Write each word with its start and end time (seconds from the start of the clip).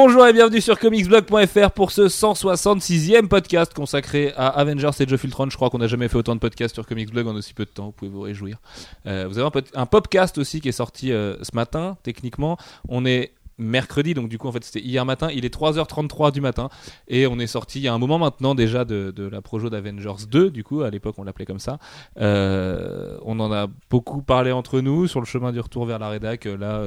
Bonjour 0.00 0.24
et 0.28 0.32
bienvenue 0.32 0.60
sur 0.60 0.78
comicsblog.fr 0.78 1.72
pour 1.72 1.90
ce 1.90 2.02
166e 2.02 3.26
podcast 3.26 3.74
consacré 3.74 4.32
à 4.36 4.46
Avengers 4.46 4.90
et 5.00 5.12
of 5.12 5.24
Ultron. 5.24 5.50
Je 5.50 5.56
crois 5.56 5.70
qu'on 5.70 5.78
n'a 5.78 5.88
jamais 5.88 6.06
fait 6.06 6.14
autant 6.16 6.36
de 6.36 6.40
podcasts 6.40 6.72
sur 6.76 6.86
Comicsblog 6.86 7.26
en 7.26 7.34
aussi 7.34 7.52
peu 7.52 7.64
de 7.64 7.70
temps, 7.70 7.86
vous 7.86 7.90
pouvez 7.92 8.08
vous 8.12 8.20
réjouir. 8.20 8.58
Euh, 9.06 9.26
vous 9.28 9.38
avez 9.38 9.48
un, 9.48 9.50
pod- 9.50 9.66
un 9.74 9.86
podcast 9.86 10.38
aussi 10.38 10.60
qui 10.60 10.68
est 10.68 10.72
sorti 10.72 11.10
euh, 11.10 11.34
ce 11.42 11.50
matin, 11.52 11.96
techniquement. 12.04 12.56
On 12.88 13.04
est 13.04 13.32
mercredi, 13.58 14.14
donc 14.14 14.28
du 14.28 14.38
coup 14.38 14.46
en 14.46 14.52
fait 14.52 14.62
c'était 14.62 14.86
hier 14.86 15.04
matin, 15.04 15.30
il 15.34 15.44
est 15.44 15.52
3h33 15.52 16.30
du 16.30 16.40
matin 16.40 16.68
et 17.08 17.26
on 17.26 17.40
est 17.40 17.48
sorti 17.48 17.80
il 17.80 17.82
y 17.82 17.88
a 17.88 17.92
un 17.92 17.98
moment 17.98 18.20
maintenant 18.20 18.54
déjà 18.54 18.84
de, 18.84 19.10
de 19.10 19.26
la 19.28 19.42
projo 19.42 19.68
d'Avengers 19.68 20.26
2, 20.30 20.50
du 20.52 20.62
coup 20.62 20.82
à 20.82 20.90
l'époque 20.90 21.16
on 21.18 21.24
l'appelait 21.24 21.44
comme 21.44 21.58
ça. 21.58 21.80
Euh, 22.20 23.18
on 23.24 23.40
en 23.40 23.50
a 23.50 23.66
beaucoup 23.90 24.22
parlé 24.22 24.52
entre 24.52 24.80
nous 24.80 25.08
sur 25.08 25.18
le 25.18 25.26
chemin 25.26 25.50
du 25.50 25.58
retour 25.58 25.86
vers 25.86 25.98
la 25.98 26.08
rédac, 26.08 26.44
là 26.44 26.84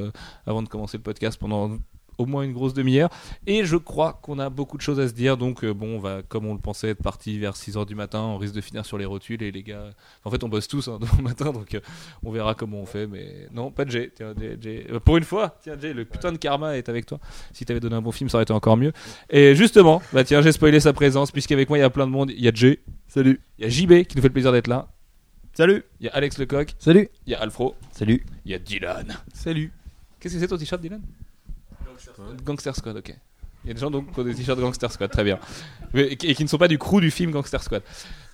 avant 0.47 0.63
de 0.63 0.69
commencer 0.69 0.95
le 0.95 1.03
podcast 1.03 1.38
pendant 1.38 1.71
au 2.17 2.25
moins 2.25 2.43
une 2.43 2.53
grosse 2.53 2.73
demi-heure. 2.73 3.09
Et 3.47 3.65
je 3.65 3.77
crois 3.77 4.19
qu'on 4.21 4.39
a 4.39 4.49
beaucoup 4.49 4.77
de 4.77 4.81
choses 4.81 4.99
à 4.99 5.07
se 5.07 5.13
dire. 5.13 5.38
Donc, 5.38 5.63
euh, 5.63 5.73
bon, 5.73 5.95
on 5.95 5.99
va, 5.99 6.21
comme 6.27 6.45
on 6.45 6.53
le 6.53 6.59
pensait, 6.59 6.89
être 6.89 7.02
parti 7.02 7.38
vers 7.39 7.53
6h 7.53 7.85
du 7.85 7.95
matin. 7.95 8.21
On 8.21 8.38
risque 8.38 8.53
de 8.53 8.61
finir 8.61 8.85
sur 8.85 8.97
les 8.97 9.05
rotules. 9.05 9.41
Et 9.43 9.52
les 9.52 9.63
gars, 9.63 9.91
en 10.23 10.31
fait, 10.31 10.43
on 10.43 10.49
bosse 10.49 10.67
tous 10.67 10.88
hein, 10.88 10.99
demain 11.02 11.30
matin. 11.30 11.52
Donc, 11.52 11.73
euh, 11.73 11.80
on 12.23 12.31
verra 12.31 12.55
comment 12.55 12.80
on 12.80 12.86
fait. 12.86 13.08
Mais 13.08 13.47
non, 13.52 13.71
pas 13.71 13.86
de 13.86 13.91
Jay. 13.91 14.11
Tiens, 14.16 14.33
Jay, 14.39 14.58
Jay. 14.59 14.86
Euh, 14.91 14.99
pour 14.99 15.17
une 15.17 15.23
fois, 15.23 15.58
tiens, 15.61 15.75
Jay, 15.80 15.94
le 15.94 16.05
putain 16.05 16.31
de 16.31 16.38
karma 16.38 16.77
est 16.77 16.89
avec 16.89 17.05
toi. 17.05 17.19
Si 17.53 17.66
t'avais 17.66 17.80
donné 17.80 17.95
un 17.95 18.02
bon 18.02 18.11
film, 18.11 18.30
ça 18.30 18.38
aurait 18.38 18.43
été 18.43 18.53
encore 18.53 18.77
mieux. 18.77 18.93
Et 19.30 19.55
justement, 19.55 20.02
bah 20.14 20.23
tiens, 20.23 20.41
j'ai 20.41 20.52
spoilé 20.52 20.80
sa 20.80 20.93
présence. 20.93 21.31
Puisqu'avec 21.31 21.69
moi, 21.69 21.77
il 21.77 21.81
y 21.81 21.83
a 21.83 21.89
plein 21.89 22.08
de 22.08 22.11
monde. 22.11 22.31
Il 22.31 22.43
y 22.43 22.47
a 22.47 22.53
Jay. 22.53 22.80
Salut. 23.08 23.41
Il 23.58 23.66
y 23.66 23.67
a 23.67 23.69
JB 23.69 24.08
qui 24.08 24.16
nous 24.16 24.21
fait 24.21 24.30
le 24.30 24.33
plaisir 24.33 24.52
d'être 24.52 24.67
là. 24.67 24.88
Salut. 25.53 25.83
Il 25.99 26.05
y 26.05 26.09
a 26.09 26.14
Alex 26.14 26.38
Lecoq. 26.38 26.75
Salut. 26.80 27.09
Il 27.27 27.31
y 27.31 27.36
a 27.36 27.41
Alfro. 27.41 27.75
Salut. 27.91 28.23
Il 28.45 28.52
y 28.52 28.55
a 28.55 28.59
Dylan. 28.59 29.17
Salut. 29.33 29.71
Qu'est-ce 30.19 30.36
que 30.36 30.39
c'est 30.39 30.47
ton 30.47 30.58
t-shirt, 30.58 30.81
Dylan? 30.81 31.02
Gangster 32.44 32.75
Squad, 32.75 32.97
ok. 32.97 33.14
Il 33.64 33.67
y 33.67 33.72
a 33.72 33.73
des 33.75 33.80
gens 33.80 33.91
donc 33.91 34.11
qui 34.14 34.19
ont 34.19 34.23
des 34.23 34.33
t-shirts 34.33 34.59
Gangster 34.59 34.91
Squad, 34.91 35.11
très 35.11 35.23
bien. 35.23 35.39
Mais- 35.94 36.08
et, 36.14 36.16
qui- 36.16 36.44
ne 36.44 36.47
sont 36.50 36.58
pas 36.58 36.67
du 36.67 36.77
crew 36.80 37.00
du 37.00 37.11
film 37.11 37.31
Gangster 37.31 37.61
Squad. 37.61 37.83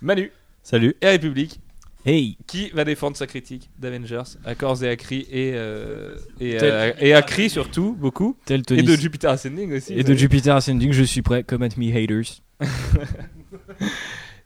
Manu 0.00 0.32
Salut. 0.62 0.94
et 1.02 1.06
République, 1.06 1.60
Hey. 2.06 2.38
qui 2.46 2.70
va 2.70 2.84
défendre 2.84 3.16
sa 3.16 3.26
critique 3.26 3.68
d'Avengers 3.78 4.22
à 4.46 4.54
corps 4.54 4.82
et 4.82 4.88
à 4.88 4.96
cri 4.96 5.26
et, 5.30 5.52
euh, 5.54 6.14
et, 6.40 6.56
euh, 6.62 6.92
et 6.98 7.12
à 7.12 7.20
cri 7.22 7.50
surtout, 7.50 7.94
beaucoup. 7.98 8.36
Tel 8.46 8.62
Et 8.70 8.82
de 8.82 8.96
Jupiter 8.96 9.30
Ascending 9.32 9.72
aussi. 9.74 9.92
et 9.92 10.04
de 10.04 10.14
Jupiter 10.14 10.56
Ascending, 10.56 10.92
je 10.92 11.02
suis 11.02 11.20
prêt. 11.22 11.42
Come 11.42 11.62
at 11.64 11.70
me, 11.76 11.90
haters. 11.94 12.40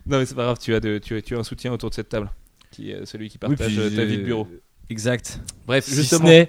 Non 0.06 0.18
mais 0.18 0.26
c'est 0.26 0.34
pas 0.34 0.44
grave, 0.44 0.58
tu 0.60 0.74
as, 0.74 0.80
de, 0.80 0.98
tu, 0.98 1.16
as, 1.16 1.22
tu 1.22 1.36
as 1.36 1.38
un 1.38 1.44
soutien 1.44 1.72
autour 1.72 1.90
de 1.90 1.94
cette 1.94 2.08
table. 2.08 2.28
Qui 2.72 2.90
est 2.90 3.06
celui 3.06 3.28
qui 3.28 3.38
partage 3.38 3.78
euh, 3.78 3.88
ta 3.94 4.04
vie 4.04 4.16
de 4.16 4.22
euh, 4.22 4.24
bureau. 4.24 4.48
Exact. 4.90 5.38
Bref, 5.66 5.84
Si 5.84 5.94
justement. 5.94 6.26
ce 6.26 6.46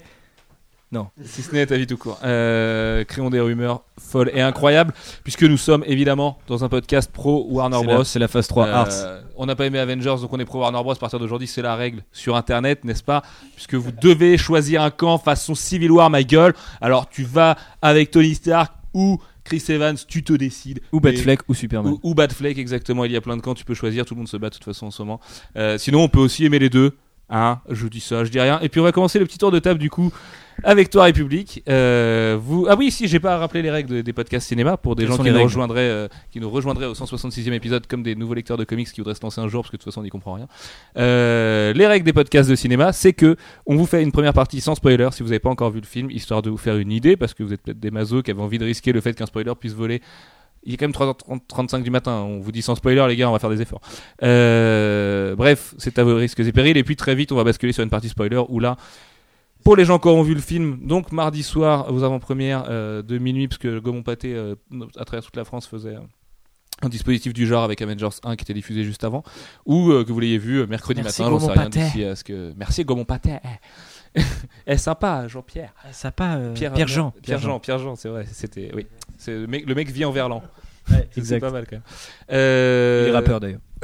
n'est- 0.94 1.26
Si 1.26 1.42
ce 1.42 1.52
n'est 1.54 1.66
ta 1.66 1.76
vie 1.78 1.88
tout 1.88 1.98
court. 1.98 2.20
Euh, 2.24 3.04
créons 3.04 3.30
des 3.30 3.40
rumeurs 3.40 3.84
folles 4.00 4.32
et 4.34 4.42
incroyables, 4.42 4.94
puisque 5.24 5.44
nous 5.44 5.58
sommes 5.58 5.84
évidemment 5.88 6.38
dans 6.48 6.64
un 6.64 6.70
podcast 6.70 7.12
pro 7.12 7.46
Warner 7.50 7.78
c'est 7.82 7.86
Bros. 7.86 8.04
c'est 8.04 8.20
la 8.20 8.28
phase 8.28 8.48
3 8.48 8.68
Euh, 8.68 8.74
Arts. 8.74 9.22
on 9.38 9.46
n'a 9.46 9.56
pas 9.56 9.66
aimé 9.66 9.80
Avengers, 9.80 10.16
donc 10.22 10.32
on 10.34 10.40
est 10.40 10.46
pro 10.46 10.60
Warner 10.60 10.82
Bros. 10.84 10.92
À 10.94 10.96
partir 10.96 11.20
d'aujourd'hui, 11.20 11.48
c'est 11.48 11.62
la 11.62 11.76
règle 11.76 12.04
sur 12.12 12.36
Internet, 12.36 12.84
n'est-ce 12.86 13.04
pas? 13.04 13.24
Puisque 13.56 13.76
vous 13.76 13.92
devez 13.92 14.38
choisir 14.38 14.82
un 14.82 14.92
camp 14.92 15.18
façon 15.18 15.56
Civil 15.56 15.92
War, 15.92 16.10
ma 16.10 16.24
gueule. 16.24 16.54
Alors 16.82 17.10
tu 17.10 17.24
vas 17.24 17.58
avec 17.82 18.12
Tony 18.12 18.36
Stark 18.36 18.72
ou 18.94 19.20
Chris 19.44 19.64
Evans, 19.70 19.98
tu 20.08 20.24
te 20.24 20.32
décides. 20.34 20.80
Ou 20.94 21.00
Batfleck 21.02 21.42
ou 21.50 21.54
Superman. 21.54 21.94
Ou, 21.94 22.00
ou 22.12 22.16
Batfleck, 22.16 22.58
exactement. 22.58 23.04
Il 23.04 23.12
y 23.12 23.18
a 23.18 23.22
plein 23.22 23.36
de 23.36 23.42
camps, 23.42 23.54
tu 23.56 23.66
peux 23.66 23.74
choisir. 23.74 24.06
Tout 24.06 24.14
le 24.14 24.20
monde 24.20 24.28
se 24.30 24.38
bat 24.38 24.50
de 24.50 24.54
toute 24.56 24.64
façon 24.64 24.86
en 24.86 24.92
ce 24.92 25.02
moment. 25.02 25.20
Euh, 25.58 25.78
sinon, 25.78 26.02
on 26.04 26.08
peut 26.08 26.20
aussi 26.20 26.46
aimer 26.46 26.60
les 26.60 26.70
deux. 26.70 26.96
Hein, 27.36 27.62
je 27.68 27.88
dis 27.88 28.00
ça, 28.00 28.24
je 28.24 28.30
dis 28.30 28.40
rien. 28.40 28.60
Et 28.62 28.70
puis 28.70 28.80
on 28.80 28.84
va 28.84 28.92
commencer 28.92 29.18
le 29.18 29.26
petit 29.26 29.40
tour 29.40 29.50
de 29.50 29.58
table 29.58 29.80
du 29.80 29.90
coup 29.90 30.14
avec 30.64 30.92
toi 30.92 31.06
République. 31.06 31.64
Euh, 31.68 32.38
vous 32.40 32.68
ah 32.70 32.76
oui 32.78 32.92
si 32.92 33.08
j'ai 33.08 33.20
pas 33.20 33.38
rappelé 33.40 33.64
les 33.64 33.72
règles 33.72 33.90
de- 33.90 34.02
des 34.02 34.14
podcasts 34.14 34.48
cinéma 34.48 34.78
pour 34.78 34.96
des 34.96 35.02
Quelles 35.02 35.12
gens 35.14 35.18
qui 35.18 35.32
nous 35.32 35.44
rejoindraient 35.44 35.80
euh, 35.90 36.08
qui 36.32 36.40
nous 36.40 36.50
rejoindraient 36.52 36.86
au 36.86 36.94
166e 36.94 37.52
épisode 37.54 37.88
comme 37.88 38.04
des 38.04 38.14
nouveaux 38.14 38.36
lecteurs 38.36 38.58
de 38.58 38.64
comics 38.66 38.88
qui 38.92 39.02
voudraient 39.02 39.16
se 39.16 39.24
lancer 39.24 39.42
un 39.42 39.48
jour 39.48 39.64
parce 39.64 39.72
que 39.72 39.78
de 39.78 39.82
toute 39.82 39.92
façon 39.92 40.02
on 40.02 40.04
n'y 40.04 40.12
comprend 40.12 40.34
rien. 40.34 40.48
Euh, 40.98 41.74
les 41.74 41.88
règles 41.88 42.06
des 42.06 42.14
podcasts 42.14 42.48
de 42.52 42.56
cinéma, 42.56 42.94
c'est 42.94 43.14
que 43.14 43.36
on 43.66 43.76
vous 43.78 43.88
fait 43.88 44.04
une 44.04 44.12
première 44.12 44.34
partie 44.34 44.62
sans 44.62 44.76
spoiler 44.76 45.10
si 45.12 45.24
vous 45.24 45.30
n'avez 45.30 45.40
pas 45.40 45.50
encore 45.50 45.72
vu 45.72 45.80
le 45.80 45.88
film 45.88 46.12
histoire 46.12 46.44
de 46.44 46.52
vous 46.52 46.58
faire 46.58 46.78
une 46.78 46.92
idée 46.92 47.18
parce 47.18 47.34
que 47.34 47.42
vous 47.42 47.52
êtes 47.52 47.64
peut-être 47.64 47.80
des 47.80 47.90
mazos 47.90 48.22
qui 48.22 48.30
avaient 48.30 48.42
envie 48.44 48.60
de 48.60 48.66
risquer 48.66 48.92
le 48.92 49.02
fait 49.02 49.14
qu'un 49.16 49.26
spoiler 49.26 49.54
puisse 49.60 49.74
voler 49.74 50.04
il 50.66 50.74
est 50.74 50.78
quand 50.78 50.86
même 50.86 50.92
3h35 50.92 51.84
du 51.84 51.92
matin. 51.92 52.24
On 52.28 52.40
vous 52.40 52.52
dit 52.52 52.62
sans 52.62 52.76
spoiler, 52.76 53.06
les 53.08 53.16
gars, 53.16 53.30
on 53.30 53.34
va 53.34 53.40
faire 53.40 53.50
des 53.50 53.62
efforts. 53.62 53.82
Euh, 54.22 55.36
bref, 55.36 55.74
c'est 55.78 56.00
à 56.00 56.04
vos 56.04 56.16
risques 56.16 56.40
et 56.40 56.52
périls. 56.52 56.78
Et 56.78 56.84
puis 56.84 56.96
très 56.96 57.16
vite, 57.16 57.32
on 57.32 57.36
va 57.36 57.44
basculer 57.44 57.74
sur 57.74 57.84
une 57.84 57.90
partie 57.90 58.10
spoiler 58.10 58.42
où 58.48 58.60
là, 58.60 58.78
pour 59.64 59.76
les 59.76 59.86
gens 59.86 60.00
qui 60.00 60.08
auront 60.08 60.24
vu 60.24 60.34
le 60.34 60.42
film, 60.42 60.80
donc 60.82 61.12
mardi 61.12 61.44
soir 61.44 61.92
aux 61.92 62.04
avant-premières 62.04 62.66
euh, 62.70 63.02
de 63.02 63.18
minuit, 63.18 63.48
parce 63.48 63.58
que 63.58 63.80
Gaumont 63.80 64.04
Pâté, 64.04 64.34
euh, 64.34 64.56
à 64.98 65.06
travers 65.06 65.24
toute 65.24 65.36
la 65.38 65.46
France, 65.46 65.68
faisait 65.68 65.96
un 66.82 66.90
dispositif 66.90 67.34
du 67.34 67.48
genre 67.48 67.64
avec 67.64 67.82
Avengers 67.82 68.10
1 68.24 68.36
qui 68.36 68.44
était 68.44 68.54
diffusé 68.54 68.84
juste 68.84 69.04
avant, 69.04 69.24
ou 69.66 69.92
euh, 69.92 70.04
que 70.04 70.12
vous 70.12 70.20
l'ayez 70.20 70.38
vu 70.38 70.66
mercredi 70.68 71.02
Merci, 71.02 71.22
matin, 71.22 71.40
j'en 71.40 71.40
sais 71.40 71.60
rien 71.60 71.70
d'ici 71.70 72.04
à 72.04 72.16
ce 72.16 72.24
que. 72.24 72.54
Merci 72.58 72.84
Gaumont 72.84 73.06
Pâté. 73.06 73.38
Eh, 74.66 74.78
sympa, 74.78 75.28
Jean-Pierre. 75.28 75.74
Ça 75.92 76.12
pas. 76.12 76.36
euh, 76.36 76.54
Pierre, 76.54 76.72
Pierre-Jean. 76.72 77.14
Pierre 77.22 77.40
Jean, 77.40 77.60
Pierre 77.60 77.80
Jean, 77.80 77.96
c'est 77.98 78.08
vrai. 78.08 78.26
C'était, 78.32 78.72
oui. 78.74 78.88
C'est 79.18 79.32
le 79.34 79.46
mec, 79.48 79.66
le 79.68 79.76
mec 79.76 79.90
vit 79.90 80.06
en 80.06 80.12
Verlan. 80.12 80.42
Ouais, 80.90 81.08
C'est 81.12 81.20
exact. 81.20 81.42
pas 81.42 81.52
mal 81.52 81.66
quand 81.66 81.76
même. 81.76 81.82
Euh, 82.32 83.06
Il 83.08 83.10
est 83.10 83.14
rappeur 83.14 83.40
d'ailleurs. 83.42 83.60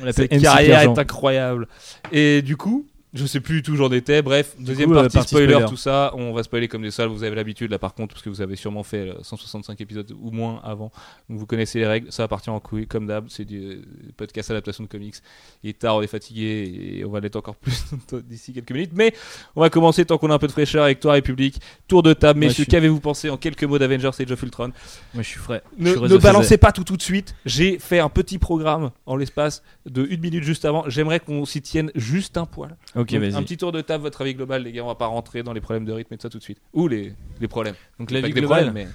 On 0.00 0.04
l'appelle 0.04 0.14
Cette 0.30 0.32
MC 0.32 0.42
carrière 0.42 0.80
est 0.80 0.98
incroyable. 0.98 1.68
Et 2.10 2.42
du 2.42 2.56
coup, 2.56 2.86
je 3.12 3.26
sais 3.26 3.40
plus 3.40 3.62
tout, 3.62 3.74
j'en 3.76 3.90
étais. 3.90 4.22
Bref, 4.22 4.54
deuxième 4.58 4.90
coup, 4.90 4.94
euh, 4.96 5.02
partie, 5.02 5.16
partie 5.16 5.28
spoiler, 5.30 5.52
spoiler. 5.54 5.68
tout 5.68 5.76
ça. 5.76 6.12
On 6.14 6.32
va 6.32 6.42
spoiler 6.42 6.68
comme 6.68 6.82
des 6.82 6.90
salles. 6.90 7.08
Vous 7.08 7.24
avez 7.24 7.34
l'habitude 7.34 7.70
là, 7.70 7.78
par 7.78 7.94
contre, 7.94 8.14
parce 8.14 8.22
que 8.24 8.28
vous 8.30 8.40
avez 8.40 8.54
sûrement 8.56 8.82
fait 8.84 9.08
euh, 9.10 9.14
165 9.22 9.80
épisodes 9.80 10.12
ou 10.20 10.30
moins 10.30 10.60
avant. 10.62 10.92
Donc 11.28 11.38
vous 11.38 11.46
connaissez 11.46 11.80
les 11.80 11.86
règles. 11.86 12.12
Ça 12.12 12.22
va 12.22 12.28
partir 12.28 12.52
en 12.52 12.60
couille, 12.60 12.86
comme 12.86 13.06
d'hab. 13.06 13.26
C'est 13.28 13.44
du 13.44 13.58
euh, 13.58 13.82
podcast 14.16 14.50
adaptation 14.50 14.84
de 14.84 14.88
comics. 14.88 15.16
Il 15.64 15.70
est 15.70 15.78
tard, 15.78 15.96
on 15.96 16.02
est 16.02 16.06
fatigué 16.06 16.98
et 17.00 17.04
on 17.04 17.10
va 17.10 17.20
l'être 17.20 17.36
encore 17.36 17.56
plus 17.56 17.82
d'ici 18.28 18.52
quelques 18.52 18.70
minutes. 18.72 18.92
Mais 18.94 19.12
on 19.56 19.60
va 19.60 19.70
commencer 19.70 20.04
tant 20.04 20.16
qu'on 20.18 20.30
a 20.30 20.34
un 20.34 20.38
peu 20.38 20.46
de 20.46 20.52
fraîcheur 20.52 20.84
avec 20.84 21.00
toi, 21.00 21.14
République. 21.14 21.60
Tour 21.88 22.02
de 22.02 22.12
table, 22.12 22.38
Moi, 22.38 22.48
messieurs. 22.48 22.64
suis- 22.64 22.70
Qu'avez-vous 22.70 23.00
pensé 23.00 23.28
en 23.30 23.36
quelques 23.36 23.64
mots 23.64 23.78
d'Avengers 23.78 24.10
Age 24.20 24.30
of 24.30 24.42
Ultron? 24.42 24.70
Moi 25.14 25.22
je 25.24 25.28
suis 25.28 25.40
frais. 25.40 25.62
Ne, 25.78 25.86
suis 25.90 25.96
ne 25.98 26.02
réseau 26.04 26.18
balancez 26.20 26.58
pas 26.58 26.70
tout 26.72 26.84
tout 26.84 26.96
de 26.96 27.02
suite. 27.02 27.34
J'ai 27.44 27.78
fait 27.80 27.98
un 27.98 28.08
petit 28.08 28.38
programme 28.38 28.90
en 29.06 29.16
l'espace 29.16 29.62
de 29.86 30.06
une 30.08 30.20
minute 30.20 30.44
juste 30.44 30.64
avant. 30.64 30.84
J'aimerais 30.88 31.18
qu'on 31.20 31.44
s'y 31.44 31.60
tienne 31.60 31.90
juste 31.96 32.36
un 32.36 32.46
poil. 32.46 32.76
Ok, 33.00 33.12
Donc, 33.12 33.20
vas-y. 33.20 33.34
un 33.34 33.42
petit 33.42 33.56
tour 33.56 33.72
de 33.72 33.80
table, 33.80 34.02
votre 34.02 34.20
avis 34.22 34.34
global, 34.34 34.62
les 34.62 34.72
gars. 34.72 34.82
On 34.84 34.88
va 34.88 34.94
pas 34.94 35.06
rentrer 35.06 35.42
dans 35.42 35.52
les 35.52 35.60
problèmes 35.60 35.84
de 35.84 35.92
rythme 35.92 36.14
et 36.14 36.16
tout 36.16 36.22
ça 36.22 36.28
tout 36.30 36.38
de 36.38 36.42
suite. 36.42 36.58
Ou 36.72 36.88
les, 36.88 37.14
les 37.40 37.48
problèmes. 37.48 37.74
Donc 37.98 38.08
Pas 38.08 38.14
la 38.16 38.20
que 38.22 38.26
vie 38.26 38.32
des 38.34 38.40
globale. 38.40 38.64
problèmes, 38.66 38.86
mais 38.86 38.92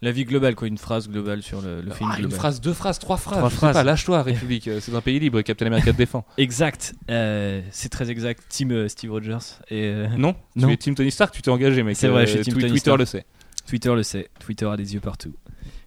La 0.00 0.12
vie 0.12 0.24
globale, 0.24 0.54
quoi. 0.54 0.68
Une 0.68 0.78
phrase 0.78 1.08
globale 1.08 1.42
sur 1.42 1.60
le, 1.60 1.80
le 1.80 1.90
film 1.90 2.08
Ah, 2.12 2.16
une 2.16 2.20
global. 2.22 2.38
phrase, 2.38 2.60
deux 2.60 2.72
phrases, 2.72 2.98
trois 3.00 3.16
phrases. 3.16 3.38
Trois 3.38 3.48
je 3.48 3.54
sais 3.54 3.58
phrases. 3.58 3.72
pas, 3.74 3.82
lâche-toi, 3.84 4.22
République. 4.22 4.68
Euh, 4.68 4.78
C'est 4.80 4.94
un 4.94 5.00
pays 5.00 5.18
libre. 5.18 5.40
Captain 5.42 5.66
America 5.66 5.92
te 5.92 5.96
défend. 5.96 6.24
Exact. 6.38 6.94
Euh, 7.10 7.62
c'est 7.72 7.88
très 7.88 8.10
exact. 8.10 8.44
Team 8.48 8.70
euh, 8.70 8.86
Steve 8.88 9.10
Rogers. 9.10 9.38
Et 9.70 9.86
euh, 9.86 10.06
Non, 10.16 10.36
Non. 10.56 10.68
Tu 10.68 10.74
es 10.74 10.76
Team 10.76 10.94
Tony 10.94 11.10
Stark. 11.10 11.34
Tu 11.34 11.42
t'es 11.42 11.50
engagé, 11.50 11.82
mec. 11.82 11.96
C'est 11.96 12.08
vrai, 12.08 12.26
je 12.26 12.32
suis 12.32 12.40
Team 12.42 12.54
Twi- 12.54 12.60
Tony 12.60 12.72
Twitter 12.74 12.80
Stark. 12.90 12.98
le 13.00 13.04
sait. 13.06 13.24
Twitter 13.66 13.94
le 13.94 14.02
sait. 14.04 14.28
Twitter 14.38 14.66
a 14.66 14.76
des 14.76 14.94
yeux 14.94 15.00
partout. 15.00 15.34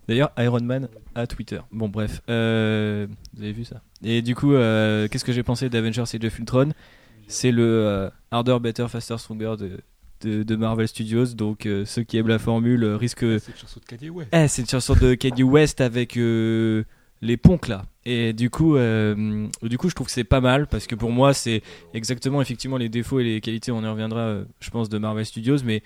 D'ailleurs, 0.10 0.32
Iron 0.40 0.60
Man 0.62 0.90
a 1.16 1.26
Twitter. 1.26 1.60
Bon, 1.72 1.88
bref. 1.88 2.22
Vous 2.28 2.34
avez 2.34 3.54
vu 3.54 3.64
ça 3.64 3.82
Et 4.04 4.22
du 4.22 4.36
coup, 4.36 4.52
qu'est-ce 4.52 5.24
que 5.24 5.32
j'ai 5.32 5.44
pensé 5.44 5.70
d'Avengers 5.70 6.02
Age 6.02 6.26
of 6.26 6.38
Ultron 6.40 6.74
C'est 7.32 7.52
le 7.52 7.64
euh, 7.64 8.10
Harder, 8.30 8.58
Better, 8.62 8.88
Faster, 8.90 9.18
Stronger 9.18 9.56
de, 9.58 9.80
de, 10.22 10.44
de 10.44 10.56
Marvel 10.56 10.88
Studios. 10.88 11.28
Donc, 11.34 11.66
euh, 11.66 11.86
ceux 11.86 12.04
qui 12.04 12.18
aiment 12.18 12.28
la 12.28 12.40
formule 12.40 12.84
euh, 12.84 12.98
risquent. 12.98 13.40
C'est 13.40 13.52
une 13.52 13.58
chanson 13.58 13.80
de 13.80 13.86
Kanye 13.86 14.10
West. 14.10 14.30
Eh, 14.34 14.48
c'est 14.48 14.62
une 14.62 14.68
chanson 14.68 14.96
de 14.96 15.14
Kanye 15.16 15.44
West 15.44 15.82
avec 15.82 16.18
euh, 16.18 16.84
les 17.22 17.38
ponks 17.38 17.68
là. 17.68 17.86
Et 18.04 18.34
du 18.34 18.50
coup, 18.50 18.78
du 18.78 19.78
coup, 19.78 19.90
je 19.90 19.94
trouve 19.96 20.08
que 20.08 20.14
c'est 20.14 20.24
pas 20.24 20.42
mal 20.42 20.66
parce 20.66 20.88
que 20.88 20.96
pour 20.96 21.12
moi, 21.12 21.36
c'est 21.36 21.62
exactement 21.94 22.42
effectivement 22.42 22.78
les 22.78 22.90
défauts 22.90 23.20
et 23.20 23.24
les 23.24 23.42
qualités. 23.42 23.72
On 23.72 23.84
y 23.84 23.88
reviendra, 23.88 24.40
je 24.60 24.70
pense, 24.72 24.90
de 24.90 24.98
Marvel 24.98 25.24
Studios. 25.24 25.58
Mais 25.64 25.84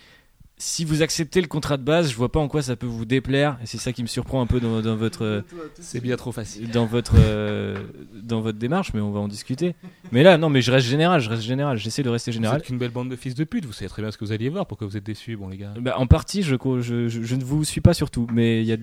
si 0.57 0.85
vous 0.85 1.01
acceptez 1.01 1.41
le 1.41 1.47
contrat 1.47 1.75
de 1.75 1.83
base, 1.83 2.09
je 2.09 2.15
vois 2.15 2.31
pas 2.31 2.39
en 2.39 2.47
quoi 2.47 2.61
ça 2.61 2.75
peut 2.77 2.85
vous 2.87 3.03
déplaire. 3.03 3.57
Et 3.61 3.65
c'est 3.65 3.77
ça 3.77 3.91
qui 3.91 4.01
me 4.01 4.07
surprend 4.07 4.41
un 4.41 4.45
peu 4.45 4.59
dans, 4.61 4.81
dans 4.81 4.95
votre 4.95 5.23
euh, 5.25 5.41
C'est 5.81 5.99
bien 5.99 6.15
trop 6.15 6.31
facile. 6.31 6.69
dans 6.71 6.85
votre 6.85 7.15
euh, 7.17 7.77
dans 8.23 8.39
votre 8.39 8.57
démarche. 8.57 8.93
Mais 8.93 9.01
on 9.01 9.11
va 9.11 9.19
en 9.19 9.27
discuter. 9.27 9.75
Mais 10.13 10.23
là, 10.23 10.37
non, 10.37 10.49
mais 10.49 10.61
je 10.61 10.71
reste 10.71 10.87
général. 10.87 11.19
Je 11.19 11.29
reste 11.29 11.41
général. 11.43 11.77
J'essaie 11.77 12.03
de 12.03 12.09
rester 12.09 12.31
Vous 12.31 12.35
général. 12.35 12.59
êtes 12.59 12.65
qu'une 12.67 12.77
belle 12.77 12.91
bande 12.91 13.09
de 13.09 13.15
fils 13.17 13.35
de 13.35 13.43
pute. 13.43 13.65
Vous 13.65 13.73
savez 13.73 13.89
très 13.89 14.01
bien 14.01 14.11
ce 14.11 14.17
que 14.17 14.23
vous 14.23 14.31
alliez 14.31 14.47
voir. 14.49 14.65
Pourquoi 14.65 14.87
vous 14.87 14.95
êtes 14.95 15.05
déçus, 15.05 15.35
bon 15.35 15.49
les 15.49 15.57
gars? 15.57 15.73
Bah, 15.81 15.95
en 15.97 16.07
partie, 16.07 16.41
je, 16.41 16.55
je, 16.55 17.07
je, 17.09 17.21
je 17.23 17.35
ne 17.35 17.43
vous 17.43 17.65
suis 17.65 17.81
pas 17.81 17.93
surtout, 17.93 18.27
mais 18.33 18.61
il 18.61 18.65
y 18.67 18.71
a. 18.73 18.77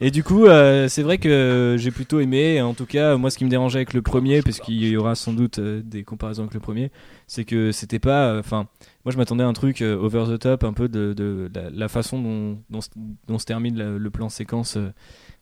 Et 0.00 0.12
du 0.12 0.22
coup, 0.22 0.46
euh, 0.46 0.86
c'est 0.88 1.02
vrai 1.02 1.18
que 1.18 1.74
j'ai 1.76 1.90
plutôt 1.90 2.20
aimé. 2.20 2.62
En 2.62 2.72
tout 2.72 2.86
cas, 2.86 3.16
moi, 3.16 3.30
ce 3.32 3.38
qui 3.38 3.44
me 3.44 3.50
dérangeait 3.50 3.78
avec 3.80 3.94
le 3.94 4.02
premier, 4.02 4.42
parce 4.42 4.60
qu'il 4.60 4.84
y 4.86 4.96
aura 4.96 5.16
sans 5.16 5.32
doute 5.32 5.58
des 5.58 6.04
comparaisons 6.04 6.42
avec 6.42 6.54
le 6.54 6.60
premier, 6.60 6.92
c'est 7.26 7.44
que 7.44 7.72
c'était 7.72 7.98
pas. 7.98 8.38
Enfin, 8.38 8.68
moi, 9.08 9.12
je 9.14 9.16
m'attendais 9.16 9.42
à 9.42 9.46
un 9.46 9.54
truc 9.54 9.80
euh, 9.80 9.96
over 9.96 10.26
the 10.28 10.38
top, 10.38 10.64
un 10.64 10.74
peu 10.74 10.86
de, 10.86 11.50
la, 11.72 11.88
façon 11.88 12.20
dont, 12.68 12.80
se- 12.82 13.44
termine 13.46 13.96
le, 13.96 14.10
plan 14.10 14.28
séquence 14.28 14.76
euh, 14.76 14.92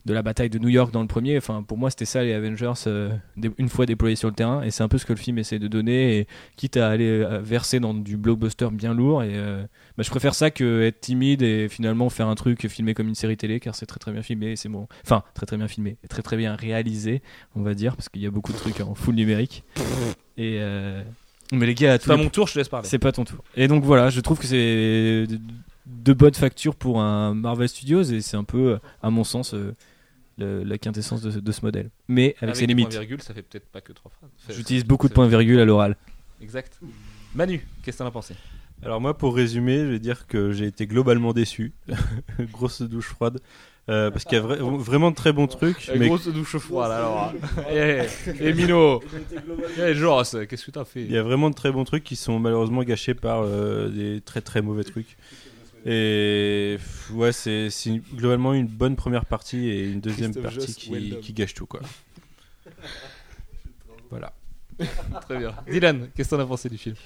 de 0.05 0.15
la 0.15 0.23
bataille 0.23 0.51
de 0.51 0.61
New 0.61 0.69
York 0.69 0.93
dans 0.93 1.01
le 1.01 1.09
premier. 1.09 1.37
Enfin, 1.37 1.65
pour 1.65 1.77
moi, 1.77 1.91
c'était 1.91 2.05
ça 2.05 2.23
les 2.23 2.33
Avengers 2.33 2.75
euh, 2.87 3.11
une 3.59 3.69
fois 3.69 3.85
déployés 3.85 4.15
sur 4.15 4.29
le 4.29 4.37
terrain, 4.37 4.63
et 4.63 4.71
c'est 4.71 4.85
un 4.85 4.89
peu 4.89 4.99
ce 4.99 5.05
que 5.05 5.13
le 5.13 5.19
film 5.19 5.39
essaie 5.39 5.59
de 5.59 5.67
donner, 5.67 6.17
et 6.17 6.29
quitte 6.55 6.77
à 6.77 6.89
aller 6.89 7.27
verser 7.43 7.81
dans 7.81 7.93
du 7.93 8.17
blockbuster 8.17 8.69
bien 8.71 8.95
lourd. 8.95 9.25
Et 9.25 9.35
bah, 9.97 10.05
je 10.05 10.11
préfère 10.11 10.37
ça 10.37 10.53
que 10.53 10.83
être 10.83 11.01
timide 11.01 11.43
et 11.43 11.69
finalement 11.69 12.09
faire 12.09 12.29
un 12.29 12.37
truc 12.37 12.69
filmé 12.69 12.95
comme 12.95 13.09
une 13.09 13.17
série 13.17 13.37
télé, 13.37 13.59
car 13.59 13.75
c'est 13.75 13.87
très 13.87 13.99
très 13.99 14.13
bien 14.13 14.23
filmé. 14.23 14.55
C'est 14.55 14.69
bon, 14.69 14.87
enfin 15.03 15.25
très 15.35 15.45
très 15.45 15.57
bien 15.57 15.67
filmé, 15.67 15.97
très 16.09 16.23
très 16.23 16.37
bien 16.37 16.55
réalisé, 16.55 17.21
on 17.57 17.63
va 17.63 17.75
dire, 17.75 17.97
parce 17.97 18.09
qu'il 18.09 18.23
y 18.23 18.27
a 18.27 18.31
beaucoup 18.31 18.53
de 18.53 18.59
trucs 18.59 18.81
en 18.81 18.95
full 18.95 19.17
numérique. 19.17 19.65
Et 20.37 20.61
mais 21.53 21.67
les 21.67 21.75
gars, 21.75 21.95
à 21.95 21.99
tous 21.99 22.07
C'est 22.07 22.13
à 22.13 22.17
les 22.17 22.25
mon 22.25 22.31
tour, 22.31 22.47
je 22.49 22.55
te 22.55 22.59
laisse 22.59 22.69
parler. 22.69 22.89
c'est 22.89 22.99
pas 22.99 23.13
ton 23.13 23.25
tour. 23.25 23.43
Et 23.57 23.69
donc 23.69 23.85
voilà, 23.85 24.11
je 24.11 24.21
trouve 24.21 24.39
que 24.39 24.47
c'est 24.47 25.27
de, 25.29 25.39
de 25.87 26.13
bonne 26.13 26.35
facture 26.35 26.75
pour 26.75 27.01
un 27.01 27.35
Marvel 27.35 27.69
Studios 27.69 28.03
et 28.03 28.21
c'est 28.21 28.37
un 28.37 28.45
peu, 28.45 28.79
à 29.03 29.11
mon 29.11 29.25
sens, 29.25 29.55
euh, 29.55 29.75
le- 30.39 30.65
la 30.65 30.77
quintessence 30.79 31.23
de, 31.23 31.31
ce- 31.31 31.39
de 31.39 31.53
ce 31.53 31.63
modèle. 31.63 31.91
Mais 32.09 32.35
avec, 32.41 32.57
ses 32.57 32.63
des 32.63 32.67
limites. 32.69 32.89
points-virgules, 32.89 33.23
ça 33.23 33.33
fait 33.35 33.43
peut-être 33.43 33.67
pas 33.67 33.81
que 33.81 33.93
trois 33.93 34.11
phrases. 34.11 34.31
J'utilise 34.57 34.83
ça- 34.83 34.89
beaucoup 34.89 35.07
de 35.09 35.13
ça- 35.13 35.17
points-virgules 35.17 35.61
à 35.61 35.65
l'oral. 35.65 35.97
Exact. 36.43 36.79
Manu, 37.35 37.67
qu'est-ce 37.83 37.97
que 37.99 38.03
t'en 38.03 38.09
as 38.09 38.13
pensé? 38.13 38.35
Alors 38.83 39.01
moi, 39.01 39.17
pour 39.17 39.35
résumer, 39.35 39.79
je 39.79 39.85
vais 39.87 39.99
dire 39.99 40.27
que 40.27 40.53
j'ai 40.53 40.67
été 40.67 40.87
globalement 40.87 41.33
déçu. 41.33 41.73
Grosse 42.53 42.83
douche 42.83 43.09
froide. 43.09 43.41
Euh, 43.89 44.11
parce 44.11 44.25
qu'il 44.25 44.37
y 44.37 44.41
a 44.41 44.45
vra- 44.45 44.59
vraiment 44.79 45.13
de 45.13 45.17
très 45.17 45.33
bons 45.33 45.47
trucs. 45.47 45.89
mais 45.97 46.09
grosse 46.09 46.27
douche 46.27 46.57
froide 46.57 46.91
alors. 46.91 47.33
Eh, 47.71 48.03
eh, 48.41 48.53
Mino 48.53 49.01
Eh, 49.79 49.95
Joss, 49.95 50.37
qu'est-ce 50.49 50.67
que 50.67 50.73
t'as 50.73 50.85
fait 50.85 51.03
il 51.03 51.13
y 51.13 51.17
a 51.17 51.23
vraiment 51.23 51.51
de 51.51 51.55
très 51.55 51.71
bons 51.71 51.85
trucs 51.85 52.03
qui 52.03 52.17
sont 52.17 52.41
malheureusement 52.41 52.83
gâchés 52.83 53.15
par 53.15 53.43
euh, 53.45 53.89
des 53.89 54.21
très 54.21 54.41
très 54.41 54.61
mauvais 54.61 54.83
trucs. 54.83 55.17
Et 55.89 56.79
ouais, 57.13 57.31
c'est 57.33 57.69
globalement 58.13 58.55
une 58.55 58.67
bonne 58.67 58.97
première 58.97 59.25
partie 59.25 59.69
et 59.69 59.85
une 59.89 60.01
deuxième 60.01 60.33
Christophe 60.33 60.55
partie 60.55 60.67
Joss, 60.67 60.75
qui, 60.75 60.91
well 60.91 61.11
done. 61.11 61.21
qui 61.21 61.33
gâche 61.33 61.55
tout 61.55 61.67
quoi. 61.67 61.79
Voilà. 64.11 64.33
Très 65.23 65.39
bien. 65.39 65.55
Dylan, 65.71 66.09
qu'est-ce 66.15 66.31
que 66.31 66.37
t'en 66.37 66.43
as 66.43 66.47
pensé 66.47 66.69
du 66.69 66.79
film? 66.79 66.97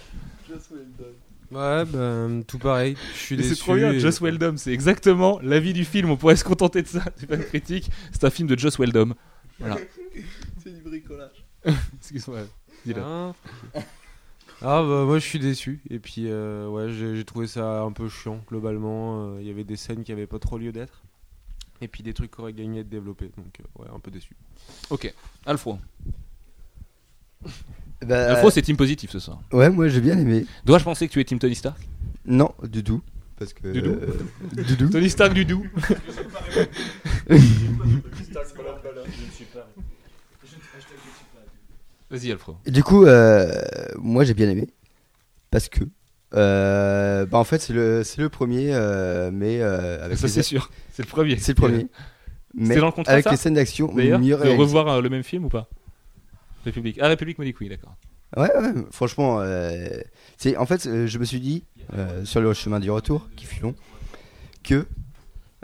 Ouais, 1.51 1.85
ben 1.85 2.43
tout 2.47 2.59
pareil. 2.59 2.97
Je 3.15 3.19
suis 3.19 3.37
déçu. 3.37 3.55
C'est 3.55 3.61
trop 3.61 3.75
bien, 3.75 3.93
et- 3.93 3.99
Joss 4.01 4.21
Weldon, 4.21 4.55
c'est 4.57 4.73
exactement 4.73 5.41
l'avis 5.43 5.73
du 5.73 5.85
film. 5.85 6.11
On 6.11 6.17
pourrait 6.17 6.37
se 6.37 6.45
contenter 6.45 6.83
de 6.83 6.87
ça, 6.89 7.03
c'est 7.17 7.27
pas 7.27 7.37
une 7.37 7.45
critique. 7.45 7.91
C'est 8.13 8.25
un 8.25 8.31
film 8.31 8.49
de 8.49 8.57
Joss 8.59 8.79
Weldon. 8.79 9.15
Voilà. 9.59 9.77
C'est 10.63 10.75
du 10.75 10.81
bricolage. 10.83 11.45
Excuse-moi. 11.99 12.41
Dylan. 12.87 13.03
Hein 13.05 13.35
Ah 14.63 14.83
bah 14.83 15.05
moi 15.05 15.19
je 15.19 15.25
suis 15.27 15.39
déçu 15.39 15.81
et 15.91 15.99
puis 15.99 16.25
euh, 16.29 16.67
ouais 16.69 16.91
j'ai 16.93 17.25
trouvé 17.25 17.47
ça 17.47 17.81
un 17.83 17.93
peu 17.93 18.09
chiant 18.09 18.43
globalement 18.49 19.35
Euh, 19.35 19.39
il 19.41 19.47
y 19.47 19.51
avait 19.51 19.65
des 19.65 19.77
scènes 19.77 20.03
qui 20.05 20.13
avaient 20.13 20.27
pas 20.27 20.39
trop 20.39 20.57
lieu 20.59 20.71
d'être 20.73 21.03
et 21.83 21.89
puis 21.89 22.03
des 22.03 22.13
trucs 22.15 22.31
qui 22.31 22.41
auraient 22.41 22.53
gagné 22.55 22.79
à 22.79 22.81
être 22.83 22.89
développés 22.89 23.31
donc 23.37 23.61
euh, 23.61 23.83
ouais 23.83 23.89
un 23.95 23.99
peu 24.01 24.11
déçu 24.11 24.35
Ok. 24.91 25.13
Alfro. 25.47 25.79
Bah, 28.07 28.31
Alfro, 28.31 28.51
c'est 28.51 28.63
team 28.63 28.77
positif 28.77 29.11
ce 29.11 29.19
soir. 29.19 29.41
Ouais, 29.53 29.69
moi 29.71 29.89
j'ai 29.89 30.01
bien 30.01 30.19
aimé. 30.19 30.47
Dois-je 30.65 30.85
penser 30.85 31.07
que 31.07 31.13
tu 31.13 31.21
es 31.21 31.25
team 31.25 31.39
Tony 31.39 31.55
Stark? 31.55 31.79
Non, 32.25 32.53
du 32.67 32.83
tout. 32.83 33.03
Parce 33.39 33.53
que. 33.53 33.69
Du 33.73 33.83
tout 33.83 33.91
euh, 33.91 34.63
du 34.65 34.77
tout. 34.77 34.89
Tony 34.89 35.11
Stark 35.11 35.33
du 35.35 35.45
doux. 35.45 35.67
Vas-y, 42.11 42.33
Alfro. 42.33 42.57
Du 42.67 42.83
coup, 42.83 43.05
euh, 43.05 43.53
moi 43.99 44.25
j'ai 44.25 44.35
bien 44.35 44.49
aimé. 44.51 44.69
Parce 45.51 45.69
que. 45.69 45.81
euh, 46.35 47.25
bah 47.27 47.39
en 47.39 47.45
fait, 47.45 47.61
c'est 47.61 47.73
le, 47.73 48.03
c'est 48.05 48.21
le 48.21 48.29
premier, 48.29 48.75
euh, 48.75 49.31
mais 49.33 49.61
euh, 49.61 50.05
avec 50.05 50.19
Ça, 50.19 50.27
les- 50.27 50.33
c'est 50.33 50.43
sûr. 50.43 50.71
C'est 50.93 51.03
le 51.05 51.09
premier. 51.09 51.37
C'est 51.39 51.53
le 51.53 51.57
premier. 51.57 51.87
Mais 52.55 52.77
dans 52.77 52.87
le 52.87 52.93
contrat, 52.93 53.13
avec 53.13 53.25
ça 53.25 53.31
les 53.31 53.37
scènes 53.37 53.55
d'action 53.55 53.93
mieux 53.95 54.37
de 54.37 54.49
revoir 54.59 54.89
euh, 54.89 55.01
le 55.01 55.09
même 55.09 55.23
film 55.23 55.45
ou 55.45 55.49
pas? 55.49 55.69
République. 56.65 56.99
Ah, 57.01 57.09
République 57.09 57.39
me 57.39 57.45
dit 57.45 57.53
que 57.53 57.59
oui, 57.61 57.69
d'accord. 57.69 57.97
Ouais, 58.37 58.51
ouais, 58.57 58.73
franchement, 58.93 59.41
euh, 59.41 59.89
c'est 60.37 60.57
en 60.57 60.65
fait, 60.67 60.87
euh, 60.87 61.07
je 61.09 61.19
me 61.19 61.25
suis 61.25 61.41
dit 61.41 61.65
euh, 61.95 62.25
sur 62.25 62.41
le 62.41 62.55
chemin 62.55 62.79
du 62.79 62.91
retour, 62.91 63.29
qui 63.37 63.45
fut 63.45 63.61
long, 63.61 63.75
que 64.63 64.87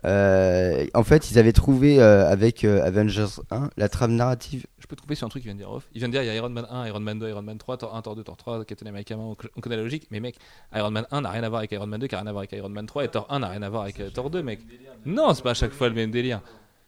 euh, 0.05 0.85
en 0.95 1.05
fait, 1.05 1.31
ils 1.31 1.39
avaient 1.39 1.53
trouvé 1.53 2.01
avec 2.01 2.65
Avengers 2.65 3.41
1 3.51 3.71
la 3.77 3.89
trame 3.89 4.15
narrative. 4.15 4.67
Je 4.81 4.87
peux 4.87 4.97
te 4.97 5.01
couper 5.01 5.15
sur 5.15 5.27
un 5.27 5.31
truc 5.31 5.43
qu'il 5.43 5.49
vient 5.49 5.55
de 5.55 5.61
dire 5.61 5.71
off. 5.71 5.89
Il 5.95 5.99
vient 5.99 6.09
de 6.09 6.13
dire 6.13 6.23
il 6.23 6.27
y 6.27 6.31
a 6.31 6.35
Iron 6.35 6.51
Man 6.51 6.67
1, 6.69 6.89
Iron 6.89 7.01
Man 7.01 7.19
2, 7.19 7.29
Iron 7.29 7.43
Man 7.43 7.59
3, 7.59 7.77
Thor 7.79 7.95
1, 7.95 8.03
Thor 8.03 8.17
2, 8.17 8.25
Thor 8.25 8.37
3, 8.37 8.65
Captain 8.65 8.87
America 8.87 9.15
1, 9.15 9.19
on 9.19 9.37
on 9.57 9.61
connaît 9.61 9.77
la 9.77 9.83
logique, 9.83 10.09
mais 10.11 10.19
mec, 10.19 10.37
Iron 10.75 10.91
Man 10.91 11.07
1 11.13 11.21
n'a 11.21 11.31
rien 11.31 11.45
à 11.45 11.49
voir 11.49 11.61
avec 11.61 11.71
Iron 11.73 11.87
Man 11.87 12.01
2, 12.01 12.09
qui 12.09 12.15
a 12.17 12.19
rien 12.19 12.27
à 12.27 12.33
voir 12.33 12.41
avec 12.41 12.53
Iron 12.53 12.69
Man 12.69 12.87
3, 12.87 13.05
et 13.05 13.09
Thor 13.09 13.27
1 13.31 13.39
n'a 13.39 13.49
rien 13.49 13.63
à 13.63 13.69
voir 13.69 13.83
avec 13.83 14.13
Thor 14.13 14.29
2, 14.31 14.43
mec. 14.43 14.61
Non, 15.05 15.35
c'est 15.35 15.43
pas 15.43 15.53
à 15.53 15.55
chaque 15.55 15.73
fois 15.73 15.89
le 15.89 15.95
même 15.95 16.11
délire. 16.11 16.41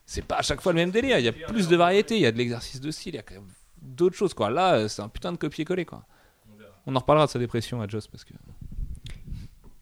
C'est 0.06 0.24
pas 0.24 0.38
à 0.38 0.42
chaque 0.42 0.60
fois 0.60 0.72
le 0.72 0.76
même 0.78 0.90
délire. 0.90 1.18
Il 1.18 1.24
y 1.24 1.28
a 1.28 1.32
plus 1.32 1.68
de 1.68 1.76
variété, 1.76 2.16
il 2.16 2.22
y 2.22 2.26
a 2.26 2.32
de 2.32 2.38
l'exercice 2.38 2.80
de 2.80 2.90
style, 2.90 3.14
il 3.14 3.16
y 3.16 3.20
a 3.20 3.22
quand 3.22 3.34
même 3.34 3.44
d'autres 3.82 4.16
choses, 4.16 4.34
quoi. 4.34 4.50
Là, 4.50 4.74
euh, 4.74 4.88
c'est 4.88 5.02
un 5.02 5.08
putain 5.08 5.32
de 5.32 5.36
copier-coller, 5.36 5.84
quoi. 5.84 6.04
On 6.86 6.96
en 6.96 7.00
reparlera 7.00 7.26
de 7.26 7.30
sa 7.30 7.38
dépression 7.38 7.80
à 7.82 7.88
Joss 7.88 8.06
parce 8.06 8.24
que. 8.24 8.32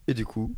Et 0.09 0.15
du 0.15 0.25
coup, 0.25 0.55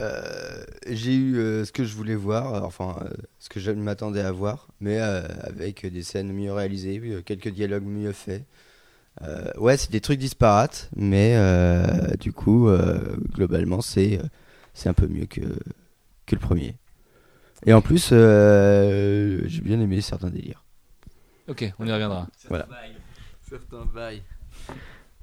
euh, 0.00 0.64
j'ai 0.86 1.14
eu 1.14 1.36
euh, 1.36 1.64
ce 1.64 1.72
que 1.72 1.84
je 1.84 1.94
voulais 1.94 2.14
voir, 2.14 2.64
enfin 2.64 2.96
ce 3.38 3.48
que 3.48 3.60
je 3.60 3.70
m'attendais 3.70 4.20
à 4.20 4.32
voir, 4.32 4.68
mais 4.80 4.98
avec 4.98 5.86
des 5.86 6.02
scènes 6.02 6.32
mieux 6.32 6.52
réalisées, 6.52 7.22
quelques 7.26 7.48
dialogues 7.48 7.84
mieux 7.84 8.12
faits. 8.12 8.44
Ouais, 9.58 9.76
c'est 9.76 9.90
des 9.90 10.00
trucs 10.00 10.18
disparates, 10.18 10.88
mais 10.96 11.36
du 12.20 12.32
coup, 12.32 12.68
globalement, 13.32 13.82
c'est 13.82 14.20
c'est 14.72 14.88
un 14.88 14.94
peu 14.94 15.06
mieux 15.06 15.26
que, 15.26 15.42
que 16.26 16.34
le 16.34 16.40
premier. 16.40 16.76
Et 17.66 17.74
en 17.74 17.82
plus, 17.82 18.08
j'ai 18.08 19.60
bien 19.60 19.78
aimé 19.78 20.00
certains 20.00 20.30
délires. 20.30 20.64
Ok, 21.48 21.72
on 21.78 21.86
y 21.86 21.92
reviendra. 21.92 22.26
Voilà. 22.48 22.66
Certains 23.48 23.84
bails. 23.94 24.22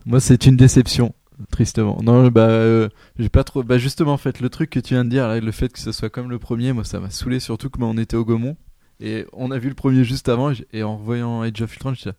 Moi, 0.06 0.20
c'est 0.20 0.46
une 0.46 0.56
déception, 0.56 1.14
tristement. 1.52 2.00
Non, 2.04 2.28
bah, 2.28 2.50
euh, 2.50 2.90
j'ai 3.18 3.30
pas 3.30 3.44
trop. 3.44 3.64
Bah, 3.64 3.78
justement, 3.78 4.14
en 4.14 4.18
fait, 4.18 4.40
le 4.40 4.50
truc 4.50 4.70
que 4.70 4.80
tu 4.80 4.94
viens 4.94 5.04
de 5.04 5.10
dire, 5.10 5.28
là, 5.28 5.40
le 5.40 5.52
fait 5.52 5.70
que 5.70 5.80
ce 5.80 5.92
soit 5.92 6.10
comme 6.10 6.30
le 6.30 6.40
premier, 6.40 6.74
moi, 6.74 6.84
ça 6.84 7.00
m'a 7.00 7.10
saoulé, 7.10 7.40
surtout 7.40 7.70
que 7.70 7.80
moi, 7.80 7.88
on 7.88 7.98
était 7.98 8.18
au 8.18 8.26
Gaumont. 8.26 8.58
Et 9.00 9.26
on 9.34 9.50
a 9.50 9.58
vu 9.58 9.70
le 9.70 9.76
premier 9.76 10.04
juste 10.04 10.30
avant, 10.30 10.52
et 10.74 10.84
en 10.84 10.98
revoyant 10.98 11.42
Age 11.42 11.62
of 11.62 11.74
Ultron, 11.74 11.96
je 11.96 12.10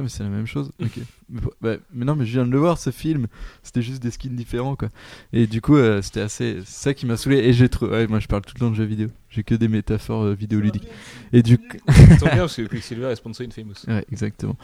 mais 0.00 0.08
c'est 0.08 0.22
la 0.22 0.30
même 0.30 0.46
chose. 0.46 0.70
Ok. 0.80 0.98
mais, 1.28 1.40
po- 1.42 1.52
bah, 1.60 1.74
mais 1.92 2.06
non, 2.06 2.16
mais 2.16 2.24
je 2.24 2.32
viens 2.32 2.46
de 2.46 2.50
le 2.50 2.58
voir, 2.58 2.78
ce 2.78 2.88
film. 2.90 3.26
C'était 3.62 3.82
juste 3.82 4.02
des 4.02 4.10
skins 4.10 4.34
différents, 4.34 4.74
quoi. 4.76 4.88
Et 5.34 5.46
du 5.46 5.60
coup, 5.60 5.76
euh, 5.76 6.00
c'était 6.00 6.22
assez. 6.22 6.60
C'est 6.64 6.82
ça 6.82 6.94
qui 6.94 7.04
m'a 7.04 7.18
saoulé. 7.18 7.38
Et 7.38 7.52
j'ai 7.52 7.68
trop. 7.68 7.88
Ouais, 7.88 8.06
moi, 8.06 8.20
je 8.20 8.26
parle 8.28 8.42
tout 8.42 8.54
le 8.54 8.60
temps 8.60 8.70
de 8.70 8.76
jeux 8.76 8.84
vidéo. 8.84 9.08
J'ai 9.28 9.42
que 9.42 9.54
des 9.54 9.68
métaphores 9.68 10.22
euh, 10.22 10.34
vidéoludiques. 10.34 10.88
Et 11.34 11.42
du 11.42 11.58
coup. 11.58 11.76
Bien 11.86 12.16
parce 12.18 12.56
que 12.56 12.62
Quicksilver 12.62 13.10
est 13.10 13.16
sponsor 13.16 13.46
Infamous. 13.46 13.74
Ouais, 13.86 14.04
exactement. 14.10 14.56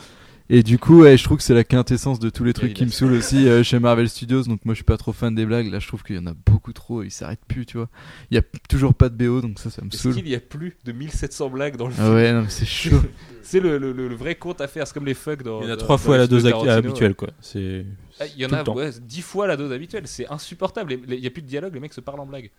Et 0.51 0.63
du 0.63 0.79
coup, 0.79 1.03
ouais, 1.03 1.19
je 1.19 1.25
trouve 1.25 1.37
que 1.37 1.43
c'est 1.43 1.53
la 1.55 1.63
quintessence 1.65 2.19
de 2.19 2.31
tous 2.31 2.43
les 2.43 2.55
trucs 2.55 2.71
il 2.71 2.75
qui 2.75 2.85
me 2.87 2.91
saoulent 2.91 3.13
aussi 3.13 3.47
euh, 3.49 3.63
chez 3.63 3.79
Marvel 3.79 4.09
Studios. 4.09 4.45
Donc 4.45 4.65
moi, 4.65 4.73
je 4.73 4.79
suis 4.79 4.85
pas 4.85 4.97
trop 4.97 5.13
fan 5.13 5.35
des 5.35 5.45
blagues. 5.45 5.71
Là, 5.71 5.79
je 5.79 5.87
trouve 5.87 6.03
qu'il 6.03 6.17
y 6.17 6.19
en 6.19 6.27
a 6.27 6.33
beaucoup 6.47 6.73
trop. 6.73 7.03
Ils 7.03 7.11
s'arrêtent 7.11 7.45
plus, 7.47 7.67
tu 7.67 7.77
vois. 7.77 7.91
Il 8.31 8.37
y 8.37 8.39
a 8.39 8.43
toujours 8.69 8.95
pas 8.95 9.11
de 9.11 9.15
BO, 9.27 9.43
donc 9.43 9.59
ça, 9.59 9.69
ça 9.69 9.83
me 9.83 9.89
Est-ce 9.89 9.99
saoule. 10.05 10.15
qu'il 10.15 10.27
y 10.29 10.35
a 10.35 10.41
plus 10.41 10.75
de 10.85 10.93
1700 10.93 11.51
blagues 11.51 11.77
dans 11.77 11.87
le 11.89 11.93
Ah 11.99 12.03
film 12.05 12.15
ouais, 12.15 12.33
non, 12.33 12.43
mais 12.43 12.49
c'est 12.51 12.65
chaud. 12.67 13.01
C'est 13.43 13.61
le, 13.61 13.79
le, 13.79 13.93
le- 13.93 14.09
le 14.09 14.15
vrai 14.15 14.35
compte 14.35 14.61
à 14.61 14.69
faire, 14.69 14.87
c'est 14.87 14.93
comme 14.93 15.07
les 15.07 15.15
fuck 15.15 15.43
dans. 15.43 15.63
Il 15.63 15.69
y 15.69 15.71
en 15.71 15.75
a 15.75 15.77
trois 15.79 15.97
fois 15.97 16.19
la 16.19 16.27
dose 16.27 16.45
habituelle 16.47 17.15
quoi. 17.15 17.29
C'est 17.41 17.87
Ah, 18.21 18.25
Il 18.37 18.43
y 18.43 18.45
en 18.45 18.53
a 18.53 18.63
10 19.01 19.23
fois 19.23 19.47
la 19.47 19.57
dose 19.57 19.73
habituelle, 19.73 20.03
c'est 20.07 20.27
insupportable. 20.29 20.93
Il 21.09 21.19
n'y 21.21 21.27
a 21.27 21.31
plus 21.31 21.41
de 21.41 21.47
dialogue, 21.47 21.73
les 21.73 21.81
mecs 21.81 21.95
se 21.95 22.03
parlent 22.03 22.21
en 22.21 22.27
blague. 22.27 22.51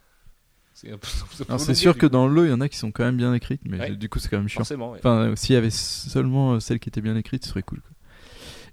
C'est 1.58 1.74
sûr 1.76 1.98
que 1.98 2.06
coup. 2.08 2.10
dans 2.12 2.28
le 2.28 2.34
lot, 2.34 2.46
il 2.46 2.50
y 2.50 2.54
en 2.54 2.62
a 2.62 2.70
qui 2.70 2.78
sont 2.78 2.92
quand 2.92 3.04
même 3.04 3.18
bien 3.18 3.34
écrites, 3.34 3.62
mais 3.66 3.80
Ouais. 3.80 3.96
du 3.96 4.10
coup, 4.10 4.20
c'est 4.20 4.30
quand 4.30 4.38
même 4.38 4.48
chiant. 4.48 4.60
Forcément, 4.60 4.92
ouais. 4.92 5.00
Enfin, 5.00 5.34
s'il 5.36 5.54
y 5.54 5.58
avait 5.58 5.70
seulement 5.70 6.54
euh, 6.54 6.60
celles 6.60 6.80
qui 6.80 6.90
étaient 6.90 7.02
bien 7.02 7.16
écrites, 7.16 7.44
ce 7.44 7.50
serait 7.50 7.64
cool. 7.64 7.80
quoi. 7.82 7.92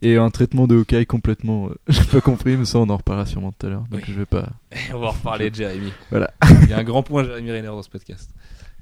Et 0.03 0.17
un 0.19 0.29
traitement 0.31 0.67
de 0.67 0.77
Hawkeye 0.77 1.07
complètement, 1.07 1.69
euh, 1.69 1.75
j'ai 1.89 2.05
pas 2.05 2.21
compris, 2.21 2.57
mais 2.57 2.65
ça, 2.67 2.79
on 2.79 2.89
en 2.91 2.97
reparlera 2.99 3.27
sûrement 3.27 3.53
tout 3.53 3.67
à 3.67 3.71
l'heure. 3.71 3.85
Donc 3.91 4.03
Oui. 4.07 4.13
je 4.13 4.13
vais 4.13 4.27
pas. 4.27 4.51
On 4.95 4.99
va 4.99 5.07
en 5.09 5.11
reparler 5.11 5.51
de 5.51 5.55
Jérémy. 5.55 5.93
Voilà. 6.11 6.33
Il 6.63 6.69
y 6.69 6.73
a 6.75 6.79
un 6.79 6.85
grand 6.85 7.03
point 7.03 7.25
Jérémy 7.25 7.51
Renner 7.51 7.67
dans 7.69 7.83
ce 7.83 7.89
podcast. 7.91 8.31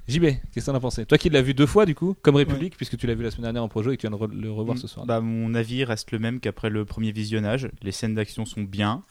JB, 0.07 0.23
qu'est-ce 0.53 0.65
que 0.67 0.71
t'en 0.71 0.75
as 0.75 0.79
pensé? 0.79 1.03
Toi 1.07 1.17
qui 1.17 1.29
l'as 1.31 1.41
vu 1.41 1.55
deux 1.55 1.65
fois 1.65 1.87
du 1.87 1.95
coup, 1.95 2.15
comme 2.21 2.35
République, 2.35 2.77
puisque 2.77 2.95
tu 2.95 3.07
l'as 3.07 3.15
vu 3.15 3.23
la 3.23 3.31
semaine 3.31 3.45
dernière 3.45 3.63
en 3.63 3.67
projo 3.69 3.89
et 3.91 3.97
que 3.97 4.01
tu 4.01 4.07
viens 4.07 4.15
de 4.15 4.21
re- 4.23 4.31
le 4.39 4.51
revoir 4.51 4.77
ce 4.77 4.85
soir. 4.87 5.05
Bah, 5.07 5.19
mon 5.19 5.55
avis 5.55 5.83
reste 5.83 6.11
le 6.11 6.19
même 6.19 6.39
qu'après 6.39 6.69
le 6.69 6.85
premier 6.85 7.11
visionnage. 7.11 7.69
Les 7.81 7.91
scènes 7.91 8.13
d'action 8.13 8.45
sont 8.45 8.61
bien. 8.61 9.01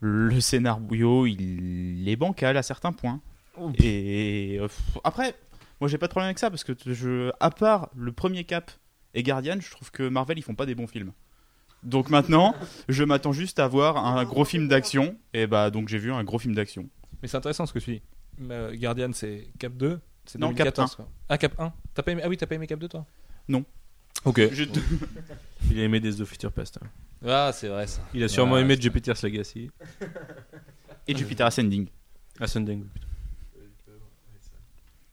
Le 0.00 0.40
scénario, 0.40 1.26
il 1.26 2.08
est 2.08 2.16
bancal 2.16 2.56
à 2.56 2.62
certains 2.62 2.92
points. 2.92 3.20
Et 3.78 4.56
euh, 4.58 4.68
pff, 4.68 4.98
après, 5.04 5.34
moi 5.80 5.88
j'ai 5.88 5.98
pas 5.98 6.06
de 6.06 6.10
problème 6.10 6.28
avec 6.28 6.38
ça 6.38 6.48
parce 6.50 6.64
que 6.64 6.72
je, 6.86 7.30
à 7.40 7.50
part 7.50 7.90
le 7.94 8.10
premier 8.10 8.44
cap 8.44 8.70
et 9.12 9.22
Guardian, 9.22 9.56
je 9.60 9.70
trouve 9.70 9.90
que 9.90 10.08
Marvel 10.08 10.38
ils 10.38 10.42
font 10.42 10.54
pas 10.54 10.66
des 10.66 10.74
bons 10.74 10.86
films. 10.86 11.12
Donc 11.82 12.08
maintenant, 12.08 12.54
je 12.88 13.04
m'attends 13.04 13.32
juste 13.32 13.58
à 13.58 13.68
voir 13.68 13.98
un 13.98 14.24
gros 14.24 14.44
film 14.44 14.68
d'action. 14.68 15.16
Et 15.34 15.46
bah 15.46 15.70
donc 15.70 15.88
j'ai 15.88 15.98
vu 15.98 16.12
un 16.12 16.24
gros 16.24 16.38
film 16.38 16.54
d'action. 16.54 16.88
Mais 17.22 17.28
c'est 17.28 17.36
intéressant 17.36 17.66
ce 17.66 17.72
que 17.72 17.78
tu 17.78 17.94
dis. 17.94 18.02
Euh, 18.50 18.74
Guardian, 18.74 19.10
c'est 19.12 19.48
Cap 19.58 19.74
2 19.74 20.00
c'est 20.24 20.38
Non, 20.38 20.48
Cap 20.48 20.68
2014, 20.68 20.96
quoi. 20.96 21.08
Ah, 21.28 21.38
Cap 21.38 21.58
1 21.58 21.72
T'as 21.94 22.02
pas 22.02 22.12
aimé... 22.12 22.22
Ah 22.24 22.28
oui, 22.28 22.36
t'as 22.36 22.46
pas 22.46 22.54
aimé 22.54 22.66
Cap 22.66 22.78
2 22.78 22.88
toi? 22.88 23.04
Non. 23.48 23.64
Ok. 24.24 24.40
Il 25.70 25.80
a 25.80 25.82
aimé 25.84 26.00
Days 26.00 26.20
of 26.20 26.28
Future 26.28 26.52
Past. 26.52 26.78
hein. 26.82 26.86
Ah, 27.26 27.50
c'est 27.54 27.68
vrai 27.68 27.86
ça. 27.86 28.00
Il 28.14 28.22
a 28.22 28.28
sûrement 28.28 28.54
Ouais, 28.54 28.62
aimé 28.62 28.76
Jupiter's 28.80 29.22
Legacy. 29.22 29.70
Et 31.06 31.16
Jupiter 31.16 31.46
Ascending. 31.46 31.86
Ascending. 32.40 32.84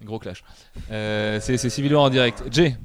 Gros 0.03 0.19
clash. 0.19 0.43
Euh, 0.91 1.39
c'est 1.41 1.57
c'est 1.57 1.69
Civil 1.69 1.93
War 1.95 2.03
en 2.03 2.09
direct. 2.09 2.43
Jay. 2.51 2.77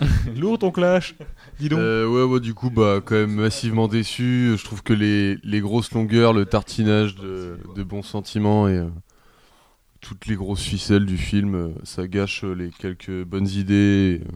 Lourd 0.36 0.58
ton 0.58 0.70
clash. 0.70 1.14
Dis 1.58 1.68
donc. 1.68 1.78
Euh, 1.78 2.06
ouais, 2.06 2.24
ouais, 2.24 2.40
du 2.40 2.54
coup, 2.54 2.70
bah, 2.70 3.00
quand 3.04 3.14
même 3.14 3.34
massivement 3.34 3.88
déçu. 3.88 4.54
Je 4.58 4.64
trouve 4.64 4.82
que 4.82 4.92
les, 4.92 5.36
les 5.42 5.60
grosses 5.60 5.92
longueurs, 5.92 6.32
le 6.32 6.44
tartinage 6.44 7.14
de, 7.16 7.58
de 7.74 7.82
bons 7.82 8.02
sentiments 8.02 8.68
et 8.68 8.76
euh, 8.76 8.88
toutes 10.00 10.26
les 10.26 10.34
grosses 10.36 10.62
ficelles 10.62 11.06
du 11.06 11.16
film, 11.16 11.54
euh, 11.54 11.68
ça 11.84 12.06
gâche 12.06 12.44
euh, 12.44 12.52
les 12.54 12.70
quelques 12.70 13.24
bonnes 13.24 13.48
idées 13.48 14.20
euh, 14.22 14.28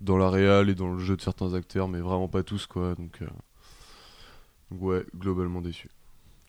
dans 0.00 0.16
la 0.16 0.30
réal 0.30 0.70
et 0.70 0.74
dans 0.74 0.92
le 0.92 0.98
jeu 0.98 1.16
de 1.16 1.22
certains 1.22 1.54
acteurs, 1.54 1.88
mais 1.88 2.00
vraiment 2.00 2.28
pas 2.28 2.42
tous, 2.42 2.66
quoi. 2.66 2.94
Donc, 2.94 3.20
euh, 3.22 3.26
ouais, 4.70 5.04
globalement 5.16 5.60
déçu. 5.60 5.88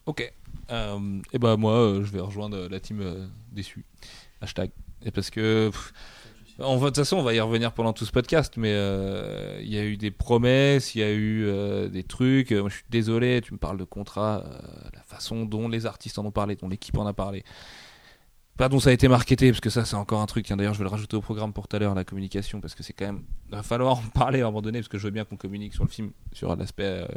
Ok. 0.05 0.33
Euh, 0.71 1.19
et 1.31 1.37
bah 1.37 1.57
moi, 1.57 1.73
euh, 1.73 2.03
je 2.03 2.11
vais 2.11 2.19
rejoindre 2.19 2.67
la 2.67 2.79
team 2.79 3.29
déçue. 3.51 3.85
Hashtag. 4.41 4.71
Et 5.03 5.11
parce 5.11 5.29
que 5.29 5.69
pff, 5.69 5.93
de 6.57 6.85
toute 6.85 6.95
façon, 6.95 7.17
on 7.17 7.23
va 7.23 7.33
y 7.33 7.39
revenir 7.39 7.73
pendant 7.73 7.93
tout 7.93 8.05
ce 8.05 8.11
podcast, 8.11 8.55
mais 8.57 8.71
il 9.61 9.69
y 9.69 9.77
a 9.77 9.83
eu 9.83 9.97
des 9.97 10.11
promesses, 10.11 10.95
il 10.95 10.99
y 10.99 11.03
a 11.03 11.13
eu 11.13 11.89
des 11.89 12.03
trucs. 12.03 12.51
Moi, 12.51 12.69
je 12.69 12.75
suis 12.75 12.85
désolé, 12.89 13.41
tu 13.41 13.53
me 13.53 13.59
parles 13.59 13.77
de 13.77 13.83
contrat, 13.83 14.43
la 14.93 15.01
façon 15.03 15.45
dont 15.45 15.67
les 15.67 15.85
artistes 15.85 16.17
en 16.19 16.25
ont 16.25 16.31
parlé, 16.31 16.55
dont 16.55 16.69
l'équipe 16.69 16.97
en 16.97 17.05
a 17.05 17.13
parlé. 17.13 17.43
Pas 18.61 18.69
dont 18.69 18.79
ça 18.79 18.91
a 18.91 18.93
été 18.93 19.07
marketé, 19.07 19.49
parce 19.49 19.59
que 19.59 19.71
ça, 19.71 19.85
c'est 19.85 19.95
encore 19.95 20.21
un 20.21 20.27
truc. 20.27 20.47
D'ailleurs, 20.47 20.75
je 20.75 20.77
vais 20.77 20.83
le 20.83 20.91
rajouter 20.91 21.17
au 21.17 21.21
programme 21.21 21.51
pour 21.51 21.67
tout 21.67 21.75
à 21.75 21.79
l'heure, 21.79 21.95
la 21.95 22.03
communication, 22.03 22.61
parce 22.61 22.75
que 22.75 22.83
c'est 22.83 22.93
quand 22.93 23.07
même. 23.07 23.23
Il 23.49 23.55
va 23.55 23.63
falloir 23.63 23.97
en 23.97 24.03
parler 24.13 24.41
à 24.41 24.43
un 24.43 24.49
moment 24.49 24.61
donné, 24.61 24.77
parce 24.77 24.87
que 24.87 24.99
je 24.99 25.05
veux 25.05 25.09
bien 25.09 25.25
qu'on 25.25 25.35
communique 25.35 25.73
sur 25.73 25.83
le 25.83 25.89
film, 25.89 26.11
sur 26.31 26.55
l'aspect 26.55 26.83
euh, 26.83 27.07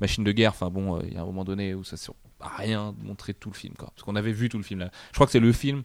machine 0.00 0.24
de 0.24 0.32
guerre. 0.32 0.52
Enfin 0.52 0.70
bon, 0.70 0.96
euh, 0.96 1.02
il 1.06 1.12
y 1.12 1.18
a 1.18 1.20
un 1.20 1.26
moment 1.26 1.44
donné 1.44 1.74
où 1.74 1.84
ça 1.84 1.98
sert 1.98 2.14
à 2.40 2.48
rien 2.56 2.94
de 2.98 3.06
montrer 3.06 3.34
tout 3.34 3.50
le 3.50 3.54
film. 3.54 3.74
Parce 3.76 4.04
qu'on 4.04 4.16
avait 4.16 4.32
vu 4.32 4.48
tout 4.48 4.56
le 4.56 4.62
film 4.62 4.80
là. 4.80 4.90
Je 5.10 5.16
crois 5.16 5.26
que 5.26 5.32
c'est 5.32 5.38
le 5.38 5.52
film 5.52 5.82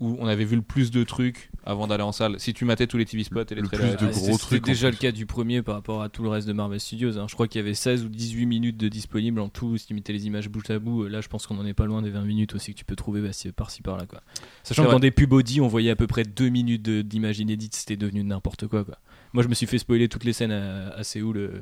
où 0.00 0.16
on 0.18 0.26
avait 0.26 0.44
vu 0.44 0.56
le 0.56 0.62
plus 0.62 0.90
de 0.90 1.04
trucs 1.04 1.50
avant 1.64 1.86
d'aller 1.86 2.02
en 2.02 2.10
salle. 2.12 2.40
Si 2.40 2.54
tu 2.54 2.64
matais 2.64 2.86
tous 2.86 2.96
les 2.96 3.04
TV 3.04 3.22
spots 3.22 3.42
et 3.50 3.54
les 3.54 3.60
Le 3.60 3.68
trailers, 3.68 3.96
plus 3.98 4.06
de 4.06 4.12
gros 4.12 4.24
C'était 4.24 4.38
trucs, 4.38 4.64
déjà 4.64 4.88
plus. 4.88 4.96
le 4.96 5.00
cas 5.00 5.12
du 5.12 5.26
premier 5.26 5.60
par 5.62 5.74
rapport 5.74 6.02
à 6.02 6.08
tout 6.08 6.22
le 6.22 6.30
reste 6.30 6.48
de 6.48 6.52
Marvel 6.54 6.80
Studios. 6.80 7.18
hein. 7.18 7.26
Je 7.28 7.34
crois 7.34 7.46
qu'il 7.48 7.60
y 7.60 7.62
avait 7.64 7.74
16 7.74 8.04
ou 8.04 8.08
18 8.08 8.46
minutes 8.46 8.76
de 8.78 8.88
disponibles 8.88 9.40
en 9.40 9.48
tout, 9.50 9.76
si 9.76 9.86
tu 9.86 9.94
mettais 9.94 10.12
les 10.14 10.26
images 10.26 10.48
bout 10.48 10.68
à 10.70 10.78
bout. 10.78 11.06
Là, 11.06 11.20
je 11.20 11.28
pense 11.28 11.46
qu'on 11.46 11.58
en 11.58 11.66
est 11.66 11.74
pas 11.74 11.84
loin 11.86 12.00
des 12.02 12.10
20 12.10 12.22
minutes 12.24 12.54
aussi 12.54 12.72
que 12.72 12.78
tu 12.78 12.84
peux 12.86 12.96
trouver 12.96 13.20
bah, 13.20 13.28
par-ci 13.54 13.82
par-là. 13.82 14.06
Quoi. 14.06 14.22
Sachant 14.62 14.82
C'est 14.82 14.88
que 14.88 14.92
dans 14.92 15.00
des 15.00 15.10
pubs 15.10 15.32
Audi, 15.32 15.60
on 15.60 15.68
voyait 15.68 15.90
à 15.90 15.96
peu 15.96 16.06
près 16.06 16.24
2 16.24 16.48
minutes 16.48 16.88
d'images 16.88 17.38
inédites, 17.38 17.74
c'était 17.76 17.96
devenu 17.98 18.24
n'importe 18.24 18.66
quoi, 18.66 18.84
quoi. 18.84 18.98
Moi, 19.34 19.42
je 19.44 19.48
me 19.48 19.54
suis 19.54 19.66
fait 19.66 19.78
spoiler 19.78 20.08
toutes 20.08 20.24
les 20.24 20.32
scènes 20.32 20.50
à, 20.50 20.88
à 20.90 21.04
Séoul 21.04 21.36
euh, 21.36 21.60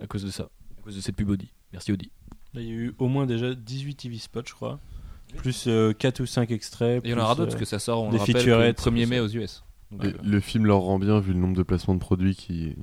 à 0.00 0.06
cause 0.06 0.24
de 0.24 0.30
ça, 0.30 0.50
à 0.78 0.82
cause 0.82 0.96
de 0.96 1.00
cette 1.00 1.16
pub 1.16 1.30
Audi. 1.30 1.52
Merci 1.72 1.92
Audi. 1.92 2.10
Là, 2.54 2.60
il 2.60 2.66
y 2.66 2.70
a 2.70 2.74
eu 2.74 2.94
au 2.98 3.08
moins 3.08 3.24
déjà 3.26 3.54
18 3.54 3.94
TV 3.94 4.18
spots, 4.18 4.42
je 4.46 4.52
crois. 4.54 4.80
Plus 5.36 5.68
4 5.98 6.20
ou 6.20 6.26
5 6.26 6.50
extraits. 6.50 7.04
Et 7.04 7.08
il 7.08 7.10
y 7.10 7.14
en 7.14 7.18
aura 7.18 7.34
d'autres 7.34 7.42
euh, 7.42 7.46
parce 7.46 7.56
que 7.60 7.64
ça 7.64 7.78
sort, 7.78 8.02
on 8.02 8.10
des 8.10 8.14
le 8.16 8.18
rappelle, 8.20 8.34
que 8.34 8.38
le 8.38 8.44
featurettes, 8.44 8.80
1er 8.80 9.04
tout 9.04 9.08
mai 9.10 9.20
aux 9.20 9.28
US. 9.28 9.62
Donc, 9.90 10.04
Et 10.04 10.08
euh, 10.08 10.12
le 10.22 10.40
film 10.40 10.66
leur 10.66 10.80
rend 10.80 10.98
bien 10.98 11.20
vu 11.20 11.32
le 11.32 11.38
nombre 11.38 11.56
de 11.56 11.62
placements 11.62 11.94
de 11.94 12.00
produits 12.00 12.34
qui. 12.34 12.74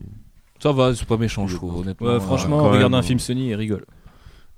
ça 0.59 0.71
va, 0.71 0.95
c'est 0.95 1.05
pas 1.07 1.17
méchant, 1.17 1.47
je 1.47 1.55
trouve, 1.55 1.75
honnêtement. 1.81 2.07
Ouais, 2.07 2.19
franchement, 2.19 2.59
quand 2.59 2.69
regarde 2.71 2.91
même, 2.91 2.99
un 2.99 3.03
film 3.03 3.19
Sony 3.19 3.49
et 3.51 3.55
rigole. 3.55 3.85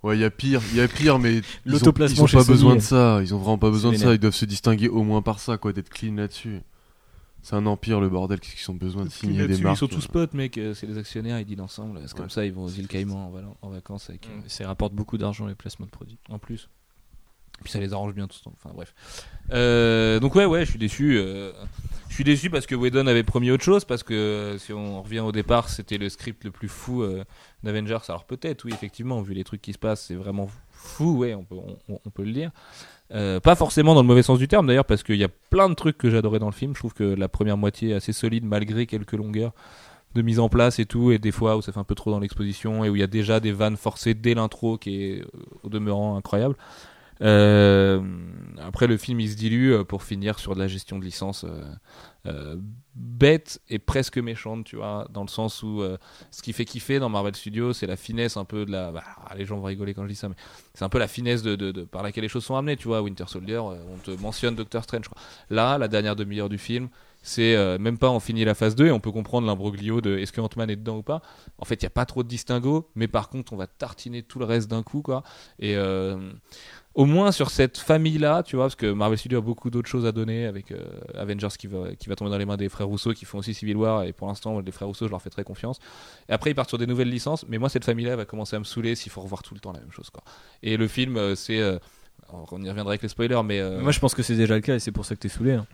Ouais, 0.04 0.16
il 0.16 0.22
y 0.22 0.26
a 0.26 0.30
pire, 0.30 0.62
il 0.72 0.78
y 0.78 0.82
a 0.82 0.88
pire, 0.88 1.18
mais 1.20 1.34
ils 1.36 1.40
ont, 1.40 1.44
ils 1.66 1.72
L'autoplacement 1.72 2.24
ont 2.24 2.28
pas 2.28 2.44
Sony, 2.44 2.48
besoin 2.48 2.72
euh, 2.74 2.76
de 2.76 2.82
ça. 2.82 3.20
Ils 3.24 3.34
ont 3.34 3.40
vraiment 3.40 3.58
pas 3.58 3.72
besoin 3.72 3.92
de 3.92 3.98
ça. 3.98 4.14
Ils 4.14 4.20
doivent 4.20 4.36
se 4.36 4.46
distinguer 4.46 4.90
au 4.90 5.04
moins 5.04 5.22
par 5.22 5.40
ça, 5.40 5.58
quoi, 5.58 5.74
d'être 5.74 5.90
clean 5.90 6.16
là-dessus. 6.16 6.62
C'est 7.42 7.56
un 7.56 7.66
empire, 7.66 8.00
le 8.00 8.10
bordel. 8.10 8.40
Qu'est-ce 8.40 8.56
qu'ils 8.56 8.72
ont 8.72 8.76
besoin 8.76 9.06
de 9.06 9.10
signer 9.10 9.48
des 9.48 9.58
marques 9.62 9.76
Ils 9.78 9.80
sont 9.80 9.88
tous 9.88 10.06
euh. 10.06 10.12
potes, 10.12 10.34
mec. 10.34 10.58
euh, 10.58 10.74
C'est 10.74 10.86
les 10.86 10.98
actionnaires, 10.98 11.40
ils 11.40 11.46
dealent 11.46 11.62
ensemble. 11.62 12.00
C'est 12.06 12.14
comme 12.14 12.26
Ouais. 12.26 12.32
ça, 12.32 12.46
ils 12.46 12.52
vont 12.54 12.66
aux 12.66 12.70
îles 12.70 12.88
Caïmans 12.88 13.32
en, 13.62 13.70
vacances 13.70 14.10
avec. 14.10 14.28
euh, 14.28 14.40
Ça 14.48 14.68
rapporte 14.68 14.94
beaucoup 14.94 15.18
d'argent 15.18 15.46
les 15.48 15.56
placements 15.56 15.86
de 15.86 15.92
produits. 15.92 16.20
en 16.30 16.40
plus. 16.40 16.70
Puis 17.64 17.72
ça 17.72 17.80
les 17.80 17.94
arrange 17.94 18.14
bien 18.14 18.28
tout 18.28 18.38
le 18.40 18.44
temps. 18.44 18.56
Enfin 18.56 18.74
bref. 18.74 18.94
Euh, 19.52 20.20
donc 20.20 20.36
ouais, 20.36 20.46
ouais, 20.46 20.66
je 20.66 20.70
suis 20.72 20.80
déçu. 20.80 21.18
euh, 21.18 21.52
je 22.10 22.16
suis 22.16 22.24
déçu 22.24 22.50
parce 22.50 22.66
que 22.66 22.76
Whedon 22.76 23.08
avait 23.08 23.24
promis 23.24 23.52
autre 23.52 23.64
chose. 23.64 23.86
Parce 23.86 24.04
que 24.04 24.14
euh, 24.14 24.58
si 24.58 24.74
on 24.74 25.02
revient 25.02 25.20
au 25.20 25.32
départ, 25.32 25.70
c'était 25.70 25.98
le 25.98 26.10
script 26.10 26.44
le 26.44 26.52
plus 26.52 26.68
fou 26.68 27.06
d'Avengers. 27.64 27.98
Alors 28.08 28.26
peut-être, 28.26 28.66
oui, 28.66 28.72
effectivement, 28.74 29.22
vu 29.22 29.34
les 29.34 29.44
trucs 29.44 29.62
qui 29.62 29.74
se 29.74 29.80
passent, 29.80 30.06
c'est 30.06 30.16
vraiment 30.16 30.50
fou. 30.72 31.18
Ouais, 31.18 31.34
on 31.34 31.44
peut, 31.44 31.56
on, 31.90 32.10
peut 32.10 32.24
le 32.24 32.32
dire. 32.32 32.52
Pas 33.10 33.56
forcément 33.56 33.96
dans 33.96 34.02
le 34.02 34.08
mauvais 34.08 34.24
sens 34.24 34.40
du 34.40 34.48
terme 34.48 34.68
d'ailleurs, 34.68 34.86
parce 34.86 35.04
qu'il 35.04 35.16
y 35.18 35.24
a 35.24 35.30
plein 35.50 35.70
de 35.70 35.74
trucs 35.74 35.98
que 35.98 36.10
j'adorais 36.10 36.40
dans 36.40 36.48
le 36.48 36.54
film. 36.54 36.74
Je 36.74 36.80
trouve 36.80 36.94
que 36.94 37.04
la 37.04 37.28
première 37.28 37.58
moitié 37.58 37.90
est 37.92 37.96
assez 37.96 38.14
solide 38.14 38.46
malgré 38.46 38.86
quelques 38.86 39.14
longueurs 39.14 39.54
de 40.16 40.22
mise 40.22 40.40
en 40.40 40.50
place 40.50 40.80
et 40.80 40.86
tout, 40.86 41.12
et 41.12 41.20
des 41.20 41.32
fois 41.32 41.58
où 41.58 41.62
ça 41.62 41.72
fait 41.72 41.80
un 41.80 41.84
peu 41.84 41.96
trop 41.96 42.12
dans 42.12 42.20
l'exposition 42.20 42.84
et 42.84 42.90
où 42.90 42.96
il 42.96 43.00
y 43.00 43.04
a 43.04 43.08
déjà 43.08 43.40
des 43.40 43.52
vannes 43.52 43.78
forcées 43.78 44.14
dès 44.14 44.34
l'intro 44.34 44.78
qui 44.78 45.04
est 45.04 45.26
au 45.64 45.70
demeurant 45.70 46.18
incroyable. 46.18 46.56
Euh, 47.22 48.02
après 48.60 48.88
le 48.88 48.98
film 48.98 49.20
il 49.20 49.30
se 49.30 49.36
dilue 49.36 49.72
euh, 49.72 49.84
pour 49.84 50.04
finir 50.04 50.40
sur 50.40 50.54
de 50.54 50.60
la 50.60 50.68
gestion 50.68 51.00
de 51.00 51.06
licence 51.06 51.46
euh, 52.28 52.58
bête 52.94 53.62
et 53.70 53.80
presque 53.80 54.18
méchante 54.18 54.66
tu 54.66 54.76
vois 54.76 55.08
dans 55.12 55.22
le 55.22 55.30
sens 55.30 55.64
où 55.64 55.82
ce 56.30 56.42
qui 56.42 56.52
fait 56.52 56.66
kiffer 56.66 57.00
dans 57.00 57.08
Marvel 57.08 57.36
Studios 57.36 57.72
c'est 57.72 57.88
la 57.88 57.96
finesse 57.96 58.36
un 58.36 58.44
peu 58.44 58.66
de 58.66 58.72
la 58.72 58.92
bah, 58.92 59.04
les 59.38 59.46
gens 59.46 59.58
vont 59.58 59.64
rigoler 59.64 59.94
quand 59.94 60.04
je 60.04 60.10
dis 60.10 60.16
ça 60.16 60.28
mais 60.28 60.36
c'est 60.74 60.84
un 60.84 60.90
peu 60.90 61.00
la 61.00 61.08
finesse 61.08 61.44
par 61.90 62.04
laquelle 62.04 62.24
les 62.24 62.30
choses 62.30 62.44
sont 62.44 62.56
amenées 62.58 62.76
tu 62.76 62.90
vois. 62.90 63.02
Winter 63.02 63.24
Soldier 63.28 63.60
on 63.60 63.98
te 64.04 64.12
mentionne 64.12 64.56
Doctor 64.56 64.84
Strange 64.84 65.08
quoi. 65.08 65.22
là 65.50 65.78
la 65.78 65.88
dernière 65.88 66.18
demi-heure 66.18 66.50
du 66.50 66.58
film 66.58 66.90
c'est 67.22 67.78
même 67.78 67.98
pas 67.98 68.10
on 68.10 68.20
finit 68.20 68.44
la 68.44 68.56
phase 68.56 68.76
2 68.76 68.88
et 68.88 68.92
on 68.92 69.00
peut 69.00 69.12
comprendre 69.12 69.48
l'imbroglio 69.48 70.02
de 70.02 70.18
est-ce 70.18 70.34
que 70.34 70.42
Ant-Man 70.42 70.70
est 70.70 70.76
dedans 70.76 70.98
ou 70.98 71.04
pas. 71.04 71.22
En 71.60 71.66
fait 71.66 71.76
il 71.76 71.86
n'y 71.86 71.88
a 71.88 71.92
pas 71.92 72.06
trop 72.06 72.24
de 72.24 72.28
distinguo 72.28 72.90
mais 72.96 73.08
par 73.08 73.30
contre 73.30 73.54
on 73.54 73.58
va 73.58 73.68
tartiner 73.68 74.22
tout 74.22 74.40
le 74.40 74.46
reste 74.46 74.70
d'un 74.70 74.84
coup 74.84 75.02
quoi. 75.02 75.24
Et 75.60 75.78
au 76.98 77.06
moins 77.06 77.32
sur 77.32 77.52
cette 77.52 77.78
famille 77.78 78.18
là 78.18 78.42
tu 78.44 78.56
vois 78.56 78.66
parce 78.66 78.76
que 78.76 78.92
Marvel 78.92 79.18
Studios 79.20 79.38
a 79.38 79.42
beaucoup 79.42 79.70
d'autres 79.70 79.88
choses 79.88 80.06
à 80.08 80.12
donner 80.12 80.48
avec 80.48 80.72
euh, 80.72 80.84
Avengers 81.14 81.56
qui 81.58 81.68
va, 81.68 81.94
qui 81.96 82.10
va 82.10 82.16
tomber 82.16 82.32
dans 82.32 82.38
les 82.40 82.46
mains 82.46 82.58
des 82.58 82.70
frères 82.70 82.88
Rousseau 82.88 83.14
qui 83.14 83.24
font 83.26 83.38
aussi 83.38 83.54
Civil 83.54 83.78
War 83.78 84.04
et 84.04 84.14
pour 84.14 84.28
l'instant 84.28 84.60
les 84.60 84.72
frères 84.72 84.88
Rousseau 84.88 85.06
je 85.06 85.12
leur 85.12 85.22
fais 85.22 85.30
très 85.30 85.44
confiance 85.44 85.78
et 86.28 86.34
après 86.34 86.50
ils 86.52 86.56
partent 86.56 86.70
sur 86.70 86.80
des 86.80 86.88
nouvelles 86.88 87.10
licences 87.12 87.46
mais 87.48 87.60
moi 87.60 87.70
cette 87.70 87.86
famille 87.86 88.06
là 88.06 88.16
va 88.16 88.26
commencer 88.26 88.56
à 88.56 88.60
me 88.60 88.64
saouler 88.64 88.96
s'il 88.96 89.12
faut 89.12 89.22
revoir 89.22 89.44
tout 89.44 89.54
le 89.54 89.60
temps 89.60 89.72
la 89.74 89.80
même 89.80 89.92
chose 89.92 90.10
quoi 90.10 90.24
et 90.64 90.76
le 90.76 90.88
film 90.88 91.18
euh, 91.18 91.36
c'est 91.36 91.60
euh, 91.60 91.78
on 92.52 92.62
y 92.64 92.68
reviendra 92.70 92.92
avec 92.94 93.04
les 93.04 93.10
spoilers 93.10 93.42
mais 93.46 93.62
Moi, 93.80 93.92
je 93.92 94.00
pense 94.00 94.16
que 94.16 94.24
c'est 94.24 94.36
déjà 94.36 94.56
le 94.56 94.62
cas 94.62 94.76
et 94.76 94.80
c'est 94.80 94.92
pour 94.92 95.06
ça 95.06 95.16
que 95.16 95.20
t'es 95.22 95.30
saoulé. 95.30 95.54
hein. 95.54 95.68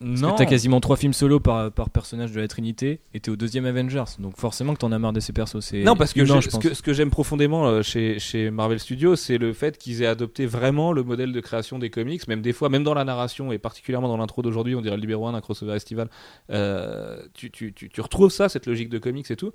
Parce 0.00 0.20
non 0.20 0.32
que 0.32 0.38
t'as 0.38 0.44
quasiment 0.46 0.80
trois 0.80 0.96
films 0.96 1.12
solo 1.12 1.38
par, 1.40 1.70
par 1.70 1.88
personnage 1.88 2.32
de 2.32 2.40
la 2.40 2.48
Trinité 2.48 3.00
et 3.14 3.20
t'es 3.20 3.30
au 3.30 3.36
deuxième 3.36 3.64
Avengers. 3.64 4.04
Donc 4.18 4.36
forcément 4.36 4.74
que 4.74 4.78
t'en 4.78 4.90
as 4.92 4.98
marre 4.98 5.12
de 5.12 5.20
ces 5.20 5.32
persos. 5.32 5.60
C'est 5.64 5.82
Non, 5.82 5.94
parce 5.96 6.12
que, 6.12 6.20
humain, 6.20 6.34
j'ai- 6.34 6.40
je 6.42 6.46
ce 6.46 6.50
pense. 6.56 6.62
que, 6.64 6.74
ce 6.74 6.82
que 6.82 6.92
j'aime 6.92 7.10
profondément 7.10 7.66
euh, 7.68 7.82
chez, 7.82 8.18
chez 8.18 8.50
Marvel 8.50 8.80
Studios, 8.80 9.14
c'est 9.16 9.38
le 9.38 9.52
fait 9.52 9.78
qu'ils 9.78 10.02
aient 10.02 10.06
adopté 10.06 10.46
vraiment 10.46 10.92
le 10.92 11.04
modèle 11.04 11.32
de 11.32 11.40
création 11.40 11.78
des 11.78 11.90
comics, 11.90 12.26
même 12.28 12.42
des 12.42 12.52
fois, 12.52 12.68
même 12.68 12.82
dans 12.84 12.94
la 12.94 13.04
narration 13.04 13.52
et 13.52 13.58
particulièrement 13.58 14.08
dans 14.08 14.16
l'intro 14.16 14.42
d'aujourd'hui, 14.42 14.74
on 14.74 14.80
dirait 14.82 14.96
le 14.96 15.00
numéro 15.02 15.26
1 15.26 15.32
d'un 15.32 15.40
crossover 15.40 15.74
estival. 15.76 16.10
euh, 16.50 17.22
tu, 17.32 17.50
tu, 17.50 17.72
tu, 17.72 17.88
tu 17.88 18.00
retrouves 18.00 18.30
ça, 18.30 18.48
cette 18.48 18.66
logique 18.66 18.88
de 18.90 18.98
comics 18.98 19.30
et 19.30 19.36
tout. 19.36 19.52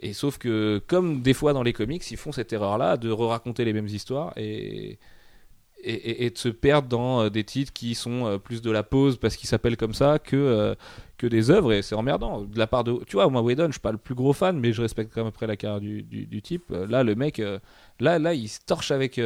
Et 0.00 0.12
sauf 0.12 0.36
que, 0.38 0.82
comme 0.86 1.22
des 1.22 1.32
fois 1.34 1.52
dans 1.54 1.62
les 1.62 1.72
comics, 1.72 2.08
ils 2.10 2.16
font 2.16 2.32
cette 2.32 2.52
erreur-là 2.52 2.96
de 2.98 3.10
re-raconter 3.10 3.64
les 3.64 3.72
mêmes 3.72 3.86
histoires 3.86 4.32
et, 4.36 4.98
et, 5.82 6.30
de 6.30 6.38
se 6.38 6.48
perdre 6.48 6.88
dans 6.88 7.22
euh, 7.22 7.30
des 7.30 7.44
titres 7.44 7.72
qui 7.72 7.94
sont 7.94 8.26
euh, 8.26 8.38
plus 8.38 8.62
de 8.62 8.70
la 8.70 8.82
pause 8.82 9.16
parce 9.16 9.36
qu'ils 9.36 9.48
s'appellent 9.48 9.76
comme 9.76 9.94
ça 9.94 10.18
que, 10.18 10.36
euh, 10.36 10.74
que 11.18 11.26
des 11.26 11.50
œuvres 11.50 11.72
et 11.72 11.82
c'est 11.82 11.94
emmerdant. 11.94 12.42
De 12.42 12.58
la 12.58 12.66
part 12.66 12.84
de. 12.84 13.00
Tu 13.06 13.16
vois, 13.16 13.28
moi, 13.28 13.42
Whedon, 13.42 13.66
je 13.66 13.72
suis 13.72 13.80
pas 13.80 13.92
le 13.92 13.98
plus 13.98 14.14
gros 14.14 14.32
fan, 14.32 14.58
mais 14.58 14.72
je 14.72 14.82
respecte 14.82 15.12
quand 15.12 15.20
même 15.20 15.28
après 15.28 15.46
la 15.46 15.56
carrière 15.56 15.80
du, 15.80 16.02
du, 16.02 16.42
type. 16.42 16.70
Là, 16.70 17.02
le 17.02 17.14
mec, 17.14 17.42
là, 18.00 18.18
là, 18.18 18.34
il 18.34 18.48
se 18.48 18.60
torche 18.64 18.90
avec. 18.90 19.20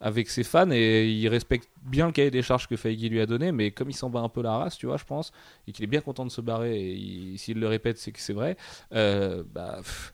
avec 0.00 0.28
ses 0.28 0.42
fans 0.44 0.70
et 0.70 1.06
il 1.08 1.28
respecte 1.28 1.68
bien 1.82 2.06
le 2.06 2.12
cahier 2.12 2.30
des 2.30 2.42
charges 2.42 2.66
que 2.66 2.76
Feige 2.76 3.08
lui 3.08 3.20
a 3.20 3.26
donné 3.26 3.52
mais 3.52 3.70
comme 3.70 3.88
il 3.88 3.94
s'en 3.94 4.10
bat 4.10 4.20
un 4.20 4.28
peu 4.28 4.42
la 4.42 4.58
race 4.58 4.76
tu 4.76 4.86
vois 4.86 4.98
je 4.98 5.04
pense 5.04 5.32
et 5.66 5.72
qu'il 5.72 5.82
est 5.84 5.88
bien 5.88 6.00
content 6.02 6.26
de 6.26 6.30
se 6.30 6.42
barrer 6.42 6.76
et 6.76 6.92
il- 6.94 7.38
s'il 7.38 7.58
le 7.58 7.68
répète 7.68 7.96
c'est 7.96 8.12
que 8.12 8.20
c'est 8.20 8.34
vrai 8.34 8.56
bah 8.90 9.76
pff, 9.78 10.13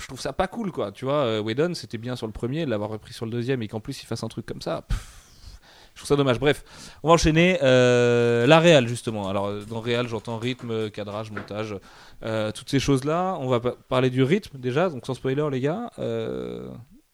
je 0.00 0.06
trouve 0.06 0.20
ça 0.20 0.32
pas 0.32 0.46
cool 0.48 0.70
quoi. 0.72 0.92
Tu 0.92 1.04
vois 1.04 1.24
euh, 1.24 1.40
Whedon 1.42 1.74
c'était 1.74 1.98
bien 1.98 2.16
sur 2.16 2.26
le 2.26 2.32
premier 2.32 2.66
l'avoir 2.66 2.90
repris 2.90 3.12
sur 3.12 3.24
le 3.26 3.32
deuxième 3.32 3.62
et 3.62 3.68
qu'en 3.68 3.80
plus 3.80 4.02
il 4.02 4.06
fasse 4.06 4.22
un 4.22 4.28
truc 4.28 4.46
comme 4.46 4.62
ça 4.62 4.82
pff, 4.82 5.60
je 5.94 6.00
trouve 6.00 6.08
ça 6.08 6.16
dommage. 6.16 6.38
Bref 6.38 6.64
on 7.02 7.08
va 7.08 7.14
enchaîner 7.14 7.58
euh, 7.62 8.46
la 8.46 8.60
réal 8.60 8.86
justement. 8.88 9.28
Alors 9.28 9.46
euh, 9.46 9.64
dans 9.68 9.80
réal 9.80 10.06
j'entends 10.08 10.38
rythme 10.38 10.90
cadrage 10.90 11.30
montage 11.30 11.76
euh, 12.22 12.52
toutes 12.52 12.70
ces 12.70 12.80
choses 12.80 13.04
là 13.04 13.36
on 13.40 13.48
va 13.48 13.60
pa- 13.60 13.76
parler 13.88 14.10
du 14.10 14.22
rythme 14.22 14.58
déjà 14.58 14.88
donc 14.88 15.04
sans 15.06 15.14
spoiler 15.14 15.46
les 15.50 15.60
gars 15.60 15.90
Euh, 15.98 16.68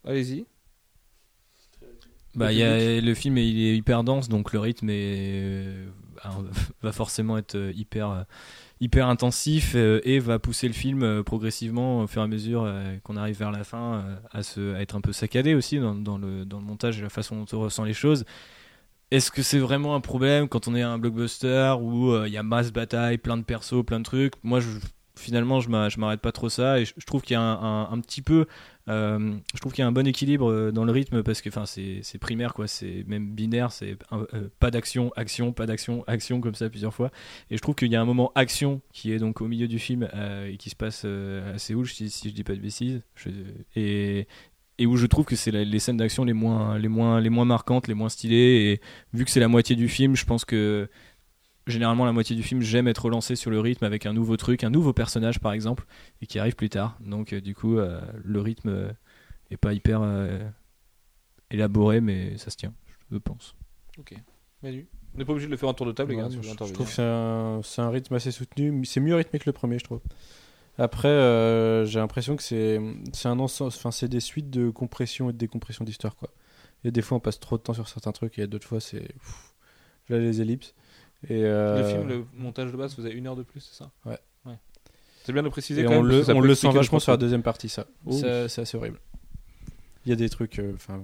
allez-y. 0.07 0.45
Bah, 2.35 2.53
il 2.53 2.59
y 2.59 2.64
a, 2.64 3.00
le 3.00 3.14
film 3.14 3.38
il 3.38 3.69
est 3.69 3.76
hyper 3.76 4.03
dense, 4.03 4.29
donc 4.29 4.53
le 4.53 4.59
rythme 4.59 4.91
est, 4.91 5.69
va 6.83 6.91
forcément 6.93 7.38
être 7.38 7.57
hyper, 7.76 8.25
hyper 8.85 9.09
intensif 9.09 9.73
euh, 9.75 10.00
et 10.05 10.19
va 10.19 10.38
pousser 10.38 10.69
le 10.69 10.75
film 10.75 11.03
euh, 11.03 11.23
progressivement 11.23 12.00
au 12.00 12.07
fur 12.07 12.21
et 12.21 12.25
à 12.25 12.29
mesure 12.29 12.64
euh, 12.67 12.99
qu'on 13.03 13.17
arrive 13.17 13.38
vers 13.38 13.50
la 13.50 13.64
fin 13.64 14.05
à, 14.31 14.43
se, 14.43 14.75
à 14.75 14.83
être 14.83 14.95
un 14.95 15.00
peu 15.00 15.12
saccadé 15.12 15.55
aussi 15.55 15.79
dans, 15.79 16.19
le, 16.19 16.45
montage 16.61 16.99
et 16.99 17.03
la 17.03 17.09
façon 17.09 17.37
dont 17.37 17.47
on 17.57 17.61
ressent 17.61 17.85
les 17.85 17.95
choses. 17.95 18.25
est-ce 19.11 19.31
que 19.31 19.43
c'est 19.43 19.59
vraiment 19.59 19.95
un 19.95 20.00
problème 20.00 20.49
quand 20.49 20.69
on 20.69 20.75
est 20.75 20.83
un 20.83 20.99
blockbuster 20.99 21.75
où 21.81 22.14
il 22.26 22.33
y 22.33 22.37
a 22.37 22.43
masse 22.43 22.73
bataille, 22.73 23.17
plein 23.17 23.38
de 23.38 23.43
persos, 23.43 23.85
plein 23.87 24.00
de 24.00 24.05
trucs? 24.05 24.35
Moi, 24.43 24.61
je, 24.61 24.69
finalement, 25.16 25.61
je 25.61 25.68
m'a- 25.68 25.88
je 25.88 25.99
m'arrête 25.99 26.21
pas 26.21 26.33
trop 26.33 26.49
ça 26.49 26.80
et 26.80 26.85
je, 26.85 27.06
trouve 27.06 27.23
qu'il 27.23 27.35
y 27.35 27.37
a 27.37 27.42
un, 27.42 28.00
petit 28.00 28.23
peu, 28.23 28.47
euh, 28.88 29.37
je 29.54 29.61
trouve 29.61 29.73
qu'il 29.73 29.83
y 29.83 29.85
a 29.85 29.88
un 29.88 29.92
bon 29.92 30.06
équilibre 30.06 30.50
euh, 30.50 30.73
dans 30.73 30.85
le 30.85 30.92
rythme 30.92 31.23
parce 31.23 31.40
que, 31.40 31.49
enfin, 31.49 31.66
c'est 31.66 32.18
primaire 32.18 32.54
quoi, 32.54 32.66
c'est 32.66 33.04
même 33.06 33.33
binaire, 33.33 33.71
c'est 33.73 33.97
euh, 34.12 34.49
pas 34.59 34.71
d'action, 34.71 35.12
action, 35.16 35.52
pas 35.52 35.66
d'action, 35.66 36.04
action 36.09 36.40
comme 36.40 36.54
ça 36.54 36.68
plusieurs 36.68 36.94
fois. 36.94 37.11
Et 37.50 37.56
je 37.56 37.62
trouve 37.62 37.75
qu'il 37.75 37.90
y 37.90 37.97
a 37.97 38.00
un 38.00 38.04
moment 38.04 38.33
action 38.35 38.80
qui 38.92 39.12
est 39.12 39.18
donc 39.18 39.40
au 39.40 39.49
milieu 39.49 39.68
du 39.68 39.78
film 39.78 40.09
et 40.49 40.56
qui 40.56 40.71
se 40.71 40.76
passe 40.76 41.04
à 41.04 41.59
Séoul, 41.59 41.88
si, 41.88 42.11
si 42.11 42.30
je 42.30 42.35
dis 42.35 42.44
pas 42.44 42.54
de 42.54 42.61
bêtises, 42.61 43.02
et 44.78 44.87
où 44.87 44.97
je 44.97 45.06
trouve 45.06 45.25
que 45.25 45.37
c'est 45.37 45.52
les 45.52 45.78
scènes 45.78 45.97
d'action 45.97 46.25
les 46.25 46.33
moins, 46.33 46.78
les, 46.78 46.88
moins, 46.88 47.21
les 47.21 47.30
moins 47.30 47.44
marquantes, 47.44 47.87
les 47.87 47.94
moins 47.94 48.09
stylées. 48.09 48.73
Et 48.73 48.80
vu 49.16 49.25
que 49.25 49.30
c'est 49.30 49.40
la 49.40 49.49
moitié 49.49 49.76
du 49.76 49.88
film, 49.88 50.16
je 50.16 50.25
pense 50.25 50.44
que 50.44 50.88
généralement 51.66 52.04
la 52.04 52.12
moitié 52.12 52.37
du 52.37 52.42
film, 52.42 52.61
j'aime 52.61 52.88
être 52.88 53.04
relancé 53.04 53.37
sur 53.37 53.50
le 53.50 53.61
rythme 53.61 53.85
avec 53.85 54.06
un 54.06 54.12
nouveau 54.12 54.37
truc, 54.37 54.64
un 54.64 54.71
nouveau 54.71 54.92
personnage 54.92 55.40
par 55.40 55.52
exemple, 55.52 55.87
et 56.21 56.26
qui 56.26 56.38
arrive 56.38 56.54
plus 56.56 56.68
tard. 56.71 56.97
Donc 57.00 57.33
euh, 57.33 57.40
du 57.40 57.54
coup, 57.54 57.78
euh, 57.78 58.00
le 58.23 58.40
rythme 58.40 58.68
euh, 58.68 58.92
est 59.50 59.56
pas 59.56 59.73
hyper 59.73 60.00
euh, 60.02 60.38
élaboré, 61.50 62.00
mais 62.00 62.37
ça 62.38 62.50
se 62.50 62.56
tient, 62.56 62.73
je 63.11 63.18
pense. 63.18 63.54
Ok. 63.99 64.14
Manu 64.62 64.87
On 65.14 65.18
n'est 65.18 65.25
pas 65.25 65.33
obligé 65.33 65.47
de 65.47 65.52
le 65.52 65.56
faire 65.56 65.68
en 65.68 65.75
tour 65.75 65.87
de 65.87 65.92
table, 65.92 66.12
les 66.12 66.16
gars. 66.16 66.28
Je, 66.30 66.40
je 66.40 66.54
trouve 66.54 66.87
que 66.87 66.92
c'est 66.92 67.02
un, 67.02 67.61
un 67.78 67.90
rythme 67.90 68.14
assez 68.14 68.30
soutenu. 68.30 68.73
mais 68.73 68.85
C'est 68.87 69.00
mieux 69.00 69.14
rythmé 69.14 69.38
que 69.38 69.44
le 69.47 69.52
premier, 69.52 69.78
je 69.78 69.85
trouve. 69.85 70.00
Après, 70.76 71.06
euh, 71.09 71.85
j'ai 71.85 72.00
l'impression 72.00 72.35
que 72.35 72.42
c'est 72.42 72.80
c'est 73.12 73.28
un 73.28 73.38
ensemble, 73.38 73.68
enfin 73.68 73.92
c'est 73.92 74.09
des 74.09 74.18
suites 74.18 74.50
de 74.50 74.71
compression 74.71 75.30
et 75.30 75.33
de 75.33 75.38
décompression 75.38 75.85
d'histoire 75.85 76.16
quoi. 76.16 76.30
Et 76.83 76.90
des 76.90 77.00
fois 77.00 77.16
on 77.16 77.21
passe 77.21 77.38
trop 77.38 77.56
de 77.59 77.62
temps 77.62 77.75
sur 77.75 77.88
certains 77.88 78.11
trucs 78.11 78.40
et 78.40 78.47
d'autres 78.49 78.66
fois 78.66 78.80
c'est 78.80 79.14
là 80.09 80.18
les 80.18 80.40
ellipses. 80.40 80.75
Et 81.28 81.40
Le 81.40 81.47
euh, 81.47 81.90
film, 81.90 82.09
le 82.09 82.25
montage 82.37 82.71
de 82.73 82.76
base 82.76 82.95
faisait 82.95 83.12
une 83.12 83.26
heure 83.26 83.37
de 83.37 83.43
plus, 83.43 83.61
c'est 83.61 83.75
ça? 83.76 83.90
Ouais. 84.04 84.19
C'est 85.25 85.33
bien 85.33 85.43
de 85.43 85.49
préciser 85.49 85.81
et 85.81 85.85
quand 85.85 85.93
on 85.93 86.02
même. 86.02 86.21
le, 86.21 86.31
on 86.37 86.40
le 86.43 86.54
sent 86.54 86.71
vachement 86.71 86.99
sur 86.99 87.11
la 87.12 87.16
deuxième 87.16 87.43
partie 87.43 87.71
ça. 87.71 87.87
Oh. 88.04 88.12
C'est 88.12 88.59
assez 88.61 88.76
horrible. 88.76 89.00
Il 90.04 90.11
y 90.11 90.12
a 90.12 90.16
des 90.16 90.28
trucs, 90.28 90.59
euh, 90.59 90.73
enfin 90.75 91.02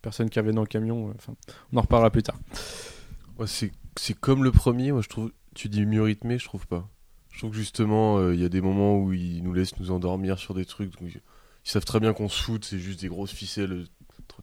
personne 0.00 0.30
qui 0.30 0.38
avait 0.38 0.52
dans 0.52 0.62
le 0.62 0.66
camion. 0.66 1.08
euh, 1.08 1.12
Enfin, 1.16 1.34
on 1.72 1.76
en 1.76 1.82
reparlera 1.82 2.10
plus 2.10 2.22
tard. 2.22 2.38
Ouais, 3.38 3.46
c'est 3.46 3.70
c'est 3.96 4.18
comme 4.18 4.44
le 4.44 4.50
premier, 4.50 4.92
moi 4.92 5.02
je 5.02 5.08
trouve. 5.08 5.30
Tu 5.54 5.68
dis 5.68 5.84
mieux 5.84 6.02
rythmé, 6.02 6.38
je 6.38 6.44
trouve 6.46 6.66
pas. 6.66 6.88
Je 7.32 7.38
trouve 7.38 7.50
que 7.50 7.56
justement, 7.56 8.18
euh, 8.18 8.34
il 8.34 8.40
y 8.40 8.44
a 8.44 8.48
des 8.48 8.60
moments 8.62 8.96
où 8.98 9.12
ils 9.12 9.42
nous 9.42 9.52
laissent 9.52 9.78
nous 9.78 9.90
endormir 9.90 10.38
sur 10.38 10.54
des 10.54 10.64
trucs. 10.64 10.98
donc 10.98 11.10
ils 11.14 11.20
savent 11.70 11.84
très 11.84 12.00
bien 12.00 12.12
qu'on 12.14 12.28
se 12.30 12.42
fout, 12.42 12.64
c'est 12.64 12.78
juste 12.78 13.00
des 13.02 13.08
grosses 13.08 13.32
ficelles 13.32 13.72
euh, 13.72 13.84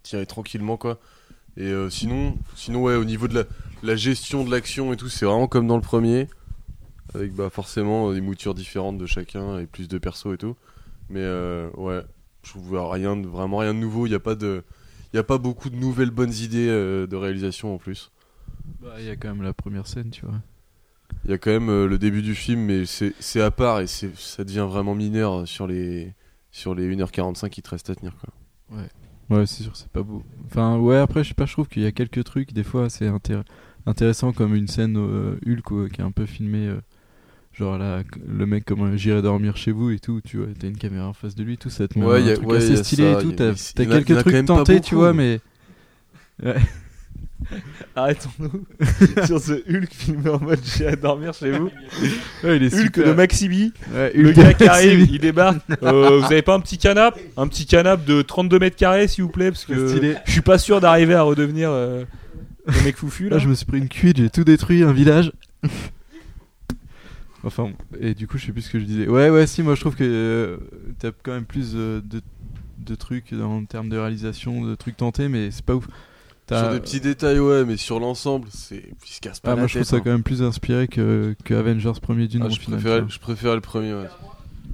tirées 0.03 0.27
tranquillement 0.27 0.77
quoi. 0.77 0.99
Et 1.57 1.67
euh, 1.67 1.89
sinon, 1.89 2.37
sinon 2.55 2.83
ouais, 2.83 2.95
au 2.95 3.05
niveau 3.05 3.27
de 3.27 3.35
la, 3.35 3.43
la 3.83 3.95
gestion 3.95 4.43
de 4.43 4.51
l'action 4.51 4.93
et 4.93 4.97
tout, 4.97 5.09
c'est 5.09 5.25
vraiment 5.25 5.47
comme 5.47 5.67
dans 5.67 5.75
le 5.75 5.81
premier, 5.81 6.27
avec 7.13 7.33
bah 7.33 7.49
forcément 7.49 8.09
euh, 8.09 8.13
des 8.13 8.21
moutures 8.21 8.53
différentes 8.53 8.97
de 8.97 9.05
chacun 9.05 9.59
et 9.59 9.65
plus 9.67 9.87
de 9.87 9.97
persos 9.97 10.33
et 10.33 10.37
tout. 10.37 10.55
Mais 11.09 11.19
euh, 11.21 11.69
ouais, 11.75 12.01
je 12.43 12.51
trouve 12.51 12.77
rien, 12.89 13.17
de- 13.17 13.27
vraiment 13.27 13.57
rien 13.57 13.73
de 13.73 13.79
nouveau. 13.79 14.05
Il 14.07 14.11
y 14.11 14.15
a 14.15 14.19
pas 14.19 14.35
de, 14.35 14.63
il 15.13 15.17
y 15.17 15.19
a 15.19 15.23
pas 15.23 15.37
beaucoup 15.37 15.69
de 15.69 15.75
nouvelles 15.75 16.11
bonnes 16.11 16.33
idées 16.33 16.69
euh, 16.69 17.05
de 17.05 17.15
réalisation 17.17 17.75
en 17.75 17.77
plus. 17.77 18.11
Bah, 18.81 18.95
il 18.99 19.05
y 19.05 19.09
a 19.09 19.15
quand 19.17 19.27
même 19.29 19.41
la 19.43 19.53
première 19.53 19.87
scène, 19.87 20.09
tu 20.09 20.25
vois. 20.25 20.39
Il 21.25 21.31
y 21.31 21.33
a 21.33 21.37
quand 21.37 21.51
même 21.51 21.85
le 21.85 21.97
début 21.97 22.21
du 22.21 22.33
film, 22.35 22.61
mais 22.61 22.85
c'est 22.85 23.13
c'est 23.19 23.41
à 23.41 23.51
part 23.51 23.81
et 23.81 23.87
ça 23.87 24.43
devient 24.45 24.65
vraiment 24.69 24.95
mineur 24.95 25.45
sur 25.47 25.67
les 25.67 26.13
sur 26.51 26.73
les 26.73 26.95
1h45 26.95 27.49
qui 27.49 27.61
te 27.61 27.69
restent 27.69 27.89
à 27.89 27.95
tenir 27.95 28.13
quoi. 28.17 28.77
Ouais, 28.77 28.87
c'est 29.45 29.63
sûr, 29.63 29.75
c'est 29.75 29.89
pas 29.89 30.03
beau. 30.03 30.23
Enfin, 30.45 30.77
ouais, 30.77 30.97
après, 30.97 31.23
je 31.23 31.29
sais 31.29 31.33
pas, 31.35 31.45
je 31.45 31.53
trouve 31.53 31.67
qu'il 31.67 31.83
y 31.83 31.85
a 31.85 31.91
quelques 31.91 32.23
trucs, 32.23 32.53
des 32.53 32.63
fois, 32.63 32.89
c'est 32.89 33.07
intér- 33.09 33.43
intéressant, 33.85 34.33
comme 34.33 34.55
une 34.55 34.67
scène 34.67 34.97
euh, 34.97 35.35
Hulk 35.47 35.71
euh, 35.71 35.87
qui 35.89 36.01
est 36.01 36.03
un 36.03 36.11
peu 36.11 36.25
filmée. 36.25 36.67
euh, 36.67 36.81
genre 37.53 37.77
là, 37.77 38.03
le 38.27 38.45
mec, 38.45 38.65
comment 38.65 38.95
j'irai 38.97 39.21
dormir 39.21 39.57
chez 39.57 39.71
vous 39.71 39.89
et 39.91 39.99
tout, 39.99 40.21
tu 40.23 40.37
vois, 40.37 40.47
t'as 40.57 40.67
une 40.67 40.77
caméra 40.77 41.07
en 41.09 41.13
face 41.13 41.35
de 41.35 41.43
lui, 41.43 41.57
tout 41.57 41.69
ça 41.69 41.87
te 41.87 41.99
met 41.99 42.05
Ouais, 42.05 42.21
un 42.21 42.27
a- 42.29 42.35
truc 42.35 42.49
ouais, 42.49 42.57
assez 42.57 42.77
stylé 42.77 43.13
ça, 43.13 43.21
et 43.21 43.23
tout. 43.25 43.31
T'as 43.33 43.85
quelques 43.85 44.19
trucs 44.19 44.45
tentés, 44.45 44.81
tu 44.81 44.95
vois, 44.95 45.13
mais. 45.13 45.39
Arrêtons-nous 47.95 48.65
sur 49.25 49.39
ce 49.39 49.53
Hulk 49.69 49.91
filmé 49.91 50.29
en 50.29 50.39
mode 50.39 50.59
j'ai 50.63 50.87
à 50.87 50.95
dormir 50.95 51.33
chez 51.33 51.51
vous. 51.51 51.69
Ouais, 52.43 52.57
il 52.57 52.63
est 52.63 52.73
Hulk 52.73 52.95
super. 52.95 53.15
de. 53.15 53.93
Ouais, 53.93 54.11
Le 54.15 54.31
gars 54.31 54.53
qui 54.53 54.63
arrive, 54.65 55.07
il 55.11 55.19
débarque. 55.19 55.59
Euh, 55.83 56.19
vous 56.19 56.25
avez 56.25 56.41
pas 56.41 56.55
un 56.55 56.59
petit 56.59 56.77
canapé 56.77 57.21
Un 57.37 57.47
petit 57.47 57.65
canapé 57.65 58.03
de 58.05 58.21
32 58.21 58.59
mètres 58.59 58.75
carrés, 58.77 59.07
s'il 59.07 59.23
vous 59.23 59.29
plaît, 59.29 59.51
parce 59.51 59.65
que 59.65 59.87
je 60.25 60.31
suis 60.31 60.41
pas 60.41 60.57
sûr 60.57 60.81
d'arriver 60.81 61.13
à 61.13 61.23
redevenir 61.23 61.69
euh, 61.71 62.03
le 62.65 62.83
mec 62.83 62.95
foufu 62.97 63.25
là. 63.29 63.37
Là, 63.37 63.39
je 63.39 63.47
me 63.47 63.53
suis 63.55 63.65
pris 63.65 63.77
une 63.77 63.89
cuite, 63.89 64.17
j'ai 64.17 64.29
tout 64.29 64.43
détruit, 64.43 64.83
un 64.83 64.93
village. 64.93 65.31
enfin, 67.43 67.63
bon. 67.63 67.73
et 67.99 68.13
du 68.13 68.27
coup, 68.27 68.37
je 68.37 68.45
sais 68.45 68.51
plus 68.51 68.61
ce 68.61 68.71
que 68.71 68.79
je 68.79 68.85
disais. 68.85 69.07
Ouais, 69.07 69.29
ouais, 69.29 69.47
si, 69.47 69.61
moi 69.63 69.75
je 69.75 69.81
trouve 69.81 69.95
que 69.95 70.03
euh, 70.03 70.57
t'as 70.99 71.11
quand 71.23 71.33
même 71.33 71.45
plus 71.45 71.73
euh, 71.75 72.01
de, 72.03 72.21
de 72.79 72.95
trucs 72.95 73.33
en 73.33 73.65
termes 73.65 73.89
de 73.89 73.97
réalisation, 73.97 74.63
de 74.65 74.75
trucs 74.75 74.97
tentés, 74.97 75.27
mais 75.27 75.51
c'est 75.51 75.65
pas 75.65 75.75
ouf. 75.75 75.87
Sur 76.59 76.71
des 76.71 76.79
petits 76.79 77.01
détails 77.01 77.39
ouais, 77.39 77.65
mais 77.65 77.77
sur 77.77 77.99
l'ensemble, 77.99 78.47
c'est 78.51 78.83
il 79.05 79.13
se 79.13 79.21
casse 79.21 79.39
pas 79.39 79.51
Ah, 79.51 79.55
la 79.55 79.61
moi 79.61 79.67
je 79.67 79.75
trouve 79.75 79.87
ça 79.87 79.95
hein. 79.97 80.01
quand 80.03 80.11
même 80.11 80.23
plus 80.23 80.41
inspiré 80.43 80.87
que, 80.87 81.35
que 81.45 81.53
Avengers 81.53 81.93
premier 82.01 82.27
du 82.27 82.39
nom. 82.39 82.45
Ah, 82.45 82.47
au 82.47 82.77
je 82.77 82.87
vois. 82.87 83.05
je 83.07 83.19
préférais 83.19 83.55
le 83.55 83.61
premier 83.61 83.93
ouais. 83.93 84.07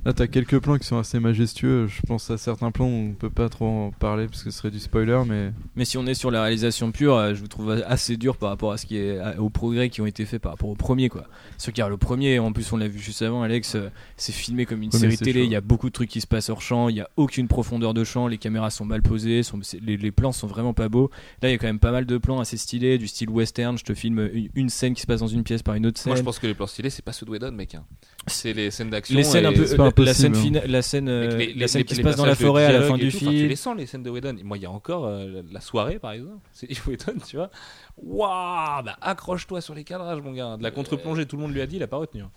Là, 0.08 0.13
t'as 0.13 0.28
quelques 0.28 0.60
plans 0.60 0.78
qui 0.78 0.88
sont 0.88 0.98
assez 0.98 1.20
majestueux. 1.20 1.88
Je 1.88 2.00
pense 2.08 2.32
à 2.32 2.38
certains 2.38 2.72
plans 2.72 2.86
où 2.86 3.10
on 3.10 3.12
peut 3.12 3.30
pas 3.30 3.50
trop 3.50 3.67
en 3.67 3.91
parler 3.91 4.28
parce 4.28 4.41
que 4.41 4.52
ce 4.52 4.58
serait 4.58 4.72
du 4.72 4.80
spoiler, 4.80 5.20
mais. 5.28 5.52
Mais 5.76 5.84
si 5.84 5.98
on 5.98 6.08
est 6.08 6.13
sur 6.13 6.32
la 6.32 6.43
réalisation 6.43 6.93
pure, 6.93 7.17
euh, 7.17 7.34
je 7.34 7.41
vous 7.41 7.50
trouve 7.50 7.84
assez 7.86 8.15
dur 8.15 8.38
par 8.38 8.48
rapport 8.48 8.72
à 8.72 8.78
ce 8.78 8.86
qui 8.86 8.96
est 8.96 9.20
aux 9.38 9.50
progrès 9.50 9.89
qui 9.89 10.00
ont 10.00 10.06
été 10.06 10.24
faits 10.24 10.41
par 10.41 10.54
rapport 10.54 10.70
au 10.70 10.76
premier 10.76 11.10
quoi. 11.10 11.26
Ce 11.58 11.72
car 11.72 11.89
le 11.89 11.98
premier, 11.98 12.39
en 12.39 12.54
plus 12.54 12.72
on 12.72 12.78
l'a 12.78 12.88
vu 12.88 13.00
juste 13.00 13.22
avant, 13.22 13.41
Alex, 13.41 13.76
euh, 13.76 13.89
c'est 14.15 14.32
filmé 14.32 14.65
comme 14.65 14.82
une 14.82 14.91
Ouais, 14.93 14.98
série 14.98 15.17
télé. 15.17 15.43
Il 15.43 15.52
y 15.52 15.58
a 15.58 15.60
beaucoup 15.62 15.89
de 15.89 15.93
trucs 15.93 16.10
qui 16.10 16.22
se 16.22 16.28
passent 16.28 16.48
hors 16.48 16.62
champ. 16.62 16.88
Il 16.88 16.96
y 16.96 17.02
a 17.02 17.10
aucune 17.17 17.50
profondeur 17.50 17.93
de 17.93 18.06
champ. 18.06 18.28
Les 18.28 18.38
caméras 18.38 18.70
sont 18.70 18.86
mal 18.86 19.02
posées. 19.02 19.43
Sont, 19.43 19.60
les, 19.84 19.98
les 19.98 20.12
plans 20.12 20.32
sont 20.32 20.48
vraiment 20.48 20.74
pas 20.74 20.88
beaux. 20.88 21.12
Là, 21.41 21.50
il 21.50 21.52
y 21.52 21.56
a 21.56 21.58
quand 21.58 21.67
même 21.67 21.80
pas 21.80 21.91
mal 21.91 22.06
de 22.06 22.17
plans 22.17 22.39
assez 22.39 22.56
stylés, 22.56 22.98
du 22.98 23.10
style 23.10 23.30
western. 23.30 23.78
Je 23.78 23.84
te 23.84 23.93
filme 23.93 24.30
une, 24.56 24.70
scène 24.70 24.93
qui 24.93 25.02
se 25.02 25.08
passe 25.08 25.20
dans 25.20 25.28
une 25.28 25.43
pièce 25.43 25.63
par 25.63 25.76
une 25.76 25.86
autre 25.86 26.00
scène. 26.00 26.12
Moi 26.12 26.17
je 26.17 26.24
pense 26.24 26.39
que 26.39 26.48
les 26.48 26.54
plans 26.54 26.65
stylés, 26.65 26.91
c'est 26.91 27.04
pas 27.04 27.12
ceux 27.12 27.26
de 27.26 27.32
Whedon, 27.32 27.52
mec. 27.52 27.76
hein. 27.76 27.84
C'est 28.28 28.54
les 28.54 28.72
scènes 28.72 28.89
d'action. 28.89 29.17
les 29.17 29.24
scènes 29.26 29.46
un 29.46 29.52
peu, 29.52 29.65
pas 29.76 29.91
la, 30.03 30.13
scène 30.13 30.36
hein. 30.36 30.39
finale, 30.41 30.63
la 30.69 30.81
scène, 30.81 31.10
euh, 31.10 31.38
les- 31.38 31.53
la 31.53 31.67
scène 31.67 31.79
les- 31.81 31.86
qui 31.86 31.95
se 31.95 32.01
passe 32.01 32.15
dans 32.15 32.25
la 32.25 32.36
forêt 32.36 32.65
à 32.65 32.71
la 32.71 32.81
fin 32.81 32.97
du 32.97 33.10
tout, 33.10 33.17
enfin, 33.17 33.25
tu 33.31 33.38
film. 33.38 33.49
les 33.49 33.55
sens 33.55 33.77
les 33.77 33.86
scènes 33.86 34.03
de 34.03 34.10
Whedon. 34.10 34.36
Moi, 34.43 34.57
il 34.57 34.63
y 34.63 34.65
a 34.65 34.71
encore 34.71 35.05
euh, 35.05 35.41
la 35.51 35.62
soirée, 35.62 35.99
par 35.99 36.12
exemple. 36.12 36.39
C'est 36.53 36.67
Whedon, 36.88 37.13
tu 37.27 37.38
vois. 37.38 37.49
Waouh, 37.97 38.83
bah 38.83 38.97
accroche-toi 39.01 39.62
sur 39.62 39.73
les 39.73 39.83
cadrages, 39.83 40.21
mon 40.21 40.31
gars. 40.33 40.57
De 40.57 40.63
la 40.63 40.71
contre-plongée, 40.71 41.25
tout 41.25 41.36
le 41.36 41.41
monde 41.43 41.53
lui 41.53 41.62
a 41.62 41.67
dit, 41.67 41.77
il 41.77 41.83
a 41.83 41.88
pas 41.88 41.97
retenu. 41.97 42.21
hein. 42.21 42.31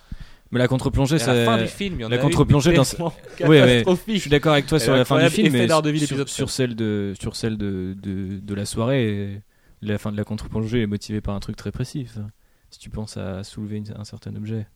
Mais 0.53 0.59
la 0.59 0.67
contre-plongée, 0.67 1.15
à 1.23 1.33
la 1.33 1.45
fin 1.45 1.57
ça. 1.59 1.63
du 1.63 1.69
film, 1.69 1.95
il 1.99 2.03
y 2.03 2.05
en 2.05 2.09
la 2.09 2.19
contre-plongée 2.19 2.73
dans- 2.73 2.83
ouais. 3.49 3.61
catastrophique. 3.61 4.17
Je 4.17 4.21
suis 4.23 4.31
d'accord 4.31 4.53
avec 4.53 4.67
toi 4.67 4.81
sur 4.81 4.95
la 4.95 5.05
fin 5.05 5.23
du 5.23 5.31
film, 5.31 5.53
mais 5.53 5.69
sur, 6.27 6.51
celle 6.51 6.75
de 6.75 7.15
sur 7.21 7.37
celle 7.37 7.57
de, 7.57 7.95
de, 8.03 8.39
de 8.41 8.55
la 8.55 8.65
soirée, 8.65 9.43
la 9.83 9.97
fin 9.99 10.11
de 10.11 10.17
la 10.17 10.25
contre-plongée 10.25 10.83
est 10.83 10.87
motivée 10.87 11.21
par 11.21 11.35
un 11.37 11.41
truc 11.41 11.55
très 11.57 11.71
précis. 11.71 12.07
enfin, 12.09 12.27
si 12.71 12.79
tu 12.81 12.91
penses 12.91 13.17
à 13.17 13.45
soulever 13.45 13.77
une- 13.79 13.95
un 13.97 14.05
certain 14.05 14.35
objet. 14.35 14.67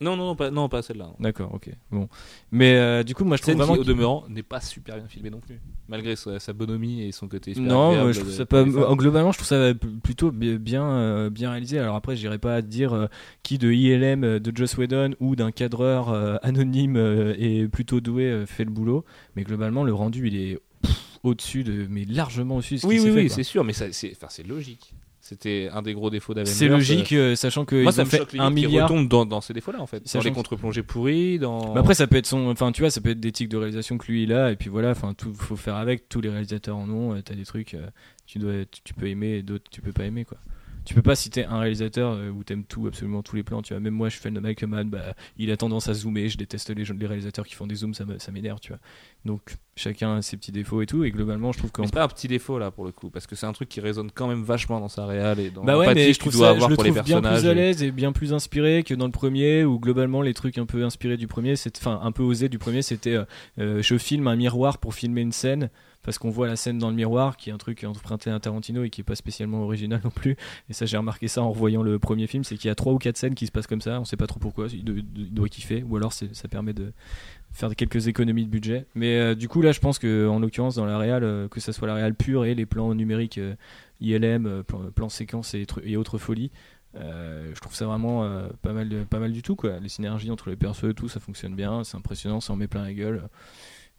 Non, 0.00 0.16
non, 0.16 0.26
non, 0.26 0.36
pas, 0.36 0.50
non, 0.50 0.68
pas 0.68 0.82
celle-là. 0.82 1.04
non. 1.06 1.14
D'accord, 1.20 1.54
ok. 1.54 1.70
Bon, 1.92 2.08
mais 2.50 2.74
euh, 2.74 3.02
du 3.04 3.14
coup, 3.14 3.24
moi 3.24 3.36
je 3.36 3.42
trouve 3.42 3.52
Scène 3.52 3.58
vraiment 3.58 3.74
qui, 3.74 3.80
au 3.80 3.82
qu'il- 3.84 3.92
demeurant, 3.92 4.24
n'est 4.28 4.42
pas 4.42 4.60
super 4.60 4.96
bien 4.96 5.06
filmée 5.06 5.30
non 5.30 5.38
plus. 5.40 5.60
Malgré 5.88 6.16
sa, 6.16 6.38
sa 6.40 6.52
bonhomie 6.52 7.02
et 7.02 7.12
son 7.12 7.28
côté 7.28 7.54
super 7.54 7.72
Non, 7.72 7.86
agréable 7.90 8.02
moi, 8.04 8.12
je 8.12 8.18
trouve 8.20 8.30
de- 8.32 8.36
ça 8.36 8.46
pas. 8.46 8.64
Globalement, 8.96 9.32
je 9.32 9.38
trouve 9.38 9.48
ça 9.48 9.72
p- 9.74 9.86
plutôt 10.02 10.30
bi- 10.32 10.58
bien, 10.58 10.84
euh, 10.84 11.30
bien 11.30 11.50
réalisé. 11.52 11.78
Alors 11.78 11.94
après, 11.94 12.16
j'irai 12.16 12.38
pas 12.38 12.60
dire 12.60 12.92
euh, 12.92 13.06
qui 13.44 13.56
de 13.58 13.70
ILM, 13.70 14.24
euh, 14.24 14.38
de 14.40 14.54
Joss 14.56 14.76
Whedon 14.76 15.14
ou 15.20 15.36
d'un 15.36 15.52
cadreur 15.52 16.08
euh, 16.10 16.36
anonyme 16.42 16.96
euh, 16.96 17.34
et 17.38 17.68
plutôt 17.68 18.00
doué 18.00 18.24
euh, 18.24 18.46
fait 18.46 18.64
le 18.64 18.70
boulot. 18.70 19.04
Mais 19.36 19.44
globalement, 19.44 19.84
le 19.84 19.94
rendu, 19.94 20.26
il 20.26 20.36
est 20.36 20.58
pff, 20.82 21.18
au-dessus 21.22 21.62
de, 21.64 21.86
mais 21.88 22.04
largement 22.04 22.56
au-dessus 22.56 22.74
de 22.74 22.80
ce 22.80 22.86
Oui, 22.88 22.96
qui 22.96 23.00
oui, 23.00 23.06
s'est 23.06 23.12
fait, 23.14 23.20
oui, 23.20 23.26
quoi. 23.28 23.36
c'est 23.36 23.42
sûr, 23.44 23.64
mais 23.64 23.72
ça- 23.72 23.92
c'est 23.92 24.12
enfin, 24.16 24.26
c'est 24.28 24.46
logique. 24.46 24.92
C'était 25.26 25.70
un 25.72 25.80
des 25.80 25.94
gros 25.94 26.10
défauts 26.10 26.34
d'Avengers. 26.34 26.52
C'est 26.52 26.68
logique, 26.68 27.12
euh, 27.14 27.34
sachant 27.34 27.64
que 27.64 27.76
Moi, 27.76 27.92
ils 27.92 27.94
ça 27.94 28.02
ont 28.02 28.04
me 28.04 28.10
fait 28.10 28.18
choque 28.18 28.34
un 28.38 28.50
milliard. 28.50 28.86
retombe 28.90 29.08
dans, 29.08 29.24
dans 29.24 29.40
ces 29.40 29.54
défauts-là, 29.54 29.80
en 29.80 29.86
fait. 29.86 30.00
Dans 30.00 30.06
Sachant 30.06 30.24
les 30.24 30.30
que- 30.30 30.34
contre-plongées 30.36 30.82
pourries, 30.82 31.38
dans. 31.38 31.72
Mais 31.72 31.80
après, 31.80 31.94
ça 31.94 32.06
peut 32.06 32.16
être 32.16 32.26
son. 32.26 32.48
Enfin, 32.48 32.72
tu 32.72 32.82
vois, 32.82 32.90
ça 32.90 33.00
peut 33.00 33.08
être 33.08 33.20
des 33.20 33.32
tics 33.32 33.48
de 33.48 33.56
réalisation 33.56 33.96
que 33.96 34.06
lui 34.12 34.24
il 34.24 34.34
a, 34.34 34.52
et 34.52 34.56
puis 34.56 34.68
voilà. 34.68 34.90
Enfin, 34.90 35.14
tout 35.14 35.32
faut 35.32 35.56
faire 35.56 35.76
avec. 35.76 36.10
Tous 36.10 36.20
les 36.20 36.28
réalisateurs 36.28 36.76
en 36.76 36.90
ont. 36.90 37.14
euh, 37.14 37.22
T'as 37.24 37.34
des 37.34 37.46
trucs, 37.46 37.72
euh, 37.72 37.86
tu 38.26 38.38
dois, 38.38 38.66
tu, 38.70 38.82
tu 38.84 38.92
peux 38.92 39.06
aimer, 39.08 39.36
et 39.38 39.42
d'autres 39.42 39.64
tu 39.70 39.80
peux 39.80 39.92
pas 39.92 40.04
aimer, 40.04 40.26
quoi. 40.26 40.36
Tu 40.84 40.92
peux 40.92 41.00
pas 41.00 41.14
citer 41.14 41.46
un 41.46 41.60
réalisateur 41.60 42.12
euh, 42.12 42.28
où 42.28 42.44
t'aimes 42.44 42.64
tout, 42.64 42.86
absolument 42.86 43.22
tous 43.22 43.36
les 43.36 43.42
plans. 43.42 43.62
Tu 43.62 43.72
vois, 43.72 43.80
même 43.80 43.94
moi, 43.94 44.10
je 44.10 44.18
fais 44.18 44.28
le 44.30 44.38
Michael 44.42 44.68
Mann, 44.68 44.90
bah, 44.90 45.14
il 45.38 45.50
a 45.50 45.56
tendance 45.56 45.88
à 45.88 45.94
zoomer. 45.94 46.28
Je 46.28 46.36
déteste 46.36 46.68
les, 46.76 46.84
les 46.84 47.06
réalisateurs 47.06 47.46
qui 47.46 47.54
font 47.54 47.66
des 47.66 47.76
zooms, 47.76 47.94
ça 47.94 48.04
m'énerve, 48.30 48.60
tu 48.60 48.68
vois. 48.68 48.78
Donc, 49.24 49.56
chacun 49.76 50.16
a 50.16 50.22
ses 50.22 50.36
petits 50.36 50.52
défauts 50.52 50.82
et 50.82 50.86
tout. 50.86 51.04
Et 51.04 51.10
globalement, 51.10 51.52
je 51.52 51.58
trouve 51.58 51.70
Mais 51.78 51.86
c'est 51.86 51.94
pas 51.94 52.04
un 52.04 52.08
petit 52.08 52.28
défaut 52.28 52.58
là 52.58 52.70
pour 52.70 52.84
le 52.84 52.92
coup, 52.92 53.10
parce 53.10 53.26
que 53.26 53.34
c'est 53.34 53.46
un 53.46 53.52
truc 53.52 53.68
qui 53.68 53.80
résonne 53.80 54.10
quand 54.12 54.28
même 54.28 54.42
vachement 54.42 54.80
dans 54.80 54.88
sa 54.88 55.06
réal 55.06 55.40
et 55.40 55.50
dans 55.50 55.64
Bah 55.64 55.78
ouais, 55.78 55.94
mais 55.94 56.06
que 56.08 56.12
je 56.12 56.18
trouve 56.18 56.32
dois 56.32 56.48
ça, 56.48 56.50
avoir 56.50 56.68
je 56.68 56.72
le 56.72 56.74
pour 56.76 56.84
les 56.84 56.90
bien 56.90 57.20
plus 57.22 57.46
à 57.46 57.54
l'aise 57.54 57.82
et 57.82 57.90
bien 57.90 58.12
plus 58.12 58.32
inspiré 58.32 58.82
que 58.82 58.94
dans 58.94 59.06
le 59.06 59.12
premier, 59.12 59.64
où 59.64 59.78
globalement 59.78 60.22
les 60.22 60.34
trucs 60.34 60.58
un 60.58 60.66
peu 60.66 60.84
inspirés 60.84 61.16
du 61.16 61.26
premier, 61.26 61.56
c'est, 61.56 61.76
enfin 61.78 62.00
un 62.02 62.12
peu 62.12 62.22
osé 62.22 62.48
du 62.48 62.58
premier, 62.58 62.82
c'était 62.82 63.14
euh, 63.14 63.24
euh, 63.58 63.82
je 63.82 63.96
filme 63.96 64.28
un 64.28 64.36
miroir 64.36 64.78
pour 64.78 64.94
filmer 64.94 65.22
une 65.22 65.32
scène. 65.32 65.70
parce 66.04 66.18
qu'on 66.18 66.30
voit 66.30 66.46
la 66.46 66.56
scène 66.56 66.78
dans 66.78 66.90
le 66.90 66.94
miroir, 66.94 67.36
qui 67.36 67.48
est 67.48 67.52
un 67.52 67.58
truc 67.58 67.82
emprunté 67.82 68.30
à 68.30 68.38
Tarantino 68.38 68.84
et 68.84 68.90
qui 68.90 69.00
est 69.00 69.04
pas 69.04 69.14
spécialement 69.16 69.62
original 69.62 70.00
non 70.04 70.10
plus. 70.10 70.36
Et 70.68 70.74
ça, 70.74 70.84
j'ai 70.86 70.98
remarqué 70.98 71.28
ça 71.28 71.42
en 71.42 71.50
revoyant 71.50 71.82
le 71.82 71.98
premier 71.98 72.26
film, 72.26 72.44
c'est 72.44 72.56
qu'il 72.56 72.68
y 72.68 72.70
a 72.70 72.74
trois 72.74 72.92
ou 72.92 72.98
quatre 72.98 73.16
scènes 73.16 73.34
qui 73.34 73.46
se 73.46 73.52
passent 73.52 73.66
comme 73.66 73.80
ça. 73.80 73.98
On 74.00 74.04
sait 74.04 74.18
pas 74.18 74.26
trop 74.26 74.38
pourquoi. 74.38 74.66
Il 74.70 74.84
doit, 74.84 74.96
il 75.16 75.32
doit 75.32 75.48
kiffer, 75.48 75.82
ou 75.82 75.96
alors 75.96 76.12
ça 76.12 76.48
permet 76.48 76.74
de 76.74 76.92
faire 77.54 77.74
quelques 77.74 78.08
économies 78.08 78.44
de 78.44 78.50
budget. 78.50 78.86
Mais 78.94 79.16
euh, 79.18 79.34
du 79.34 79.48
coup, 79.48 79.62
là, 79.62 79.72
je 79.72 79.80
pense 79.80 79.98
que 79.98 80.28
en 80.28 80.40
l'occurrence 80.40 80.74
dans 80.74 80.84
la 80.84 80.98
réal, 80.98 81.22
euh, 81.24 81.48
que 81.48 81.60
ça 81.60 81.72
soit 81.72 81.86
la 81.86 81.94
réal 81.94 82.14
pure 82.14 82.44
et 82.44 82.54
les 82.54 82.66
plans 82.66 82.92
numériques 82.94 83.38
euh, 83.38 83.54
ILM, 84.00 84.46
euh, 84.46 84.62
plan, 84.62 85.08
séquence 85.08 85.54
et, 85.54 85.96
autres 85.96 86.18
folies. 86.18 86.50
je 86.94 87.58
trouve 87.60 87.74
ça 87.74 87.86
vraiment 87.86 88.28
pas 88.62 88.72
mal, 88.72 89.06
pas 89.08 89.20
mal 89.20 89.32
du 89.32 89.42
tout 89.42 89.54
quoi. 89.54 89.78
Les 89.78 89.88
synergies 89.88 90.30
entre 90.30 90.50
les 90.50 90.56
persos 90.56 90.90
et 90.90 90.94
tout, 90.94 91.08
ça 91.08 91.20
fonctionne 91.20 91.54
bien, 91.54 91.84
c'est 91.84 91.96
impressionnant, 91.96 92.40
ça 92.40 92.52
en 92.52 92.56
met 92.56 92.66
plein 92.66 92.82
la 92.82 92.92
gueule. 92.92 93.28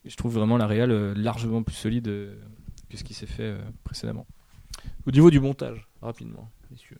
Et 0.03 0.09
je 0.09 0.17
trouve 0.17 0.35
vraiment 0.35 0.57
la 0.57 0.67
euh, 0.69 1.13
largement 1.15 1.63
plus 1.63 1.75
solide 1.75 2.05
que 2.89 2.97
ce 2.97 3.03
qui 3.03 3.13
s'est 3.13 3.25
fait 3.25 3.55
précédemment. 3.83 4.27
Au 5.07 5.11
niveau 5.11 5.31
du 5.31 5.39
montage, 5.39 5.87
rapidement, 6.01 6.51
messieurs. 6.69 6.99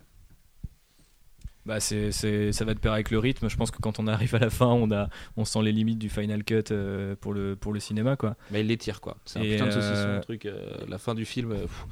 Bah 1.65 1.80
c'est, 1.80 2.12
c'est- 2.12 2.51
ça 2.51 2.63
va 2.63 2.73
de 2.75 2.80
pair 2.80 2.93
avec 2.93 3.10
le 3.10 3.17
rythme. 3.17 3.49
Je 3.49 3.58
pense 3.58 3.71
que 3.71 3.80
quand 3.82 3.99
on 3.99 4.06
arrive 4.08 4.36
à 4.36 4.39
la 4.39 4.49
fin, 4.51 4.67
on 4.67 4.91
a, 4.91 5.10
on 5.36 5.45
sent 5.45 5.63
les 5.63 5.71
limites 5.71 5.97
du 5.97 6.10
final 6.10 6.43
cut 6.43 6.62
euh, 6.71 7.15
pour 7.19 7.34
le 7.34 7.56
pour 7.56 7.73
le 7.73 7.80
cinéma 7.80 8.15
quoi. 8.15 8.36
Bah, 8.51 8.60
il 8.60 8.67
les 8.67 8.78
tire 8.78 9.01
quoi. 9.01 9.17
C'est 9.25 9.39
un 9.39 9.41
putain 9.41 9.65
de 9.65 9.71
saucisson, 9.71 9.93
euh, 9.95 10.15
le 10.17 10.21
truc. 10.21 10.45
euh, 10.45 10.62
la 10.88 10.97
fin 10.99 11.15
du 11.15 11.25
film, 11.25 11.49
pff, 11.56 11.86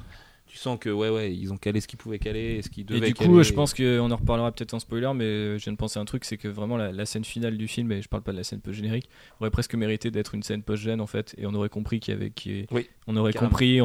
tu 0.54 0.60
sens 0.60 0.78
que 0.78 0.88
ouais, 0.88 1.08
ouais, 1.08 1.34
ils 1.34 1.52
ont 1.52 1.56
calé 1.56 1.80
ce 1.80 1.88
qu'ils 1.88 1.98
pouvaient 1.98 2.20
caler 2.20 2.58
et 2.58 2.62
ce 2.62 2.70
qu'ils 2.70 2.82
Et 2.82 2.84
devaient 2.84 3.08
du 3.08 3.14
caler. 3.14 3.28
coup, 3.28 3.42
je 3.42 3.52
pense 3.52 3.74
qu'on 3.74 4.08
en 4.08 4.16
reparlera 4.16 4.52
peut-être 4.52 4.72
en 4.72 4.78
spoiler, 4.78 5.10
mais 5.12 5.24
euh, 5.24 5.58
je 5.58 5.64
viens 5.64 5.72
de 5.72 5.76
penser 5.76 5.98
à 5.98 6.02
un 6.02 6.04
truc, 6.04 6.24
c'est 6.24 6.36
que 6.36 6.46
vraiment 6.46 6.76
la, 6.76 6.92
la 6.92 7.06
scène 7.06 7.24
finale 7.24 7.56
du 7.58 7.66
film, 7.66 7.90
et 7.90 8.00
je 8.00 8.08
parle 8.08 8.22
pas 8.22 8.30
de 8.30 8.36
la 8.36 8.44
scène 8.44 8.60
post-générique, 8.60 9.10
aurait 9.40 9.50
presque 9.50 9.74
mérité 9.74 10.12
d'être 10.12 10.32
une 10.32 10.44
scène 10.44 10.62
post-gène 10.62 11.00
en 11.00 11.08
fait, 11.08 11.34
et 11.38 11.46
on 11.46 11.54
aurait 11.54 11.70
compris 11.70 11.98
qu'il 11.98 12.14
y 12.14 12.16
avait, 12.16 12.32
Oui, 12.70 12.88
on 13.08 13.16
aurait 13.16 13.32
carrément. 13.32 13.50
compris, 13.50 13.70
il 13.70 13.76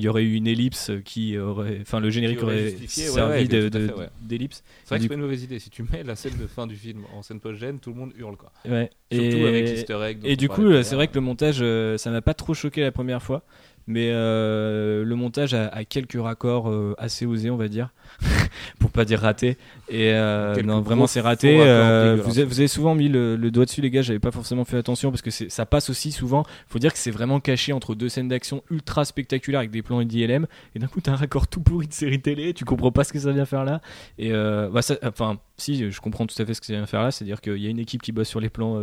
y, 0.00 0.08
aurait 0.08 0.24
eu 0.24 0.34
une 0.34 0.48
ellipse 0.48 0.90
qui 1.04 1.38
aurait, 1.38 1.78
enfin 1.80 2.00
le 2.00 2.10
générique 2.10 2.38
Qui 2.38 2.44
aurait 2.44 2.54
aurait, 2.54 2.74
ouais, 2.74 2.88
servi 2.88 3.42
ouais, 3.42 3.44
de- 3.46 4.08
d'ellipse. 4.22 4.64
C'est 4.82 4.88
vrai 4.88 4.98
que 4.98 5.02
du 5.02 5.04
c'est 5.04 5.08
pas 5.10 5.14
une 5.14 5.20
mauvaise 5.20 5.44
idée. 5.44 5.60
Si 5.60 5.70
tu 5.70 5.84
mets 5.84 6.02
la 6.02 6.16
scène 6.16 6.36
de 6.40 6.48
fin 6.48 6.66
du 6.66 6.74
film 6.74 7.04
en 7.14 7.22
scène 7.22 7.38
post-gène, 7.38 7.78
tout 7.78 7.90
le 7.90 7.96
monde 8.00 8.12
hurle 8.16 8.36
quoi. 8.36 8.50
Surtout 8.64 9.36
et, 9.36 9.46
avec 9.46 9.68
l'easter 9.68 9.98
egg. 10.02 10.18
Et 10.24 10.34
du 10.34 10.48
coup, 10.48 10.82
c'est 10.82 10.96
vrai 10.96 11.06
que 11.06 11.14
le 11.14 11.20
montage, 11.20 11.58
euh, 11.60 11.96
ça 11.98 12.10
m'a 12.10 12.20
pas 12.20 12.34
trop 12.34 12.52
choqué 12.52 12.80
la 12.80 12.90
première 12.90 13.22
fois. 13.22 13.44
Mais 13.86 14.10
euh, 14.10 15.04
le 15.04 15.14
montage 15.14 15.54
a, 15.54 15.84
quelques 15.84 16.20
raccords 16.20 16.68
euh, 16.70 16.94
assez 16.98 17.24
osés, 17.24 17.50
on 17.50 17.56
va 17.56 17.68
dire, 17.68 17.90
pour 18.78 18.90
pas 18.90 19.04
dire 19.04 19.20
ratés. 19.20 19.56
Et 19.88 20.12
euh, 20.12 20.60
non, 20.62 20.80
vraiment, 20.80 21.06
c'est 21.06 21.20
raté. 21.20 21.60
Euh, 21.60 22.16
vous, 22.22 22.38
avez, 22.38 22.46
vous 22.46 22.58
avez 22.60 22.68
souvent 22.68 22.94
mis 22.94 23.08
le, 23.08 23.36
le 23.36 23.50
doigt 23.50 23.64
dessus, 23.64 23.80
les 23.80 23.90
gars. 23.90 24.02
J'avais 24.02 24.18
pas 24.18 24.30
forcément 24.30 24.64
fait 24.64 24.76
attention 24.76 25.10
parce 25.10 25.22
que 25.22 25.30
ça 25.30 25.66
passe 25.66 25.90
aussi 25.90 26.12
souvent. 26.12 26.44
Faut 26.68 26.78
dire 26.78 26.92
que 26.92 26.98
c'est 26.98 27.10
vraiment 27.10 27.40
caché 27.40 27.72
entre 27.72 27.94
deux 27.94 28.08
scènes 28.08 28.28
d'action 28.28 28.62
ultra 28.70 29.04
spectaculaires 29.04 29.60
avec 29.60 29.70
des 29.70 29.82
plans 29.82 30.02
d'ILM. 30.02 30.46
Et 30.74 30.78
d'un 30.78 30.86
coup, 30.86 31.00
t'as 31.00 31.12
un 31.12 31.16
raccord 31.16 31.46
tout 31.48 31.60
pourri 31.60 31.86
de 31.86 31.92
série 31.92 32.20
télé. 32.20 32.54
Tu 32.54 32.64
comprends 32.64 32.92
pas 32.92 33.04
ce 33.04 33.12
que 33.12 33.18
ça 33.18 33.32
vient 33.32 33.44
faire 33.46 33.64
là. 33.64 33.80
Et 34.18 34.32
euh, 34.32 34.68
bah, 34.70 34.82
ça- 34.82 34.96
enfin, 35.04 35.38
si, 35.56 35.90
je 35.90 36.00
comprends 36.00 36.26
tout 36.26 36.40
à 36.40 36.44
fait 36.46 36.54
ce 36.54 36.60
que 36.60 36.66
ça 36.66 36.72
vient 36.74 36.86
faire 36.86 37.02
là. 37.02 37.10
C'est-à-dire 37.10 37.40
qu'il 37.40 37.58
y 37.58 37.66
a 37.66 37.70
une 37.70 37.78
équipe 37.78 38.02
qui 38.02 38.12
bosse 38.12 38.28
sur 38.28 38.40
les 38.40 38.48
plans 38.50 38.80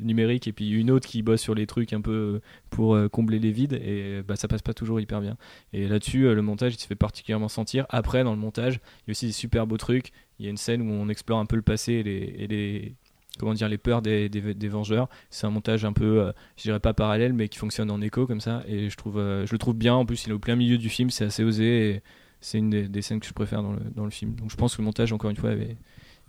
numériques 0.00 0.48
et 0.48 0.52
puis 0.52 0.70
une 0.70 0.90
autre 0.90 1.06
qui 1.08 1.22
bosse 1.22 1.40
sur 1.40 1.54
les 1.54 1.66
trucs 1.66 1.92
un 1.92 2.00
peu 2.00 2.40
pour 2.70 2.98
combler 3.10 3.38
les 3.38 3.52
vides. 3.52 3.74
Et 3.74 4.22
bah, 4.26 4.36
ça 4.36 4.48
passe 4.48 4.62
pas 4.62 4.74
toujours 4.74 5.00
hyper 5.00 5.20
bien. 5.20 5.36
Et 5.72 5.86
là-dessus, 5.88 6.34
le 6.34 6.42
montage, 6.42 6.74
il 6.74 6.80
se 6.80 6.86
fait 6.86 6.94
particulièrement 6.94 7.48
sentir. 7.48 7.86
Après, 7.90 8.24
dans 8.24 8.32
le 8.32 8.38
montage, 8.38 8.69
il 8.76 9.08
y 9.08 9.10
a 9.10 9.12
aussi 9.12 9.26
des 9.26 9.32
super 9.32 9.66
beaux 9.66 9.76
trucs. 9.76 10.12
Il 10.38 10.44
y 10.44 10.48
a 10.48 10.50
une 10.50 10.56
scène 10.56 10.82
où 10.82 10.92
on 10.92 11.08
explore 11.08 11.38
un 11.38 11.46
peu 11.46 11.56
le 11.56 11.62
passé 11.62 11.94
et 11.94 12.02
les, 12.02 12.34
et 12.38 12.46
les- 12.46 12.94
comment 13.38 13.54
dire, 13.54 13.68
les 13.68 13.78
peurs 13.78 14.02
des, 14.02 14.28
Vengeurs. 14.68 15.08
C'est 15.30 15.46
un 15.46 15.50
montage 15.50 15.84
un 15.84 15.92
peu, 15.92 16.20
euh, 16.20 16.32
je 16.56 16.62
dirais 16.64 16.80
pas 16.80 16.94
parallèle, 16.94 17.32
mais 17.32 17.48
qui 17.48 17.58
fonctionne 17.58 17.90
en 17.90 18.00
écho 18.00 18.26
comme 18.26 18.40
ça. 18.40 18.62
Et 18.66 18.88
euh, 18.88 19.46
je 19.46 19.52
le 19.52 19.58
trouve 19.58 19.76
bien. 19.76 19.94
En 19.94 20.06
plus, 20.06 20.24
il 20.26 20.30
est 20.30 20.34
au 20.34 20.38
plein 20.38 20.56
milieu 20.56 20.78
du 20.78 20.88
film, 20.88 21.10
c'est 21.10 21.24
assez 21.24 21.44
osé. 21.44 21.90
Et 21.90 22.02
c'est 22.40 22.58
une 22.58 22.70
des, 22.70 23.02
scènes 23.02 23.20
que 23.20 23.26
je 23.26 23.32
préfère 23.32 23.62
dans 23.62 24.04
le, 24.04 24.10
film. 24.10 24.34
Donc 24.34 24.50
je 24.50 24.56
pense 24.56 24.76
que 24.76 24.82
le 24.82 24.86
montage, 24.86 25.12
encore 25.12 25.30
une 25.30 25.36
fois, 25.36 25.52
est 25.52 25.76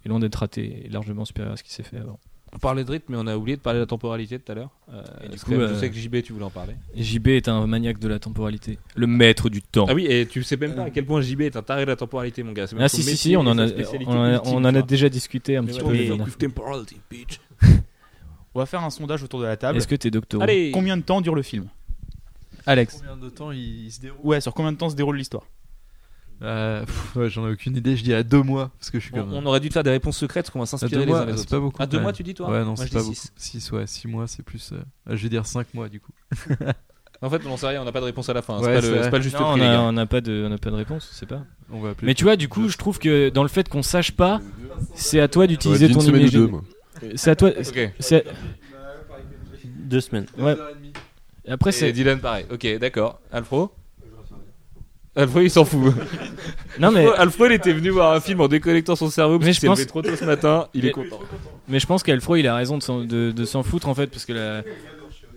loin 0.05 0.19
d'être 0.19 0.35
raté 0.35 0.85
et 0.85 0.89
largement 0.89 1.25
supérieur 1.25 1.53
à 1.53 1.57
ce 1.57 1.63
qui 1.63 1.71
s'est 1.71 1.83
fait 1.83 1.97
avant. 1.97 2.19
On 2.53 2.59
parlait 2.59 2.83
de 2.83 2.91
rythme, 2.91 3.13
mais 3.13 3.17
on 3.17 3.27
a 3.27 3.37
oublié 3.37 3.55
de 3.55 3.61
parler 3.61 3.77
de 3.79 3.83
la 3.83 3.87
temporalité 3.87 4.37
tout 4.37 4.51
à 4.51 4.55
l'heure. 4.55 4.69
Euh, 4.91 5.01
Et 5.23 5.29
du 5.29 5.39
coup, 5.39 5.51
que 5.51 5.55
euh, 5.55 5.73
je 5.73 5.79
sais 5.79 5.89
que 5.89 5.95
JB, 5.95 6.21
tu 6.21 6.33
voulais 6.33 6.43
en 6.43 6.49
parler. 6.49 6.75
JB 6.95 7.29
est 7.29 7.47
un 7.47 7.65
maniaque 7.65 7.97
de 7.97 8.09
la 8.09 8.19
temporalité. 8.19 8.77
Le 8.95 9.07
maître 9.07 9.49
du 9.49 9.61
temps. 9.61 9.85
Ah 9.87 9.93
oui, 9.93 10.05
et 10.09 10.25
tu 10.27 10.43
sais 10.43 10.57
même 10.57 10.75
pas 10.75 10.83
à 10.83 10.89
quel 10.89 11.05
point 11.05 11.21
JB 11.21 11.41
est 11.41 11.55
un 11.55 11.61
taré 11.63 11.85
de 11.85 11.89
la 11.91 11.95
temporalité, 11.95 12.43
mon 12.43 12.51
gars. 12.51 12.65
Même 12.73 12.81
Ah 12.81 12.89
si 12.89 13.03
si 13.03 13.15
si, 13.15 13.37
on 13.37 13.41
en 13.41 13.47
a, 13.47 13.51
on 13.51 13.55
en 13.55 13.59
a, 13.59 13.63
ultime, 13.67 13.99
on 14.07 14.55
en 14.55 14.65
a 14.65 14.71
quoi. 14.73 14.81
déjà 14.81 15.07
discuté 15.07 15.55
un 15.55 15.61
Mais 15.61 15.71
petit 15.71 15.81
ouais, 15.81 16.07
peu. 16.07 16.13
On 18.53 18.59
va 18.59 18.65
faire 18.65 18.83
un 18.83 18.89
sondage 18.89 19.23
autour 19.23 19.39
de 19.39 19.45
la 19.45 19.55
table. 19.55 19.77
Est-ce 19.77 19.87
que 19.87 19.95
t'es 19.95 20.11
docteur 20.11 20.41
Allez 20.41 20.71
Combien 20.71 20.97
de 20.97 21.03
temps 21.03 21.21
dure 21.21 21.35
le 21.35 21.41
film? 21.43 21.67
Alex. 22.65 22.97
Combien 22.97 23.15
de 23.17 23.29
temps 23.29 23.51
il, 23.51 23.85
il 23.85 23.91
se 23.91 24.01
déroule? 24.01 24.19
Ouais, 24.23 24.41
sur 24.41 24.53
combien 24.53 24.73
de 24.73 24.77
temps 24.77 24.89
se 24.89 24.95
déroule 24.95 25.15
l'histoire? 25.17 25.43
Euh, 26.43 26.83
ouais, 27.15 27.29
J'en 27.29 27.47
ai 27.47 27.51
aucune 27.51 27.75
idée, 27.77 27.95
je 27.95 28.03
dirais 28.03 28.23
deux 28.23 28.41
mois. 28.41 28.71
Parce 28.79 28.89
que 28.89 28.99
je 28.99 29.05
suis 29.05 29.13
On, 29.15 29.19
comme. 29.19 29.33
on 29.33 29.45
aurait 29.45 29.59
dû 29.59 29.67
te 29.69 29.73
faire 29.73 29.83
des 29.83 29.91
réponses 29.91 30.17
secrètes, 30.17 30.45
parce 30.45 30.53
qu'on 30.53 30.59
va 30.59 30.63
Ah, 30.63 30.65
s'inspirer 30.67 30.91
deux 30.93 30.99
les 31.01 31.05
mois, 31.07 31.19
uns 31.21 31.25
les 31.25 31.33
c'est 31.33 31.39
autres. 31.41 31.49
pas 31.51 31.59
beaucoup. 31.59 31.77
Ah, 31.79 31.85
deux 31.85 31.97
ouais. 31.97 32.03
mois, 32.03 32.13
tu 32.13 32.23
dis 32.23 32.33
toi 32.33 32.49
Ouais, 32.49 32.63
non, 32.65 32.75
c'est 32.75 32.91
pas 32.91 32.99
dis 32.99 33.05
beaucoup. 33.05 33.15
six. 33.15 33.31
6, 33.61 33.71
ouais, 33.73 33.85
6 33.87 34.07
mois, 34.07 34.27
c'est 34.27 34.43
plus. 34.43 34.71
euh, 34.73 34.77
Je 35.15 35.21
vais 35.23 35.29
dire 35.29 35.45
5 35.45 35.73
mois 35.73 35.87
du 35.89 35.99
coup. 35.99 36.11
En 37.23 37.29
fait, 37.29 37.39
on 37.45 37.55
sait 37.55 37.67
rien, 37.67 37.83
on 37.83 37.85
n'a 37.85 37.91
pas 37.91 37.99
de 37.99 38.05
réponse 38.05 38.29
à 38.29 38.33
la 38.33 38.41
fin. 38.41 38.55
hein. 38.55 38.61
Ouais, 38.63 38.81
c'est 38.81 38.99
pas, 38.99 39.09
pas 39.11 39.17
le 39.17 39.23
juste 39.23 39.39
Non, 39.39 39.51
prix, 39.51 39.59
gars. 39.59 39.79
on 39.83 39.95
a 39.95 40.05
pas 40.07 40.21
de, 40.21 40.47
on 40.49 40.51
a 40.51 40.57
pas 40.57 40.71
de 40.71 40.75
réponse, 40.75 41.07
c'est 41.13 41.27
pas. 41.27 41.43
On 41.71 41.79
va 41.79 41.89
appeler. 41.91 42.07
Mais 42.07 42.15
tu 42.15 42.23
vois, 42.23 42.35
du 42.35 42.49
coup, 42.49 42.67
je 42.67 42.77
trouve 42.79 42.97
que 42.97 43.29
dans 43.29 43.43
le 43.43 43.47
fait 43.47 43.69
qu'on 43.69 43.83
sache 43.83 44.11
pas, 44.13 44.41
c'est 44.95 45.19
à 45.19 45.27
toi 45.27 45.45
d'utiliser 45.45 45.85
Ouais, 45.85 45.93
ton 45.93 45.99
imagination. 46.01 46.63
C'est 47.13 47.29
à 47.29 47.35
toi. 47.35 47.49
Ok. 47.55 47.91
c'est- 47.99 48.25
Deux 49.65 50.01
semaines. 50.01 50.25
Ouais. 50.39 50.57
Et 51.45 51.51
après, 51.51 51.71
c'est. 51.71 51.91
Dylan, 51.91 52.19
pareil. 52.19 52.45
Ok, 52.51 52.65
d'accord. 52.79 53.19
Alfro? 53.31 53.71
Alfro, 55.15 55.41
il 55.41 55.49
s'en 55.51 55.65
fout. 55.65 55.93
Non 56.79 56.89
mais, 56.91 57.05
Alfro, 57.17 57.45
il 57.47 57.51
était 57.53 57.73
venu 57.73 57.89
voir 57.89 58.13
un 58.13 58.21
film 58.21 58.39
en 58.41 58.47
déconnectant 58.47 58.95
son 58.95 59.09
cerveau 59.09 59.37
parce 59.39 59.45
qu'il 59.47 59.55
je 59.55 59.59
s'est 59.59 59.67
pense- 59.67 59.77
levé 59.79 59.87
trop 59.87 60.01
tôt 60.01 60.15
ce 60.15 60.23
matin. 60.25 60.67
Il 60.73 60.85
est 60.85 60.91
content. 60.91 61.19
mais 61.67 61.79
je 61.79 61.85
pense 61.85 62.01
qu'Alfro, 62.03 62.37
il 62.37 62.47
a 62.47 62.55
raison 62.55 62.77
de 62.77 62.83
s'en, 62.83 63.01
de, 63.01 63.31
de 63.31 63.45
s'en 63.45 63.61
foutre 63.63 63.89
en 63.89 63.93
fait, 63.95 64.07
parce 64.07 64.25
que 64.25 64.33
la- 64.33 64.63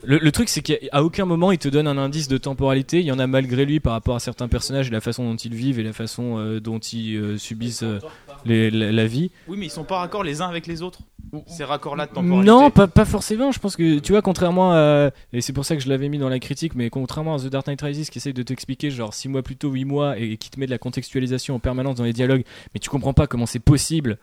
le, 0.07 0.19
le 0.19 0.33
truc, 0.33 0.51
c'est 0.51 0.61
qu'à 0.61 1.03
aucun 1.03 1.25
moment 1.25 1.51
il 1.51 1.57
te 1.59 1.67
donne 1.69 1.87
un 1.89 1.97
indice 1.97 2.29
de 2.29 2.37
temporalité. 2.37 3.01
Il 3.01 3.07
y 3.07 3.13
en 3.13 3.19
a 3.19 3.27
malgré 3.27 3.65
lui 3.65 3.81
par 3.81 3.95
rapport 3.95 4.15
à 4.15 4.21
certains 4.21 4.49
personnages, 4.49 4.89
et 4.89 4.91
la 4.91 5.01
façon 5.01 5.25
dont 5.29 5.37
ils 5.37 5.55
vivent 5.55 5.81
et 5.81 5.83
la 5.83 5.95
façon 5.95 6.39
euh, 6.39 6.61
dont 6.61 6.79
ils 6.79 7.17
euh, 7.17 7.39
subissent 7.39 7.83
euh, 7.83 7.99
les- 8.45 8.71
la, 8.71 8.93
la 8.93 9.07
vie. 9.07 9.31
Oui, 9.49 9.57
mais 9.59 9.67
ils 9.67 9.71
sont 9.71 9.85
pas 9.85 9.99
raccords 9.99 10.25
les 10.25 10.41
uns 10.43 10.49
avec 10.49 10.67
les 10.67 10.83
autres. 10.83 11.01
Ces 11.49 11.65
raccords-là 11.65 12.07
de 12.07 12.13
temporalité. 12.13 12.47
Non, 12.47 12.71
pas, 12.71 12.87
pas 12.87 13.05
forcément. 13.05 13.51
Je 13.51 13.59
pense 13.59 13.75
que 13.75 13.99
tu 13.99 14.13
vois, 14.13 14.23
contrairement 14.23 14.73
à. 14.73 15.11
Et 15.33 15.41
c'est 15.41 15.53
pour 15.53 15.65
ça 15.65 15.75
que 15.77 15.83
je 15.83 15.89
l'avais 15.89 16.09
mis 16.09 16.19
dans 16.19 16.29
la 16.29 16.39
critique, 16.39 16.75
mais 16.77 16.91
contrairement 16.91 17.35
à 17.35 17.39
The 17.39 17.47
Dark 17.47 17.67
Knight 17.67 17.83
Rises 17.83 18.11
qui 18.11 18.19
essaye 18.19 18.35
de 18.35 18.43
t'expliquer 18.43 18.91
genre 18.91 19.13
6 19.13 19.29
mois 19.29 19.43
plus 19.43 19.57
tôt, 19.57 19.71
8 19.71 19.85
mois, 19.85 20.17
et 20.19 20.37
qui 20.37 20.51
te 20.51 20.61
met 20.61 20.67
de 20.67 20.71
la 20.71 20.79
contextualisation 20.79 21.55
en 21.57 21.59
permanence 21.59 21.97
dans 21.97 22.05
les 22.05 22.13
dialogues, 22.13 22.45
mais 22.73 22.79
tu 22.81 22.89
comprends 22.91 23.15
pas 23.15 23.27
comment 23.27 23.47
c'est 23.47 23.59
possible. 23.59 24.19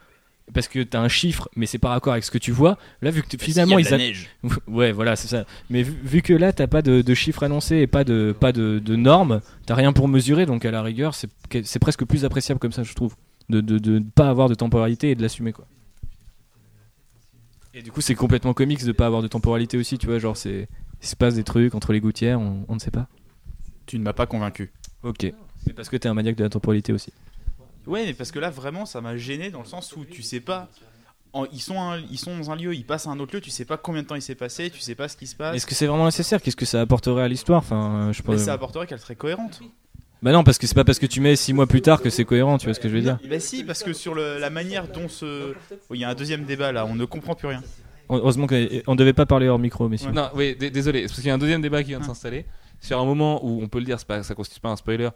Parce 0.53 0.67
que 0.67 0.83
t'as 0.83 0.99
un 0.99 1.07
chiffre, 1.07 1.47
mais 1.55 1.65
c'est 1.65 1.77
pas 1.77 1.89
raccord 1.89 2.11
avec 2.13 2.25
ce 2.25 2.31
que 2.31 2.37
tu 2.37 2.51
vois. 2.51 2.77
Là, 3.01 3.11
vu 3.11 3.21
que 3.21 3.27
t- 3.27 3.37
finalement 3.37 3.77
ils 3.79 3.93
a- 3.93 3.97
ouais, 4.67 4.91
voilà, 4.91 5.15
c'est 5.15 5.27
ça. 5.29 5.45
Mais 5.69 5.83
vu, 5.83 5.93
vu 6.03 6.21
que 6.21 6.33
là, 6.33 6.51
t'as 6.51 6.67
pas 6.67 6.81
de, 6.81 7.01
de 7.01 7.13
chiffres 7.13 7.43
annoncés 7.43 7.77
et 7.77 7.87
pas 7.87 8.03
de 8.03 8.35
pas 8.37 8.51
de, 8.51 8.79
de 8.79 8.95
normes, 8.97 9.39
t'as 9.65 9.75
rien 9.75 9.93
pour 9.93 10.07
mesurer. 10.09 10.45
Donc 10.45 10.65
à 10.65 10.71
la 10.71 10.81
rigueur, 10.81 11.13
c'est 11.13 11.29
c'est 11.63 11.79
presque 11.79 12.03
plus 12.05 12.25
appréciable 12.25 12.59
comme 12.59 12.71
ça, 12.73 12.83
je 12.83 12.93
trouve, 12.93 13.15
de 13.51 13.61
de, 13.61 13.77
de 13.77 13.99
ne 13.99 14.03
pas 14.05 14.29
avoir 14.29 14.49
de 14.49 14.55
temporalité 14.55 15.11
et 15.11 15.15
de 15.15 15.21
l'assumer 15.21 15.51
quoi. 15.53 15.67
Et 17.73 17.81
du 17.81 17.91
coup, 17.91 18.01
c'est 18.01 18.15
complètement 18.15 18.53
comics 18.53 18.83
de 18.83 18.91
pas 18.91 19.05
avoir 19.05 19.21
de 19.21 19.27
temporalité 19.27 19.77
aussi, 19.77 19.97
tu 19.97 20.07
vois. 20.07 20.19
Genre, 20.19 20.35
c'est 20.35 20.67
il 21.01 21.07
se 21.07 21.15
passe 21.15 21.35
des 21.35 21.43
trucs 21.43 21.73
entre 21.73 21.93
les 21.93 22.01
gouttières, 22.01 22.39
on, 22.39 22.65
on 22.67 22.73
ne 22.75 22.79
sait 22.79 22.91
pas. 22.91 23.07
Tu 23.85 23.97
ne 23.97 24.03
m'as 24.03 24.13
pas 24.13 24.25
convaincu. 24.27 24.71
Ok. 25.03 25.23
Mais 25.67 25.73
parce 25.73 25.89
que 25.89 25.95
t'es 25.97 26.09
un 26.09 26.13
maniaque 26.13 26.35
de 26.35 26.43
la 26.43 26.49
temporalité 26.49 26.91
aussi. 26.91 27.13
Ouais, 27.87 28.05
mais 28.05 28.13
parce 28.13 28.31
que 28.31 28.39
là, 28.39 28.49
vraiment, 28.49 28.85
ça 28.85 28.99
m'a 29.01 29.15
gêné 29.17 29.49
dans 29.51 29.59
le 29.59 29.65
sens 29.65 29.95
où 29.95 30.03
tu 30.05 30.21
sais 30.21 30.39
pas. 30.41 30.69
en- 31.33 31.45
ils, 31.53 31.61
sont 31.61 31.79
un- 31.79 31.99
ils 32.11 32.19
sont 32.19 32.37
dans 32.37 32.51
un 32.51 32.57
lieu, 32.57 32.75
ils 32.75 32.85
passent 32.85 33.07
à 33.07 33.09
un 33.09 33.19
autre 33.21 33.33
lieu, 33.33 33.39
tu 33.41 33.49
sais 33.51 33.63
pas 33.63 33.77
combien 33.77 34.01
de 34.03 34.07
temps 34.07 34.15
il 34.15 34.21
s'est 34.21 34.35
passé, 34.35 34.69
tu 34.69 34.81
sais 34.81 34.95
pas 34.95 35.07
ce 35.07 35.15
qui 35.15 35.27
se 35.27 35.35
passe. 35.37 35.55
Est-ce 35.55 35.65
que 35.65 35.73
c'est 35.73 35.87
vraiment 35.87 36.03
nécessaire? 36.05 36.41
Qu'est-ce 36.41 36.57
que 36.57 36.65
ça 36.65 36.81
apporterait 36.81 37.23
à 37.23 37.27
l'histoire? 37.29 37.59
Enfin, 37.59 38.09
euh, 38.09 38.13
je 38.13 38.21
Mais 38.27 38.35
pense. 38.35 38.41
ça 38.41 38.51
apporterait 38.53 38.85
qu'elle 38.85 38.99
serait 38.99 39.15
cohérente. 39.15 39.61
Bah 40.21 40.31
non, 40.31 40.43
parce 40.43 40.57
que 40.59 40.67
c'est 40.67 40.75
pas 40.75 40.83
parce 40.83 40.99
que 40.99 41.07
tu 41.07 41.19
mets 41.19 41.35
6 41.35 41.53
mois 41.53 41.65
plus 41.65 41.81
tard 41.81 42.01
que 42.01 42.09
c'est 42.11 42.25
cohérent, 42.25 42.57
tu 42.59 42.65
vois 42.67 42.73
ce 42.75 42.79
que 42.79 42.87
je 42.89 42.93
veux 42.93 43.01
dire. 43.01 43.17
Bah 43.27 43.39
si, 43.39 43.63
parce 43.63 43.81
que 43.81 43.91
sur 43.93 44.13
le- 44.13 44.37
la 44.37 44.49
manière 44.51 44.87
dont 44.87 45.07
ce. 45.09 45.53
Oh, 45.89 45.95
Il 45.95 45.99
y 45.99 46.03
a 46.03 46.09
un 46.09 46.15
deuxième 46.15 46.43
débat 46.45 46.71
là, 46.71 46.85
on 46.85 46.93
ne 46.95 47.05
comprend 47.05 47.33
plus 47.33 47.47
rien. 47.47 47.63
Heureusement 48.09 48.45
qu'on 48.45 48.95
devait 48.95 49.13
pas 49.13 49.25
parler 49.25 49.47
hors 49.47 49.57
micro, 49.57 49.87
messieurs. 49.89 50.11
Non, 50.11 50.29
oui, 50.35 50.55
désolé, 50.55 51.03
parce 51.03 51.15
qu'il 51.15 51.25
y 51.27 51.29
a 51.29 51.33
un 51.33 51.37
deuxième 51.39 51.61
débat 51.61 51.81
qui 51.81 51.89
vient 51.89 51.99
de 51.99 52.05
s'installer. 52.05 52.45
Sur 52.81 52.99
un 52.99 53.05
moment 53.05 53.45
où 53.45 53.61
on 53.61 53.67
peut 53.67 53.77
le 53.79 53.85
dire, 53.85 54.03
pas, 54.05 54.23
ça 54.23 54.33
constitue 54.35 54.59
pas 54.59 54.69
un 54.69 54.75
spoiler. 54.75 55.09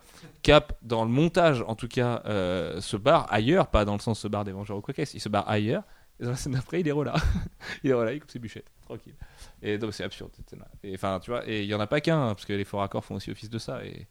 Cap, 0.43 0.73
dans 0.83 1.03
le 1.03 1.09
montage, 1.09 1.63
en 1.67 1.75
tout 1.75 1.87
cas, 1.87 2.21
euh, 2.27 2.79
se 2.79 2.95
barre 2.95 3.25
ailleurs, 3.33 3.67
pas 3.67 3.85
dans 3.85 3.93
le 3.95 3.99
sens 3.99 4.19
se 4.19 4.27
barre 4.27 4.45
des 4.45 4.51
Vengeurs 4.51 4.77
ou 4.77 4.81
quoi 4.81 4.93
qu'est-ce, 4.93 5.17
il 5.17 5.19
se 5.19 5.29
barre 5.29 5.49
ailleurs. 5.49 5.83
Et 6.19 6.23
dans 6.23 6.29
la 6.29 6.35
scène 6.35 6.53
d'après, 6.53 6.79
il 6.81 6.87
est 6.87 6.93
là. 7.03 7.15
il 7.83 7.89
est 7.89 7.93
là, 7.93 8.13
il 8.13 8.19
coupe 8.19 8.29
ses 8.31 8.39
bûchettes, 8.39 8.71
tranquille. 8.85 9.15
Et 9.63 9.77
donc 9.79 9.93
c'est 9.95 10.03
absurde. 10.03 10.29
cette 10.37 10.49
scène-là. 10.49 10.67
Et 10.83 10.93
enfin, 10.93 11.19
tu 11.21 11.31
vois, 11.31 11.41
et 11.49 11.63
il 11.63 11.67
y 11.67 11.73
en 11.73 11.79
a 11.79 11.87
pas 11.87 12.01
qu'un, 12.01 12.21
hein, 12.27 12.33
parce 12.35 12.45
que 12.45 12.53
les 12.53 12.63
faux 12.65 12.77
raccords 12.77 13.03
font 13.03 13.15
aussi 13.15 13.31
office 13.31 13.49
de 13.49 13.57
ça. 13.57 13.83
Et 13.83 14.05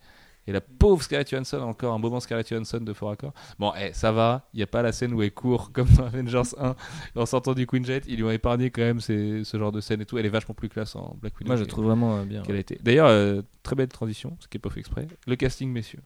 Et 0.47 0.53
la 0.53 0.61
pauvre 0.61 1.03
Scarlett 1.03 1.31
Johansson, 1.31 1.59
encore 1.61 1.95
un 1.95 1.99
moment 1.99 2.21
Scarlett 2.21 2.49
Johansson 2.49 2.81
de 2.81 2.93
fort 2.93 3.11
accord. 3.13 3.33
Bon, 3.59 3.73
eh, 3.81 3.93
ça 3.95 4.13
va, 4.13 4.47
il 4.53 4.59
n'y 4.59 4.63
a 4.63 4.67
pas 4.67 4.83
la 4.83 4.93
scène 4.93 5.15
où 5.15 5.23
elle 5.23 5.33
court 5.33 5.73
comme 5.73 5.89
dans 5.97 6.05
Avengers 6.05 6.43
1 6.59 6.75
en 7.17 7.27
sortant 7.27 7.55
du 7.55 7.67
Queen 7.67 7.85
Jet. 7.85 8.05
Ils 8.07 8.17
lui 8.17 8.25
ont 8.25 8.31
épargné 8.31 8.71
quand 8.71 8.83
même 8.83 9.01
ces- 9.01 9.43
ce 9.45 9.57
genre 9.59 9.73
de 9.73 9.81
scène 9.81 10.03
et 10.03 10.05
tout. 10.05 10.19
Elle 10.19 10.27
est 10.27 10.31
vachement 10.31 10.55
plus 10.55 10.69
classe 10.69 10.97
en 10.97 11.17
Black 11.21 11.35
Widow. 11.39 11.47
Moi, 11.49 11.57
je 11.57 11.65
trouve 11.65 11.87
vraiment 11.87 12.17
euh, 12.19 12.25
bien. 12.25 12.43
qu'elle 12.43 12.57
a 12.57 12.61
été. 12.61 12.79
D'ailleurs, 12.83 13.07
euh, 13.09 13.41
très 13.63 13.75
belle 13.75 13.89
transition, 13.89 14.37
ce 14.41 14.47
qui 14.49 14.59
est 14.59 14.61
pas 14.61 14.69
fait 14.71 14.81
exprès. 14.81 15.07
Le 15.27 15.37
casting, 15.37 15.71
messieurs. 15.73 16.01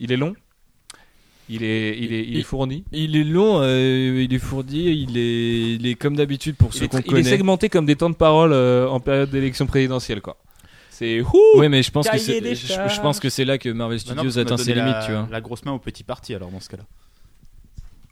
Il 0.00 0.10
est 0.10 0.16
long, 0.16 0.34
il 1.48 1.62
est, 1.62 1.96
il 1.98 2.12
est, 2.12 2.24
il 2.26 2.38
est 2.38 2.42
fourni. 2.42 2.84
Il 2.90 3.14
est 3.16 3.22
long, 3.24 3.60
euh, 3.62 4.20
il 4.20 4.34
est 4.34 4.38
fourni, 4.40 4.90
il 5.02 5.16
est, 5.16 5.74
il 5.76 5.86
est 5.86 5.94
comme 5.94 6.16
d'habitude 6.16 6.56
pour 6.56 6.70
Il 6.74 6.78
ceux 6.80 6.88
qu'on 6.88 6.98
tr- 6.98 7.02
il 7.06 7.06
est 7.06 7.10
connaît. 7.22 7.30
segmenté 7.30 7.68
comme 7.68 7.86
des 7.86 7.94
temps 7.94 8.10
de 8.10 8.16
parole 8.16 8.52
euh, 8.52 8.88
en 8.88 8.98
période 8.98 9.30
d'élection 9.30 9.64
présidentielle, 9.66 10.20
quoi. 10.20 10.36
C'est 10.98 11.20
ouh 11.20 11.30
Oui, 11.56 11.68
mais 11.68 11.82
je 11.82 11.90
pense 11.90 12.08
que 12.08 12.16
c'est, 12.16 12.40
des 12.40 12.54
je, 12.54 12.66
je 12.66 13.00
pense 13.02 13.20
que 13.20 13.28
c'est 13.28 13.44
là 13.44 13.58
que 13.58 13.68
Marvel 13.68 13.98
non, 14.06 14.12
Studios 14.14 14.38
atteint 14.38 14.56
ses 14.56 14.72
limites, 14.72 14.94
la, 14.94 15.02
tu 15.04 15.12
vois. 15.12 15.28
La 15.30 15.42
grosse 15.42 15.62
main 15.66 15.72
au 15.72 15.78
petit 15.78 16.04
parti 16.04 16.34
alors 16.34 16.50
dans 16.50 16.60
ce 16.60 16.70
cas-là. 16.70 16.84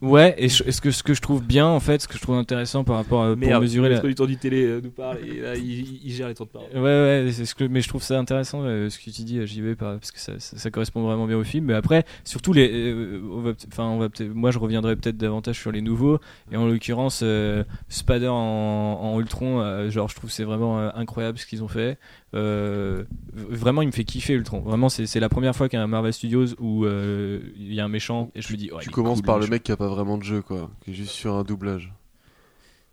Ouais, 0.01 0.35
et 0.37 0.49
je- 0.49 0.61
est-ce 0.65 0.81
que 0.81 0.91
ce 0.91 1.03
que 1.03 1.13
je 1.13 1.21
trouve 1.21 1.41
bien 1.41 1.65
en 1.65 1.79
fait, 1.79 2.01
ce 2.01 2.07
que 2.07 2.15
je 2.15 2.21
trouve 2.21 2.35
intéressant 2.35 2.83
par 2.83 2.97
rapport 2.97 3.23
à, 3.23 3.29
pour 3.29 3.37
Merde, 3.37 3.63
mesurer 3.63 3.89
la, 3.89 4.01
le 4.01 4.13
temps 4.13 4.25
du 4.25 4.35
télé 4.35 4.63
euh, 4.65 4.81
nous 4.83 4.91
parle 4.91 5.19
et 5.25 5.39
là, 5.39 5.55
il, 5.55 6.05
il 6.05 6.11
gère 6.13 6.27
les 6.27 6.35
temps 6.35 6.43
de 6.43 6.49
parole. 6.49 6.67
Ouais, 6.75 6.81
ouais, 6.81 7.29
c'est 7.31 7.45
ce 7.45 7.55
que, 7.55 7.63
mais 7.63 7.79
je 7.79 7.87
trouve 7.87 8.03
ça 8.03 8.19
intéressant 8.19 8.61
euh, 8.63 8.89
ce 8.89 8.99
que 8.99 9.05
tu 9.05 9.21
dis, 9.23 9.39
euh, 9.39 9.45
j'y 9.45 9.61
vais 9.61 9.75
pas, 9.75 9.93
parce 9.93 10.11
que 10.11 10.19
ça, 10.19 10.33
ça, 10.39 10.57
ça 10.57 10.69
correspond 10.69 11.01
vraiment 11.01 11.25
bien 11.25 11.37
au 11.37 11.45
film. 11.45 11.65
Mais 11.67 11.73
après, 11.73 12.03
surtout 12.25 12.51
les, 12.51 12.69
euh, 12.91 13.21
on 13.31 13.39
va, 13.39 13.53
peut- 13.53 13.67
enfin, 13.71 13.85
on 13.85 13.97
va 13.97 14.09
peut-être, 14.09 14.33
moi 14.35 14.51
je 14.51 14.59
reviendrai 14.59 14.97
peut-être 14.97 15.17
davantage 15.17 15.57
sur 15.59 15.71
les 15.71 15.81
nouveaux, 15.81 16.19
et 16.51 16.57
en 16.57 16.67
l'occurrence, 16.67 17.21
euh, 17.23 17.63
Spader 17.87 18.27
en, 18.27 18.35
en 18.35 19.19
Ultron, 19.19 19.61
euh, 19.61 19.89
genre 19.89 20.09
je 20.09 20.15
trouve 20.15 20.29
c'est 20.29 20.43
vraiment 20.43 20.77
euh, 20.77 20.89
incroyable 20.93 21.37
ce 21.39 21.45
qu'ils 21.47 21.63
ont 21.63 21.69
fait. 21.69 21.97
Euh, 22.35 23.03
vraiment, 23.33 23.81
il 23.81 23.87
me 23.87 23.91
fait 23.91 24.03
kiffer 24.03 24.33
Ultron. 24.33 24.61
Vraiment, 24.61 24.89
c'est, 24.89 25.19
la 25.19 25.29
première 25.29 25.55
fois 25.55 25.69
qu'il 25.69 25.77
y 25.77 25.81
a 25.81 25.83
un 25.83 25.87
Marvel 25.87 26.13
Studios 26.13 26.47
où 26.59 26.85
euh, 26.85 27.39
il 27.57 27.73
y 27.73 27.79
a 27.79 27.85
un 27.85 27.89
méchant 27.89 28.31
et 28.35 28.41
je 28.41 28.51
me 28.51 28.57
dis, 28.57 28.69
oh, 28.73 28.79
tu 28.81 28.89
commences 28.89 29.19
cool, 29.19 29.25
par 29.25 29.39
le 29.39 29.47
mec 29.47 29.63
qui 29.63 29.71
a 29.71 29.77
pas 29.77 29.87
vraiment 29.87 30.17
de 30.17 30.23
jeu, 30.23 30.41
quoi. 30.41 30.69
Qui 30.81 30.91
est 30.91 30.93
juste 30.93 31.11
sur 31.11 31.35
un 31.35 31.43
doublage. 31.43 31.93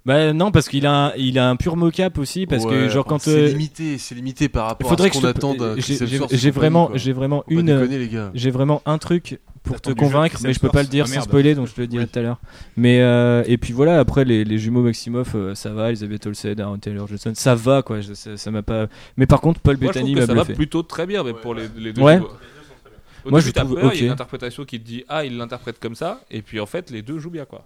Bah 0.05 0.33
non, 0.33 0.51
parce 0.51 0.69
qu'il 0.69 0.85
a, 0.87 1.07
un, 1.07 1.13
il 1.17 1.39
a 1.39 1.49
un 1.49 1.55
pur 1.55 1.77
mocap 1.77 2.19
aussi, 2.19 2.47
parce 2.47 2.65
que 2.65 2.71
Ouais, 2.87 2.91
genre 2.91 3.05
quand 3.05 3.21
C'est 3.21 3.31
euh, 3.45 3.47
limité, 3.49 3.99
c'est 3.99 4.17
limité 4.17 4.49
par 4.49 4.67
rapport 4.67 4.89
faudrait 4.91 5.07
à 5.07 5.11
que 5.11 5.15
ce 5.17 5.21
je 5.21 5.27
qu'on 5.27 5.33
te- 5.33 5.39
attend 5.39 6.37
j'ai- 6.37 6.51
vraiment, 6.51 6.91
j'ai 6.95 7.13
vraiment 7.13 7.45
Faut 7.47 7.53
une. 7.53 8.31
J'ai 8.35 8.51
vraiment 8.51 8.83
un 8.85 8.99
truc 8.99 9.39
pour 9.63 9.81
te 9.81 9.93
convaincre, 9.93 10.39
mais 10.43 10.53
je 10.53 10.59
peux 10.59 10.71
pas 10.71 10.83
le 10.83 10.89
dire 10.89 11.05
Ah, 11.05 11.07
sans 11.07 11.13
merde. 11.15 11.25
spoiler, 11.29 11.55
donc 11.55 11.69
je 11.69 11.75
te 11.75 11.81
le 11.81 11.87
dirai 11.87 12.03
Oui. 12.03 12.11
tout 12.13 12.19
à 12.19 12.23
l'heure. 12.23 12.41
Mais 12.77 13.01
euh, 13.01 13.45
et 13.47 13.59
puis 13.59 13.73
voilà, 13.73 14.01
après 14.01 14.25
les, 14.25 14.43
les 14.45 14.59
jumeaux 14.59 14.83
Maximoff, 14.83 15.37
euh, 15.37 15.55
ça 15.55 15.71
va, 15.71 15.91
Elizabeth 15.91 16.27
Olsen, 16.27 16.61
Aaron 16.61 16.79
Taylor 16.79 17.07
Johnson, 17.07 17.31
ça 17.37 17.55
va 17.55 17.83
quoi. 17.83 18.01
ça 18.03 18.37
ça 18.37 18.51
m'a 18.51 18.63
pas. 18.63 18.89
Mais 19.17 19.27
par 19.27 19.41
contre, 19.41 19.61
Paul 19.61 19.77
Moi, 19.81 19.93
je 19.95 19.99
trouve 20.01 20.03
Bettany 20.11 20.15
m'a 20.21 20.27
ça 20.27 20.35
va 20.35 20.43
bluffé. 20.43 20.55
plutôt 20.55 20.83
très 20.83 21.07
bien, 21.07 21.23
mais 21.23 21.33
pour 21.33 21.55
les, 21.55 21.69
les 21.77 21.93
deux. 21.93 22.03
Ouais. 22.03 22.19
Au 22.19 23.31
Moi, 23.31 23.39
début, 23.39 23.53
je 23.57 23.61
trouve 23.63 23.75
peur, 23.81 23.95
Il 23.95 24.01
y 24.01 24.03
a 24.03 24.07
une 24.07 24.13
interprétation 24.13 24.65
qui 24.65 24.81
te 24.81 24.85
dit 24.85 25.05
ah 25.09 25.25
il 25.25 25.37
l'interprète 25.37 25.79
comme 25.79 25.95
ça, 25.95 26.23
et 26.29 26.43
puis 26.43 26.59
en 26.59 26.67
fait 26.67 26.91
les 26.91 27.03
deux 27.03 27.21
jouent 27.21 27.31
bien 27.31 27.45
quoi. 27.45 27.65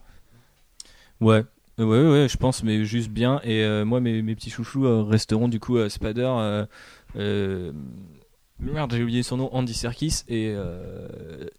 Ouais. 1.22 1.42
Ouais, 1.78 1.84
ouais, 1.84 2.10
ouais, 2.10 2.28
je 2.28 2.36
pense, 2.38 2.62
mais 2.62 2.84
juste 2.84 3.10
bien. 3.10 3.40
Et 3.44 3.62
euh, 3.62 3.84
moi, 3.84 4.00
mes, 4.00 4.22
mes 4.22 4.34
petits 4.34 4.50
chouchous 4.50 4.86
euh, 4.86 5.02
resteront 5.02 5.48
du 5.48 5.60
coup 5.60 5.76
euh, 5.76 5.88
Spader. 5.88 6.22
euh, 6.38 6.66
euh, 7.16 7.72
Merde, 8.58 8.94
j'ai 8.96 9.02
oublié 9.02 9.22
son 9.22 9.36
nom, 9.36 9.54
Andy 9.54 9.74
Serkis 9.74 10.22
et, 10.28 10.52
euh, 10.56 11.08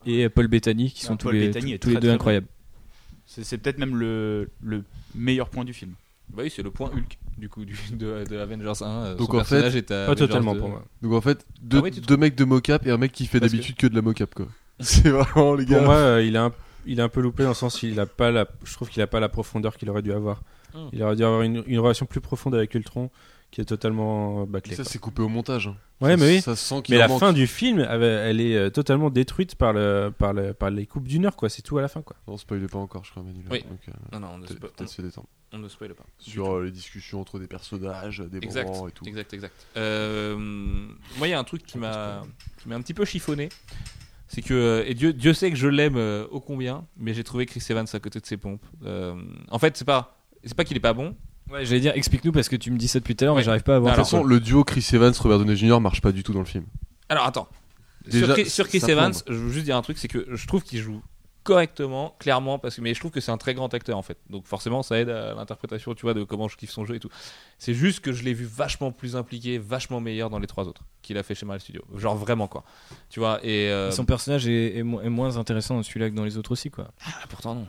et 0.07 0.27
Paul 0.29 0.47
Bettany 0.47 0.89
qui 0.91 1.01
Ah, 1.03 1.07
sont 1.09 1.17
tous 1.17 1.27
Paul 1.27 1.35
les, 1.35 1.47
Bettany 1.49 1.77
tous- 1.77 1.89
les 1.89 1.95
deux 1.95 2.01
très 2.01 2.09
incroyables. 2.09 2.47
C'est 3.27 3.43
c'est 3.43 3.57
peut-être 3.59 3.77
même 3.77 3.95
le, 3.95 4.49
le 4.63 4.83
meilleur 5.13 5.49
point 5.49 5.65
du 5.65 5.73
film. 5.73 5.91
Bah 6.33 6.41
oui, 6.43 6.51
c'est 6.53 6.63
le 6.63 6.71
point 6.71 6.89
Hulk 6.89 7.17
du 7.37 7.49
coup 7.49 7.65
du, 7.65 7.77
de, 7.93 8.23
de 8.27 8.37
Avengers 8.37 8.81
1. 8.81 8.85
euh, 8.85 9.15
Donc, 9.15 9.27
son 9.31 9.37
en 9.37 9.43
fait, 9.43 9.49
personnage 9.61 9.75
est 9.75 9.91
à 9.91 9.95
Pas 9.95 10.03
Avengers 10.13 10.19
totalement 10.27 10.53
2. 10.53 10.59
pour 10.59 10.69
moi. 10.69 10.83
Donc 11.03 11.13
en 11.13 11.21
fait, 11.21 11.45
deux, 11.61 11.77
Ah 11.77 11.81
ouais, 11.81 11.91
trouves 11.91 12.05
deux 12.07 12.17
mecs 12.17 12.35
de 12.35 12.45
mocap 12.45 12.87
et 12.87 12.91
un 12.91 12.97
mec 12.97 13.11
qui 13.11 13.27
fait 13.27 13.39
que- 13.39 13.45
d'habitude 13.45 13.75
que... 13.75 13.85
de 13.87 13.93
la 13.95 14.01
mocap, 14.01 14.33
quoi. 14.33 14.47
C'est 14.79 15.09
vraiment, 15.09 15.53
les 15.55 15.65
gars. 15.65 15.77
Pour 15.77 15.85
moi, 15.85 15.95
euh, 15.95 16.23
il, 16.23 16.35
est 16.35 16.39
un, 16.39 16.51
il 16.87 16.99
est 16.99 17.03
un 17.03 17.09
peu 17.09 17.21
loupé 17.21 17.43
dans 17.43 17.49
le 17.49 17.55
sens 17.55 17.79
qu'il 17.79 17.99
a 17.99 18.05
pas 18.05 18.31
la, 18.31 18.47
je 18.63 18.73
trouve 18.73 18.89
qu'il 18.89 19.01
a 19.01 19.07
pas 19.07 19.19
la 19.19 19.29
profondeur 19.29 19.77
qu'il 19.77 19.89
aurait 19.89 20.01
dû 20.01 20.11
avoir. 20.13 20.41
Hmm. 20.73 20.87
Il 20.93 21.01
aurait 21.03 21.15
dû 21.15 21.23
avoir 21.23 21.41
une, 21.43 21.63
une 21.67 21.79
relation 21.79 22.05
plus 22.05 22.21
profonde 22.21 22.55
avec 22.55 22.73
Ultron 22.75 23.09
qui 23.51 23.61
est 23.61 23.65
totalement 23.65 24.41
euh, 24.41 24.45
bâclée. 24.45 24.75
ça, 24.75 24.83
c'est 24.83 24.99
coupé 24.99 25.21
au 25.21 25.29
montage. 25.29 25.67
hein. 25.67 25.77
Ouais, 26.01 26.11
Ça- 26.11 26.17
mais 26.17 26.35
oui. 26.35 26.41
Ça 26.41 26.55
se 26.55 26.65
sent 26.65 26.81
qu'il 26.81 26.95
Mais 26.95 26.99
la 26.99 27.07
manque. 27.07 27.19
fin 27.21 27.31
du 27.31 27.47
film, 27.47 27.79
elle, 27.79 28.03
elle 28.03 28.41
est 28.41 28.55
euh, 28.57 28.69
totalement 28.69 29.09
détruite 29.09 29.55
par, 29.55 29.71
le, 29.71 30.11
par, 30.15 30.33
le, 30.33 30.53
par 30.53 30.69
les 30.69 30.85
coupes 30.85 31.07
d'une 31.07 31.25
heure, 31.25 31.35
quoi. 31.37 31.47
C'est 31.49 31.61
tout 31.61 31.77
à 31.77 31.81
la 31.81 31.87
fin, 31.87 32.01
quoi. 32.01 32.17
Non, 32.27 32.35
spoilez 32.37 32.67
pas 32.67 32.77
encore, 32.77 33.05
je 33.05 33.11
crois, 33.11 33.23
Manu. 33.23 33.39
Oui. 33.49 33.61
Donc, 33.63 33.79
euh, 33.87 33.91
Non, 34.11 34.19
non, 34.19 34.27
on 34.33 34.37
ne, 34.39 34.45
peut-être 34.45 34.57
spo- 34.59 34.69
peut-être 34.75 34.89
se 34.89 35.01
détendre. 35.01 35.27
on 35.53 35.59
ne 35.59 35.69
spoil 35.69 35.93
pas. 35.95 36.03
Sur 36.19 36.57
euh, 36.57 36.65
les 36.65 36.71
discussions 36.71 37.21
entre 37.21 37.39
des 37.39 37.47
personnages, 37.47 38.19
des 38.29 38.39
Exact, 38.39 38.67
moments 38.69 38.89
et 38.89 38.91
tout. 38.91 39.05
exact, 39.05 39.33
exact. 39.33 39.55
Euh, 39.77 40.35
moi, 41.17 41.27
il 41.27 41.29
y 41.29 41.33
a 41.33 41.39
un 41.39 41.43
truc 41.45 41.65
qui 41.65 41.77
m'a 41.77 42.23
qui 42.61 42.67
m'a 42.67 42.75
un 42.75 42.81
petit 42.81 42.93
peu 42.93 43.05
chiffonné. 43.05 43.47
C'est 44.27 44.41
que, 44.41 44.53
euh, 44.53 44.83
et 44.85 44.93
Dieu, 44.93 45.13
Dieu 45.13 45.33
sait 45.33 45.49
que 45.49 45.55
je 45.57 45.67
l'aime 45.67 45.95
euh, 45.95 46.27
ô 46.31 46.39
combien, 46.41 46.85
mais 46.97 47.13
j'ai 47.13 47.23
trouvé 47.23 47.45
Chris 47.45 47.63
Evans 47.69 47.85
à 47.91 47.99
côté 47.99 48.19
de 48.19 48.25
ses 48.25 48.35
pompes. 48.37 48.65
Euh, 48.85 49.15
en 49.49 49.57
fait, 49.59 49.77
c'est 49.77 49.85
pas, 49.85 50.17
c'est 50.43 50.55
pas 50.55 50.65
qu'il 50.65 50.75
est 50.75 50.81
pas 50.81 50.93
bon. 50.93 51.15
Ouais, 51.49 51.63
j'allais 51.65 51.79
dire, 51.79 51.93
explique-nous 51.95 52.33
parce 52.33 52.49
que 52.49 52.57
tu 52.57 52.71
me 52.71 52.77
dis 52.77 52.89
ça 52.89 52.99
depuis 52.99 53.15
tout 53.15 53.23
à 53.23 53.27
l'heure, 53.27 53.35
Ouais. 53.35 53.39
mais 53.41 53.45
j'arrive 53.45 53.63
pas 53.63 53.77
à 53.77 53.79
voir. 53.79 53.95
De 53.95 54.01
toute 54.01 54.11
Alors, 54.11 54.21
façon, 54.21 54.23
le 54.25 54.39
duo 54.41 54.65
Chris 54.65 54.85
Evans 54.91 55.13
Robert 55.17 55.39
Downey 55.39 55.55
Jr. 55.55 55.79
marche 55.79 56.01
pas 56.01 56.11
du 56.11 56.23
tout 56.23 56.33
dans 56.33 56.39
le 56.39 56.45
film. 56.45 56.65
Alors 57.07 57.25
attends. 57.25 57.47
Déjà, 58.05 58.25
sur 58.25 58.35
Chris, 58.35 58.49
sur 58.49 58.67
Chris 58.67 58.79
ça 58.81 58.91
Evans, 58.91 59.13
je 59.27 59.33
veux 59.33 59.51
juste 59.51 59.65
dire 59.65 59.77
un 59.77 59.81
truc, 59.81 59.97
c'est 59.97 60.07
que 60.09 60.27
je 60.29 60.47
trouve 60.47 60.63
qu'il 60.63 60.79
joue 60.79 61.01
correctement, 61.47 62.13
clairement, 62.19 62.59
parce 62.59 62.75
que 62.75 62.81
mais 62.81 62.93
je 62.93 62.99
trouve 62.99 63.11
que 63.11 63.21
c'est 63.21 63.31
un 63.31 63.37
très 63.37 63.53
grand 63.53 63.73
acteur 63.73 63.97
en 63.97 64.01
fait. 64.01 64.17
Donc 64.29 64.45
forcément, 64.45 64.83
ça 64.83 64.99
aide 64.99 65.09
à 65.09 65.33
l'interprétation, 65.33 65.93
tu 65.95 66.01
vois, 66.01 66.13
de 66.13 66.23
comment 66.25 66.49
je 66.49 66.57
kiffe 66.57 66.71
son 66.71 66.83
jeu 66.83 66.95
et 66.95 66.99
tout. 66.99 67.09
C'est 67.57 67.73
juste 67.73 68.01
que 68.01 68.11
je 68.11 68.23
l'ai 68.23 68.33
vu 68.33 68.43
vachement 68.45 68.91
plus 68.91 69.15
impliqué, 69.15 69.57
vachement 69.57 70.01
meilleur 70.01 70.29
dans 70.29 70.39
les 70.39 70.47
trois 70.47 70.67
autres 70.67 70.81
qu'il 71.01 71.17
a 71.17 71.23
fait 71.23 71.35
chez 71.35 71.45
Marvel 71.45 71.61
Studios. 71.61 71.85
Genre 71.95 72.17
vraiment 72.17 72.47
quoi. 72.49 72.65
Tu 73.09 73.21
vois 73.21 73.39
et 73.43 73.71
euh, 73.71 73.91
Son 73.91 74.03
personnage 74.03 74.45
est, 74.47 74.75
est 74.77 74.83
mo- 74.83 74.99
est 75.01 75.09
moins 75.09 75.37
intéressant 75.37 75.75
dans 75.75 75.83
celui-là 75.83 76.09
que 76.09 76.15
dans 76.15 76.25
les 76.25 76.37
autres 76.37 76.51
aussi, 76.51 76.69
quoi. 76.69 76.89
ah, 77.05 77.25
pourtant 77.29 77.55
non. 77.55 77.67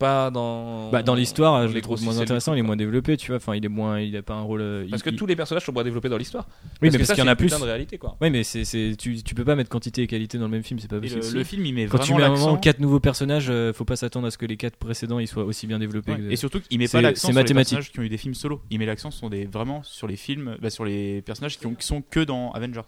Pas 0.00 0.30
dans. 0.30 0.90
Bah, 0.90 1.02
dans 1.02 1.14
l'histoire, 1.14 1.62
je 1.68 1.68
les 1.68 1.74
le 1.74 1.80
trouve 1.82 2.02
moins 2.02 2.18
intéressant, 2.18 2.54
il 2.54 2.58
est 2.58 2.62
moins 2.62 2.74
développé, 2.76 3.18
tu 3.18 3.28
vois. 3.28 3.36
Enfin, 3.36 3.54
il 3.54 3.62
est 3.64 3.68
moins, 3.68 4.00
il 4.00 4.16
a 4.16 4.22
pas 4.22 4.32
un 4.34 4.40
rôle. 4.40 4.62
euh, 4.62 4.86
Parce 4.90 5.02
il- 5.02 5.04
que 5.04 5.10
il- 5.10 5.16
tous 5.16 5.26
les 5.26 5.36
personnages 5.36 5.62
sont 5.66 5.72
moins 5.74 5.84
développés 5.84 6.08
dans 6.08 6.16
l'histoire. 6.16 6.48
Oui, 6.80 6.88
mais 6.88 6.90
que 6.92 6.96
parce 6.96 7.10
qu'il 7.10 7.18
y 7.18 7.22
en 7.22 7.30
a 7.30 7.36
plus. 7.36 7.50
de 7.50 7.54
réalité 7.62 7.98
quoi. 7.98 8.16
Oui, 8.22 8.30
mais 8.30 8.42
c'est, 8.42 8.64
c'est, 8.64 8.94
tu, 8.98 9.22
tu 9.22 9.34
peux 9.34 9.44
pas 9.44 9.56
mettre 9.56 9.68
quantité 9.68 10.00
et 10.02 10.06
qualité 10.06 10.38
dans 10.38 10.46
le 10.46 10.50
même 10.52 10.62
film, 10.62 10.80
c'est 10.80 10.88
pas 10.88 10.98
possible. 10.98 11.20
le, 11.20 11.30
le 11.38 11.44
film, 11.44 11.66
il 11.66 11.74
met 11.74 11.84
Quand 11.86 11.98
tu 11.98 12.14
mets 12.14 12.22
à 12.22 12.28
un 12.28 12.30
moment 12.30 12.56
quatre 12.56 12.78
nouveaux 12.80 12.98
personnages, 12.98 13.48
euh, 13.50 13.74
faut 13.74 13.84
pas 13.84 13.96
s'attendre 13.96 14.26
à 14.26 14.30
ce 14.30 14.38
que 14.38 14.46
les 14.46 14.56
quatre 14.56 14.76
précédents 14.76 15.18
ils 15.18 15.28
soient 15.28 15.44
aussi 15.44 15.66
bien 15.66 15.78
développés. 15.78 16.12
Ouais, 16.12 16.18
que- 16.18 16.30
Et 16.32 16.36
surtout, 16.36 16.62
il 16.70 16.78
met 16.78 16.86
C'est- 16.86 16.96
pas 16.96 17.02
l'accent 17.02 17.28
c'est 17.28 17.34
sur 17.34 17.42
les 17.44 17.52
personnages 17.54 17.92
qui 17.92 18.00
ont 18.00 18.02
eu 18.02 18.08
des 18.08 18.16
films 18.16 18.34
solo. 18.34 18.62
Il 18.70 18.78
met 18.78 18.86
l'accent 18.86 19.10
sur 19.10 19.28
des 19.28 19.44
vraiment 19.44 19.82
sur 19.82 20.06
les 20.06 20.16
films, 20.16 20.56
bah, 20.62 20.70
sur 20.70 20.86
les 20.86 21.20
personnages 21.20 21.58
qui, 21.58 21.66
ont, 21.66 21.74
qui 21.74 21.86
sont 21.86 22.00
que 22.00 22.20
dans 22.20 22.52
Avengers. 22.52 22.80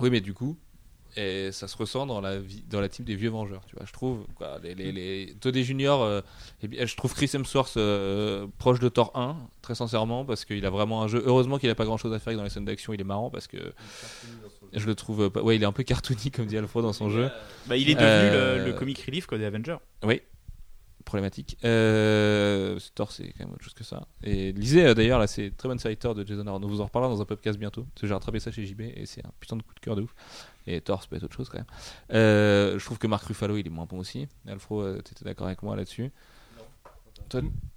Oui, 0.00 0.10
mais 0.10 0.20
du 0.20 0.32
coup, 0.32 0.56
et 1.18 1.50
ça 1.52 1.66
se 1.66 1.76
ressent 1.76 2.06
dans 2.06 2.20
la 2.20 2.38
vie, 2.38 2.62
dans 2.70 2.80
la 2.80 2.88
team 2.88 3.04
des 3.04 3.16
vieux 3.16 3.30
Vengeurs, 3.30 3.64
tu 3.66 3.74
vois. 3.74 3.84
Je 3.86 3.92
trouve, 3.92 4.24
quoi, 4.36 4.58
les, 4.62 4.74
les, 4.74 4.92
les 5.44 5.64
Junior, 5.64 6.02
euh, 6.02 6.20
eh 6.62 6.68
bien, 6.68 6.86
je 6.86 6.94
trouve 6.96 7.12
Chris 7.14 7.30
Hemsworth 7.34 7.76
euh, 7.76 8.46
proche 8.58 8.78
de 8.78 8.88
Thor 8.88 9.10
1, 9.14 9.36
très 9.62 9.74
sincèrement, 9.74 10.24
parce 10.24 10.44
qu'il 10.44 10.64
a 10.64 10.70
vraiment 10.70 11.02
un 11.02 11.08
jeu. 11.08 11.22
Heureusement 11.26 11.58
qu'il 11.58 11.68
a 11.70 11.74
pas 11.74 11.84
grand 11.84 11.96
chose 11.96 12.12
à 12.12 12.18
faire 12.18 12.36
dans 12.36 12.44
les 12.44 12.50
scènes 12.50 12.64
d'action, 12.66 12.92
il 12.92 13.00
est 13.00 13.04
marrant 13.04 13.30
parce 13.30 13.46
que 13.48 13.56
je 14.72 14.86
le 14.86 14.94
trouve, 14.94 15.22
euh, 15.22 15.30
pas- 15.30 15.42
ouais, 15.42 15.56
il 15.56 15.62
est 15.62 15.66
un 15.66 15.72
peu 15.72 15.82
cartoony 15.82 16.30
comme 16.30 16.46
dit 16.46 16.56
Alfred 16.56 16.82
dans 16.84 16.92
son 16.92 17.10
jeu. 17.10 17.30
Bah, 17.66 17.76
il 17.76 17.90
est 17.90 17.94
devenu 17.94 18.06
Euh, 18.10 18.58
le, 18.58 18.66
le 18.66 18.72
comic 18.74 19.00
relief 19.04 19.26
quoi, 19.26 19.38
des 19.38 19.44
Avengers. 19.44 19.78
Oui. 20.04 20.20
Problématique. 21.04 21.56
Euh, 21.64 22.78
Thor, 22.94 23.12
c'est 23.12 23.28
quand 23.32 23.44
même 23.46 23.54
autre 23.54 23.64
chose 23.64 23.72
que 23.72 23.84
ça. 23.84 24.06
Et 24.22 24.52
lisez 24.52 24.84
euh, 24.84 24.94
d'ailleurs, 24.94 25.18
là, 25.18 25.26
c'est 25.26 25.56
très 25.56 25.66
bonne 25.68 25.78
série 25.78 25.96
Thor 25.96 26.14
de 26.14 26.22
Jason 26.26 26.46
Aaron. 26.46 26.60
On 26.62 26.66
vous 26.66 26.82
en 26.82 26.84
reparlera 26.84 27.10
dans 27.10 27.22
un 27.22 27.24
podcast 27.24 27.58
bientôt. 27.58 27.84
Parce 27.94 28.02
que 28.02 28.06
j'ai 28.06 28.12
rattrapé 28.12 28.40
ça 28.40 28.50
chez 28.52 28.66
JB 28.66 28.82
et 28.82 29.06
c'est 29.06 29.24
un 29.24 29.30
putain 29.40 29.56
de 29.56 29.62
coup 29.62 29.72
de 29.74 29.80
cœur 29.80 29.96
de 29.96 30.02
ouf. 30.02 30.14
Et 30.70 30.80
Thor, 30.82 31.00
ça 31.02 31.08
peut 31.08 31.16
être 31.16 31.24
autre 31.24 31.34
chose 31.36 31.48
quand 31.48 31.56
même. 31.58 31.66
Euh, 32.12 32.78
je 32.78 32.84
trouve 32.84 32.98
que 32.98 33.06
Mark 33.06 33.24
Ruffalo, 33.24 33.56
il 33.56 33.66
est 33.66 33.70
moins 33.70 33.86
bon 33.88 33.98
aussi. 34.00 34.28
Alfro, 34.46 34.82
euh, 34.82 35.00
t'étais 35.00 35.24
d'accord 35.24 35.46
avec 35.46 35.62
moi 35.62 35.74
là-dessus? 35.76 36.10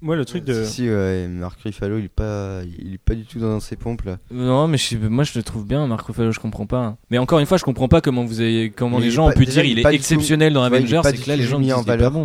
Moi, 0.01 0.15
le 0.15 0.23
truc 0.23 0.45
de. 0.45 0.63
Si, 0.63 0.71
si, 0.73 0.89
ouais, 0.89 1.27
Marc 1.27 1.59
Ruffalo, 1.61 1.97
il 1.97 2.05
est 2.05 2.09
pas, 2.09 2.61
il 2.79 2.93
est 2.93 2.97
pas 2.97 3.15
du 3.15 3.25
tout 3.25 3.39
dans 3.39 3.59
ses 3.59 3.75
pompes 3.75 4.03
là. 4.03 4.17
Non, 4.29 4.67
mais 4.67 4.77
je- 4.77 4.97
moi 4.97 5.23
je 5.25 5.37
le 5.37 5.43
trouve 5.43 5.65
bien, 5.65 5.85
Marc 5.87 6.05
Ruffalo, 6.07 6.31
je 6.31 6.39
comprends 6.39 6.65
pas. 6.67 6.79
hein. 6.85 6.97
Mais 7.09 7.17
encore 7.17 7.39
une 7.39 7.45
fois, 7.45 7.57
je 7.57 7.63
comprends 7.65 7.87
pas 7.89 7.99
comment 8.01 8.23
vous 8.23 8.39
avez, 8.39 8.69
comment 8.71 8.99
Mais 8.99 9.05
les 9.05 9.11
gens 9.11 9.25
pas- 9.25 9.31
ont 9.31 9.37
pu 9.37 9.45
déjà, 9.45 9.61
dire 9.61 9.71
il 9.71 9.77
il 9.77 9.79
est 9.79 9.83
tout- 9.83 9.89
exceptionnel 9.89 10.53
dans 10.53 10.63
Avengers, 10.63 11.01
c'est 11.03 11.17
que 11.17 11.27
là 11.29 11.35
les 11.35 11.43
gens 11.43 11.59
mis 11.59 11.73
en 11.73 11.81
est 11.81 11.85
pas 11.85 11.97
valeur. 11.97 12.11
bon. 12.11 12.23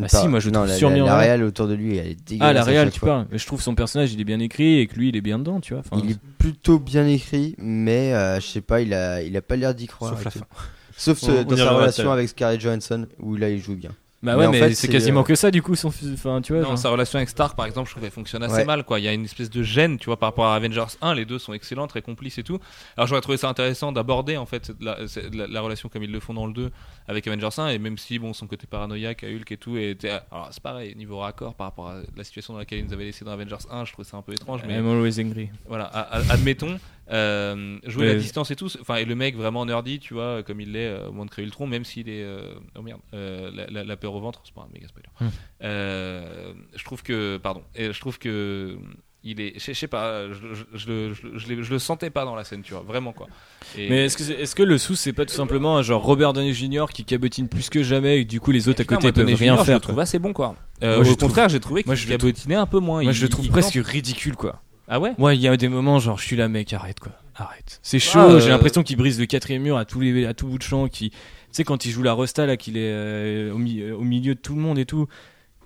Bah 0.00 0.06
Pas- 0.10 0.20
si, 0.20 0.28
moi, 0.28 0.40
je 0.40 0.50
non, 0.50 0.66
trouve 0.66 0.90
la, 0.92 1.04
la, 1.04 1.16
réal 1.18 1.42
autour 1.42 1.66
de 1.68 1.74
lui, 1.74 1.96
elle 1.96 2.08
est 2.08 2.28
dégueulasse. 2.28 2.66
Ah, 2.68 2.70
la 2.72 2.84
chaque 2.84 2.92
tu 2.92 3.00
parles. 3.00 3.26
Mais 3.30 3.38
je 3.38 3.46
trouve 3.46 3.60
son 3.60 3.74
personnage 3.74 4.12
il 4.12 4.20
est 4.20 4.24
bien 4.24 4.40
écrit 4.40 4.78
et 4.78 4.86
que 4.86 4.94
lui 4.96 5.08
il 5.08 5.16
est 5.16 5.20
bien 5.20 5.38
dedans, 5.38 5.60
tu 5.60 5.74
vois. 5.74 5.82
Enfin, 5.88 6.00
Il 6.04 6.12
est 6.12 6.18
plutôt 6.38 6.78
bien 6.78 7.06
écrit, 7.06 7.54
mais 7.58 8.14
euh, 8.14 8.40
je 8.40 8.46
sais 8.46 8.60
pas, 8.60 8.80
il 8.80 8.94
a, 8.94 9.22
il 9.22 9.36
a 9.36 9.42
pas 9.42 9.56
l'air 9.56 9.74
d'y 9.74 9.86
croire. 9.86 10.12
Sauf 10.14 10.24
la 10.24 10.30
fin. 10.30 10.40
Sauf 10.96 11.18
ce- 11.18 11.26
On- 11.30 11.34
on 11.38 11.42
y 11.42 11.44
dans 11.44 11.56
sa 11.56 11.70
relation 11.70 12.12
avec 12.12 12.28
Scarlett 12.28 12.60
Johansson, 12.60 13.06
où 13.20 13.36
là 13.36 13.48
il 13.50 13.60
joue 13.60 13.76
bien. 13.76 13.90
Bah 14.20 14.34
Mais 14.36 14.46
ouais, 14.48 14.60
mais 14.60 14.74
c'est 14.74 14.88
quasiment 14.88 15.20
euh, 15.20 15.22
que 15.22 15.36
ça 15.36 15.52
du 15.52 15.62
coup, 15.62 15.76
son, 15.76 15.88
enfin, 16.12 16.40
tu 16.42 16.52
vois. 16.52 16.62
Non, 16.62 16.70
genre. 16.70 16.78
sa 16.78 16.90
relation 16.90 17.18
avec 17.18 17.28
Stark, 17.28 17.56
par 17.56 17.66
exemple, 17.66 17.86
je 17.86 17.92
trouve 17.92 18.02
qu'elle 18.02 18.10
fonctionne 18.10 18.42
assez 18.42 18.54
Ouais. 18.56 18.64
mal. 18.64 18.82
Quoi. 18.82 18.98
Il 18.98 19.04
y 19.04 19.08
a 19.08 19.12
une 19.12 19.24
espèce 19.24 19.48
de 19.48 19.62
gêne, 19.62 19.96
tu 19.96 20.06
vois, 20.06 20.16
par 20.18 20.30
rapport 20.30 20.46
à 20.46 20.56
Avengers 20.56 20.82
1. 21.00 21.14
Les 21.14 21.24
deux 21.24 21.38
sont 21.38 21.52
excellents, 21.52 21.86
très 21.86 22.02
complices 22.02 22.36
et 22.38 22.42
tout. 22.42 22.58
Alors 22.96 23.06
j'aurais 23.06 23.20
trouvé 23.20 23.38
ça 23.38 23.48
intéressant 23.48 23.92
d'aborder 23.92 24.36
en 24.36 24.44
fait 24.44 24.72
la, 24.80 25.06
cette- 25.06 25.32
la- 25.36 25.46
la 25.46 25.60
relation 25.60 25.88
comme 25.88 26.02
ils 26.02 26.10
le 26.10 26.18
font 26.18 26.34
dans 26.34 26.46
le 26.46 26.52
2 26.52 26.72
avec 27.06 27.28
Avengers 27.28 27.48
1. 27.58 27.68
Et 27.68 27.78
même 27.78 27.96
si 27.96 28.18
bon, 28.18 28.32
son 28.32 28.48
côté 28.48 28.66
paranoïaque 28.66 29.22
à 29.22 29.28
Hulk 29.28 29.52
et 29.52 29.56
tout, 29.56 29.76
était, 29.76 30.10
alors 30.32 30.48
c'est 30.50 30.62
pareil 30.64 30.96
niveau 30.96 31.18
raccord 31.18 31.54
par 31.54 31.68
rapport 31.68 31.88
à 31.90 31.98
la 32.16 32.24
situation 32.24 32.54
dans 32.54 32.58
laquelle 32.58 32.80
ils 32.80 32.86
nous 32.86 32.92
avaient 32.92 33.04
laissé 33.04 33.24
dans 33.24 33.30
Avengers 33.30 33.54
1, 33.70 33.84
je 33.84 33.92
trouve 33.92 34.04
ça 34.04 34.16
un 34.16 34.22
peu 34.22 34.32
étrange, 34.32 34.62
mais 34.66 34.74
I'm 34.78 34.88
always 34.88 35.20
angry. 35.20 35.48
voilà, 35.68 35.84
a- 35.84 36.16
a- 36.18 36.32
admettons. 36.32 36.80
Euh, 37.10 37.78
jouer 37.84 38.06
Ouais. 38.08 38.12
la 38.14 38.18
distance 38.20 38.50
et 38.50 38.56
tout, 38.56 38.68
enfin 38.80 38.96
et 38.96 39.04
le 39.06 39.14
mec 39.14 39.34
vraiment 39.34 39.64
nerdy, 39.64 39.98
tu 39.98 40.12
vois, 40.14 40.42
comme 40.42 40.60
il 40.60 40.72
l'est 40.72 40.86
euh, 40.88 41.08
au 41.08 41.12
moment 41.12 41.24
de 41.24 41.30
créer 41.30 41.44
Ultron, 41.44 41.66
même 41.66 41.84
s'il 41.84 42.08
est 42.08 42.22
euh, 42.22 42.52
oh 42.76 42.82
merde, 42.82 43.00
la, 43.12 43.66
la- 43.70 43.84
la 43.84 43.96
peur 43.96 44.14
au 44.14 44.20
ventre, 44.20 44.42
c'est 44.44 44.52
pas 44.54 44.60
un 44.60 44.72
méga 44.74 44.88
spoiler. 44.88 45.08
Hmm. 45.20 45.28
Je 46.76 46.84
trouve 46.84 47.02
que 47.02 47.38
pardon, 47.38 47.62
je 47.76 47.98
trouve 48.00 48.18
que 48.18 48.76
il 49.24 49.40
est, 49.40 49.58
je 49.58 49.72
je 49.72 49.78
sais 49.78 49.88
pas, 49.88 50.28
je, 50.28 50.54
je, 50.54 50.64
je 50.74 50.86
le- 50.88 51.12
je 51.14 51.26
le- 51.26 51.38
je 51.38 51.48
l'ai- 51.48 51.62
je 51.62 51.70
le 51.72 51.78
sentais 51.80 52.08
pas 52.08 52.24
dans 52.24 52.36
la 52.36 52.44
scène, 52.44 52.62
tu 52.62 52.72
vois, 52.72 52.82
vraiment 52.86 53.12
quoi. 53.12 53.26
Et- 53.76 53.88
Mais 53.90 54.04
est-ce 54.04 54.16
que, 54.16 54.32
est-ce 54.40 54.54
que 54.54 54.62
le 54.62 54.78
sous 54.78 54.94
c'est 54.94 55.12
pas 55.12 55.26
tout 55.26 55.34
simplement 55.34 55.76
un 55.76 55.82
genre 55.82 56.02
Robert 56.02 56.32
Downey 56.32 56.52
Jr. 56.52 56.86
qui 56.94 57.04
cabotine 57.04 57.48
plus 57.48 57.68
que 57.68 57.82
jamais 57.82 58.20
et 58.20 58.24
du 58.24 58.38
coup 58.40 58.52
les 58.52 58.68
autres 58.68 58.80
à 58.80 58.84
Putain, 58.84 58.94
côté 58.96 59.06
moi, 59.08 59.12
peuvent 59.12 59.24
Downey 59.24 59.34
rien 59.36 59.54
Jr., 59.54 59.60
Je 59.60 59.64
faire 59.64 59.74
le 59.76 59.80
trouve 59.80 60.00
assez 60.00 60.18
bon 60.18 60.32
quoi. 60.32 60.54
Euh, 60.82 61.02
Moi, 61.02 61.12
au 61.12 61.16
contraire, 61.16 61.48
j'ai 61.48 61.58
trouvé 61.60 61.82
moi, 61.84 61.96
qu'il 61.96 62.08
cabotinait 62.08 62.54
un 62.54 62.66
peu 62.66 62.78
moins. 62.78 63.02
Moi 63.02 63.12
Il- 63.12 63.16
je 63.16 63.22
le 63.22 63.28
trouve 63.28 63.48
presque 63.48 63.74
campe. 63.74 63.86
ridicule 63.86 64.36
quoi. 64.36 64.62
Ah 64.88 65.00
ouais? 65.00 65.12
Moi 65.18 65.34
il 65.34 65.40
y 65.40 65.48
a 65.48 65.56
des 65.56 65.68
moments 65.68 65.98
genre 65.98 66.18
je 66.18 66.24
suis 66.24 66.36
là 66.36 66.48
mec 66.48 66.72
arrête 66.72 66.98
quoi. 67.00 67.12
Arrête. 67.36 67.78
C'est 67.82 67.98
chaud, 68.00 68.18
Ah, 68.20 68.30
euh, 68.32 68.40
j'ai 68.40 68.48
l'impression 68.48 68.82
qu'il 68.82 68.96
brise 68.96 69.20
le 69.20 69.26
quatrième 69.26 69.62
mur 69.62 69.76
à 69.76 69.84
tous 69.84 70.00
les 70.00 70.26
à 70.26 70.34
tout 70.34 70.48
bout 70.48 70.58
de 70.58 70.62
champ 70.64 70.88
qui 70.88 71.10
tu 71.10 71.16
sais 71.52 71.64
quand 71.64 71.84
il 71.84 71.90
joue 71.92 72.02
la 72.02 72.14
Resta 72.14 72.46
là 72.46 72.56
qu'il 72.56 72.76
est 72.76 72.90
euh, 72.92 73.52
au, 73.52 73.58
mi- 73.58 73.80
euh, 73.80 73.94
au 73.96 74.02
milieu 74.02 74.34
de 74.34 74.40
tout 74.40 74.54
le 74.54 74.60
monde 74.60 74.78
et 74.78 74.86
tout. 74.86 75.06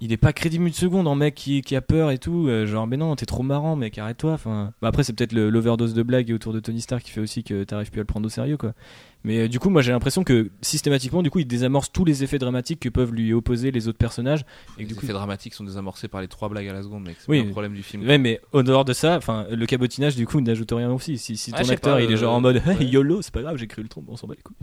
Il 0.05 0.11
est 0.13 0.17
pas 0.17 0.33
crédible 0.33 0.67
une 0.67 0.73
seconde 0.73 1.07
en 1.07 1.15
mec 1.15 1.37
qui, 1.37 1.63
qui 1.63 1.77
a 1.77 1.81
peur 1.81 2.11
et 2.11 2.19
tout. 2.19 2.49
euh, 2.49 2.67
genre, 2.67 2.89
mais 2.89 2.97
non, 2.97 3.15
t'es 3.15 3.25
trop 3.25 3.45
marrant, 3.45 3.77
mec, 3.77 3.99
arrête-toi. 3.99 4.33
Enfin, 4.33 4.73
bah 4.83 4.89
après, 4.89 5.05
c'est 5.05 5.13
peut-être 5.13 5.33
l'overdose 5.33 5.95
de 5.95 6.03
blagues 6.03 6.33
autour 6.35 6.53
de 6.53 6.59
Tony 6.59 6.81
Stark 6.81 7.05
qui 7.05 7.13
fait 7.13 7.21
aussi 7.21 7.45
que 7.45 7.63
t'arrives 7.63 7.91
plus 7.93 8.01
à 8.01 8.03
le 8.03 8.07
prendre 8.07 8.27
au 8.27 8.29
sérieux, 8.29 8.57
quoi. 8.57 8.75
Mais 9.23 9.39
euh, 9.43 9.49
du 9.49 9.61
coup, 9.61 9.71
moi, 9.71 9.81
j'ai 9.81 9.93
l'impression 9.93 10.25
que 10.25 10.51
systématiquement, 10.61 11.23
du 11.23 11.31
coup, 11.31 11.39
il 11.39 11.47
désamorce 11.47 11.93
tous 11.93 12.05
les 12.05 12.25
effets 12.25 12.41
dramatiques 12.41 12.81
que 12.81 12.89
peuvent 12.89 13.13
lui 13.15 13.33
opposer 13.33 13.71
les 13.71 13.87
autres 13.87 13.99
personnages. 13.99 14.41
Et 14.41 14.81
Les 14.81 14.85
que 14.85 14.89
du 14.89 14.95
coup, 14.97 15.05
effets 15.05 15.13
dramatiques 15.13 15.55
sont 15.55 15.63
désamorcés 15.63 16.09
par 16.09 16.21
les 16.21 16.27
trois 16.27 16.49
blagues 16.49 16.67
à 16.67 16.73
la 16.73 16.83
seconde, 16.83 17.05
mec. 17.05 17.19
C'est 17.21 17.31
Oui. 17.31 17.45
le 17.45 17.51
problème 17.51 17.75
du 17.75 17.85
film. 17.85 18.05
Ouais, 18.05 18.19
mais 18.19 18.41
au 18.51 18.65
dehors 18.65 18.85
de 18.85 18.93
ça, 18.93 19.17
enfin, 19.17 19.47
le 19.53 19.67
cabotinage, 19.67 20.17
du 20.17 20.27
coup, 20.27 20.41
n'ajoute 20.41 20.73
rien 20.73 20.91
aussi. 20.91 21.17
Si, 21.17 21.37
si 21.37 21.53
ton 21.53 21.59
acteur, 21.69 21.95
pas, 21.99 22.03
il 22.03 22.11
est 22.11 22.17
genre 22.17 22.35
euh, 22.35 22.39
en 22.39 22.41
mode 22.41 22.57
hey, 22.67 22.89
YOLO, 22.89 23.23
c'est 23.23 23.33
pas 23.33 23.43
grave, 23.43 23.57
j'ai 23.57 23.69
cru 23.69 23.83
le 23.83 23.89
trompe, 23.89 24.07
on 24.09 24.17
s'en 24.17 24.27
bat 24.27 24.35
les 24.37 24.43
couilles. 24.43 24.57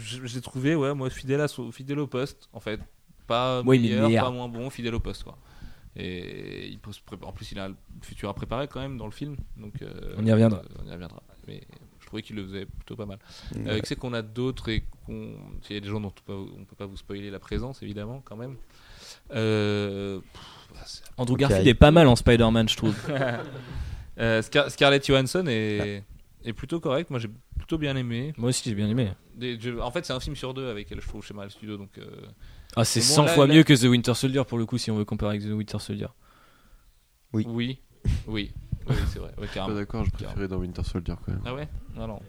Je- 0.00 0.24
J'ai 0.26 0.40
trouvé, 0.40 0.76
ouais, 0.76 0.94
moi, 0.94 1.10
fidèle, 1.10 1.40
à 1.40 1.48
son- 1.48 1.72
fidèle 1.72 1.98
au 1.98 2.06
poste, 2.06 2.48
en 2.52 2.60
fait. 2.60 2.78
Pas 3.26 3.62
meilleur, 3.62 4.08
meilleur. 4.08 4.24
pas 4.24 4.30
moins 4.30 4.48
bon, 4.48 4.70
fidèle 4.70 4.94
au 4.94 5.00
poste, 5.00 5.24
quoi. 5.24 5.36
Et 5.98 6.68
il 6.68 6.78
peut 6.78 6.92
se 6.92 7.00
pré- 7.00 7.16
en 7.22 7.32
plus, 7.32 7.50
il 7.52 7.58
a 7.58 7.68
le 7.68 7.74
futur 8.02 8.28
à 8.28 8.34
préparer 8.34 8.68
quand 8.68 8.80
même 8.80 8.98
dans 8.98 9.06
le 9.06 9.12
film. 9.12 9.36
Donc, 9.56 9.80
euh, 9.82 10.14
On 10.18 10.24
y 10.26 10.30
reviendra. 10.30 10.58
euh, 10.58 10.82
on 10.84 10.88
y 10.88 10.92
reviendra. 10.92 11.22
Mais 11.48 11.62
je 12.00 12.06
trouvais 12.06 12.20
qu'il 12.22 12.36
le 12.36 12.44
faisait 12.44 12.66
plutôt 12.66 12.96
pas 12.96 13.06
mal. 13.06 13.18
Ouais. 13.54 13.62
Euh, 13.68 13.80
c'est 13.84 13.96
qu'on 13.96 14.12
a 14.12 14.20
d'autres 14.22 14.68
et 14.68 14.84
qu'on. 15.06 15.32
Il 15.70 15.74
y 15.74 15.76
a 15.78 15.80
des 15.80 15.88
gens 15.88 16.00
dont 16.00 16.12
on 16.16 16.22
peut, 16.26 16.50
on 16.60 16.64
peut 16.64 16.76
pas 16.76 16.84
vous 16.86 16.96
spoiler 16.98 17.30
la 17.30 17.38
présence, 17.38 17.82
évidemment, 17.82 18.20
quand 18.24 18.36
même. 18.36 18.56
Euh, 19.32 20.20
pff, 20.20 20.68
bah, 20.74 20.80
Andrew. 21.16 21.36
Garfield 21.36 21.66
est 21.66 21.74
pas 21.74 21.90
mal 21.90 22.06
en 22.08 22.16
Spider-Man, 22.16 22.68
je 22.68 22.76
trouve. 22.76 22.96
Euh, 24.18 24.40
Scar- 24.40 24.70
Scarlett 24.70 25.06
Johansson 25.06 25.44
est, 25.46 26.02
est 26.42 26.52
plutôt 26.54 26.80
correct. 26.80 27.10
Moi, 27.10 27.18
j'ai 27.18 27.28
plutôt 27.58 27.76
bien 27.76 27.94
aimé. 27.96 28.32
Moi 28.38 28.48
aussi, 28.48 28.66
j'ai 28.66 28.74
bien 28.74 28.88
aimé. 28.88 29.10
Des- 29.34 29.60
je- 29.60 29.78
en 29.78 29.90
fait, 29.90 30.06
c'est 30.06 30.14
un 30.14 30.20
film 30.20 30.34
sur 30.34 30.54
deux 30.54 30.70
avec 30.70 30.90
elle, 30.90 31.02
je 31.02 31.06
trouve, 31.06 31.22
chez 31.22 31.34
Marvel 31.34 31.50
Studios. 31.50 31.76
Donc, 31.76 31.90
euh, 31.98 32.06
Ah, 32.76 32.84
c'est 32.84 33.00
Mais 33.00 33.06
bon, 33.06 33.12
100 33.14 33.24
là- 33.24 33.28
fois 33.32 33.46
là- 33.46 33.54
mieux 33.54 33.62
que 33.62 33.72
The 33.74 33.84
Winter 33.88 34.14
Soldier 34.14 34.42
pour 34.46 34.58
le 34.58 34.66
coup, 34.66 34.76
si 34.78 34.90
on 34.90 34.96
veut 34.96 35.04
comparer 35.04 35.36
avec 35.36 35.48
The 35.48 35.52
Winter 35.52 35.78
Soldier. 35.78 36.06
Oui. 37.32 37.44
oui, 37.48 37.78
oui, 38.28 38.52
oui, 38.88 38.94
c'est 39.12 39.18
vrai. 39.18 39.32
Ouais, 39.38 39.46
Pas 39.52 39.74
d'accord, 39.74 40.04
je 40.04 40.10
préférais 40.10 40.46
dans 40.48 40.58
Winter 40.58 40.82
Soldier 40.84 41.14
quand 41.24 41.32
même. 41.32 41.40
Ah 41.44 41.54
ouais? 41.54 41.68
Non, 41.96 42.06
non. 42.06 42.20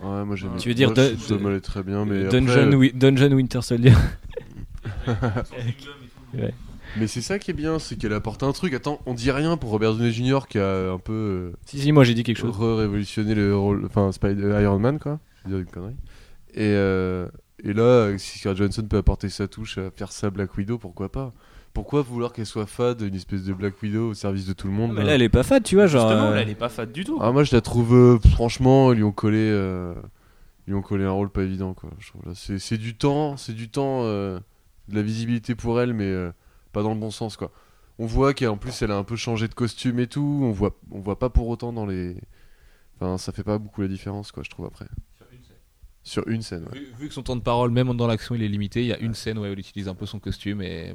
Ouais, 0.00 0.24
moi 0.24 0.34
j'aimais. 0.36 0.56
Tu 0.58 0.68
veux 0.68 0.74
dire 0.74 0.88
moi, 0.90 0.96
je- 0.96 1.12
de- 1.12 1.16
ça 1.16 1.34
de- 1.36 1.40
m'allait 1.40 1.60
très 1.60 1.82
bien, 1.82 2.04
mais 2.04 2.24
Dungeon, 2.28 2.64
après, 2.64 2.74
Wi- 2.76 2.92
Dungeon 2.94 3.32
Winter 3.32 3.62
Soldier. 3.62 3.92
Mais 6.96 7.06
c'est 7.08 7.22
ça 7.22 7.38
qui 7.40 7.50
est 7.50 7.54
bien, 7.54 7.78
c'est 7.80 7.96
qu'elle 7.96 8.12
apporte 8.12 8.42
un 8.44 8.52
truc. 8.52 8.72
Attends, 8.74 9.00
on 9.06 9.14
dit 9.14 9.30
rien 9.32 9.56
pour 9.56 9.70
Robert 9.70 9.94
Downey 9.94 10.12
Jr. 10.12 10.40
qui 10.48 10.58
a 10.58 10.92
un 10.92 10.98
peu 10.98 11.52
si, 11.66 11.80
si, 11.80 11.90
moi 11.92 12.04
j'ai 12.04 12.14
dit 12.14 12.22
quelque 12.22 12.38
euh, 12.38 12.52
chose. 12.52 12.56
re-révolutionné 12.56 13.34
le 13.34 13.56
rôle, 13.56 13.84
enfin 13.86 14.12
Spider 14.12 14.56
Iron 14.62 14.78
Man 14.78 14.98
quoi. 15.00 15.18
Je 15.44 15.50
veux 15.50 15.56
dire 15.56 15.66
une 15.66 15.72
connerie. 15.72 15.96
Et 16.54 16.60
euh, 16.72 17.26
et 17.62 17.72
là, 17.72 18.16
si 18.18 18.38
Scarlett 18.38 18.58
Johansson 18.58 18.82
peut 18.88 18.96
apporter 18.96 19.28
sa 19.28 19.46
touche 19.48 19.78
à 19.78 19.90
faire 19.90 20.10
ça 20.12 20.30
Black 20.30 20.56
Widow, 20.56 20.78
pourquoi 20.78 21.10
pas? 21.10 21.32
Pourquoi 21.72 22.02
vouloir 22.02 22.32
qu'elle 22.32 22.46
soit 22.46 22.66
fade, 22.66 23.00
une 23.02 23.14
espèce 23.16 23.42
de 23.44 23.52
Black 23.52 23.80
Widow 23.82 24.10
au 24.10 24.14
service 24.14 24.46
de 24.46 24.52
tout 24.52 24.68
le 24.68 24.72
monde 24.72 24.92
Mais 24.94 25.02
là, 25.02 25.14
elle 25.16 25.22
est 25.22 25.28
pas 25.28 25.42
fade, 25.42 25.64
tu 25.64 25.74
vois. 25.74 25.86
Genre, 25.88 26.08
Justement, 26.08 26.28
euh, 26.30 26.34
là, 26.34 26.42
elle 26.42 26.50
est 26.50 26.54
pas 26.54 26.68
fade 26.68 26.92
du 26.92 27.04
tout. 27.04 27.18
Ah 27.20 27.32
moi 27.32 27.42
je 27.42 27.54
la 27.54 27.60
trouve 27.60 27.94
euh, 27.94 28.18
franchement 28.30 28.92
ils 28.92 28.96
lui 28.96 29.02
ont 29.04 29.10
collé 29.12 29.38
euh, 29.50 29.92
ils 30.66 30.70
lui 30.70 30.74
ont 30.76 30.82
collé 30.82 31.04
un 31.04 31.10
rôle 31.10 31.30
pas 31.30 31.42
évident 31.42 31.74
quoi. 31.74 31.90
Je 31.98 32.08
trouve, 32.10 32.22
là. 32.26 32.32
C'est 32.34 32.58
c'est 32.60 32.78
du 32.78 32.94
temps, 32.96 33.36
c'est 33.36 33.54
du 33.54 33.68
temps 33.68 34.02
euh, 34.04 34.38
de 34.88 34.94
la 34.94 35.02
visibilité 35.02 35.56
pour 35.56 35.80
elle 35.80 35.94
mais 35.94 36.04
euh, 36.06 36.30
pas 36.72 36.82
dans 36.84 36.94
le 36.94 37.00
bon 37.00 37.10
sens 37.10 37.36
quoi. 37.36 37.50
On 37.98 38.06
voit 38.06 38.34
qu'en 38.34 38.56
plus 38.56 38.80
elle 38.82 38.92
a 38.92 38.96
un 38.96 39.04
peu 39.04 39.16
changé 39.16 39.48
de 39.48 39.54
costume 39.54 39.98
et 39.98 40.06
tout, 40.06 40.40
on 40.44 40.52
voit 40.52 40.76
on 40.92 41.00
voit 41.00 41.18
pas 41.18 41.28
pour 41.28 41.48
autant 41.48 41.72
dans 41.72 41.86
les 41.86 42.16
enfin 43.00 43.18
ça 43.18 43.32
fait 43.32 43.42
pas 43.44 43.58
beaucoup 43.58 43.82
la 43.82 43.88
différence 43.88 44.30
quoi 44.30 44.44
je 44.44 44.50
trouve 44.50 44.66
après. 44.66 44.86
Sur 46.06 46.28
une 46.28 46.42
scène. 46.42 46.64
ouais. 46.70 46.78
Vu, 46.78 46.86
vu 47.00 47.08
que 47.08 47.14
son 47.14 47.22
temps 47.22 47.34
de 47.34 47.40
parole, 47.40 47.70
même 47.70 47.92
dans 47.96 48.06
l'action, 48.06 48.34
il 48.34 48.42
est 48.42 48.48
limité, 48.48 48.82
il 48.82 48.86
y 48.88 48.92
a 48.92 48.98
une 48.98 49.14
scène 49.14 49.38
où 49.38 49.44
elle 49.46 49.58
utilise 49.58 49.88
un 49.88 49.94
peu 49.94 50.04
son 50.04 50.18
costume. 50.18 50.60
Et 50.60 50.94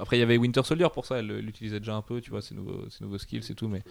après, 0.00 0.16
il 0.16 0.20
y 0.20 0.22
avait 0.22 0.38
Winter 0.38 0.62
Soldier 0.64 0.88
pour 0.92 1.04
ça, 1.04 1.18
elle 1.18 1.26
l'utilisait 1.40 1.80
déjà 1.80 1.94
un 1.94 2.02
peu, 2.02 2.20
tu 2.22 2.30
vois, 2.30 2.40
ses 2.40 2.54
nouveaux, 2.54 2.84
ses 2.88 3.04
nouveaux 3.04 3.18
skills 3.18 3.42
et 3.50 3.54
tout. 3.54 3.68
Mais 3.68 3.82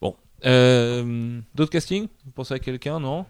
bon, 0.00 0.14
Euh, 0.44 1.40
d'autres 1.54 1.70
castings? 1.72 2.06
Vous 2.24 2.30
pensez 2.32 2.54
à 2.54 2.58
quelqu'un 2.58 2.98
Non? 3.00 3.26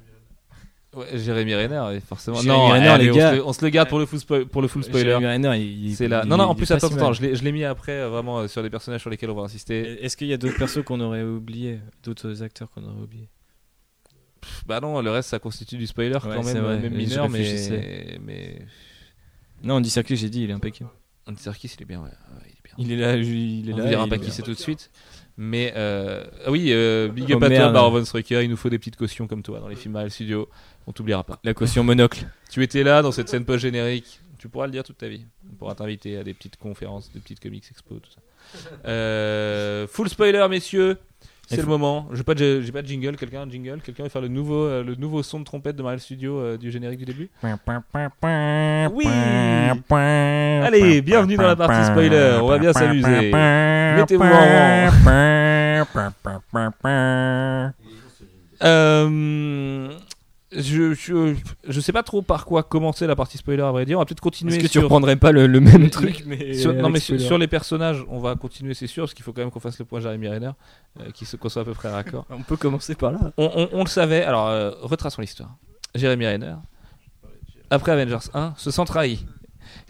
Ouais, 0.94 1.07
Jérémy 1.18 1.55
Renner, 1.55 2.01
forcément. 2.01 2.37
Jérémy 2.42 2.59
non, 2.59 2.68
Renner, 2.68 2.88
allez, 2.88 3.05
les 3.05 3.11
on, 3.12 3.14
se 3.31 3.35
le, 3.37 3.46
on 3.46 3.53
se 3.55 3.64
le 3.64 3.70
garde 3.70 3.88
pour 3.88 3.98
le 3.98 4.05
full, 4.05 4.18
spo- 4.18 4.44
pour 4.44 4.61
le 4.61 4.68
full 4.68 4.85
spoiler. 4.85 5.09
Jeremy 5.09 5.27
Renner, 5.27 5.57
il- 5.59 5.87
il- 5.87 5.96
C'est 5.96 6.09
là. 6.09 6.27
Non, 6.27 6.37
non, 6.37 6.44
en 6.44 6.55
plus, 6.55 6.70
attends, 6.70 6.88
si 6.88 6.94
attends, 6.94 7.14
je 7.14 7.22
l'ai 7.22 7.35
je 7.35 7.42
l'ai 7.42 7.53
mis 7.53 7.64
après, 7.64 7.92
euh, 7.92 8.11
vraiment, 8.11 8.40
euh, 8.40 8.48
sur 8.48 8.62
des 8.62 8.68
personnages 8.68 9.01
sur 9.01 9.09
lesquels 9.09 9.31
on 9.31 9.35
va 9.35 9.42
insister. 9.44 10.05
Est-ce 10.05 10.18
qu'il 10.18 10.27
y 10.27 10.35
a 10.35 10.37
d'autres 10.37 10.59
persos 10.59 10.85
qu'on 10.85 11.01
aurait 11.01 11.22
oubliés 11.22 11.81
D'autres 12.03 12.42
acteurs 12.42 12.68
qu'on 12.70 12.83
aurait 12.85 13.03
oubliés? 13.05 13.29
Pff, 14.42 14.64
Bah 14.66 14.81
non, 14.81 15.00
le 15.00 15.11
reste, 15.11 15.31
ça 15.31 15.38
constitue 15.38 15.76
du 15.78 15.87
spoiler 15.87 16.18
quand 16.20 16.28
même, 16.44 16.59
vrai, 16.59 16.78
même 16.78 16.94
mineur, 16.94 17.28
mais. 17.31 18.18
mais... 18.20 18.59
Non, 19.62 19.76
Andy 19.76 19.88
Serkis, 19.88 20.16
j'ai 20.16 20.28
dit, 20.28 20.42
il 20.42 20.50
est 20.50 20.55
impeccable. 20.55 20.90
Andy 21.26 21.40
Serkis, 21.40 21.72
il 21.78 21.83
est 21.83 21.87
bien, 21.87 22.00
ouais. 22.00 22.09
ouais, 22.09 22.46
il 22.46 22.50
est 22.50 22.62
bien. 22.64 22.74
Il 22.78 22.92
est 22.92 22.96
là, 22.96 23.16
il 23.16 23.70
est 23.70 23.72
On 23.72 23.76
là. 23.76 23.87
dira 23.88 24.05
il 24.05 24.09
pas 24.11 24.18
qui 24.18 24.31
c'est 24.31 24.42
tout 24.42 24.52
de 24.52 24.59
suite. 24.59 24.90
Mais 25.38 25.72
euh, 25.76 26.24
ah 26.44 26.50
oui, 26.50 26.72
euh, 26.72 27.09
big 27.09 27.33
up 27.33 27.38
Oh, 27.40 27.44
à 27.44 27.48
toi. 27.48 27.70
Baron 27.70 27.90
Von 27.90 28.05
Strucker. 28.05 28.42
Il 28.42 28.50
nous 28.50 28.57
faut 28.57 28.68
des 28.68 28.78
petites 28.78 28.96
cautions 28.96 29.26
comme 29.26 29.42
toi 29.42 29.61
dans 29.61 29.68
les 29.68 29.76
films 29.76 29.94
Marvel 29.94 30.11
Studios. 30.11 30.48
On 30.87 30.92
t'oubliera 30.92 31.24
pas. 31.24 31.38
La 31.44 31.55
caution 31.55 31.85
monocle. 31.85 32.26
Tu 32.50 32.62
étais 32.62 32.83
là 32.83 33.00
dans 33.00 33.12
cette 33.12 33.31
scène 33.31 33.46
post-générique. 33.46 34.20
Tu 34.37 34.48
pourras 34.50 34.66
le 34.66 34.72
dire 34.72 34.83
toute 34.85 34.98
ta 34.98 35.09
vie. 35.09 35.24
On 35.50 35.55
pourra 35.55 35.74
t'inviter 35.74 36.18
à 36.18 36.24
des 36.24 36.35
petites 36.35 36.57
conférences, 36.57 37.11
des 37.12 37.20
petites 37.20 37.40
comics 37.40 37.64
expo, 37.70 37.94
tout 37.94 38.11
ça. 38.11 38.20
Euh, 38.87 39.87
full 39.87 40.09
spoiler, 40.11 40.44
messieurs. 40.50 40.98
C'est 41.48 41.61
le 41.61 41.66
moment. 41.66 42.09
J'ai 42.12 42.22
pas 42.22 42.35
de, 42.35 42.61
j'ai 42.62 42.72
pas 42.72 42.81
de 42.83 42.87
jingle. 42.87 43.16
Quelqu'un 43.16 43.46
jingle. 43.50 43.81
Quelqu'un 43.85 44.05
veut 44.05 44.09
faire 44.09 44.22
le 44.22 44.28
nouveau, 44.28 44.64
euh, 44.64 44.83
le 44.83 44.94
nouveau 44.94 45.22
son 45.22 45.40
de 45.40 45.44
trompette 45.44 45.76
de 45.76 45.83
Marvel 45.83 46.00
Studios 46.00 46.38
euh, 46.38 46.57
du 46.57 46.70
générique 46.70 47.00
du 47.00 47.05
début? 47.05 47.28
Oui. 48.94 49.07
Allez, 50.66 51.02
bienvenue 51.02 51.37
dans 51.37 51.46
la 51.48 51.57
partie 51.57 51.85
spoiler. 51.90 52.38
On 52.40 52.46
va 52.46 52.59
bien 52.59 52.72
s'amuser. 52.72 53.31
Mettez-vous 53.96 54.22
en 54.22 54.26
rang. 54.28 54.90
Euh, 58.64 59.88
je, 60.57 60.95
je, 60.95 61.35
je 61.69 61.81
sais 61.81 61.93
pas 61.93 62.03
trop 62.03 62.23
par 62.23 62.45
quoi 62.45 62.62
commencer 62.62 63.07
la 63.07 63.17
partie 63.17 63.38
spoiler 63.38 63.62
à 63.62 63.71
vrai 63.71 63.85
dire. 63.87 63.99
On 63.99 64.01
va 64.01 64.05
peut-être 64.07 64.21
continuer. 64.21 64.53
Est-ce 64.55 64.62
que 64.62 64.67
tu 64.69 64.73
sur- 64.73 64.83
reprendrais 64.83 65.17
pas 65.17 65.33
le, 65.33 65.47
le 65.47 65.61
même 65.61 65.88
truc 65.91 66.25
mais 66.27 66.55
sur, 66.55 66.73
non 66.75 66.91
mais 66.91 67.01
sur, 67.01 67.38
les 67.38 67.47
personnages, 67.49 68.05
on 68.09 68.19
va 68.21 68.35
continuer 68.37 68.75
c'est 68.75 68.87
sûr 68.87 69.05
parce 69.05 69.15
qu'il 69.15 69.25
faut 69.25 69.33
quand 69.33 69.41
même 69.43 69.51
qu'on 69.51 69.61
fasse 69.61 69.79
le 69.79 69.85
point 69.85 70.01
Jeremy 70.01 70.29
Renner, 70.29 70.51
euh, 71.01 71.11
qui 71.15 71.25
se 71.25 71.37
qu'on 71.37 71.49
soit 71.49 71.62
à 71.62 71.65
peu 71.65 71.75
près 71.75 71.91
raccord. 71.91 72.27
On 72.31 72.43
peut 72.43 72.57
commencer 72.57 72.95
par 72.95 73.12
là. 73.12 73.33
On, 73.38 73.51
on- 73.55 73.69
on 73.73 73.83
le 73.85 73.88
savait. 73.88 74.25
Alors 74.25 74.49
euh, 74.49 74.71
retraçons 74.83 75.21
l'histoire. 75.23 75.57
Jeremy 75.95 76.27
Renner, 76.27 76.55
après 77.71 77.93
Avengers 77.93 78.29
1, 78.35 78.55
se 78.57 78.71
sent 78.71 78.85
trahi. 78.87 79.25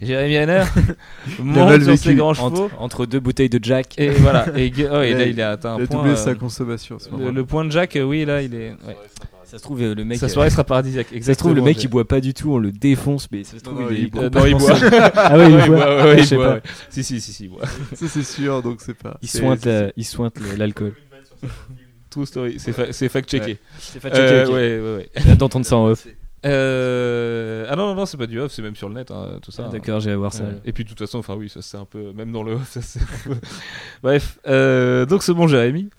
Jeremy 0.01 0.37
Renner 0.39 0.63
monte 1.39 1.81
sur 1.83 1.97
ses 1.97 2.15
grands 2.15 2.33
chevaux 2.33 2.65
Entre, 2.65 2.81
entre 2.81 3.05
deux 3.05 3.19
bouteilles 3.19 3.49
de 3.49 3.59
Jack. 3.61 3.95
et 3.97 4.09
voilà. 4.09 4.45
Et, 4.57 4.71
oh, 4.89 5.01
et 5.01 5.13
là 5.13 5.25
il 5.25 5.41
a 5.41 5.51
atteint 5.51 5.73
un 5.73 5.77
Il 5.79 5.83
a 5.83 5.87
point. 5.87 5.97
doublé 5.97 6.11
euh, 6.13 6.15
sa 6.15 6.35
consommation 6.35 6.95
à 6.95 6.99
ce 6.99 7.09
le, 7.09 7.31
le 7.31 7.45
point 7.45 7.65
de 7.65 7.71
Jack, 7.71 7.95
euh, 7.97 8.03
oui 8.03 8.23
là 8.25 8.41
il 8.41 8.53
est. 8.55 8.69
ouais. 8.71 8.97
Ça 9.53 9.59
se 9.59 9.63
trouve, 9.63 9.81
euh, 9.83 9.93
le 9.93 10.03
mec. 10.03 10.17
Sa 10.17 10.25
euh, 10.25 10.29
soirée 10.29 10.49
sera 10.49 10.63
paradisiaque. 10.63 11.07
Ça 11.21 11.33
se 11.35 11.37
trouve, 11.37 11.53
le 11.53 11.61
mec 11.61 11.81
il 11.83 11.87
boit 11.87 12.07
pas 12.07 12.19
du 12.21 12.33
tout, 12.33 12.51
on 12.53 12.57
le 12.57 12.71
défonce, 12.71 13.27
mais 13.31 13.43
ça 13.43 13.59
se 13.59 13.63
trouve, 13.63 13.81
Non, 13.81 13.89
il, 13.91 14.09
boit. 14.09 14.27
Non, 14.31 14.45
il 14.47 14.55
boit. 14.55 14.73
Ah 15.15 15.37
ouais, 15.37 15.51
il 15.51 15.55
Ouais, 15.55 15.67
boit. 15.67 15.77
ouais, 15.77 15.85
Ouais, 15.85 16.03
ouais, 16.05 16.13
je 16.17 16.19
il 16.21 16.25
sais 16.27 16.35
boit, 16.37 16.47
pas. 16.47 16.53
ouais. 16.55 16.61
Si 16.89 17.03
si 17.03 17.21
si 17.21 17.31
si. 17.33 17.43
il 17.43 17.49
boit. 17.51 17.65
Ça 17.93 18.07
c'est 18.07 18.23
sûr, 18.23 18.63
donc 18.63 18.81
c'est 18.81 18.95
pas. 18.95 19.17
Il 19.21 19.29
c'est- 19.29 19.37
sointe, 19.37 19.59
c'est- 19.61 19.93
il 19.95 20.05
sointe 20.05 20.35
l'alcool. 20.57 20.93
True 22.09 22.25
story. 22.25 22.55
C'est 22.57 22.73
fa- 22.73 22.91
c'est 22.91 23.09
fact 23.09 23.29
checké. 23.29 23.59
C'est 23.79 24.03
Euh, 24.05 24.47
ouais 24.47 24.79
ouais 24.79 25.09
ouais. 25.27 25.35
D'entendre 25.35 25.65
ça 25.67 25.77
en 25.77 25.85
off. 25.87 26.07
Euh... 26.45 27.65
Ah 27.69 27.75
non, 27.75 27.87
non, 27.87 27.95
non, 27.95 28.05
c'est 28.05 28.17
pas 28.17 28.25
du 28.27 28.39
off, 28.39 28.51
c'est 28.51 28.61
même 28.61 28.75
sur 28.75 28.89
le 28.89 28.95
net, 28.95 29.11
hein, 29.11 29.39
tout 29.41 29.51
ça. 29.51 29.65
Ah, 29.67 29.71
D'accord, 29.71 29.99
j'ai 29.99 30.11
à 30.11 30.17
voir 30.17 30.33
ça. 30.33 30.43
Ouais. 30.43 30.49
Et 30.65 30.73
puis 30.73 30.83
de 30.83 30.89
toute 30.89 30.99
façon, 30.99 31.19
enfin 31.19 31.35
oui, 31.35 31.47
ça 31.49 31.61
c'est 31.61 31.77
un 31.77 31.85
peu, 31.85 32.11
même 32.13 32.31
dans 32.31 32.43
le 32.43 32.53
off, 32.53 32.69
ça 32.69 32.81
c'est 32.81 32.99
un 32.99 33.05
peu... 33.29 33.35
Bref, 34.03 34.39
euh, 34.47 35.05
donc 35.05 35.23
ce 35.23 35.31
bon 35.31 35.47
Jérémy 35.47 35.89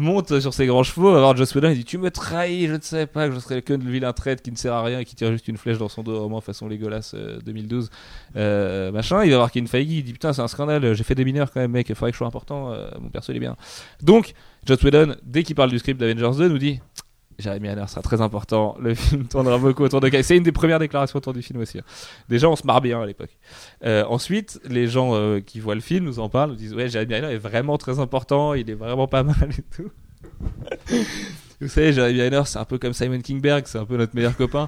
monte 0.00 0.40
sur 0.40 0.52
ses 0.52 0.66
grands 0.66 0.82
chevaux, 0.82 1.12
va 1.12 1.20
voir 1.20 1.36
Joss 1.36 1.54
Whedon, 1.54 1.70
il 1.70 1.76
dit 1.76 1.84
Tu 1.84 1.98
me 1.98 2.10
trahis, 2.10 2.66
je 2.66 2.74
ne 2.74 2.80
savais 2.80 3.06
pas 3.06 3.28
que 3.28 3.34
je 3.34 3.40
serais 3.40 3.62
que 3.62 3.72
le 3.72 3.90
vilain 3.90 4.12
traître 4.12 4.42
qui 4.42 4.50
ne 4.50 4.56
sert 4.56 4.72
à 4.72 4.82
rien 4.82 5.00
et 5.00 5.04
qui 5.04 5.14
tire 5.14 5.30
juste 5.32 5.48
une 5.48 5.56
flèche 5.56 5.78
dans 5.78 5.88
son 5.88 6.02
dos, 6.02 6.20
vraiment 6.20 6.40
façon 6.40 6.68
Legolas 6.68 7.12
euh, 7.14 7.40
2012. 7.44 7.90
Euh, 8.36 8.92
machin, 8.92 9.24
il 9.24 9.30
va 9.30 9.36
voir 9.36 9.50
Kevin 9.50 9.68
Feige, 9.68 9.86
il 9.88 10.04
dit 10.04 10.12
Putain, 10.12 10.32
c'est 10.32 10.42
un 10.42 10.48
scandale, 10.48 10.94
j'ai 10.94 11.04
fait 11.04 11.14
des 11.14 11.24
mineurs 11.24 11.52
quand 11.52 11.60
même, 11.60 11.72
mec, 11.72 11.88
il 11.88 11.94
faudrait 11.94 12.10
que 12.10 12.16
je 12.16 12.18
sois 12.18 12.26
important, 12.26 12.72
euh, 12.72 12.88
mon 13.00 13.08
perso 13.08 13.32
il 13.32 13.36
est 13.36 13.40
bien. 13.40 13.56
Donc, 14.02 14.34
Joss 14.66 14.82
Whedon, 14.82 15.16
dès 15.22 15.42
qu'il 15.42 15.54
parle 15.54 15.70
du 15.70 15.78
script 15.78 15.98
d'Avengers 15.98 16.36
2, 16.36 16.48
nous 16.48 16.58
dit 16.58 16.80
Jeremy 17.38 17.68
Renner 17.70 17.86
sera 17.86 18.02
très 18.02 18.20
important. 18.20 18.76
Le 18.80 18.94
film 18.94 19.26
tournera 19.26 19.58
beaucoup 19.58 19.84
autour 19.84 20.00
de 20.00 20.08
Kai. 20.08 20.22
C'est 20.22 20.36
une 20.36 20.42
des 20.42 20.52
premières 20.52 20.78
déclarations 20.80 21.18
autour 21.18 21.32
du 21.32 21.42
film 21.42 21.60
aussi. 21.60 21.78
hein. 21.78 21.82
Déjà, 22.28 22.48
on 22.48 22.56
se 22.56 22.66
marre 22.66 22.80
bien 22.80 23.00
à 23.00 23.06
l'époque. 23.06 23.36
Euh, 23.84 24.04
ensuite, 24.08 24.60
les 24.68 24.88
gens 24.88 25.14
euh, 25.14 25.40
qui 25.40 25.60
voient 25.60 25.74
le 25.76 25.80
film 25.80 26.04
nous 26.04 26.18
en 26.18 26.28
parlent, 26.28 26.50
nous 26.50 26.56
disent 26.56 26.74
Ouais, 26.74 26.88
Jeremy 26.88 27.14
Renner 27.14 27.34
est 27.34 27.38
vraiment 27.38 27.78
très 27.78 27.98
important, 28.00 28.54
il 28.54 28.68
est 28.68 28.74
vraiment 28.74 29.06
pas 29.06 29.22
mal 29.22 29.48
et 29.56 29.62
tout. 29.76 29.90
Vous 31.60 31.66
savez, 31.66 31.92
Jeremy 31.92 32.22
Renner, 32.22 32.42
c'est 32.46 32.58
un 32.60 32.64
peu 32.64 32.78
comme 32.78 32.92
Simon 32.92 33.20
Kingberg, 33.20 33.64
c'est 33.66 33.78
un 33.78 33.84
peu 33.84 33.96
notre 33.96 34.14
meilleur 34.14 34.36
copain. 34.36 34.66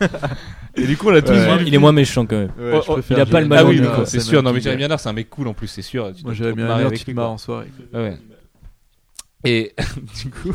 et 0.75 0.87
du 0.87 0.97
coup, 0.97 1.09
on 1.09 1.15
a 1.15 1.23
tous 1.23 1.33
Il 1.33 1.37
est 1.37 1.41
vu 1.41 1.47
moins- 1.47 1.57
le 1.59 1.67
il 1.69 1.75
est 1.75 1.79
moins 1.79 1.93
méchant 1.93 2.27
quand 2.27 2.37
même. 2.39 2.53
Ouais, 2.59 2.81
Oh, 2.89 2.95
oh, 2.97 3.01
il 3.11 3.21
a 3.21 3.27
pas 3.27 3.41
le 3.41 3.47
mal 3.47 3.59
Ah 3.61 3.65
oui, 3.69 3.81
c'est 4.07 4.19
sûr. 4.21 4.43
Non, 4.43 4.53
mais. 4.53 4.61
Jeremy 4.61 4.83
Renner, 4.85 4.97
c'est 4.99 5.09
un 5.09 5.13
mec 5.13 5.31
cool 5.31 5.47
en 5.49 5.55
plus, 5.55 5.69
c'est 5.69 5.83
sûr. 5.83 6.13
Tu 6.13 6.25
Moi, 6.25 6.35
Jeremy 6.35 6.63
Renner, 6.65 6.85
avec 6.87 6.99
tu 6.99 7.05
lui, 7.07 7.13
te 7.13 7.17
marres 7.17 7.31
en 7.31 7.39
soirée. 7.39 7.69
Ah 7.95 7.99
ouais. 8.03 8.19
Et 9.45 9.73
du 10.23 10.31
coup, 10.31 10.53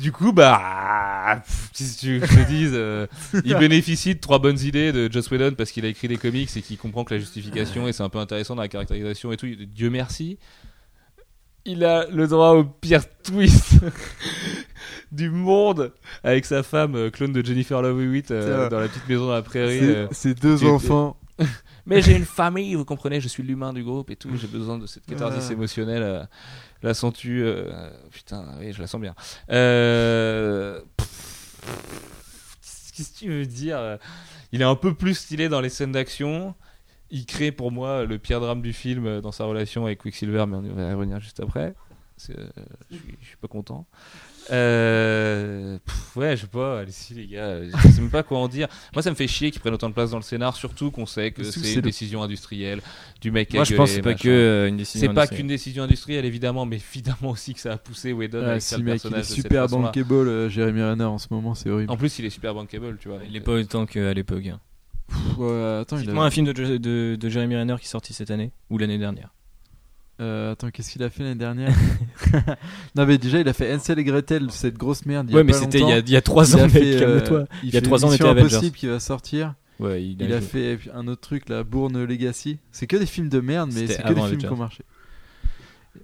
du 0.00 0.12
coup, 0.12 0.32
bah, 0.32 1.42
qu'est-ce 1.74 1.96
que 1.96 2.00
tu 2.00 2.20
que 2.20 2.26
je 2.26 2.34
te 2.34 2.48
dise 2.48 2.72
euh, 2.74 3.06
Il 3.44 3.54
bénéficie 3.58 4.14
de 4.14 4.20
trois 4.20 4.38
bonnes 4.38 4.58
idées 4.58 4.92
de 4.92 5.12
Joss 5.12 5.30
Whedon 5.30 5.52
parce 5.56 5.70
qu'il 5.70 5.84
a 5.84 5.88
écrit 5.88 6.08
des 6.08 6.16
comics 6.16 6.48
et 6.56 6.62
qu'il 6.62 6.78
comprend 6.78 7.04
que 7.04 7.14
la 7.14 7.20
justification 7.20 7.86
et 7.86 7.92
c'est 7.92 8.02
un 8.02 8.08
peu 8.08 8.18
intéressant 8.18 8.56
dans 8.56 8.62
la 8.62 8.68
caractérisation 8.68 9.30
et 9.30 9.36
tout. 9.36 9.46
Dieu 9.46 9.90
merci. 9.90 10.38
Il 11.66 11.84
a 11.84 12.06
le 12.06 12.26
droit 12.26 12.52
au 12.52 12.64
pire 12.64 13.02
twist 13.22 13.74
du 15.12 15.28
monde 15.28 15.92
avec 16.24 16.46
sa 16.46 16.62
femme 16.62 16.94
euh, 16.94 17.10
clone 17.10 17.34
de 17.34 17.44
Jennifer 17.44 17.82
Love 17.82 18.00
Hewitt 18.00 18.30
euh, 18.30 18.70
dans 18.70 18.80
la 18.80 18.88
petite 18.88 19.06
maison 19.06 19.26
dans 19.26 19.34
la 19.34 19.42
prairie. 19.42 20.08
Ces 20.12 20.34
deux 20.34 20.64
enfants. 20.64 21.18
Mais 21.90 22.00
j'ai 22.02 22.16
une 22.16 22.24
famille, 22.24 22.74
vous 22.74 22.84
comprenez, 22.84 23.20
je 23.20 23.28
suis 23.28 23.42
l'humain 23.42 23.72
du 23.72 23.82
groupe 23.84 24.10
et 24.10 24.16
tout, 24.16 24.34
j'ai 24.36 24.46
besoin 24.46 24.78
de 24.78 24.86
cette 24.86 25.04
catharsis 25.06 25.50
émotionnelle. 25.52 26.02
euh, 26.02 26.24
la 26.82 26.94
sens-tu 26.94 27.42
euh, 27.42 27.90
Putain, 28.10 28.46
oui, 28.60 28.72
je 28.72 28.80
la 28.80 28.86
sens 28.86 29.00
bien. 29.00 29.14
Euh, 29.50 30.80
Qu'est-ce 32.96 33.12
que 33.12 33.18
tu 33.18 33.28
veux 33.30 33.46
dire 33.46 33.98
Il 34.52 34.60
est 34.60 34.64
un 34.64 34.74
peu 34.76 34.94
plus 34.94 35.14
stylé 35.14 35.48
dans 35.48 35.60
les 35.60 35.68
scènes 35.70 35.92
d'action. 35.92 36.54
Il 37.10 37.26
crée 37.26 37.50
pour 37.50 37.72
moi 37.72 38.04
le 38.04 38.18
pire 38.18 38.40
drame 38.40 38.62
du 38.62 38.72
film 38.72 39.20
dans 39.20 39.32
sa 39.32 39.44
relation 39.44 39.84
avec 39.86 39.98
Quicksilver, 40.00 40.44
mais 40.46 40.56
on 40.56 40.74
va 40.74 40.82
y 40.90 40.92
revenir 40.94 41.18
juste 41.20 41.40
après. 41.40 41.74
Je 42.18 42.24
suis- 42.24 42.34
je 43.20 43.26
suis 43.26 43.36
pas 43.38 43.48
content. 43.48 43.86
Euh, 44.50 45.78
pff, 45.84 46.16
ouais, 46.16 46.36
je 46.36 46.42
sais 46.42 46.46
pas, 46.46 46.80
allez-y 46.80 47.14
les 47.14 47.26
gars, 47.26 47.58
je 47.64 47.88
sais 47.88 48.00
même 48.00 48.10
pas 48.10 48.22
quoi 48.22 48.38
en 48.38 48.48
dire. 48.48 48.68
Moi, 48.94 49.02
ça 49.02 49.10
me 49.10 49.14
fait 49.14 49.28
chier 49.28 49.50
qu'ils 49.50 49.60
prennent 49.60 49.74
autant 49.74 49.88
de 49.88 49.94
place 49.94 50.10
dans 50.10 50.16
le 50.16 50.22
scénar, 50.22 50.56
surtout 50.56 50.90
qu'on 50.90 51.06
sait 51.06 51.30
que 51.30 51.42
c'est 51.44 51.68
une 51.70 51.76
le- 51.76 51.82
décision 51.82 52.22
industrielle 52.22 52.80
du 53.20 53.30
mec 53.30 53.52
Moi, 53.54 53.64
je 53.64 53.74
pense 53.74 53.90
que 53.90 53.96
c'est 53.96 54.02
pas 54.02 54.14
que 54.14 54.28
euh, 54.28 54.68
une 54.68 54.76
décision. 54.76 55.08
C'est 55.08 55.14
pas 55.14 55.26
qu'une 55.26 55.46
décision 55.46 55.82
industrielle, 55.84 56.24
évidemment, 56.24 56.66
mais 56.66 56.76
évidemment 56.76 57.30
aussi 57.30 57.54
que 57.54 57.60
ça 57.60 57.72
a 57.72 57.76
poussé 57.78 58.12
Whedon 58.12 58.42
Ah, 58.44 58.50
avec 58.50 58.62
ça, 58.62 58.76
si, 58.76 58.82
le 58.82 58.86
mec, 58.86 58.94
il 58.94 58.96
est 58.96 59.10
personnage 59.10 59.20
de 59.20 59.26
cette 59.34 59.36
super 59.42 59.68
bankable, 59.68 60.28
euh, 60.28 60.48
Jeremy 60.48 60.82
Renner, 60.82 61.04
en 61.04 61.18
ce 61.18 61.28
moment, 61.30 61.54
c'est 61.54 61.70
horrible. 61.70 61.90
En 61.92 61.96
plus, 61.96 62.18
il 62.18 62.24
est 62.24 62.30
super 62.30 62.54
bankable, 62.54 62.96
tu 62.98 63.08
vois. 63.08 63.18
Il 63.28 63.36
est 63.36 63.40
pas 63.40 63.52
autant 63.52 63.86
qu'à 63.86 64.12
l'époque. 64.14 64.46
hein. 64.46 64.58
Ouais, 65.38 65.78
attends, 65.80 65.98
il 65.98 66.08
a... 66.10 66.20
un 66.22 66.30
film 66.30 66.46
de, 66.46 66.52
de, 66.52 67.16
de 67.16 67.28
Jeremy 67.28 67.56
Renner 67.56 67.74
qui 67.80 67.84
est 67.86 67.88
sorti 67.88 68.12
cette 68.14 68.30
année 68.30 68.52
ou 68.70 68.78
l'année 68.78 68.98
dernière. 68.98 69.30
Euh, 70.20 70.52
attends, 70.52 70.70
qu'est-ce 70.70 70.90
qu'il 70.90 71.02
a 71.02 71.08
fait 71.08 71.22
l'année 71.22 71.34
dernière 71.36 71.74
Non, 72.94 73.06
mais 73.06 73.16
déjà, 73.16 73.40
il 73.40 73.48
a 73.48 73.52
fait 73.54 73.72
Ansel 73.74 73.98
et 73.98 74.04
Gretel, 74.04 74.50
cette 74.50 74.76
grosse 74.76 75.06
merde. 75.06 75.28
Il 75.30 75.32
y 75.32 75.34
a 75.34 75.38
Ouais, 75.38 75.44
mais 75.44 75.52
c'était 75.54 75.80
il 75.80 75.88
y 75.88 75.92
a, 75.92 75.98
il 75.98 76.10
y 76.10 76.16
a 76.16 76.20
3 76.20 76.50
Il 76.50 76.56
ans, 76.56 76.62
mec, 76.64 76.70
fait, 76.72 76.96
euh, 76.96 76.98
calme-toi. 77.20 77.44
Il 77.62 77.66
y 77.66 77.76
a 77.76 77.80
fait 77.80 77.86
trois 77.86 78.04
ans, 78.04 78.08
on 78.08 78.10
Mission 78.10 78.26
était 78.26 78.38
Avengers. 78.38 78.54
Impossible 78.56 78.76
qui 78.76 78.86
va 78.86 79.00
sortir. 79.00 79.54
Ouais, 79.78 80.04
il 80.04 80.22
a, 80.22 80.26
Il 80.26 80.32
a 80.34 80.40
joué. 80.40 80.76
fait 80.76 80.78
un 80.94 81.08
autre 81.08 81.22
truc, 81.22 81.48
là, 81.48 81.64
Bourne 81.64 82.04
Legacy. 82.04 82.58
C'est 82.70 82.86
que 82.86 82.98
des 82.98 83.06
films 83.06 83.30
de 83.30 83.40
merde, 83.40 83.70
mais 83.72 83.86
C'était 83.86 83.94
c'est 83.94 84.02
que 84.02 84.12
des 84.12 84.20
films 84.26 84.38
qui 84.38 84.46
ont 84.48 84.56
marché. 84.56 84.84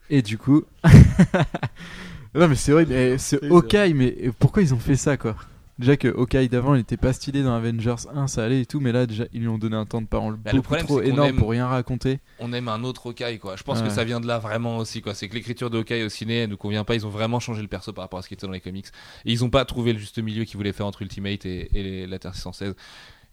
Et 0.08 0.22
du 0.22 0.38
coup. 0.38 0.64
non, 2.34 2.48
mais 2.48 2.54
c'est 2.54 2.72
horrible. 2.72 2.94
Oui, 2.94 3.14
c'est 3.18 3.44
Hawkeye, 3.44 3.92
mais 3.94 4.16
pourquoi 4.38 4.62
ils 4.62 4.72
ont 4.72 4.78
fait 4.78 4.96
ça, 4.96 5.16
quoi? 5.18 5.36
Déjà 5.78 5.96
que 5.98 6.08
Hawkeye 6.08 6.48
d'avant, 6.48 6.74
il 6.74 6.80
était 6.80 6.96
pas 6.96 7.12
stylé 7.12 7.42
dans 7.42 7.54
Avengers 7.54 7.96
1, 8.14 8.28
ça 8.28 8.44
allait 8.44 8.62
et 8.62 8.66
tout, 8.66 8.80
mais 8.80 8.92
là, 8.92 9.04
déjà, 9.04 9.24
ils 9.34 9.40
lui 9.42 9.48
ont 9.48 9.58
donné 9.58 9.76
un 9.76 9.84
temps 9.84 10.00
de 10.00 10.06
parole 10.06 10.36
Bah, 10.36 10.52
le 10.52 10.58
beaucoup 10.58 10.68
problème, 10.68 10.86
trop 10.86 11.02
énorme 11.02 11.28
aime- 11.28 11.36
pour 11.36 11.50
rien 11.50 11.66
raconter. 11.66 12.20
on 12.38 12.50
aime 12.54 12.68
un 12.68 12.82
autre 12.82 13.08
Hawkeye 13.10 13.38
quoi. 13.38 13.56
Je 13.56 13.62
pense 13.62 13.80
Ouais. 13.80 13.84
que 13.88 13.90
ça 13.92 14.02
vient 14.04 14.18
de 14.20 14.26
là 14.26 14.38
vraiment 14.38 14.78
aussi 14.78 15.02
quoi. 15.02 15.12
C'est 15.14 15.28
que 15.28 15.34
l'écriture 15.34 15.68
de 15.68 15.76
Hawkeye 15.78 16.02
au 16.04 16.08
ciné 16.08 16.38
elle 16.44 16.50
nous 16.50 16.56
convient 16.56 16.84
pas. 16.84 16.94
Ils 16.94 17.04
ont 17.06 17.10
vraiment 17.10 17.40
changé 17.40 17.60
le 17.60 17.68
perso 17.68 17.92
par 17.92 18.04
rapport 18.04 18.18
à 18.18 18.22
ce 18.22 18.28
qui 18.28 18.34
était 18.34 18.46
dans 18.46 18.52
les 18.54 18.60
comics. 18.60 18.86
Et 19.26 19.32
ils 19.32 19.44
ont 19.44 19.50
pas 19.50 19.66
trouvé 19.66 19.92
le 19.92 19.98
juste 19.98 20.18
milieu 20.18 20.44
qu'ils 20.44 20.56
voulaient 20.56 20.72
faire 20.72 20.86
entre 20.86 21.02
Ultimate 21.02 21.44
et, 21.44 21.68
et 21.78 21.82
les- 21.82 22.06
la 22.06 22.18
Terre 22.18 22.34
616. 22.34 22.74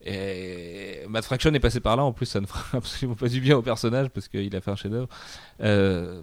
Et 0.06 1.00
Matt 1.08 1.24
Fraction 1.24 1.54
est 1.54 1.60
passé 1.62 1.80
par 1.80 1.96
là. 1.96 2.04
En 2.04 2.12
plus, 2.12 2.26
ça 2.26 2.42
ne 2.42 2.46
fera 2.48 2.78
absolument 2.78 3.16
pas 3.16 3.30
du 3.30 3.40
bien 3.40 3.56
au 3.58 3.62
personnage 3.62 4.10
parce 4.10 4.28
qu'il 4.28 4.54
a 4.54 4.60
fait 4.62 4.72
un 4.72 4.76
chef-d'œuvre. 4.76 5.08
Euh, 5.62 6.22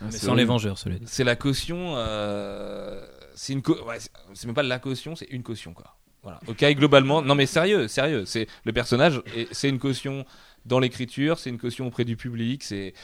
Ah, 0.00 0.10
sans 0.10 0.34
les. 0.34 0.44
Vengeurs, 0.44 0.78
cela 0.78 0.96
dit. 0.96 1.04
c'est 1.06 1.24
la 1.24 1.34
caution. 1.36 1.94
euh, 1.96 3.04
c'est 3.34 3.54
même 3.54 4.54
pas 4.54 4.62
la 4.62 4.78
caution, 4.78 5.16
c'est 5.16 5.28
une 5.30 5.42
caution 5.42 5.72
quoi. 5.74 5.96
Voilà. 6.22 6.40
Ok, 6.46 6.64
globalement, 6.74 7.20
non 7.20 7.34
mais 7.34 7.44
sérieux, 7.44 7.86
sérieux. 7.86 8.24
C'est 8.24 8.46
le 8.64 8.72
personnage, 8.72 9.20
c'est 9.52 9.68
une 9.68 9.78
caution 9.78 10.24
dans 10.64 10.78
l'écriture, 10.78 11.38
c'est 11.38 11.50
une 11.50 11.58
caution 11.58 11.86
auprès 11.86 12.06
du 12.06 12.16
public. 12.16 12.62
C'est, 12.62 12.94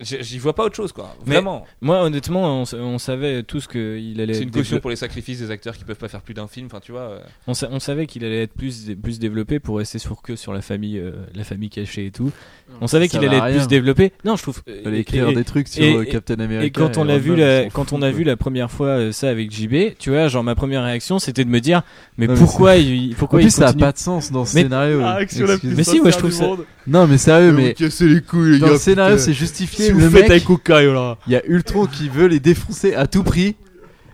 j'y 0.00 0.38
vois 0.38 0.54
pas 0.54 0.64
autre 0.64 0.76
chose 0.76 0.92
quoi. 0.92 1.16
Mais 1.26 1.34
Vraiment. 1.34 1.64
Moi, 1.80 2.02
honnêtement, 2.02 2.62
on, 2.62 2.64
on 2.78 2.98
savait 2.98 3.42
tous 3.42 3.66
qu'il 3.66 4.20
allait. 4.20 4.34
C'est 4.34 4.42
une 4.42 4.50
caution 4.50 4.78
pour 4.80 4.90
les 4.90 4.96
sacrifices 4.96 5.38
des 5.40 5.50
acteurs 5.50 5.76
qui 5.76 5.84
peuvent 5.84 5.96
pas 5.96 6.08
faire 6.08 6.20
plus 6.20 6.34
d'un 6.34 6.46
film. 6.46 6.66
Enfin, 6.66 6.80
tu 6.80 6.92
vois. 6.92 7.00
euh, 7.02 7.18
On, 7.46 7.54
sa- 7.54 7.68
on 7.70 7.80
savait 7.80 8.06
qu'il 8.06 8.24
allait 8.24 8.42
être 8.42 8.52
plus, 8.52 8.90
plus 9.02 9.18
développé 9.18 9.58
pour 9.58 9.78
rester 9.78 9.98
sur 9.98 10.20
que 10.22 10.36
sur 10.36 10.52
la 10.52 10.60
famille, 10.62 10.98
euh, 10.98 11.12
la 11.34 11.44
famille 11.44 11.70
cachée 11.70 12.06
et 12.06 12.10
tout. 12.10 12.30
On 12.80 12.86
savait 12.86 13.08
qu'il 13.08 13.20
allait 13.20 13.36
être 13.36 13.44
rien. 13.44 13.56
plus 13.58 13.68
développé. 13.68 14.12
Non, 14.24 14.36
je 14.36 14.42
trouve. 14.42 14.60
Fallait 14.84 14.98
et- 14.98 15.00
écrire 15.00 15.28
et- 15.28 15.34
des 15.34 15.44
trucs 15.44 15.68
sur 15.68 15.82
et- 15.82 15.94
euh, 15.96 16.04
Captain 16.04 16.38
America. 16.40 16.64
Et 16.66 16.70
quand 16.70 16.98
on 16.98 17.08
a 17.08 17.12
Iron 17.14 17.22
vu 17.22 17.36
la, 17.36 17.64
quand 17.70 17.92
on 17.92 18.02
a 18.02 18.10
quoi. 18.10 18.18
vu 18.18 18.24
la 18.24 18.36
première 18.36 18.70
fois 18.70 18.88
euh, 18.88 19.12
ça 19.12 19.28
avec 19.30 19.50
JB, 19.50 19.96
tu 19.98 20.10
vois, 20.10 20.28
genre 20.28 20.44
ma 20.44 20.54
première 20.54 20.84
réaction 20.84 21.18
c'était 21.18 21.44
de 21.44 21.50
me 21.50 21.60
dire, 21.60 21.82
mais 22.18 22.26
Non, 22.26 22.34
mais 22.34 22.38
pourquoi 22.38 22.76
il, 22.76 23.12
En 23.12 23.16
pourquoi 23.16 23.38
plus, 23.38 23.46
il 23.48 23.50
ça 23.52 23.68
a 23.68 23.72
pas 23.72 23.92
de 23.92 23.98
sens 23.98 24.30
dans 24.32 24.44
ce 24.44 24.54
Mais- 24.56 24.62
scénario. 24.62 25.00
Ah, 25.04 25.20
la 25.20 25.26
plus 25.58 25.74
Mais 25.74 25.84
si, 25.84 26.00
moi, 26.00 26.10
je 26.10 26.18
trouve 26.18 26.30
ça-. 26.30 26.46
Non, 26.86 27.06
mais 27.06 27.18
sérieux, 27.18 27.52
mais 27.52 27.74
les 27.78 28.20
couilles, 28.22 28.58
dans 28.60 28.68
le 28.68 28.78
scénario, 28.78 29.18
c'est 29.18 29.32
justifié. 29.32 29.85
Le 29.92 30.10
mec, 30.10 30.30
Hawkeye 30.48 30.92
là 30.92 31.18
il 31.26 31.32
y 31.32 31.36
a 31.36 31.44
Ultron 31.46 31.86
qui 31.86 32.08
veut 32.08 32.26
les 32.26 32.40
défoncer 32.40 32.94
à 32.94 33.06
tout 33.06 33.22
prix. 33.22 33.56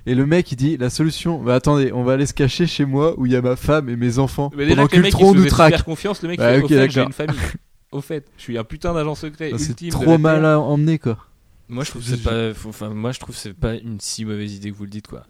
Et 0.04 0.16
le 0.16 0.26
mec, 0.26 0.50
il 0.50 0.56
dit 0.56 0.76
la 0.76 0.90
solution. 0.90 1.38
Bah 1.40 1.54
attendez, 1.54 1.92
on 1.92 2.02
va 2.02 2.14
aller 2.14 2.26
se 2.26 2.34
cacher 2.34 2.66
chez 2.66 2.84
moi 2.84 3.14
où 3.18 3.26
il 3.26 3.32
y 3.32 3.36
a 3.36 3.40
ma 3.42 3.54
femme 3.54 3.88
et 3.88 3.94
mes 3.94 4.18
enfants. 4.18 4.50
Mais 4.56 4.64
déjà 4.64 4.74
pendant 4.76 4.88
que 4.88 4.96
qu'Ultron 4.96 5.32
nous 5.34 5.46
traque. 5.46 5.82
confiance, 5.84 6.22
le 6.22 6.28
mec 6.30 6.38
Bah, 6.40 6.50
fait, 6.54 6.58
ok, 6.58 6.64
au 6.64 6.68
fait, 6.68 6.74
j'ai 6.74 6.86
d'accord. 6.88 7.06
une 7.06 7.12
famille. 7.12 7.36
Au 7.92 8.00
fait, 8.00 8.24
je 8.38 8.42
suis 8.42 8.56
un 8.58 8.64
putain 8.64 8.94
d'agent 8.94 9.14
secret 9.14 9.52
C'est 9.58 9.78
de 9.84 9.90
trop 9.90 10.12
la 10.12 10.18
mal 10.18 10.44
à 10.46 10.58
emmener 10.58 10.98
quoi. 10.98 11.18
Moi 11.68 11.84
je 11.84 11.90
trouve 11.90 12.02
que 12.02 12.08
c'est 12.08 12.22
pas, 12.22 12.54
faut- 12.54 12.70
enfin 12.70 12.88
moi 12.88 13.12
je 13.12 13.20
trouve 13.20 13.34
que 13.34 13.40
c'est 13.40 13.52
pas 13.52 13.74
une 13.74 13.98
si 14.00 14.24
mauvaise 14.24 14.54
idée 14.54 14.70
que 14.70 14.76
vous 14.76 14.84
le 14.84 14.90
dites 14.90 15.06
quoi. 15.08 15.24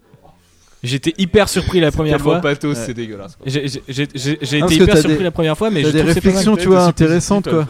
J'étais 0.81 1.13
hyper 1.17 1.49
surpris 1.49 1.79
la 1.81 1.91
première 1.91 2.17
Tellement 2.17 2.31
fois. 2.33 2.41
pathos, 2.41 2.77
Ouais. 2.77 2.83
c'est 2.85 2.93
dégueulasse. 2.93 3.35
quoi. 3.35 3.45
J'ai 3.47 3.67
j'ai- 3.67 3.83
j'ai- 3.87 4.07
j'ai- 4.15 4.37
Ah, 4.37 4.39
parce 4.39 4.53
été 4.53 4.67
que 4.67 4.73
hyper 4.83 4.95
t'as 4.95 5.01
surpris 5.01 5.17
des- 5.17 5.23
la 5.25 5.31
première 5.31 5.57
fois, 5.57 5.69
mais 5.71 5.81
t'as 5.81 5.87
je 5.89 5.93
des 5.93 5.99
trouve 5.99 6.09
que 6.09 6.13
c'est 6.15 6.21
pas 6.21 6.27
mal. 6.29 6.35
réflexions, 6.37 6.57
tu 6.57 6.67
vois, 6.69 6.83
intéressantes 6.85 7.49
quoi. 7.49 7.67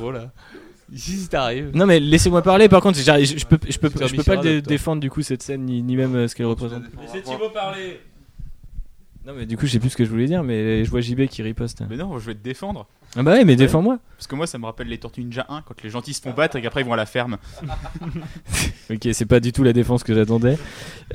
si 0.95 1.27
t'arrives. 1.27 1.71
Non 1.73 1.85
mais 1.85 1.99
laissez-moi 1.99 2.41
parler. 2.41 2.69
Par 2.69 2.81
contre, 2.81 2.99
j'arrive- 2.99 3.25
je, 3.27 3.37
je 3.37 3.45
peux, 3.45 3.57
je 3.69 3.77
peux, 3.77 3.89
Peter 3.89 4.07
je 4.07 4.15
peux 4.15 4.23
pas 4.23 4.37
dé- 4.37 4.61
défendre 4.61 5.01
du 5.01 5.09
coup 5.09 5.21
cette 5.21 5.43
scène 5.43 5.63
ni, 5.63 5.81
ni 5.81 5.95
même 5.95 6.15
euh, 6.15 6.27
ce 6.27 6.35
qu'elle 6.35 6.45
représente. 6.47 6.83
Laissez 7.01 7.21
Thibaut 7.21 7.49
parler. 7.49 7.99
Non 9.25 9.33
mais 9.37 9.45
du 9.45 9.55
coup, 9.57 9.65
je 9.65 9.71
sais 9.71 9.79
plus 9.79 9.89
ce 9.89 9.95
que 9.97 10.03
je 10.05 10.09
voulais 10.09 10.25
dire, 10.25 10.43
mais 10.43 10.83
je 10.83 10.89
vois 10.91 10.99
JB 11.01 11.27
qui 11.27 11.41
riposte. 11.41 11.81
Mais 11.89 11.95
non, 11.97 12.19
je 12.19 12.25
vais 12.25 12.35
te 12.35 12.43
défendre. 12.43 12.87
Ah 13.15 13.21
bah 13.21 13.33
ouais, 13.33 13.45
mais 13.45 13.55
défends-moi. 13.55 13.99
Parce 14.17 14.25
que 14.25 14.35
moi, 14.35 14.47
ça 14.47 14.57
me 14.57 14.65
rappelle 14.65 14.87
les 14.87 14.97
Tortues 14.97 15.23
Ninja 15.23 15.45
1 15.47 15.61
quand 15.61 15.75
les 15.83 15.89
gentils 15.91 16.15
se 16.15 16.21
font 16.21 16.31
battre 16.31 16.55
et 16.55 16.61
qu'après 16.63 16.81
ils 16.81 16.85
vont 16.85 16.93
à 16.93 16.97
la 16.97 17.05
ferme. 17.05 17.37
Ok, 18.89 19.07
c'est 19.13 19.25
pas 19.25 19.39
du 19.39 19.51
tout 19.53 19.63
la 19.63 19.71
défense 19.73 20.03
que 20.03 20.13
j'attendais. 20.13 20.55
Si 20.55 20.61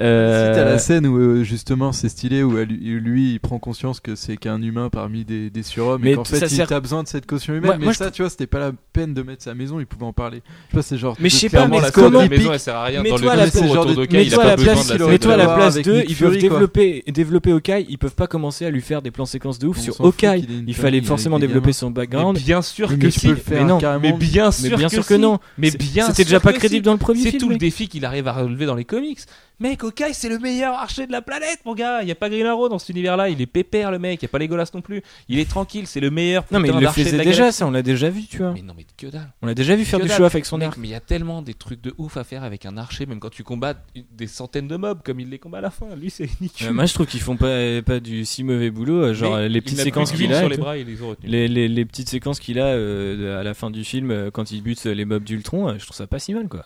Euh, 0.00 0.54
t'as 0.54 0.64
la 0.64 0.78
scène 0.78 1.06
où 1.06 1.18
euh, 1.18 1.42
justement 1.42 1.92
c'est 1.92 2.08
stylé, 2.08 2.42
où 2.42 2.56
elle- 2.58 2.68
lui 2.68 3.32
il 3.34 3.40
prend 3.40 3.58
conscience 3.58 4.00
que 4.00 4.14
c'est 4.14 4.36
qu'un 4.36 4.60
humain 4.62 4.88
parmi 4.90 5.24
des, 5.24 5.50
des 5.50 5.62
surhommes 5.62 6.00
Mais 6.02 6.12
et 6.12 6.14
qu'en 6.14 6.24
ça 6.24 6.38
fait 6.38 6.46
il 6.46 6.50
sert- 6.56 6.72
a 6.72 6.80
besoin 6.80 7.02
de 7.02 7.08
cette 7.08 7.26
caution 7.26 7.52
humaine. 7.52 7.66
Moi- 7.66 7.76
mais 7.78 7.84
moi, 7.84 7.92
je 7.92 7.98
ça, 7.98 8.10
tu 8.10 8.22
vois, 8.22 8.30
c'était 8.30 8.46
pas 8.46 8.58
la 8.58 8.72
peine 8.92 9.12
de 9.12 9.22
mettre 9.22 9.42
sa 9.42 9.54
maison, 9.54 9.80
il 9.80 9.86
pouvait 9.86 10.06
en 10.06 10.12
parler. 10.14 10.42
Je 10.46 10.70
sais 10.70 10.76
pas, 10.76 10.82
c'est 10.82 10.98
genre. 10.98 11.16
Mais 11.20 11.28
je 11.28 11.36
sais 11.36 11.48
pas, 11.48 11.58
clairement 11.58 11.76
mais 11.76 11.82
la 11.82 11.90
comment- 11.90 12.08
score 12.08 12.22
la 12.22 12.28
maison 12.28 12.52
elle 12.52 12.60
sert 12.60 12.76
à 12.76 12.84
rien 12.84 13.02
Mais 13.02 13.10
dans 13.10 13.16
toi, 13.16 13.26
le 13.26 13.30
à 13.32 13.36
la 13.36 13.44
discours 13.50 13.60
place- 13.72 13.76
autour 13.84 13.96
de- 13.96 14.06
il 14.10 14.16
a 14.16 14.20
Mets-toi 14.24 14.38
à 14.38 14.42
pas 14.44 14.48
la 14.50 14.56
besoin 14.56 14.72
place, 14.72 14.86
de 14.86 14.92
la 14.92 14.94
il 14.94 14.98
scène 14.98 15.02
aurait 15.02 15.12
mets-toi 15.12 15.32
à 15.32 15.34
de- 15.34 15.38
la 15.38 15.44
voir 15.44 15.56
place 15.58 15.74
avec 15.74 15.84
d'eux, 15.86 16.04
ils 16.08 16.16
peuvent 16.16 16.30
quoi. 16.32 16.40
développer, 16.40 17.04
développer 17.08 17.52
Hawkeye, 17.52 17.86
ils 17.88 17.97
peuvent 17.98 18.14
pas 18.14 18.26
commencer 18.26 18.64
à 18.64 18.70
lui 18.70 18.80
faire 18.80 19.02
des 19.02 19.10
plans 19.10 19.26
séquences 19.26 19.58
de 19.58 19.66
ouf 19.66 19.78
On 19.78 19.82
sur 19.82 20.00
Hawkeye. 20.00 20.46
Il 20.66 20.74
fallait 20.74 21.00
forcément 21.02 21.38
développer 21.38 21.72
son 21.72 21.88
Mais 21.88 21.94
background. 21.94 22.38
bien 22.38 22.62
sûr 22.62 22.88
que 22.88 22.94
mais 22.94 23.10
tu 23.10 23.20
si. 23.20 23.26
peux 23.26 23.32
le 23.34 23.38
faire 23.38 23.62
mais 23.62 23.68
non. 23.68 23.78
Mais 24.00 24.12
bien 24.12 24.46
Mais 24.46 24.52
sûr 24.68 24.78
bien 24.78 24.88
que 24.88 24.94
sûr 24.94 25.02
si. 25.02 25.08
que 25.10 25.14
non. 25.14 25.38
Mais 25.58 25.70
C'est- 25.70 25.78
bien 25.78 26.06
C'était 26.06 26.24
déjà 26.24 26.40
pas 26.40 26.52
crédible 26.52 26.80
si. 26.80 26.86
dans 26.86 26.92
le 26.92 26.98
premier 26.98 27.22
C'est 27.22 27.30
film. 27.30 27.40
tout 27.42 27.48
le 27.50 27.56
défi 27.56 27.88
qu'il 27.88 28.04
arrive 28.04 28.26
à 28.28 28.32
relever 28.32 28.66
dans 28.66 28.74
les 28.74 28.84
comics. 28.84 29.18
Mec, 29.60 29.82
Hawkeye, 29.82 30.14
c'est 30.14 30.28
le 30.28 30.38
meilleur 30.38 30.74
archer 30.74 31.08
de 31.08 31.12
la 31.12 31.20
planète, 31.20 31.58
mon 31.64 31.74
gars. 31.74 32.02
Il 32.02 32.08
y 32.08 32.12
a 32.12 32.14
pas 32.14 32.28
Green 32.30 32.46
Arrow 32.46 32.68
dans 32.68 32.78
cet 32.78 32.90
univers-là. 32.90 33.28
Il 33.28 33.40
est 33.40 33.46
pépère, 33.46 33.90
le 33.90 33.98
mec. 33.98 34.22
Il 34.22 34.24
y 34.24 34.26
a 34.26 34.28
pas 34.28 34.38
Legolas 34.38 34.70
non 34.72 34.82
plus. 34.82 35.02
Il 35.28 35.40
est 35.40 35.50
tranquille. 35.50 35.88
C'est 35.88 35.98
le 35.98 36.10
meilleur. 36.10 36.44
Non 36.52 36.60
mais 36.60 36.68
il 36.68 36.78
le 36.78 36.86
faisait 36.88 37.18
déjà, 37.24 37.50
ça 37.50 37.66
on 37.66 37.72
l'a 37.72 37.82
déjà 37.82 38.08
vu, 38.08 38.22
tu 38.26 38.38
vois. 38.38 38.52
Mais 38.52 38.62
non, 38.62 38.72
mais 38.76 38.86
que 38.96 39.08
dalle. 39.08 39.32
On 39.42 39.46
l'a 39.46 39.54
déjà 39.54 39.74
vu 39.74 39.84
faire 39.84 39.98
du 39.98 40.08
show 40.08 40.22
avec 40.24 40.46
son 40.46 40.60
arc. 40.60 40.76
Mais 40.76 40.86
il 40.86 40.90
y 40.92 40.94
a 40.94 41.00
tellement 41.00 41.42
des 41.42 41.54
trucs 41.54 41.80
de 41.80 41.92
ouf 41.98 42.16
à 42.16 42.22
faire 42.22 42.44
avec 42.44 42.66
un 42.66 42.76
archer, 42.76 43.06
même 43.06 43.18
quand 43.18 43.30
tu 43.30 43.42
combats 43.42 43.74
des 44.12 44.28
centaines 44.28 44.68
de 44.68 44.76
mobs 44.76 45.02
comme 45.02 45.18
il 45.18 45.28
les 45.28 45.40
combat 45.40 45.58
à 45.58 45.62
la 45.62 45.70
fin. 45.70 45.86
Lui, 45.96 46.10
c'est 46.10 46.24
ridicule. 46.26 46.68
Euh, 46.68 46.72
Moi 46.72 46.86
je 46.86 46.94
trouve 46.94 47.06
qu'ils 47.06 47.20
font 47.20 47.36
pas, 47.36 47.82
pas 47.82 47.98
du 47.98 48.24
si 48.24 48.44
mauvais 48.44 48.70
boulot, 48.70 49.06
euh, 49.06 49.14
genre 49.14 49.38
les 49.38 49.60
petites 49.60 49.80
séquences 49.80 50.12
qu'il 50.12 50.32
a. 50.32 50.46
les 51.24 51.84
petites 51.84 52.08
séquences 52.08 52.38
qu'il 52.38 52.60
a 52.60 52.68
à 53.40 53.42
la 53.42 53.54
fin 53.54 53.70
du 53.70 53.82
film 53.82 54.12
euh, 54.12 54.30
quand 54.30 54.52
il 54.52 54.62
bute 54.62 54.84
les 54.84 55.04
mobs 55.04 55.24
d'Ultron, 55.24 55.76
je 55.78 55.84
trouve 55.84 55.96
ça 55.96 56.06
pas 56.06 56.20
si 56.20 56.32
mal 56.32 56.48
quoi 56.48 56.64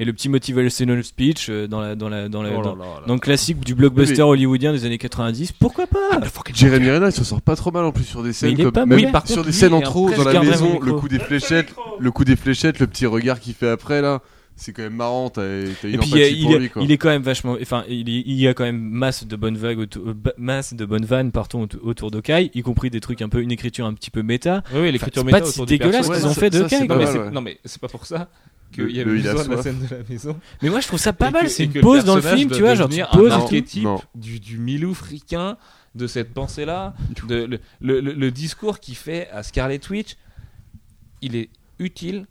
et 0.00 0.04
le 0.04 0.12
petit 0.12 0.28
motivational 0.28 1.02
speech 1.02 1.48
euh, 1.50 1.66
dans 1.66 1.80
la 1.80 1.96
dans 1.96 2.08
la 2.08 2.28
dans 2.28 2.42
la, 2.42 2.50
oh 2.56 2.62
dans, 2.62 3.14
le 3.14 3.18
classique 3.18 3.60
du 3.60 3.74
blockbuster 3.74 4.22
hollywoodien 4.22 4.72
des 4.72 4.84
années 4.84 4.98
90 4.98 5.52
pourquoi 5.52 5.86
pas 5.86 5.98
ah, 6.12 6.20
Jérémy 6.54 6.90
Renner 6.90 7.06
il 7.06 7.12
se 7.12 7.24
sort 7.24 7.42
pas 7.42 7.56
trop 7.56 7.72
mal 7.72 7.84
en 7.84 7.92
plus 7.92 8.04
sur 8.04 8.22
des 8.22 8.32
scènes 8.32 8.56
comme 8.56 8.72
pas 8.72 8.86
même 8.86 9.12
sur 9.24 9.44
des 9.44 9.52
scènes 9.52 9.74
en 9.74 9.80
trop 9.80 10.10
dans 10.10 10.24
la 10.24 10.42
maison 10.42 10.78
le 10.80 10.92
coup 10.94 11.08
des 11.08 11.18
fléchettes 11.18 11.74
le 11.98 12.10
coup 12.10 12.24
des 12.24 12.36
fléchettes 12.36 12.78
le 12.78 12.86
petit 12.86 13.06
regard 13.06 13.40
qu'il 13.40 13.54
fait 13.54 13.68
après 13.68 14.00
là 14.00 14.22
c'est 14.54 14.72
quand 14.72 14.82
même 14.82 14.96
marrant 14.96 15.32
et 15.36 15.72
puis 15.80 15.92
il, 15.92 16.92
est 16.92 16.98
quand 16.98 17.08
même 17.08 17.22
vachement 17.22 17.56
enfin 17.62 17.84
il, 17.88 18.08
y 18.08 18.48
a 18.48 18.54
quand 18.54 18.64
même 18.64 18.80
masse 18.80 19.24
de 19.24 19.36
bonnes 19.36 19.56
vagues 19.56 19.78
autour, 19.78 20.02
masse 20.36 20.74
de 20.74 20.84
bonnes 20.84 21.04
vannes 21.04 21.30
pardon 21.30 21.68
autour 21.82 22.10
d'Okai 22.10 22.50
y 22.52 22.62
compris 22.62 22.90
des 22.90 22.98
trucs 23.00 23.22
un 23.22 23.28
peu 23.28 23.40
une 23.40 23.52
écriture 23.52 23.86
un 23.86 23.94
petit 23.94 24.10
peu 24.10 24.22
méta. 24.24 24.64
Oui, 24.74 24.80
oui 24.82 24.92
l'écriture 24.92 25.22
enfin, 25.22 25.38
méta 25.38 25.46
c'est 25.46 25.64
dégueulasse 25.64 26.08
qu'ils 26.08 26.26
ont 26.26 26.34
ça, 26.34 26.40
fait 26.40 26.50
d'Okai 26.50 26.88
non, 27.30 27.40
mais 27.40 27.58
c'est 27.64 27.80
pas 27.80 27.86
pour 27.86 28.04
ça 28.04 28.28
qu'il 28.72 28.90
y 28.90 29.00
avait 29.00 29.10
besoin 29.12 29.44
de 29.44 29.54
la 29.54 29.62
scène 29.62 29.78
de 29.78 29.94
la 29.94 30.02
maison. 30.08 30.38
Mais 30.62 30.70
moi, 30.70 30.80
je 30.80 30.86
trouve 30.86 31.00
ça 31.00 31.12
pas 31.12 31.30
mal. 31.30 31.48
C'est 31.50 31.64
une 31.64 31.80
pause 31.80 32.04
dans 32.04 32.16
le 32.16 32.22
film, 32.22 32.50
tu 32.50 32.60
vois, 32.60 32.74
genre 32.74 32.88
tu 32.88 33.02
poses 33.12 33.32
un 33.32 33.36
archétype 33.36 33.88
du, 34.14 34.40
du 34.40 34.58
Milou 34.58 34.94
fricain 34.94 35.56
de 35.94 36.06
cette 36.06 36.32
pensée-là, 36.32 36.94
le, 37.28 37.58
le, 37.80 38.30
discours 38.30 38.78
qu'il 38.78 38.94
fait 38.94 39.28
à 39.30 39.42
Scarlet 39.42 39.80
Witch, 39.90 40.16
il 41.22 41.34
est 41.34 41.50
utile. 41.78 42.26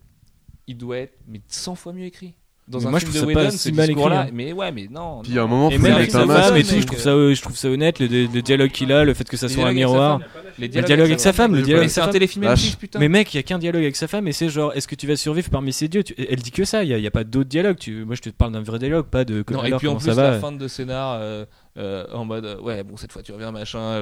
Il 0.67 0.77
doit 0.77 0.97
être 0.97 1.17
mais 1.27 1.41
100 1.47 1.75
fois 1.75 1.93
mieux 1.93 2.05
écrit 2.05 2.35
dans 2.67 2.79
mais 2.79 2.85
un 2.87 2.89
moi, 2.89 2.99
film 2.99 3.11
je 3.13 3.17
trouve 3.19 3.29
de 3.29 3.33
ça 3.33 3.39
Whedon, 3.39 3.49
pas 3.51 3.57
si 3.57 3.71
mal 3.71 3.89
écrit. 3.89 4.03
Hein. 4.03 4.27
Mais 4.33 4.51
ouais, 4.51 4.71
mais 4.73 4.87
non. 4.91 5.21
Puis 5.23 5.39
à 5.39 5.43
un 5.43 5.47
moment, 5.47 5.69
et 5.69 5.77
même 5.77 5.93
avec 5.93 6.11
sa 6.11 6.25
femme 6.25 6.57
et 6.57 6.63
tout, 6.63 6.75
je 6.79 6.85
trouve 6.85 6.99
ça, 6.99 7.09
euh, 7.11 7.33
je 7.33 7.41
trouve 7.41 7.55
ça 7.55 7.69
honnête, 7.69 7.99
le, 7.99 8.07
le 8.07 8.41
dialogue 8.41 8.71
qu'il 8.71 8.91
a, 8.91 9.05
le 9.05 9.13
fait 9.13 9.27
que 9.27 9.37
ça 9.37 9.47
soit 9.47 9.67
un 9.67 9.73
miroir. 9.73 10.19
Les 10.59 10.67
dialogues, 10.67 10.87
dialogue 10.87 11.05
avec 11.07 11.19
sa 11.19 11.33
femme, 11.33 11.55
le 11.55 11.61
dialogue. 11.61 11.87
c'est 11.87 12.01
un 12.01 12.07
téléfilm 12.07 12.45
putain. 12.79 12.99
Mais 12.99 13.07
mec, 13.07 13.33
il 13.33 13.37
y 13.37 13.39
a 13.39 13.43
qu'un 13.43 13.59
dialogue 13.59 13.83
avec 13.83 13.95
sa 13.95 14.07
femme 14.07 14.27
et 14.27 14.31
c'est 14.31 14.49
genre, 14.49 14.73
est-ce 14.75 14.87
que 14.87 14.95
tu 14.95 15.07
vas 15.07 15.15
survivre 15.15 15.49
parmi 15.49 15.71
ces 15.71 15.87
dieux 15.87 16.03
Elle 16.17 16.39
dit 16.39 16.51
que 16.51 16.65
ça, 16.65 16.83
il 16.83 16.89
y 16.89 17.07
a 17.07 17.11
pas 17.11 17.23
d'autres 17.23 17.49
dialogues. 17.49 17.77
Moi, 18.05 18.15
je 18.15 18.21
te 18.21 18.29
parle 18.29 18.51
d'un 18.51 18.61
vrai 18.61 18.79
dialogue, 18.79 19.05
pas 19.05 19.23
de. 19.23 19.43
Non, 19.49 19.63
et 19.63 19.71
puis 19.71 19.87
en 19.87 19.95
plus, 19.95 20.07
la 20.15 20.39
fin 20.39 20.51
de 20.51 20.67
scénar 20.67 21.17
euh, 21.21 21.45
euh, 21.77 22.05
en 22.11 22.25
mode 22.25 22.45
euh, 22.45 22.59
ouais 22.59 22.83
bon 22.83 22.97
cette 22.97 23.11
fois 23.11 23.21
tu 23.21 23.31
reviens 23.31 23.51
machin 23.51 24.01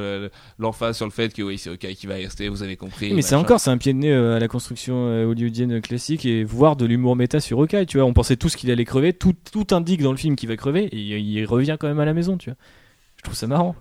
l'emphase 0.59 0.95
sur 0.95 1.05
le 1.05 1.11
fait 1.11 1.34
que 1.34 1.41
oui 1.41 1.57
c'est 1.57 1.69
ok 1.69 1.86
qui 1.93 2.07
va 2.07 2.13
rester 2.13 2.47
vous 2.47 2.63
avez 2.63 2.78
compris 2.78 3.13
mais 3.13 3.21
c'est 3.21 3.36
encore 3.36 3.59
c'est 3.59 3.69
un 3.69 3.78
pied 3.78 3.91
de 3.91 3.97
nez 3.97 4.13
euh, 4.13 4.38
à 4.38 4.39
la 4.39 4.47
construction 4.47 5.07
hollywoodienne 5.28 5.82
classique 5.82 6.26
et 6.26 6.45
voir 6.45 6.78
de 6.78 6.86
l'humour 6.86 7.17
méta 7.17 7.41
sur 7.41 7.59
Hawkeye 7.59 7.86
tu 7.86 7.97
vois. 7.97 8.05
On 8.05 8.13
pensait 8.13 8.38
tous 8.38 8.55
qu'il 8.55 8.71
allait 8.71 8.86
crever 8.86 9.11
tout, 9.11 9.34
tout 9.51 9.67
indique 9.71 10.01
dans 10.01 10.11
le 10.11 10.17
film 10.17 10.38
qu'il 10.38 10.47
va 10.47 10.55
crever 10.55 10.86
et 10.86 10.97
il 10.97 11.45
revient 11.45 11.76
quand 11.78 11.88
même 11.88 11.99
à 11.99 12.05
la 12.05 12.13
maison 12.13 12.38
tu 12.38 12.49
vois. 12.49 12.57
Je 13.17 13.23
trouve 13.23 13.36
ça 13.36 13.47
marrant 13.47 13.76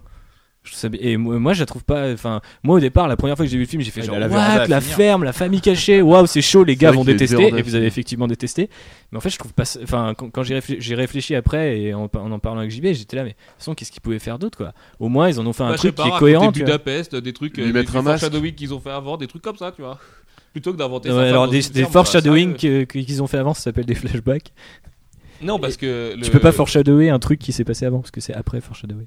et 0.99 1.17
moi 1.19 1.53
je 1.53 1.61
la 1.61 1.67
trouve 1.67 1.85
pas 1.85 2.13
enfin 2.13 2.41
moi 2.63 2.77
au 2.77 2.81
départ 2.81 3.07
la 3.07 3.17
première 3.17 3.37
fois 3.37 3.45
que 3.45 3.51
j'ai 3.51 3.59
vu 3.59 3.65
le 3.65 3.69
film 3.69 3.83
j'ai 3.83 3.91
fait 3.91 4.01
ah, 4.03 4.07
genre 4.07 4.19
la, 4.19 4.29
What, 4.29 4.67
la 4.67 4.81
ferme 4.81 5.25
la 5.25 5.35
famille 5.35 5.61
cachée 5.61 6.01
waouh 6.01 6.27
c'est 6.27 6.41
chaud 6.41 6.65
les 6.65 6.77
gars 6.77 6.91
vont 6.91 7.05
détester. 7.05 7.49
et 7.49 7.63
vous 7.63 7.75
avez 7.75 7.87
effectivement 7.87 8.27
détesté. 8.27 8.71
Mais 9.13 9.19
en 9.19 9.21
fait 9.21 9.31
je 9.31 9.39
trouve 9.39 9.53
pas 9.53 9.65
enfin 9.83 10.15
quand, 10.15 10.43
j'ai 10.43 10.95
réfléchi, 10.95 11.35
après 11.35 11.81
et 11.81 11.95
en, 11.95 12.05
en, 12.05 12.39
parlant 12.39 12.61
avec 12.61 12.71
JB 12.71 12.87
j'étais 12.93 13.17
là 13.17 13.25
mais 13.25 13.31
de 13.31 13.35
toute 13.35 13.59
façon 13.59 13.75
qu'est-ce 13.75 13.93
qu'ils 13.93 14.01
pouvaient 14.01 14.19
faire 14.19 14.39
d'autre 14.39 14.57
quoi? 14.57 14.73
Au 14.99 15.09
moins 15.09 15.29
ils 15.29 15.39
en 15.39 15.47
ont 15.47 15.53
fait 15.53 15.65
un 15.65 15.71
bah, 15.71 15.77
truc 15.77 15.95
qui 15.95 16.09
est 16.09 16.19
cohérent 16.19 16.51
des 16.51 16.61
Budapest 16.61 17.15
euh, 17.15 17.21
des 17.21 17.33
trucs 17.33 17.59
euh, 17.59 17.71
des, 17.71 17.85
foreshadowing 17.85 18.55
qu'ils 18.55 18.73
ont 18.73 18.81
fait 18.81 18.91
avant 18.91 19.17
des 19.17 19.27
trucs 19.27 19.43
comme 19.43 19.57
ça 19.57 19.71
tu 19.73 19.83
vois. 19.83 19.99
Plutôt 20.53 20.73
que 20.73 20.79
d'inventer 20.79 21.11
ouais, 21.11 21.29
alors 21.29 21.49
des, 21.49 21.61
des 21.61 21.85
foreshadowing 21.85 22.53
bah, 22.53 22.59
euh, 22.65 22.85
qu'ils 22.85 23.23
ont 23.23 23.27
fait 23.27 23.39
avant 23.39 23.53
ça 23.53 23.63
s'appelle 23.63 23.87
des 23.87 23.95
flashbacks. 23.95 24.53
Non 25.43 25.59
parce 25.59 25.77
que 25.77 26.17
tu 26.23 26.31
peux 26.31 26.41
pas 26.41 26.53
foreshadower 26.53 27.11
un 27.11 27.19
truc 27.19 27.39
qui 27.39 27.53
s'est 27.53 27.65
passé 27.65 27.85
avant 27.85 28.01
parce 28.01 28.11
que 28.11 28.23
c'est 28.23 28.35
après 28.35 28.63
foreshadower. 28.63 29.07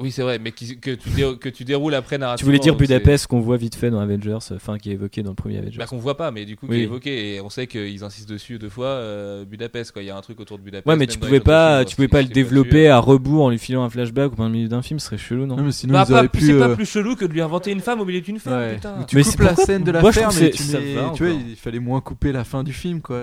Oui, 0.00 0.12
c'est 0.12 0.22
vrai, 0.22 0.38
mais 0.38 0.52
que, 0.52 1.48
tu 1.50 1.64
déroules 1.64 1.94
après 1.96 2.18
narrativement. 2.18 2.38
Tu 2.38 2.44
voulais 2.44 2.60
dire 2.60 2.76
Budapest 2.76 3.26
qu'on 3.26 3.40
voit 3.40 3.56
vite 3.56 3.74
fait 3.74 3.90
dans 3.90 3.98
Avengers, 3.98 4.38
euh, 4.52 4.56
enfin 4.56 4.78
qui 4.78 4.90
est 4.90 4.92
évoqué 4.92 5.24
dans 5.24 5.30
le 5.30 5.34
premier 5.34 5.58
Avengers. 5.58 5.76
Bah, 5.76 5.86
qu'on 5.86 5.98
voit 5.98 6.16
pas, 6.16 6.30
mais 6.30 6.44
du 6.44 6.56
coup 6.56 6.68
qui 6.68 6.74
est 6.74 6.82
évoqué 6.82 7.34
et 7.34 7.40
on 7.40 7.50
sait 7.50 7.66
qu'ils 7.66 8.04
insistent 8.04 8.28
dessus 8.28 8.60
deux 8.60 8.68
fois 8.68 8.86
euh, 8.86 9.44
Budapest 9.44 9.90
quoi. 9.90 10.02
Il 10.02 10.06
y 10.06 10.10
a 10.10 10.16
un 10.16 10.20
truc 10.20 10.38
autour 10.38 10.58
de 10.58 10.62
Budapest. 10.62 10.86
Ouais, 10.86 10.94
mais 10.94 11.08
tu 11.08 11.18
pouvais 11.18 11.40
pas, 11.40 11.84
tu 11.84 11.94
euh, 11.94 11.96
pouvais 11.96 12.08
pas 12.08 12.22
le 12.22 12.28
développer 12.28 12.88
à 12.88 13.00
rebours 13.00 13.46
en 13.46 13.50
lui 13.50 13.58
filant 13.58 13.82
un 13.82 13.90
flashback 13.90 14.38
au 14.38 14.48
milieu 14.48 14.68
d'un 14.68 14.82
film, 14.82 15.00
ce 15.00 15.06
serait 15.06 15.18
chelou, 15.18 15.46
non, 15.46 15.56
non 15.56 15.64
mais 15.64 15.72
sinon 15.72 15.94
bah, 15.94 16.04
C'est 16.06 16.14
euh... 16.52 16.68
pas 16.68 16.76
plus 16.76 16.86
chelou 16.86 17.16
que 17.16 17.24
de 17.24 17.32
lui 17.32 17.40
inventer 17.40 17.72
une 17.72 17.80
femme 17.80 18.00
au 18.00 18.04
milieu 18.04 18.20
d'une 18.20 18.38
femme. 18.38 18.74
Putain. 18.74 19.04
Tu 19.08 19.16
mais 19.16 19.24
coupes 19.24 19.40
la 19.40 19.56
scène 19.56 19.82
de 19.82 19.90
la 19.90 20.00
Moi, 20.00 20.12
ferme, 20.12 20.32
tu, 20.32 21.24
vois, 21.24 21.32
il 21.32 21.56
fallait 21.56 21.80
moins 21.80 22.00
couper 22.00 22.30
la 22.30 22.44
fin 22.44 22.62
du 22.62 22.72
film 22.72 23.00
quoi. 23.00 23.20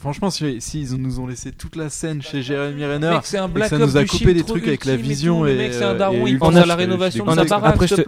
Franchement, 0.00 0.30
s'ils 0.30 0.96
nous 0.96 1.20
ont 1.20 1.28
laissé 1.28 1.52
toute 1.52 1.76
la 1.76 1.88
scène 1.88 2.20
chez 2.20 2.42
Jeremy 2.42 2.84
Renner, 2.84 3.20
ça 3.22 3.78
nous 3.78 3.96
a 3.96 4.04
coupé 4.04 4.34
des 4.34 4.42
trucs 4.42 4.66
avec 4.66 4.86
la 4.86 4.96
vision 4.96 5.46
et 5.46 5.70
la 6.00 6.76
rénovation 6.76 7.24
de 7.24 7.34
sa 7.34 7.44
baraque, 7.44 7.88
s'il. 7.88 8.04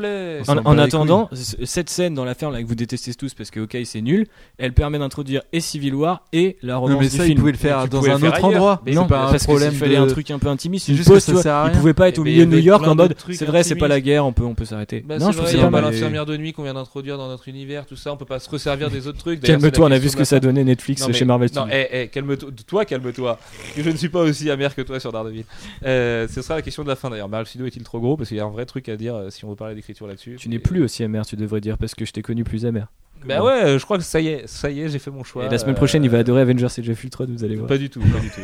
En 0.49 0.79
attendant, 0.79 1.29
cette 1.33 1.91
scène 1.91 2.15
dans 2.15 2.25
la 2.25 2.35
ferme 2.35 2.61
que 2.61 2.67
vous 2.67 2.75
détestez 2.75 3.15
tous 3.15 3.35
parce 3.35 3.51
que 3.51 3.61
OK, 3.61 3.77
c'est 3.85 4.01
nul, 4.01 4.27
elle 4.59 4.73
permet 4.73 4.99
d'introduire 4.99 5.43
et 5.53 5.61
Civil 5.61 5.95
War 5.95 6.25
et 6.33 6.57
la 6.63 6.77
romance 6.77 6.99
mais 7.01 7.09
ça, 7.09 7.19
du 7.19 7.29
film. 7.31 7.39
pouvait 7.39 7.53
le 7.53 7.59
faire 7.59 7.89
dans 7.89 8.05
un 8.05 8.23
autre 8.23 8.45
endroit. 8.45 8.83
Non, 8.87 9.07
parce 9.07 9.47
qu'il 9.47 9.71
fallait 9.73 9.97
un 9.97 10.07
truc 10.07 10.31
un 10.31 10.39
peu 10.39 10.49
intimiste. 10.49 10.93
Juste 10.93 11.11
Il 11.11 11.79
pouvait 11.79 11.95
pas 11.95 12.09
être 12.09 12.19
au 12.19 12.25
milieu 12.25 12.47
de 12.47 12.51
New 12.51 12.59
York 12.59 12.87
en 12.87 12.95
mode 12.95 13.15
c'est 13.33 13.45
vrai, 13.45 13.63
c'est 13.63 13.77
pas 13.77 13.89
la 13.89 14.01
guerre, 14.01 14.27
on 14.27 14.33
peut 14.33 14.65
s'arrêter. 14.65 15.05
Bah, 15.07 15.19
non, 15.19 15.33
je 15.33 15.39
trouve 15.39 15.49
c'est 15.49 15.71
pas 15.71 15.81
l'infirmière 15.81 16.27
de 16.27 16.37
nuit 16.37 16.53
qu'on 16.53 16.63
vient 16.63 16.75
d'introduire 16.75 17.19
dans 17.19 17.29
notre 17.29 17.49
univers, 17.49 17.87
tout 17.87 17.97
ça, 17.97 18.13
on 18.13 18.17
peut 18.17 18.25
pas 18.25 18.39
se 18.39 18.49
resservir 18.49 18.91
des 18.91 19.07
autres 19.07 19.19
trucs. 19.19 19.41
Calme-toi, 19.41 19.87
on 19.87 19.91
a 19.91 19.99
vu 19.99 20.09
ce 20.09 20.17
que 20.17 20.25
ça 20.25 20.41
donnait 20.41 20.65
Netflix 20.65 21.11
chez 21.13 21.25
Marvel 21.25 21.49
Studios. 21.49 21.69
Eh, 21.73 21.89
eh, 21.93 22.09
calme-toi, 22.09 22.51
toi 22.67 22.85
calme-toi. 22.85 23.39
Je 23.77 23.89
ne 23.89 23.97
suis 23.97 24.09
pas 24.09 24.21
aussi 24.21 24.51
amer 24.51 24.75
que 24.75 24.83
toi 24.83 25.01
sur 25.01 25.13
Daredevil. 25.13 25.45
Ce 25.83 26.43
sera 26.43 26.57
la 26.57 26.63
question 26.63 26.83
de 26.83 26.89
la 26.89 26.97
fin 26.97 27.11
d'ailleurs. 27.11 27.29
Marvel 27.29 27.47
Studios 27.47 27.67
est-il 27.67 27.82
trop 27.83 28.01
gros 28.01 28.17
parce 28.17 28.29
qu'il 28.29 28.39
y 28.39 28.41
a 28.41 28.45
un 28.45 28.51
vrai 28.51 28.67
truc 28.67 28.89
à 28.89 28.97
dire 28.97 29.15
euh, 29.15 29.31
si 29.31 29.45
on 29.45 29.51
veut 29.51 29.57
parler 29.57 29.75
d'écriture 29.75 30.07
là-dessus. 30.07 30.37
Tu 30.39 30.49
n'es 30.49 30.59
plus 30.59 30.83
aussi 30.83 31.03
amer, 31.05 31.25
tu 31.27 31.37
devrais 31.37 31.61
dire, 31.61 31.79
parce 31.79 31.95
que 31.95 32.05
je 32.05 32.13
t'ai 32.13 32.23
connu 32.23 32.45
plus 32.45 32.67
amer. 32.67 32.89
Bah 33.25 33.41
ouais, 33.41 33.53
euh, 33.53 33.79
je 33.79 33.85
crois 33.85 33.99
que 33.99 34.03
ça 34.03 34.21
y 34.21 34.27
est, 34.29 34.49
ça 34.49 34.69
y 34.69 34.81
est, 34.81 34.89
j'ai 34.89 34.99
fait 34.99 35.13
mon 35.13 35.23
choix. 35.23 35.47
Et 35.47 35.49
la 35.49 35.59
semaine 35.59 35.77
prochaine, 35.77 36.03
il 36.03 36.11
va 36.11 36.17
euh, 36.17 36.23
adorer 36.23 36.41
Avengers 36.41 36.67
et 36.77 36.83
Jeff 36.83 37.05
Ultron, 37.05 37.27
vous 37.29 37.45
allez 37.45 37.55
voir. 37.55 37.69
Pas 37.69 37.79
du 37.79 37.89
tout, 37.89 38.01
pas 38.01 38.19
du 38.19 38.31
tout. 38.31 38.41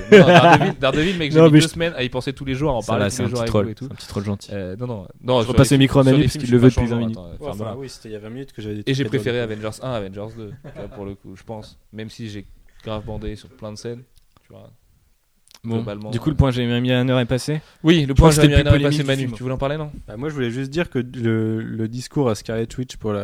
Daredevil, 0.81 1.19
mec, 1.19 1.33
j'ai 1.33 1.41
mis 1.41 1.51
deux 1.51 1.61
semaines 1.63 1.95
à 1.97 2.05
y 2.05 2.09
penser 2.09 2.33
tous 2.33 2.45
les 2.45 2.55
jours, 2.55 2.71
à 2.71 2.75
en 2.75 2.83
parler 2.83 3.11
tous 3.11 3.23
les 3.23 3.29
jours 3.29 3.45
troll, 3.45 3.71
et. 3.71 3.75
C'est 3.77 3.85
un 3.87 3.89
petit 3.89 4.07
troll 4.07 4.25
gentil. 4.25 4.53
Non, 4.79 4.87
non, 4.87 5.07
non. 5.23 5.43
Je 5.43 5.49
repasse 5.49 5.73
le 5.73 5.79
micro 5.79 6.01
à 6.01 6.05
Manu 6.05 6.23
parce 6.23 6.37
qu'il 6.37 6.51
le 6.51 6.59
veut 6.59 6.71
depuis 6.71 6.87
20 6.87 6.97
minutes. 6.97 7.19
Oui, 7.77 7.89
c'était 7.89 8.11
il 8.11 8.13
y 8.13 8.17
a 8.17 8.21
20 8.21 8.31
minutes 8.31 8.53
que 8.53 8.63
j'avais. 8.63 8.83
Et 8.87 8.95
j'ai 8.95 9.05
préféré 9.05 9.41
Avengers 9.41 9.81
1 9.83 9.91
Avengers 9.91 10.35
2 10.37 10.53
pour 10.95 11.05
le 11.05 11.15
coup, 11.15 11.35
je 11.35 11.43
pense. 11.43 11.79
Même 11.93 12.11
si 12.11 12.29
j'ai 12.29 12.47
grave 12.85 13.05
bandé 13.05 13.35
sur 13.35 13.49
plein 13.49 13.73
de 13.73 13.79
scènes, 13.79 14.03
tu 14.47 14.53
vois. 14.53 14.71
Du 16.11 16.21
coup, 16.21 16.29
euh. 16.29 16.33
le 16.33 16.37
point 16.37 16.51
Jérémy 16.51 16.81
Miller 16.81 17.19
est 17.19 17.27
passé 17.27 17.61
Oui, 17.83 18.07
le 18.07 18.15
point 18.15 18.31
Jérémy 18.31 18.57
Miller 18.57 18.75
est 18.75 18.83
passé, 18.83 19.05
Manu. 19.05 19.31
Tu 19.33 19.43
voulais 19.43 19.55
en 19.55 19.59
parler, 19.59 19.77
non? 19.77 19.91
Bah, 20.07 20.17
moi, 20.17 20.29
je 20.29 20.35
voulais 20.35 20.51
juste 20.51 20.71
dire 20.71 20.91
que 20.91 20.99
le, 20.99 21.87
discours 21.89 22.29
à 22.29 22.35
Scarlet 22.35 22.69
Witch 22.77 22.97
pour 22.97 23.15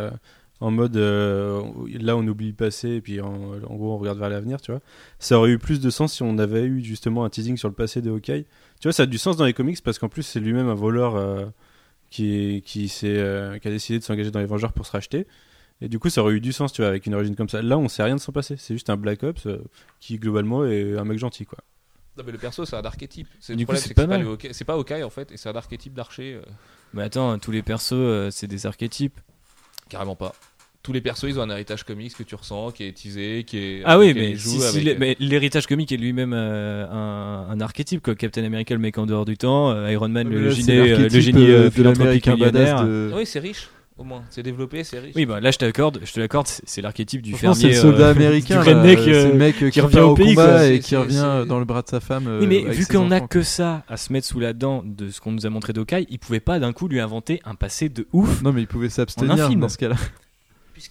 en 0.60 0.70
mode 0.70 0.96
euh, 0.96 1.62
là 2.00 2.16
on 2.16 2.26
oublie 2.26 2.48
le 2.48 2.54
passé 2.54 2.88
et 2.90 3.00
puis 3.00 3.20
en, 3.20 3.58
gros 3.58 3.94
on 3.94 3.98
regarde 3.98 4.18
vers 4.18 4.28
l'avenir, 4.28 4.60
tu 4.60 4.70
vois. 4.70 4.80
Ça 5.18 5.38
aurait 5.38 5.50
eu 5.50 5.58
plus 5.58 5.80
de 5.80 5.90
sens 5.90 6.14
si 6.14 6.22
on 6.22 6.38
avait 6.38 6.62
eu 6.62 6.82
justement 6.82 7.24
un 7.24 7.30
teasing 7.30 7.56
sur 7.56 7.68
le 7.68 7.74
passé 7.74 8.00
de 8.00 8.10
Hawkeye. 8.10 8.44
Tu 8.80 8.88
vois, 8.88 8.92
ça 8.92 9.02
a 9.02 9.06
du 9.06 9.18
sens 9.18 9.36
dans 9.36 9.44
les 9.44 9.52
comics 9.52 9.82
parce 9.82 9.98
qu'en 9.98 10.08
plus 10.08 10.22
c'est 10.22 10.40
lui-même 10.40 10.68
un 10.68 10.74
voleur 10.74 11.16
euh, 11.16 11.44
qui, 12.10 12.62
qui, 12.64 12.90
euh, 13.04 13.58
qui 13.58 13.68
a 13.68 13.70
décidé 13.70 13.98
de 13.98 14.04
s'engager 14.04 14.30
dans 14.30 14.40
les 14.40 14.46
Vengeurs 14.46 14.72
pour 14.72 14.86
se 14.86 14.92
racheter. 14.92 15.26
Et 15.80 15.88
du 15.88 15.98
coup, 15.98 16.08
ça 16.08 16.22
aurait 16.22 16.34
eu 16.34 16.40
du 16.40 16.52
sens, 16.52 16.72
tu 16.72 16.82
vois, 16.82 16.88
avec 16.88 17.04
une 17.04 17.14
origine 17.14 17.34
comme 17.34 17.48
ça. 17.48 17.60
Là, 17.60 17.76
on 17.76 17.88
sait 17.88 18.04
rien 18.04 18.14
de 18.14 18.20
son 18.20 18.30
passé. 18.30 18.54
C'est 18.56 18.74
juste 18.74 18.88
un 18.90 18.96
Black 18.96 19.24
Ops 19.24 19.48
qui, 19.98 20.18
globalement, 20.18 20.64
est 20.64 20.96
un 20.96 21.04
mec 21.04 21.18
gentil, 21.18 21.44
quoi. 21.46 21.58
Non, 22.16 22.22
mais 22.24 22.32
le 22.32 22.38
perso, 22.38 22.64
c'est 22.64 22.76
un 22.76 22.82
archétype. 22.82 23.28
C'est 23.40 23.56
du 23.56 23.66
problème, 23.66 23.84
c'est 23.84 23.94
pas, 23.94 24.06
pas 24.06 24.18
C'est 24.52 24.64
pas 24.64 24.74
Hawkeye 24.74 25.02
en 25.02 25.10
fait, 25.10 25.32
et 25.32 25.36
c'est 25.36 25.48
un 25.48 25.56
archétype 25.56 25.94
d'archer. 25.94 26.34
Euh. 26.34 26.42
Mais 26.92 27.02
attends, 27.02 27.38
tous 27.38 27.50
les 27.50 27.62
persos, 27.62 27.92
euh, 27.92 28.30
c'est 28.30 28.46
des 28.46 28.66
archétypes 28.66 29.20
Carrément 29.88 30.16
pas 30.16 30.32
tous 30.82 30.92
les 30.92 31.00
persos, 31.00 31.24
ils 31.30 31.40
ont 31.40 31.42
un 31.42 31.48
héritage 31.48 31.82
comics 31.84 32.14
que 32.14 32.22
tu 32.22 32.34
ressens, 32.34 32.72
qui 32.72 32.84
est 32.84 32.92
teasé, 32.92 33.44
qui 33.46 33.56
est. 33.56 33.82
Ah 33.86 33.98
oui, 33.98 34.12
mais, 34.12 34.36
si, 34.36 34.60
si, 34.60 34.90
avec... 34.90 35.18
l'héritage 35.18 35.66
comique 35.66 35.90
est 35.92 35.96
lui-même 35.96 36.34
euh, 36.34 36.86
un, 36.86 37.58
archétype, 37.58 38.02
quoi. 38.02 38.14
Captain 38.14 38.44
America, 38.44 38.74
le 38.74 38.80
mec 38.80 38.98
en 38.98 39.06
dehors 39.06 39.24
du 39.24 39.38
temps, 39.38 39.88
Iron 39.88 40.10
Man, 40.10 40.28
le, 40.28 40.50
génie, 40.50 40.76
le 40.76 41.08
génie, 41.08 41.70
philanthropique. 41.70 42.26
De... 42.28 43.10
Ah 43.14 43.16
oui, 43.16 43.24
c'est 43.24 43.38
riche 43.38 43.70
au 43.96 44.04
moins. 44.04 44.24
C'est 44.30 44.42
développé, 44.42 44.84
c'est 44.84 44.98
riche. 44.98 45.12
Oui, 45.14 45.26
bah 45.26 45.40
là, 45.40 45.50
je 45.50 45.58
t'accorde, 45.58 46.00
je 46.02 46.12
te 46.12 46.20
l'accorde, 46.20 46.48
c'est 46.48 46.82
l'archétype 46.82 47.22
du 47.22 47.34
fermier. 47.34 47.60
C'est 47.60 47.68
le 47.68 47.74
soldat 47.74 48.08
euh, 48.08 48.12
américain, 48.12 48.62
le 48.64 48.70
euh, 48.70 49.34
mec 49.34 49.62
euh, 49.62 49.70
qui, 49.70 49.80
revient 49.80 50.00
au 50.00 50.14
pays, 50.14 50.34
combat 50.34 50.66
et 50.66 50.80
qui 50.80 50.96
revient 50.96 51.44
dans 51.46 51.58
le 51.58 51.64
bras 51.64 51.82
de 51.82 51.88
sa 51.88 52.00
femme. 52.00 52.38
Oui, 52.40 52.46
mais 52.46 52.62
vu 52.62 52.86
qu'on 52.86 53.10
a 53.10 53.20
que 53.20 53.42
ça 53.42 53.84
à 53.88 53.96
se 53.96 54.12
mettre 54.12 54.26
sous 54.26 54.40
la 54.40 54.52
dent 54.52 54.82
de 54.84 55.10
ce 55.10 55.20
qu'on 55.20 55.32
nous 55.32 55.46
a 55.46 55.50
montré 55.50 55.72
d'Okai, 55.72 56.06
il 56.10 56.18
pouvait 56.18 56.40
pas 56.40 56.58
d'un 56.58 56.72
coup 56.72 56.88
lui 56.88 57.00
inventer 57.00 57.40
un 57.44 57.54
passé 57.54 57.88
de 57.88 58.06
ouf. 58.12 58.42
Non, 58.42 58.52
mais 58.52 58.62
il 58.62 58.66
pouvait 58.66 58.88
s'abstenir 58.88 59.48
dans 59.50 59.68
ce 59.68 59.78
cas-là 59.78 59.96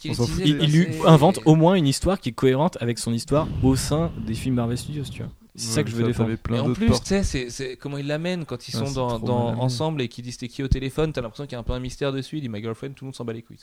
il, 0.04 0.72
lui 0.72 0.88
invente 1.06 1.40
au 1.46 1.56
moins 1.56 1.76
une 1.76 1.88
histoire 1.88 2.20
qui 2.20 2.30
est 2.30 2.34
cohérente 2.34 2.78
avec 2.82 3.00
son 3.00 3.14
histoire 3.14 3.48
au 3.62 3.76
sein 3.76 4.12
des 4.26 4.34
films 4.34 4.56
Marvel 4.56 4.78
Studios, 4.78 5.04
tu 5.12 5.24
vois. 5.24 5.32
C'est 5.56 5.68
ça 5.68 5.84
que 5.84 5.90
je 5.90 5.96
veux 5.96 6.04
défendre. 6.04 6.36
Plein 6.36 6.58
et 6.58 6.60
en 6.60 6.74
plus, 6.74 6.90
tu 7.02 7.24
sais, 7.24 7.50
c'est 7.50 7.78
comment 7.78 7.98
ils 7.98 8.08
l'amènent 8.08 8.46
quand 8.46 8.68
ils 8.68 8.76
ah, 8.76 8.86
sont 8.86 9.00
ensemble 9.30 10.02
et 10.02 10.08
qu'ils 10.08 10.24
disent 10.24 10.38
t'es 10.38 10.48
qui 10.48 10.64
au 10.64 10.68
téléphone, 10.68 11.14
t'as 11.14 11.22
l'impression 11.22 11.46
qu'il 11.46 11.54
y 11.54 11.56
a 11.56 11.60
un 11.60 11.64
peu 11.64 11.74
un 11.74 11.80
mystère 11.80 12.12
dessus. 12.12 12.38
Il 12.38 12.42
dit 12.42 12.50
my 12.50 12.62
girlfriend, 12.62 12.94
tout 12.94 13.06
le 13.06 13.08
monde 13.08 13.16
s'en 13.16 13.26
bat 13.26 13.34
les 13.34 13.44
couilles. 13.44 13.60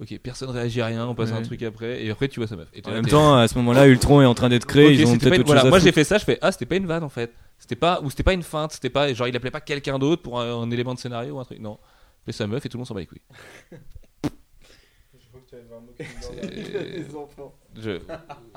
Ok, 0.00 0.18
personne 0.22 0.48
réagit 0.48 0.80
à 0.80 0.86
rien, 0.86 1.06
on 1.06 1.14
passe 1.14 1.30
un 1.30 1.42
truc 1.42 1.62
après, 1.62 2.02
et 2.02 2.10
après 2.10 2.28
tu 2.28 2.40
vois 2.40 2.46
sa 2.46 2.56
meuf. 2.56 2.68
Et 2.72 2.80
en 2.86 2.90
même 2.90 3.06
temps, 3.06 3.36
à 3.36 3.46
ce 3.48 3.54
moment-là, 3.56 3.86
Ultron 3.86 4.22
est 4.22 4.26
en 4.26 4.34
train 4.34 4.48
d'être 4.48 4.66
créé, 4.66 5.04
Moi 5.04 5.78
j'ai 5.78 5.92
fait 5.92 6.04
ça, 6.04 6.16
je 6.16 6.24
fais 6.24 6.38
ah 6.40 6.52
c'était 6.52 6.66
pas 6.66 6.76
une 6.76 6.86
vanne 6.86 7.04
en 7.04 7.10
fait, 7.10 7.32
c'était 7.58 7.76
pas 7.76 8.00
ou 8.02 8.08
c'était 8.08 8.22
pas 8.22 8.32
une 8.32 8.42
feinte, 8.42 8.72
c'était 8.72 8.88
pas 8.88 9.12
genre 9.12 9.28
il 9.28 9.36
appelait 9.36 9.50
pas 9.50 9.60
quelqu'un 9.60 9.98
d'autre 9.98 10.22
pour 10.22 10.40
un, 10.40 10.70
élément 10.70 10.94
de 10.94 10.98
scénario 10.98 11.34
ou 11.34 11.40
un 11.40 11.44
truc. 11.44 11.58
Non, 11.58 11.78
mais 12.26 12.32
sa 12.32 12.46
meuf 12.46 12.64
et 12.64 12.70
tout 12.70 12.78
le 12.78 12.80
monde 12.80 12.86
s'en 12.86 12.94
bat 12.94 13.00
les 13.00 13.06
couilles. 13.06 13.20
Je- 17.80 17.98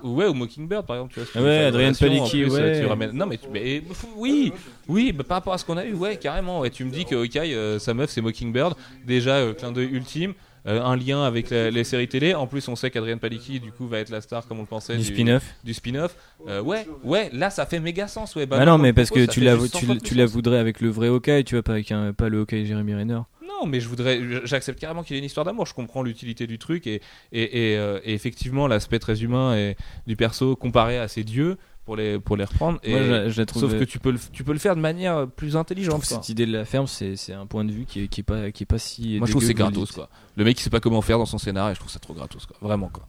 Ouais, 0.04 0.28
ou 0.28 0.34
Mockingbird 0.34 0.86
par 0.86 0.96
exemple. 0.98 1.14
Tu 1.14 1.20
vois, 1.20 1.30
si 1.32 1.38
ouais, 1.39 1.66
Adrien 1.66 1.94
Palicki, 1.94 2.41
plus, 2.44 2.52
ouais. 2.54 2.80
tu 2.82 2.86
ramènes- 2.86 3.12
Non, 3.12 3.26
mais, 3.26 3.38
tu- 3.38 3.48
mais- 3.52 3.82
oui, 4.18 4.52
oui, 4.88 5.14
mais 5.16 5.24
par 5.24 5.38
rapport 5.38 5.54
à 5.54 5.58
ce 5.58 5.66
qu'on 5.66 5.78
a 5.78 5.86
eu, 5.86 5.94
ouais, 5.94 6.18
carrément. 6.18 6.60
Ouais, 6.62 6.70
tu 6.70 6.84
me 6.86 6.91
dis 6.91 7.06
que 7.06 7.16
Hawkeye, 7.16 7.54
euh, 7.54 7.80
sa 7.80 7.94
meuf, 7.94 8.10
c'est 8.10 8.22
Mockingbird. 8.22 8.76
Déjà, 9.06 9.36
euh, 9.38 9.54
clin 9.54 9.72
d'œil 9.72 9.89
ultime. 9.91 10.34
euh, 10.66 10.82
un 10.82 10.96
lien 10.96 11.22
avec 11.26 11.50
la- 11.50 11.70
les 11.70 11.84
séries 11.84 12.08
télé. 12.08 12.34
En 12.36 12.48
plus, 12.48 12.66
on 12.70 12.78
sait 12.78 12.89
qu'Adrien 12.89 13.18
Palicki, 13.18 13.60
du 13.60 13.74
coup, 13.74 13.86
va 13.86 14.00
être 14.00 14.10
la 14.10 14.22
star, 14.22 14.48
comme 14.48 14.60
on 14.60 14.62
le 14.62 14.66
pensait, 14.68 14.96
Du 14.96 15.04
spin-off. 15.04 15.44
Du 15.62 15.74
spin-off. 15.74 16.16
Euh, 16.48 16.62
ouais, 16.62 16.88
ouais, 17.04 17.30
là, 17.34 17.50
ça 17.50 17.66
fait 17.66 17.82
méga 17.82 18.08
sens. 18.08 18.34
Ouais, 18.38 18.46
bah 18.46 18.60
Bah 18.60 18.66
non, 18.66 18.78
mais 18.78 18.94
parce 18.94 19.10
que 19.10 19.26
tu 19.26 19.41
la, 19.41 19.58
juste 19.58 19.74
100 19.74 19.98
tu, 20.02 20.16
la 20.16 20.26
voudrais 20.26 20.60
avec 20.60 20.80
le 20.80 20.88
vrai 20.88 21.10
Hawkeye, 21.10 21.44
tu 21.44 21.56
vois, 21.56 21.64
pas 21.64 21.74
avec 21.74 21.91
un, 21.91 22.14
pas 22.14 22.30
le 22.30 22.39
Hawkeye 22.39 22.66
Jeremy 22.66 22.96
Renner. 22.96 23.20
Non, 23.64 23.70
mais 23.70 23.80
je 23.80 23.88
voudrais, 23.88 24.20
j'accepte 24.45 24.80
carrément 24.80 25.03
qu'il 25.03 25.16
y 25.16 25.18
ait 25.18 25.20
une 25.20 25.26
histoire 25.26 25.45
d'amour. 25.45 25.66
Je 25.66 25.74
comprends 25.74 26.03
l'utilité 26.03 26.47
du 26.47 26.59
truc 26.59 26.86
et, 26.88 27.01
et, 27.32 27.72
et, 27.74 27.78
euh, 27.78 27.99
et 28.03 28.14
effectivement 28.14 28.68
l'aspect 28.68 28.99
très 28.99 29.22
humain 29.24 29.55
et 29.55 29.78
du 30.07 30.16
perso 30.18 30.55
comparé 30.55 30.97
à 30.97 31.07
ses 31.07 31.24
dieux 31.24 31.57
pour 31.86 31.95
les 31.95 32.20
pour 32.20 32.36
les 32.38 32.43
reprendre. 32.45 32.80
Et, 32.84 32.91
Moi, 32.91 33.30
je 33.30 33.41
trouve- 33.43 33.61
sauf 33.70 33.80
que 33.80 33.84
tu 33.86 33.99
peux 33.99 34.11
le 34.11 34.20
tu 34.32 34.43
peux 34.43 34.53
le 34.53 34.59
faire 34.59 34.76
de 34.76 34.82
manière 34.82 35.28
plus 35.30 35.55
intelligente. 35.55 36.03
cette 36.05 36.30
idée 36.30 36.45
de 36.45 36.51
la 36.51 36.66
ferme, 36.66 36.88
c'est 36.88 37.16
c'est 37.16 37.34
un 37.34 37.45
point 37.45 37.64
de 37.66 37.72
vue 37.72 37.86
qui 37.86 38.01
est, 38.03 38.07
qui 38.09 38.20
est 38.22 38.24
pas 38.24 38.51
qui 38.51 38.64
est 38.64 38.66
pas 38.66 38.80
si. 38.80 39.18
Moi, 39.18 39.28
je 39.28 39.32
trouve 39.32 39.41
que 39.43 39.47
c'est 39.47 39.53
gratos 39.53 39.89
le 39.89 39.95
quoi. 39.95 40.09
Le 40.36 40.43
mec 40.43 40.59
il 40.59 40.64
sait 40.64 40.70
pas 40.70 40.80
comment 40.82 41.01
faire 41.01 41.18
dans 41.18 41.26
son 41.26 41.38
scénario 41.38 41.72
et 41.72 41.76
je 41.76 41.80
trouve 41.80 41.91
ça 41.91 41.99
trop 41.99 42.14
gratos 42.14 42.45
quoi. 42.45 42.57
Vraiment 42.61 42.89
quoi. 42.89 43.07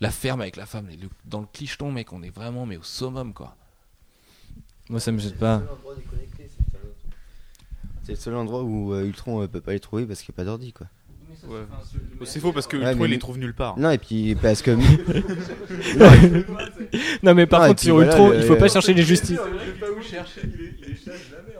La 0.00 0.10
ferme 0.10 0.40
avec 0.40 0.56
la 0.56 0.66
femme, 0.66 0.88
le- 0.90 1.08
dans 1.24 1.40
le 1.40 1.46
clicheton 1.52 1.92
mec, 1.92 2.12
on 2.12 2.22
est 2.24 2.34
vraiment 2.34 2.66
mais 2.66 2.76
au 2.76 2.82
summum 2.82 3.32
quoi. 3.32 3.56
Moi, 4.90 5.00
ça 5.00 5.12
me 5.12 5.18
jette 5.18 5.38
pas. 5.38 5.62
C'est 8.04 8.12
le 8.12 8.18
seul 8.18 8.36
endroit 8.36 8.62
où 8.62 8.94
euh, 8.94 9.04
Ultron 9.04 9.42
euh, 9.42 9.48
peut 9.48 9.60
pas 9.60 9.72
les 9.72 9.80
trouver 9.80 10.06
parce 10.06 10.20
qu'il 10.22 10.32
n'y 10.32 10.36
a 10.36 10.40
pas 10.44 10.46
d'ordi 10.50 10.72
quoi. 10.72 10.86
C'est 12.24 12.40
faux 12.40 12.52
parce 12.52 12.66
que 12.66 12.76
Ouais, 12.78 12.90
Ultron 12.92 13.04
il 13.04 13.10
les 13.10 13.18
trouve 13.18 13.38
nulle 13.38 13.52
part. 13.54 13.78
Non 13.78 13.90
et 13.90 13.98
puis 13.98 14.34
parce 14.40 14.62
que 14.62 14.70
Non, 17.22 17.34
mais 17.34 17.46
par 17.46 17.62
Non, 17.62 17.68
contre, 17.68 17.82
sur 17.82 17.94
voilà, 17.96 18.10
Ultron, 18.12 18.30
le- 18.30 18.36
il 18.36 18.42
faut 18.42 18.56
pas 18.56 18.68
chercher 18.68 18.94
les 18.94 19.02
justices. 19.02 19.38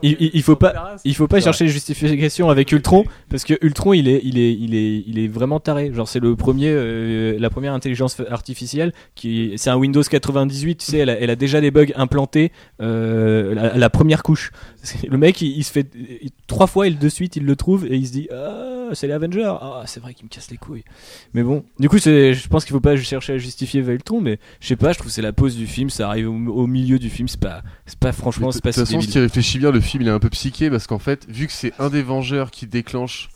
Il, 0.02 0.16
il- 0.20 0.30
il 0.34 0.42
faut 0.42 0.56
pas, 0.56 0.96
il 1.04 1.14
faut 1.14 1.28
pas 1.28 1.40
chercher 1.40 1.64
les 1.64 1.70
justifications 1.70 2.50
avec 2.50 2.70
Ultron 2.72 3.04
parce 3.30 3.44
que 3.44 3.54
Ultron 3.62 3.94
il 3.94 4.08
est, 4.08 4.20
il 4.22 4.38
est, 4.38 4.52
il 4.52 4.74
est, 4.74 5.02
il 5.06 5.18
est 5.18 5.28
vraiment 5.28 5.60
taré. 5.60 5.92
Genre 5.94 6.08
c'est 6.08 6.20
le 6.20 6.36
premier, 6.36 6.68
euh, 6.70 7.36
la 7.38 7.50
première 7.50 7.72
intelligence 7.72 8.20
artificielle 8.30 8.92
qui, 9.14 9.52
c'est 9.56 9.70
un 9.70 9.76
Windows 9.76 10.02
98. 10.02 10.76
Tu 10.76 10.84
sais, 10.86 10.98
elle 10.98 11.10
a, 11.10 11.18
elle 11.18 11.30
a 11.30 11.36
déjà 11.36 11.60
des 11.60 11.70
bugs 11.70 11.86
implantés 11.94 12.52
euh, 12.82 13.54
la, 13.54 13.76
la 13.76 13.90
première 13.90 14.22
couche. 14.22 14.50
Le 15.08 15.16
mec, 15.18 15.40
il, 15.40 15.56
il 15.56 15.64
se 15.64 15.72
fait 15.72 15.88
il- 15.94 16.30
trois 16.46 16.66
fois 16.66 16.86
et 16.86 16.90
de 16.90 17.08
suite 17.08 17.36
il 17.36 17.44
le 17.44 17.56
trouve 17.56 17.86
et 17.86 17.96
il 17.96 18.06
se 18.06 18.12
dit 18.12 18.28
ah 18.32 18.88
c'est 18.92 19.06
les 19.06 19.12
Avengers. 19.14 19.56
Ah 19.60 19.82
c'est 19.86 20.00
vrai 20.00 20.12
qu'il 20.14 20.24
me 20.26 20.28
casse 20.30 20.50
les 20.50 20.56
couilles. 20.58 20.84
Mais 21.32 21.42
bon, 21.42 21.64
du 21.78 21.88
coup 21.88 21.98
je 21.98 22.48
pense 22.48 22.64
qu'il 22.64 22.72
faut 22.74 22.80
pas 22.80 22.96
chercher 22.96 23.32
à 23.32 23.38
justifier 23.38 23.80
avec 23.80 23.94
Ultron, 23.96 24.20
mais 24.20 24.38
je 24.60 24.66
sais 24.68 24.76
pas, 24.76 24.92
je 24.92 24.98
trouve 24.98 25.08
que 25.08 25.14
c'est 25.14 25.22
la 25.22 25.32
pause 25.32 25.56
du 25.56 25.66
film. 25.66 25.88
Ça 25.90 26.08
arrive 26.08 26.28
au, 26.28 26.34
au 26.34 26.66
milieu 26.66 26.98
du 26.98 27.08
film, 27.10 27.28
c'est 27.28 27.40
pas, 27.40 27.62
c'est 27.86 27.98
pas 27.98 28.12
franchement, 28.12 28.52
c'est 28.52 28.58
De 28.58 28.62
pas 28.62 28.72
toute 28.72 28.84
si 28.86 28.92
façon, 28.94 29.00
si 29.00 29.10
tu 29.10 29.18
réfléchis 29.18 29.58
bien, 29.58 29.70
le 29.70 29.80
film 29.80 30.02
il 30.02 30.08
est 30.08 30.12
un 30.12 30.18
peu 30.20 30.30
psyché 30.30 30.68
parce 30.70 30.86
qu'en 30.86 30.98
fait, 30.98 31.26
vu 31.28 31.46
que 31.46 31.52
c'est 31.52 31.72
un 31.78 31.88
des 31.88 32.02
Vengeurs 32.02 32.50
qui 32.50 32.66
déclenche 32.66 33.30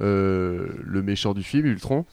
euh, 0.00 0.68
le 0.82 1.02
méchant 1.02 1.34
du 1.34 1.42
film, 1.42 1.66
Ultron, 1.66 2.04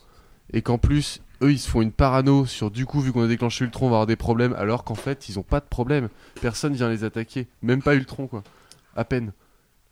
et 0.52 0.62
qu'en 0.62 0.78
plus, 0.78 1.22
eux 1.44 1.52
ils 1.52 1.60
se 1.60 1.70
font 1.70 1.82
une 1.82 1.92
parano 1.92 2.46
sur 2.46 2.72
du 2.72 2.86
coup, 2.86 3.00
vu 3.02 3.12
qu'on 3.12 3.24
a 3.24 3.28
déclenché 3.28 3.64
Ultron, 3.66 3.86
on 3.86 3.90
va 3.90 3.96
avoir 3.98 4.08
des 4.08 4.16
problèmes, 4.16 4.54
alors 4.58 4.84
qu'en 4.84 4.96
fait, 4.96 5.30
ils 5.30 5.40
ont 5.40 5.44
pas 5.44 5.60
de 5.60 5.66
problème. 5.70 6.10
Personne 6.42 6.74
vient 6.74 6.90
les 6.90 7.04
attaquer, 7.04 7.48
même 7.62 7.82
pas 7.82 7.96
Ultron 7.96 8.28
quoi. 8.28 8.44
À 8.96 9.04
peine. 9.06 9.32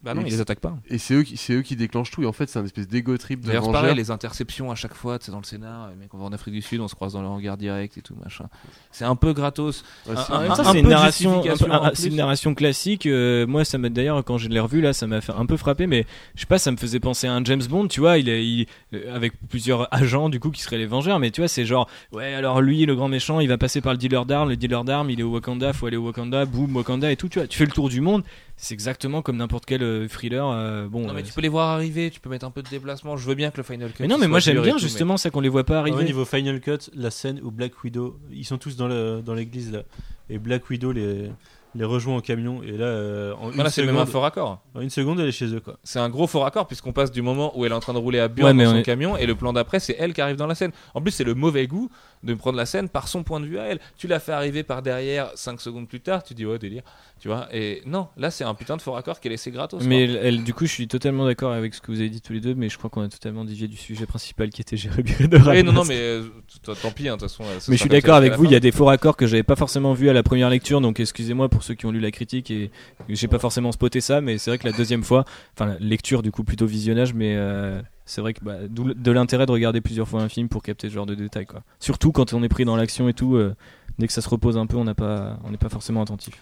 Bah 0.03 0.13
non, 0.13 0.21
Et 0.21 0.25
ils 0.27 0.29
les 0.29 0.41
attaquent 0.41 0.59
pas. 0.59 0.77
Et 0.89 0.99
c'est 0.99 1.15
eux, 1.15 1.23
qui- 1.23 1.37
c'est 1.37 1.53
eux 1.53 1.63
qui 1.63 1.75
déclenchent 1.75 2.11
tout, 2.11 2.21
et 2.21 2.27
en 2.27 2.31
fait, 2.31 2.47
c'est 2.47 2.59
un 2.59 2.63
espèce 2.63 2.87
d'ego 2.87 3.17
trip 3.17 3.41
de 3.41 3.47
D'ailleurs, 3.47 3.63
c'est 3.65 3.71
pareil, 3.71 3.95
les 3.95 4.11
interceptions 4.11 4.69
à 4.69 4.75
chaque 4.75 4.93
fois, 4.93 5.17
c'est 5.19 5.31
dans 5.31 5.39
le 5.39 5.43
scénar, 5.43 5.89
les 5.89 5.95
mecs, 5.95 6.13
on 6.13 6.19
va 6.19 6.25
en 6.25 6.31
Afrique 6.33 6.53
du 6.53 6.61
Sud, 6.61 6.79
on 6.81 6.87
se 6.87 6.93
croise 6.93 7.13
dans 7.13 7.23
le 7.23 7.27
regard 7.27 7.57
direct 7.57 7.97
et 7.97 8.01
tout, 8.03 8.13
machin. 8.23 8.45
C'est 8.91 9.05
un 9.05 9.15
peu 9.15 9.33
gratos. 9.33 9.83
Ouais, 10.07 10.13
c'est- 10.15 10.31
Un- 10.31 10.35
un- 10.67 10.73
une 10.75 10.87
narration, 10.87 11.39
un 11.39 11.55
c'est 11.95 12.05
une 12.05 12.55
classique. 12.55 13.07
euh, 13.07 13.47
moi, 13.47 13.65
ça 13.65 13.79
m'a 13.79 13.89
d'ailleurs 13.89 14.23
quand 14.23 14.37
je 14.37 14.49
l'ai 14.49 14.59
revu 14.59 14.81
là, 14.81 14.93
ça 14.93 15.07
m'a 15.07 15.19
fait 15.19 15.33
un 15.33 15.47
peu 15.47 15.57
frappé, 15.57 15.87
mais 15.87 16.05
je 16.35 16.41
sais 16.41 16.45
pas, 16.45 16.59
ça 16.59 16.69
me 16.71 16.77
faisait 16.77 16.99
penser 16.99 17.25
à 17.25 17.33
un 17.33 17.43
James 17.43 17.63
Bond, 17.67 17.87
tu 17.87 17.99
vois, 17.99 18.19
il 18.19 18.29
est 18.29 18.45
il- 18.45 18.67
avec 19.11 19.33
plusieurs 19.49 19.91
agents 19.91 20.29
du 20.29 20.39
coup 20.39 20.51
qui 20.51 20.61
seraient 20.61 20.77
les 20.77 20.85
Vengeurs, 20.85 21.17
mais 21.17 21.31
tu 21.31 21.41
vois, 21.41 21.47
c'est 21.47 21.65
genre 21.65 21.89
ouais, 22.11 22.35
alors 22.35 22.61
lui, 22.61 22.85
le 22.85 22.95
grand 22.95 23.07
méchant, 23.09 23.39
il 23.39 23.47
va 23.49 23.57
passer 23.57 23.81
par 23.81 23.93
le 23.93 23.97
dealer 23.97 24.27
d'armes, 24.27 24.49
le 24.49 24.57
dealer 24.57 24.83
d'armes, 24.83 25.09
il 25.09 25.19
est 25.19 25.23
au 25.23 25.31
Wakanda, 25.31 25.73
faut 25.73 25.87
aller 25.87 25.97
au 25.97 26.05
Wakanda, 26.05 26.45
boum, 26.45 26.75
Wakanda 26.75 27.11
et 27.11 27.15
tout, 27.15 27.29
tu 27.29 27.39
vois, 27.39 27.47
tu 27.47 27.57
fais 27.57 27.65
le 27.65 27.71
tour 27.71 27.89
du 27.89 27.99
monde. 27.99 28.23
C'est 28.59 28.73
exactement 28.73 29.21
comme 29.21 29.37
n'importe 29.37 29.65
quel 29.65 29.83
euh, 29.83 30.07
thriller. 30.07 30.47
euh, 30.49 30.87
bon, 30.87 31.05
Non, 31.07 31.13
mais 31.13 31.21
euh, 31.21 31.23
tu 31.23 31.31
peux 31.31 31.41
les 31.41 31.47
voir 31.47 31.69
arriver, 31.69 32.09
tu 32.09 32.19
peux 32.19 32.29
mettre 32.29 32.45
un 32.45 32.51
peu 32.51 32.63
de 32.63 32.69
déplacement. 32.69 33.15
Je 33.15 33.27
veux 33.27 33.35
bien 33.35 33.51
que 33.51 33.57
le 33.57 33.63
Final 33.63 33.91
Cut. 33.91 34.01
mais 34.01 34.07
non, 34.07 34.17
mais 34.17 34.27
moi 34.27 34.39
j'aime 34.39 34.61
bien 34.61 34.73
tout, 34.73 34.79
justement 34.79 35.15
ça 35.17 35.29
qu'on 35.29 35.41
les 35.41 35.49
voit 35.49 35.63
pas 35.63 35.79
arriver. 35.79 35.97
ouais, 35.97 36.03
niveau 36.05 36.25
Final 36.25 36.59
Cut, 36.59 36.89
la 36.95 37.11
scène 37.11 37.39
où 37.43 37.51
Black 37.51 37.83
Widow, 37.83 38.19
ils 38.31 38.45
sont 38.45 38.57
tous 38.57 38.75
dans 38.75 38.87
le- 38.87 39.21
dans 39.23 39.35
l'église 39.35 39.71
là, 39.71 39.83
et 40.29 40.39
Black 40.39 40.69
Widow 40.71 40.91
les, 40.91 41.29
les 41.75 41.83
rejoint 41.85 42.15
en 42.15 42.21
camion, 42.21 42.63
et 42.63 42.71
là, 42.71 42.85
euh, 42.85 43.33
en, 43.35 43.41
mais- 43.41 43.47
une 43.49 43.53
Voilà, 43.55 43.69
c'est 43.69 43.81
même 43.85 43.95
un 43.95 43.99
seconde, 43.99 44.11
faux 44.11 44.19
raccord. 44.21 44.61
en 44.73 44.81
une 44.81 44.89
seconde, 44.89 45.19
elle 45.19 45.27
est 45.27 45.31
chez 45.31 45.53
eux 45.53 45.59
quoi. 45.59 45.77
C'est 45.83 45.99
un 45.99 46.09
gros 46.09 46.25
faux 46.25 46.39
raccord 46.39 46.65
puisqu'on 46.65 46.93
passe 46.93 47.11
du 47.11 47.21
moment 47.21 47.55
où 47.57 47.63
elle 47.65 47.71
est 47.71 47.75
en 47.75 47.79
train 47.79 47.93
de 47.93 47.99
rouler 47.99 48.19
à 48.19 48.27
Burn 48.27 48.47
Ouais, 48.47 48.53
mais 48.55 48.63
dans 48.63 48.71
on 48.71 48.73
son 48.73 48.79
est- 48.79 48.83
camion 48.83 49.17
et 49.17 49.27
le 49.27 49.35
plan 49.35 49.53
d'après 49.53 49.79
c'est 49.79 49.95
elle 49.99 50.13
qui 50.13 50.21
arrive 50.21 50.37
dans 50.37 50.47
la 50.47 50.55
scène. 50.55 50.71
En 50.95 51.01
plus 51.01 51.11
c'est 51.11 51.23
le 51.23 51.35
mauvais 51.35 51.67
goût 51.67 51.91
de 52.23 52.33
prendre 52.33 52.57
la 52.57 52.65
scène 52.65 52.89
par 52.89 53.07
son 53.07 53.21
point 53.21 53.39
de 53.39 53.45
vue 53.45 53.59
à 53.59 53.65
elle. 53.65 53.79
Tu 53.97 54.07
l'as 54.07 54.19
fait 54.19 54.31
arriver 54.31 54.63
par 54.63 54.81
derrière 54.81 55.29
5 55.35 55.61
secondes 55.61 55.87
plus 55.87 55.99
tard, 56.01 56.23
tu 56.23 56.33
dis 56.33 56.45
ouais 56.47 56.57
délire, 56.57 56.81
tu 57.19 57.27
vois. 57.27 57.47
Et 57.51 57.81
non, 57.85 58.07
là 58.17 58.31
c'est 58.31 58.43
un 58.43 58.53
putain 58.53 58.77
de 58.77 58.81
faux 58.81 58.91
raccord 58.91 59.19
qu'elle 59.19 59.31
laissé 59.31 59.51
gratos. 59.51 59.83
Mais 59.83 60.03
elle, 60.03 60.19
elle- 60.21 60.43
du 60.43 60.53
coup, 60.53 60.65
je 60.65 60.71
suis 60.71 60.87
totalement 60.87 61.25
d'accord 61.25 61.51
avec 61.53 61.73
ce 61.73 61.81
que 61.81 61.91
vous 61.91 61.99
avez 61.99 62.09
dit 62.09 62.21
tous 62.21 62.33
les 62.33 62.39
deux, 62.39 62.55
mais 62.55 62.69
je 62.69 62.77
crois 62.77 62.89
qu'on 62.89 63.01
a 63.01 63.09
totalement 63.09 63.43
dévié 63.45 63.67
du 63.67 63.77
sujet 63.77 64.05
principal 64.05 64.49
qui 64.49 64.61
était 64.61 64.75
Oui, 64.75 65.03
la 65.29 65.63
non, 65.63 65.71
non, 65.73 65.83
mais 65.85 65.97
euh, 65.97 66.23
tant 66.63 66.91
pis, 66.91 67.07
hein, 67.09 67.15
de 67.15 67.21
toute 67.21 67.29
façon. 67.29 67.43
euh, 67.43 67.59
Mais 67.67 67.75
je 67.75 67.81
suis 67.81 67.89
d'accord 67.89 68.15
avec 68.15 68.33
vous, 68.33 68.45
il 68.45 68.51
y 68.51 68.55
a 68.55 68.59
des 68.59 68.71
faux 68.71 68.85
raccords 68.85 69.17
que 69.17 69.27
j'avais 69.27 69.43
pas 69.43 69.55
forcément 69.55 69.93
vu 69.93 70.09
à 70.09 70.13
la 70.13 70.23
première 70.23 70.49
lecture, 70.49 70.81
donc 70.81 70.99
excusez-moi 70.99 71.49
pour 71.49 71.63
ceux 71.63 71.73
qui 71.73 71.85
ont 71.85 71.91
lu 71.91 71.99
la 71.99 72.11
critique 72.11 72.51
et 72.51 72.71
j'ai 73.09 73.27
pas 73.27 73.39
forcément 73.39 73.71
spoté 73.71 74.01
ça, 74.01 74.21
mais 74.21 74.37
c'est 74.37 74.51
vrai 74.51 74.57
que 74.57 74.67
la 74.67 74.73
deuxième 74.73 75.03
fois, 75.03 75.25
enfin 75.55 75.65
la 75.67 75.77
lecture 75.79 76.21
du 76.21 76.31
coup 76.31 76.43
plutôt 76.43 76.65
visionnage, 76.65 77.13
mais 77.13 77.35
euh, 77.35 77.81
c'est 78.05 78.21
vrai 78.21 78.33
que 78.33 78.43
bah, 78.43 78.55
de 78.69 79.11
l'intérêt 79.11 79.45
de 79.45 79.51
regarder 79.51 79.81
plusieurs 79.81 80.07
fois 80.07 80.21
un 80.21 80.29
film 80.29 80.47
pour 80.49 80.61
capter 80.63 80.87
ce 80.89 80.93
genre 80.93 81.05
de 81.05 81.15
détails, 81.15 81.45
quoi. 81.45 81.63
Surtout 81.79 82.11
quand 82.11 82.33
on 82.33 82.43
est 82.43 82.49
pris 82.49 82.63
dans 82.65 82.75
l'action 82.75 83.09
et 83.09 83.13
tout, 83.13 83.35
euh, 83.35 83.55
dès 83.99 84.07
que 84.07 84.13
ça 84.13 84.21
se 84.21 84.29
repose 84.29 84.57
un 84.57 84.65
peu, 84.67 84.77
on 84.77 84.83
n'a 84.83 84.95
pas, 84.95 85.39
on 85.43 85.51
n'est 85.51 85.57
pas 85.57 85.69
forcément 85.69 86.01
attentif. 86.01 86.35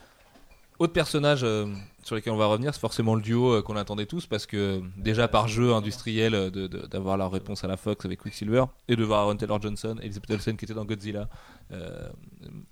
Autre 0.77 0.91
personnage 0.93 1.41
euh, 1.43 1.67
sur 2.03 2.15
lesquels 2.15 2.33
on 2.33 2.37
va 2.37 2.47
revenir, 2.47 2.73
c'est 2.73 2.81
forcément 2.81 3.15
le 3.15 3.21
duo 3.21 3.53
euh, 3.53 3.61
qu'on 3.61 3.77
attendait 3.77 4.05
tous 4.05 4.25
parce 4.25 4.45
que 4.45 4.81
déjà 4.97 5.27
par 5.29 5.47
jeu 5.47 5.73
industriel 5.73 6.35
euh, 6.35 6.49
de- 6.49 6.67
de- 6.67 6.85
d'avoir 6.87 7.15
la 7.17 7.29
réponse 7.29 7.63
à 7.63 7.67
la 7.67 7.77
Fox 7.77 8.03
avec 8.05 8.19
Quicksilver 8.21 8.65
et 8.89 8.95
de 8.97 9.03
voir 9.05 9.21
Aaron 9.21 9.37
Taylor 9.37 9.61
Johnson, 9.61 9.95
Elizabeth 10.01 10.31
Olsen 10.31 10.57
qui 10.57 10.65
était 10.65 10.73
dans 10.73 10.83
Godzilla, 10.83 11.29
euh, 11.71 12.09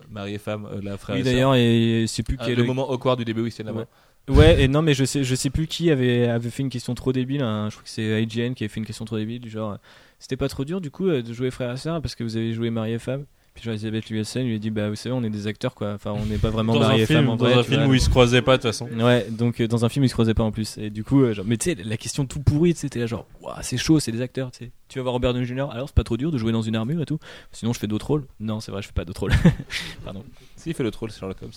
mari 0.10 0.34
et 0.36 0.38
femme, 0.38 0.68
euh, 0.72 0.82
la 0.84 0.98
frère 0.98 1.16
Oui 1.16 1.24
sœur. 1.24 1.32
d'ailleurs, 1.34 1.56
et 1.56 2.06
sais 2.08 2.24
plus 2.24 2.36
Ah, 2.40 2.44
quel 2.48 2.58
le 2.58 2.64
moment 2.66 2.90
awkward 2.92 3.18
du 3.18 3.26
début 3.26 3.42
où 3.42 3.50
tiennent 3.50 3.68
la 3.68 3.74
main. 3.74 3.88
Ouais, 4.30 4.64
et 4.64 4.68
non, 4.70 4.82
mais 4.82 4.94
je 4.94 5.04
sais, 5.04 5.24
je 5.26 5.36
sais 5.36 5.50
plus 5.50 5.68
qui 5.68 5.92
avait, 5.92 6.28
avait 6.30 6.50
fait 6.50 6.64
une 6.64 6.70
question 6.70 6.96
trop 6.96 7.12
débile. 7.12 7.42
hein. 7.42 7.68
Je 7.70 7.76
crois 7.76 7.84
que 7.84 7.90
c'est 7.90 8.24
IGN 8.24 8.54
qui 8.54 8.64
avait 8.64 8.70
fait 8.70 8.80
une 8.80 8.86
question 8.86 9.04
trop 9.06 9.18
débile, 9.18 9.42
du 9.42 9.50
genre, 9.50 9.72
euh, 9.74 9.78
c'était 10.20 10.38
pas 10.38 10.48
trop 10.48 10.64
dur 10.66 10.80
du 10.82 10.92
coup 10.92 11.08
euh, 11.10 11.22
de 11.22 11.34
jouer 11.34 11.52
frère 11.52 11.72
et 11.74 11.78
sœur 11.78 12.02
parce 12.02 12.16
que 12.16 12.24
vous 12.24 12.38
avez 12.38 12.54
joué 12.54 12.70
mari 12.70 12.94
et 12.94 13.00
femme? 13.00 13.26
Puis 13.54 13.64
genre 13.64 13.74
Elisabeth 13.74 14.10
Luassen 14.10 14.46
lui 14.48 14.56
a 14.56 14.58
dit, 14.58 14.72
bah 14.72 14.90
vous 14.90 14.96
savez, 14.96 15.14
on 15.14 15.24
est 15.24 15.30
des 15.30 15.46
acteurs 15.46 15.76
quoi. 15.76 15.94
Enfin, 15.94 16.12
on 16.12 16.26
n'est 16.26 16.38
pas 16.40 16.50
vraiment 16.50 16.74
Dans 16.74 16.80
mari 16.80 17.02
un 17.02 17.04
et 17.04 17.06
film, 17.06 17.20
femme 17.20 17.30
en 17.30 17.36
dans 17.36 17.46
vrai. 17.46 17.54
un 17.54 17.64
film 17.64 17.82
vois. 17.82 17.90
où 17.92 17.94
ils 17.94 18.02
se 18.02 18.10
croisaient 18.10 18.42
pas 18.42 18.58
de 18.58 18.64
toute 18.64 18.72
façon. 18.72 18.88
Ouais, 18.88 19.28
donc 19.30 19.62
euh, 19.62 19.68
dans 19.68 19.86
un 19.86 19.90
film 19.90 20.04
ils 20.06 20.10
se 20.10 20.14
croisaient 20.14 20.34
pas 20.34 20.42
en 20.44 20.52
plus. 20.52 20.78
Et 20.80 20.90
du 20.90 21.04
coup, 21.04 21.22
euh, 21.22 21.34
genre, 21.34 21.46
mais 21.48 21.58
tu 21.58 21.70
sais, 21.72 21.78
la 21.84 21.98
question 21.98 22.26
tout 22.26 22.40
pourrie, 22.40 22.74
tu 22.74 22.80
sais, 22.80 22.90
t'es 22.90 23.00
là 23.00 23.06
genre, 23.06 23.28
Ouah, 23.42 23.60
c'est 23.62 23.78
chaud, 23.78 24.00
c'est 24.00 24.12
des 24.12 24.22
acteurs, 24.22 24.50
tu 24.52 24.66
sais. 24.66 24.72
Tu 24.90 24.98
vas 25.00 25.04
voir 25.04 25.14
Robert 25.14 25.34
Downey 25.34 25.46
Jr. 25.46 25.70
Alors 25.72 25.88
c'est 25.88 25.96
pas 25.96 26.04
trop 26.04 26.18
dur 26.18 26.32
de 26.32 26.38
jouer 26.38 26.52
dans 26.52 26.62
une 26.64 26.76
armure 26.76 27.02
et 27.02 27.06
tout. 27.06 27.20
Sinon 27.52 27.74
je 27.74 27.80
fais 27.80 27.88
d'autres 27.88 28.08
rôles. 28.08 28.26
Non, 28.40 28.60
c'est 28.60 28.72
vrai, 28.72 28.82
je 28.82 28.88
fais 28.88 28.94
pas 28.94 29.06
d'autres 29.06 29.22
rôles. 29.22 29.34
Pardon. 30.04 30.24
Si, 30.56 30.70
il 30.70 30.76
fait 30.76 30.84
le 30.84 30.92
troll, 30.92 31.12
c'est 31.12 31.20
Sherlock 31.20 31.38
Holmes. 31.42 31.52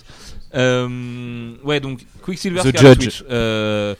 Euh, 0.54 1.54
ouais, 1.64 1.80
donc 1.80 2.04
Quicksilver, 2.22 2.60
The 2.62 2.68
Scarlet 2.68 2.94
Judge. 2.94 3.04
Witch. 3.06 3.24
Euh, 3.30 3.94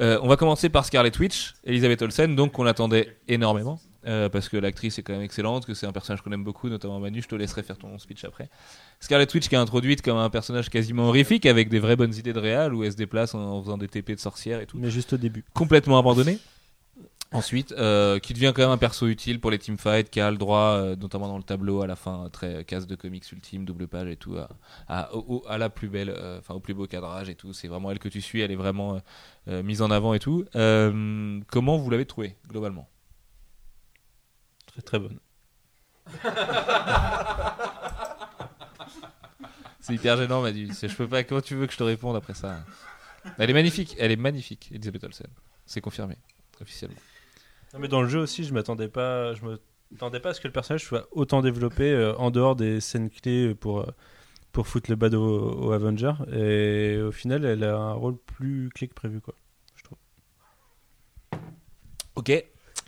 euh, 0.00 0.18
on 0.22 0.28
va 0.28 0.36
commencer 0.36 0.68
par 0.68 0.84
Scarlet 0.84 1.12
Witch, 1.18 1.54
Elisabeth 1.64 2.02
Olsen, 2.02 2.34
donc 2.34 2.52
qu'on 2.52 2.66
attendait 2.66 3.16
énormément. 3.28 3.78
Euh, 4.06 4.28
parce 4.28 4.48
que 4.48 4.56
l'actrice 4.56 4.98
est 4.98 5.02
quand 5.02 5.12
même 5.12 5.22
excellente, 5.22 5.64
que 5.66 5.74
c'est 5.74 5.86
un 5.86 5.92
personnage 5.92 6.22
qu'on 6.22 6.32
aime 6.32 6.44
beaucoup, 6.44 6.68
notamment 6.68 6.98
Manu. 7.00 7.22
Je 7.22 7.28
te 7.28 7.34
laisserai 7.34 7.62
faire 7.62 7.78
ton 7.78 7.98
speech 7.98 8.24
après. 8.24 8.48
Scarlet 9.00 9.26
Witch 9.34 9.48
qui 9.48 9.54
est 9.54 9.58
introduite 9.58 10.02
comme 10.02 10.16
un 10.18 10.30
personnage 10.30 10.68
quasiment 10.70 11.08
horrifique 11.08 11.46
avec 11.46 11.68
des 11.68 11.78
vraies 11.78 11.96
bonnes 11.96 12.14
idées 12.14 12.32
de 12.32 12.38
réal 12.40 12.74
où 12.74 12.84
elle 12.84 12.92
se 12.92 12.96
déplace 12.96 13.34
en, 13.34 13.40
en 13.40 13.62
faisant 13.62 13.78
des 13.78 13.88
TP 13.88 14.10
de 14.12 14.20
sorcière 14.20 14.60
et 14.60 14.66
tout. 14.66 14.78
Mais 14.78 14.90
juste 14.90 15.12
au 15.12 15.16
début. 15.16 15.44
Complètement 15.54 15.98
abandonné. 15.98 16.38
Ensuite, 17.34 17.72
euh, 17.72 18.18
qui 18.18 18.34
devient 18.34 18.52
quand 18.54 18.60
même 18.60 18.70
un 18.72 18.76
perso 18.76 19.06
utile 19.06 19.40
pour 19.40 19.50
les 19.50 19.58
teamfights, 19.58 20.10
qui 20.10 20.20
a 20.20 20.30
le 20.30 20.36
droit, 20.36 20.74
euh, 20.76 20.96
notamment 20.96 21.28
dans 21.28 21.38
le 21.38 21.42
tableau 21.42 21.80
à 21.80 21.86
la 21.86 21.96
fin, 21.96 22.28
très 22.30 22.62
casse 22.66 22.86
de 22.86 22.94
comics 22.94 23.24
ultime, 23.32 23.64
double 23.64 23.88
page 23.88 24.06
et 24.08 24.16
tout, 24.16 24.36
à, 24.36 24.50
à, 24.86 25.14
au- 25.16 25.42
à 25.48 25.56
la 25.56 25.70
plus 25.70 25.88
belle, 25.88 26.14
enfin 26.38 26.52
au 26.52 26.60
plus 26.60 26.74
beau 26.74 26.86
cadrage 26.86 27.30
et 27.30 27.34
tout. 27.34 27.54
C'est 27.54 27.68
vraiment 27.68 27.90
elle 27.90 27.98
que 27.98 28.10
tu 28.10 28.20
suis, 28.20 28.42
elle 28.42 28.50
est 28.50 28.56
vraiment 28.56 29.00
mise 29.46 29.80
en 29.80 29.90
avant 29.90 30.12
et 30.12 30.18
tout. 30.18 30.44
Comment 30.52 31.78
vous 31.78 31.88
l'avez 31.88 32.04
trouvée 32.04 32.36
globalement? 32.50 32.86
Très 34.72 34.82
très 34.82 34.98
bonne. 34.98 35.18
C'est 39.80 39.94
hyper 39.94 40.16
gênant, 40.16 40.42
Madu. 40.42 40.68
C'est- 40.72 40.88
Je 40.88 40.96
peux 40.96 41.08
pas. 41.08 41.24
Comment 41.24 41.40
tu 41.40 41.54
veux 41.56 41.66
que 41.66 41.72
je 41.72 41.78
te 41.78 41.82
réponde 41.82 42.16
après 42.16 42.34
ça? 42.34 42.64
Elle 43.38 43.50
est 43.50 43.54
magnifique, 43.54 43.94
elle 43.98 44.10
est 44.12 44.16
magnifique, 44.16 44.70
Elisabeth 44.72 45.04
Olsen. 45.04 45.26
C'est 45.66 45.80
confirmé 45.80 46.16
officiellement. 46.60 46.96
Non, 47.74 47.80
mais 47.80 47.88
dans 47.88 48.02
le 48.02 48.08
jeu 48.08 48.20
aussi, 48.20 48.44
je 48.44 48.52
m'attendais 48.54 48.88
pas. 48.88 49.32
Je 49.34 49.44
me... 49.44 49.60
m'attendais 49.90 50.20
pas 50.20 50.30
à 50.30 50.34
ce 50.34 50.40
que 50.40 50.48
le 50.48 50.52
personnage 50.52 50.84
soit 50.84 51.08
autant 51.12 51.40
développé 51.40 51.90
euh, 51.92 52.14
en 52.16 52.30
dehors 52.30 52.56
des 52.56 52.80
scènes 52.80 53.10
clés 53.10 53.54
pour, 53.54 53.80
euh, 53.80 53.86
pour 54.52 54.66
foutre 54.68 54.90
le 54.90 54.96
bad 54.96 55.14
au, 55.14 55.50
au 55.68 55.72
Avenger. 55.72 56.12
Et 56.32 57.00
au 57.00 57.12
final, 57.12 57.44
elle 57.44 57.64
a 57.64 57.76
un 57.76 57.92
rôle 57.92 58.16
plus 58.18 58.70
clé 58.74 58.88
que 58.88 58.94
prévu. 58.94 59.20
Quoi. 59.20 59.34
Ok. 62.14 62.30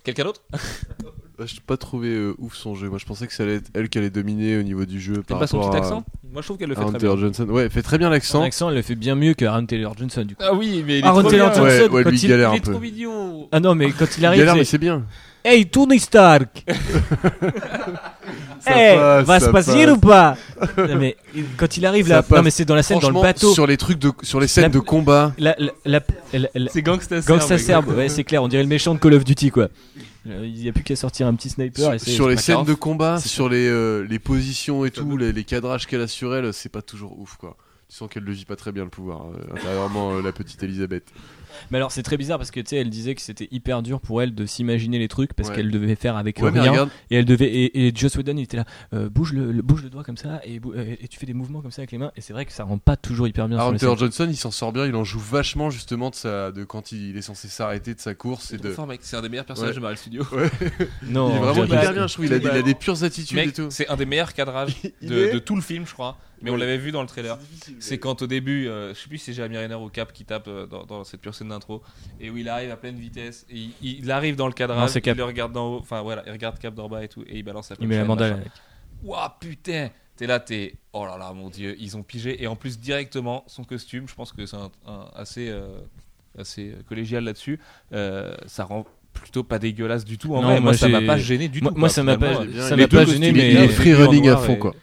Quelqu'un 0.05 0.25
d'autre? 0.25 0.43
Bah, 1.37 1.45
je 1.49 1.55
n'ai 1.55 1.61
pas 1.67 1.77
trouvé 1.77 2.11
euh, 2.11 2.35
ouf 2.39 2.55
son 2.55 2.77
jeu. 2.77 2.89
Moi, 2.89 2.99
je 3.01 3.05
pensais 3.07 3.27
que 3.27 3.33
ça 3.33 3.43
allait 3.43 3.57
être 3.57 3.69
elle 3.75 3.89
qui 3.89 3.99
allait 3.99 4.11
dominer 4.11 4.57
au 4.57 4.63
niveau 4.63 4.85
du 4.85 5.01
jeu. 5.01 5.15
Par 5.27 5.41
pas 5.41 5.47
son 5.49 5.59
petit 5.61 5.77
à- 5.77 5.79
accent? 5.81 6.05
Moi 6.33 6.43
je 6.43 6.47
trouve 6.49 6.59
qu'elle 6.59 6.69
le 6.69 6.75
fait 6.75 6.81
Aaron 6.81 6.91
très 6.91 6.99
bien. 6.99 7.09
Taylor 7.11 7.19
Johnson. 7.19 7.47
Ouais, 7.49 7.63
elle 7.65 7.71
fait 7.71 7.83
très 7.83 7.99
bien 7.99 8.09
l'accent. 8.11 8.43
accent, 8.43 8.69
elle 8.69 8.75
le 8.77 8.83
fait 8.83 8.95
bien 8.97 9.15
mieux 9.15 9.35
que 9.35 9.45
Aaron 9.45 9.67
Taylor 9.67 9.95
Johnson, 9.97 10.23
du 10.25 10.35
coup. 10.37 10.43
Ah 10.45 10.53
oui, 10.55 10.83
mais 10.87 10.99
il 10.99 11.05
est 11.05 11.07
Aaron 11.09 11.21
trop 11.23 11.31
Taylor 11.31 11.51
bien. 11.51 11.57
Johnson, 11.63 11.69
Ouais, 11.85 11.89
ouais, 11.91 12.03
quand 12.05 12.11
lui, 12.11 12.19
il- 12.19 12.25
il 12.25 12.29
galère 12.29 12.51
Il 12.51 12.53
un 12.53 12.57
est 12.57 12.61
peu. 12.65 12.71
trop 12.73 12.81
mignon. 12.81 13.49
Ah 13.53 13.61
non, 13.61 13.75
mais 13.75 13.91
quand 13.93 14.07
il 14.17 14.21
Il 14.21 14.27
arrive, 14.27 14.39
galère, 14.41 14.55
mais 14.57 14.65
c'est 14.65 14.71
c'est 14.73 14.79
bien. 14.79 15.03
Hey, 15.45 15.67
Tony 15.67 15.99
Stark 16.01 16.65
Ça 18.61 18.71
Hey, 18.79 18.97
passe, 18.97 19.27
va 19.27 19.41
se 19.41 19.51
passer 19.51 19.85
passe. 19.87 19.97
ou 19.97 19.99
pas? 19.99 20.37
Non, 20.79 20.97
mais 20.97 21.17
quand 21.57 21.77
il 21.77 21.85
arrive 21.87 22.07
Ça 22.09 22.15
là, 22.15 22.23
passe. 22.23 22.37
non 22.39 22.43
mais 22.43 22.51
c'est 22.51 22.65
dans 22.65 22.75
la 22.75 22.83
scène 22.83 22.99
dans 22.99 23.11
le 23.11 23.21
bateau. 23.21 23.53
Sur 23.53 23.67
les 23.67 23.77
trucs 23.77 23.99
de, 23.99 24.11
sur 24.23 24.41
les 24.41 24.47
scènes 24.47 24.65
La- 24.65 24.69
de 24.71 24.79
combat. 24.79 25.33
La, 25.39 25.55
la, 25.59 25.71
la, 25.85 26.01
la- 26.33 26.49
la- 26.55 26.71
C'est 26.71 26.81
gangsta 26.83 27.17
Gangsta 27.21 27.59
serbe. 27.59 27.85
serbe, 27.87 27.99
ouais, 27.99 28.09
c'est 28.09 28.25
clair, 28.25 28.43
on 28.43 28.49
dirait 28.49 28.63
le 28.63 28.69
méchant 28.69 28.95
de 28.95 28.99
Call 29.01 29.15
of 29.15 29.25
Duty 29.25 29.51
quoi. 29.51 29.69
Euh, 30.27 30.47
Il 30.47 30.63
y 30.63 30.69
a 30.69 30.73
plus 30.73 30.85
qu'à 30.85 30.97
sortir 30.97 31.27
un 31.27 31.35
petit 31.35 31.51
sniper 31.51 31.95
et 31.95 31.99
Sur, 31.99 32.29
les 32.29 32.37
scènes 32.37 32.65
de 32.65 32.75
combat, 32.75 33.19
sur 33.21 33.49
les, 33.49 33.67
euh, 33.69 34.07
les 34.09 34.19
positions 34.19 34.85
et 34.85 34.91
tout, 34.91 35.17
les, 35.17 35.33
les 35.33 35.45
cadrages 35.45 35.87
qu'elle 35.87 36.01
a 36.01 36.09
sur 36.09 36.35
elle, 36.35 36.53
c'est 36.53 36.69
pas 36.71 36.83
toujours 36.83 37.19
ouf 37.19 37.37
quoi. 37.37 37.57
Tu 37.89 37.97
sens 37.97 38.09
qu'elle 38.09 38.25
ne 38.25 38.33
vit 38.33 38.47
pas 38.47 38.57
très 38.57 38.73
bien 38.73 38.85
le 38.85 38.91
pouvoir 38.91 39.27
euh, 39.27 39.55
intérieurement, 39.55 40.15
euh, 40.15 40.23
la 40.23 40.33
petite 40.33 40.63
Elisabeth. 40.63 41.05
Mais 41.71 41.79
alors 41.79 41.93
c'est 41.93 42.03
très 42.03 42.17
bizarre 42.17 42.39
parce 42.39 42.51
que 42.51 42.61
tu 42.61 42.71
sais, 42.71 42.77
elle 42.77 42.91
disait 42.91 43.15
que 43.15 43.21
c'était 43.21 43.49
hyper 43.51 43.83
dur 43.83 44.01
pour 44.01 44.23
elle 44.23 44.35
de 44.35 44.47
s'imaginer 44.47 44.99
les 44.99 45.09
trucs 45.09 45.33
parce 45.35 45.49
Ouais. 45.51 45.57
qu'elle 45.57 45.71
devait 45.71 45.95
faire 45.95 46.17
avec 46.17 46.39
Ouais, 46.41 46.51
rien 46.51 46.89
et 47.11 47.17
elle 47.17 47.25
devait 47.25 47.47
et, 47.53 47.87
et 47.89 47.93
Joss 47.95 48.17
Whedon 48.17 48.37
il 48.37 48.43
était 48.43 48.57
là, 48.57 48.65
euh, 48.93 49.09
bouge 49.09 49.33
le, 49.33 49.53
le- 49.53 49.63
bouge 49.63 49.83
le 49.83 49.91
doigt 49.91 50.05
comme 50.05 50.17
ça 50.17 50.41
et, 50.45 50.61
euh, 50.65 50.97
et 51.01 51.09
tu 51.09 51.19
fais 51.19 51.27
des 51.27 51.35
mouvements 51.35 51.61
comme 51.61 51.71
ça 51.71 51.81
avec 51.83 51.93
les 51.93 51.99
mains 51.99 52.13
et 52.17 52.21
c'est 52.21 52.33
vrai 52.33 52.45
que 52.45 52.53
ça 52.53 52.65
rend 52.65 52.79
pas 52.79 52.97
toujours 52.97 53.29
hyper 53.29 53.49
bien. 53.49 53.59
Taylor 53.59 53.79
scènes. 53.79 53.99
Johnson, 53.99 54.27
il 54.31 54.37
s'en 54.37 54.51
sort 54.51 54.73
bien, 54.73 54.87
il 54.87 54.95
en 54.95 55.05
joue 55.05 55.19
vachement 55.21 55.71
justement 55.71 56.11
de, 56.11 56.15
sa, 56.15 56.51
de 56.53 56.65
quand 56.65 56.93
il 56.93 57.17
est 57.17 57.23
censé 57.23 57.49
s'arrêter 57.49 57.95
de 57.95 58.01
sa 58.01 58.15
course 58.15 58.53
et 58.53 58.57
de. 58.59 58.75
C'est 59.01 59.17
un 59.17 59.23
des 59.23 59.29
meilleurs 59.29 59.45
personnages 59.45 59.71
Ouais. 59.73 59.77
de 59.77 59.81
Marvel 59.81 59.99
Studios. 59.99 60.25
Non, 61.03 61.31
il 61.31 61.37
est 61.37 61.39
vraiment 61.39 61.65
hyper 61.65 61.93
bien, 61.93 62.07
je 62.07 62.13
trouve. 62.15 62.27
Il 62.27 62.33
a, 62.33 62.37
il 62.37 62.47
a 62.49 62.63
des 62.63 62.75
pures 62.75 63.03
attitudes 63.05 63.39
et 63.39 63.53
tout. 63.53 63.67
c'est 63.71 63.89
un 63.89 63.97
des 63.97 64.07
meilleurs 64.07 64.33
cadrages 64.33 64.75
Il 65.03 65.09
de, 65.11 65.17
est- 65.17 65.33
de 65.35 65.39
tout 65.39 65.55
le 65.57 65.63
film, 65.63 65.87
je 65.87 65.93
crois. 65.93 66.19
Mais 66.45 66.51
on 66.51 66.57
l'avait 66.57 66.79
vu 66.79 66.93
dans 66.93 67.03
le 67.03 67.09
trailer. 67.09 67.39
C'est 67.81 67.99
quand 67.99 68.23
au 68.23 68.27
début, 68.27 68.69
euh, 68.69 68.95
je 68.95 69.01
sais 69.01 69.09
plus 69.09 69.19
si 69.19 69.25
c'est 69.27 69.33
Jeremy 69.33 69.57
Renner 69.59 69.75
ou 69.75 69.89
Cap 69.89 70.13
qui 70.13 70.25
tape 70.25 70.47
euh, 70.49 70.67
dans, 70.67 70.85
dans 70.85 71.03
cette 71.05 71.21
pure 71.21 71.35
scène 71.35 71.49
d'intro, 71.49 71.83
et 72.21 72.31
où 72.31 72.37
il 72.37 72.49
arrive 72.49 72.71
à 72.71 72.77
pleine 72.77 72.97
vitesse, 72.97 73.47
et 73.51 73.57
il, 73.57 73.73
il 73.83 74.11
arrive 74.11 74.37
dans 74.37 74.47
le 74.47 74.51
Non, 74.51 74.55
cadrage, 74.55 74.91
c'est 74.91 75.01
Cap. 75.01 75.17
il 75.17 75.19
le 75.19 75.25
regarde 75.25 75.53
d'en 75.53 75.75
haut, 75.75 75.79
enfin 75.79 76.03
voilà, 76.03 76.23
il 76.27 76.33
regarde 76.33 76.59
Cap 76.59 76.75
d'en 76.75 76.89
bas 76.89 77.03
et 77.03 77.09
tout, 77.09 77.23
et 77.27 77.39
il 77.39 77.43
balance 77.43 77.71
la 77.71 77.77
Il 77.81 77.89
met 77.89 77.97
la 77.97 78.05
mandale. 78.05 78.33
avec. 78.35 78.49
Ouah 79.03 79.37
putain 79.41 79.89
T'es 80.17 80.29
là, 80.29 80.39
t'es. 80.39 80.75
Oh 80.93 81.05
là 81.07 81.19
là, 81.19 81.33
mon 81.33 81.51
dieu, 81.51 81.75
ils 81.81 81.97
ont 81.97 82.05
pigé. 82.05 82.41
Et 82.41 82.47
en 82.47 82.55
plus, 82.55 82.79
directement, 82.79 83.43
son 83.49 83.65
costume, 83.65 84.07
je 84.09 84.15
pense 84.15 84.31
que 84.33 84.47
c'est 84.47 84.57
un, 84.57 84.71
un- 84.87 85.09
assez, 85.17 85.49
euh, 85.49 85.67
assez 86.39 86.71
euh, 86.71 86.83
collégial 86.89 87.25
là-dessus. 87.25 87.59
euh, 87.93 88.33
ça 88.47 88.63
rend 88.63 88.87
plutôt 89.13 89.43
pas 89.43 89.59
dégueulasse 89.59 90.05
du 90.05 90.17
tout. 90.17 90.33
En 90.37 90.41
Non, 90.41 90.43
vrai, 90.43 90.53
moi, 90.61 90.71
moi, 90.71 90.75
ça 90.75 90.89
m'a 90.89 91.01
pas 91.03 91.19
gêné 91.19 91.49
du 91.49 91.61
Moi- 91.63 91.73
tout. 91.73 91.79
moi, 91.79 91.89
quoi, 91.89 91.95
ça 91.95 92.05
m'a 92.05 92.17
pas- 92.17 92.35
ça 92.37 92.45
les 92.77 92.83
m'a 92.83 92.87
deux 92.87 92.97
pas 92.99 93.05
gêné, 93.07 93.33
mais- 93.33 93.51
il 93.53 93.57
est 93.59 93.69
free 93.69 93.93
running 93.93 94.29
à 94.29 94.37
fond 94.37 94.55
et- 94.55 94.59
quoi. 94.61 94.75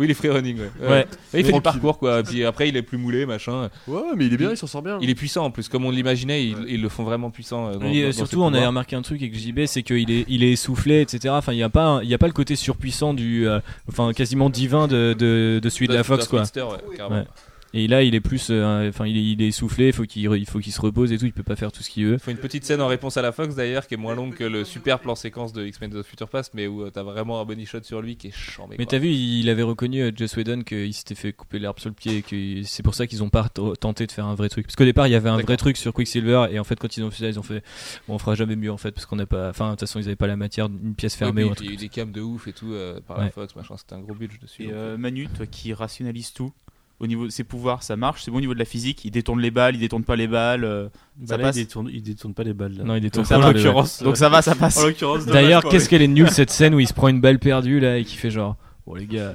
Oui, 0.00 0.06
il 0.06 0.10
est 0.12 0.14
free 0.14 0.30
running, 0.30 0.56
ouais. 0.58 0.88
Ouais. 0.88 1.06
il 1.34 1.44
fait 1.44 1.52
du 1.52 1.60
parcours, 1.60 1.98
quoi. 1.98 2.22
Puis 2.22 2.42
après, 2.44 2.70
il 2.70 2.76
est 2.78 2.80
plus 2.82 2.96
moulé, 2.96 3.26
machin. 3.26 3.68
Ouais, 3.86 4.00
mais 4.16 4.24
il 4.26 4.32
est 4.32 4.36
bien, 4.38 4.50
il 4.50 4.56
s'en 4.56 4.66
sort 4.66 4.80
bien. 4.82 4.98
Il 5.02 5.10
est 5.10 5.14
puissant 5.14 5.44
en 5.44 5.50
plus, 5.50 5.68
comme 5.68 5.84
on 5.84 5.90
l'imaginait, 5.90 6.42
ils, 6.44 6.56
ils 6.68 6.80
le 6.80 6.88
font 6.88 7.04
vraiment 7.04 7.30
puissant. 7.30 7.68
euh, 7.68 7.74
dans- 7.76 7.86
Et, 7.86 8.00
dans- 8.02 8.08
euh, 8.08 8.12
surtout, 8.12 8.42
on 8.42 8.50
pouvoirs. 8.50 8.66
remarqué 8.68 8.96
un 8.96 9.02
truc 9.02 9.20
avec 9.20 9.34
JB, 9.38 9.66
c'est 9.66 9.82
qu'il 9.82 10.10
est, 10.10 10.24
il 10.26 10.42
est 10.42 10.52
essoufflé, 10.52 11.02
etc. 11.02 11.34
Enfin, 11.36 11.52
il 11.52 11.56
n'y 11.56 11.62
a 11.62 11.68
pas, 11.68 11.84
un- 11.84 12.02
il 12.02 12.08
y 12.08 12.14
a 12.14 12.18
pas 12.18 12.26
le 12.28 12.32
côté 12.32 12.56
surpuissant 12.56 13.12
du, 13.12 13.46
euh, 13.46 13.60
enfin, 13.90 14.12
quasiment 14.14 14.48
divin 14.48 14.88
de, 14.88 15.14
de, 15.18 15.60
de 15.62 15.68
celui 15.68 15.86
de 15.86 15.92
la 15.92 16.02
Fox, 16.02 16.26
quoi. 16.28 16.44
Speedster, 16.46 16.62
ouais, 16.62 16.96
carrément. 16.96 17.20
Ouais. 17.20 17.26
Et 17.72 17.86
là, 17.86 18.02
il 18.02 18.14
est 18.16 18.20
plus, 18.20 18.48
euh, 18.50 18.88
enfin, 18.88 19.06
il, 19.06 19.16
est, 19.16 19.22
il 19.24 19.40
est 19.42 19.48
essoufflé, 19.48 19.88
il 19.88 19.92
faut 19.92 20.02
qu'il, 20.04 20.26
re- 20.28 20.36
il 20.38 20.46
faut 20.46 20.58
qu'il 20.58 20.72
se 20.72 20.80
repose 20.80 21.12
et 21.12 21.18
tout. 21.18 21.26
Il 21.26 21.32
peut 21.32 21.44
pas 21.44 21.54
faire 21.54 21.70
tout 21.70 21.82
ce 21.84 21.90
qu'il 21.90 22.04
veut. 22.06 22.14
Il 22.14 22.18
faut 22.18 22.30
une 22.32 22.36
petite 22.36 22.64
scène 22.64 22.80
en 22.80 22.88
réponse 22.88 23.16
à 23.16 23.22
la 23.22 23.30
Fox 23.30 23.54
d'ailleurs, 23.54 23.86
qui 23.86 23.94
est 23.94 23.96
moins 23.96 24.14
longue 24.16 24.34
que 24.34 24.42
le 24.42 24.64
super 24.64 24.98
plan 24.98 25.14
séquence 25.14 25.52
de 25.52 25.64
X-Men 25.64 25.90
The 25.92 26.02
Future 26.02 26.28
Past, 26.28 26.52
mais 26.54 26.66
où 26.66 26.82
euh, 26.82 26.90
t'as 26.90 27.04
vraiment 27.04 27.40
un 27.40 27.44
body 27.44 27.66
shot 27.66 27.82
sur 27.84 28.02
lui 28.02 28.16
qui 28.16 28.28
est 28.28 28.34
chiant. 28.36 28.68
Mais 28.76 28.86
t'as 28.86 28.98
vu, 28.98 29.08
il 29.10 29.48
avait 29.48 29.62
reconnu 29.62 30.00
euh, 30.02 30.10
Joss 30.14 30.36
Whedon 30.36 30.62
qu'il 30.62 30.92
s'était 30.92 31.14
fait 31.14 31.32
couper 31.32 31.58
l'herbe 31.60 31.78
sur 31.78 31.90
le 31.90 31.94
pied 31.94 32.16
et 32.18 32.22
que 32.22 32.62
c'est 32.64 32.82
pour 32.82 32.94
ça 32.94 33.06
qu'ils 33.06 33.22
ont 33.22 33.30
pas 33.30 33.48
tenté 33.48 34.06
de 34.06 34.12
faire 34.12 34.26
un 34.26 34.34
vrai 34.34 34.48
truc. 34.48 34.66
Parce 34.66 34.76
qu'au 34.76 34.84
départ, 34.84 35.06
il 35.06 35.12
y 35.12 35.14
avait 35.16 35.30
un 35.30 35.38
vrai 35.38 35.56
truc 35.56 35.76
sur 35.76 35.92
Quicksilver 35.92 36.46
et 36.50 36.58
en 36.58 36.64
fait, 36.64 36.78
quand 36.78 36.96
ils 36.96 37.04
ont 37.04 37.10
fait 37.10 37.24
ça, 37.24 37.28
ils 37.28 37.38
ont 37.38 37.44
fait, 37.44 37.62
bon, 38.08 38.14
on 38.14 38.18
fera 38.18 38.34
jamais 38.34 38.56
mieux 38.56 38.72
en 38.72 38.78
fait 38.78 38.90
parce 38.90 39.06
qu'on 39.06 39.16
n'a 39.16 39.26
pas, 39.26 39.48
enfin, 39.50 39.66
de 39.66 39.70
toute 39.72 39.80
façon, 39.80 40.00
ils 40.00 40.06
avaient 40.06 40.16
pas 40.16 40.26
la 40.26 40.36
matière 40.36 40.68
d'une 40.68 40.94
pièce 40.96 41.14
fermée 41.14 41.44
ou 41.44 41.50
un 41.50 41.54
il 41.60 41.66
y 41.66 41.68
a 41.70 41.72
eu 41.72 41.76
des 41.76 41.88
cams 41.88 42.10
de 42.10 42.20
ouf 42.20 42.48
et 42.48 42.52
tout 42.52 42.72
euh, 42.72 43.00
par 43.06 43.18
la. 43.18 43.30
Fox, 43.30 43.54
machin, 43.54 43.76
c'était 43.76 43.94
un 43.94 44.00
gros 44.00 44.14
budget 44.14 44.38
dessus. 44.42 44.64
Et 44.64 44.70
euh, 44.72 44.96
Manu, 44.98 45.28
toi 45.28 45.46
qui 45.46 45.72
rationalise 45.72 46.32
tout, 46.32 46.52
au 47.00 47.06
niveau 47.06 47.24
de 47.26 47.30
ses 47.30 47.42
pouvoirs, 47.44 47.82
ça 47.82 47.96
marche. 47.96 48.22
C'est 48.22 48.30
bon 48.30 48.36
au 48.36 48.40
niveau 48.40 48.54
de 48.54 48.58
la 48.58 48.64
physique. 48.64 49.04
Il 49.04 49.10
détourne 49.10 49.40
les 49.40 49.50
balles, 49.50 49.74
il 49.74 49.78
détourne 49.80 50.04
pas 50.04 50.16
les 50.16 50.28
balles. 50.28 50.64
euh, 50.64 50.88
Bah 51.16 51.26
ça 51.28 51.36
là, 51.38 51.44
passe. 51.44 51.56
il, 51.56 51.60
détourne, 51.64 51.90
il 51.92 52.02
détourne 52.02 52.34
pas 52.34 52.42
les 52.44 52.52
balles. 52.54 52.74
Là. 52.76 52.84
Non, 52.84 52.94
il 52.94 53.00
détourne 53.00 53.22
Donc 53.24 53.28
ça 53.28 53.34
pas 53.36 53.40
les 53.40 53.44
en 53.46 53.52
balles. 53.52 53.62
l'occurrence. 53.62 54.02
Donc 54.02 54.16
ça 54.16 54.28
va, 54.28 54.42
ça 54.42 54.54
passe. 54.54 54.76
En 54.78 54.86
l'occurrence, 54.86 55.26
D'ailleurs, 55.26 55.64
qu'est-ce 55.64 55.88
qu'elle 55.88 56.02
est 56.02 56.06
nulle 56.08 56.30
cette 56.30 56.50
scène 56.50 56.74
où 56.74 56.80
il 56.80 56.86
se 56.86 56.92
prend 56.94 57.08
une 57.08 57.20
balle 57.20 57.38
perdue 57.38 57.80
là 57.80 57.96
et 57.98 58.04
qui 58.04 58.16
fait 58.16 58.30
genre, 58.30 58.56
oh 58.86 58.94
les 58.96 59.06
gars. 59.06 59.34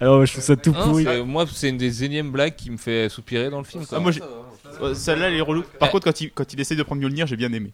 Alors, 0.00 0.26
je 0.26 0.32
trouve 0.32 0.44
ça 0.44 0.56
tout 0.56 0.74
Hein, 0.76 0.84
pourri. 0.84 1.04
c'est- 1.04 1.22
moi, 1.24 1.46
c'est 1.50 1.70
une 1.70 1.78
des 1.78 2.04
énièmes 2.04 2.30
blagues 2.30 2.54
qui 2.54 2.70
me 2.70 2.76
fait 2.76 3.08
soupirer 3.08 3.48
dans 3.48 3.58
le 3.58 3.64
film. 3.64 3.86
quoi. 3.86 3.96
Ah, 3.96 4.00
moi, 4.00 4.10
j'ai- 4.12 4.20
Ouais, 4.82 4.94
Celle-là, 4.94 5.28
elle 5.28 5.34
est 5.36 5.40
relou. 5.40 5.62
Par 5.78 5.90
contre, 5.90 6.04
quand 6.04 6.20
il, 6.20 6.30
quand 6.32 6.52
il 6.52 6.60
essaye 6.60 6.76
de 6.76 6.82
prendre 6.82 7.00
Mjolnir, 7.00 7.26
j'ai 7.26 7.36
bien 7.36 7.50
aimé. 7.52 7.72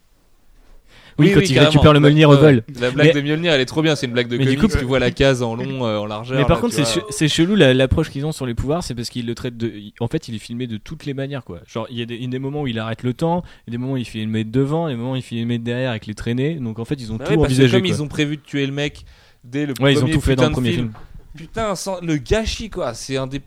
Oui, 1.18 1.30
quand 1.32 1.40
il 1.40 1.58
récupère 1.58 1.92
le 1.92 2.00
Mjolnir 2.00 2.28
au 2.30 2.36
vol. 2.36 2.62
La 2.80 2.90
blague 2.90 3.08
Mais- 3.08 3.12
de 3.12 3.20
Mjolnir, 3.20 3.52
elle 3.52 3.60
est 3.60 3.66
trop 3.66 3.82
bien. 3.82 3.94
C'est 3.96 4.06
une 4.06 4.12
blague 4.12 4.28
de 4.28 4.36
Mais 4.38 4.46
du 4.46 4.56
coup- 4.58 4.68
tu 4.68 4.84
vois 4.84 4.98
la 4.98 5.10
case 5.10 5.42
en 5.42 5.54
long, 5.54 5.84
euh, 5.86 5.98
en 5.98 6.06
largeur. 6.06 6.38
Mais 6.38 6.44
par 6.44 6.56
là, 6.56 6.60
contre, 6.62 6.74
c'est 7.10 7.28
chelou 7.28 7.54
la- 7.54 7.74
l'approche 7.74 8.10
qu'ils 8.10 8.24
ont 8.26 8.32
sur 8.32 8.46
les 8.46 8.54
pouvoirs, 8.54 8.82
c'est 8.82 8.94
parce 8.94 9.10
qu'ils 9.10 9.26
le 9.26 9.34
traitent 9.34 9.56
de. 9.56 9.72
En 10.00 10.08
fait, 10.08 10.28
il 10.28 10.34
est 10.34 10.38
filmé 10.38 10.66
de 10.66 10.76
toutes 10.76 11.04
les 11.06 11.14
manières, 11.14 11.44
quoi. 11.44 11.60
Genre, 11.66 11.86
il 11.90 11.98
y 11.98 12.02
a 12.02 12.06
des, 12.06 12.18
des 12.26 12.38
moments 12.38 12.62
où 12.62 12.66
il 12.66 12.78
arrête 12.78 13.02
le 13.02 13.14
temps, 13.14 13.42
des 13.68 13.78
moments 13.78 13.92
où 13.94 13.96
il 13.98 14.04
filme 14.04 14.32
de 14.32 14.42
devant, 14.50 14.88
des 14.88 14.94
moments 14.96 15.12
où 15.12 15.16
il 15.16 15.22
filme 15.22 15.50
de 15.50 15.56
derrière 15.58 15.90
avec 15.90 16.06
les 16.06 16.14
traînées. 16.14 16.54
Donc 16.54 16.78
en 16.78 16.84
fait, 16.84 16.94
ils 17.00 17.12
ont 17.12 17.16
Bah 17.16 17.24
tout 17.26 17.32
ouais, 17.32 17.38
envisagé. 17.38 17.72
comme 17.78 17.86
quoi. 17.86 17.96
ils 17.96 18.02
ont 18.02 18.08
prévu 18.08 18.36
de 18.36 18.42
tuer 18.42 18.66
le 18.66 18.72
mec 18.72 19.04
dès 19.44 19.66
le 19.66 19.74
Ouais, 19.80 19.92
ils 19.92 19.98
ont 19.98 20.00
premier 20.02 20.12
tout 20.14 20.20
fait 20.20 20.36
dans 20.36 20.44
le 20.46 20.50
premier 20.52 20.72
film. 20.72 20.92
Putain, 21.36 21.72
le 22.02 22.16
gâchis 22.16 22.68
quoi. 22.70 22.92
C'est 22.94 23.16
un 23.16 23.26
des 23.26 23.40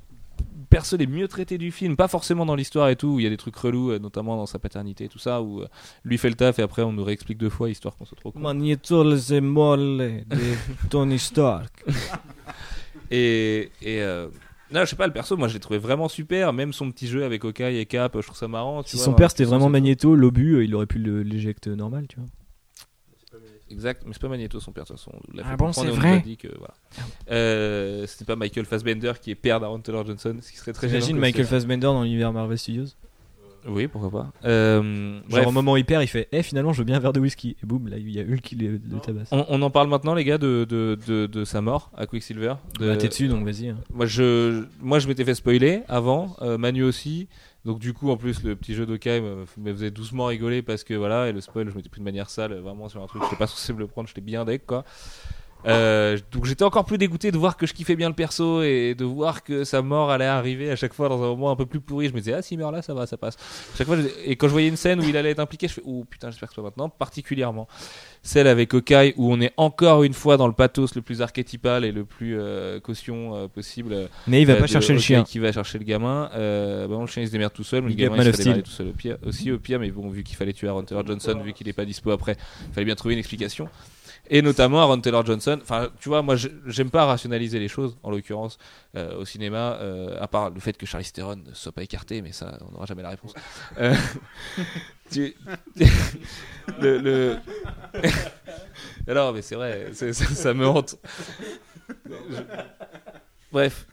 persos 0.75 0.97
les 0.97 1.07
mieux 1.07 1.27
traités 1.27 1.57
du 1.57 1.71
film. 1.71 1.95
Pas 1.95 2.07
forcément 2.09 2.45
dans 2.45 2.55
l'histoire 2.55 2.89
et 2.89 2.95
tout. 2.97 3.07
où 3.07 3.19
Il 3.19 3.23
y 3.23 3.27
a 3.27 3.29
des 3.29 3.37
trucs 3.37 3.55
relous, 3.55 3.91
euh, 3.91 3.99
notamment 3.99 4.35
dans 4.35 4.45
sa 4.45 4.59
paternité 4.59 5.05
et 5.05 5.07
tout 5.07 5.19
ça. 5.19 5.41
Où 5.41 5.61
euh, 5.61 5.67
lui 6.03 6.17
fait 6.17 6.29
le 6.29 6.35
taf 6.35 6.59
et 6.59 6.61
après 6.61 6.81
on 6.81 6.91
nous 6.91 7.03
réexplique 7.03 7.37
deux 7.37 7.49
fois 7.49 7.69
histoire 7.69 7.95
qu'on 7.95 8.05
soit 8.05 8.17
trop 8.17 8.31
con. 8.31 8.39
Magneto 8.39 9.03
le 9.03 9.39
molle 9.39 10.23
de 10.27 10.37
Tony 10.89 11.17
Stark. 11.17 11.85
Et, 13.09 13.71
et 13.81 14.01
euh, 14.01 14.27
non, 14.73 14.81
je 14.81 14.85
sais 14.87 14.95
pas, 14.95 15.07
le 15.07 15.13
perso, 15.13 15.37
moi 15.37 15.47
je 15.47 15.53
l'ai 15.53 15.59
trouvé 15.59 15.79
vraiment 15.79 16.09
super. 16.09 16.51
Même 16.51 16.73
son 16.73 16.91
petit 16.91 17.07
jeu 17.07 17.23
avec 17.23 17.45
Okai 17.45 17.79
et 17.79 17.85
Cap, 17.85 18.13
je 18.19 18.25
trouve 18.25 18.37
ça 18.37 18.47
marrant. 18.47 18.83
tu 18.83 18.91
Si 18.91 18.95
vois, 18.97 19.05
son 19.05 19.13
père 19.13 19.31
c'était 19.31 19.45
vraiment 19.45 19.69
Magneto, 19.69 20.15
l'obus, 20.15 20.65
il 20.65 20.75
aurait 20.75 20.87
pu 20.87 20.99
l'éjecter 20.99 21.69
normal, 21.69 22.07
tu 22.09 22.17
vois. 22.17 22.27
Exact, 23.75 24.01
mais 24.05 24.13
c'est 24.13 24.21
pas 24.21 24.27
Magneto 24.29 24.59
son 24.59 24.71
père 24.71 24.83
de 24.85 24.87
toute 24.89 24.97
façon. 24.97 25.11
L'a 25.33 25.43
Ah 25.45 25.55
bon, 25.57 25.71
c'est 25.71 25.85
vrai 25.87 26.21
dit 26.21 26.37
que 26.37 26.47
voilà. 26.57 26.73
Euh, 27.31 28.05
C'était 28.07 28.25
pas 28.25 28.35
Michael 28.35 28.65
Fassbender 28.65 29.13
qui 29.21 29.31
est 29.31 29.35
père 29.35 29.59
d'Aaron 29.59 29.79
Taylor 29.79 30.05
Johnson, 30.05 30.35
ce 30.41 30.51
qui 30.51 30.57
serait 30.57 30.73
très 30.73 30.87
J'imagine 30.87 31.17
Michael 31.17 31.45
Fassbender 31.45 31.87
dans 31.87 32.03
l'univers 32.03 32.31
Marvel 32.33 32.57
Studios? 32.57 32.85
Oui, 33.67 33.87
pourquoi 33.87 34.11
pas. 34.11 34.31
Euh, 34.47 34.81
Genre 35.21 35.23
bref, 35.29 35.47
au 35.47 35.51
moment 35.51 35.71
où 35.73 35.77
il 35.77 35.85
perd, 35.85 36.03
il 36.03 36.07
fait 36.07 36.27
Eh, 36.31 36.43
finalement, 36.43 36.71
je 36.71 36.77
veux 36.77 36.83
bien 36.85 36.97
un 36.97 36.99
verre 36.99 37.13
de 37.13 37.19
whisky. 37.19 37.57
Et 37.63 37.65
boum, 37.65 37.87
là, 37.87 37.97
il 37.97 38.11
y 38.11 38.19
a 38.19 38.23
Hulk 38.23 38.41
qui 38.41 38.55
le, 38.55 38.73
le 38.73 38.99
tabasse. 38.99 39.29
on, 39.31 39.43
on 39.49 39.59
en 39.63 39.71
parle 39.71 39.89
maintenant, 39.89 40.13
les 40.13 40.23
gars, 40.23 40.37
de, 40.37 40.67
de, 40.69 40.95
de, 41.07 41.25
de 41.25 41.43
sa 41.45 41.61
mort 41.61 41.89
à 41.97 42.05
Quicksilver. 42.05 42.53
De- 42.79 42.87
Bah, 42.89 42.95
t'es 42.97 43.07
dessus, 43.09 43.27
donc 43.27 43.43
vas-y. 43.43 43.69
hein. 43.69 43.77
Moi, 43.91 44.05
je, 44.05 44.65
moi, 44.79 44.99
je 44.99 45.07
m'étais 45.07 45.25
fait 45.25 45.33
spoiler 45.33 45.81
avant, 45.87 46.35
euh, 46.43 46.59
Manu 46.59 46.83
aussi. 46.83 47.27
Donc, 47.65 47.79
du 47.79 47.93
coup, 47.93 48.11
en 48.11 48.17
plus, 48.17 48.43
le 48.43 48.55
petit 48.55 48.75
jeu 48.75 48.85
d'Okai 48.85 49.21
me, 49.21 49.45
faisait 49.73 49.89
doucement 49.89 50.27
rigoler 50.27 50.61
parce 50.61 50.83
que 50.83 50.93
voilà, 50.93 51.27
et 51.29 51.31
le 51.31 51.41
spoil, 51.41 51.67
je 51.69 51.75
m'étais 51.75 51.89
pris 51.89 51.99
de 51.99 52.05
manière 52.05 52.29
sale, 52.29 52.53
vraiment 52.59 52.89
sur 52.89 53.01
un 53.01 53.07
truc, 53.07 53.23
je 53.23 53.25
n'étais 53.25 53.37
pas 53.37 53.47
censé 53.47 53.73
me 53.73 53.79
le 53.79 53.87
prendre, 53.87 54.07
j'étais 54.07 54.21
bien 54.21 54.45
deck 54.45 54.65
quoi. 54.65 54.85
Euh, 55.67 56.17
donc 56.31 56.45
j'étais 56.45 56.63
encore 56.63 56.85
plus 56.85 56.97
dégoûté 56.97 57.31
de 57.31 57.37
voir 57.37 57.57
que 57.57 57.65
je 57.65 57.73
kiffais 57.73 57.95
bien 57.95 58.09
le 58.09 58.15
perso 58.15 58.61
et 58.61 58.93
de 58.95 59.03
voir 59.05 59.43
que 59.43 59.63
sa 59.63 59.81
mort 59.81 60.11
allait 60.11 60.25
arriver 60.25 60.69
à 60.71 60.75
chaque 60.75 60.93
fois 60.93 61.09
dans 61.09 61.21
un 61.23 61.27
moment 61.27 61.51
un 61.51 61.55
peu 61.55 61.65
plus 61.65 61.79
pourri. 61.79 62.07
Je 62.09 62.13
me 62.13 62.19
disais 62.19 62.33
ah 62.33 62.41
s'il 62.41 62.57
meurt 62.59 62.71
là 62.73 62.81
ça 62.81 62.93
va 62.93 63.07
ça 63.07 63.17
passe. 63.17 63.35
Chaque 63.77 63.87
fois 63.87 63.97
je- 63.97 64.07
et 64.25 64.35
quand 64.35 64.47
je 64.47 64.51
voyais 64.51 64.67
une 64.67 64.75
scène 64.77 64.99
où 64.99 65.03
il 65.03 65.17
allait 65.17 65.31
être 65.31 65.39
impliqué, 65.39 65.67
je 65.67 65.73
fais 65.73 65.81
oh 65.85 66.05
putain 66.09 66.29
j'espère 66.29 66.49
que 66.49 66.53
ce 66.55 66.61
soit 66.61 66.63
maintenant. 66.69 66.89
Particulièrement 66.89 67.67
celle 68.21 68.47
avec 68.47 68.73
Okai 68.73 69.13
où 69.17 69.31
on 69.31 69.39
est 69.41 69.53
encore 69.57 70.03
une 70.03 70.13
fois 70.13 70.37
dans 70.37 70.47
le 70.47 70.53
pathos 70.53 70.95
le 70.95 71.01
plus 71.01 71.21
archétypal 71.21 71.85
et 71.85 71.91
le 71.91 72.05
plus 72.05 72.37
euh, 72.39 72.79
caution 72.79 73.35
euh, 73.35 73.47
possible. 73.47 74.09
Mais 74.27 74.41
il 74.41 74.45
va 74.47 74.55
pas 74.55 74.67
chercher 74.67 74.93
le 74.93 74.99
chien. 74.99 75.23
qui 75.23 75.39
va 75.39 75.51
chercher 75.51 75.77
le 75.79 75.83
gamin. 75.85 76.29
Bon, 76.87 77.01
le 77.01 77.07
chien 77.07 77.23
il 77.23 77.27
se 77.27 77.31
démerde 77.31 77.53
tout 77.53 77.63
seul, 77.63 77.81
mais 77.83 77.89
le 77.89 77.95
gamin 77.95 78.17
il 78.23 78.25
se 78.33 78.41
Steel. 78.41 78.63
tout 78.63 78.71
seul 78.71 78.87
au 78.89 78.93
pire, 78.93 79.17
aussi 79.25 79.51
au 79.51 79.57
pire. 79.59 79.79
Mais 79.79 79.89
bon, 79.91 80.09
vu 80.09 80.23
qu'il 80.23 80.35
fallait 80.35 80.53
tuer 80.53 80.67
Aaron 80.67 80.83
Taylor 80.83 81.05
Johnson, 81.05 81.39
vu 81.43 81.53
qu'il 81.53 81.67
est 81.67 81.73
pas 81.73 81.85
dispo 81.85 82.11
après, 82.11 82.35
il 82.67 82.73
fallait 82.73 82.85
bien 82.85 82.95
trouver 82.95 83.13
une 83.13 83.19
explication. 83.19 83.67
Et 84.29 84.41
notamment 84.41 84.81
Aaron 84.81 84.99
Taylor 85.01 85.25
Johnson. 85.25 85.59
Enfin, 85.61 85.89
tu 85.99 86.09
vois, 86.09 86.21
moi 86.21 86.35
j'aime 86.65 86.89
pas 86.89 87.05
rationaliser 87.05 87.59
les 87.59 87.67
choses, 87.67 87.95
en 88.03 88.09
l'occurrence, 88.11 88.57
euh, 88.95 89.17
au 89.19 89.25
cinéma, 89.25 89.77
euh, 89.81 90.17
à 90.19 90.27
part 90.27 90.49
le 90.49 90.59
fait 90.59 90.75
que 90.77 90.85
Charlize 90.85 91.11
Theron 91.11 91.35
ne 91.35 91.53
soit 91.53 91.71
pas 91.71 91.83
écarté, 91.83 92.21
mais 92.21 92.31
ça, 92.31 92.57
on 92.67 92.71
n'aura 92.71 92.85
jamais 92.85 93.03
la 93.03 93.09
réponse. 93.09 93.33
Euh, 93.79 93.93
tu- 95.11 95.35
le, 96.79 96.97
le- 96.97 97.37
Alors, 99.07 99.33
mais 99.33 99.41
c'est 99.43 99.55
vrai, 99.55 99.91
ça, 99.93 100.53
me 100.55 100.67
hante. 100.67 100.95
Bref, 103.51 103.85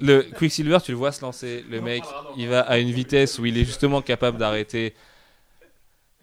le 0.00 0.22
Quicksilver, 0.22 0.78
tu 0.82 0.92
le 0.92 0.96
vois 0.96 1.12
se 1.12 1.20
lancer. 1.22 1.64
Le 1.68 1.80
mec, 1.80 2.04
il 2.36 2.48
va 2.48 2.60
à 2.60 2.78
une 2.78 2.90
vitesse 2.90 3.38
où 3.38 3.46
il 3.46 3.58
est 3.58 3.64
justement 3.64 4.00
capable 4.00 4.38
d'arrêter 4.38 4.94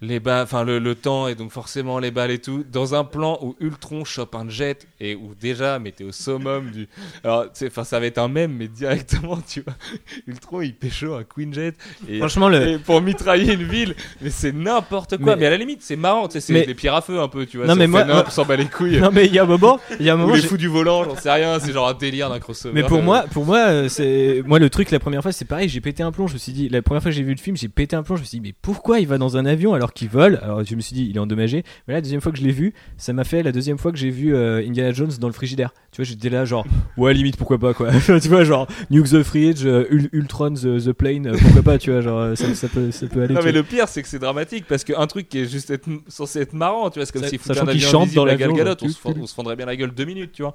les 0.01 0.19
balles, 0.19 0.43
enfin 0.43 0.63
le, 0.63 0.79
le 0.79 0.95
temps 0.95 1.27
et 1.27 1.35
donc 1.35 1.51
forcément 1.51 1.99
les 1.99 2.09
balles 2.11 2.31
et 2.31 2.39
tout, 2.39 2.63
dans 2.71 2.95
un 2.95 3.03
plan 3.03 3.37
où 3.41 3.55
Ultron 3.59 4.03
chope 4.03 4.33
un 4.35 4.49
jet 4.49 4.87
et 4.99 5.13
où 5.15 5.33
déjà, 5.39 5.77
mais 5.77 5.91
t'es 5.91 6.03
au 6.03 6.11
summum 6.11 6.71
du. 6.71 6.87
Alors, 7.23 7.45
enfin, 7.67 7.83
ça 7.83 7.99
va 7.99 8.07
être 8.07 8.17
un 8.17 8.27
mème, 8.27 8.53
mais 8.57 8.67
directement, 8.67 9.37
tu 9.47 9.61
vois, 9.61 9.75
Ultron 10.27 10.61
il 10.61 10.73
pécho 10.73 11.13
un 11.13 11.23
Queen 11.23 11.53
Jet 11.53 11.75
et, 12.09 12.17
Franchement, 12.17 12.49
le, 12.49 12.67
et 12.67 12.77
pour 12.79 12.99
mitrailler 13.01 13.53
une 13.53 13.63
ville, 13.67 13.95
mais 14.21 14.29
c'est 14.31 14.51
n'importe 14.51 15.17
quoi. 15.17 15.35
Mais, 15.35 15.41
Mais- 15.41 15.45
à 15.47 15.49
la 15.51 15.57
limite, 15.57 15.81
c'est 15.83 15.95
marrant, 15.95 16.27
tu 16.27 16.33
sais, 16.33 16.41
c'est 16.41 16.53
Mais- 16.53 16.65
des 16.65 16.73
pierres 16.75 16.95
à 16.95 17.01
feu 17.01 17.19
un 17.19 17.27
peu, 17.27 17.45
tu 17.45 17.57
vois. 17.57 17.67
Non, 17.67 17.75
mais 17.75 17.87
moi- 17.87 18.05
s'en 18.31 18.45
bat 18.45 18.55
les 18.55 18.65
couilles. 18.65 18.99
non 18.99 19.11
mais 19.13 19.25
il 19.27 19.33
y 19.33 19.39
a 19.39 19.43
un 19.43 19.47
moment, 19.47 19.79
il 19.99 20.05
y 20.05 20.09
a 20.09 20.15
un 20.15 20.21
Ou 20.23 20.33
les 20.33 20.41
fous 20.41 20.57
du 20.57 20.67
volant, 20.67 21.03
j'en 21.03 21.15
sais 21.15 21.31
rien, 21.31 21.59
c'est 21.59 21.73
genre 21.73 21.87
un 21.87 21.93
délire 21.93 22.29
d'un 22.29 22.39
crossover. 22.39 22.73
Mais 22.73 22.83
pour 22.87 22.97
Euh, 22.99 23.01
moi, 23.03 23.25
pour 23.31 23.45
moi, 23.45 23.59
euh, 23.67 23.87
c'est 23.89 24.41
moi 24.45 24.57
le 24.57 24.69
truc 24.69 24.89
la 24.91 24.99
première 24.99 25.21
fois, 25.21 25.31
c'est 25.31 25.45
pareil. 25.45 25.69
J'ai 25.69 25.81
pété 25.81 26.01
un 26.03 26.11
plomb. 26.11 26.27
Je 26.27 26.33
me 26.33 26.39
suis 26.39 26.53
dit, 26.53 26.69
la 26.69 26.81
première 26.81 27.01
fois 27.03 27.11
que 27.11 27.15
j'ai 27.17 27.23
vu 27.23 27.31
le 27.33 27.39
film, 27.39 27.55
j'ai 27.57 27.67
pété 27.69 27.95
un 27.95 28.03
plomb. 28.03 28.15
Je 28.15 28.21
me 28.21 28.25
suis 28.25 28.39
dit, 28.39 28.47
mais 28.47 28.53
pourquoi 28.61 28.99
il 28.99 29.07
va 29.07 29.17
dans 29.17 29.37
un 29.37 29.45
avion 29.45 29.73
alors 29.73 29.90
qu'il 29.93 30.09
vole 30.09 30.39
Alors 30.41 30.63
je 30.63 30.75
me 30.75 30.81
suis 30.81 30.93
dit, 30.93 31.07
il 31.09 31.15
est 31.15 31.19
endommagé. 31.19 31.63
Mais 31.87 31.93
là, 31.93 31.97
la 31.97 32.01
deuxième 32.01 32.21
fois 32.21 32.31
que 32.31 32.37
je 32.37 32.43
l'ai 32.43 32.51
vu, 32.51 32.73
ça 32.97 33.13
m'a 33.13 33.23
fait 33.23 33.43
la 33.43 33.51
deuxième 33.51 33.77
fois 33.77 33.91
que 33.91 33.97
j'ai 33.97 34.09
vu 34.09 34.35
euh, 34.35 34.65
Indiana 34.65 34.91
Jones 34.91 35.11
dans 35.19 35.27
le 35.27 35.33
frigidaire. 35.33 35.73
Tu 35.91 35.97
vois, 35.97 36.05
j'étais 36.05 36.29
là 36.29 36.45
genre, 36.45 36.65
ouais, 36.95 37.13
limite 37.13 37.35
pourquoi 37.35 37.57
pas 37.57 37.73
quoi. 37.73 37.89
tu 38.21 38.29
vois, 38.29 38.45
genre 38.45 38.65
Nuke 38.91 39.09
the 39.09 39.23
Fridge, 39.23 39.65
euh, 39.65 39.85
Ul- 39.89 40.09
Ultron 40.13 40.53
the, 40.53 40.79
the 40.85 40.93
plane, 40.93 41.27
euh, 41.27 41.37
pourquoi 41.37 41.63
pas. 41.63 41.77
Tu 41.77 41.91
vois, 41.91 41.99
genre 41.99 42.19
euh, 42.19 42.35
ça, 42.35 42.53
ça 42.55 42.69
peut, 42.69 42.91
ça 42.91 43.07
peut 43.07 43.23
aller. 43.23 43.33
Non 43.33 43.41
mais 43.43 43.51
vois. 43.51 43.59
le 43.59 43.63
pire 43.63 43.87
c'est 43.89 44.01
que 44.01 44.07
c'est 44.07 44.19
dramatique 44.19 44.65
parce 44.69 44.85
qu'un 44.85 45.05
truc 45.07 45.27
qui 45.27 45.39
est 45.39 45.45
juste 45.47 45.69
être, 45.69 45.89
censé 46.07 46.39
être 46.39 46.53
marrant 46.53 46.89
tu 46.89 46.99
vois 46.99 47.05
c'est 47.05 47.11
comme 47.11 47.23
s'il 47.27 47.39
foutait 47.39 47.59
un 47.59 47.67
avion 47.67 47.89
chante 47.89 48.13
dans 48.13 48.23
à 48.25 48.35
Gal 48.35 48.49
l'avion, 48.51 48.55
Gadot, 48.55 48.87
genre, 48.87 49.15
on 49.21 49.25
se, 49.27 49.33
fendrait 49.33 49.55
bien 49.55 49.65
la 49.65 49.75
gueule 49.75 49.91
deux 49.93 50.05
minutes 50.05 50.31
tu 50.31 50.43
vois 50.43 50.53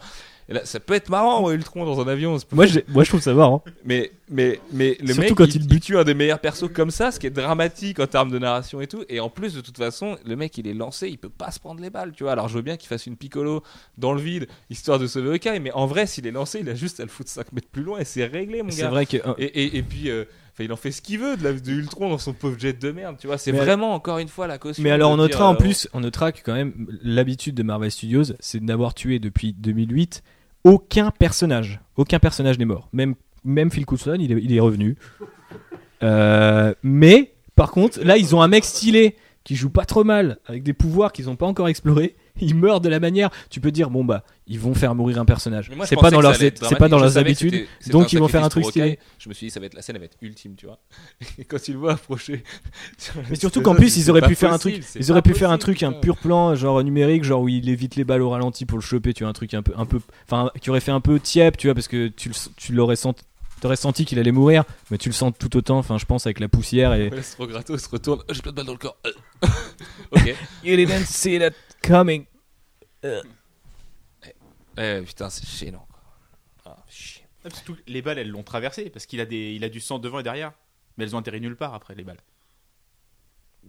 et 0.48 0.54
là 0.54 0.60
ça 0.64 0.78
peut 0.80 0.94
être 0.94 1.08
marrant 1.10 1.44
ouais, 1.44 1.54
Ultron 1.54 1.84
dans 1.84 2.00
un 2.00 2.08
avion 2.08 2.38
Moi, 2.52 2.66
moi, 2.88 3.04
je 3.04 3.08
trouve 3.08 3.20
ça 3.20 3.34
marrant. 3.34 3.62
mais 3.84 4.12
mais 4.30 4.60
mais 4.72 4.96
le 5.00 5.08
Surtout 5.08 5.20
mec 5.20 5.34
quand 5.34 5.54
il, 5.54 5.62
il 5.62 5.68
bute. 5.68 5.82
tue 5.82 5.98
un 5.98 6.04
des 6.04 6.14
meilleurs 6.14 6.38
persos 6.38 6.68
comme 6.72 6.90
ça 6.90 7.10
ce 7.10 7.18
qui 7.20 7.26
est 7.26 7.30
dramatique 7.30 8.00
en 8.00 8.06
termes 8.06 8.30
de 8.30 8.38
narration 8.38 8.80
et 8.80 8.86
tout 8.86 9.04
et 9.08 9.20
en 9.20 9.28
plus 9.28 9.54
de 9.54 9.60
toute 9.60 9.76
façon 9.76 10.16
le 10.24 10.34
mec 10.36 10.56
il 10.58 10.66
est 10.66 10.74
lancé 10.74 11.08
il 11.08 11.18
peut 11.18 11.28
pas 11.28 11.50
se 11.50 11.60
prendre 11.60 11.80
les 11.80 11.90
balles 11.90 12.12
tu 12.12 12.22
vois 12.24 12.32
alors 12.32 12.48
je 12.48 12.54
veux 12.54 12.62
bien 12.62 12.76
qu'il 12.76 12.88
fasse 12.88 13.06
une 13.06 13.16
piccolo 13.16 13.62
dans 13.98 14.12
le 14.12 14.20
vide 14.20 14.46
histoire 14.70 14.98
de 14.98 15.06
sauver 15.06 15.25
Hawkeye 15.30 15.60
mais 15.60 15.72
en 15.72 15.86
vrai 15.86 16.06
s'il 16.06 16.26
est 16.26 16.30
lancé 16.30 16.60
il 16.60 16.68
a 16.68 16.74
juste 16.74 17.00
à 17.00 17.02
le 17.02 17.08
foutre 17.08 17.30
5 17.30 17.52
mètres 17.52 17.68
plus 17.70 17.82
loin 17.82 17.98
et 17.98 18.04
c'est 18.04 18.24
réglé 18.24 18.62
mon 18.62 18.70
C'est 18.70 18.82
gars 18.82 18.90
vrai 18.90 19.06
que 19.06 19.16
euh, 19.16 19.34
et, 19.38 19.44
et, 19.44 19.76
et 19.78 19.82
puis, 19.82 20.10
euh, 20.10 20.24
enfin, 20.52 20.64
il 20.64 20.72
en 20.72 20.76
fait 20.76 20.92
ce 20.92 21.02
qu'il 21.02 21.18
veut 21.18 21.36
de, 21.36 21.44
la, 21.44 21.52
de 21.52 21.72
Ultron 21.72 22.10
dans 22.10 22.18
son 22.18 22.32
pauvre 22.32 22.58
jet 22.58 22.72
de 22.72 22.90
merde, 22.90 23.16
tu 23.18 23.26
vois. 23.26 23.38
C'est 23.38 23.52
vraiment, 23.52 23.94
encore 23.94 24.18
une 24.18 24.28
fois, 24.28 24.46
la 24.46 24.58
caution. 24.58 24.82
Mais 24.82 24.90
alors 24.90 25.10
on 25.10 25.16
dire, 25.16 25.24
notera 25.24 25.48
en 25.48 25.54
euh, 25.54 25.56
plus, 25.56 25.88
on 25.92 26.00
notera 26.00 26.32
que 26.32 26.40
quand 26.44 26.54
même 26.54 26.86
l'habitude 27.02 27.54
de 27.54 27.62
Marvel 27.62 27.90
Studios, 27.90 28.24
c'est 28.40 28.64
d'avoir 28.64 28.94
tué 28.94 29.18
depuis 29.18 29.52
2008 29.52 30.22
aucun 30.64 31.12
personnage, 31.12 31.80
aucun 31.96 32.18
personnage 32.18 32.58
n'est 32.58 32.64
mort. 32.64 32.88
Même 32.92 33.14
même 33.44 33.70
Phil 33.70 33.86
Coulson, 33.86 34.16
il 34.18 34.32
est, 34.32 34.42
il 34.42 34.54
est 34.54 34.60
revenu. 34.60 34.96
Euh, 36.02 36.74
mais 36.82 37.32
par 37.54 37.70
contre, 37.70 38.00
là 38.04 38.18
ils 38.18 38.36
ont 38.36 38.42
un 38.42 38.48
mec 38.48 38.66
stylé 38.66 39.16
qui 39.44 39.56
joue 39.56 39.70
pas 39.70 39.86
trop 39.86 40.04
mal 40.04 40.36
avec 40.44 40.62
des 40.62 40.74
pouvoirs 40.74 41.10
qu'ils 41.10 41.30
ont 41.30 41.36
pas 41.36 41.46
encore 41.46 41.68
explorés. 41.68 42.16
Il 42.40 42.54
meurt 42.54 42.82
de 42.82 42.88
la 42.88 43.00
manière, 43.00 43.30
tu 43.50 43.60
peux 43.60 43.70
dire 43.70 43.90
bon 43.90 44.04
bah 44.04 44.22
ils 44.48 44.60
vont 44.60 44.74
faire 44.74 44.94
mourir 44.94 45.18
un 45.18 45.24
personnage. 45.24 45.70
C'est 45.86 45.96
pas 45.96 46.10
dans 46.10 46.20
leurs 46.20 46.36
c'est 46.36 46.52
pas 46.78 46.88
dans 46.88 46.98
leurs 46.98 47.18
habitudes. 47.18 47.66
donc 47.88 48.12
ils 48.12 48.18
vont 48.18 48.28
faire 48.28 48.44
un 48.44 48.48
truc 48.48 48.64
stylé. 48.66 48.98
Je 49.18 49.28
me 49.28 49.34
suis 49.34 49.46
dit, 49.46 49.50
ça 49.50 49.58
va 49.60 49.66
être 49.66 49.74
la 49.74 49.82
scène, 49.82 49.96
elle 49.96 50.00
va 50.02 50.06
être 50.06 50.16
ultime, 50.22 50.54
tu 50.56 50.66
vois. 50.66 50.78
Et 51.38 51.44
quand 51.44 51.60
tu 51.60 51.72
le 51.72 51.78
vois 51.78 51.92
approcher. 51.94 52.44
Mais 53.30 53.36
surtout 53.36 53.60
qu'en 53.62 53.74
plus, 53.74 53.96
ils 53.96 54.10
auraient 54.10 54.20
pu 54.22 54.34
faire 54.34 54.52
un 54.52 54.58
truc, 54.58 54.82
ils 54.94 55.10
auraient 55.10 55.22
pu 55.22 55.34
faire 55.34 55.50
un 55.50 55.58
truc, 55.58 55.82
un 55.82 55.92
pur 55.92 56.16
plan, 56.16 56.54
genre 56.54 56.82
numérique, 56.84 57.24
genre 57.24 57.42
où 57.42 57.48
il 57.48 57.68
évite 57.68 57.96
les 57.96 58.04
balles 58.04 58.22
au 58.22 58.30
ralenti 58.30 58.66
pour 58.66 58.78
le 58.78 58.82
choper, 58.82 59.12
tu 59.14 59.24
vois, 59.24 59.30
un 59.30 59.34
truc 59.34 59.52
un 59.54 59.62
peu, 59.62 59.72
un 59.76 59.86
peu, 59.86 59.98
enfin, 60.30 60.50
qui 60.60 60.70
aurait 60.70 60.80
fait 60.80 60.92
un 60.92 61.00
peu 61.00 61.18
tiep, 61.18 61.56
tu 61.56 61.66
vois, 61.66 61.74
parce 61.74 61.88
que 61.88 62.08
tu, 62.08 62.28
le- 62.28 62.34
tu 62.56 62.72
l'aurais 62.72 62.96
senti, 62.96 63.22
t'aurais 63.60 63.76
senti 63.76 64.04
qu'il 64.04 64.18
allait 64.18 64.32
mourir, 64.32 64.64
mais 64.90 64.98
tu 64.98 65.08
le 65.08 65.14
sens 65.14 65.32
tout 65.38 65.56
autant, 65.56 65.78
enfin, 65.78 65.98
je 65.98 66.04
pense 66.04 66.26
avec 66.26 66.38
la 66.40 66.48
poussière 66.48 66.94
et. 66.94 67.08
Ouais, 67.08 67.22
c'est 67.22 67.34
trop 67.34 67.46
gratos, 67.46 67.82
se 67.82 67.88
retourne. 67.88 68.20
Oh, 68.28 68.32
J'ai 68.32 68.42
plein 68.42 68.52
de 68.52 68.56
balles 68.56 68.66
dans 68.66 68.72
le 68.72 68.78
corps. 68.78 68.96
Ok. 70.12 70.34
You 70.64 70.76
didn't 70.76 71.06
see 71.06 71.38
that 71.38 71.50
coming. 71.82 72.26
Eh, 74.78 75.02
putain, 75.06 75.30
c'est 75.30 75.46
gênant. 75.46 75.86
Ah, 76.64 76.76
chier. 76.88 77.24
Ah, 77.44 77.50
surtout 77.50 77.74
que 77.74 77.80
les 77.86 78.02
balles, 78.02 78.18
elles 78.18 78.30
l'ont 78.30 78.42
traversé 78.42 78.90
parce 78.90 79.06
qu'il 79.06 79.20
a, 79.20 79.24
des... 79.24 79.54
il 79.54 79.64
a 79.64 79.68
du 79.68 79.80
sang 79.80 79.98
devant 79.98 80.18
et 80.18 80.22
derrière. 80.22 80.52
Mais 80.96 81.04
elles 81.04 81.14
ont 81.14 81.18
atterri 81.18 81.40
nulle 81.40 81.56
part 81.56 81.74
après, 81.74 81.94
les 81.94 82.04
balles. 82.04 82.20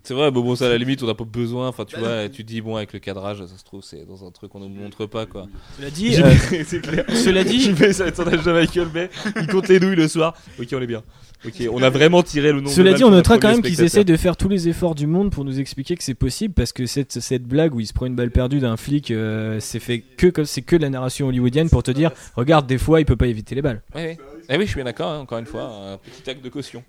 C'est 0.03 0.13
vrai, 0.13 0.31
bon, 0.31 0.41
bon, 0.41 0.55
ça 0.55 0.67
à 0.67 0.69
la 0.69 0.77
limite, 0.77 1.01
on 1.03 1.07
n'a 1.07 1.15
pas 1.15 1.25
besoin. 1.25 1.67
Enfin, 1.67 1.83
tu 1.83 1.97
vois, 1.97 2.29
tu 2.29 2.43
te 2.43 2.47
dis, 2.47 2.61
bon, 2.61 2.75
avec 2.75 2.93
le 2.93 2.99
cadrage, 2.99 3.45
ça 3.45 3.57
se 3.57 3.63
trouve, 3.63 3.83
c'est 3.83 4.05
dans 4.05 4.25
un 4.25 4.31
truc 4.31 4.51
qu'on 4.51 4.59
ne 4.59 4.67
nous 4.67 4.81
montre 4.81 5.05
pas, 5.05 5.25
quoi. 5.25 5.47
Cela 5.77 5.89
dit, 5.89 6.15
euh, 6.21 6.33
c'est 6.65 6.81
clair. 6.81 7.05
cela 7.09 7.43
dit, 7.43 7.59
J'y 7.61 7.71
vais, 7.71 7.93
ça 7.93 8.03
va 8.03 8.09
être 8.09 8.15
son 8.15 8.27
âge 8.27 8.43
de 8.43 8.51
Michael 8.51 8.87
Bay. 8.87 9.09
Il 9.35 9.47
compte 9.47 9.67
les 9.67 9.79
douilles 9.79 9.95
le 9.95 10.07
soir. 10.07 10.37
Ok, 10.59 10.67
on 10.71 10.81
est 10.81 10.87
bien. 10.87 11.03
Ok, 11.45 11.63
on 11.71 11.83
a 11.83 11.89
vraiment 11.89 12.23
tiré 12.23 12.51
le 12.51 12.61
nom. 12.61 12.69
Cela 12.69 12.93
dit, 12.93 13.03
on 13.03 13.11
notera 13.11 13.37
quand 13.37 13.49
même 13.49 13.61
qu'ils 13.61 13.81
essaient 13.81 14.03
de 14.03 14.17
faire 14.17 14.35
tous 14.37 14.49
les 14.49 14.69
efforts 14.69 14.95
du 14.95 15.05
monde 15.05 15.31
pour 15.31 15.45
nous 15.45 15.59
expliquer 15.59 15.95
que 15.95 16.03
c'est 16.03 16.15
possible 16.15 16.53
parce 16.53 16.73
que 16.73 16.85
cette, 16.85 17.19
cette 17.19 17.43
blague 17.43 17.75
où 17.75 17.79
il 17.79 17.85
se 17.85 17.93
prend 17.93 18.07
une 18.07 18.15
balle 18.15 18.31
perdue 18.31 18.59
d'un 18.59 18.75
flic, 18.75 19.11
euh, 19.11 19.59
c'est 19.59 19.79
fait 19.79 19.99
que 19.99 20.27
comme 20.27 20.45
c'est 20.45 20.63
que 20.63 20.75
de 20.75 20.81
la 20.81 20.89
narration 20.89 21.27
hollywoodienne 21.27 21.69
pour 21.69 21.83
te 21.83 21.91
dire, 21.91 22.11
regarde, 22.35 22.65
des 22.65 22.77
fois 22.79 22.99
il 22.99 23.05
peut 23.05 23.15
pas 23.15 23.27
éviter 23.27 23.53
les 23.53 23.61
balles. 23.61 23.81
Oui, 23.95 24.01
oui. 24.07 24.17
Eh 24.49 24.57
oui, 24.57 24.63
je 24.63 24.67
suis 24.67 24.75
bien 24.75 24.85
d'accord, 24.85 25.11
hein, 25.11 25.19
encore 25.19 25.37
une 25.37 25.45
fois, 25.45 25.63
un 25.63 25.97
petit 25.97 26.29
acte 26.29 26.43
de 26.43 26.49
caution. 26.49 26.83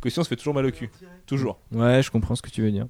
Caution, 0.00 0.22
ça 0.22 0.28
fait 0.28 0.36
toujours 0.36 0.54
mal 0.54 0.66
au 0.66 0.70
cul. 0.70 0.90
Toujours. 1.26 1.58
Ouais, 1.72 2.02
je 2.02 2.10
comprends 2.10 2.34
ce 2.34 2.42
que 2.42 2.50
tu 2.50 2.62
veux 2.62 2.70
dire. 2.70 2.86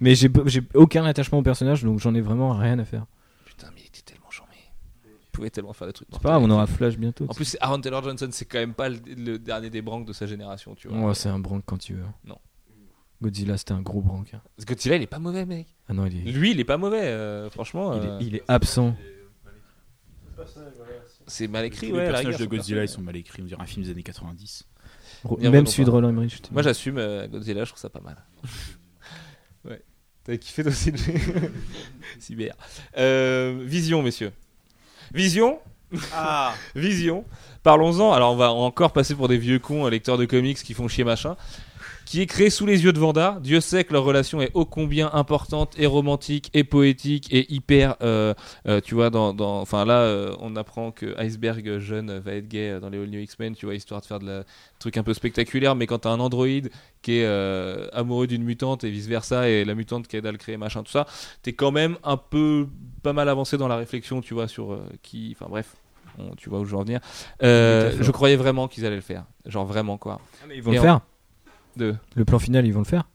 Mais 0.00 0.14
j'ai 0.14 0.30
j'ai 0.46 0.62
aucun 0.74 1.04
attachement 1.04 1.38
au 1.38 1.42
personnage 1.42 1.82
donc 1.82 1.98
j'en 1.98 2.14
ai 2.14 2.20
vraiment 2.20 2.52
rien 2.56 2.78
à 2.78 2.84
faire. 2.84 3.04
Putain, 3.44 3.68
mais 3.74 3.82
il 3.82 3.86
était 3.86 4.02
tellement 4.12 4.30
charmé. 4.30 4.54
Il 5.04 5.27
pouvait 5.38 5.50
tellement 5.50 5.72
faire 5.72 5.86
des 5.86 5.92
trucs. 5.92 6.08
C'est 6.12 6.20
pas 6.22 6.30
grave, 6.30 6.42
on 6.42 6.50
aura 6.50 6.66
Flash 6.66 6.96
bientôt. 6.96 7.24
En 7.28 7.34
plus, 7.34 7.44
c'est 7.44 7.58
Aaron 7.60 7.80
Taylor 7.80 8.02
Johnson, 8.02 8.28
c'est 8.32 8.44
quand 8.44 8.58
même 8.58 8.74
pas 8.74 8.88
le, 8.88 8.98
le 9.16 9.38
dernier 9.38 9.70
des 9.70 9.82
branques 9.82 10.06
de 10.06 10.12
sa 10.12 10.26
génération, 10.26 10.74
tu 10.74 10.88
vois. 10.88 10.98
Ouais, 10.98 11.14
c'est 11.14 11.28
un 11.28 11.38
branque 11.38 11.62
quand 11.66 11.78
tu 11.78 11.94
veux. 11.94 12.04
Non. 12.24 12.38
Godzilla, 13.22 13.56
c'était 13.56 13.72
un 13.72 13.82
gros 13.82 14.00
branque. 14.00 14.34
hein. 14.34 14.40
Parce 14.56 14.64
que 14.64 14.74
Godzilla, 14.74 14.96
il 14.96 15.02
est 15.02 15.06
pas 15.08 15.18
mauvais, 15.18 15.44
mec. 15.44 15.66
Ah 15.88 15.92
non, 15.92 16.06
il 16.06 16.16
est, 16.28 16.30
Lui, 16.32 16.52
il 16.52 16.60
est 16.60 16.64
pas 16.64 16.76
mauvais, 16.76 17.02
euh, 17.02 17.50
franchement. 17.50 17.94
il 17.94 18.00
euh, 18.08 18.18
est, 18.18 18.24
il 18.24 18.34
est 18.36 18.42
absent. 18.48 18.94
C'est 21.26 21.48
mal 21.48 21.64
écrit, 21.64 21.92
ouais. 21.92 21.98
les 22.04 22.10
personnages 22.10 22.34
rigueur, 22.36 22.40
de 22.40 22.56
Godzilla, 22.56 22.82
ils 22.84 22.88
sont 22.88 23.02
mal 23.02 23.16
écrits. 23.16 23.42
On 23.42 23.46
dirait 23.46 23.60
un 23.62 23.66
film 23.66 23.84
des 23.84 23.90
années 23.90 24.02
90. 24.02 24.64
Bien 25.38 25.50
Même 25.50 25.66
celui 25.66 25.84
de. 25.84 25.90
Roland 25.90 26.08
Emmerich. 26.10 26.40
Moi, 26.52 26.62
j'assume 26.62 26.98
euh, 26.98 27.26
Godzilla, 27.28 27.64
je 27.64 27.70
trouve 27.70 27.80
ça 27.80 27.90
pas 27.90 28.00
mal. 28.00 28.16
ouais. 29.64 29.82
T'as 30.24 30.36
kiffé 30.36 30.62
toi 30.62 30.70
aussi 30.72 30.92
Cyber. 32.18 32.54
Euh, 32.96 33.62
Vision, 33.64 34.02
messieurs. 34.02 34.32
Vision 35.12 35.58
Ah 36.14 36.52
Vision. 36.74 37.24
Parlons-en. 37.62 38.12
Alors, 38.12 38.32
on 38.32 38.36
va 38.36 38.52
encore 38.52 38.92
passer 38.92 39.14
pour 39.14 39.28
des 39.28 39.38
vieux 39.38 39.58
cons, 39.58 39.86
euh, 39.86 39.90
lecteurs 39.90 40.18
de 40.18 40.24
comics 40.24 40.58
qui 40.58 40.74
font 40.74 40.88
chier 40.88 41.04
machin. 41.04 41.36
Qui 42.08 42.22
est 42.22 42.26
créé 42.26 42.48
sous 42.48 42.64
les 42.64 42.84
yeux 42.84 42.94
de 42.94 42.98
Vanda. 42.98 43.36
Dieu 43.42 43.60
sait 43.60 43.84
que 43.84 43.92
leur 43.92 44.02
relation 44.02 44.40
est 44.40 44.50
ô 44.54 44.64
combien 44.64 45.10
importante 45.12 45.74
et 45.78 45.84
romantique 45.84 46.48
et 46.54 46.64
poétique 46.64 47.28
et 47.30 47.52
hyper. 47.52 47.96
euh, 48.00 48.32
euh, 48.66 48.80
tu 48.82 48.94
vois, 48.94 49.10
dans, 49.10 49.34
dans- 49.34 49.60
enfin 49.60 49.84
là, 49.84 49.98
euh, 50.00 50.34
on 50.40 50.56
apprend 50.56 50.90
que 50.90 51.14
Iceberg 51.22 51.78
jeune 51.80 52.18
va 52.18 52.32
être 52.32 52.48
gay 52.48 52.80
dans 52.80 52.88
les 52.88 52.96
All 52.96 53.08
New 53.10 53.20
X-Men, 53.20 53.54
tu 53.54 53.66
vois, 53.66 53.74
histoire 53.74 54.00
de 54.00 54.06
faire 54.06 54.20
de 54.20 54.26
la 54.26 54.44
truc 54.78 54.96
un 54.96 55.02
peu 55.02 55.12
spectaculaire. 55.12 55.74
Mais 55.74 55.86
quand 55.86 55.98
t'as 55.98 56.08
un 56.10 56.18
androïde 56.20 56.70
qui 57.02 57.18
est 57.18 57.26
amoureux 57.92 58.26
d'une 58.26 58.42
mutante 58.42 58.84
et 58.84 58.90
vice 58.90 59.06
versa, 59.06 59.50
et 59.50 59.66
la 59.66 59.74
mutante 59.74 60.08
qui 60.08 60.16
aide 60.16 60.24
à 60.24 60.32
le 60.32 60.38
créer, 60.38 60.56
machin, 60.56 60.82
tout 60.82 60.90
ça, 60.90 61.06
t'es 61.42 61.52
quand 61.52 61.72
même 61.72 61.98
un 62.04 62.16
peu 62.16 62.68
pas 63.02 63.12
mal 63.12 63.28
avancé 63.28 63.58
dans 63.58 63.68
la 63.68 63.76
réflexion, 63.76 64.22
tu 64.22 64.32
vois, 64.32 64.48
sur 64.48 64.80
qui. 65.02 65.36
Enfin 65.38 65.50
bref. 65.50 65.76
on- 66.18 66.34
tu 66.36 66.48
vois 66.48 66.60
où 66.60 66.64
je 66.64 66.70
veux 66.70 66.78
en 66.78 66.84
venir. 66.84 67.00
Je 67.42 68.10
croyais 68.12 68.36
vraiment 68.36 68.66
qu'ils 68.66 68.86
allaient 68.86 68.96
le 68.96 69.02
faire. 69.02 69.24
Genre 69.44 69.66
vraiment 69.66 69.98
quoi. 69.98 70.20
Ils 70.54 70.62
vont 70.62 70.72
Et 70.72 70.76
le 70.76 70.80
faire. 70.80 71.00
De... 71.78 71.94
Le 72.16 72.24
plan 72.24 72.38
final, 72.38 72.66
ils 72.66 72.72
vont 72.72 72.80
le 72.80 72.84
faire. 72.84 73.08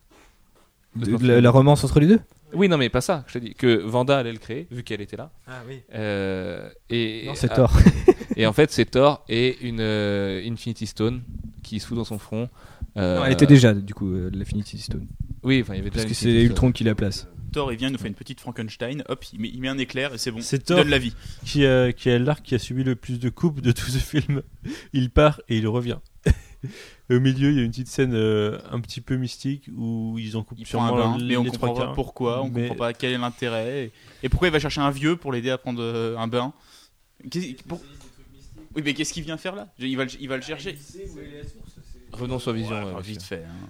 Le 0.99 1.05
De- 1.05 1.18
plan 1.18 1.41
la, 1.41 1.49
romance 1.51 1.84
entre 1.84 1.99
les 1.99 2.07
deux 2.07 2.20
Oui, 2.53 2.70
non, 2.70 2.78
mais 2.78 2.89
pas 2.89 3.01
ça. 3.01 3.24
Je 3.28 3.34
te 3.34 3.39
dis 3.39 3.53
que 3.55 3.82
Vanda 3.84 4.18
allait 4.18 4.32
le 4.32 4.38
créer, 4.39 4.68
vu 4.72 4.84
qu'elle 4.84 5.01
était 5.01 5.18
là. 5.18 5.32
Ah 5.47 5.61
oui. 5.68 5.82
Euh, 5.93 6.70
et 6.89 7.24
Non, 7.28 7.36
c'est 7.36 7.51
ah, 7.51 7.55
Thor. 7.55 7.78
Et 8.36 8.47
en 8.47 8.53
fait, 8.53 8.72
c'est 8.72 8.86
Thor 8.86 9.24
et 9.30 9.59
une 9.61 9.80
euh, 9.80 10.41
Infinity 10.49 10.88
Stone 10.88 11.22
qui 11.61 11.80
se 11.80 11.86
fout 11.86 11.95
dans 11.95 12.03
son 12.03 12.18
front. 12.18 12.49
Euh, 12.97 13.20
Non, 13.20 13.26
elle 13.26 13.34
était 13.34 13.45
déjà, 13.45 13.74
du 13.76 13.93
coup, 13.93 14.11
euh, 14.11 14.32
l'Affinity 14.34 14.80
Stone. 14.80 15.05
Oui, 15.43 15.61
enfin, 15.61 15.76
il 15.76 15.78
y 15.78 15.82
avait 15.82 15.91
Parce 15.91 16.05
que 16.05 16.14
c'est 16.16 16.26
l'Infinity 16.26 16.45
Stone. 16.45 16.51
Ultron 16.51 16.72
qui 16.72 16.84
la 16.84 16.95
place. 16.95 17.28
Thor, 17.51 17.72
il 17.72 17.78
vient, 17.78 17.89
il 17.89 17.91
nous 17.91 17.99
fait 17.99 18.07
une 18.07 18.16
petite 18.16 18.39
Frankenstein. 18.39 19.03
Hop, 19.07 19.24
il 19.34 19.39
met, 19.39 19.49
il 19.53 19.61
met 19.61 19.68
un 19.68 19.78
éclair 19.78 20.14
et 20.16 20.18
c'est 20.18 20.32
bon. 20.32 20.41
C'est 20.41 20.57
Il 20.57 20.64
Thor. 20.64 20.78
donne 20.78 20.89
la 20.89 20.97
vie. 20.97 21.14
qui, 21.45 21.64
euh, 21.66 21.91
qui 21.91 22.09
est 22.09 22.18
l'arc 22.18 22.43
qui 22.43 22.55
a 22.55 22.59
subi 22.59 22.84
le 22.84 22.95
plus 22.95 23.20
de 23.20 23.30
coupes 23.30 23.61
de 23.61 23.72
tout 23.72 23.86
ce 23.91 23.99
film. 23.99 24.41
Il 24.93 25.11
part 25.11 25.41
et 25.49 25.57
il 25.57 25.68
revient. 25.68 25.99
Au 27.09 27.20
milieu, 27.20 27.51
il 27.51 27.57
y 27.57 27.59
a 27.59 27.64
une 27.64 27.72
petite 27.72 27.88
scène 27.89 28.14
euh, 28.14 28.57
un 28.72 28.80
petit 28.80 29.01
peu 29.01 29.16
mystique 29.18 29.70
où 29.76 30.18
ils 30.20 30.36
en 30.38 30.43
coupent 30.43 30.57
Il 30.59 30.66
prend 30.66 30.84
un 30.86 30.88
sûrement 30.89 31.11
bain, 31.14 31.18
les 31.18 31.26
mais 31.26 31.38
on 31.38 31.43
les 31.43 31.49
comprend 31.51 31.68
trois 31.68 31.80
pas 31.80 31.86
quarts. 31.88 31.95
pourquoi, 31.95 32.41
on 32.43 32.49
Mais- 32.49 32.61
comprend 32.70 32.76
pas 32.88 32.93
quel 32.93 33.11
est 33.14 33.18
l'intérêt. 33.18 33.86
Et, 33.86 33.91
et 34.24 34.30
pourquoi 34.30 34.47
il 34.47 34.51
va 34.51 34.59
chercher 34.59 34.82
un 34.82 34.91
vieux 34.91 35.16
pour 35.16 35.32
l'aider 35.34 35.49
à 35.49 35.57
prendre 35.57 35.82
euh, 35.82 36.18
un 36.18 36.28
bain 36.28 36.53
pour- 37.68 37.82
Oui, 38.76 38.82
mais 38.84 38.93
qu'est-ce 38.93 39.14
qu'il 39.14 39.24
vient 39.24 39.38
faire 39.38 39.55
là? 39.55 39.68
Il 39.80 39.95
va, 39.97 40.05
le- 40.05 40.11
il 40.20 40.28
va 40.30 40.36
le 40.38 40.41
chercher. 40.41 40.76
Revenons 42.11 42.39
sur 42.39 42.53
Vision. 42.53 42.84
Ouais, 42.86 42.93
euh, 42.97 43.01
vite 43.01 43.24
fait. 43.24 43.43
hein. 43.45 43.70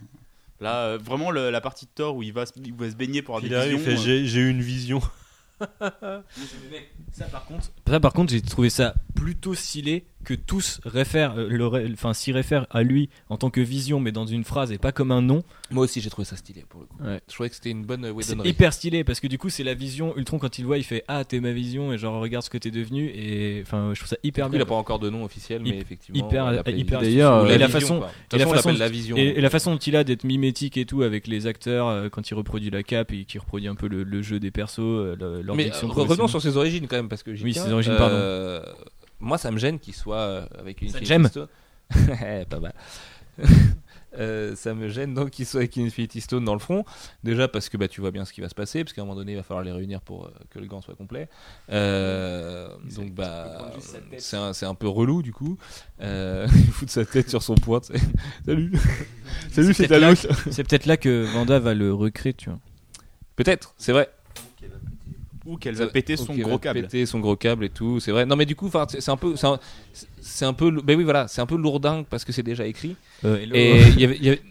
Là, 0.61 0.85
euh, 0.85 0.97
vraiment, 0.97 1.29
le- 1.31 1.49
la 1.49 1.61
partie 1.61 1.85
de 1.85 1.91
Thor 1.93 2.15
où 2.15 2.23
il 2.23 2.31
va, 2.33 2.45
se- 2.45 2.53
il 2.63 2.73
va 2.73 2.89
se 2.89 2.95
baigner 2.95 3.21
pour 3.21 3.35
avoir 3.35 3.45
Il 3.45 3.49
des 3.49 3.55
arrive, 3.55 3.71
il 3.73 3.77
visions. 3.79 3.91
fait, 3.95 3.99
euh, 3.99 4.03
j'ai, 4.21 4.25
j'ai 4.27 4.39
eu 4.41 4.49
une 4.49 4.61
vision. 4.61 5.01
Ça 7.11 7.25
par 7.25 7.45
contre, 7.45 7.69
ça 7.87 7.99
par 7.99 8.13
contre, 8.13 8.31
j'ai 8.33 8.41
trouvé 8.41 8.69
ça 8.69 8.95
plutôt 9.15 9.53
stylé 9.53 10.05
que 10.25 10.33
tous 10.33 10.79
réfèrent, 10.85 11.37
euh, 11.37 11.49
le 11.49 11.67
ré- 11.67 11.89
enfin 11.93 12.13
s'y 12.13 12.31
réfèrent 12.31 12.65
à 12.71 12.81
lui 12.81 13.09
en 13.27 13.35
tant 13.35 13.49
que 13.49 13.59
vision, 13.59 13.99
mais 13.99 14.13
dans 14.13 14.25
une 14.25 14.45
phrase 14.45 14.71
et 14.71 14.77
pas 14.77 14.93
comme 14.93 15.11
un 15.11 15.21
nom. 15.21 15.43
Moi 15.69 15.83
aussi, 15.83 15.99
j'ai 15.99 16.09
trouvé 16.09 16.23
ça 16.25 16.37
stylé 16.37 16.63
pour 16.69 16.79
le 16.79 16.85
coup. 16.87 16.95
Ouais. 17.03 17.19
Je 17.27 17.33
trouvais 17.33 17.49
que 17.49 17.55
c'était 17.55 17.71
une 17.71 17.83
bonne 17.83 18.05
euh, 18.05 18.13
C'est 18.21 18.37
hyper 18.45 18.71
stylé 18.71 19.03
parce 19.03 19.19
que 19.19 19.27
du 19.27 19.37
coup 19.37 19.49
c'est 19.49 19.65
la 19.65 19.73
vision 19.73 20.15
Ultron 20.15 20.39
quand 20.39 20.57
il 20.59 20.65
voit, 20.65 20.77
il 20.77 20.85
fait 20.85 21.03
ah 21.09 21.25
t'es 21.25 21.41
ma 21.41 21.51
vision 21.51 21.91
et 21.91 21.97
genre 21.97 22.21
regarde 22.21 22.45
ce 22.45 22.49
que 22.49 22.57
t'es 22.57 22.71
devenu 22.71 23.07
et 23.13 23.59
enfin 23.63 23.89
je 23.93 23.99
trouve 23.99 24.07
ça 24.07 24.15
hyper 24.23 24.45
coup, 24.47 24.53
il 24.53 24.57
bien. 24.59 24.65
a 24.65 24.69
pas 24.69 24.75
encore 24.75 24.99
de 24.99 25.09
nom 25.09 25.25
officiel, 25.25 25.61
mais 25.61 25.71
Hyp- 25.71 25.81
effectivement. 25.81 26.25
hyper- 26.29 26.63
hyper. 26.69 27.01
D'ailleurs, 27.01 27.43
la 27.43 27.55
et 27.55 27.57
la 27.57 27.67
vision, 27.67 27.79
façon- 28.01 28.03
et 28.33 28.37
la 28.37 28.47
façon, 28.47 28.71
la 28.71 28.89
vision. 28.89 29.17
Et, 29.17 29.41
la 29.41 29.49
façon 29.49 29.71
dont 29.73 29.77
il 29.77 29.95
a 29.97 30.05
d'être 30.05 30.23
mimétique 30.23 30.77
et 30.77 30.85
tout 30.85 31.01
avec 31.01 31.27
les 31.27 31.47
acteurs 31.47 31.89
euh, 31.89 32.07
quand 32.07 32.29
il 32.29 32.33
reproduit 32.33 32.69
la 32.69 32.81
cape 32.83 33.11
et 33.11 33.25
qu'il 33.25 33.41
reproduit 33.41 33.67
un 33.67 33.75
peu 33.75 33.89
le, 33.89 34.03
le 34.03 34.21
jeu 34.21 34.39
des 34.39 34.51
persos, 34.51 34.77
le- 34.79 35.41
leur 35.41 35.57
Mais 35.57 35.69
revenons 35.81 36.29
sur 36.29 36.41
ses 36.41 36.55
origines 36.55 36.87
quand 36.87 36.95
même, 36.95 37.09
parce 37.09 37.23
que 37.23 37.35
j'y 37.35 37.43
Oui, 37.43 37.51
tiens. 37.51 37.72
Origines, 37.73 37.95
Euh, 37.99 38.63
Moi, 39.19 39.37
ça 39.37 39.51
me 39.51 39.57
gêne 39.57 39.79
qu'il 39.79 39.93
soit 39.93 40.17
euh, 40.17 40.45
avec 40.57 40.81
une 40.81 40.89
Ça 40.89 40.99
Stone. 41.29 41.47
Eh, 42.25 42.45
pas 42.45 42.59
mal. 42.59 42.73
Euh, 44.19 44.55
ça 44.55 44.75
me 44.75 44.89
gêne 44.89 45.15
donc 45.15 45.31
qu'il 45.31 45.45
soit 45.45 45.61
avec 45.61 45.75
une 45.75 45.87
Infinity 45.87 46.21
Stone 46.21 46.45
dans 46.45 46.53
le 46.53 46.59
front. 46.59 46.85
Déjà 47.23 47.47
parce 47.47 47.67
que 47.67 47.77
bah, 47.77 47.87
tu 47.87 47.99
vois 47.99 48.11
bien 48.11 48.25
ce 48.25 48.33
qui 48.33 48.41
va 48.41 48.49
se 48.49 48.53
passer, 48.53 48.83
parce 48.83 48.93
qu'à 48.93 49.01
un 49.01 49.05
moment 49.05 49.15
donné, 49.15 49.31
il 49.31 49.35
va 49.35 49.41
falloir 49.41 49.63
les 49.63 49.71
réunir 49.71 50.01
pour 50.01 50.25
euh, 50.25 50.29
que 50.51 50.59
le 50.59 50.67
gant 50.67 50.81
soit 50.81 50.93
complet. 50.95 51.27
Euh, 51.71 52.67
donc 52.95 53.11
bah, 53.13 53.71
c'est 54.19 54.37
un, 54.37 54.53
c'est 54.53 54.67
un 54.67 54.75
peu 54.75 54.87
relou 54.87 55.23
du 55.23 55.33
coup. 55.33 55.57
Il 55.99 56.71
fout 56.71 56.87
de 56.87 56.91
sa 56.93 57.05
tête 57.05 57.29
sur 57.29 57.41
son 57.41 57.55
poing. 57.55 57.81
Salut. 58.45 58.71
Salut, 59.51 59.73
c'est 59.73 59.87
peut-être 59.87 59.99
là 60.01 60.15
Thanos. 60.15 60.27
C'est 60.51 60.63
peut-être 60.63 60.85
là 60.85 60.97
que 60.97 61.25
Vanda 61.33 61.57
va 61.57 61.73
le 61.73 61.91
recréer, 61.91 62.33
tu 62.33 62.49
vois. 62.49 62.59
Peut-être, 63.35 63.73
c'est 63.77 63.93
vrai. 63.93 64.11
Ou 65.45 65.57
qu'elle 65.57 65.75
va 65.75 65.87
péter 65.87 66.15
son 66.15 66.33
gros 66.35 66.57
câble. 66.57 66.81
péter 66.83 67.05
son 67.05 67.19
gros 67.19 67.35
câble 67.35 67.65
et 67.65 67.69
tout, 67.69 67.99
c'est 67.99 68.11
vrai. 68.11 68.25
Non 68.25 68.35
mais 68.37 68.45
du 68.45 68.55
coup, 68.55 68.69
c'est 68.87 69.09
un 69.09 69.17
peu, 69.17 69.35
c'est 69.35 70.45
un, 70.45 70.53
peu, 70.53 70.71
ben 70.81 70.97
oui 70.97 71.03
voilà, 71.03 71.27
c'est 71.27 71.41
un 71.41 71.45
peu 71.45 71.57
lourdingue 71.57 72.05
parce 72.09 72.23
que 72.23 72.31
c'est 72.31 72.43
déjà 72.43 72.65
écrit. 72.65 72.95
Euh, 73.25 73.37
Et 73.53 73.81
il 73.81 73.99
y 73.99 74.05
avait, 74.05 74.15
il 74.17 74.23
y 74.25 74.29
avait- 74.29 74.41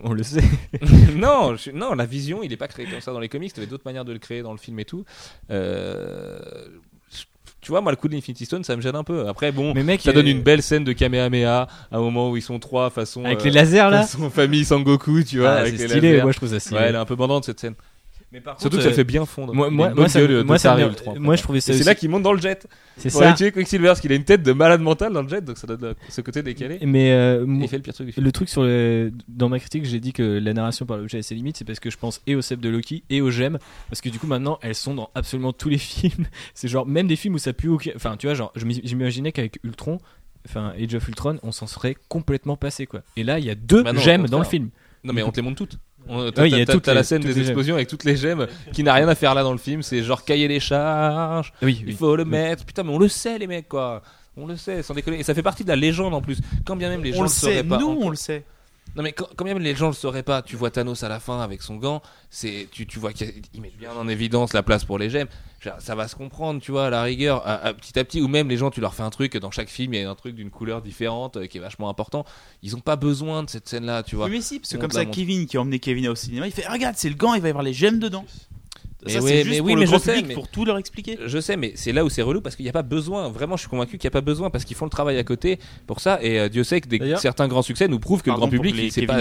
on 0.00 0.12
le 0.12 0.22
sait. 0.22 0.42
non, 1.14 1.56
je- 1.56 1.70
non, 1.70 1.94
la 1.94 2.06
vision, 2.06 2.42
il 2.42 2.52
est 2.52 2.56
pas 2.56 2.68
créé 2.68 2.86
comme 2.86 3.00
ça 3.00 3.12
dans 3.12 3.20
les 3.20 3.28
comics. 3.28 3.50
Il 3.54 3.56
y 3.56 3.60
avait 3.60 3.70
d'autres 3.70 3.84
manières 3.86 4.04
de 4.04 4.12
le 4.12 4.18
créer 4.18 4.42
dans 4.42 4.52
le 4.52 4.58
film 4.58 4.78
et 4.78 4.84
tout. 4.84 5.04
Euh, 5.50 6.38
tu 7.60 7.70
vois, 7.70 7.80
moi, 7.80 7.90
le 7.92 7.96
coup 7.96 8.08
de 8.08 8.14
l'Infinity 8.14 8.44
Stone, 8.44 8.62
ça 8.62 8.76
me 8.76 8.82
gêne 8.82 8.94
un 8.96 9.04
peu. 9.04 9.26
Après, 9.26 9.50
bon, 9.52 9.72
Mais 9.74 9.82
mec, 9.82 10.02
ça 10.02 10.10
euh, 10.10 10.12
donne 10.12 10.28
une 10.28 10.42
belle 10.42 10.62
scène 10.62 10.84
de 10.84 10.92
Kamehameha, 10.92 11.62
à 11.90 11.96
un 11.96 12.00
moment 12.00 12.30
où 12.30 12.36
ils 12.36 12.42
sont 12.42 12.58
trois 12.58 12.90
façon. 12.90 13.24
avec 13.24 13.40
euh, 13.40 13.44
les 13.44 13.50
lasers 13.52 13.88
là. 13.90 14.02
façon 14.02 14.28
famille 14.28 14.66
Sangoku, 14.66 15.22
tu 15.24 15.38
vois, 15.38 15.50
Ah, 15.52 15.56
avec 15.60 15.76
c'est 15.76 15.82
les 15.84 15.88
stylé, 15.88 16.10
lasers. 16.10 16.22
moi 16.24 16.32
je 16.32 16.36
trouve 16.36 16.50
ça 16.50 16.60
stylé. 16.60 16.76
Ouais, 16.80 16.86
elle 16.88 16.94
est 16.94 16.98
un 16.98 17.06
peu 17.06 17.16
bandante 17.16 17.44
cette 17.46 17.60
scène. 17.60 17.74
Mais 18.34 18.40
par 18.40 18.60
Surtout 18.60 18.78
que 18.78 18.82
ça 18.82 18.88
euh, 18.88 18.92
fait 18.92 19.04
bien 19.04 19.24
fondre. 19.26 19.54
moi, 19.54 19.70
moi, 19.70 19.94
moi, 19.94 20.08
ça, 20.08 20.18
gueule 20.18 20.28
de 20.28 20.42
moi, 20.42 20.58
ça 20.58 20.74
me- 20.76 21.36
je 21.36 21.42
trouvais 21.42 21.60
ça 21.60 21.72
c'est 21.72 21.84
là 21.84 21.94
qu'il 21.94 22.10
monte 22.10 22.24
dans 22.24 22.32
le 22.32 22.40
jet. 22.40 22.66
c'est 22.96 23.08
ça. 23.08 23.32
tuer 23.32 23.52
Quicksilver, 23.52 23.86
parce 23.86 24.00
qu'il 24.00 24.10
a 24.10 24.16
une 24.16 24.24
tête 24.24 24.42
de 24.42 24.52
malade 24.52 24.80
mental 24.80 25.12
dans 25.12 25.22
le 25.22 25.28
jet, 25.28 25.40
donc 25.40 25.56
ça 25.56 25.68
donne 25.68 25.84
euh, 25.84 25.94
ce 26.08 26.20
côté 26.20 26.42
décalé. 26.42 26.80
Mais 26.82 27.12
euh, 27.12 27.46
il 27.48 27.68
fait 27.68 27.76
le 27.76 27.82
pire 27.84 27.94
truc 27.94 28.08
du 28.08 28.12
film. 28.12 28.26
Le 28.26 28.32
truc 28.32 28.48
sur 28.48 28.64
le... 28.64 29.12
dans 29.28 29.48
ma 29.48 29.60
critique, 29.60 29.84
j'ai 29.84 30.00
dit 30.00 30.12
que 30.12 30.22
la 30.24 30.52
narration 30.52 30.84
par 30.84 30.96
l'objet 30.96 31.18
a 31.18 31.22
ses 31.22 31.36
limites, 31.36 31.56
c'est 31.58 31.64
parce 31.64 31.78
que 31.78 31.90
je 31.90 31.96
pense 31.96 32.20
et 32.26 32.34
au 32.34 32.42
Seb 32.42 32.58
de 32.58 32.68
Loki 32.68 33.04
et 33.08 33.20
aux 33.20 33.30
gemmes, 33.30 33.58
parce 33.88 34.00
que 34.00 34.08
du 34.08 34.18
coup 34.18 34.26
maintenant 34.26 34.58
elles 34.62 34.74
sont 34.74 34.94
dans 34.94 35.10
absolument 35.14 35.52
tous 35.52 35.68
les 35.68 35.78
films. 35.78 36.26
C'est 36.54 36.66
genre 36.66 36.86
même 36.86 37.06
des 37.06 37.14
films 37.16 37.34
où 37.34 37.38
ça 37.38 37.52
pue 37.52 37.68
aucun- 37.68 37.92
Enfin, 37.94 38.16
tu 38.16 38.26
vois, 38.26 38.34
genre 38.34 38.50
je 38.56 38.64
m'im- 38.64 38.80
j'imaginais 38.82 39.30
qu'avec 39.30 39.60
Ultron, 39.62 39.98
enfin 40.48 40.72
Age 40.76 40.92
of 40.96 41.06
Ultron, 41.06 41.38
on 41.44 41.52
s'en 41.52 41.68
serait 41.68 41.96
complètement 42.08 42.56
passé 42.56 42.86
quoi. 42.86 43.02
Et 43.16 43.22
là, 43.22 43.38
il 43.38 43.44
y 43.44 43.50
a 43.50 43.54
deux 43.54 43.84
Bah 43.84 43.92
non, 43.92 44.00
gemmes 44.00 44.26
dans 44.26 44.40
le 44.40 44.44
film. 44.44 44.70
Non, 45.04 45.12
mais 45.12 45.22
on 45.22 45.30
te 45.30 45.36
les 45.36 45.42
montre 45.42 45.56
toutes. 45.58 45.78
On- 46.08 46.24
Ouais, 46.24 46.32
T'as 46.32 46.46
il 46.46 46.56
y 46.56 46.60
a 46.60 46.66
t'as- 46.66 46.78
t'as 46.80 46.94
la 46.94 47.02
scène 47.02 47.22
des 47.22 47.38
explosions 47.40 47.74
avec 47.76 47.88
toutes 47.88 48.04
les 48.04 48.16
gemmes 48.16 48.46
qui 48.72 48.82
n'a 48.82 48.92
rien 48.92 49.08
à 49.08 49.14
faire 49.14 49.34
là 49.34 49.42
dans 49.42 49.52
le 49.52 49.58
film. 49.58 49.82
C'est 49.82 50.02
genre 50.02 50.24
cahier 50.24 50.48
des 50.48 50.60
charges. 50.60 51.52
Oui, 51.62 51.78
Il 51.80 51.86
oui. 51.88 51.92
faut 51.94 52.14
le 52.16 52.24
mettre. 52.24 52.64
Putain, 52.64 52.82
mais 52.82 52.92
on 52.92 52.98
le 52.98 53.08
sait, 53.08 53.38
les 53.38 53.46
mecs, 53.46 53.68
quoi. 53.68 54.02
On 54.36 54.46
le 54.46 54.56
sait, 54.56 54.82
sans 54.82 54.94
déconner. 54.94 55.20
Et 55.20 55.22
ça 55.22 55.32
fait 55.34 55.42
partie 55.42 55.62
de 55.64 55.68
la 55.68 55.76
légende 55.76 56.12
en 56.12 56.20
plus. 56.20 56.38
Quand 56.66 56.76
bien 56.76 56.88
même 56.90 57.02
les 57.04 57.12
gens 57.12 57.20
On 57.20 57.22
le 57.22 57.28
sauraient 57.28 57.54
sait, 57.58 57.64
pas. 57.64 57.78
nous 57.78 57.86
encore- 57.90 58.04
on 58.04 58.10
le 58.10 58.16
sait. 58.16 58.44
Non 58.96 59.02
mais 59.02 59.12
quand, 59.12 59.26
quand 59.36 59.44
même 59.44 59.58
les 59.58 59.74
gens 59.74 59.88
le 59.88 59.92
sauraient 59.92 60.22
pas, 60.22 60.40
tu 60.42 60.54
vois 60.56 60.70
Thanos 60.70 61.02
à 61.02 61.08
la 61.08 61.18
fin 61.18 61.40
avec 61.40 61.62
son 61.62 61.76
gant, 61.76 62.00
c'est 62.30 62.68
tu, 62.70 62.86
tu 62.86 62.98
vois 63.00 63.12
qu'il 63.12 63.32
il 63.52 63.60
met 63.60 63.72
bien 63.76 63.92
en 63.92 64.06
évidence 64.08 64.52
la 64.52 64.62
place 64.62 64.84
pour 64.84 64.98
les 64.98 65.10
gemmes. 65.10 65.28
Ça 65.78 65.94
va 65.94 66.08
se 66.08 66.14
comprendre, 66.14 66.60
tu 66.60 66.72
vois, 66.72 66.88
à 66.88 66.90
la 66.90 67.02
rigueur, 67.02 67.44
à- 67.46 67.54
à- 67.54 67.72
petit 67.72 67.98
à 67.98 68.04
petit, 68.04 68.20
ou 68.20 68.28
même 68.28 68.50
les 68.50 68.58
gens, 68.58 68.70
tu 68.70 68.82
leur 68.82 68.94
fais 68.94 69.02
un 69.02 69.08
truc, 69.08 69.34
dans 69.38 69.50
chaque 69.50 69.70
film, 69.70 69.94
il 69.94 70.00
y 70.00 70.04
a 70.04 70.10
un 70.10 70.14
truc 70.14 70.34
d'une 70.34 70.50
couleur 70.50 70.82
différente 70.82 71.38
euh, 71.38 71.46
qui 71.46 71.56
est 71.56 71.60
vachement 71.60 71.88
important. 71.88 72.26
Ils 72.62 72.76
ont 72.76 72.80
pas 72.80 72.96
besoin 72.96 73.42
de 73.42 73.48
cette 73.48 73.66
scène-là, 73.66 74.02
tu 74.02 74.14
vois. 74.14 74.26
Oui, 74.26 74.32
mais 74.32 74.40
si, 74.42 74.58
parce 74.60 74.70
que 74.72 74.76
comme 74.76 74.90
ça, 74.90 75.04
montre. 75.04 75.16
Kevin 75.16 75.46
qui 75.46 75.56
a 75.56 75.62
emmené 75.62 75.78
Kevin 75.78 76.08
au 76.08 76.14
cinéma, 76.14 76.46
il 76.46 76.52
fait 76.52 76.68
Regarde, 76.68 76.96
c'est 76.98 77.08
le 77.08 77.14
gant, 77.14 77.32
il 77.32 77.40
va 77.40 77.48
y 77.48 77.50
avoir 77.50 77.64
les 77.64 77.72
gemmes 77.72 77.98
dedans. 77.98 78.26
Mais 79.06 79.12
ça, 79.12 79.20
c'est 79.20 79.44
mais 79.44 79.60
oui, 79.60 79.76
mais 79.76 79.84
grand 79.84 79.98
sais, 79.98 80.22
mais- 80.22 80.34
pour 80.34 80.48
tout 80.48 80.64
leur 80.64 80.78
expliquer. 80.78 81.18
Je 81.26 81.38
sais, 81.38 81.56
mais 81.56 81.72
c'est 81.74 81.92
là 81.92 82.04
où 82.04 82.08
c'est 82.08 82.22
relou 82.22 82.40
parce 82.40 82.56
qu'il 82.56 82.64
n'y 82.64 82.70
a 82.70 82.72
pas 82.72 82.82
besoin. 82.82 83.28
Vraiment, 83.28 83.56
je 83.56 83.60
suis 83.62 83.68
convaincu 83.70 83.98
qu'il 83.98 84.06
n'y 84.08 84.12
a 84.12 84.12
pas 84.12 84.20
besoin 84.20 84.50
parce 84.50 84.64
qu'ils 84.64 84.76
font 84.76 84.86
le 84.86 84.90
travail 84.90 85.18
à 85.18 85.24
côté 85.24 85.58
pour 85.86 86.00
ça. 86.00 86.18
Et 86.22 86.38
euh, 86.40 86.48
Dieu 86.48 86.64
sait 86.64 86.80
que 86.80 86.88
des- 86.88 86.98
certains 87.18 87.48
grands 87.48 87.62
succès 87.62 87.88
nous 87.88 87.98
prouvent 87.98 88.22
que 88.22 88.30
Pardon 88.30 88.46
le 88.46 88.50
grand 88.52 88.62
public, 88.62 88.92
c'est 88.92 89.06
pas, 89.06 89.14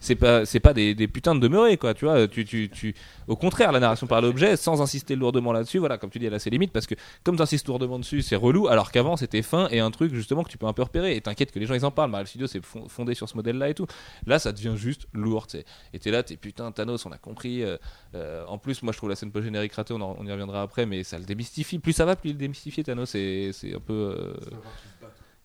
c'est 0.00 0.14
pas, 0.14 0.44
c'est 0.46 0.60
pas 0.60 0.72
des, 0.74 0.94
des 0.94 1.08
putains 1.08 1.34
de 1.34 1.40
demeurés, 1.40 1.76
quoi. 1.76 1.94
Tu 1.94 2.04
vois, 2.04 2.28
tu, 2.28 2.44
tu, 2.44 2.68
tu, 2.68 2.94
au 3.28 3.36
contraire, 3.36 3.72
la 3.72 3.80
narration 3.80 4.06
par 4.06 4.20
l'objet, 4.20 4.56
sans 4.56 4.80
insister 4.82 5.16
lourdement 5.16 5.52
là-dessus, 5.52 5.78
voilà, 5.78 5.98
comme 5.98 6.10
tu 6.10 6.18
dis, 6.18 6.26
elle 6.26 6.34
a 6.34 6.38
ses 6.38 6.50
limites 6.50 6.72
parce 6.72 6.86
que 6.86 6.94
comme 7.24 7.36
tu 7.36 7.42
insistes 7.42 7.66
lourdement 7.68 7.98
dessus, 7.98 8.22
c'est 8.22 8.36
relou. 8.36 8.68
Alors 8.68 8.90
qu'avant, 8.92 9.16
c'était 9.16 9.42
fin 9.42 9.68
et 9.70 9.80
un 9.80 9.90
truc 9.90 10.14
justement 10.14 10.42
que 10.44 10.48
tu 10.48 10.58
peux 10.58 10.66
un 10.66 10.72
peu 10.72 10.82
repérer. 10.82 11.16
Et 11.16 11.20
t'inquiète 11.20 11.50
que 11.52 11.58
les 11.58 11.66
gens 11.66 11.74
ils 11.74 11.84
en 11.84 11.90
parlent. 11.90 12.10
Marvel 12.10 12.26
Studios, 12.26 12.46
c'est 12.46 12.64
fon- 12.64 12.88
fondé 12.88 13.14
sur 13.14 13.28
ce 13.28 13.36
modèle-là 13.36 13.68
et 13.70 13.74
tout. 13.74 13.86
Là, 14.26 14.38
ça 14.38 14.52
devient 14.52 14.74
juste 14.76 15.06
lourd, 15.12 15.46
tu. 15.46 15.58
Et 15.92 15.98
t'es 15.98 16.10
là, 16.10 16.22
t'es 16.22 16.36
putain, 16.36 16.70
Thanos, 16.72 17.04
on 17.06 17.12
a 17.12 17.18
compris. 17.18 17.62
euh, 17.62 17.76
euh, 18.14 18.44
en 18.46 18.58
plus, 18.58 18.82
moi, 18.82 18.92
je 18.92 18.98
trouve 18.98 19.10
la 19.10 19.16
scène 19.16 19.30
post-générique 19.32 19.72
ratée, 19.74 19.94
on, 19.94 20.00
en- 20.00 20.16
on 20.18 20.26
y 20.26 20.30
reviendra 20.32 20.62
après, 20.62 20.86
mais 20.86 21.02
ça 21.04 21.18
le 21.18 21.24
démystifie. 21.24 21.78
Plus 21.78 21.92
ça 21.92 22.04
va, 22.04 22.16
plus 22.16 22.30
il 22.30 22.36
démystifie 22.36 22.82
Thanos. 22.84 23.10
C'est 23.10 23.50
un 23.74 23.80
peu. 23.80 23.92
euh, 23.92 24.34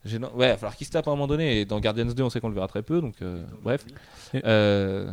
gênant. 0.04 0.30
Ouais, 0.34 0.46
il 0.46 0.50
va 0.50 0.56
falloir 0.56 0.76
qu'il 0.76 0.86
se 0.86 0.92
tape 0.92 1.06
à 1.06 1.10
un 1.10 1.14
moment 1.14 1.26
donné. 1.28 1.60
Et 1.60 1.64
dans 1.64 1.78
Guardians 1.80 2.06
2, 2.06 2.22
on 2.22 2.30
sait 2.30 2.40
qu'on 2.40 2.48
le 2.48 2.54
verra 2.54 2.66
très 2.68 2.82
peu, 2.82 3.00
donc 3.00 3.14
euh, 3.22 3.44
bref. 3.62 3.84
Euh, 4.34 5.10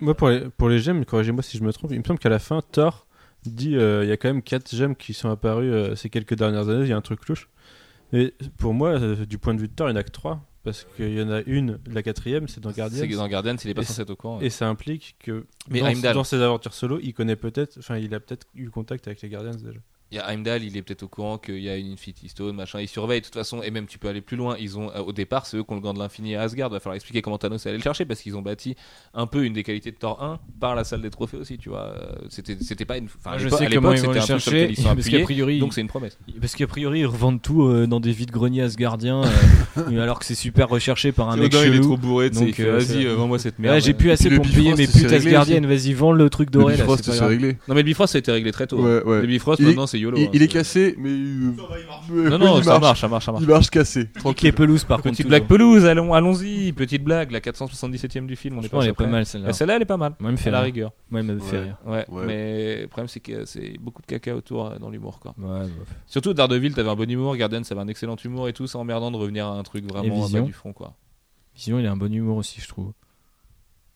Moi, 0.00 0.14
pour 0.14 0.28
les, 0.28 0.40
pour 0.50 0.68
les 0.68 0.78
gemmes, 0.78 1.04
corrigez-moi 1.04 1.42
si 1.42 1.58
je 1.58 1.64
me 1.64 1.72
trompe, 1.72 1.90
il 1.92 1.98
me 1.98 2.04
semble 2.04 2.18
qu'à 2.18 2.28
la 2.28 2.38
fin, 2.38 2.60
Thor 2.72 3.06
dit 3.44 3.76
euh, 3.76 4.04
il 4.04 4.08
y 4.08 4.12
a 4.12 4.16
quand 4.16 4.28
même 4.28 4.42
4 4.42 4.74
gemmes 4.74 4.96
qui 4.96 5.14
sont 5.14 5.30
apparues 5.30 5.72
euh, 5.72 5.94
ces 5.94 6.10
quelques 6.10 6.34
dernières 6.34 6.68
années, 6.68 6.84
il 6.84 6.88
y 6.88 6.92
a 6.92 6.96
un 6.96 7.02
truc 7.02 7.26
louche. 7.28 7.48
Et 8.12 8.34
pour 8.58 8.74
moi, 8.74 8.90
euh, 8.90 9.26
du 9.26 9.38
point 9.38 9.54
de 9.54 9.60
vue 9.60 9.68
de 9.68 9.72
Thor, 9.72 9.88
il 9.88 9.92
n'y 9.92 9.98
en 9.98 10.00
a 10.00 10.04
que 10.04 10.10
3. 10.10 10.40
Parce 10.64 10.84
qu'il 10.96 11.16
y 11.16 11.22
en 11.22 11.30
a 11.30 11.42
une, 11.46 11.78
la 11.86 12.02
quatrième, 12.02 12.48
c'est 12.48 12.60
dans 12.60 12.72
Guardians. 12.72 12.98
c'est 12.98 13.16
dans 13.16 13.28
Guardians, 13.28 13.54
il 13.62 13.70
est 13.70 13.74
pas 13.74 13.84
censé 13.84 14.02
être 14.02 14.10
au 14.10 14.16
courant. 14.16 14.40
Et 14.40 14.50
ça 14.50 14.68
implique 14.68 15.14
que 15.20 15.46
Mais 15.70 15.78
dans, 15.78 15.86
Heimdall. 15.86 16.14
dans 16.14 16.24
ses 16.24 16.42
aventures 16.42 16.74
solo, 16.74 16.98
il 17.00 17.14
connaît 17.14 17.36
peut-être, 17.36 17.78
enfin, 17.78 17.98
il 17.98 18.12
a 18.16 18.18
peut-être 18.18 18.48
eu 18.56 18.68
contact 18.68 19.06
avec 19.06 19.22
les 19.22 19.28
Guardians 19.28 19.54
déjà. 19.54 19.78
Il 20.12 20.18
y 20.18 20.20
a 20.20 20.30
Heimdall, 20.32 20.62
il 20.62 20.76
est 20.76 20.82
peut-être 20.82 21.02
au 21.02 21.08
courant 21.08 21.36
qu'il 21.36 21.58
y 21.58 21.68
a 21.68 21.76
une 21.76 21.92
Infinity 21.92 22.28
Stone, 22.28 22.54
machin. 22.54 22.80
Il 22.80 22.86
surveille 22.86 23.20
de 23.20 23.24
toute 23.24 23.34
façon, 23.34 23.60
et 23.62 23.72
même 23.72 23.86
tu 23.86 23.98
peux 23.98 24.06
aller 24.08 24.20
plus 24.20 24.36
loin. 24.36 24.56
Ils 24.60 24.78
ont, 24.78 24.88
euh, 24.92 25.00
au 25.00 25.12
départ, 25.12 25.46
c'est 25.46 25.56
eux 25.56 25.64
qui 25.64 25.72
ont 25.72 25.74
le 25.74 25.80
gant 25.80 25.94
de 25.94 25.98
l'infini 25.98 26.36
à 26.36 26.42
Asgard. 26.42 26.70
Va 26.70 26.78
falloir 26.78 26.94
expliquer 26.94 27.22
comment 27.22 27.38
Thanos 27.38 27.66
est 27.66 27.68
allé 27.70 27.78
le 27.78 27.82
chercher 27.82 28.04
parce 28.04 28.20
qu'ils 28.20 28.36
ont 28.36 28.42
bâti 28.42 28.76
un 29.14 29.26
peu 29.26 29.44
une 29.44 29.52
des 29.52 29.64
qualités 29.64 29.90
de 29.90 29.96
Thor 29.96 30.22
1 30.22 30.38
par 30.60 30.76
la 30.76 30.84
salle 30.84 31.02
des 31.02 31.10
trophées 31.10 31.36
aussi, 31.38 31.58
tu 31.58 31.70
vois. 31.70 31.86
Euh, 31.88 32.06
C'était, 32.28 32.56
c'était 32.60 32.84
pas 32.84 32.98
une. 32.98 33.06
Enfin, 33.06 33.30
Moi, 33.30 33.38
je 33.38 33.48
sais 33.48 33.66
comment 33.66 33.92
ils 33.92 34.00
vont 34.00 34.12
le 34.12 34.20
chercher, 34.20 34.50
lequel 34.50 34.70
ils 34.70 34.76
sont 34.76 34.82
parce 34.84 35.00
appuyés. 35.06 35.22
priori, 35.24 35.58
Donc 35.58 35.74
c'est 35.74 35.80
une 35.80 35.88
promesse. 35.88 36.16
Parce 36.40 36.54
qu'a 36.54 36.68
priori, 36.68 37.00
ils 37.00 37.06
revendent 37.06 37.42
tout 37.42 37.64
euh, 37.64 37.88
dans 37.88 37.98
des 37.98 38.12
vides 38.12 38.30
greniers 38.30 38.62
asgardiens, 38.62 39.22
euh, 39.76 39.98
alors 40.00 40.20
que 40.20 40.24
c'est 40.24 40.36
super 40.36 40.68
recherché 40.68 41.10
par 41.10 41.30
un 41.30 41.36
mec 41.36 41.52
il 41.52 41.58
est 41.58 41.64
chelou. 41.64 41.82
trop 41.82 41.96
bourré, 41.96 42.30
Donc, 42.30 42.58
il 42.58 42.64
euh, 42.64 42.78
vas-y, 42.78 43.06
euh, 43.06 43.14
vends-moi 43.16 43.40
cette 43.40 43.58
merde. 43.58 43.74
Ouais, 43.74 43.80
j'ai 43.80 43.92
plus 43.92 44.12
assez 44.12 44.30
pour 44.30 44.46
payer 44.46 44.72
mes 44.74 44.86
putes 44.86 45.12
asgardiennes. 45.12 45.66
Vas-y, 45.66 45.92
vends 45.94 46.12
le 46.12 46.30
truc 46.30 46.50
doré 46.50 46.76
là. 46.76 46.84
Bifrost, 46.84 47.10
c'est 47.10 47.24
réglé. 47.24 47.56
Non, 47.66 47.74
mais 47.74 47.82
le 47.82 47.86
Bifrost, 47.86 48.12
ça 48.12 48.18
a 48.18 48.20
été 48.20 48.30
réglé 48.30 48.52
très 48.52 48.68
tôt. 48.68 48.84
Le 48.84 49.26
Bifrost, 49.26 49.58
Il 49.60 49.66
maintenant, 49.66 49.86
c'est 49.96 50.00
YOLO. 50.00 50.16
Il, 50.18 50.26
hein, 50.26 50.30
il 50.32 50.42
est 50.42 50.48
cassé, 50.48 50.94
mais. 50.98 51.08
euh, 51.10 51.52
mais- 52.10 52.30
Non, 52.30 52.38
non, 52.38 52.58
il 52.58 52.64
ça 52.64 52.78
marche, 52.78 53.00
ça 53.00 53.08
marche, 53.08 53.24
ça 53.26 53.32
marche. 53.32 53.44
Il 53.44 53.48
marche 53.48 53.70
cassé. 53.70 54.08
Tranquille. 54.12 54.52
pelouse 54.52 54.84
par 54.84 54.98
contre. 55.02 55.10
Petite 55.16 55.26
blague 55.28 55.46
pelouse, 55.46 55.84
allons- 55.84 56.12
allons-y. 56.14 56.72
Petite 56.72 57.02
blague, 57.02 57.30
la 57.30 57.40
477ème 57.40 58.26
du 58.26 58.36
film. 58.36 58.58
On 58.58 58.62
est 58.62 58.68
Franchement, 58.68 58.82
elle 58.82 58.88
est 58.90 58.92
pas 58.94 59.06
mal 59.06 59.26
celle-là. 59.26 59.74
Elle 59.76 59.82
est 59.82 59.86
pas 59.86 59.96
mal. 59.96 60.14
Moi, 60.20 60.28
elle 60.30 60.32
me 60.32 60.36
fait 60.40 60.50
la 60.50 60.58
rire. 60.60 60.64
rigueur. 60.66 60.92
Moi, 61.10 61.20
elle 61.20 61.26
me 61.26 61.38
fait 61.38 61.56
Ouais. 61.58 61.62
rire. 61.62 61.76
Ouais, 61.86 62.26
mais 62.26 62.80
le 62.82 62.88
problème 62.88 63.08
c'est 63.08 63.20
que 63.20 63.44
c'est 63.44 63.78
beaucoup 63.80 64.02
de 64.02 64.06
caca 64.06 64.34
autour 64.36 64.66
euh, 64.66 64.78
dans 64.78 64.90
l'humour 64.90 65.18
quoi. 65.20 65.34
Ouais, 65.38 65.60
bof. 65.60 65.88
Surtout 66.06 66.34
Daredevil, 66.34 66.74
t'avais 66.74 66.88
un 66.90 66.94
bon 66.96 67.10
humour, 67.10 67.36
Guardian, 67.36 67.64
ça 67.64 67.74
avait 67.74 67.82
un 67.82 67.88
excellent 67.88 68.16
humour 68.24 68.48
et 68.48 68.52
tout, 68.52 68.66
c'est 68.66 68.76
emmerdant 68.78 69.10
de 69.10 69.16
revenir 69.16 69.46
à 69.46 69.50
un 69.58 69.62
truc 69.62 69.84
vraiment 69.90 70.28
bas 70.28 70.40
du 70.40 70.52
front 70.52 70.72
quoi. 70.72 70.94
Vision, 71.54 71.78
il 71.78 71.86
a 71.86 71.92
un 71.92 71.96
bon 71.96 72.12
humour 72.12 72.36
aussi, 72.36 72.60
je 72.60 72.68
trouve. 72.68 72.92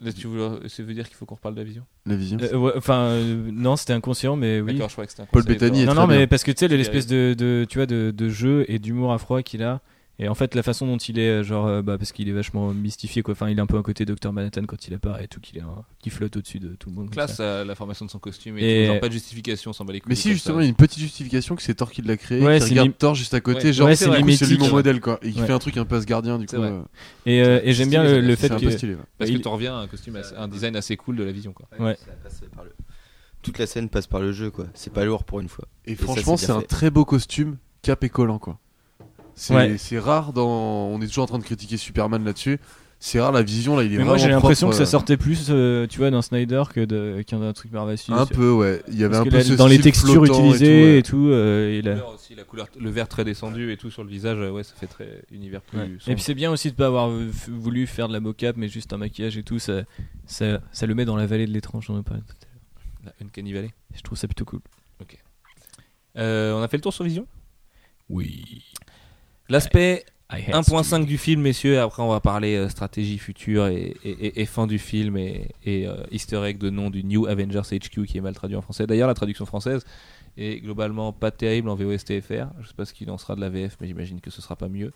Là, 0.03 0.13
tu 0.13 0.27
veux, 0.29 0.61
ça 0.67 0.83
veut 0.83 0.95
dire 0.95 1.07
qu'il 1.07 1.17
faut 1.17 1.27
qu'on 1.27 1.35
reparle 1.35 1.55
de 1.55 1.61
la 1.61 1.65
vision 1.67 1.85
La 2.07 2.17
vision. 2.17 2.39
Euh, 2.41 2.57
ouais, 2.57 2.73
Enfin, 2.77 3.01
euh, 3.01 3.51
non, 3.53 3.77
c'était 3.77 3.93
inconscient, 3.93 4.35
mais 4.35 4.61
oui. 4.63 4.73
D'accord, 4.73 4.89
je 4.89 4.95
crois 4.95 5.05
que 5.05 5.11
c'était 5.11 5.23
un 5.25 5.27
Paul 5.27 5.45
Bettany 5.45 5.83
est 5.83 5.87
Non, 5.87 5.93
très 5.93 6.01
non, 6.01 6.07
mais 6.07 6.27
parce 6.27 6.43
que 6.43 6.53
tu 6.53 6.59
sais, 6.61 6.69
l'espèce 6.69 7.07
de, 7.07 7.35
de, 7.37 7.67
tu 7.69 7.79
vois, 7.79 7.87
de, 7.87 8.11
de 8.11 8.29
jeu 8.31 8.65
et 8.69 8.79
d'humour 8.79 9.13
à 9.13 9.19
froid 9.19 9.43
qu'il 9.43 9.63
a. 9.63 9.81
Et 10.23 10.29
en 10.29 10.35
fait, 10.35 10.55
la 10.55 10.63
façon 10.63 10.87
dont 10.87 10.99
il 10.99 11.19
est, 11.19 11.43
genre, 11.43 11.67
euh, 11.67 11.81
bah, 11.81 11.97
parce 11.97 12.13
qu'il 12.13 12.29
est 12.29 12.33
vachement 12.33 12.75
mystifié, 12.75 13.23
quoi. 13.23 13.33
Enfin, 13.33 13.49
il 13.49 13.57
est 13.59 13.61
un 13.63 13.67
peu 13.67 13.79
un 13.79 13.83
côté 13.83 14.05
Dr. 14.05 14.33
Manhattan 14.33 14.65
quand 14.67 14.87
il 14.87 14.93
apparaît 14.93 15.25
et 15.25 15.29
tout, 15.29 15.41
qu'il 15.41 15.59
un- 15.61 15.83
qui 15.99 16.11
flotte 16.11 16.37
au-dessus 16.37 16.59
de 16.61 16.69
tout 16.75 16.91
le 16.91 16.95
monde. 16.97 17.11
Classe 17.11 17.39
euh, 17.41 17.65
la 17.65 17.75
formation 17.75 18.05
de 18.05 18.11
son 18.11 18.19
costume 18.19 18.59
et, 18.59 18.61
Et- 18.61 18.87
tout, 18.87 18.93
genre 18.93 19.01
pas 19.01 19.09
de 19.09 19.13
justification, 19.15 19.71
on 19.71 19.73
s'en 19.73 19.87
bat 19.87 19.95
les 19.95 20.01
couilles. 20.01 20.11
Mais 20.11 20.15
si 20.17 20.31
justement 20.33 20.61
il 20.61 20.65
y 20.65 20.67
a 20.67 20.69
une 20.69 20.75
petite 20.75 20.99
justification 21.01 21.57
que 21.57 21.63
c'est 21.63 21.73
Thor 21.75 21.91
qui 21.91 22.03
l'a 22.03 22.19
créé, 22.19 22.43
Ouais, 22.43 22.59
qui 22.61 22.69
regarde 22.71 22.93
Thor 22.99 23.15
juste 23.15 23.33
à 23.33 23.41
côté, 23.41 23.69
Ouais. 23.69 23.73
genre 23.73 23.87
Ouais, 23.89 23.97
c'est 23.97 24.11
lui 24.47 24.59
mon 24.59 24.69
modèle 24.71 25.01
quoi, 25.01 25.19
et 25.23 25.33
qui 25.33 25.41
Ouais. 25.41 25.47
fait 25.47 25.53
un 25.55 25.59
truc 25.59 25.79
un 25.79 25.87
peu 25.87 25.97
asgardien 25.97 26.39
du 26.39 26.45
coup. 26.47 26.57
euh, 26.57 26.83
Et, 27.25 27.43
euh, 27.43 27.61
et 27.65 27.73
j'aime 27.73 27.89
bien 27.89 28.05
le, 28.05 28.21
le 28.21 28.37
fait 28.37 28.49
c'est 28.49 28.53
un 28.53 28.59
que. 28.59 28.65
peu 28.67 28.71
stylé. 28.73 28.95
ouais. 28.97 29.01
Parce 29.17 29.31
que 29.31 29.37
tu 29.39 29.49
reviens 29.49 29.75
à 29.79 29.81
un 29.81 29.87
costume, 29.87 30.21
un 30.37 30.49
design 30.49 30.77
assez 30.77 30.99
cool 30.99 31.17
de 31.17 31.23
la 31.25 31.33
vision 31.33 31.53
quoi. 31.55 31.67
Ouais. 31.79 31.97
Toute 33.43 33.59
la 33.59 33.67
scène 33.67 33.89
passe 33.89 34.07
par 34.07 34.21
le 34.21 34.33
jeu, 34.33 34.51
quoi. 34.51 34.67
C'est 34.75 34.93
pas 34.93 35.05
lourd 35.07 35.25
pour 35.25 35.41
une 35.41 35.49
fois. 35.49 35.65
Et 35.87 35.95
franchement, 35.95 36.37
c'est 36.37 36.51
un 36.51 36.61
très 36.61 36.91
beau 36.91 37.07
costume, 37.07 37.57
cap 37.81 38.05
et 38.05 38.11
collant, 38.11 38.39
quoi. 38.39 38.59
C'est 39.35 39.55
Ouais. 39.55 39.99
rare 39.99 40.33
dans. 40.33 40.49
On 40.49 41.01
est 41.01 41.07
toujours 41.07 41.25
en 41.25 41.29
train 41.29 41.39
de 41.39 41.45
critiquer 41.45 41.77
Superman 41.77 42.25
là-dessus. 42.25 42.59
C'est 43.03 43.19
rare 43.19 43.33
la 43.33 43.41
vision 43.43 43.79
là, 43.79 43.83
il 43.83 43.95
est 43.95 43.97
Mais 43.97 44.05
moi 44.05 44.13
vraiment 44.13 44.23
j'ai 44.27 44.31
l'impression 44.31 44.69
que 44.69 44.75
ça 44.75 44.85
sortait 44.85 45.17
plus, 45.17 45.47
euh, 45.49 45.87
tu 45.87 45.97
vois, 46.01 46.11
d'un 46.11 46.21
Snyder 46.21 46.65
que 46.71 46.85
d'un 46.85 47.53
truc 47.55 47.73
Marvel 47.73 47.95
euh, 47.95 47.97
Studios. 47.97 48.21
Un 48.21 48.27
peu, 48.27 48.53
ouais. 48.53 48.83
Il 48.89 48.95
y 48.99 49.05
avait 49.05 49.13
Parce 49.15 49.27
un 49.27 49.31
peu 49.31 49.37
la- 49.39 49.45
ce 49.45 49.55
dans 49.55 49.67
les 49.69 49.79
textures 49.79 50.23
utilisées 50.23 50.97
et 50.97 50.99
et 50.99 51.03
tout, 51.03 51.13
tout, 51.13 51.29
euh, 51.31 51.71
et 51.71 51.81
La 51.81 51.93
la- 51.93 51.97
couleur 52.01 52.15
aussi, 52.15 52.35
la 52.35 52.45
couleur, 52.45 52.67
le 52.79 52.91
vert 52.91 53.09
très 53.09 53.25
descendu 53.25 53.73
et 53.73 53.79
tout 53.79 53.91
sur 53.91 54.05
le 54.05 54.11
visage, 54.11 54.37
euh, 54.39 54.51
ouais, 54.51 54.65
ça 54.65 54.75
fait 54.79 54.87
très 54.87 55.23
univers 55.33 55.63
plus. 55.63 55.79
Ouais. 55.79 55.89
Et 56.09 56.15
puis 56.15 56.23
c'est 56.23 56.35
bien 56.35 56.51
aussi 56.51 56.71
de 56.71 56.77
pas 56.77 56.89
avoir 56.89 57.09
euh, 57.09 57.27
voulu 57.49 57.87
faire 57.87 58.07
de 58.09 58.13
la 58.13 58.21
mocap, 58.21 58.59
mais 58.59 58.69
juste 58.69 58.93
un 58.93 58.99
maquillage 58.99 59.39
et 59.39 59.45
tout, 59.45 59.59
ça, 59.59 59.81
ça, 60.27 60.61
ça 60.71 60.85
le 60.87 60.95
met 60.95 61.07
dans 61.07 61.17
la 61.17 61.25
vallée 61.25 61.47
de 61.47 61.53
l'étrange, 61.53 61.87
j'en 61.87 61.99
ai 61.99 62.03
parlé 62.03 62.23
tout 62.23 62.35
à 62.35 63.05
l'heure. 63.07 63.15
La 63.19 63.27
Uncanny 63.27 63.55
Valley. 63.55 63.71
Je 63.95 64.03
trouve 64.03 64.19
ça 64.19 64.29
plutôt 64.29 64.45
cool. 64.45 64.61
Euh, 66.19 66.53
on 66.55 66.61
a 66.63 66.69
fait 66.69 66.77
le 66.77 66.83
tour 66.83 66.93
sur 66.93 67.05
Vision? 67.05 67.27
Oui. 68.09 68.65
L'aspect 69.51 70.05
I 70.33 70.45
hate 70.47 70.55
1.5 70.55 71.07
du 71.07 71.19
film, 71.19 71.41
messieurs. 71.41 71.75
et 71.75 71.79
Après, 71.79 72.03
on 72.05 72.09
va 72.09 72.21
parler 72.21 72.55
euh, 72.57 72.69
stratégie 72.69 73.19
future 73.19 73.67
et, 73.67 73.97
et, 74.05 74.11
et- 74.11 74.41
et 74.43 74.47
fin 74.47 74.69
du 74.69 74.79
film 74.79 75.17
et, 75.17 75.49
et, 75.65 75.89
euh, 75.89 75.95
Easter 76.13 76.41
egg 76.45 76.57
de 76.59 76.71
nom 76.71 76.89
du 76.89 77.03
New 77.03 77.27
Avengers 77.27 77.63
HQ 77.73 78.07
qui 78.07 78.17
est 78.19 78.21
mal 78.21 78.33
traduit 78.35 78.57
en 78.57 78.63
français. 78.63 78.87
D'ailleurs, 78.87 79.09
la 79.09 79.15
traduction 79.15 79.45
française 79.45 79.85
est 80.39 80.61
globalement 80.61 81.13
pas 81.13 81.33
terrible 81.33 81.69
en 81.69 81.75
VOSTFR. 81.75 82.47
Je 82.61 82.69
sais 82.69 82.75
pas 82.77 82.85
ce 82.85 82.95
qu'il 82.95 83.11
en 83.11 83.19
sera 83.19 83.35
de 83.35 83.41
la 83.41 83.49
VF, 83.49 83.77
mais 83.81 83.89
j'imagine 83.89 84.21
que 84.21 84.31
ce 84.31 84.41
sera 84.41 84.55
pas 84.55 84.69
mieux, 84.69 84.93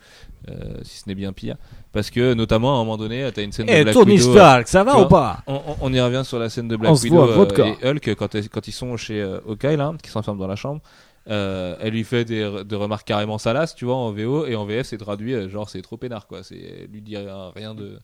euh, 0.49 0.53
si 0.83 0.99
ce 1.01 1.09
n'est 1.09 1.17
bien 1.17 1.33
pire. 1.33 1.57
Parce 1.93 2.11
que, 2.11 2.33
notamment, 2.35 2.71
à 2.71 2.81
un 2.81 2.85
moment 2.85 2.97
donné, 2.97 3.29
tu 3.35 3.41
as 3.41 3.43
une 3.43 3.51
scène 3.51 3.67
de 3.67 3.73
Black 3.83 3.95
Widow. 4.13 4.33
euh, 4.61 4.63
ça 4.67 4.85
va 4.85 4.93
ou 5.01 5.09
pas? 5.09 5.43
on, 5.81 5.93
y 5.93 6.01
revient 6.01 6.23
sur 6.25 6.39
la 6.39 6.49
scène 6.49 6.69
de 6.69 6.77
Black 6.77 6.93
On 6.93 6.95
Widow 7.03 7.17
voit, 7.27 7.45
euh, 7.59 7.75
et 7.83 7.89
Hulk 7.89 8.15
quand, 8.15 8.69
ils 8.69 8.73
sont 8.73 8.97
chez 8.97 9.21
euh, 9.21 9.41
Hawkeye 9.49 9.77
là, 9.77 9.93
qui 10.01 10.11
s'enferment 10.11 10.39
dans 10.39 10.47
la 10.47 10.55
chambre. 10.57 10.81
Euh, 11.29 11.77
elle 11.81 11.93
lui 11.95 12.05
fait 12.05 12.25
des, 12.25 12.63
des 12.65 12.77
remarques 12.77 13.07
carrément 13.07 13.39
salaces, 13.39 13.75
tu 13.75 13.85
vois, 13.87 13.97
en 13.97 14.13
VO 14.13 14.47
et 14.47 14.57
en 14.57 14.65
VF 14.67 14.87
c'est 14.87 14.99
traduit 14.99 15.35
euh, 15.35 15.49
genre 15.49 15.69
c'est 15.71 15.83
trop 15.83 15.97
peinard 15.97 16.27
quoi. 16.27 16.43
C'est 16.43 16.59
elle 16.83 16.91
lui 16.91 17.01
dit 17.03 17.17
rien, 17.17 17.75
de 17.75 17.99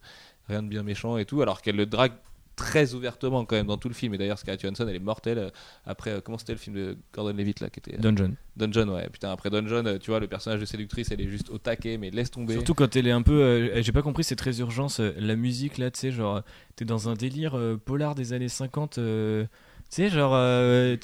rien 0.48 0.62
de 0.62 0.68
bien 0.68 0.82
méchant 0.82 1.16
et 1.18 1.24
tout, 1.24 1.42
alors 1.42 1.60
qu'elle 1.62 1.76
le 1.76 1.86
drague 1.86 2.12
très 2.56 2.92
ouvertement 2.92 3.46
quand 3.46 3.56
même 3.56 3.68
dans 3.68 3.78
tout 3.78 3.88
le 3.88 3.94
film. 3.94 4.12
Et 4.12 4.18
d'ailleurs 4.18 4.38
Scarlett 4.38 4.60
Johansson 4.60 4.86
elle 4.86 4.96
est 4.96 4.98
mortelle 4.98 5.38
euh, 5.38 5.50
après 5.86 6.20
comment 6.22 6.36
c'était 6.36 6.52
le 6.52 6.58
film 6.58 6.76
de 6.76 6.96
Gordon 7.14 7.34
Levitt 7.34 7.60
là 7.60 7.70
qui 7.70 7.78
était 7.80 7.96
Dungeon. 7.96 8.34
Dungeon 8.56 8.88
ouais 8.94 9.08
putain 9.10 9.30
après 9.32 9.48
Dungeon 9.48 9.98
tu 9.98 10.10
vois 10.10 10.20
le 10.20 10.26
personnage 10.26 10.60
de 10.60 10.66
séductrice 10.66 11.10
elle 11.10 11.22
est 11.22 11.28
juste 11.28 11.48
au 11.48 11.56
taquet 11.56 11.96
mais 11.96 12.10
laisse 12.10 12.30
tomber. 12.30 12.52
Surtout 12.54 12.74
quand 12.74 12.94
elle 12.96 13.06
est 13.06 13.12
un 13.12 13.22
peu. 13.22 13.40
euh, 13.42 13.82
J'ai 13.82 13.92
pas 13.92 14.02
compris, 14.02 14.24
c'est 14.24 14.36
très 14.36 14.58
urgence. 14.60 14.98
La 15.00 15.36
musique 15.36 15.78
là, 15.78 15.90
tu 15.90 16.00
sais, 16.00 16.10
genre, 16.10 16.42
t'es 16.76 16.84
dans 16.84 17.08
un 17.08 17.14
délire 17.14 17.56
euh, 17.56 17.80
polar 17.82 18.14
des 18.14 18.34
années 18.34 18.48
50. 18.48 18.98
euh, 18.98 19.44
tu 19.44 19.48
sais, 19.90 20.08
genre. 20.10 20.32
euh, 20.34 20.96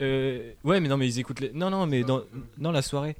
euh, 0.00 0.52
ouais, 0.64 0.80
mais 0.80 0.88
non, 0.88 0.96
mais 0.96 1.06
ils 1.08 1.18
écoutent 1.18 1.40
les. 1.40 1.52
Non, 1.52 1.70
non, 1.70 1.86
mais 1.86 2.02
dans, 2.04 2.22
dans 2.58 2.72
la 2.72 2.82
soirée. 2.82 3.16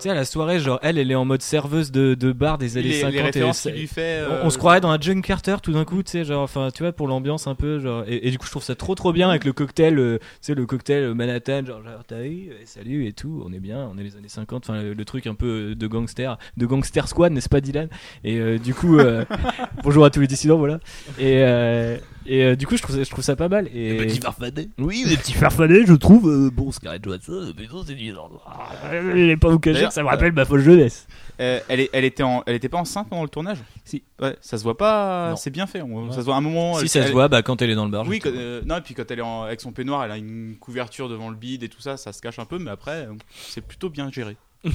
Tu 0.00 0.04
sais, 0.04 0.10
à 0.10 0.14
la 0.14 0.24
soirée, 0.24 0.58
genre, 0.60 0.78
elle, 0.82 0.98
elle 0.98 1.10
est 1.10 1.14
en 1.14 1.24
mode 1.24 1.42
serveuse 1.42 1.90
de, 1.92 2.14
de 2.14 2.32
bar 2.32 2.56
des 2.58 2.76
années 2.78 2.88
les, 2.88 2.94
les 2.94 3.00
50. 3.00 3.36
et 3.36 3.52
ça- 3.52 3.70
lui 3.70 3.86
fait. 3.86 4.22
on, 4.28 4.32
euh, 4.32 4.40
on 4.44 4.50
se 4.50 4.58
croirait 4.58 4.80
dans 4.80 4.90
un 4.90 4.98
John 5.00 5.20
Carter 5.22 5.56
tout 5.62 5.72
d'un 5.72 5.84
coup, 5.84 6.02
tu 6.02 6.10
sais, 6.12 6.24
genre, 6.24 6.42
enfin, 6.42 6.68
tu 6.74 6.82
vois, 6.82 6.92
pour 6.92 7.06
l'ambiance 7.08 7.46
un 7.46 7.54
peu, 7.54 7.78
genre, 7.80 8.04
et, 8.06 8.26
et 8.26 8.30
du 8.30 8.38
coup, 8.38 8.46
je 8.46 8.50
trouve 8.50 8.62
ça 8.62 8.74
trop 8.74 8.94
trop 8.94 9.12
bien 9.12 9.28
avec 9.28 9.44
le 9.44 9.52
cocktail, 9.52 9.98
euh, 9.98 10.18
tu 10.18 10.24
sais, 10.40 10.54
le 10.54 10.64
cocktail 10.66 11.12
Manhattan, 11.14 11.64
genre, 11.66 11.82
genre 11.82 12.02
t'as 12.06 12.22
vu, 12.22 12.48
euh, 12.50 12.54
salut 12.64 13.06
et 13.06 13.12
tout, 13.12 13.42
on 13.46 13.52
est 13.52 13.60
bien, 13.60 13.90
on 13.94 13.98
est 13.98 14.02
les 14.02 14.16
années 14.16 14.28
50, 14.28 14.68
enfin, 14.70 14.82
le, 14.82 14.94
le 14.94 15.04
truc 15.04 15.26
un 15.26 15.34
peu 15.34 15.74
de 15.74 15.86
gangster, 15.86 16.38
de 16.56 16.66
gangster 16.66 17.06
squad, 17.06 17.32
n'est-ce 17.32 17.48
pas, 17.48 17.60
Dylan? 17.60 17.88
Et 18.24 18.38
euh, 18.38 18.58
du 18.58 18.72
coup, 18.74 18.98
euh, 18.98 19.24
bonjour 19.84 20.04
à 20.04 20.10
tous 20.10 20.20
les 20.20 20.26
dissidents, 20.26 20.58
voilà. 20.58 20.78
Et, 21.18 21.42
euh, 21.44 21.98
et 22.26 22.44
euh, 22.44 22.56
du 22.56 22.66
coup, 22.66 22.76
je 22.76 22.82
trouve, 22.82 22.96
ça- 22.96 23.02
je 23.02 23.10
trouve 23.10 23.24
ça 23.24 23.36
pas 23.36 23.48
mal. 23.48 23.68
Et... 23.74 24.08
farfadet. 24.20 24.68
Oui, 24.78 25.04
des 25.08 25.16
petits 25.16 25.32
farfadets, 25.32 25.84
je 25.86 25.94
trouve. 25.94 26.28
euh, 26.30 26.50
bon, 26.50 26.70
Scarlett 26.70 27.02
Johansson, 27.04 27.52
mais 27.58 27.66
non, 27.72 27.82
c'est 27.86 27.94
du 27.94 28.12
genre. 28.12 28.30
ah, 28.46 28.90
Je 28.92 28.98
vais 29.26 29.36
pas 29.36 29.48
vous 29.48 29.58
cacher 29.58 29.80
ça 29.90 30.02
me 30.02 30.08
rappelle 30.08 30.32
ma 30.32 30.44
folle 30.44 30.60
jeunesse. 30.62 31.06
Euh, 31.40 31.60
elle, 31.68 31.80
est- 31.80 31.90
elle 31.92 32.04
était 32.04 32.22
en, 32.22 32.42
elle 32.46 32.54
était 32.54 32.68
pas 32.68 32.78
enceinte 32.78 33.08
pendant 33.08 33.22
le 33.22 33.28
tournage? 33.28 33.58
Si. 33.84 34.02
Ouais, 34.20 34.36
ça 34.40 34.58
se 34.58 34.62
voit 34.62 34.76
pas. 34.76 35.30
Non. 35.30 35.36
C'est 35.36 35.50
bien 35.50 35.66
fait. 35.66 35.80
on- 35.82 36.06
Ouais. 36.06 36.12
Ça 36.12 36.18
se 36.20 36.24
voit 36.24 36.34
à 36.34 36.38
un 36.38 36.42
moment. 36.42 36.74
Si 36.74 36.82
elle- 36.82 36.88
ça 36.88 37.00
se 37.02 37.06
elle- 37.06 37.12
voit, 37.12 37.28
bah, 37.28 37.42
quand 37.42 37.60
elle 37.62 37.70
est 37.70 37.74
dans 37.74 37.84
le 37.86 37.90
bar. 37.90 38.06
Oui, 38.06 38.18
quand- 38.18 38.30
euh, 38.34 38.60
non, 38.64 38.76
et 38.76 38.80
puis 38.82 38.94
quand 38.94 39.10
elle 39.10 39.18
est 39.20 39.22
en- 39.22 39.42
avec 39.44 39.60
son 39.60 39.72
peignoir, 39.72 40.04
elle 40.04 40.10
a 40.12 40.16
une 40.18 40.56
couverture 40.60 41.08
devant 41.08 41.30
le 41.30 41.36
bide 41.36 41.62
et 41.62 41.68
tout 41.68 41.80
ça, 41.80 41.96
ça 41.96 42.12
se 42.12 42.20
cache 42.20 42.38
un 42.38 42.44
peu, 42.44 42.58
mais 42.58 42.70
après, 42.70 43.06
euh, 43.06 43.12
c'est 43.48 43.62
plutôt 43.66 43.88
bien 43.88 44.10
géré. 44.10 44.36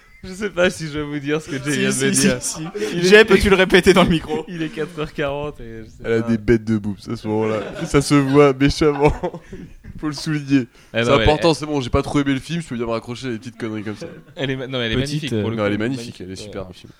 Je 0.22 0.32
sais 0.34 0.50
pas 0.50 0.68
si 0.68 0.86
je 0.88 0.98
vais 0.98 1.04
vous 1.04 1.18
dire 1.18 1.40
ce 1.40 1.48
que 1.50 1.56
Jay 1.56 1.72
Si, 1.72 1.78
vient 1.78 1.88
de 1.88 1.94
si, 1.94 2.04
me 2.06 2.12
si, 2.12 2.20
dire. 2.26 2.42
si. 2.42 3.02
Jay, 3.08 3.24
peux-tu 3.24 3.48
le 3.48 3.56
répéter 3.56 3.94
dans 3.94 4.02
le 4.04 4.10
micro 4.10 4.44
Il 4.48 4.60
est 4.62 4.74
4h40 4.74 5.62
et 5.62 5.84
je 5.84 5.88
sais 5.88 6.02
Elle 6.04 6.12
a 6.12 6.22
pas. 6.22 6.28
des 6.28 6.36
bêtes 6.38 6.64
de 6.64 6.76
boobs 6.76 6.98
à 7.10 7.16
ce 7.16 7.26
moment-là. 7.28 7.62
ça 7.86 8.02
se 8.02 8.14
voit 8.14 8.52
méchamment. 8.52 9.12
Faut 9.98 10.06
le 10.08 10.12
souligner. 10.14 10.62
Eh 10.62 10.66
c'est 10.92 11.04
non, 11.04 11.16
mais 11.16 11.22
important, 11.24 11.54
c'est 11.54 11.66
bon, 11.66 11.80
j'ai 11.80 11.90
pas 11.90 12.02
trop 12.02 12.20
aimé 12.20 12.32
le 12.34 12.38
film, 12.40 12.60
je 12.62 12.68
peux 12.68 12.76
bien 12.76 12.86
me 12.86 12.90
raccrocher 12.90 13.28
à 13.28 13.30
des 13.32 13.38
petites 13.38 13.56
conneries 13.58 13.82
comme 13.82 13.96
ça. 13.96 14.06
Elle 14.36 14.50
est, 14.50 14.56
ma- 14.56 14.66
non, 14.66 14.80
elle 14.80 14.92
est 14.92 14.96
Petite, 14.96 15.08
magnifique. 15.22 15.32
euh, 15.32 15.40
Pour 15.42 15.50
le 15.50 15.56
Non, 15.56 15.62
coup. 15.62 15.66
elle 15.68 15.72
est 15.74 15.78
magnifique, 15.78 16.20
elle 16.20 16.30
est 16.30 16.36
super. 16.36 16.68
le 16.68 16.74
film. 16.74 16.92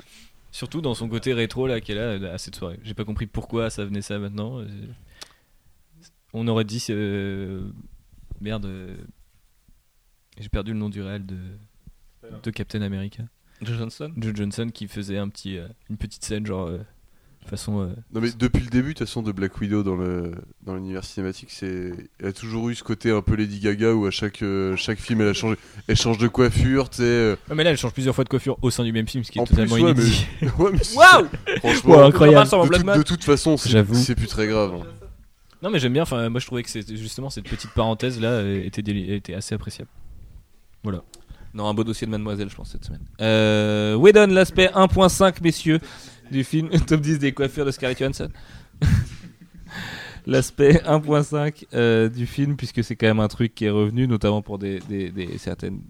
Surtout 0.52 0.80
dans 0.80 0.94
son 0.94 1.08
côté 1.08 1.32
rétro 1.32 1.66
là 1.66 1.80
qu'elle 1.80 1.98
a 1.98 2.02
euh, 2.02 2.34
à 2.34 2.38
cette 2.38 2.56
soirée. 2.56 2.78
J'ai 2.84 2.94
pas 2.94 3.04
compris 3.04 3.26
pourquoi 3.26 3.70
ça 3.70 3.84
venait 3.84 4.02
ça 4.02 4.18
maintenant. 4.18 4.58
Euh, 4.60 4.66
On 6.32 6.46
aurait 6.48 6.64
dit 6.64 6.84
euh, 6.90 7.62
merde. 8.40 8.66
euh, 8.66 8.96
J'ai 10.38 10.48
perdu 10.48 10.72
le 10.72 10.78
nom 10.78 10.88
du 10.88 11.02
réel 11.02 11.24
de 11.26 11.36
de 12.42 12.50
Captain 12.50 12.82
America. 12.82 13.22
Joe 13.62 13.76
Johnson 13.76 14.12
Joe 14.16 14.34
Johnson 14.34 14.70
qui 14.72 14.88
faisait 14.88 15.18
un 15.18 15.28
petit 15.28 15.58
euh, 15.58 15.66
une 15.90 15.96
petite 15.98 16.24
scène 16.24 16.46
genre 16.46 16.66
euh, 16.68 16.78
façon 17.46 17.80
euh, 17.82 17.88
Non 18.14 18.20
mais 18.22 18.30
depuis 18.38 18.62
le 18.62 18.70
début, 18.70 18.94
de 18.94 18.98
toute 18.98 19.06
façon, 19.06 19.22
de 19.22 19.32
Black 19.32 19.58
Widow 19.60 19.82
dans 19.82 19.96
le 19.96 20.32
dans 20.62 20.74
l'univers 20.74 21.04
cinématique, 21.04 21.50
c'est 21.50 21.92
elle 22.20 22.26
a 22.28 22.32
toujours 22.32 22.68
eu 22.70 22.74
ce 22.74 22.82
côté 22.82 23.10
un 23.10 23.20
peu 23.22 23.34
Lady 23.34 23.58
Gaga 23.60 23.92
où 23.92 24.06
à 24.06 24.10
chaque 24.10 24.42
euh, 24.42 24.76
chaque 24.76 24.98
film 24.98 25.20
elle 25.20 25.28
a 25.28 25.32
changé, 25.34 25.56
elle 25.88 25.96
change 25.96 26.16
de 26.18 26.28
coiffure, 26.28 26.88
tu 26.88 26.98
sais. 26.98 27.02
euh, 27.02 27.36
Ah, 27.50 27.54
mais 27.54 27.64
là 27.64 27.70
elle 27.70 27.76
change 27.76 27.92
plusieurs 27.92 28.14
fois 28.14 28.24
de 28.24 28.28
coiffure 28.30 28.56
au 28.62 28.70
sein 28.70 28.84
du 28.84 28.92
même 28.92 29.06
film 29.08 29.24
ce 29.24 29.30
qui 29.30 29.38
est 29.38 29.42
En 29.42 29.44
plus, 29.44 29.56
totalement 29.56 29.74
ouais, 29.74 29.80
inédit. 29.92 30.26
mais- 30.42 30.50
ouais, 30.58 30.70
mais 30.72 30.82
c'est- 30.84 30.96
Waouh 30.96 31.26
franchement, 31.58 31.96
Ouais, 31.96 32.02
incroyable. 32.04 32.48
De, 32.50 32.98
de 32.98 33.02
toute 33.02 33.24
façon, 33.24 33.56
c'est 33.58 33.68
J'avoue. 33.70 33.94
c'est 33.94 34.14
plus 34.14 34.26
très 34.28 34.46
grave. 34.46 34.72
hein. 34.74 34.86
Non 35.62 35.68
mais 35.70 35.78
j'aime 35.78 35.92
bien 35.92 36.02
enfin 36.04 36.26
moi 36.30 36.40
je 36.40 36.46
trouvais 36.46 36.62
que 36.62 36.70
c'était 36.70 36.96
justement 36.96 37.28
cette 37.28 37.44
petite 37.46 37.72
parenthèse 37.74 38.18
là 38.18 38.42
était 38.50 38.80
déli- 38.80 39.12
était 39.12 39.34
assez 39.34 39.54
appréciable. 39.54 39.90
Non, 41.54 41.66
un 41.66 41.74
beau 41.74 41.84
dossier 41.84 42.06
de 42.06 42.12
Mademoiselle, 42.12 42.48
je 42.48 42.54
pense, 42.54 42.70
cette 42.70 42.84
semaine. 42.84 43.04
Euh, 43.20 43.96
Whedon, 43.96 44.28
l'aspect 44.28 44.68
1.5, 44.68 45.42
messieurs, 45.42 45.80
du 46.30 46.44
film 46.44 46.70
Top 46.86 47.00
10 47.00 47.18
des 47.18 47.32
coiffures 47.32 47.64
de 47.64 47.70
Scarlett 47.70 47.98
Johansson. 47.98 48.28
l'aspect 50.26 50.74
1.5 50.84 51.66
euh, 51.74 52.08
du 52.08 52.26
film, 52.26 52.56
puisque 52.56 52.84
c'est 52.84 52.94
quand 52.94 53.08
même 53.08 53.20
un 53.20 53.28
truc 53.28 53.54
qui 53.54 53.64
est 53.64 53.70
revenu, 53.70 54.06
notamment 54.06 54.42
pour 54.42 54.58
des, 54.58 54.80
certaines 55.38 55.80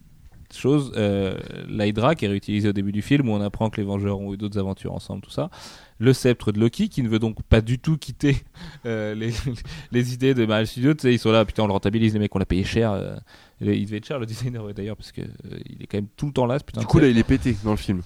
choses. 0.53 0.93
Euh, 0.97 1.37
L'Hydra, 1.69 2.15
qui 2.15 2.25
est 2.25 2.29
réutilisé 2.29 2.69
au 2.69 2.73
début 2.73 2.93
du 2.93 3.03
film, 3.03 3.29
où 3.29 3.33
on 3.33 3.41
apprend 3.43 3.69
que 3.69 3.81
les 3.81 3.87
Vengeurs 3.87 4.19
ont 4.19 4.33
eu 4.33 4.39
d'autres 4.39 4.59
aventures 4.59 4.95
ensemble, 4.95 5.21
tout 5.21 5.31
ça. 5.31 5.51
Le 5.99 6.15
sceptre 6.15 6.53
de 6.53 6.59
Loki, 6.59 6.89
qui 6.89 7.03
ne 7.03 7.09
veut 7.11 7.19
donc 7.19 7.43
pas 7.43 7.61
du 7.61 7.79
tout 7.79 7.99
quitter 7.99 8.39
euh, 8.87 9.15
les, 9.15 10.13
idées 10.15 10.33
de 10.33 10.47
Marvel 10.47 10.67
Studios. 10.67 10.95
Ils 11.05 11.19
sont 11.19 11.33
là, 11.33 11.45
putain, 11.45 11.65
on 11.65 11.67
le 11.67 11.75
rentabilise, 11.75 12.15
les 12.15 12.19
mecs, 12.19 12.35
on 12.35 12.39
l'a 12.39 12.47
payé 12.47 12.65
cher. 12.65 13.21
Il 13.61 13.85
devait 13.87 13.99
être 13.99 14.07
cher 14.07 14.19
le 14.19 14.27
designer 14.27 14.65
ouais, 14.65 14.73
d'ailleurs 14.75 14.97
parce 14.97 15.13
que 15.13 15.21
euh, 15.21 15.59
il 15.69 15.83
est 15.83 15.87
quand 15.87 15.99
même 15.99 16.09
tout 16.17 16.27
le 16.27 16.33
temps 16.33 16.47
là. 16.47 16.59
ce 16.59 16.65
putain 16.65 16.81
Du 16.81 16.87
coup 16.87 16.99
là, 16.99 17.09
il 17.09 17.19
est 17.19 17.25
pété 17.25 17.57
dans 17.65 17.73
le 17.73 17.77
film. 17.77 18.01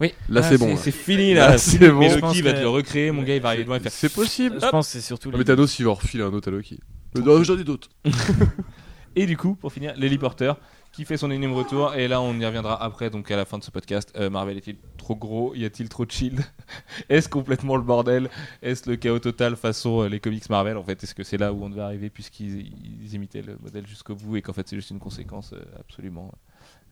oui. 0.00 0.12
Là, 0.28 0.40
Ah, 0.44 0.48
c'est 0.48 0.58
bon. 0.58 0.76
C'est 0.76 0.92
fini 0.92 1.34
là. 1.34 1.50
Là, 1.50 1.58
c'est 1.58 1.78
bon. 1.90 1.98
Mais 1.98 2.14
Loki 2.16 2.42
va 2.42 2.52
que- 2.52 2.56
te 2.58 2.62
le 2.62 2.68
recréer, 2.68 3.10
mon 3.10 3.22
gars, 3.22 3.34
il 3.36 3.42
va 3.42 3.48
arriver 3.48 3.64
loin 3.64 3.76
et 3.76 3.80
faire. 3.80 3.90
C'est 3.92 4.12
possible. 4.12 4.58
Je 4.62 4.66
pense 4.68 4.86
que 4.86 4.92
c'est 4.92 5.00
surtout 5.00 5.30
Ah, 5.30 5.32
les- 5.32 5.38
mais 5.38 5.44
Thanos, 5.44 5.78
il 5.78 5.84
va 5.86 5.92
refiler 5.92 6.22
un 6.22 6.32
autre 6.32 6.48
à 6.48 6.50
Loki. 6.52 6.78
J'en 7.14 7.58
ai 7.58 7.64
d'autres. 7.64 7.88
Et 9.16 9.26
du 9.26 9.36
coup, 9.36 9.54
pour 9.56 9.72
finir, 9.72 9.94
l'héliporteur 9.96 10.58
qui 10.92 11.04
fait 11.04 11.16
son 11.16 11.30
énième 11.30 11.52
retour. 11.52 11.94
Et 11.94 12.08
là, 12.08 12.20
on 12.20 12.34
y 12.38 12.44
reviendra 12.44 12.82
après, 12.82 13.08
donc 13.10 13.30
à 13.30 13.36
la 13.36 13.44
fin 13.44 13.58
de 13.58 13.62
ce 13.62 13.70
podcast. 13.70 14.12
Euh, 14.16 14.30
Marvel 14.30 14.56
est-il 14.56 14.76
trop 14.96 15.14
gros? 15.14 15.54
Y 15.54 15.64
a-t-il 15.64 15.88
trop 15.88 16.04
de 16.04 16.10
shield? 16.10 16.40
Est-ce 17.08 17.28
complètement 17.28 17.76
le 17.76 17.82
bordel? 17.82 18.28
Est-ce 18.62 18.88
le 18.90 18.96
chaos 18.96 19.18
total 19.20 19.54
façon 19.56 20.02
euh, 20.02 20.08
les 20.08 20.18
comics 20.20 20.48
Marvel? 20.50 20.76
En 20.76 20.82
fait, 20.82 21.02
est-ce 21.04 21.14
que 21.14 21.22
c'est 21.22 21.36
là 21.38 21.52
où 21.52 21.62
on 21.62 21.70
devait 21.70 21.82
arriver 21.82 22.10
puisqu'ils 22.10 22.72
ils 23.02 23.14
imitaient 23.14 23.42
le 23.42 23.56
modèle 23.62 23.86
jusqu'au 23.86 24.14
bout 24.16 24.36
et 24.36 24.42
qu'en 24.42 24.52
fait 24.52 24.66
c'est 24.68 24.76
juste 24.76 24.90
une 24.90 24.98
conséquence 24.98 25.52
euh, 25.52 25.62
absolument 25.78 26.32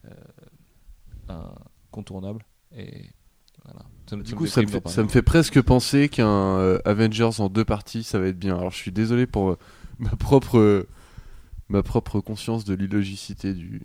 euh, 0.07 0.11
incontournable? 1.91 2.45
Et 2.77 3.11
voilà. 3.65 3.81
Ça 4.09 4.17
me- 4.17 4.23
Du 4.23 4.35
coup, 4.35 4.47
ça 4.47 4.61
me, 4.63 4.67
fait, 4.67 4.75
d'en 4.75 4.81
parler. 4.83 4.95
ça 4.95 5.03
me 5.03 5.09
fait 5.09 5.23
presque 5.23 5.61
penser 5.63 6.09
qu'un 6.09 6.79
Avengers 6.85 7.31
en 7.41 7.49
deux 7.49 7.65
parties, 7.65 8.05
ça 8.05 8.19
va 8.19 8.29
être 8.29 8.39
bien. 8.39 8.57
Alors, 8.57 8.71
je 8.71 8.77
suis 8.77 8.93
désolé 8.93 9.27
pour 9.27 9.57
ma 9.99 10.11
propre 10.11 10.87
ma 11.69 11.83
propre 11.83 12.21
conscience 12.21 12.65
de 12.65 12.75
l'illogicité 12.75 13.53
du 13.55 13.83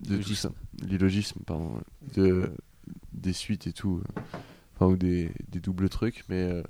de 0.00 0.16
tout 0.18 0.34
ça. 0.34 0.50
L'illogisme, 0.82 1.40
pardon, 1.46 1.80
de 2.16 2.50
des 3.12 3.32
suites 3.32 3.66
et 3.66 3.72
tout, 3.72 4.02
euh, 4.04 4.20
enfin 4.74 4.86
ou 4.86 4.96
des, 4.96 5.30
des 5.48 5.60
doubles 5.60 5.88
trucs. 5.88 6.24
Mais 6.28 6.42
euh, 6.42 6.62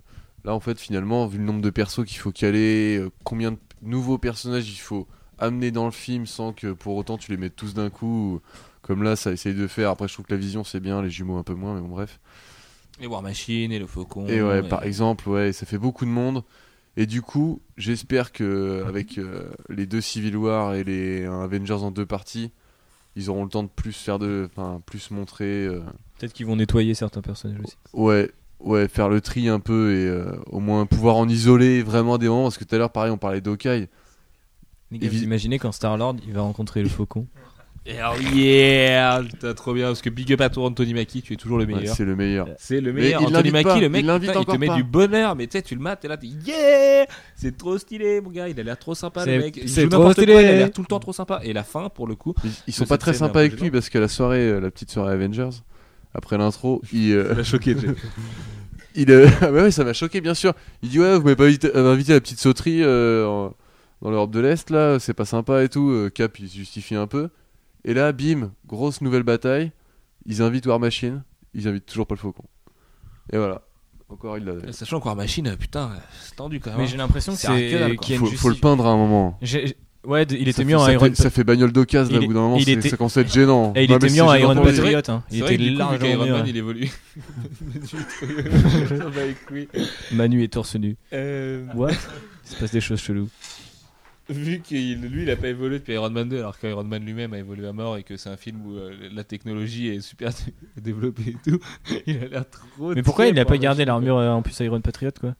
là, 0.44 0.54
en 0.54 0.60
fait, 0.60 0.78
finalement, 0.78 1.26
vu 1.26 1.38
le 1.38 1.44
nombre 1.44 1.62
de 1.62 1.70
persos 1.70 2.04
qu'il 2.04 2.18
faut 2.18 2.30
caler, 2.32 2.98
euh, 3.00 3.10
combien 3.24 3.52
de 3.52 3.58
nouveaux 3.82 4.18
personnages 4.18 4.68
il 4.70 4.76
faut 4.78 5.08
amener 5.38 5.72
dans 5.72 5.86
le 5.86 5.90
film 5.90 6.26
sans 6.26 6.52
que 6.52 6.72
pour 6.72 6.94
autant 6.96 7.18
tu 7.18 7.32
les 7.32 7.36
mettes 7.36 7.56
tous 7.56 7.74
d'un 7.74 7.90
coup, 7.90 8.34
ou- 8.34 8.40
comme 8.82 9.02
là, 9.02 9.16
ça 9.16 9.32
essaye 9.32 9.54
de 9.54 9.66
faire. 9.66 9.90
Après, 9.90 10.06
je 10.06 10.12
trouve 10.12 10.26
que 10.26 10.34
la 10.34 10.38
vision 10.40 10.62
c'est 10.62 10.80
bien, 10.80 11.02
les 11.02 11.10
jumeaux 11.10 11.36
un 11.38 11.42
peu 11.42 11.54
moins, 11.54 11.74
mais 11.74 11.80
bon, 11.80 11.88
bref. 11.88 12.20
Et 13.00 13.08
War 13.08 13.22
Machine 13.22 13.72
et 13.72 13.78
le 13.80 13.88
Faucon. 13.88 14.28
Et 14.28 14.40
ouais, 14.40 14.62
par 14.62 14.84
exemple, 14.84 15.28
ouais, 15.28 15.52
ça 15.52 15.66
fait 15.66 15.78
beaucoup 15.78 16.04
de 16.04 16.10
monde. 16.10 16.44
Et 16.96 17.06
du 17.06 17.22
coup, 17.22 17.60
j'espère 17.76 18.30
que 18.32 18.84
avec 18.86 19.18
euh, 19.18 19.50
les 19.68 19.86
deux 19.86 20.00
Civil 20.00 20.36
War 20.36 20.74
et 20.74 20.84
les 20.84 21.24
Avengers 21.24 21.72
en 21.74 21.90
deux 21.90 22.06
parties, 22.06 22.52
ils 23.16 23.30
auront 23.30 23.44
le 23.44 23.50
temps 23.50 23.62
de 23.64 23.68
plus 23.68 23.92
faire 23.92 24.18
de, 24.18 24.48
enfin, 24.52 24.80
plus 24.86 25.10
montrer. 25.10 25.66
euh, 25.66 25.80
Peut-être 26.18 26.32
qu'ils 26.32 26.46
vont 26.46 26.56
nettoyer 26.56 26.94
certains 26.94 27.20
personnages 27.22 27.58
aussi. 27.64 27.76
ouais, 27.94 28.30
ouais, 28.60 28.86
faire 28.88 29.08
le 29.08 29.20
tri 29.20 29.48
un 29.48 29.58
peu 29.60 29.92
et 29.92 30.06
euh, 30.06 30.36
au 30.46 30.60
moins 30.60 30.86
pouvoir 30.86 31.16
en 31.16 31.28
isoler 31.28 31.82
vraiment 31.82 32.16
des 32.18 32.28
moments. 32.28 32.44
Parce 32.44 32.58
que 32.58 32.64
tout 32.64 32.74
à 32.74 32.78
l'heure, 32.78 32.90
pareil, 32.92 33.10
on 33.10 33.18
parlait 33.18 33.40
d'Hawkeye. 33.40 33.88
Les 34.90 34.98
gars, 34.98 35.08
Évi- 35.08 35.18
vous 35.18 35.22
imaginez 35.24 35.58
quand 35.58 35.72
Star-Lord 35.72 36.16
il 36.26 36.32
va 36.32 36.42
rencontrer 36.42 36.82
le 36.82 36.88
faucon? 36.88 37.26
Alors, 37.86 38.16
yeah 38.34 39.22
Putain, 39.22 39.52
trop 39.52 39.74
bien. 39.74 39.88
Parce 39.88 40.00
que 40.00 40.08
big 40.08 40.32
up 40.32 40.40
à 40.40 40.48
toi, 40.48 40.64
Anthony 40.64 40.94
Mackie, 40.94 41.20
tu 41.20 41.34
es 41.34 41.36
toujours 41.36 41.58
le 41.58 41.66
Ouais, 41.66 41.74
meilleur. 41.74 41.94
c'est 41.94 42.04
le 42.06 42.16
meilleur. 42.16 42.48
c'est 42.58 42.80
le 42.80 42.92
Mais 42.94 43.02
meilleur. 43.02 43.20
il 43.20 43.24
Anthony 43.26 43.32
l'invite 43.34 43.52
Mackie, 43.52 43.64
pas, 43.64 43.80
le 43.80 43.88
mec, 43.90 44.04
il 44.04 44.20
putain, 44.20 44.40
il 44.40 44.46
te 44.46 44.56
met 44.56 44.66
pas. 44.68 44.74
du 44.76 44.84
bonheur. 44.84 45.36
Mais 45.36 45.46
tu 45.46 45.58
sais, 45.58 45.62
tu 45.62 45.74
le 45.74 45.80
mates 45.82 46.02
et 46.04 46.08
là, 46.08 46.16
t'es 46.16 46.28
yeah 46.28 47.04
C'est 47.36 47.56
trop 47.58 47.76
stylé, 47.76 48.20
mon 48.22 48.30
gars. 48.30 48.48
Il 48.48 48.58
a 48.58 48.62
l'air 48.62 48.78
trop 48.78 48.94
sympa, 48.94 49.26
le 49.26 49.38
mec. 49.38 49.58
Il 49.62 49.68
c'est 49.68 49.86
trop 49.88 50.12
stylé. 50.12 50.32
quoi, 50.32 50.42
Il 50.42 50.48
a 50.48 50.52
l'air 50.52 50.72
tout 50.72 50.80
le 50.80 50.86
temps 50.86 50.98
trop 51.00 51.12
sympa. 51.12 51.40
Et 51.44 51.52
la 51.52 51.62
fin, 51.62 51.90
pour 51.90 52.06
le 52.06 52.14
coup. 52.14 52.34
Ils, 52.44 52.50
ils 52.68 52.72
sont 52.72 52.86
pas 52.86 52.96
très 52.98 53.12
sympas 53.12 53.40
avec 53.40 53.60
lui 53.60 53.70
parce 53.70 53.90
qu'à 53.90 54.00
la 54.00 54.08
soirée, 54.08 54.40
euh, 54.48 54.60
la 54.60 54.70
petite 54.70 54.90
soirée 54.90 55.12
Avengers, 55.12 55.50
après 56.14 56.38
l'intro, 56.38 56.80
il, 56.92 57.12
euh, 57.12 57.34
l'a 57.34 57.44
choqué, 57.44 57.76
il, 58.94 59.10
euh, 59.10 59.28
ah 59.42 59.50
bah 59.50 59.62
ouais, 59.64 59.70
ça 59.70 59.84
m'a 59.84 59.92
choqué 59.92 60.22
bien 60.22 60.34
sûr. 60.34 60.54
Il 60.82 60.88
dit 60.88 61.00
ouais, 61.00 61.16
vous 61.18 61.22
m'avez 61.24 61.36
pas 61.36 61.44
invité, 61.44 61.70
euh, 61.74 61.92
invité 61.92 62.12
à 62.12 62.14
la 62.14 62.20
petite 62.22 62.40
sauterie 62.40 62.82
euh, 62.82 63.26
en- 63.26 63.54
dans 64.02 64.10
l'Europe 64.10 64.30
de 64.30 64.40
l'Est 64.40 64.70
là, 64.70 64.98
c'est 64.98 65.14
pas 65.14 65.24
sympa 65.24 65.62
et 65.64 65.68
tout. 65.68 65.90
Euh, 65.90 66.08
Cap 66.10 66.38
il 66.38 66.48
se 66.48 66.56
justifie 66.56 66.94
un 66.94 67.06
peu. 67.06 67.28
Et 67.84 67.94
là, 67.94 68.12
bim, 68.12 68.52
grosse 68.66 69.00
nouvelle 69.00 69.22
bataille. 69.24 69.72
Ils 70.26 70.40
invitent 70.42 70.66
War 70.66 70.80
Machine, 70.80 71.22
ils 71.52 71.68
invitent 71.68 71.86
toujours 71.86 72.06
pas 72.06 72.14
le 72.14 72.20
Faucon. 72.20 72.44
Et 73.32 73.36
voilà. 73.36 73.62
Encore 74.08 74.38
il 74.38 74.44
l'a. 74.44 74.72
Sachant 74.72 75.00
que 75.00 75.06
War 75.06 75.16
Machine, 75.16 75.54
putain, 75.58 75.90
c'est 76.22 76.36
tendu 76.36 76.60
quand 76.60 76.70
même. 76.70 76.78
Mais 76.78 76.84
hein. 76.84 76.88
j'ai 76.90 76.96
l'impression 76.96 77.32
que 77.32 77.38
C'est 77.38 77.70
une 77.72 78.18
Faut, 78.18 78.26
faut 78.26 78.48
le 78.48 78.54
peindre 78.54 78.86
à 78.86 78.90
un 78.90 78.96
moment. 78.96 79.38
J'ai- 79.42 79.76
Ouais, 80.06 80.24
il 80.24 80.30
Ça 80.30 80.36
était 80.36 80.52
fait- 80.52 80.64
mis 80.64 80.74
en 80.74 80.84
ça 80.84 80.92
Iron 80.92 81.06
fait, 81.06 81.14
ça 81.14 81.30
fait 81.30 81.44
bagnole 81.44 81.72
d'occasion 81.72 82.12
là, 82.12 82.20
au 82.22 82.26
bout 82.26 82.34
d'un 82.34 82.40
moment, 82.40 82.58
était- 82.58 82.90
ça 82.90 82.96
commence 82.98 83.16
à 83.16 83.22
être 83.22 83.32
gênant. 83.32 83.72
Et 83.74 83.84
il 83.84 83.90
Non, 83.90 83.96
était 83.96 84.10
c'est 84.10 84.20
en 84.20 84.34
Iron. 84.34 84.54
Patriot. 84.62 84.98
hein. 85.08 85.22
Il 85.30 85.42
était 85.42 85.56
largement 85.56 86.24
mieux. 86.26 86.32
Man, 86.32 86.44
il 86.46 86.56
évolue. 86.58 86.90
Lui. 89.50 89.68
Manu 90.12 90.42
est 90.42 90.52
torse 90.52 90.76
nu. 90.76 90.96
Euh, 91.12 91.64
What? 91.74 91.92
Il 91.92 92.50
se 92.50 92.56
passe 92.60 92.72
des 92.72 92.80
choses 92.82 93.00
cheloues. 93.00 93.28
Vu 94.28 94.60
qu'il 94.60 95.00
lui 95.02 95.22
il 95.22 95.30
a 95.30 95.36
pas 95.36 95.48
évolué 95.48 95.78
depuis 95.78 95.92
Iron 95.94 96.10
Man 96.10 96.28
2 96.28 96.38
alors 96.38 96.58
qu'Iron 96.58 96.84
Man 96.84 97.04
lui-même 97.04 97.32
a 97.34 97.38
évolué 97.38 97.66
à 97.66 97.72
mort 97.72 97.96
et 97.96 98.02
que 98.04 98.16
c'est 98.16 98.30
un 98.30 98.36
film 98.36 98.64
où 98.66 98.76
euh, 98.76 99.08
la 99.12 99.24
technologie 99.24 99.88
est 99.88 100.00
super 100.00 100.30
développée 100.76 101.30
et 101.30 101.50
tout 101.50 101.58
il 102.06 102.18
a 102.24 102.28
l'air 102.28 102.48
trop 102.50 102.94
Mais 102.94 103.02
pourquoi 103.02 103.26
il 103.26 103.34
n'a 103.34 103.44
par 103.44 103.54
pas 103.54 103.58
gardé 103.58 103.84
l'armure 103.84 104.16
euh, 104.18 104.30
en 104.30 104.42
plus 104.42 104.58
Iron 104.60 104.80
Patriot 104.80 105.10
quoi? 105.20 105.34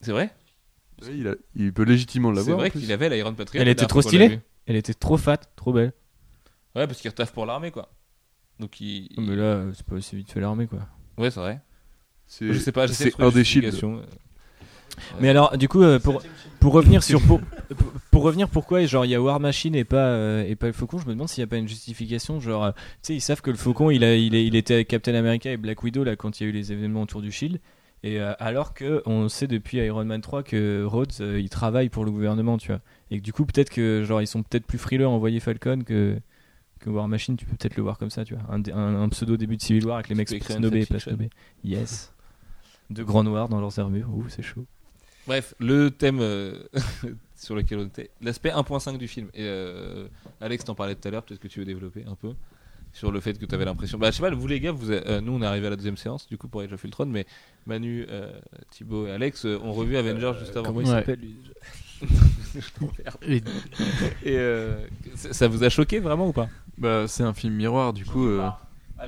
C'est 0.00 0.12
vrai? 0.12 0.34
Ouais, 1.02 1.16
il, 1.16 1.28
a- 1.28 1.34
il 1.54 1.72
peut 1.72 1.84
légitimement 1.84 2.30
c'est 2.30 2.36
l'avoir. 2.40 2.58
vrai 2.58 2.68
en 2.68 2.70
plus. 2.70 2.80
qu'il 2.80 2.92
avait 2.92 3.08
l'Iron 3.08 3.34
Patriot 3.34 3.60
Elle 3.62 3.68
était 3.68 3.86
trop 3.86 4.02
stylée 4.02 4.40
Elle 4.66 4.76
était 4.76 4.94
trop 4.94 5.16
fat, 5.16 5.38
trop 5.56 5.72
belle. 5.72 5.92
ouais 6.74 6.86
parce 6.86 7.00
qu'il 7.00 7.10
retaffe 7.10 7.32
pour 7.32 7.46
l'armée 7.46 7.70
quoi 7.70 7.90
donc 8.58 8.78
il, 8.80 9.08
Mais 9.16 9.36
là, 9.36 9.64
c'est 9.72 9.86
pas 9.86 9.94
aussi 9.94 10.16
vite 10.16 10.30
fait 10.30 10.40
l'armée 10.40 10.66
quoi. 10.66 10.80
ouais 11.16 11.30
c'est 11.30 11.40
vrai 11.40 11.60
C'est- 12.26 12.52
c'est 12.58 13.20
un 13.20 13.30
des 13.30 13.44
shields. 13.44 13.72
Mais 15.20 15.28
alors, 15.28 15.56
du 15.58 15.68
coup, 15.68 15.82
euh, 15.82 15.98
pour, 15.98 16.22
pour 16.60 16.72
revenir 16.72 17.02
sur 17.02 17.20
pour, 17.26 17.40
pour 18.10 18.22
revenir 18.22 18.48
pourquoi 18.48 18.84
genre 18.86 19.04
il 19.04 19.10
y 19.10 19.14
a 19.14 19.20
War 19.22 19.40
Machine 19.40 19.74
et 19.74 19.84
pas 19.84 19.96
euh, 20.08 20.44
et 20.46 20.56
pas 20.56 20.66
le 20.66 20.72
Faucon, 20.72 20.98
je 20.98 21.06
me 21.06 21.12
demande 21.12 21.28
s'il 21.28 21.42
n'y 21.42 21.44
a 21.44 21.50
pas 21.50 21.56
une 21.56 21.68
justification. 21.68 22.40
Genre, 22.40 22.64
euh, 22.64 22.70
tu 22.72 22.78
sais, 23.02 23.14
ils 23.14 23.20
savent 23.20 23.40
que 23.42 23.50
le 23.50 23.56
Faucon, 23.56 23.90
il 23.90 24.04
a 24.04 24.14
il, 24.14 24.34
est- 24.34 24.46
il 24.46 24.56
était 24.56 24.74
avec 24.74 24.88
Captain 24.88 25.14
America 25.14 25.50
et 25.50 25.56
Black 25.56 25.82
Widow 25.82 26.04
là 26.04 26.16
quand 26.16 26.40
il 26.40 26.44
y 26.44 26.46
a 26.46 26.50
eu 26.50 26.52
les 26.52 26.72
événements 26.72 27.02
autour 27.02 27.22
du 27.22 27.32
Shield. 27.32 27.60
Et 28.02 28.18
euh, 28.18 28.32
alors 28.38 28.72
que 28.72 29.02
on 29.04 29.28
sait 29.28 29.46
depuis 29.46 29.76
Iron 29.78 30.06
Man 30.06 30.22
3 30.22 30.42
que 30.42 30.84
Rhodes 30.84 31.12
euh, 31.20 31.38
il 31.38 31.50
travaille 31.50 31.90
pour 31.90 32.04
le 32.06 32.10
gouvernement, 32.10 32.56
tu 32.56 32.68
vois. 32.68 32.80
Et 33.10 33.18
que 33.18 33.22
du 33.22 33.32
coup 33.34 33.44
peut-être 33.44 33.68
que 33.70 34.04
genre 34.06 34.22
ils 34.22 34.26
sont 34.26 34.42
peut-être 34.42 34.64
plus 34.66 34.78
frileux 34.78 35.04
à 35.04 35.08
envoyer 35.10 35.38
Falcon 35.38 35.80
que 35.84 36.16
que 36.78 36.88
War 36.88 37.08
Machine. 37.08 37.36
Tu 37.36 37.44
peux 37.44 37.54
peut-être 37.56 37.76
le 37.76 37.82
voir 37.82 37.98
comme 37.98 38.08
ça, 38.08 38.24
tu 38.24 38.34
vois. 38.34 38.42
Un, 38.48 38.58
dé- 38.58 38.72
un- 38.72 39.02
un 39.02 39.08
pseudo 39.10 39.36
début 39.36 39.58
de 39.58 39.62
Civil 39.62 39.84
War 39.84 39.96
avec 39.96 40.08
les 40.08 40.14
mecs 40.14 40.28
snobés 40.62 40.78
et 40.80 40.86
pas 40.86 40.94
snobés. 41.10 41.30
Yes. 41.62 42.14
De 42.88 43.02
grands 43.02 43.22
noirs 43.22 43.50
dans 43.50 43.60
leurs 43.60 43.78
armures. 43.78 44.08
Ouh, 44.14 44.24
c'est 44.28 44.40
chaud. 44.42 44.64
Bref, 45.30 45.54
le 45.60 45.90
thème 45.92 46.18
euh, 46.20 46.54
sur 47.36 47.54
lequel 47.54 47.78
on 47.78 47.86
était, 47.86 48.10
l'aspect 48.20 48.50
1.5 48.50 48.98
du 48.98 49.06
film. 49.06 49.28
Et 49.32 49.44
euh, 49.44 50.08
Alex 50.40 50.64
t'en 50.64 50.74
parlait 50.74 50.96
tout 50.96 51.06
à 51.06 51.12
l'heure, 51.12 51.22
peut-être 51.22 51.38
que 51.38 51.46
tu 51.46 51.60
veux 51.60 51.64
développer 51.64 52.04
un 52.10 52.16
peu 52.16 52.32
sur 52.92 53.12
le 53.12 53.20
fait 53.20 53.38
que 53.38 53.46
tu 53.46 53.54
avais 53.54 53.64
l'impression. 53.64 53.96
Bah, 53.96 54.10
je 54.10 54.16
sais 54.16 54.22
pas, 54.22 54.30
vous 54.30 54.46
les 54.48 54.58
gars, 54.58 54.72
vous 54.72 54.90
euh, 54.90 55.20
nous 55.20 55.30
on 55.34 55.40
est 55.40 55.46
arrivé 55.46 55.68
à 55.68 55.70
la 55.70 55.76
deuxième 55.76 55.96
séance 55.96 56.26
du 56.26 56.36
coup 56.36 56.48
pour 56.48 56.62
Age 56.62 56.72
of 56.72 56.82
Ultron, 56.82 57.06
mais 57.06 57.26
Manu, 57.64 58.06
euh, 58.10 58.32
Thibaut 58.72 59.06
et 59.06 59.12
Alex 59.12 59.44
euh, 59.46 59.60
ont 59.62 59.70
revu 59.72 59.96
Avengers 59.96 60.32
juste 60.40 60.56
avant. 60.56 60.66
Comment 60.66 60.80
il 60.80 60.88
Ouais. 60.88 60.94
s'appelle 60.94 61.20
lui 61.20 61.36
Et- 63.22 63.36
Et 64.24 64.36
euh, 64.36 64.84
ça 65.14 65.46
vous 65.46 65.62
a 65.62 65.68
choqué 65.68 66.00
vraiment 66.00 66.26
ou 66.26 66.32
pas? 66.32 66.48
Bah, 66.76 67.04
c'est 67.06 67.22
un 67.22 67.34
film 67.34 67.54
miroir, 67.54 67.92
du 67.92 68.04
coup. 68.04 68.26
euh, 68.26 68.48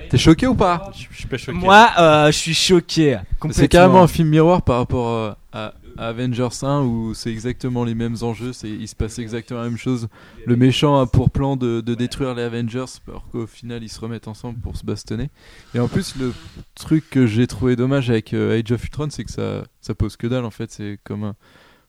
T'es 0.08 0.18
choqué 0.18 0.46
ou 0.46 0.54
pas? 0.54 0.90
Je 0.94 1.16
suis 1.16 1.26
pas 1.26 1.36
choqué. 1.36 1.58
Moi, 1.58 1.90
euh, 1.98 2.26
je 2.26 2.36
suis 2.38 2.54
choqué. 2.54 3.18
C'est 3.50 3.66
carrément 3.68 4.02
un 4.02 4.06
film 4.08 4.28
miroir 4.28 4.62
par 4.62 4.76
rapport 4.78 5.08
euh, 5.08 5.32
à, 5.52 5.74
à 5.96 6.08
Avengers 6.08 6.48
1 6.62 6.82
où 6.82 7.14
c'est 7.14 7.30
exactement 7.30 7.84
les 7.84 7.94
mêmes 7.94 8.16
enjeux, 8.22 8.52
c'est, 8.52 8.68
il 8.68 8.88
se 8.88 8.94
passe 8.94 9.18
exactement 9.18 9.60
la 9.60 9.68
même 9.68 9.78
chose. 9.78 10.08
Le 10.46 10.56
méchant 10.56 11.00
a 11.00 11.06
pour 11.06 11.30
plan 11.30 11.56
de, 11.56 11.80
de 11.80 11.94
détruire 11.94 12.34
les 12.34 12.42
Avengers 12.42 12.84
alors 13.08 13.26
qu'au 13.30 13.46
final 13.46 13.82
ils 13.82 13.88
se 13.88 14.00
remettent 14.00 14.28
ensemble 14.28 14.58
pour 14.60 14.76
se 14.76 14.84
bastonner. 14.84 15.30
Et 15.74 15.78
en 15.80 15.88
plus 15.88 16.16
le 16.16 16.32
truc 16.74 17.08
que 17.10 17.26
j'ai 17.26 17.46
trouvé 17.46 17.76
dommage 17.76 18.10
avec 18.10 18.32
euh, 18.34 18.58
Age 18.58 18.72
of 18.72 18.84
Ultron 18.84 19.08
c'est 19.10 19.24
que 19.24 19.30
ça, 19.32 19.64
ça 19.80 19.94
pose 19.94 20.16
que 20.16 20.26
dalle 20.26 20.44
en 20.44 20.50
fait, 20.50 20.70
c'est 20.70 20.98
comme 21.04 21.24
un... 21.24 21.34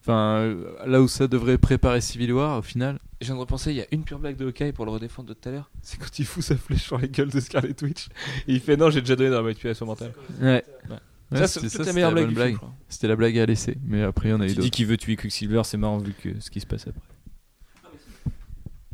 Enfin, 0.06 0.54
là 0.84 1.00
où 1.00 1.08
ça 1.08 1.28
devrait 1.28 1.56
préparer 1.56 2.02
Civil 2.02 2.30
War, 2.34 2.58
au 2.58 2.62
final, 2.62 2.98
Je 3.22 3.26
viens 3.28 3.36
de 3.36 3.40
repenser, 3.40 3.70
il 3.70 3.76
y 3.76 3.80
a 3.80 3.86
une 3.90 4.04
pure 4.04 4.18
blague 4.18 4.36
de 4.36 4.44
Hawkeye 4.44 4.72
pour 4.72 4.84
le 4.84 4.90
redéfendre 4.90 5.30
de 5.30 5.32
tout 5.32 5.48
à 5.48 5.52
l'heure. 5.52 5.70
C'est 5.80 5.98
quand 5.98 6.18
il 6.18 6.26
fout 6.26 6.42
sa 6.42 6.58
flèche 6.58 6.82
sur 6.82 6.98
la 6.98 7.06
gueule 7.06 7.30
de 7.30 7.40
Scarlet 7.40 7.74
Witch. 7.82 8.08
Et 8.46 8.52
il 8.52 8.60
fait 8.60 8.76
non, 8.76 8.90
j'ai 8.90 9.00
déjà 9.00 9.16
donné 9.16 9.30
dans 9.30 9.36
la 9.36 9.42
manipulation 9.44 9.86
mentale. 9.86 10.12
ouais. 10.42 10.62
Ouais, 10.90 10.96
c'était 11.30 11.38
peut-être 11.40 11.48
ça, 11.48 11.60
la 11.60 11.68
c'était 11.84 11.92
meilleure 11.94 12.10
la 12.14 12.26
blague 12.26 12.52
du. 12.54 12.58
C'était 12.88 13.08
la 13.08 13.16
blague 13.16 13.38
à 13.38 13.46
laisser, 13.46 13.76
mais 13.84 14.02
après 14.02 14.28
il 14.28 14.32
y 14.32 14.34
en 14.34 14.40
a 14.40 14.44
eu 14.44 14.48
Tu 14.48 14.54
d'autres. 14.56 14.64
dis 14.64 14.70
qu'il 14.70 14.86
veut 14.86 14.96
tuer 14.96 15.16
Quicksilver, 15.16 15.62
c'est 15.64 15.76
marrant 15.76 15.98
vu 15.98 16.12
que 16.12 16.38
ce 16.40 16.50
qui 16.50 16.60
se 16.60 16.66
passe 16.66 16.86
après. 16.86 17.00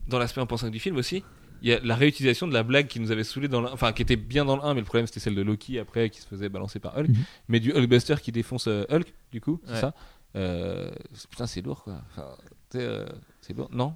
dans 0.08 0.18
l'aspect 0.18 0.40
1.5 0.40 0.70
du 0.70 0.80
film 0.80 0.96
aussi, 0.96 1.22
il 1.62 1.68
y 1.68 1.72
a 1.72 1.80
la 1.84 1.94
réutilisation 1.94 2.48
de 2.48 2.52
la 2.54 2.62
blague 2.62 2.86
qui 2.88 2.98
nous 3.00 3.10
avait 3.12 3.22
saoulé 3.24 3.46
dans 3.48 3.60
le 3.60 3.68
1, 3.68 3.72
enfin 3.72 3.92
qui 3.92 4.02
était 4.02 4.16
bien 4.16 4.44
dans 4.44 4.56
le 4.56 4.62
1, 4.64 4.74
mais 4.74 4.80
le 4.80 4.86
problème 4.86 5.06
c'était 5.06 5.20
celle 5.20 5.34
de 5.34 5.42
Loki 5.42 5.78
après 5.78 6.10
qui 6.10 6.20
se 6.20 6.26
faisait 6.26 6.48
balancer 6.48 6.78
par 6.80 6.96
Hulk, 6.96 7.08
Mhm. 7.08 7.16
mais 7.48 7.60
du 7.60 7.72
Hulkbuster 7.72 8.16
qui 8.22 8.32
défonce 8.32 8.66
euh, 8.66 8.84
Hulk, 8.90 9.12
du 9.32 9.40
coup, 9.40 9.60
c'est 9.66 9.72
Ouais. 9.74 9.80
ça. 9.80 9.94
Euh, 10.36 10.90
c'est- 11.12 11.28
putain, 11.28 11.46
c'est 11.46 11.60
lourd 11.60 11.82
quoi. 11.84 12.00
Enfin, 12.10 12.28
tu 12.70 12.78
euh, 12.78 13.04
c'est 13.40 13.56
lourd, 13.56 13.68
non 13.72 13.94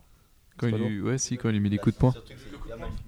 Quand 0.57 0.69
c'est 0.69 0.77
il, 0.77 0.83
lui- 0.89 1.01
ouais, 1.01 1.19
si, 1.19 1.37
quand 1.37 1.49
il 1.49 1.53
lui 1.53 1.61
met 1.61 1.69
des 1.71 1.79
coups 1.79 1.95
de 1.97 2.01
poing. 2.01 2.15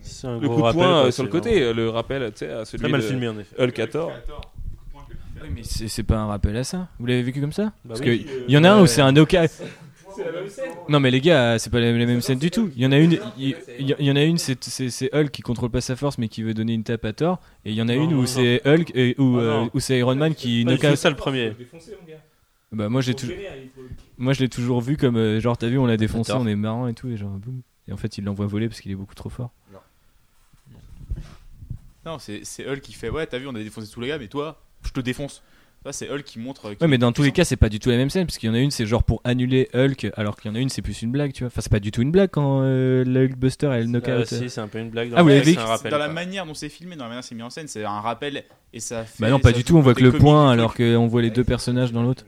C'est 0.02 0.26
Le 0.28 0.48
coup 0.48 0.56
de 0.56 0.72
poing 0.72 1.10
sur 1.12 1.22
le 1.24 1.28
c'est 1.28 1.32
côté, 1.32 1.72
le 1.72 1.90
rappel, 1.90 2.32
tu 2.32 2.38
sais, 2.38 2.50
à 2.50 2.64
celui 2.64 2.82
Très 2.84 2.90
mal 2.90 3.00
de 3.02 3.06
filmé 3.06 3.28
en 3.28 3.38
effet. 3.38 3.54
Hulk 3.60 3.78
à 3.78 3.86
tort. 3.86 4.12
Oui, 5.46 5.52
mais 5.54 5.62
c'est 5.62 5.88
c'est 5.88 6.02
pas 6.02 6.16
un 6.18 6.26
rappel 6.26 6.56
à 6.56 6.64
ça. 6.64 6.88
Vous 6.98 7.06
l'avez 7.06 7.22
vécu 7.22 7.40
comme 7.40 7.52
ça 7.52 7.64
Bah 7.64 7.72
Parce 7.90 8.00
oui. 8.00 8.24
que 8.24 8.30
il 8.48 8.52
y 8.52 8.58
en 8.58 8.64
a 8.64 8.70
un 8.70 8.82
où 8.82 8.86
c'est 8.86 9.00
un 9.02 9.16
Oka. 9.16 9.46
Non 10.88 10.98
mais 10.98 11.10
les 11.10 11.20
gars, 11.20 11.58
c'est 11.58 11.68
pas 11.68 11.78
la, 11.78 11.92
la 11.92 12.06
même 12.06 12.22
scène 12.22 12.38
du 12.38 12.50
tout. 12.50 12.70
Il 12.74 12.82
y 12.82 12.86
en 12.86 12.92
a 12.92 12.96
une, 12.98 13.18
il 13.38 13.54
y, 13.78 14.10
en 14.10 14.16
a 14.16 14.22
une, 14.22 14.38
c'est 14.38 14.62
c'est- 14.64 14.88
c'est 14.88 15.14
Hulk 15.14 15.30
qui 15.30 15.42
contrôle 15.42 15.68
pas 15.70 15.82
sa 15.82 15.94
force 15.94 16.16
mais 16.16 16.28
qui 16.28 16.42
veut 16.42 16.54
donner 16.54 16.72
une 16.72 16.84
tape 16.84 17.04
à 17.04 17.12
Thor. 17.12 17.38
Et 17.66 17.70
il 17.70 17.76
y 17.76 17.82
en 17.82 17.88
a 17.88 17.94
Non, 17.94 18.04
une 18.04 18.10
non, 18.12 18.16
où 18.16 18.20
non. 18.20 18.26
c'est 18.26 18.62
Hulk 18.66 18.92
et 18.94 19.14
où, 19.18 19.36
Ah, 19.38 19.42
euh, 19.42 19.52
non. 19.64 19.70
où 19.74 19.80
c'est 19.80 19.98
Iron 19.98 20.14
Man 20.16 20.34
qui 20.34 20.62
il 20.62 20.66
knock 20.66 20.82
out. 20.84 20.96
ça 20.96 21.10
le 21.10 21.16
premier. 21.16 21.52
Bah 22.72 22.88
moi 22.88 23.00
j'ai 23.02 23.14
toujours, 23.14 23.36
moi 24.18 24.32
je 24.32 24.40
l'ai 24.40 24.48
toujours 24.48 24.80
vu 24.80 24.96
comme 24.96 25.16
euh, 25.16 25.38
genre 25.40 25.56
t'as 25.58 25.68
vu 25.68 25.78
on 25.78 25.86
l'a 25.86 25.96
défoncé, 25.98 26.32
on 26.32 26.46
est 26.46 26.56
marrant 26.56 26.88
et 26.88 26.94
tout 26.94 27.08
et 27.08 27.16
genre 27.18 27.30
boum. 27.30 27.60
Et 27.86 27.92
en 27.92 27.96
fait 27.98 28.16
il 28.18 28.24
l'envoie 28.24 28.46
voler 28.46 28.68
parce 28.68 28.80
qu'il 28.80 28.90
est 28.92 28.96
beaucoup 28.96 29.14
trop 29.14 29.28
fort. 29.30 29.50
Non, 32.04 32.18
c'est 32.18 32.40
c'est 32.44 32.66
Hulk 32.68 32.80
qui 32.80 32.92
fait 32.92 33.10
Ouais, 33.10 33.26
t'as 33.26 33.38
vu, 33.38 33.46
on 33.48 33.54
a 33.54 33.58
défoncé 33.62 33.90
tous 33.92 34.00
les 34.00 34.08
gars, 34.08 34.18
mais 34.18 34.28
toi, 34.28 34.62
je 34.86 34.92
te 34.92 35.00
défonce. 35.00 35.42
Ça, 35.84 35.92
c'est 35.92 36.10
Hulk 36.10 36.24
qui 36.24 36.40
montre. 36.40 36.66
euh, 36.66 36.74
Ouais, 36.80 36.88
mais 36.88 36.98
dans 36.98 37.12
tous 37.12 37.22
les 37.22 37.30
cas, 37.30 37.44
c'est 37.44 37.54
pas 37.56 37.68
du 37.68 37.78
tout 37.78 37.90
la 37.90 37.96
même 37.96 38.10
scène, 38.10 38.26
parce 38.26 38.38
qu'il 38.38 38.48
y 38.48 38.50
en 38.50 38.56
a 38.56 38.58
une, 38.58 38.72
c'est 38.72 38.86
genre 38.86 39.04
pour 39.04 39.20
annuler 39.22 39.68
Hulk, 39.72 40.08
alors 40.16 40.34
qu'il 40.36 40.50
y 40.50 40.52
en 40.52 40.56
a 40.56 40.58
une, 40.58 40.68
c'est 40.68 40.82
plus 40.82 41.00
une 41.02 41.12
blague, 41.12 41.32
tu 41.32 41.44
vois. 41.44 41.46
Enfin, 41.48 41.60
c'est 41.60 41.70
pas 41.70 41.78
du 41.78 41.92
tout 41.92 42.02
une 42.02 42.10
blague 42.10 42.30
quand 42.30 42.62
euh, 42.62 43.04
le 43.04 43.24
Hulkbuster 43.26 43.68
elle 43.72 43.88
knock 43.88 44.08
Ah, 44.08 44.18
out. 44.18 44.26
si, 44.26 44.50
c'est 44.50 44.60
un 44.60 44.66
peu 44.66 44.80
une 44.80 44.90
blague. 44.90 45.12
Ah, 45.14 45.22
vous 45.22 45.28
l'avez 45.28 45.52
c'est 45.54 45.58
un 45.60 45.64
rappel, 45.64 45.92
Dans 45.92 45.98
la 45.98 46.08
manière 46.08 46.44
dont 46.44 46.54
c'est 46.54 46.68
filmé, 46.70 46.96
dans 46.96 47.04
la 47.04 47.10
manière 47.10 47.22
dont 47.22 47.26
c'est 47.28 47.34
mis 47.36 47.42
en 47.42 47.50
scène, 47.50 47.68
c'est 47.68 47.84
un 47.84 48.00
rappel 48.00 48.42
et 48.72 48.80
ça 48.80 49.04
fait. 49.04 49.20
Bah 49.22 49.30
non, 49.30 49.38
pas 49.38 49.50
ça 49.52 49.58
du 49.58 49.62
tout, 49.64 49.76
on 49.76 49.80
voit 49.80 49.94
que 49.94 50.02
le 50.02 50.10
point, 50.12 50.50
alors 50.50 50.74
qu'on 50.74 51.06
voit 51.06 51.22
les 51.22 51.30
deux 51.30 51.44
personnages 51.44 51.92
dans 51.92 52.02
l'autre. 52.02 52.24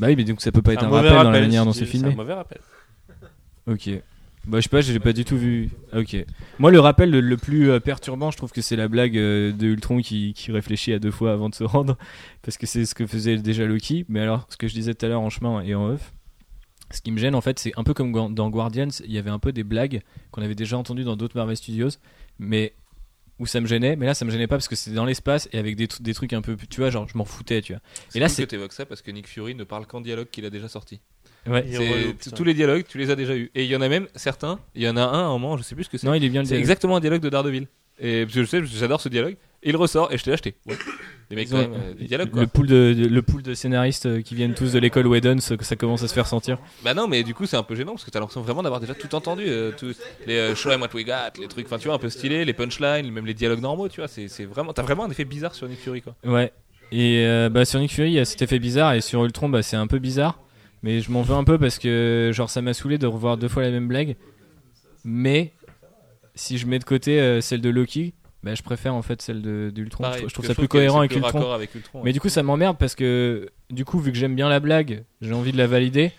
Bah 0.00 0.06
oui, 0.06 0.16
mais 0.16 0.24
donc 0.24 0.40
ça 0.40 0.50
peut 0.50 0.62
pas 0.62 0.72
être 0.72 0.84
Un 0.84 0.88
rappel 0.88 1.10
dans 1.12 1.22
la 1.24 1.40
manière 1.40 1.64
dont 1.66 1.72
c'est 1.74 1.80
C'est 1.80 1.84
un 1.84 2.00
filmé. 2.00 2.14
mauvais 2.14 2.32
rappel. 2.32 2.58
Ok. 3.66 3.90
Bah 4.46 4.58
je 4.58 4.64
sais 4.64 4.68
pas, 4.68 4.80
j'ai 4.80 4.98
pas 4.98 5.12
du 5.12 5.24
tout 5.24 5.36
vu. 5.36 5.70
Ah, 5.92 6.00
Ok. 6.00 6.16
Moi 6.58 6.70
le 6.72 6.80
rappel 6.80 7.10
le, 7.10 7.20
le 7.20 7.36
plus 7.36 7.70
euh, 7.70 7.78
perturbant, 7.80 8.30
je 8.32 8.36
trouve 8.36 8.50
que 8.50 8.60
c'est 8.60 8.74
la 8.76 8.88
blague 8.88 9.16
euh, 9.16 9.52
de 9.52 9.66
Ultron 9.68 10.00
qui, 10.00 10.32
qui 10.34 10.50
réfléchit 10.50 10.92
à 10.92 10.98
deux 10.98 11.12
fois 11.12 11.32
avant 11.32 11.48
de 11.48 11.54
se 11.54 11.62
rendre, 11.76 11.96
parce 12.42 12.56
que 12.58 12.66
c'est 12.66 12.84
ce 12.84 12.94
que 12.94 13.06
faisait 13.06 13.36
déjà 13.36 13.64
Loki. 13.66 14.04
Mais 14.08 14.20
alors, 14.20 14.46
ce 14.50 14.56
que 14.56 14.66
je 14.66 14.74
disais 14.74 14.94
tout 14.94 15.06
à 15.06 15.08
l'heure 15.08 15.20
en 15.20 15.30
chemin 15.30 15.62
et 15.62 15.74
en 15.76 15.86
off, 15.90 16.12
ce 16.90 17.00
qui 17.00 17.12
me 17.12 17.18
gêne 17.18 17.34
en 17.36 17.40
fait, 17.40 17.58
c'est 17.60 17.72
un 17.76 17.84
peu 17.84 17.94
comme 17.94 18.34
dans 18.34 18.50
Guardians, 18.50 18.88
il 19.04 19.12
y 19.12 19.18
avait 19.18 19.30
un 19.30 19.38
peu 19.38 19.52
des 19.52 19.64
blagues 19.64 20.02
qu'on 20.32 20.42
avait 20.42 20.54
déjà 20.56 20.76
entendues 20.76 21.04
dans 21.04 21.16
d'autres 21.16 21.36
Marvel 21.36 21.56
Studios, 21.56 21.90
mais 22.40 22.74
où 23.38 23.46
ça 23.46 23.60
me 23.60 23.66
gênait, 23.66 23.96
mais 23.96 24.06
là 24.06 24.14
ça 24.14 24.24
me 24.24 24.30
gênait 24.30 24.46
pas 24.46 24.56
parce 24.56 24.68
que 24.68 24.76
c'était 24.76 24.94
dans 24.96 25.04
l'espace 25.06 25.48
et 25.52 25.58
avec 25.58 25.74
des, 25.76 25.88
des 26.00 26.14
trucs 26.14 26.32
un 26.32 26.42
peu, 26.42 26.56
tu 26.68 26.80
vois, 26.80 26.90
genre 26.90 27.08
je 27.08 27.16
m'en 27.16 27.24
foutais, 27.24 27.62
tu 27.62 27.72
vois. 27.72 27.80
Et 28.14 28.20
là, 28.20 28.28
c'est- 28.28 28.36
c'est 28.36 28.42
que 28.44 28.50
t'évoques 28.50 28.72
ça 28.74 28.84
parce 28.86 29.02
que 29.02 29.10
Nick 29.10 29.26
Fury 29.26 29.54
ne 29.54 29.64
parle 29.64 29.86
qu'en 29.86 30.00
dialogue 30.00 30.28
qu'il 30.30 30.44
a 30.44 30.50
déjà 30.50 30.68
sorti. 30.68 31.00
Ouais. 31.46 31.64
Relou, 31.76 32.12
tous 32.36 32.44
les 32.44 32.54
dialogues, 32.54 32.84
tu 32.88 32.98
les 32.98 33.10
as 33.10 33.16
déjà 33.16 33.34
eu. 33.34 33.50
Et 33.54 33.64
il 33.64 33.70
y 33.70 33.74
en 33.76 33.80
a 33.80 33.88
même 33.88 34.06
certains. 34.14 34.58
Il 34.74 34.82
y 34.82 34.88
en 34.88 34.96
a 34.96 35.02
un 35.02 35.12
à 35.12 35.16
un 35.24 35.28
moment, 35.30 35.56
je 35.56 35.62
sais 35.62 35.74
plus 35.74 35.84
ce 35.84 35.90
que 35.90 35.98
c'est. 35.98 36.06
Non, 36.06 36.14
il 36.14 36.24
est 36.24 36.28
bien 36.28 36.42
le 36.42 36.46
C'est 36.46 36.50
dialogue. 36.54 36.60
exactement 36.62 36.96
un 36.96 37.00
dialogue 37.00 37.20
de 37.22 37.28
Daredevil. 37.28 37.66
Et 38.00 38.22
parce 38.24 38.34
que 38.34 38.42
je 38.42 38.46
sais, 38.48 38.64
j'adore 38.64 39.00
ce 39.00 39.08
dialogue. 39.08 39.36
Et 39.64 39.68
il 39.70 39.76
ressort 39.76 40.12
et 40.12 40.18
je 40.18 40.24
t'ai 40.24 40.32
acheté. 40.32 40.54
Ouais. 40.66 40.76
Les 41.30 41.36
mecs, 41.36 41.52
ont- 41.52 41.56
même, 41.58 41.72
euh, 41.74 41.94
des 41.94 42.04
dialogues 42.06 42.30
quoi. 42.30 42.40
Le 42.42 42.46
pool 42.48 42.66
de, 42.66 42.94
de- 42.94 43.06
le 43.06 43.22
pool 43.22 43.42
de 43.42 43.54
scénaristes 43.54 44.06
euh, 44.06 44.20
qui 44.20 44.34
viennent 44.34 44.54
tous 44.54 44.72
de 44.72 44.78
l'école 44.78 45.06
Whedon, 45.06 45.38
ça, 45.38 45.54
ça 45.60 45.76
commence 45.76 46.02
à 46.02 46.08
se 46.08 46.14
faire 46.14 46.26
sentir. 46.26 46.58
Bah 46.84 46.94
non, 46.94 47.06
mais 47.06 47.22
du 47.22 47.32
coup, 47.32 47.46
c'est 47.46 47.56
un 47.56 47.62
peu 47.62 47.74
gênant 47.76 47.92
parce 47.92 48.04
que 48.04 48.10
t'as 48.10 48.18
l'impression 48.18 48.40
vraiment 48.42 48.62
d'avoir 48.62 48.80
déjà 48.80 48.94
tout 48.94 49.14
entendu. 49.14 49.44
euh, 49.46 49.70
les 50.26 50.34
euh, 50.36 50.54
show 50.56 50.70
'em 50.70 50.80
what 50.80 50.88
we 50.94 51.04
got, 51.04 51.40
les 51.40 51.46
trucs, 51.48 51.66
enfin, 51.66 51.78
tu 51.78 51.86
vois, 51.86 51.94
un 51.94 51.98
peu 51.98 52.10
stylés, 52.10 52.44
les 52.44 52.52
punchlines, 52.52 53.10
même 53.10 53.24
les 53.26 53.34
dialogues 53.34 53.60
normaux, 53.60 53.88
tu 53.88 54.00
vois. 54.00 54.08
C'est 54.08 54.26
c'est 54.28 54.44
vraiment, 54.44 54.72
t'as 54.72 54.82
vraiment 54.82 55.04
un 55.04 55.10
effet 55.10 55.24
bizarre 55.24 55.54
sur 55.54 55.68
Nick 55.68 55.78
Fury 55.80 56.02
quoi. 56.02 56.14
Ouais. 56.24 56.52
Et 56.90 57.24
euh, 57.24 57.48
bah, 57.48 57.64
sur 57.64 57.78
Nick 57.80 57.92
Fury, 57.92 58.08
il 58.10 58.14
y 58.14 58.18
a 58.18 58.24
cet 58.24 58.42
effet 58.42 58.58
bizarre, 58.58 58.92
et 58.94 59.00
sur 59.00 59.24
Ultron, 59.24 59.48
bah, 59.48 59.62
c'est 59.62 59.76
un 59.76 59.86
peu 59.86 59.98
bizarre. 60.00 60.38
Mais 60.82 61.00
je 61.00 61.10
m'en 61.12 61.22
veux 61.22 61.34
un 61.34 61.44
peu 61.44 61.58
parce 61.58 61.78
que, 61.78 62.30
genre, 62.34 62.50
ça 62.50 62.60
m'a 62.62 62.74
saoulé 62.74 62.98
de 62.98 63.06
revoir 63.06 63.36
deux 63.36 63.48
fois 63.48 63.62
la 63.62 63.70
même 63.70 63.86
blague. 63.88 64.16
Mais 65.04 65.52
si 66.34 66.58
je 66.58 66.66
mets 66.66 66.78
de 66.78 66.84
côté 66.84 67.20
euh, 67.20 67.40
celle 67.40 67.60
de 67.60 67.70
Loki, 67.70 68.14
bah, 68.42 68.54
je 68.54 68.62
préfère 68.62 68.94
en 68.94 69.02
fait 69.02 69.22
celle 69.22 69.42
de- 69.42 69.70
d'Ultron. 69.72 70.02
Pareil, 70.04 70.22
je, 70.24 70.28
je 70.28 70.34
trouve 70.34 70.46
ça 70.46 70.54
plus 70.54 70.68
cohérent 70.68 70.98
avec 71.00 71.10
plus 71.12 71.18
Ultron. 71.20 71.38
raccord 71.38 71.54
avec 71.54 71.74
Ultron, 71.74 71.98
ouais. 72.00 72.04
Mais 72.06 72.12
du 72.12 72.20
coup, 72.20 72.28
ça 72.28 72.42
m'emmerde 72.42 72.76
parce 72.78 72.94
que, 72.96 73.48
du 73.70 73.84
coup, 73.84 73.98
vu 74.00 74.10
que 74.12 74.18
j'aime 74.18 74.34
bien 74.34 74.48
la 74.48 74.58
blague, 74.60 75.04
j'ai 75.20 75.32
envie 75.32 75.52
de 75.52 75.58
la 75.58 75.66
valider. 75.66 76.10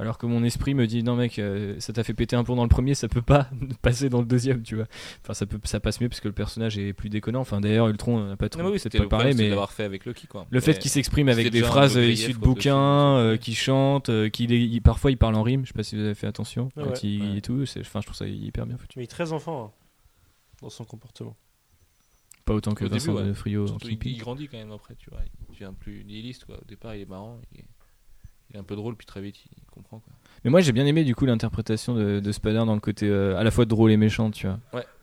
Alors 0.00 0.16
que 0.16 0.26
mon 0.26 0.44
esprit 0.44 0.74
me 0.74 0.86
dit 0.86 1.02
non 1.02 1.16
mec, 1.16 1.40
euh, 1.40 1.74
ça 1.80 1.92
t'a 1.92 2.04
fait 2.04 2.14
péter 2.14 2.36
un 2.36 2.44
plomb 2.44 2.54
dans 2.54 2.62
le 2.62 2.68
premier, 2.68 2.94
ça 2.94 3.08
peut 3.08 3.20
pas 3.22 3.50
passer 3.82 4.08
dans 4.08 4.20
le 4.20 4.26
deuxième, 4.26 4.62
tu 4.62 4.76
vois. 4.76 4.86
Enfin 5.24 5.34
ça 5.34 5.44
peut, 5.44 5.58
ça 5.64 5.80
passe 5.80 6.00
mieux 6.00 6.08
parce 6.08 6.20
que 6.20 6.28
le 6.28 6.34
personnage 6.34 6.78
est 6.78 6.92
plus 6.92 7.08
déconnant. 7.08 7.40
Enfin 7.40 7.60
d'ailleurs 7.60 7.88
Ultron 7.88 8.18
on 8.18 8.28
en 8.28 8.30
a 8.30 8.36
pas 8.36 8.48
trop 8.48 8.60
Non, 8.62 8.68
mais 8.68 8.74
oui, 8.74 8.78
c'était 8.78 9.04
pas 9.04 9.24
le 9.24 9.34
mais 9.34 9.48
d'avoir 9.48 9.72
fait 9.72 9.82
avec 9.82 10.04
Loki 10.04 10.28
quoi. 10.28 10.46
le 10.50 10.60
fait 10.60 10.78
qu'il 10.78 10.90
s'exprime 10.90 11.28
avec 11.28 11.50
des 11.50 11.62
phrases 11.62 11.96
euh, 11.96 12.02
grief 12.02 12.18
issues 12.20 12.32
de 12.34 12.38
bouquins, 12.38 13.16
euh, 13.16 13.36
qu'il 13.36 13.56
chante, 13.56 14.08
euh, 14.08 14.28
qu'il 14.28 14.52
est, 14.52 14.60
il- 14.64 14.80
parfois 14.82 15.10
il 15.10 15.16
parle 15.18 15.34
en 15.34 15.42
rime. 15.42 15.62
Je 15.64 15.68
sais 15.72 15.74
pas 15.74 15.82
si 15.82 15.96
vous 15.96 16.02
avez 16.02 16.14
fait 16.14 16.28
attention 16.28 16.66
Ouais, 16.76 16.84
quand 16.84 16.90
ouais. 16.90 16.98
il 17.02 17.22
Ouais. 17.32 17.38
et 17.38 17.40
tout. 17.42 17.66
c'est- 17.66 17.80
Enfin 17.80 18.00
je 18.00 18.06
trouve 18.06 18.16
ça 18.16 18.26
hyper 18.28 18.66
bien 18.66 18.76
foutu. 18.78 18.98
Mais 18.98 19.02
il 19.02 19.06
est 19.06 19.08
très 19.08 19.32
enfant 19.32 19.64
hein, 19.64 19.70
dans 20.62 20.70
son 20.70 20.84
comportement. 20.84 21.34
Pas 22.44 22.54
autant 22.54 22.72
que 22.72 22.84
Au 22.84 22.88
début, 22.88 23.00
Vincent 23.00 23.14
ouais. 23.16 23.24
de 23.26 23.32
Frio. 23.34 23.66
Surtout, 23.66 23.88
il, 23.88 23.98
il 24.06 24.18
grandit 24.18 24.46
quand 24.48 24.56
même 24.58 24.70
après, 24.72 24.94
tu 24.94 25.10
vois. 25.10 25.20
Il 25.48 25.52
devient 25.54 25.72
plus 25.78 26.04
nihiliste 26.04 26.44
quoi. 26.44 26.56
Au 26.62 26.64
départ, 26.66 26.94
il 26.94 27.02
est 27.02 27.08
marrant, 27.08 27.40
il 27.52 27.60
est, 27.60 27.64
il 28.50 28.56
est 28.56 28.58
un 28.58 28.64
peu 28.64 28.76
drôle, 28.76 28.96
puis 28.96 29.06
très 29.06 29.20
vite, 29.20 29.36
il 29.56 29.64
comprend 29.70 29.98
quoi. 30.00 30.12
Mais 30.44 30.50
moi 30.50 30.60
j'ai 30.60 30.72
bien 30.72 30.86
aimé 30.86 31.02
du 31.04 31.14
coup 31.14 31.26
l'interprétation 31.26 31.94
de, 31.94 32.20
de 32.20 32.32
Spider 32.32 32.62
dans 32.64 32.74
le 32.74 32.80
côté 32.80 33.06
euh, 33.08 33.36
à 33.36 33.42
la 33.44 33.50
fois 33.50 33.64
drôle 33.64 33.90
et 33.90 33.96
méchant, 33.96 34.30
tu 34.30 34.46
vois. 34.46 34.58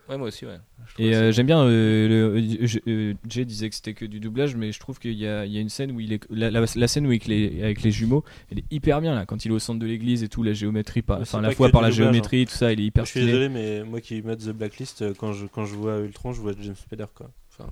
Ouais, 0.07 0.17
moi 0.19 0.27
aussi, 0.27 0.45
ouais. 0.45 0.57
Et 0.99 1.15
euh, 1.15 1.31
j'aime 1.31 1.47
bien. 1.47 1.61
euh, 1.63 2.07
le, 2.07 2.37
euh, 2.37 2.67
je- 2.67 2.77
euh, 2.87 3.15
Jay 3.27 3.43
disait 3.43 3.69
que 3.69 3.75
c'était 3.75 3.95
que 3.95 4.05
du 4.05 4.19
doublage, 4.19 4.55
mais 4.55 4.71
je 4.71 4.79
trouve 4.79 4.99
qu'il 4.99 5.13
y 5.13 5.25
a, 5.27 5.47
il 5.47 5.51
y 5.51 5.57
a 5.57 5.61
une 5.61 5.69
scène 5.69 5.91
où 5.91 5.99
il 5.99 6.13
est 6.13 6.23
la, 6.29 6.51
la- 6.51 6.63
la 6.75 6.87
scène 6.87 7.07
où 7.07 7.11
il 7.11 7.15
est 7.15 7.15
avec 7.15 7.27
les, 7.27 7.63
avec 7.63 7.81
les 7.81 7.89
jumeaux, 7.89 8.23
elle 8.51 8.59
est 8.59 8.65
hyper 8.71 9.01
bien 9.01 9.15
là. 9.15 9.25
Quand 9.25 9.43
il 9.45 9.51
est 9.51 9.53
au 9.55 9.57
centre 9.59 9.79
de 9.79 9.87
l'église 9.87 10.21
et 10.23 10.29
tout, 10.29 10.43
la 10.43 10.53
géométrie, 10.53 11.03
enfin 11.07 11.41
la 11.41 11.49
fois 11.51 11.69
par 11.69 11.81
la 11.81 11.89
doublage, 11.89 12.05
géométrie, 12.05 12.45
tout 12.45 12.53
ça, 12.53 12.71
il 12.71 12.79
est 12.81 12.85
hyper 12.85 13.03
Je 13.05 13.09
suis 13.09 13.19
stylé. 13.21 13.31
désolé, 13.33 13.49
mais 13.49 13.83
moi 13.83 13.99
qui 13.99 14.21
mets 14.21 14.37
The 14.37 14.49
Blacklist, 14.51 15.03
quand 15.17 15.33
je, 15.33 15.47
quand 15.47 15.65
je 15.65 15.73
vois 15.73 15.97
Ultron, 15.97 16.33
je 16.33 16.41
vois 16.41 16.53
James 16.61 16.75
Spader 16.75 17.05
quoi. 17.15 17.31
Enfin, 17.51 17.71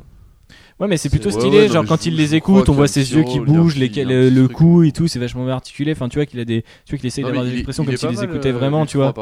Ouais, 0.80 0.88
mais 0.88 0.98
c'est 0.98 1.10
plutôt 1.10 1.30
stylé. 1.30 1.60
ouais, 1.60 1.70
genre 1.70 1.86
quand 1.86 2.06
il 2.06 2.16
les 2.16 2.36
écoute, 2.36 2.68
on 2.68 2.72
y 2.72 2.76
a 2.76 2.78
voit 2.78 2.88
ses 2.88 3.14
yeux 3.14 3.24
qui 3.24 3.40
bougent, 3.40 3.78
les, 3.78 3.90
le, 3.90 4.48
cou 4.48 4.84
et 4.84 4.92
tout, 4.92 5.08
c'est 5.08 5.20
vachement 5.20 5.46
bien 5.46 5.54
articulé. 5.54 5.92
Enfin, 5.92 6.10
tu 6.10 6.18
vois 6.18 6.26
qu'il 6.26 6.40
a 6.40 6.46
des, 6.46 6.64
tu 6.86 6.96
vois 6.96 7.00
qu'il 7.00 7.12
mais 7.16 7.24
d'avoir 7.24 7.46
des 7.46 7.54
expressions 7.54 7.86
comme 7.86 7.98
s'il 7.98 8.10
les 8.10 8.24
écoutait 8.24 8.50
euh, 8.50 8.58
vraiment, 8.58 8.86
tu 8.86 8.98
vois. 8.98 9.14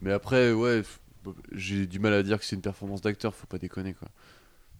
Mais 0.00 0.12
après, 0.12 0.52
ouais, 0.52 0.82
j'ai 1.54 1.86
du 1.86 1.98
mal 1.98 2.12
à 2.12 2.22
dire 2.22 2.38
que 2.38 2.44
c'est 2.44 2.56
une 2.56 2.62
performance 2.62 3.00
d'acteur, 3.00 3.34
faut 3.34 3.46
pas 3.46 3.58
déconner 3.58 3.94
quoi. 3.94 4.08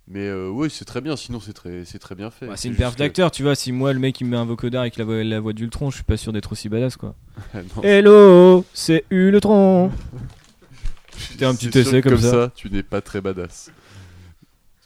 Mais 0.09 0.27
euh, 0.27 0.51
ouais, 0.51 0.69
c'est 0.69 0.85
très 0.85 1.01
bien, 1.01 1.17
sinon 1.17 1.39
c'est 1.39 1.53
très, 1.53 1.85
c'est 1.85 2.01
très 2.01 2.15
bien 2.15 2.31
fait. 2.31 2.47
Bah, 2.47 2.55
c'est 2.57 2.69
une 2.69 2.75
perf 2.75 2.95
que- 2.95 2.99
d'acteur, 2.99 3.31
tu 3.31 3.43
vois. 3.45 3.55
Si 3.55 3.71
moi, 3.71 3.93
le 3.93 4.01
mec, 4.01 4.21
il 4.21 4.25
me 4.25 4.31
met 4.31 4.37
un 4.37 4.45
vocodeur 4.45 4.81
avec 4.81 4.97
la 4.97 5.05
voix, 5.05 5.23
la 5.23 5.41
voix 5.41 5.53
d'Ultron, 5.53 5.91
je 5.91 5.97
suis 5.97 6.05
pas 6.05 6.17
sûr 6.17 6.33
d'être 6.33 6.53
aussi 6.53 6.69
badass, 6.69 6.97
quoi. 6.97 7.15
Non, 7.55 7.83
Hello, 7.83 8.65
c'est 8.75 9.05
Ultron. 9.11 9.91
C'était 11.17 11.45
un 11.45 11.55
petit 11.55 11.79
essai 11.79 12.03
que 12.03 12.09
comme 12.09 12.19
ça. 12.19 12.51
Tu 12.55 12.69
n'es 12.69 12.83
pas 12.83 13.01
très 13.01 13.21
badass. 13.21 13.71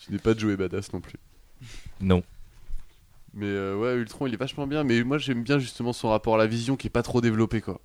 Tu 0.07 0.12
n'es 0.12 0.19
pas 0.19 0.35
de 0.35 0.41
jouer 0.41 0.57
badass 0.57 0.93
non 0.93 1.01
plus. 1.01 1.19
Non. 2.01 2.23
Mais 3.35 3.47
euh, 3.47 3.77
ouais, 3.77 3.95
Ultron, 3.95 4.27
il 4.27 4.35
est 4.35 4.39
vachement 4.39 4.66
bien. 4.66 4.85
Mais 4.85 5.03
moi, 5.03 5.19
j'aime 5.19 5.43
bien 5.43 5.59
justement 5.59 5.93
son 5.93 6.09
rapport 6.09 6.37
à 6.37 6.39
la 6.39 6.47
vision 6.47 6.77
qui 6.77 6.87
est 6.87 6.91
pas 6.91 7.03
trop 7.03 7.20
développé, 7.20 7.61
quoi. 7.61 7.81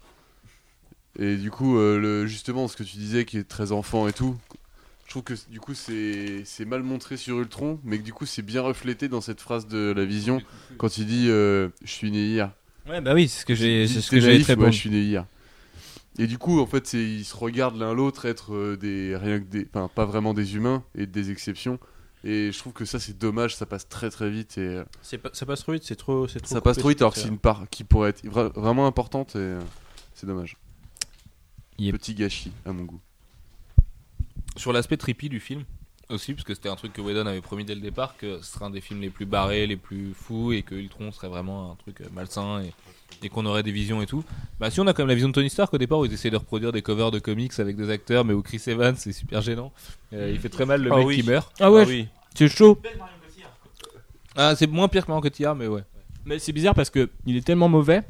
Et 1.19 1.35
du 1.35 1.52
coup, 1.52 1.77
euh, 1.77 1.99
le, 1.99 2.27
justement, 2.27 2.68
ce 2.68 2.77
que 2.77 2.84
tu 2.84 2.98
disais 2.98 3.26
qui 3.26 3.38
est 3.38 3.48
très 3.48 3.72
enfant 3.72 4.07
et 4.07 4.14
tout, 4.14 4.38
je 5.06 5.10
trouve 5.10 5.23
que 5.23 5.34
du 5.49 5.60
coup, 5.60 5.73
c'est 5.73 6.45
mal 6.65 6.84
montré 6.84 7.18
sur 7.18 7.39
Ultron, 7.39 7.80
mais 7.84 7.98
que 7.98 8.03
du 8.03 8.14
coup, 8.14 8.26
c'est 8.26 8.43
bien 8.43 8.61
reflété 8.61 9.10
dans 9.10 9.19
cette 9.19 9.41
phrase 9.41 9.68
de 9.68 9.91
la 9.91 10.06
vision 10.06 10.41
quand 10.77 10.98
il 10.98 11.07
dit 11.07 11.27
euh, 11.27 11.69
Je 11.84 11.91
suis 11.91 12.11
né 12.11 12.26
hier. 12.27 12.52
Ouais, 12.88 13.02
bah 13.02 13.14
oui, 13.14 13.27
c'est 13.27 13.41
ce 13.41 13.45
que 13.45 13.56
j'ai, 13.56 13.88
ce 13.88 14.10
que 14.10 14.15
naïf, 14.15 14.43
très 14.43 14.53
ouais, 14.53 14.65
bon. 14.65 14.72
je 14.72 14.77
suis 14.77 14.89
né 14.89 15.02
hier. 15.02 15.26
Et 16.18 16.27
du 16.27 16.38
coup, 16.38 16.60
en 16.61 16.65
fait, 16.65 16.93
ils 16.93 17.26
se 17.26 17.35
regardent 17.35 17.77
l'un 17.77 17.93
l'autre 17.93 18.26
être 18.26 18.76
des 18.76 19.18
rien 19.18 19.39
que 19.39 19.45
des, 19.45 19.68
enfin, 19.73 19.89
pas 19.93 20.06
vraiment 20.06 20.34
des 20.34 20.56
humains 20.56 20.84
et 20.95 21.06
des 21.07 21.31
exceptions. 21.31 21.80
Et 22.23 22.52
je 22.52 22.57
trouve 22.60 22.73
que 22.73 22.85
ça, 22.85 22.99
c'est 22.99 23.18
dommage, 23.18 23.56
ça 23.56 23.65
passe 23.65 23.89
très 23.89 24.10
très 24.11 24.30
vite 24.30 24.57
et 24.60 24.61
euh, 24.61 24.84
c'est 25.02 25.18
pas- 25.18 25.31
ça 25.34 25.45
passe 25.48 25.61
trop 25.61 25.72
vite, 25.72 25.84
c'est 25.84 25.95
trop, 25.95 26.27
c'est 26.27 26.39
trop 26.39 26.53
ça 26.53 26.61
passe 26.61 26.77
trop 26.77 26.89
vite 26.89 26.99
sur 26.99 27.06
alors 27.07 27.14
que 27.15 27.19
c'est 27.19 27.27
une 27.27 27.39
part 27.39 27.68
qui 27.72 27.84
pourrait 27.84 28.10
être 28.11 28.23
vra- 28.26 28.52
vraiment 28.53 28.85
importante 28.85 29.35
et 29.35 29.39
euh, 29.39 29.60
c'est 30.14 30.27
dommage. 30.27 30.56
Yep. 31.80 31.95
Petit 31.95 32.14
gâchis 32.14 32.52
à 32.65 32.73
mon 32.73 32.84
goût. 32.84 32.99
Sur 34.56 34.72
l'aspect 34.72 34.98
trippy 34.98 35.30
du 35.30 35.39
film 35.39 35.64
aussi, 36.11 36.33
parce 36.33 36.43
que 36.45 36.53
c'était 36.53 36.69
un 36.69 36.75
truc 36.75 36.93
que 36.93 37.01
Whedon 37.01 37.25
avait 37.25 37.41
promis 37.41 37.65
dès 37.65 37.75
le 37.75 37.81
départ, 37.81 38.15
que 38.17 38.39
ce 38.41 38.53
serait 38.53 38.65
un 38.65 38.69
des 38.69 38.81
films 38.81 39.01
les 39.01 39.09
plus 39.09 39.25
barrés, 39.25 39.67
les 39.67 39.77
plus 39.77 40.13
fous, 40.13 40.51
et 40.53 40.61
que 40.63 40.75
Ultron 40.75 41.11
serait 41.11 41.27
vraiment 41.29 41.71
un 41.71 41.75
truc 41.75 42.01
euh, 42.01 42.05
malsain 42.13 42.61
et, 42.63 42.73
et 43.25 43.29
qu'on 43.29 43.45
aurait 43.45 43.63
des 43.63 43.71
visions 43.71 44.01
et 44.01 44.05
tout. 44.05 44.23
Bah 44.59 44.69
si 44.71 44.79
on 44.79 44.88
a 44.88 44.93
quand 44.93 45.03
même 45.03 45.09
la 45.09 45.15
vision 45.15 45.29
de 45.29 45.33
Tony 45.33 45.49
Stark 45.49 45.73
au 45.73 45.77
départ 45.77 45.99
où 45.99 46.05
ils 46.05 46.13
essaient 46.13 46.29
de 46.29 46.38
reproduire 46.38 46.71
des 46.71 46.81
covers 46.81 47.11
de 47.11 47.19
comics 47.19 47.51
avec 47.59 47.75
des 47.75 47.89
acteurs, 47.89 48.25
mais 48.25 48.33
où 48.33 48.41
Chris 48.41 48.61
Evans 48.67 48.95
c'est 48.97 49.11
super 49.13 49.41
gênant. 49.41 49.71
Euh, 50.13 50.31
il 50.33 50.39
fait 50.39 50.49
très 50.49 50.65
mal 50.65 50.81
le 50.81 50.91
Ah 50.91 50.97
mec 50.97 51.07
oui. 51.07 51.15
qui 51.21 51.23
meurt. 51.23 51.51
Ah 51.59 51.71
ouais, 51.71 51.85
oui. 51.85 52.07
c'est 52.35 52.47
chaud. 52.47 52.79
Ah 54.35 54.55
c'est 54.55 54.67
moins 54.67 54.88
pire 54.88 55.05
que 55.05 55.11
Marion 55.11 55.21
Cotillard, 55.21 55.55
mais 55.55 55.67
ouais. 55.67 55.83
Mais 56.25 56.39
c'est 56.39 56.53
bizarre 56.53 56.75
parce 56.75 56.89
que 56.89 57.09
il 57.25 57.35
est 57.35 57.45
tellement 57.45 57.69
mauvais 57.69 58.03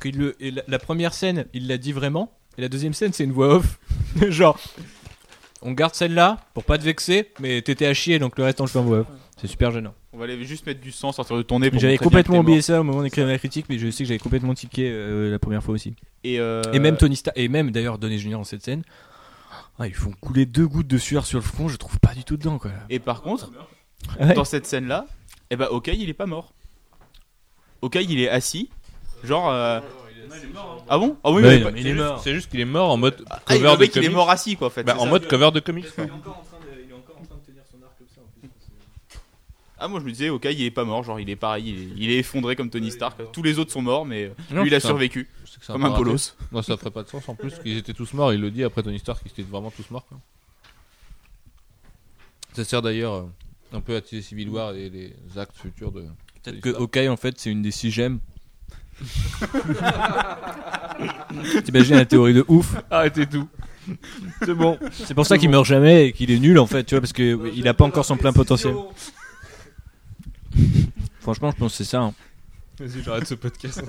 qu'il 0.00 0.16
le, 0.18 0.36
et 0.40 0.50
la, 0.50 0.62
la 0.68 0.78
première 0.78 1.12
scène, 1.14 1.46
il 1.52 1.66
l'a 1.66 1.78
dit 1.78 1.92
vraiment, 1.92 2.32
et 2.56 2.60
la 2.62 2.68
deuxième 2.68 2.92
scène, 2.92 3.12
c'est 3.12 3.24
une 3.24 3.32
voix 3.32 3.56
off. 3.56 3.78
Genre, 4.28 4.58
on 5.62 5.72
garde 5.72 5.94
celle-là 5.94 6.38
pour 6.54 6.64
pas 6.64 6.78
te 6.78 6.84
vexer, 6.84 7.30
mais 7.40 7.62
t'étais 7.62 7.86
à 7.86 7.94
chier, 7.94 8.18
donc 8.18 8.38
le 8.38 8.44
reste 8.44 8.60
on 8.60 8.64
le 8.64 8.70
fait 8.70 8.78
en 8.78 8.84
voix. 8.84 9.04
C'est 9.40 9.46
super 9.46 9.70
gênant. 9.70 9.94
On 10.12 10.18
va 10.18 10.24
aller 10.24 10.42
juste 10.44 10.66
mettre 10.66 10.80
du 10.80 10.90
sang, 10.90 11.12
sortir 11.12 11.36
de 11.36 11.42
ton 11.42 11.60
nez. 11.60 11.70
J'avais 11.74 11.96
complètement 11.98 12.38
oublié 12.38 12.60
ça 12.60 12.80
au 12.80 12.82
moment 12.84 13.02
d'écrire 13.02 13.26
ma 13.26 13.38
critique, 13.38 13.66
mais 13.68 13.78
je 13.78 13.88
sais 13.90 14.02
que 14.04 14.08
j'avais 14.08 14.18
complètement 14.18 14.54
tiqué 14.54 14.90
euh, 14.90 15.30
la 15.30 15.38
première 15.38 15.62
fois 15.62 15.74
aussi. 15.74 15.94
Et, 16.24 16.40
euh, 16.40 16.62
Et 16.72 16.78
même 16.80 16.96
Tony 16.96 17.14
Stark, 17.16 17.36
et 17.38 17.48
même 17.48 17.70
d'ailleurs 17.70 17.98
Donny 17.98 18.18
Junior 18.18 18.40
dans 18.40 18.44
cette 18.44 18.64
scène, 18.64 18.82
ah, 19.78 19.86
ils 19.86 19.94
font 19.94 20.12
couler 20.20 20.44
deux 20.44 20.66
gouttes 20.66 20.88
de 20.88 20.98
sueur 20.98 21.24
sur 21.24 21.38
le 21.38 21.44
front, 21.44 21.68
je 21.68 21.76
trouve 21.76 22.00
pas 22.00 22.14
du 22.14 22.24
tout 22.24 22.36
dedans 22.36 22.58
quoi. 22.58 22.72
Et 22.90 22.98
par 22.98 23.22
contre, 23.22 23.50
Ouais. 24.20 24.34
dans 24.34 24.44
cette 24.44 24.66
scène-là, 24.66 25.06
eh 25.50 25.56
ben, 25.56 25.66
Hawkeye, 25.70 25.98
il 26.02 26.08
est 26.08 26.14
pas 26.14 26.26
mort. 26.26 26.52
Hawkeye, 27.82 28.06
il 28.08 28.20
est 28.20 28.28
assis. 28.28 28.70
Genre. 29.24 29.48
euh, 29.50 29.80
Ah 30.88 30.98
bon? 30.98 31.16
Ah 31.24 31.30
oui, 31.30 31.42
mais 31.42 31.60
non, 31.60 31.72
il 31.76 31.86
est 31.86 31.94
mort. 31.94 32.20
C'est 32.22 32.34
juste 32.34 32.50
qu'il 32.50 32.60
est 32.60 32.64
mort 32.64 32.90
en 32.90 32.96
mode 32.96 33.24
Ah, 33.30 33.40
cover 33.46 33.60
le 33.60 33.74
de 33.74 33.80
mec, 33.80 33.90
il 33.94 33.98
est 33.98 34.02
comics. 34.04 34.12
mort 34.16 34.30
assis, 34.30 34.56
quoi, 34.56 34.66
en 34.68 34.70
fait. 34.70 34.84
Bah, 34.84 34.96
en 34.98 35.04
ça. 35.04 35.10
mode 35.10 35.26
cover 35.28 35.50
de 35.52 35.60
comics. 35.60 35.94
quoi. 35.94 36.06
Ah, 39.80 39.86
moi 39.86 40.00
je 40.00 40.04
me 40.04 40.10
disais, 40.10 40.26
Hawkeye, 40.28 40.54
il 40.54 40.64
est 40.64 40.70
pas 40.72 40.84
mort. 40.84 41.04
Genre, 41.04 41.20
il 41.20 41.30
est 41.30 41.36
pareil, 41.36 41.68
il 41.68 41.78
est, 41.78 41.94
il 41.96 42.10
est 42.10 42.18
effondré 42.18 42.56
comme 42.56 42.68
Tony 42.68 42.90
Stark. 42.90 43.16
Tous 43.32 43.44
les 43.44 43.60
autres 43.60 43.70
sont 43.70 43.82
morts, 43.82 44.04
mais 44.04 44.32
Non, 44.50 44.62
lui, 44.62 44.70
il 44.70 44.74
a 44.74 44.80
survécu. 44.80 45.28
Comme 45.68 45.84
un 45.84 45.90
bolos. 45.96 46.34
Non, 46.50 46.62
ça 46.62 46.76
ferait 46.76 46.90
pas 46.90 47.02
de 47.04 47.08
sens 47.08 47.28
en 47.28 47.34
plus 47.36 47.54
qu'ils 47.60 47.76
étaient 47.78 47.94
tous 47.94 48.12
morts. 48.12 48.32
Il 48.32 48.40
le 48.40 48.50
dit 48.50 48.64
après 48.64 48.82
Tony 48.82 48.98
Stark 48.98 49.22
qu'ils 49.22 49.30
étaient 49.32 49.42
vraiment 49.42 49.70
tous 49.70 49.88
morts. 49.90 50.04
quoi. 50.08 50.18
Ça 52.54 52.64
sert 52.64 52.82
d'ailleurs 52.82 53.14
euh, 53.14 53.22
un 53.72 53.80
peu 53.80 53.94
à 53.94 54.00
teaser 54.00 54.22
Civil 54.22 54.48
War 54.48 54.74
et 54.74 54.90
les 54.90 55.14
actes 55.36 55.56
futurs 55.56 55.92
de. 55.92 56.04
Peut-être 56.42 56.60
que 56.60 56.70
Hawkeye 56.70 57.08
en 57.08 57.16
fait 57.16 57.38
c'est 57.38 57.50
une 57.50 57.62
des 57.62 57.70
six 57.70 57.90
gemmes. 57.92 58.18
T'imagines 61.64 61.96
la 61.96 62.04
théorie 62.04 62.34
de 62.34 62.44
ouf 62.48 62.76
Arrêtez 62.90 63.26
tout. 63.26 63.48
C'est 64.44 64.54
bon. 64.54 64.78
C'est 64.92 65.14
pour 65.14 65.26
ça 65.26 65.38
qu'il 65.38 65.48
meurt 65.50 65.64
jamais 65.64 66.06
et 66.08 66.12
qu'il 66.12 66.30
est 66.30 66.38
nul 66.38 66.58
en 66.58 66.66
fait, 66.66 66.84
tu 66.84 66.94
vois, 66.94 67.00
parce 67.00 67.12
que 67.12 67.34
oui, 67.34 67.52
il 67.56 67.66
a 67.68 67.74
pas 67.74 67.84
encore 67.84 68.04
son 68.04 68.16
plein 68.16 68.32
potentiel. 68.32 68.74
Franchement, 71.20 71.50
je 71.52 71.56
pense 71.56 71.72
que 71.72 71.78
c'est 71.78 71.84
ça. 71.84 72.00
hein. 72.00 72.14
Vas-y, 72.78 73.02
j'arrête 73.02 73.26
ce 73.26 73.34
podcast. 73.34 73.82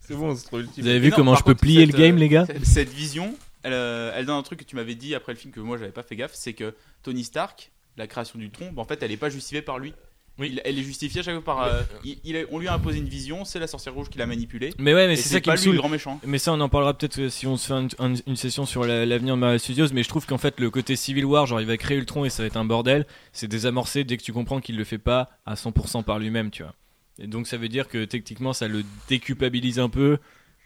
c'est 0.00 0.14
bon, 0.14 0.34
c'est 0.34 0.44
trop 0.46 0.60
ultime. 0.60 0.82
Vous 0.84 0.88
avez 0.88 0.98
vu 1.00 1.10
non, 1.10 1.16
comment 1.16 1.34
je 1.34 1.42
peux 1.42 1.52
contre, 1.52 1.60
plier 1.62 1.86
cette, 1.86 1.92
le 1.94 1.98
game, 1.98 2.16
euh, 2.16 2.18
les 2.18 2.28
gars 2.28 2.46
Cette, 2.46 2.64
cette 2.66 2.92
vision, 2.92 3.34
elle, 3.62 3.72
euh, 3.72 4.12
elle 4.14 4.26
donne 4.26 4.36
un 4.36 4.42
truc 4.42 4.58
que 4.60 4.64
tu 4.64 4.76
m'avais 4.76 4.94
dit 4.94 5.14
après 5.14 5.32
le 5.32 5.38
film 5.38 5.52
que 5.52 5.60
moi 5.60 5.76
j'avais 5.78 5.92
pas 5.92 6.02
fait 6.02 6.16
gaffe, 6.16 6.32
c'est 6.34 6.52
que 6.54 6.74
Tony 7.02 7.24
Stark, 7.24 7.70
la 7.96 8.06
création 8.06 8.38
du 8.38 8.50
tronc, 8.50 8.72
bah, 8.72 8.82
en 8.82 8.84
fait 8.84 9.02
elle 9.02 9.12
est 9.12 9.16
pas 9.16 9.30
justifiée 9.30 9.62
par 9.62 9.78
lui. 9.78 9.94
Il- 10.38 10.60
elle 10.64 10.78
est 10.78 10.82
justifiée 10.82 11.20
à 11.20 11.22
chaque 11.22 11.34
fois 11.34 11.44
par. 11.44 11.62
euh, 11.64 11.82
il- 12.04 12.18
il 12.24 12.36
a- 12.36 12.44
on 12.50 12.58
lui 12.58 12.66
a 12.66 12.74
imposé 12.74 12.98
une 12.98 13.08
vision, 13.08 13.44
c'est 13.44 13.58
la 13.58 13.66
sorcière 13.66 13.94
rouge 13.94 14.08
qui 14.08 14.18
l'a 14.18 14.26
manipulée. 14.26 14.70
Mais 14.78 14.94
ouais, 14.94 15.06
mais 15.06 15.16
c'est 15.16 15.28
ça 15.28 15.40
qui 15.40 15.50
me 15.50 15.54
le 15.54 15.60
saoule. 15.60 15.76
grand 15.76 15.88
méchant. 15.90 16.20
Mais 16.26 16.38
ça, 16.38 16.52
on 16.52 16.60
en 16.60 16.68
parlera 16.68 16.94
peut-être 16.96 17.18
euh, 17.20 17.28
si 17.28 17.46
on 17.46 17.56
se 17.56 17.66
fait 17.66 17.74
un- 17.74 17.86
un- 18.12 18.14
une 18.26 18.36
session 18.36 18.64
sur 18.66 18.84
la- 18.84 19.04
l'avenir 19.06 19.34
de 19.36 19.40
Marvel 19.40 19.60
Studios. 19.60 19.86
Mais 19.92 20.02
je 20.02 20.08
trouve 20.08 20.26
qu'en 20.26 20.38
fait, 20.38 20.58
le 20.58 20.70
côté 20.70 20.96
Civil 20.96 21.24
War, 21.26 21.46
genre 21.46 21.60
il 21.60 21.66
va 21.66 21.76
créer 21.76 21.98
Ultron 21.98 22.24
et 22.24 22.30
ça 22.30 22.42
va 22.42 22.46
être 22.46 22.56
un 22.56 22.64
bordel, 22.64 23.06
c'est 23.32 23.46
désamorcé 23.48 24.04
dès 24.04 24.16
que 24.16 24.22
tu 24.22 24.32
comprends 24.32 24.60
qu'il 24.60 24.76
le 24.78 24.84
fait 24.84 24.98
pas 24.98 25.30
à 25.46 25.54
100% 25.54 26.02
par 26.02 26.18
lui-même, 26.18 26.50
tu 26.50 26.62
vois. 26.62 26.74
Et 27.18 27.26
donc 27.26 27.46
ça 27.46 27.58
veut 27.58 27.68
dire 27.68 27.88
que 27.88 28.04
techniquement, 28.06 28.54
ça 28.54 28.68
le 28.68 28.84
déculpabilise 29.08 29.78
un 29.78 29.90
peu. 29.90 30.18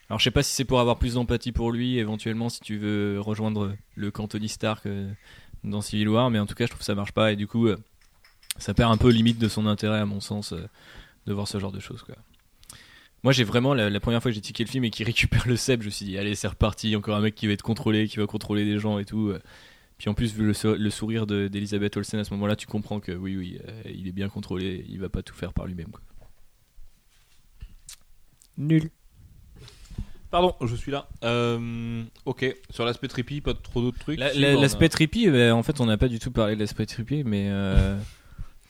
Alors 0.09 0.21
je 0.21 0.25
sais 0.25 0.31
pas 0.31 0.45
si 0.45 0.53
c'est 0.55 0.65
pour 0.65 0.79
avoir 0.79 0.97
plus 0.99 1.15
d'empathie 1.15 1.51
pour 1.51 1.73
lui, 1.73 1.99
éventuellement, 1.99 2.49
si 2.49 2.61
tu 2.61 2.79
veux 2.79 3.19
rejoindre 3.21 3.75
le 3.97 4.13
Tony 4.13 4.49
Stark 4.49 4.87
euh, 4.87 5.11
dans 5.65 5.81
Civil 5.81 6.09
War, 6.09 6.31
mais 6.31 6.39
en 6.39 6.47
tout 6.47 6.55
cas, 6.55 6.65
je 6.67 6.71
trouve 6.71 6.79
que 6.79 6.85
ça 6.85 6.95
marche 6.95 7.11
pas 7.11 7.33
et 7.33 7.37
du 7.37 7.49
coup, 7.49 7.67
euh, 7.67 7.77
ça 8.59 8.75
perd 8.75 8.93
un 8.93 8.97
peu 8.97 9.11
limite 9.11 9.39
de 9.39 9.49
son 9.49 9.67
intérêt, 9.67 9.99
à 9.99 10.07
mon 10.07 10.21
sens, 10.21 10.53
euh, 10.53 10.67
de 11.27 11.33
voir 11.33 11.49
ce 11.49 11.59
genre 11.59 11.73
de 11.73 11.81
choses, 11.81 12.03
quoi. 12.03 12.15
Moi, 13.23 13.33
j'ai 13.33 13.45
vraiment 13.45 13.75
la, 13.75 13.91
la 13.91 13.99
première 14.01 14.23
fois 14.23 14.31
que 14.31 14.35
j'ai 14.37 14.41
tiqué 14.41 14.63
le 14.65 14.69
film 14.71 14.85
et 14.85 14.91
qu'il 14.91 15.05
récupère 15.07 15.47
le 15.49 15.57
cep, 15.57 15.81
je 15.81 15.87
me 15.87 15.91
suis 15.91 16.07
dit, 16.07 16.17
allez, 16.19 16.35
c'est 16.35 16.47
reparti, 16.49 16.95
encore 16.97 17.17
un 17.17 17.21
mec 17.21 17.35
qui 17.35 17.47
va 17.47 17.53
être 17.55 17.63
contrôlé, 17.63 18.07
qui 18.09 18.19
va 18.19 18.27
contrôler 18.27 18.65
des 18.65 18.79
gens 18.79 18.99
et 18.99 19.05
tout. 19.05 19.29
euh. 19.31 19.41
Puis 19.99 20.11
en 20.11 20.15
plus, 20.15 20.35
vu 20.35 20.45
le, 20.45 20.53
sou- 20.53 20.75
le 20.75 20.91
sourire 20.91 21.27
de- 21.27 21.49
d'Elisabeth 21.49 21.97
Olsen 21.97 22.21
à 22.21 22.25
ce 22.25 22.33
moment-là, 22.35 22.55
tu 22.55 22.67
comprends 22.67 23.01
que 23.01 23.13
oui, 23.13 23.35
oui, 23.37 23.59
euh, 23.67 23.83
il 23.87 24.07
est 24.07 24.13
bien 24.13 24.29
contrôlé, 24.29 24.85
il 24.89 25.01
va 25.01 25.09
pas 25.09 25.23
tout 25.23 25.35
faire 25.35 25.53
par 25.55 25.67
lui-même. 25.67 25.89
quoi. 25.89 26.01
Nul. 28.59 28.91
Pardon, 30.31 30.55
je 30.65 30.75
suis 30.75 30.91
là. 30.93 31.09
Euh, 31.25 32.03
ok, 32.25 32.55
sur 32.71 32.85
l'aspect 32.85 33.09
trippy, 33.09 33.41
pas 33.41 33.55
trop 33.55 33.81
d'autres 33.81 33.99
trucs. 33.99 34.19
La- 34.19 34.33
Si, 34.33 34.39
la- 34.41 34.53
bon, 34.53 34.57
on 34.57 34.59
a- 34.59 34.63
L'aspect 34.63 34.89
trippy, 34.89 35.31
bah, 35.31 35.55
en 35.55 35.63
fait, 35.63 35.81
on 35.81 35.87
n'a 35.87 35.97
pas 35.97 36.09
du 36.09 36.19
tout 36.19 36.31
parlé 36.31 36.55
de 36.55 36.61
l'aspect 36.61 36.87
trippy, 36.87 37.25
mais. 37.25 37.47
euh, 37.49 37.99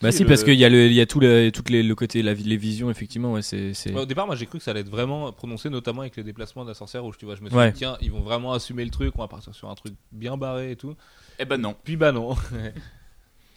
Bah 0.02 0.10
Si, 0.12 0.18
si, 0.18 0.22
le- 0.24 0.28
parce 0.28 0.44
qu'il 0.44 0.54
y 0.54 0.64
a, 0.64 0.68
le, 0.68 0.86
il 0.86 0.92
y 0.92 1.00
a 1.00 1.06
tout 1.06 1.20
le, 1.20 1.50
toutes 1.50 1.70
les, 1.70 1.82
le 1.82 1.94
côté, 1.94 2.22
la, 2.22 2.34
les 2.34 2.56
visions, 2.56 2.90
effectivement, 2.90 3.32
ouais, 3.32 3.42
c'est. 3.42 3.72
c'est- 3.74 3.92
Ouais, 3.92 4.02
au 4.02 4.06
départ, 4.06 4.26
moi 4.26 4.36
j'ai 4.36 4.46
cru 4.46 4.58
que 4.58 4.64
ça 4.64 4.72
allait 4.72 4.80
être 4.80 4.90
vraiment 4.90 5.32
prononcé, 5.32 5.70
notamment 5.70 6.02
avec 6.02 6.16
les 6.16 6.22
déplacements 6.22 6.64
de 6.64 6.68
la 6.68 6.74
sorcière 6.74 7.02
rouge. 7.02 7.16
Tu 7.18 7.24
vois, 7.24 7.34
je 7.34 7.42
me 7.42 7.48
suis 7.48 7.56
Ouais. 7.56 7.72
dit, 7.72 7.78
tiens, 7.78 7.96
ils 8.02 8.10
vont 8.12 8.20
vraiment 8.20 8.52
assumer 8.52 8.84
le 8.84 8.90
truc, 8.90 9.12
on 9.16 9.22
va 9.22 9.28
partir 9.28 9.54
sur 9.54 9.70
un 9.70 9.74
truc 9.74 9.94
bien 10.12 10.36
barré 10.36 10.72
et 10.72 10.76
tout. 10.76 10.94
Eh 11.38 11.44
ben 11.44 11.56
non. 11.58 11.74
Puis 11.84 11.96
bah 11.96 12.12
non. 12.12 12.34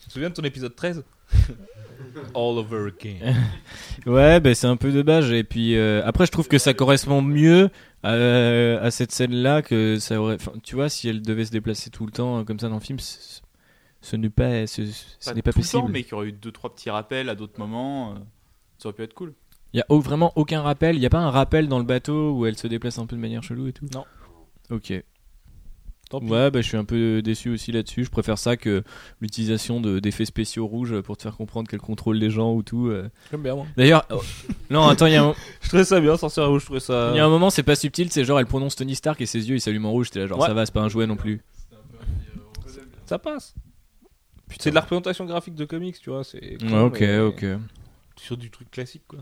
tu 0.02 0.08
te 0.08 0.12
souviens 0.14 0.30
de 0.30 0.34
ton 0.36 0.44
épisode 0.44 0.76
13 0.76 1.04
All 2.34 2.58
over 2.58 2.88
again. 2.88 3.36
Ouais, 4.06 4.40
bah, 4.40 4.56
c'est 4.56 4.66
un 4.68 4.78
peu 4.78 4.92
de 4.94 5.02
base. 5.02 5.30
Et 5.34 5.44
puis 5.44 5.76
euh, 5.76 6.02
après, 6.06 6.26
je 6.26 6.32
trouve 6.32 6.48
que 6.48 6.58
ça 6.58 6.74
correspond 6.74 7.22
mieux 7.22 7.70
à, 8.02 8.12
à 8.14 8.92
cette 8.92 9.12
scène-là 9.12 9.62
que 9.62 9.98
ça 10.00 10.22
aurait. 10.22 10.36
enfin, 10.36 10.54
tu 10.64 10.76
vois, 10.76 10.88
si 10.88 11.10
elle 11.10 11.22
devait 11.22 11.44
se 11.44 11.52
déplacer 11.52 11.90
tout 11.90 12.06
le 12.06 12.12
temps 12.14 12.40
euh, 12.40 12.44
comme 12.46 12.58
ça 12.60 12.70
dans 12.70 12.76
le 12.76 12.82
film, 12.82 12.98
ce, 14.02 14.16
n'est 14.16 14.30
pas, 14.30 14.66
ce, 14.68 14.86
ce 15.20 15.32
n'est 15.34 15.42
pas 15.42 15.52
tout 15.52 15.60
le 15.60 15.64
possible. 15.64 15.84
temps, 15.84 15.90
mais 15.90 16.04
qu'il 16.04 16.12
y 16.12 16.16
aurait 16.16 16.28
eu 16.28 16.32
deux 16.32 16.52
trois 16.52 16.74
petits 16.74 16.90
rappels 16.90 17.30
à 17.30 17.36
d'autres 17.36 17.60
moments. 17.60 18.12
euh, 18.14 18.16
ça 18.78 18.88
aurait 18.90 18.96
pu 18.96 19.04
être 19.04 19.14
cool. 19.14 19.34
Il 19.74 19.78
y 19.78 19.82
a 19.82 19.86
au- 19.90 20.00
vraiment 20.00 20.32
aucun 20.36 20.62
rappel. 20.62 20.96
Il 20.96 21.02
y 21.02 21.06
a 21.06 21.10
pas 21.10 21.20
un 21.20 21.30
rappel 21.32 21.68
dans 21.68 21.78
le 21.80 21.86
bateau 21.86 22.32
où 22.34 22.46
elle 22.46 22.58
se 22.58 22.68
déplace 22.68 22.98
un 22.98 23.06
peu 23.06 23.16
de 23.16 23.22
manière 23.22 23.44
chelou 23.44 23.68
et 23.68 23.74
tout? 23.74 23.86
Non. 23.94 24.06
Ok. 24.72 24.94
Tant 26.10 26.20
pis. 26.22 26.26
Ouais, 26.28 26.50
bah, 26.50 26.62
je 26.62 26.68
suis 26.68 26.78
un 26.78 26.86
peu 26.86 27.22
déçu 27.22 27.52
aussi 27.52 27.72
là-dessus. 27.72 28.04
Je 28.04 28.10
préfère 28.10 28.40
ça 28.40 28.58
que 28.58 28.84
l'utilisation 29.22 29.80
de- 29.80 30.00
d'effets 30.00 30.26
spéciaux 30.26 30.66
rouges 30.66 31.02
pour 31.02 31.18
te 31.18 31.22
faire 31.22 31.36
comprendre 31.38 31.68
qu'elle 31.70 31.82
contrôle 31.82 32.16
les 32.18 32.32
gens 32.32 32.52
ou 32.56 32.64
tout. 32.64 32.88
euh. 32.88 33.10
J'aime 33.30 33.44
bien 33.44 33.54
moi. 33.54 33.68
D'ailleurs, 33.78 34.08
oh, 34.12 34.20
non, 34.72 34.88
attends, 34.88 35.06
il 35.06 35.14
y 35.14 35.18
a 35.18 35.24
un, 35.24 35.36
Je 35.62 35.68
trouvais 35.68 35.84
ça 35.84 36.00
bien, 36.00 36.18
sorcière 36.18 36.48
rouge, 36.48 36.62
je 36.62 36.66
trouvais 36.66 36.80
ça. 36.80 37.12
Il 37.14 37.18
y 37.18 37.20
a 37.20 37.26
un 37.26 37.30
moment, 37.30 37.52
c'est 37.52 37.62
pas 37.62 37.76
subtil, 37.76 38.12
c'est 38.12 38.24
genre 38.24 38.40
elle 38.40 38.48
prononce 38.48 38.76
Tony 38.76 38.96
Stark 38.96 39.22
et 39.22 39.28
ses 39.28 39.50
yeux 39.50 39.58
ils 39.58 39.62
s'allument 39.62 39.90
en 39.90 39.92
rouge. 39.92 40.10
T'es 40.10 40.20
là, 40.22 40.26
genre 40.26 40.40
Ouais. 40.40 40.48
ça 40.48 40.54
va, 40.56 40.66
c'est 40.66 40.74
pas 40.74 40.82
un 40.82 40.90
jouet 40.90 41.06
non 41.06 41.16
plus. 41.16 41.42
Ça 43.06 43.20
passe. 43.20 43.54
C'est 44.60 44.70
de 44.72 44.76
la 44.76 44.82
représentation 44.82 45.26
graphique 45.26 45.56
de 45.56 45.66
comics, 45.66 46.00
tu 46.02 46.10
vois. 46.10 46.24
C'est 46.24 46.58
Ouais, 46.64 46.80
ok, 46.80 47.00
mais 47.02 47.20
ok. 47.20 47.46
Sur 48.16 48.38
du 48.38 48.50
truc 48.50 48.70
classique, 48.72 49.04
quoi. 49.08 49.20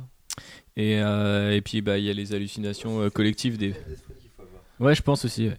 Et, 0.76 1.00
euh, 1.02 1.52
et 1.56 1.62
puis 1.62 1.82
bah 1.82 1.98
il 1.98 2.06
y 2.06 2.10
a 2.10 2.14
les 2.14 2.34
hallucinations 2.34 3.02
euh, 3.02 3.10
collectives 3.10 3.58
des. 3.58 3.74
Ouais, 4.80 4.94
je 4.96 5.02
pense 5.02 5.26
aussi. 5.26 5.48
ouais. 5.48 5.58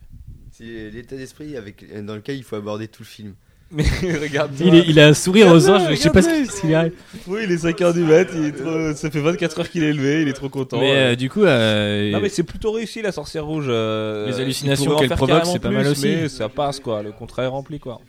C'est 0.52 0.90
l'état 0.90 1.16
d'esprit 1.16 1.56
avec, 1.56 1.84
dans 2.04 2.14
lequel 2.16 2.36
il 2.36 2.42
faut 2.44 2.56
aborder 2.56 2.88
tout 2.88 3.02
le 3.02 3.06
film. 3.08 3.34
Mais 3.70 3.84
regarde. 4.18 4.52
Il, 4.60 4.74
est- 4.74 4.84
il 4.88 4.98
a 4.98 5.08
un 5.08 5.14
sourire 5.14 5.48
aux 5.48 5.68
anges, 5.68 5.90
je 5.90 5.94
sais 5.96 6.08
pas 6.10 6.22
ce 6.22 6.60
qu'il 6.60 6.74
arrive. 6.74 6.94
Oui, 7.26 7.42
il 7.44 7.52
est 7.52 7.62
5h 7.64 7.92
du 7.92 8.00
mat, 8.00 8.26
il 8.34 8.46
est 8.46 8.52
trop... 8.52 8.94
ça 8.94 9.10
fait 9.10 9.20
24 9.20 9.60
heures 9.60 9.68
qu'il 9.68 9.82
est 9.82 9.92
levé, 9.92 10.22
il 10.22 10.28
est 10.28 10.32
trop 10.32 10.48
content. 10.48 10.80
Mais 10.80 10.96
euh. 10.96 11.16
du 11.16 11.28
coup, 11.28 11.42
euh, 11.44 12.10
Non 12.10 12.20
mais 12.20 12.30
c'est 12.30 12.44
plutôt 12.44 12.72
réussi 12.72 13.02
la 13.02 13.12
sorcière 13.12 13.44
rouge. 13.44 13.66
euh, 13.68 14.26
Les 14.28 14.40
hallucinations 14.40 14.96
qu'elle 14.96 15.10
provoque, 15.10 15.44
c'est 15.44 15.58
pas 15.58 15.70
mal 15.70 15.86
aussi. 15.86 16.06
Mais 16.06 16.28
ça 16.30 16.48
passe 16.48 16.80
quoi, 16.80 17.02
le 17.02 17.12
contrat 17.12 17.42
est 17.44 17.48
rempli 17.48 17.78
quoi. 17.78 18.00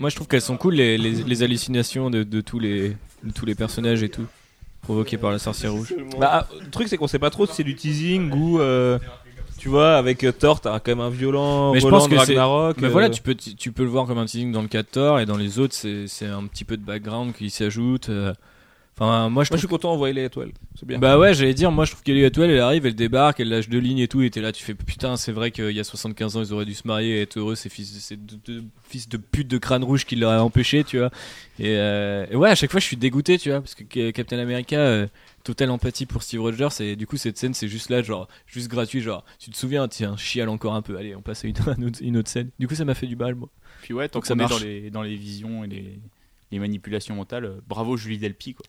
Moi 0.00 0.10
je 0.10 0.16
trouve 0.16 0.26
qu'elles 0.26 0.40
sont 0.40 0.56
cool 0.56 0.74
les, 0.74 0.98
les, 0.98 1.12
les 1.22 1.42
hallucinations 1.42 2.10
de, 2.10 2.24
de 2.24 2.40
tous 2.40 2.58
les 2.58 2.96
de 3.22 3.32
tous 3.32 3.46
les 3.46 3.54
personnages 3.54 4.02
et 4.02 4.08
tout 4.08 4.26
provoquées 4.82 5.18
par 5.18 5.30
la 5.30 5.38
sorcière 5.38 5.72
rouge. 5.72 5.94
Bah, 6.18 6.48
le 6.58 6.70
truc 6.70 6.88
c'est 6.88 6.96
qu'on 6.96 7.06
sait 7.06 7.18
pas 7.18 7.30
trop 7.30 7.46
si 7.46 7.52
c'est 7.54 7.64
du 7.64 7.76
teasing 7.76 8.32
ou 8.32 8.58
euh, 8.60 8.98
tu 9.58 9.68
vois 9.68 9.96
avec 9.98 10.24
euh, 10.24 10.32
Thor 10.32 10.60
t'as 10.62 10.80
quand 10.80 10.92
même 10.92 11.00
un 11.00 11.10
violent 11.10 11.72
Mais 11.74 11.80
je 11.80 11.86
pense 11.86 12.08
que 12.08 12.14
Ragnarok. 12.14 12.78
Mais 12.80 12.86
euh, 12.86 12.90
voilà, 12.90 13.10
tu 13.10 13.20
peux, 13.20 13.34
tu 13.34 13.72
peux 13.72 13.82
le 13.82 13.90
voir 13.90 14.06
comme 14.06 14.16
un 14.18 14.24
teasing 14.24 14.52
dans 14.52 14.62
le 14.62 14.68
cas 14.68 14.82
de 14.82 14.88
Thor 14.88 15.20
et 15.20 15.26
dans 15.26 15.36
les 15.36 15.58
autres, 15.58 15.74
c'est 15.74 16.06
c'est 16.08 16.26
un 16.26 16.44
petit 16.46 16.64
peu 16.64 16.76
de 16.78 16.82
background 16.82 17.34
qui 17.34 17.50
s'ajoute. 17.50 18.08
euh. 18.08 18.32
Enfin, 19.02 19.30
moi 19.30 19.30
je 19.30 19.32
Moi 19.32 19.44
je 19.44 19.48
trouve 19.48 19.58
suis 19.60 19.68
content 19.68 19.92
d'envoyer 19.92 20.12
les 20.12 20.24
étoiles, 20.26 20.52
c'est 20.78 20.84
bien. 20.86 20.98
Bah 20.98 21.18
ouais, 21.18 21.32
j'allais 21.32 21.54
dire, 21.54 21.72
moi 21.72 21.86
je 21.86 21.92
trouve 21.92 22.02
qu'Ellie 22.02 22.22
Atwell, 22.22 22.50
elle 22.50 22.60
arrive, 22.60 22.84
elle 22.84 22.94
débarque, 22.94 23.40
elle 23.40 23.48
lâche 23.48 23.70
deux 23.70 23.78
lignes 23.78 24.00
et 24.00 24.08
tout, 24.08 24.20
et 24.20 24.28
t'es 24.28 24.42
là, 24.42 24.52
tu 24.52 24.62
fais 24.62 24.74
putain, 24.74 25.16
c'est 25.16 25.32
vrai 25.32 25.50
qu'il 25.52 25.70
y 25.70 25.80
a 25.80 25.84
75 25.84 26.36
ans, 26.36 26.42
ils 26.42 26.52
auraient 26.52 26.66
dû 26.66 26.74
se 26.74 26.86
marier 26.86 27.16
et 27.16 27.22
être 27.22 27.38
heureux, 27.38 27.54
ces 27.54 27.70
fils, 27.70 27.98
ces 27.98 28.16
deux, 28.18 28.36
deux 28.44 28.62
fils 28.88 29.08
de 29.08 29.16
pute 29.16 29.48
de 29.48 29.56
crâne 29.56 29.84
rouge 29.84 30.04
qui 30.04 30.16
l'auraient 30.16 30.36
empêché, 30.36 30.84
tu 30.84 30.98
vois. 30.98 31.10
Et, 31.58 31.76
euh, 31.78 32.26
et 32.30 32.36
ouais, 32.36 32.50
à 32.50 32.54
chaque 32.54 32.70
fois 32.70 32.78
je 32.78 32.84
suis 32.84 32.98
dégoûté, 32.98 33.38
tu 33.38 33.48
vois, 33.48 33.60
parce 33.62 33.74
que 33.74 33.84
Ca- 33.90 34.12
Captain 34.12 34.38
America, 34.38 34.76
euh, 34.78 35.06
totale 35.44 35.70
empathie 35.70 36.04
pour 36.04 36.22
Steve 36.22 36.42
Rogers, 36.42 36.68
et 36.80 36.94
du 36.94 37.06
coup 37.06 37.16
cette 37.16 37.38
scène 37.38 37.54
c'est 37.54 37.68
juste 37.68 37.88
là, 37.88 38.02
genre, 38.02 38.28
juste 38.46 38.68
gratuit, 38.68 39.00
genre, 39.00 39.24
tu 39.38 39.50
te 39.50 39.56
souviens, 39.56 39.88
tiens, 39.88 40.18
chiale 40.18 40.50
encore 40.50 40.74
un 40.74 40.82
peu, 40.82 40.98
allez, 40.98 41.16
on 41.16 41.22
passe 41.22 41.42
à 41.46 41.48
une, 41.48 41.54
une 41.78 41.84
autre, 41.86 41.98
une 42.02 42.16
autre 42.18 42.28
scène. 42.28 42.50
Du 42.58 42.68
coup 42.68 42.74
ça 42.74 42.84
m'a 42.84 42.94
fait 42.94 43.06
du 43.06 43.16
mal, 43.16 43.34
moi. 43.34 43.48
Puis 43.80 43.94
ouais, 43.94 44.08
tant 44.10 44.18
Donc 44.18 44.24
que 44.24 44.28
ça 44.28 44.34
marche. 44.34 44.50
dans 44.50 44.58
les, 44.58 44.90
dans 44.90 45.02
les 45.02 45.16
visions 45.16 45.64
et 45.64 45.68
les, 45.68 45.98
les 46.52 46.58
manipulations 46.58 47.14
mentales, 47.14 47.46
euh, 47.46 47.60
bravo 47.66 47.96
Julie 47.96 48.18
Delpy 48.18 48.52
quoi. 48.52 48.66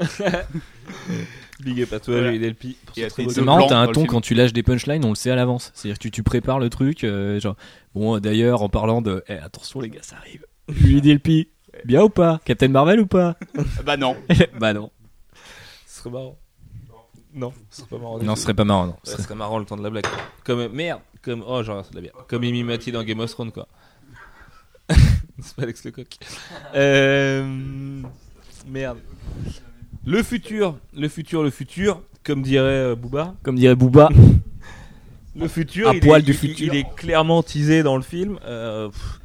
Big 1.60 1.82
up 1.82 1.92
à 1.92 2.00
toi, 2.00 2.20
Voilà. 2.20 2.54
Pour 2.86 2.98
Et 2.98 3.08
ce 3.08 3.28
C'est 3.28 3.42
marrant, 3.42 3.66
t'as 3.66 3.78
un 3.78 3.88
ton 3.88 4.06
quand 4.06 4.20
tu 4.20 4.34
lâches 4.34 4.52
des 4.52 4.62
punchlines, 4.62 5.04
on 5.04 5.10
le 5.10 5.14
sait 5.14 5.30
à 5.30 5.36
l'avance. 5.36 5.70
C'est-à-dire 5.74 5.98
que 5.98 6.02
tu, 6.02 6.10
tu 6.10 6.22
prépares 6.22 6.58
le 6.58 6.70
truc, 6.70 7.04
euh, 7.04 7.38
genre, 7.38 7.56
bon, 7.94 8.18
d'ailleurs, 8.18 8.62
en 8.62 8.68
parlant 8.68 9.02
de, 9.02 9.22
eh, 9.28 9.34
attention 9.34 9.80
les 9.80 9.90
gars, 9.90 10.02
ça 10.02 10.16
arrive. 10.16 10.46
Pi. 11.22 11.48
Bien 11.84 12.02
ou 12.02 12.08
pas? 12.08 12.40
Captain 12.44 12.68
Marvel 12.68 13.00
ou 13.00 13.06
pas? 13.06 13.36
Bah 13.84 13.96
non. 13.96 14.16
Bah 14.58 14.72
non. 14.72 14.90
Ce 15.86 16.00
serait 16.00 16.10
marrant. 16.10 16.36
Non, 17.32 17.52
ce 17.70 17.82
serait 17.82 17.88
pas 17.88 17.98
marrant. 17.98 18.18
Non, 18.18 18.36
ce 18.36 18.42
serait 18.42 18.54
pas 18.54 18.64
marrant, 18.64 18.86
non. 18.86 18.96
Ça 19.04 19.18
serait 19.18 19.34
marrant 19.34 19.58
le 19.58 19.64
temps 19.64 19.76
de 19.76 19.82
la 19.82 19.90
blague. 19.90 20.06
Comme 20.44 20.66
merde, 20.68 21.00
comme 21.22 21.44
oh 21.46 21.62
genre 21.62 21.84
c'est 21.84 21.92
de 21.92 21.96
la 21.96 22.02
bière. 22.02 22.14
Comme 22.26 22.42
Amy 22.42 22.64
Matty 22.64 22.90
dans 22.90 23.04
Game 23.04 23.20
of 23.20 23.30
Thrones 23.30 23.52
quoi. 23.52 23.68
c'est 24.88 25.54
pas 25.54 25.62
Alex 25.62 25.84
Lecoq. 25.84 26.16
Euh... 26.74 28.02
Merde. 28.66 28.98
Le 30.10 30.22
futur, 30.22 30.76
le 30.96 31.08
futur, 31.08 31.42
le 31.42 31.50
futur, 31.50 32.02
comme 32.24 32.42
dirait 32.42 32.64
euh, 32.68 32.96
Booba. 32.96 33.34
Comme 33.42 33.56
dirait 33.56 33.74
Booba. 33.76 34.08
Le 35.36 35.46
futur, 35.46 35.88
À 35.90 35.94
il, 35.94 36.00
poil 36.00 36.20
est, 36.20 36.24
du 36.24 36.32
il- 36.32 36.36
futur. 36.36 36.74
il 36.74 36.76
est 36.80 36.94
clairement 36.96 37.40
teasé 37.44 37.84
dans 37.84 37.94
le 37.96 38.02
film. 38.02 38.38
euh, 38.44 38.88
pff, 38.88 39.20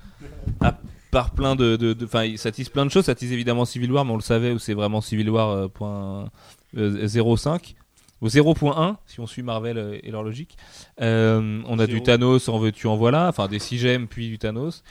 à 0.61 0.77
part 1.09 1.31
plein 1.31 1.55
de, 1.55 1.75
de, 1.77 1.93
de- 1.93 2.05
enfin, 2.05 2.31
ça 2.37 2.51
tease 2.51 2.69
plein 2.69 2.85
de 2.85 2.91
choses. 2.91 3.05
Ça 3.05 3.15
tease 3.15 3.31
évidemment 3.31 3.65
Civil 3.65 3.91
War, 3.91 4.05
mais 4.05 4.11
on 4.11 4.15
le 4.17 4.21
savait 4.21 4.51
où 4.51 4.59
c'est 4.59 4.75
vraiment 4.75 5.01
Civil 5.01 5.27
War 5.31 5.49
euh, 5.49 5.67
point, 5.67 6.29
euh, 6.77 7.07
0.5 7.07 7.73
au 8.21 8.27
0.1 8.27 8.95
si 9.07 9.19
on 9.19 9.25
suit 9.25 9.41
Marvel 9.41 9.99
et 10.03 10.11
leur 10.11 10.21
logique. 10.21 10.57
Euh, 11.01 11.59
on 11.67 11.79
a 11.79 11.87
du 11.87 12.01
Thanos, 12.03 12.47
en 12.49 12.59
veux-tu 12.59 12.85
en 12.85 12.95
voilà, 12.95 13.27
enfin 13.27 13.47
des 13.47 13.59
6 13.59 13.79
gemmes 13.79 14.07
puis 14.07 14.27
du 14.29 14.37
Thanos. 14.37 14.83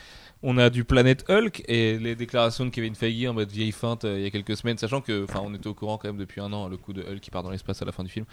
On 0.47 0.59
a 0.59 0.69
du 0.69 0.83
Planète 0.83 1.25
Hulk 1.27 1.63
et 1.67 1.97
les 1.97 2.15
déclarations 2.15 2.65
de 2.65 2.69
Kevin 2.69 2.93
Feige 2.93 3.25
en 3.25 3.33
mode 3.33 3.49
vieille 3.49 3.71
feinte 3.71 4.05
euh, 4.05 4.19
il 4.19 4.23
y 4.23 4.27
a 4.27 4.29
quelques 4.29 4.55
semaines, 4.55 4.77
sachant 4.77 5.01
que, 5.01 5.23
enfin, 5.23 5.41
on 5.43 5.51
était 5.55 5.65
au 5.65 5.73
courant 5.73 5.97
quand 5.97 6.07
même 6.07 6.17
depuis 6.17 6.39
un 6.39 6.53
an 6.53 6.67
le 6.67 6.77
coup 6.77 6.93
de 6.93 7.01
Hulk 7.01 7.19
qui 7.19 7.31
part 7.31 7.41
dans 7.41 7.49
l'espace 7.49 7.81
à 7.81 7.85
la 7.85 7.91
fin 7.91 8.03
du 8.03 8.11
film. 8.11 8.25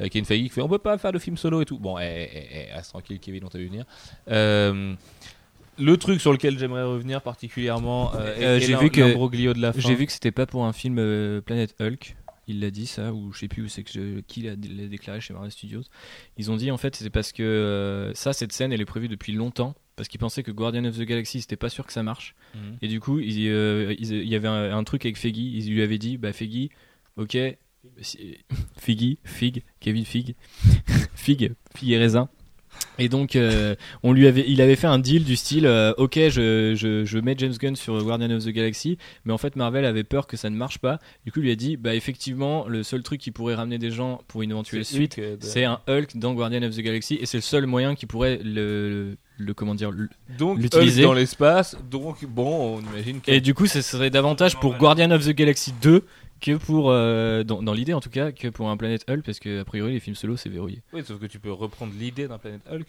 Euh, 0.00 0.08
Kevin 0.08 0.24
Feige 0.24 0.42
qui 0.42 0.48
fait 0.48 0.62
on 0.62 0.68
peut 0.68 0.78
pas 0.78 0.98
faire 0.98 1.12
de 1.12 1.20
film 1.20 1.36
solo 1.36 1.62
et 1.62 1.64
tout. 1.64 1.78
Bon, 1.78 1.96
eh, 1.98 2.28
eh, 2.32 2.46
eh, 2.70 2.74
reste 2.74 2.90
tranquille 2.90 3.20
Kevin, 3.20 3.44
on 3.44 3.48
t'a 3.48 3.58
vu 3.58 3.68
venir. 3.68 3.84
Euh, 4.28 4.94
le 5.78 5.96
truc 5.96 6.20
sur 6.20 6.32
lequel 6.32 6.58
j'aimerais 6.58 6.82
revenir 6.82 7.22
particulièrement, 7.22 8.10
j'ai 8.58 8.74
vu 8.76 8.90
que- 8.90 9.00
de 9.54 9.60
la 9.62 9.72
fin. 9.72 9.78
J'ai 9.80 9.94
vu 9.94 10.06
que 10.06 10.12
c'était 10.12 10.32
pas 10.32 10.46
pour 10.46 10.64
un 10.64 10.72
film 10.72 10.96
Planète 11.42 11.76
Hulk. 11.80 12.16
Il 12.48 12.58
l'a 12.58 12.72
dit 12.72 12.86
ça, 12.86 13.12
ou 13.12 13.32
je 13.32 13.38
sais 13.38 13.48
plus 13.48 13.62
où 13.62 13.68
c'est 13.68 13.84
que 13.84 13.92
je- 13.92 14.20
qui 14.22 14.42
l'a 14.42 14.50
l'a 14.56 14.88
déclaré 14.88 15.20
chez 15.20 15.32
Marvel 15.32 15.52
Studios. 15.52 15.82
Ils 16.36 16.50
ont 16.50 16.56
dit 16.56 16.72
en 16.72 16.78
fait 16.78 16.96
c'est 16.96 17.08
parce 17.10 17.30
que 17.30 17.44
euh, 17.44 18.12
ça, 18.14 18.32
cette 18.32 18.50
scène, 18.52 18.72
elle 18.72 18.80
est 18.80 18.84
prévue 18.86 19.06
depuis 19.06 19.32
longtemps. 19.32 19.76
Parce 19.96 20.08
qu'ils 20.08 20.20
pensaient 20.20 20.42
que 20.42 20.50
Guardian 20.50 20.84
of 20.84 20.96
the 20.96 21.02
Galaxy, 21.02 21.42
c'était 21.42 21.56
pas 21.56 21.68
sûr 21.68 21.86
que 21.86 21.92
ça 21.92 22.02
marche. 22.02 22.34
Mhm. 22.54 22.78
Et 22.82 22.88
du 22.88 23.00
coup, 23.00 23.18
il 23.18 23.48
euh, 23.48 23.94
il 23.98 24.28
y 24.28 24.34
avait 24.34 24.48
un, 24.48 24.76
un 24.76 24.84
truc 24.84 25.04
avec 25.04 25.18
Feige. 25.18 25.36
Ils 25.36 25.70
lui 25.70 25.82
avaient 25.82 25.98
dit, 25.98 26.16
bah 26.16 26.32
Feige, 26.32 26.70
ok, 27.16 27.36
Feige, 28.78 29.16
Fig, 29.24 29.62
Kevin 29.80 30.04
Fig, 30.04 30.34
Fig, 31.14 31.52
Fig 31.76 31.90
et 31.90 31.98
raisin. 31.98 32.28
Et 32.98 33.08
donc, 33.08 33.34
euh, 33.34 33.74
on 34.02 34.12
lui 34.12 34.26
avait, 34.26 34.44
il 34.46 34.60
avait 34.62 34.76
fait 34.76 34.86
un 34.86 34.98
deal 34.98 35.24
du 35.24 35.36
style, 35.36 35.66
euh, 35.66 35.92
ok, 35.96 36.14
je, 36.14 36.74
je, 36.76 37.04
je 37.04 37.18
mets 37.18 37.34
James 37.36 37.52
Gunn 37.58 37.74
sur 37.74 38.02
Guardian 38.02 38.30
of 38.30 38.44
the 38.44 38.50
Galaxy, 38.50 38.96
mais 39.24 39.32
en 39.32 39.38
fait 39.38 39.56
Marvel 39.56 39.84
avait 39.84 40.04
peur 40.04 40.26
que 40.26 40.36
ça 40.36 40.50
ne 40.50 40.56
marche 40.56 40.78
pas. 40.78 40.98
Du 41.24 41.32
coup, 41.32 41.40
il 41.40 41.44
lui 41.44 41.50
a 41.50 41.56
dit, 41.56 41.76
bah 41.76 41.94
effectivement, 41.94 42.66
le 42.68 42.82
seul 42.82 43.02
truc 43.02 43.20
qui 43.20 43.32
pourrait 43.32 43.54
ramener 43.54 43.78
des 43.78 43.90
gens 43.90 44.22
pour 44.28 44.42
une 44.42 44.50
éventuelle 44.50 44.84
suite, 44.84 45.20
c'est 45.40 45.64
un 45.64 45.80
Hulk 45.88 46.16
dans 46.16 46.34
Guardian 46.34 46.62
of 46.62 46.76
the 46.76 46.80
Galaxy, 46.80 47.18
et 47.20 47.26
c'est 47.26 47.38
le 47.38 47.42
seul 47.42 47.66
moyen 47.66 47.94
qui 47.94 48.06
pourrait 48.06 48.38
le, 48.42 48.88
le 48.90 49.16
comment 49.54 49.74
dire. 49.74 49.90
le- 49.90 50.08
Donc 50.38 50.58
l'utiliser. 50.58 51.02
Dans 51.02 51.12
l'espace. 51.12 51.76
Donc 51.90 52.24
bon, 52.26 52.76
on 52.78 52.80
imagine 52.80 53.20
que 53.20 53.30
Et 53.30 53.40
du 53.40 53.54
coup, 53.54 53.66
ce 53.66 53.80
serait 53.82 54.10
davantage 54.10 54.58
pour 54.58 54.76
Guardian 54.76 55.10
of 55.10 55.24
the 55.26 55.30
Galaxy 55.30 55.72
2 55.82 56.04
que 56.40 56.56
pour, 56.56 56.90
euh, 56.90 57.42
dans, 57.44 57.62
dans 57.62 57.72
l'idée 57.74 57.92
en 57.92 58.00
tout 58.00 58.08
cas, 58.08 58.32
que 58.32 58.48
pour 58.48 58.70
un 58.70 58.76
Planète 58.78 59.04
Hulk, 59.10 59.22
parce 59.24 59.38
que 59.40 59.60
a 59.60 59.64
priori 59.64 59.92
les 59.92 60.00
films 60.00 60.16
solo 60.16 60.36
c'est 60.38 60.48
verrouillé. 60.48 60.80
Oui, 60.92 61.02
sauf 61.06 61.20
que 61.20 61.26
tu 61.26 61.38
peux 61.38 61.52
reprendre 61.52 61.92
l'idée 61.98 62.28
d'un 62.28 62.38
planète 62.38 62.62
Hulk. 62.70 62.86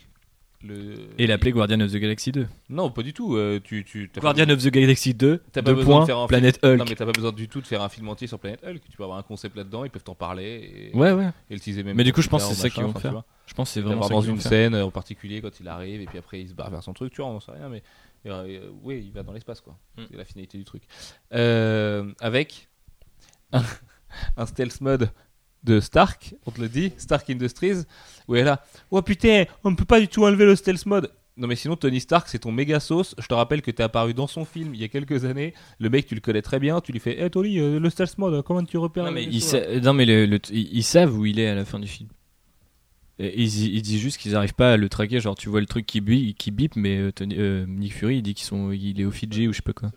Le... 0.64 0.96
Et 1.18 1.26
l'appeler 1.28 1.52
Guardian 1.52 1.80
of 1.82 1.92
the 1.92 1.96
Galaxy 1.98 2.32
2. 2.32 2.48
Non, 2.70 2.92
pas 2.92 3.02
du 3.02 3.14
tout. 3.14 3.36
euh, 3.36 3.60
tu, 3.64 3.84
tu, 3.84 4.12
Guardian 4.20 4.48
of 4.50 4.64
the 4.64 4.68
Galaxy 4.70 5.14
2, 5.14 5.42
T'as 5.52 5.62
pas 5.62 5.74
besoin 5.74 5.86
points, 5.96 6.02
de 6.02 6.06
faire 6.06 6.18
un 6.20 6.28
Planète 6.28 6.60
film- 6.60 6.74
Hulk. 6.74 6.80
Non, 6.80 6.86
mais 6.88 6.96
t'as 6.96 7.06
pas 7.06 7.12
besoin 7.12 7.32
du 7.32 7.48
tout 7.48 7.62
de 7.62 7.68
faire 7.68 7.82
un 7.82 7.90
film 7.90 8.08
entier 8.10 8.28
sur 8.28 8.38
Planète 8.40 8.64
Hulk. 8.64 8.82
Tu 8.90 8.96
peux 8.98 9.04
avoir 9.04 9.18
un 9.18 9.24
concept 9.24 9.56
là-dedans, 9.56 9.84
ils 9.86 9.90
peuvent 9.90 10.04
t'en 10.04 10.14
parler 10.16 10.92
et, 10.94 10.96
Ouais, 10.98 11.12
ouais. 11.14 11.30
et 11.50 11.54
le 11.56 11.60
teaser 11.60 11.84
même. 11.84 11.98
Mais 11.98 12.04
du 12.04 12.14
coup, 12.14 12.22
je 12.22 12.30
pense 12.30 12.48
que 12.48 12.54
c'est 12.54 12.62
ça 12.62 12.70
qu'ils 12.70 12.84
vont 12.84 12.94
faire. 12.94 13.24
Je 13.48 13.54
pense 13.54 13.70
que 13.70 13.74
c'est 13.74 13.82
vraiment 13.82 14.08
dans 14.08 14.22
une 14.22 14.40
scène 14.40 14.76
euh, 14.76 14.86
en 14.86 14.92
particulier 14.92 15.42
quand 15.42 15.60
il 15.60 15.68
arrive 15.68 16.00
et 16.02 16.06
puis 16.06 16.18
après 16.20 16.40
il 16.42 16.48
se 16.48 16.54
barre 16.54 16.70
vers 16.70 16.84
son 16.84 16.94
truc, 16.94 17.12
tu 17.12 17.22
vois, 17.22 17.30
on 17.32 17.40
sait 17.42 17.52
rien, 17.52 17.68
mais 17.70 17.84
euh, 18.28 18.70
oui, 18.84 19.02
il 19.06 19.12
va 19.12 19.24
dans 19.24 19.34
l'espace 19.34 19.60
quoi. 19.62 19.78
Mm. 19.98 20.04
C'est 20.10 20.18
la 20.18 20.26
finalité 20.26 20.58
du 20.58 20.64
truc. 20.64 20.84
Euh, 21.34 22.14
avec 22.22 22.70
un, 23.52 23.62
un 24.38 24.46
stealth 24.46 24.80
mode 24.80 25.10
de 25.64 25.80
Stark, 25.80 26.36
on 26.46 26.52
te 26.52 26.60
le 26.62 26.70
dit, 26.70 26.92
Stark 26.98 27.30
Industries, 27.30 27.84
où 28.28 28.36
elle 28.36 28.42
est 28.42 28.46
là, 28.46 28.64
oh 28.90 29.02
putain, 29.02 29.46
on 29.64 29.72
ne 29.72 29.76
peut 29.76 29.86
pas 29.86 30.00
du 30.00 30.08
tout 30.08 30.24
enlever 30.26 30.46
le 30.46 30.56
stealth 30.56 30.86
mode. 30.86 31.12
Non 31.38 31.48
mais 31.48 31.56
sinon 31.56 31.76
Tony 31.78 32.02
Stark 32.02 32.28
c'est 32.28 32.40
ton 32.40 32.52
méga 32.52 32.80
sauce. 32.80 33.16
Je 33.18 33.26
te 33.26 33.34
rappelle 33.34 33.62
que 33.62 33.72
t'es 33.72 33.82
apparu 33.84 34.14
dans 34.14 34.28
son 34.28 34.44
film 34.44 34.76
il 34.76 34.82
y 34.82 34.84
a 34.84 34.90
quelques 34.90 35.24
années. 35.24 35.54
Le 35.80 35.90
mec 35.90 36.06
tu 36.06 36.14
le 36.14 36.20
connais 36.22 36.42
très 36.42 36.60
bien. 36.60 36.82
Tu 36.82 36.92
lui 36.92 37.00
fais, 37.00 37.20
hey 37.22 37.30
Tony, 37.32 37.58
euh, 37.60 37.80
le 37.80 37.90
stealth 37.90 38.18
mode, 38.18 38.44
comment 38.44 38.64
tu 38.64 38.78
repères 38.78 39.06
Non, 39.06 39.12
mais, 39.12 39.24
ils, 39.24 39.36
là 39.40 39.40
sa- 39.40 39.80
non, 39.80 39.94
mais 39.94 40.06
le- 40.06 40.26
le- 40.26 40.40
ils 40.52 40.78
ils 40.78 40.84
savent 40.84 41.18
où 41.18 41.26
il 41.26 41.40
est 41.40 41.48
à 41.48 41.56
la 41.56 41.64
fin 41.64 41.80
du 41.80 41.88
film. 41.88 42.10
Et 43.18 43.40
ils, 43.42 43.76
ils 43.76 43.82
disent 43.82 44.02
juste 44.02 44.18
qu'ils 44.18 44.36
arrivent 44.36 44.56
pas 44.56 44.74
à 44.74 44.78
le 44.78 44.90
traquer. 44.90 45.20
Genre, 45.22 45.36
tu 45.36 45.48
vois 45.48 45.62
le 45.62 45.68
truc 45.68 45.86
qui 45.86 46.02
bip, 46.02 46.38
qui 46.38 46.52
bip 46.52 46.76
mais 46.76 46.98
euh, 46.98 47.12
Tony- 47.12 47.36
euh, 47.38 47.66
Nick 47.68 47.94
Fury 47.94 48.18
il 48.18 48.22
dit 48.24 48.34
qu'ils 48.34 48.46
sont, 48.48 48.72
il 48.72 49.00
est 49.00 49.06
au 49.06 49.12
Fidji 49.12 49.48
ou 49.48 49.54
je 49.54 49.58
sais 49.58 49.62
pas 49.64 49.74
quoi. 49.74 49.92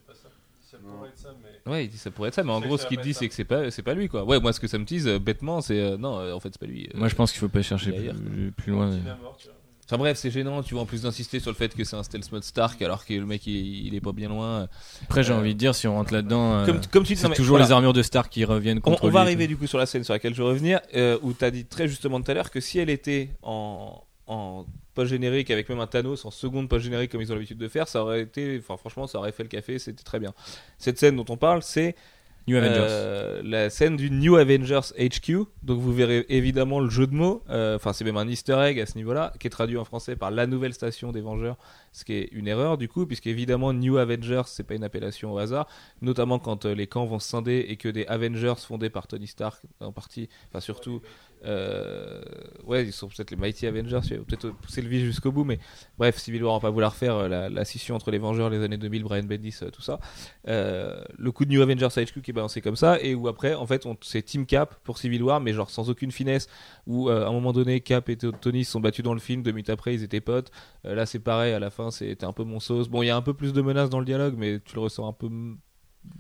Ouais, 1.67 1.87
il 1.87 1.89
dit 1.89 1.97
ça 1.97 2.11
pourrait 2.11 2.29
être 2.29 2.35
ça, 2.35 2.43
mais 2.43 2.53
en 2.53 2.61
gros, 2.61 2.77
ce 2.77 2.87
qu'il 2.87 3.01
dit, 3.01 3.15
c'est 3.15 3.27
que 3.29 3.35
c'est 3.35 3.45
pas, 3.45 3.71
c'est 3.71 3.83
pas 3.83 3.95
lui, 3.95 4.09
quoi. 4.09 4.25
Ouais, 4.25 4.39
moi, 4.39 4.53
ce 4.53 4.61
que 4.61 4.67
ça 4.67 4.77
me 4.79 4.85
tease, 4.85 5.07
euh, 5.09 5.19
bêtement, 5.19 5.63
c'est 5.63 5.81
euh, 5.81 5.97
non, 5.97 6.19
euh, 6.19 6.33
en 6.35 6.41
fait, 6.41 6.51
c'est 6.53 6.61
pas 6.61 6.67
lui. 6.67 6.89
euh. 6.95 6.99
Moi, 6.99 7.09
je 7.09 7.15
pense 7.15 7.33
qu'il 7.33 7.41
faut 7.41 7.49
pas 7.49 7.63
chercher 7.63 7.93
plus, 7.93 8.53
plus 8.53 8.73
loin. 8.73 8.91
Enfin 9.87 9.99
bref, 9.99 10.17
c'est 10.17 10.31
gênant. 10.31 10.63
Tu 10.63 10.73
vois, 10.75 10.83
en 10.83 10.87
plus 10.87 11.03
d'insister 11.03 11.41
sur 11.41 11.51
le 11.51 11.57
fait 11.57 11.75
que 11.75 11.85
c'est 11.85 11.95
un 11.97 12.03
stealth 12.03 12.33
mode 12.33 12.43
Stark, 12.45 12.81
alors 12.81 13.05
que 13.05 13.13
le 13.13 13.27
mec, 13.27 13.47
il, 13.47 13.87
il 13.87 13.95
est 13.95 14.01
pas 14.01 14.13
bien 14.13 14.29
loin. 14.31 14.67
Après, 15.05 15.23
j'ai 15.23 15.33
envie 15.35 15.53
de 15.55 15.59
dire, 15.59 15.75
si 15.75 15.87
on 15.87 15.95
rentre 15.95 16.13
là-dedans, 16.15 16.55
euh, 16.55 16.67
Comme, 16.67 16.81
comme 16.91 17.03
tu 17.05 17.13
dis, 17.15 17.19
c'est 17.19 17.25
non, 17.25 17.31
mais 17.31 17.37
toujours 17.37 17.57
voilà. 17.57 17.67
les 17.67 17.73
armures 17.73 17.93
de 17.93 18.03
Stark 18.03 18.31
qui 18.33 18.45
reviennent 18.47 18.79
On, 18.79 18.91
contre 18.93 19.05
on 19.05 19.09
va 19.11 19.11
lui 19.11 19.17
et 19.19 19.21
arriver 19.33 19.47
du 19.47 19.57
coup 19.59 19.67
sur 19.67 19.79
la 19.79 19.85
scène 19.87 20.03
sur 20.05 20.15
laquelle 20.15 20.35
je 20.35 20.43
veux 20.43 20.49
revenir, 20.49 20.81
euh, 20.95 21.19
où 21.23 21.33
tu 21.35 21.45
as 21.45 21.51
dit 21.51 21.67
très 21.67 21.87
justement 21.87 22.21
tout 22.23 22.31
à 22.31 22.35
l'heure 22.35 22.51
que 22.51 22.61
si 22.61 22.79
elle 22.79 22.89
était 22.89 23.31
en, 23.43 24.03
en 24.27 24.65
post-générique 24.95 25.51
avec 25.51 25.69
même 25.69 25.81
un 25.81 25.87
Thanos 25.87 26.25
en 26.25 26.31
seconde 26.31 26.69
post-générique 26.69 27.11
comme 27.13 27.21
ils 27.21 27.31
ont 27.31 27.35
l'habitude 27.35 27.59
de 27.59 27.69
faire, 27.69 27.89
ça 27.89 28.03
aurait 28.03 28.23
été, 28.23 28.59
enfin 28.59 28.77
franchement, 28.77 29.07
ça 29.07 29.19
aurait 29.19 29.33
fait 29.33 29.43
le 29.43 29.49
café, 29.49 29.79
c'était 29.79 30.05
très 30.05 30.21
bien. 30.21 30.33
Cette 30.79 30.99
scène 30.99 31.17
dont 31.17 31.27
on 31.29 31.37
parle, 31.37 31.63
c'est 31.63 31.95
New 32.47 32.59
Avengers. 32.59 32.79
euh, 32.83 33.41
la 33.43 33.71
scène 33.71 33.97
du 33.97 34.11
New 34.11 34.37
Avengers 34.37 34.93
HQ. 34.99 35.47
Donc 35.63 35.81
vous 35.81 35.95
verrez 35.95 36.27
évidemment 36.29 36.79
le 36.79 36.91
jeu 36.91 37.07
de 37.07 37.15
mots. 37.15 37.43
euh, 37.49 37.77
Enfin, 37.77 37.95
c'est 37.95 38.05
même 38.05 38.19
un 38.19 38.29
Easter 38.29 38.59
egg 38.61 38.79
à 38.81 38.85
ce 38.85 38.97
niveau-là, 38.99 39.33
qui 39.41 39.47
est 39.47 39.51
traduit 39.51 39.79
en 39.79 39.85
français 39.87 40.15
par 40.15 40.31
la 40.31 40.47
nouvelle 40.47 40.75
station 40.75 41.11
des 41.11 41.23
Vengeurs, 41.23 41.57
ce 41.93 42.05
qui 42.05 42.13
est 42.13 42.29
une 42.33 42.47
erreur 42.47 42.77
du 42.77 42.87
coup, 42.87 43.07
puisque 43.07 43.27
évidemment 43.29 43.73
New 43.73 43.97
Avengers, 43.97 44.43
c'est 44.47 44.63
pas 44.65 44.75
une 44.75 44.85
appellation 44.85 45.33
au 45.33 45.39
hasard, 45.39 45.67
notamment 46.03 46.39
quand 46.39 46.67
euh, 46.67 46.75
les 46.75 46.87
camps 46.87 47.07
vont 47.07 47.19
se 47.19 47.29
scinder 47.31 47.65
et 47.67 47.77
que 47.77 47.89
des 47.89 48.05
Avengers 48.09 48.55
fondés 48.59 48.91
par 48.91 49.07
Tony 49.07 49.27
Stark 49.27 49.63
en 49.81 49.93
partie, 49.93 50.29
enfin 50.51 50.61
surtout. 50.61 51.01
Euh, 51.45 52.21
ouais, 52.65 52.85
ils 52.85 52.93
sont 52.93 53.09
peut-être 53.09 53.31
les 53.31 53.37
Mighty 53.37 53.67
Avengers, 53.67 54.01
peut-être 54.27 54.51
pousser 54.51 54.83
le 54.83 54.89
vis 54.89 55.01
jusqu'au 55.05 55.33
bout, 55.33 55.45
mais 55.45 55.59
bref, 55.99 56.17
Civil 56.19 56.43
War, 56.43 56.55
on 56.55 56.59
va 56.59 56.63
pas 56.69 56.71
vouloir 56.71 56.95
faire 56.95 57.15
euh, 57.17 57.29
la, 57.29 57.49
la 57.49 57.65
scission 57.65 57.95
entre 57.95 58.11
les 58.11 58.19
Vengeurs, 58.19 58.51
les 58.51 58.63
années 58.63 58.77
2000, 58.77 59.03
Brian 59.05 59.23
Bendis, 59.25 59.57
euh, 59.63 59.71
tout 59.71 59.83
ça. 59.83 60.01
Euh, 60.49 61.03
le 61.19 61.33
coup 61.33 61.45
de 61.45 61.51
New 61.51 61.63
Avengers 61.63 61.89
HQ 61.97 62.23
qui 62.23 62.31
est 62.31 62.35
balancé 62.35 62.61
comme 62.61 62.77
ça 62.77 62.99
et 63.01 63.15
où 63.15 63.29
après 63.29 63.55
en 63.55 63.67
fait 63.67 63.87
on- 63.87 63.97
c'est 64.03 64.23
Team 64.23 64.47
Cap 64.47 64.75
pour 64.85 64.99
Civil 64.99 65.23
War 65.23 65.41
mais 65.41 65.53
genre 65.53 65.71
sans 65.71 65.91
aucune 65.91 66.11
finesse 66.13 66.49
où 66.87 67.09
euh, 67.09 67.25
à 67.25 67.29
un 67.29 67.33
moment 67.33 67.53
donné 67.53 67.81
Cap 67.81 68.09
et 68.09 68.17
Tony 68.17 68.65
se 68.65 68.73
sont 68.73 68.81
battus 68.81 69.05
dans 69.05 69.15
le 69.15 69.21
film 69.21 69.43
deux 69.43 69.53
minutes 69.53 69.71
après 69.71 69.95
ils 69.95 70.03
étaient 70.03 70.21
potes. 70.21 70.51
Là 70.85 71.07
c'est 71.07 71.19
pareil 71.19 71.53
à 71.53 71.59
la 71.59 71.71
fin 71.71 71.91
c'était 71.91 72.25
un 72.25 72.33
peu 72.33 72.45
mon 72.45 72.61
sauce 72.61 72.89
bon 72.89 73.03
il 73.03 73.07
y 73.07 73.11
a 73.11 73.17
un 73.17 73.23
peu 73.23 73.35
plus 73.35 73.53
de 73.53 73.63
menaces 73.63 73.91
dans 73.91 73.99
le 74.01 74.05
dialogue 74.07 74.35
mais 74.37 74.61
tu 74.65 74.75
le 74.75 74.81
ressens 74.83 75.09
un 75.09 75.13
peu 75.13 75.29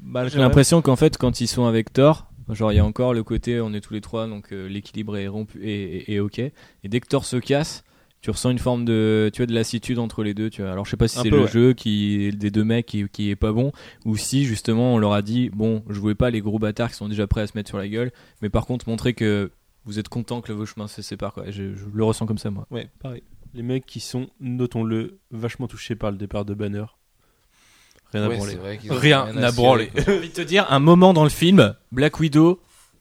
mal 0.02 0.30
J'ai 0.30 0.38
l'impression 0.38 0.80
qu'en 0.82 0.96
fait, 0.96 1.18
quand 1.18 1.40
ils 1.40 1.46
sont 1.46 1.66
avec 1.66 1.92
Thor, 1.92 2.26
genre 2.50 2.72
il 2.72 2.76
y 2.76 2.78
a 2.78 2.84
encore 2.84 3.14
le 3.14 3.22
côté 3.22 3.60
on 3.60 3.72
est 3.72 3.80
tous 3.80 3.94
les 3.94 4.00
trois, 4.00 4.26
donc 4.26 4.52
euh, 4.52 4.68
l'équilibre 4.68 5.16
est 5.16 5.28
rompu 5.28 5.62
et, 5.62 5.96
et- 6.10 6.14
et 6.14 6.20
ok. 6.20 6.38
Et 6.38 6.52
dès 6.84 7.00
que 7.00 7.06
Thor 7.06 7.24
se 7.24 7.36
casse, 7.36 7.84
tu 8.20 8.30
ressens 8.30 8.50
une 8.50 8.58
forme 8.58 8.84
de, 8.86 9.30
tu 9.34 9.42
vois, 9.42 9.46
de 9.46 9.52
lassitude 9.54 9.98
entre 9.98 10.22
les 10.22 10.32
deux. 10.34 10.48
Tu 10.50 10.62
vois. 10.62 10.72
Alors 10.72 10.84
je 10.86 10.90
sais 10.90 10.96
pas 10.96 11.08
si 11.08 11.18
c'est 11.18 11.30
le 11.30 11.42
ouais. 11.42 11.48
jeu 11.48 11.72
qui 11.74 12.30
des 12.36 12.50
deux 12.50 12.64
mecs 12.64 12.86
qui, 12.86 13.06
qui 13.08 13.30
est 13.30 13.36
pas 13.36 13.52
bon, 13.52 13.70
ou 14.04 14.16
si 14.16 14.44
justement 14.44 14.94
on 14.94 14.98
leur 14.98 15.12
a 15.12 15.22
dit 15.22 15.50
bon, 15.50 15.82
je 15.88 15.98
voulais 16.00 16.14
pas 16.14 16.30
les 16.30 16.40
gros 16.40 16.58
bâtards 16.58 16.90
qui 16.90 16.96
sont 16.96 17.08
déjà 17.08 17.26
prêts 17.26 17.42
à 17.42 17.46
se 17.46 17.52
mettre 17.54 17.68
sur 17.68 17.78
la 17.78 17.88
gueule, 17.88 18.12
mais 18.42 18.48
par 18.50 18.66
contre 18.66 18.88
montrer 18.88 19.14
que 19.14 19.50
vous 19.84 19.98
êtes 19.98 20.08
content 20.08 20.40
que 20.40 20.52
vos 20.52 20.64
chemins 20.64 20.88
se 20.88 21.02
séparent. 21.02 21.34
Quoi. 21.34 21.50
Je, 21.50 21.74
je 21.74 21.84
le 21.92 22.04
ressens 22.04 22.24
comme 22.26 22.38
ça 22.38 22.50
moi. 22.50 22.66
ouais 22.70 22.88
pareil 23.02 23.22
Les 23.52 23.62
mecs 23.62 23.84
qui 23.84 24.00
sont, 24.00 24.28
notons-le, 24.40 25.18
vachement 25.30 25.66
touchés 25.68 25.94
par 25.94 26.10
le 26.10 26.16
départ 26.16 26.46
de 26.46 26.54
Banner. 26.54 26.84
Rien 28.14 28.22
à 28.24 28.28
Ouais, 28.28 28.36
branler. 28.36 28.78
qu'ils 28.80 28.92
ont 28.92 28.96
Rien 28.96 29.24
rien 29.24 29.36
à 29.42 29.50
cirer, 29.50 29.62
branler. 29.62 29.90
J'ai 29.94 30.16
envie 30.16 30.28
de 30.28 30.34
te 30.34 30.40
dire, 30.40 30.66
un 30.70 30.78
moment 30.78 31.12
dans 31.12 31.24
le 31.24 31.30
film, 31.30 31.74
Black 31.92 32.18
Widow, 32.20 32.60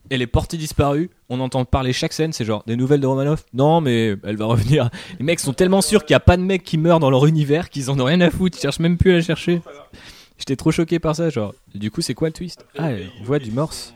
elle 0.09 0.21
est 0.21 0.27
portée 0.27 0.57
disparue. 0.57 1.09
On 1.29 1.39
entend 1.39 1.63
parler 1.65 1.93
chaque 1.93 2.11
scène, 2.13 2.33
c'est 2.33 2.43
genre 2.45 2.63
des 2.67 2.75
nouvelles 2.75 2.99
de 2.99 3.07
Romanoff. 3.07 3.45
Non, 3.53 3.79
mais 3.79 4.15
elle 4.23 4.35
va 4.35 4.45
revenir. 4.45 4.89
Les 5.19 5.23
mecs 5.25 5.39
sont 5.39 5.53
tellement 5.53 5.81
sûrs 5.81 6.03
qu'il 6.03 6.13
n'y 6.13 6.17
a 6.17 6.19
pas 6.19 6.35
de 6.37 6.41
mec 6.41 6.63
qui 6.63 6.77
meurt 6.77 6.99
dans 6.99 7.09
leur 7.09 7.25
univers 7.25 7.69
qu'ils 7.69 7.89
en 7.89 7.99
ont 7.99 8.03
rien 8.05 8.19
à 8.21 8.29
foutre. 8.29 8.57
Ils 8.57 8.61
cherchent 8.61 8.79
même 8.79 8.97
plus 8.97 9.11
à 9.11 9.15
la 9.15 9.21
chercher. 9.21 9.61
J'étais 10.37 10.55
trop 10.55 10.71
choqué 10.71 10.99
par 10.99 11.15
ça, 11.15 11.29
genre. 11.29 11.53
Du 11.73 11.89
coup, 11.91 12.01
c'est 12.01 12.13
quoi 12.15 12.27
le 12.27 12.33
twist 12.33 12.65
Ah, 12.77 12.89
on 13.21 13.23
voit 13.23 13.39
du 13.39 13.51
morse. 13.51 13.93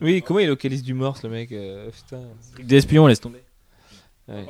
oui 0.00 0.22
comment 0.22 0.40
il 0.40 0.48
localise 0.48 0.82
du 0.82 0.94
morse 0.94 1.22
le 1.22 1.30
mec 1.30 1.52
euh, 1.52 1.90
putain 1.90 2.22
Truc 2.54 2.66
d'espion, 2.66 3.06
laisse 3.06 3.20
tomber. 3.20 3.42
Ouais. 4.28 4.46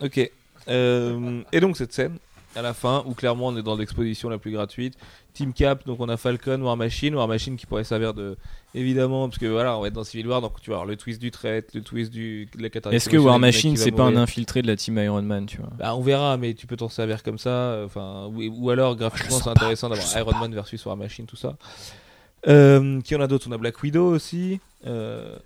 Ok. 0.00 0.30
Euh, 0.68 1.42
et 1.52 1.60
donc 1.60 1.76
cette 1.76 1.92
scène, 1.92 2.18
à 2.56 2.62
la 2.62 2.74
fin, 2.74 3.04
où 3.06 3.14
clairement 3.14 3.48
on 3.48 3.56
est 3.56 3.62
dans 3.62 3.76
l'exposition 3.76 4.28
la 4.28 4.38
plus 4.38 4.50
gratuite. 4.52 4.94
Team 5.32 5.52
Cap, 5.52 5.86
donc 5.86 6.00
on 6.00 6.08
a 6.08 6.16
Falcon, 6.16 6.60
War 6.60 6.76
Machine, 6.76 7.14
War 7.14 7.28
Machine 7.28 7.56
qui 7.56 7.64
pourrait 7.64 7.84
servir 7.84 8.12
de, 8.14 8.36
évidemment, 8.74 9.28
parce 9.28 9.38
que 9.38 9.46
voilà, 9.46 9.78
on 9.78 9.80
va 9.82 9.86
être 9.86 9.94
dans 9.94 10.02
Civil 10.02 10.26
War, 10.26 10.40
donc 10.40 10.60
tu 10.60 10.70
vas 10.70 10.76
avoir 10.76 10.86
le 10.88 10.96
twist 10.96 11.20
du 11.20 11.30
trait, 11.30 11.64
le 11.72 11.82
twist 11.82 12.10
du, 12.10 12.48
de 12.56 12.60
la 12.62 12.68
cataract 12.68 12.96
Est-ce 12.96 13.08
que 13.08 13.16
War 13.16 13.38
Machine, 13.38 13.76
c'est 13.76 13.92
pas 13.92 14.02
un 14.04 14.16
infiltré 14.16 14.62
de 14.62 14.66
la 14.66 14.74
team 14.76 14.98
Iron 14.98 15.22
Man, 15.22 15.46
tu 15.46 15.58
vois? 15.58 15.70
Bah, 15.78 15.94
on 15.94 16.00
verra, 16.00 16.36
mais 16.36 16.54
tu 16.54 16.66
peux 16.66 16.76
t'en 16.76 16.88
servir 16.88 17.22
comme 17.22 17.38
ça. 17.38 17.50
euh, 17.50 17.86
Enfin, 17.86 18.26
ou, 18.34 18.42
ou 18.42 18.70
alors 18.70 18.96
graphiquement, 18.96 19.38
c'est 19.38 19.50
intéressant 19.50 19.88
d'avoir 19.88 20.18
Iron 20.18 20.36
Man 20.40 20.52
versus 20.52 20.84
War 20.84 20.96
Machine, 20.96 21.26
tout 21.26 21.36
ça. 21.36 21.56
Euh, 22.48 23.00
qui 23.02 23.14
en 23.14 23.20
a 23.20 23.26
d'autres? 23.26 23.46
On 23.48 23.52
a 23.52 23.58
Black 23.58 23.82
Widow 23.82 24.06
aussi. 24.08 24.60
Euh, 24.86 25.36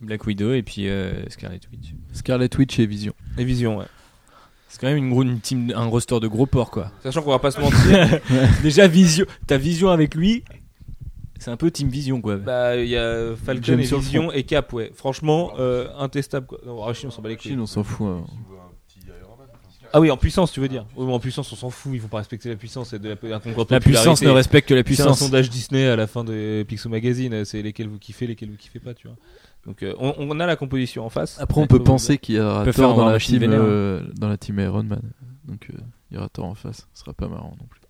Black 0.00 0.26
Widow 0.26 0.52
et 0.52 0.62
puis 0.62 0.88
euh, 0.88 1.28
Scarlet 1.28 1.60
Witch. 1.72 1.92
Scarlet 2.12 2.48
Witch 2.56 2.78
et 2.78 2.86
Vision. 2.86 3.14
et 3.36 3.44
Vision, 3.44 3.78
ouais. 3.78 3.86
C'est 4.68 4.80
quand 4.80 4.88
même 4.88 4.96
une, 4.96 5.10
gros- 5.10 5.22
une 5.22 5.40
team, 5.40 5.72
un 5.74 5.84
roster 5.86 6.18
de 6.20 6.28
gros 6.28 6.46
porcs, 6.46 6.70
quoi. 6.70 6.90
Sachant 7.02 7.22
qu'on 7.22 7.30
va 7.30 7.38
pas 7.38 7.50
se 7.50 7.60
mentir, 7.60 8.20
Déjà, 8.62 8.86
Vision, 8.88 9.24
ta 9.46 9.56
vision 9.58 9.90
avec 9.90 10.14
lui, 10.14 10.42
c'est 11.38 11.50
un 11.50 11.56
peu 11.56 11.70
Team 11.70 11.88
Vision, 11.88 12.20
quoi. 12.20 12.36
bah, 12.36 12.76
il 12.76 12.88
y 12.88 12.96
a 12.96 13.36
Falcon 13.36 13.62
James 13.62 13.80
et 13.80 13.84
sur 13.86 13.98
le 13.98 14.02
Vision 14.02 14.32
et 14.32 14.42
Cap, 14.42 14.72
ouais. 14.72 14.90
Franchement, 14.94 15.52
euh, 15.58 15.88
intestable, 15.98 16.46
quoi. 16.46 16.58
Non, 16.66 16.84
Machine, 16.84 17.08
on 17.08 17.12
s'en 17.12 17.22
bat 17.22 17.28
les 17.28 17.36
couilles. 17.36 17.52
Chine, 17.52 17.60
on 17.60 17.66
s'en 17.66 17.84
fout. 17.84 18.06
hein. 18.06 18.24
Ah 19.92 20.00
oui, 20.00 20.10
en 20.10 20.16
puissance, 20.16 20.52
tu 20.52 20.60
veux 20.60 20.68
dire 20.68 20.84
Oui, 20.96 21.06
mais 21.06 21.12
en 21.12 21.20
puissance, 21.20 21.50
on 21.52 21.56
s'en 21.56 21.70
fout. 21.70 21.92
Ils 21.94 22.00
vont 22.00 22.08
pas 22.08 22.18
respecter 22.18 22.48
la 22.50 22.56
puissance. 22.56 22.92
De 22.92 23.08
la, 23.08 23.36
un 23.36 23.38
concours 23.38 23.64
de 23.66 23.72
La 23.72 23.80
puissance 23.80 24.20
ne 24.20 24.28
respecte 24.30 24.68
que 24.68 24.74
la 24.74 24.80
C'est 24.80 24.82
un 24.82 24.84
puissance. 24.84 25.18
sondage 25.20 25.48
Disney 25.48 25.86
à 25.86 25.96
la 25.96 26.06
fin 26.06 26.24
de 26.24 26.64
Pixel 26.68 26.90
Magazine. 26.90 27.44
C'est 27.44 27.62
lesquels 27.62 27.88
vous 27.88 27.98
kiffez, 27.98 28.26
lesquels 28.26 28.50
vous 28.50 28.56
kiffez 28.56 28.80
pas, 28.80 28.92
tu 28.94 29.06
vois. 29.06 29.16
Donc, 29.66 29.82
euh, 29.82 29.94
on, 29.98 30.14
on 30.18 30.38
a 30.40 30.46
la 30.46 30.56
composition 30.56 31.04
en 31.04 31.08
face. 31.10 31.38
Après, 31.40 31.60
on 31.60 31.66
peut 31.66 31.82
penser 31.82 32.18
qu'il 32.18 32.36
y 32.36 32.40
aura 32.40 32.62
peut 32.64 32.72
Thor 32.72 32.92
un 32.92 32.96
dans 32.96 33.10
la, 33.10 33.18
team, 33.18 33.42
euh, 33.44 34.02
dans 34.16 34.28
la 34.28 34.36
team 34.36 34.58
Iron 34.60 34.84
Man. 34.84 35.02
Donc 35.44 35.68
euh, 35.72 35.76
il 36.10 36.14
y 36.14 36.18
aura 36.18 36.28
Thor 36.28 36.44
en 36.46 36.54
face. 36.54 36.86
Ce 36.94 37.00
sera 37.00 37.12
pas 37.12 37.26
marrant 37.28 37.54
non 37.60 37.66
plus. 37.68 37.80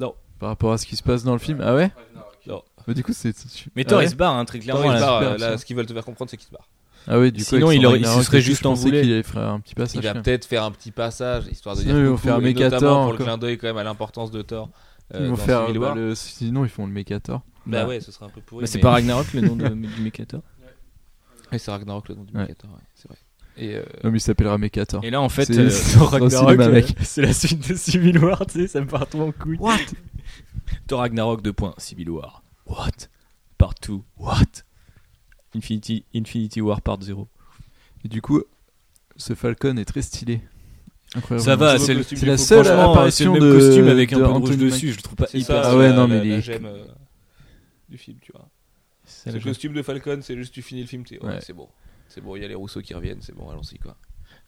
Non. 0.00 0.14
Par 0.38 0.50
rapport 0.50 0.72
à 0.72 0.78
ce 0.78 0.86
qui 0.86 0.94
se 0.96 1.02
passe 1.02 1.24
dans 1.24 1.32
le 1.32 1.38
film. 1.40 1.60
Ah 1.64 1.74
ouais? 1.74 1.90
Non. 2.46 2.62
Mais 2.86 2.94
du 2.94 3.02
coup, 3.04 3.12
c'est. 3.12 3.34
Mais 3.76 3.82
Ah 3.82 3.90
Thor, 3.90 3.98
ouais 3.98 4.04
il 4.06 4.10
se 4.10 4.14
barre, 4.14 4.34
hein, 4.34 4.44
très 4.44 4.58
Thor, 4.60 4.80
clairement. 4.80 4.92
il 4.94 4.98
se 4.98 5.02
là. 5.04 5.36
barre, 5.38 5.58
ce 5.58 5.64
qu'ils 5.66 5.76
veulent 5.76 5.84
te 5.86 5.92
faire 5.92 6.04
comprendre, 6.04 6.30
c'est 6.30 6.36
qu'il 6.36 6.46
se 6.46 6.52
barre. 6.52 6.68
Ah 7.06 7.18
oui, 7.18 7.32
du 7.32 7.42
coup, 7.42 7.48
Sinon, 7.50 7.68
avec 7.68 7.78
il 7.78 7.82
son 7.82 7.88
aurait- 7.88 7.98
il 8.00 8.06
se 8.06 8.22
serait 8.22 8.40
juste 8.40 8.62
pensais 8.62 8.82
envolé. 8.86 9.02
qu'il 9.02 9.12
allait 9.12 9.22
faire 9.22 9.42
un 9.48 9.60
petit 9.60 9.74
passage. 9.74 9.96
Il 10.02 10.06
va 10.06 10.14
peut-être 10.14 10.44
faire 10.46 10.62
un 10.64 10.70
petit 10.70 10.90
passage, 10.90 11.44
histoire 11.50 11.74
de 11.76 11.80
Sinon, 11.82 11.94
dire 11.94 12.02
ils 12.02 12.06
vont 12.08 12.14
coucou, 12.16 12.26
faire 12.28 12.36
un 12.36 12.40
Mécator 12.40 13.02
pour 13.04 13.12
le 13.12 13.18
clin 13.24 13.36
d'œil 13.38 13.58
quand 13.58 13.66
même 13.66 13.76
à 13.78 13.84
l'importance 13.84 14.30
de 14.30 14.42
Thor. 14.42 14.70
euh, 15.14 15.20
Ils 15.22 15.28
vont 15.28 15.36
faire. 15.36 15.72
Bah, 15.74 15.94
Sinon, 16.14 16.64
ils 16.64 16.70
font 16.70 16.86
le 16.86 16.92
Mécator. 16.92 17.42
Bah 17.66 17.82
Bah. 17.82 17.88
ouais, 17.88 18.00
ce 18.00 18.10
serait 18.12 18.24
un 18.26 18.30
peu 18.30 18.40
pourri. 18.40 18.62
Mais 18.62 18.66
c'est 18.66 18.78
pas 18.78 18.92
Ragnarok 18.92 19.32
le 19.34 19.42
nom 19.42 19.56
de- 19.56 19.68
du 19.68 20.00
Mécator 20.02 20.40
Ouais, 21.52 21.58
c'est 21.58 21.70
Ragnarok 21.70 22.08
le 22.08 22.14
nom 22.16 22.24
du 22.24 22.34
Ouais. 22.34 22.42
Mécator, 22.42 22.70
ouais, 22.70 22.76
c'est 22.94 23.08
vrai. 23.08 23.18
Et 23.56 23.74
euh, 23.74 23.82
Non, 24.04 24.10
mais 24.12 24.18
il 24.18 24.20
s'appellera 24.20 24.56
Mekator. 24.58 25.04
Et 25.04 25.10
là, 25.10 25.20
en 25.20 25.28
fait, 25.28 25.46
C'est- 25.46 25.58
euh, 25.58 25.98
Ragnarok, 26.04 26.60
euh, 26.60 26.72
mec. 26.72 26.94
c'est 27.02 27.22
la 27.22 27.32
suite 27.32 27.68
de 27.68 27.74
Civil 27.74 28.18
War, 28.18 28.46
tu 28.46 28.60
sais, 28.60 28.68
ça 28.68 28.80
me 28.80 28.86
part 28.86 29.08
trop 29.08 29.22
en 29.22 29.32
couille. 29.32 29.56
What? 29.58 29.78
Thor 30.86 31.00
Ragnarok 31.00 31.42
2 31.42 31.52
points, 31.52 31.74
Civil 31.78 32.10
War. 32.10 32.42
What? 32.66 33.08
Part 33.56 33.74
2. 33.86 34.00
What? 34.18 34.62
Infinity, 35.54 36.04
Infinity 36.14 36.60
War 36.60 36.80
Part 36.82 36.98
0. 37.02 37.26
Et 38.04 38.08
du 38.08 38.20
coup, 38.22 38.42
ce 39.16 39.34
Falcon 39.34 39.76
est 39.76 39.84
très 39.84 40.02
stylé. 40.02 40.40
Incroyable. 41.14 41.44
Ça 41.44 41.56
va, 41.56 41.78
c'est 41.78 41.94
le- 41.94 42.00
costume 42.00 42.18
c'est 42.18 42.24
du 42.26 42.30
la 42.30 42.36
seule 42.36 42.66
apparition 42.68 43.34
c'est 43.34 43.40
le 43.40 43.46
même 43.46 43.54
de- 43.58 43.66
costume 43.66 43.88
avec 43.88 44.12
un 44.12 44.16
peu 44.18 44.22
de 44.22 44.28
rouge 44.28 44.56
dessus, 44.58 44.90
je 44.92 44.96
le 44.98 45.02
trouve 45.02 45.16
pas 45.16 45.26
c'est 45.26 45.38
hyper. 45.38 45.64
ça, 45.64 45.70
Ah 45.72 45.76
ouais, 45.76 45.88
la- 45.88 45.94
non, 45.96 46.06
la- 46.06 46.22
mais 46.22 46.32
euh, 46.64 46.84
du 47.88 47.96
film, 47.96 48.18
tu 48.20 48.30
vois. 48.32 48.46
C'est 49.08 49.32
le 49.32 49.40
costume 49.40 49.72
de 49.72 49.82
Falcon, 49.82 50.18
c'est 50.22 50.36
juste 50.36 50.52
tu 50.54 50.62
finis 50.62 50.82
le 50.82 50.86
film, 50.86 51.04
t'es 51.04 51.18
ouais, 51.20 51.28
Ouais. 51.28 51.38
c'est 51.40 51.52
bon. 51.52 51.68
C'est 52.08 52.20
bon, 52.20 52.36
il 52.36 52.42
y 52.42 52.44
a 52.44 52.48
les 52.48 52.54
Rousseau 52.54 52.80
qui 52.80 52.94
reviennent, 52.94 53.20
c'est 53.20 53.34
bon, 53.34 53.50
allons-y 53.50 53.78
quoi. 53.78 53.96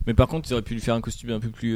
Mais 0.07 0.15
par 0.15 0.28
contre, 0.28 0.49
ils 0.49 0.53
auraient 0.53 0.62
pu 0.62 0.74
lui 0.74 0.81
faire 0.81 0.95
un 0.95 1.01
costume 1.01 1.31
un 1.31 1.41
peu 1.41 1.51
plus. 1.51 1.74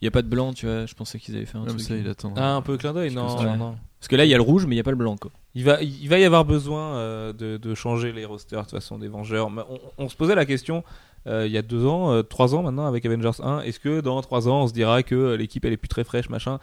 Il 0.00 0.04
y 0.04 0.08
a 0.08 0.10
pas 0.12 0.22
de 0.22 0.28
blanc, 0.28 0.52
tu 0.52 0.66
vois. 0.66 0.86
Je 0.86 0.94
pensais 0.94 1.18
qu'ils 1.18 1.34
avaient 1.36 1.44
fait 1.44 1.58
un 1.58 1.64
Comme 1.64 1.76
truc. 1.76 1.80
ça, 1.88 1.96
il 1.96 2.08
attend. 2.08 2.32
Ah, 2.36 2.54
un 2.54 2.62
peu 2.62 2.76
clin 2.76 2.92
d'œil, 2.92 3.12
non, 3.12 3.36
Ouais. 3.36 3.44
non, 3.44 3.56
non. 3.56 3.76
Parce 3.98 4.06
que 4.06 4.14
là, 4.14 4.24
il 4.24 4.28
y 4.30 4.34
a 4.34 4.36
le 4.36 4.42
rouge, 4.44 4.64
mais 4.66 4.76
il 4.76 4.78
y 4.78 4.80
a 4.80 4.84
pas 4.84 4.92
le 4.92 4.96
blanc, 4.96 5.16
quoi. 5.16 5.32
Il 5.56 5.64
va, 5.64 5.82
il 5.82 6.08
va 6.08 6.20
y 6.20 6.24
avoir 6.24 6.44
besoin 6.44 6.94
euh, 6.96 7.32
de, 7.32 7.56
de 7.56 7.74
changer 7.74 8.12
les 8.12 8.24
rosters 8.24 8.60
de 8.60 8.64
toute 8.64 8.78
façon 8.78 8.96
des 8.98 9.08
Vengeurs. 9.08 9.50
Mais 9.50 9.62
On, 9.68 9.80
on 10.04 10.08
se 10.08 10.14
posait 10.14 10.36
la 10.36 10.46
question 10.46 10.84
euh, 11.26 11.46
il 11.46 11.52
y 11.52 11.58
a 11.58 11.62
deux 11.62 11.84
ans, 11.84 12.12
euh, 12.12 12.22
trois 12.22 12.54
ans 12.54 12.62
maintenant 12.62 12.86
avec 12.86 13.04
Avengers 13.06 13.42
1. 13.42 13.62
Est-ce 13.62 13.80
que 13.80 14.00
dans 14.00 14.20
trois 14.22 14.46
ans 14.48 14.62
on 14.62 14.66
se 14.68 14.72
dira 14.72 15.02
que 15.02 15.16
euh, 15.16 15.36
l'équipe 15.36 15.64
elle 15.64 15.72
est 15.72 15.76
plus 15.76 15.88
très 15.88 16.04
fraîche 16.04 16.28
machin? 16.30 16.60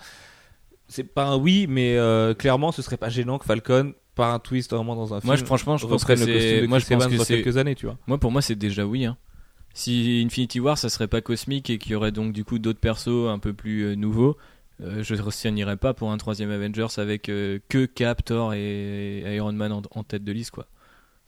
C'est 0.88 1.03
pas 1.03 1.26
un 1.26 1.35
oui, 1.35 1.65
mais 1.67 1.97
euh, 1.97 2.34
clairement 2.34 2.72
ce 2.72 2.81
serait 2.81 2.95
pas 2.97 3.09
gênant 3.09 3.38
que 3.38 3.45
Falcon 3.45 3.93
par 4.15 4.33
un 4.33 4.39
twist 4.39 4.71
vraiment 4.73 4.95
dans 4.95 5.13
un 5.13 5.19
film. 5.19 5.27
Moi, 5.27 5.35
je- 5.35 5.45
franchement, 5.45 5.77
je 5.77 5.85
pense 5.87 6.03
que 6.05 6.15
c'est. 6.15 6.67
Moi, 6.67 6.79
je 6.79 6.85
pense 6.87 7.07
que 7.07 7.17
c'est. 7.23 7.41
quelques 7.41 7.57
années, 7.57 7.75
tu 7.75 7.85
vois. 7.85 7.97
Moi, 8.07 8.17
pour 8.17 8.31
moi, 8.31 8.41
c'est 8.41 8.55
déjà 8.55 8.85
oui. 8.85 9.05
Hein. 9.05 9.17
Si 9.73 10.23
Infinity 10.25 10.59
War, 10.61 10.77
ça 10.77 10.89
serait 10.89 11.07
pas 11.09 11.19
cosmique 11.21 11.69
et 11.69 11.77
qu'il 11.77 11.91
y 11.91 11.95
aurait 11.95 12.13
donc 12.13 12.31
du 12.31 12.45
coup 12.45 12.59
d'autres 12.59 12.79
persos 12.79 13.27
un 13.29 13.39
peu 13.39 13.51
plus 13.53 13.83
euh, 13.83 13.95
nouveaux, 13.95 14.37
euh, 14.81 15.03
je 15.03 15.15
ne 15.15 15.29
signerais 15.31 15.75
pas 15.77 15.93
pour 15.93 16.11
un 16.11 16.17
troisième 16.17 16.49
Avengers 16.49 16.87
avec 16.97 17.27
euh, 17.27 17.59
que 17.67 17.85
Cap, 17.85 18.23
Thor 18.23 18.53
et, 18.53 19.19
et 19.19 19.35
Iron 19.35 19.51
Man 19.51 19.73
en, 19.73 19.81
en 19.91 20.03
tête 20.03 20.23
de 20.23 20.31
liste, 20.31 20.51
quoi. 20.51 20.65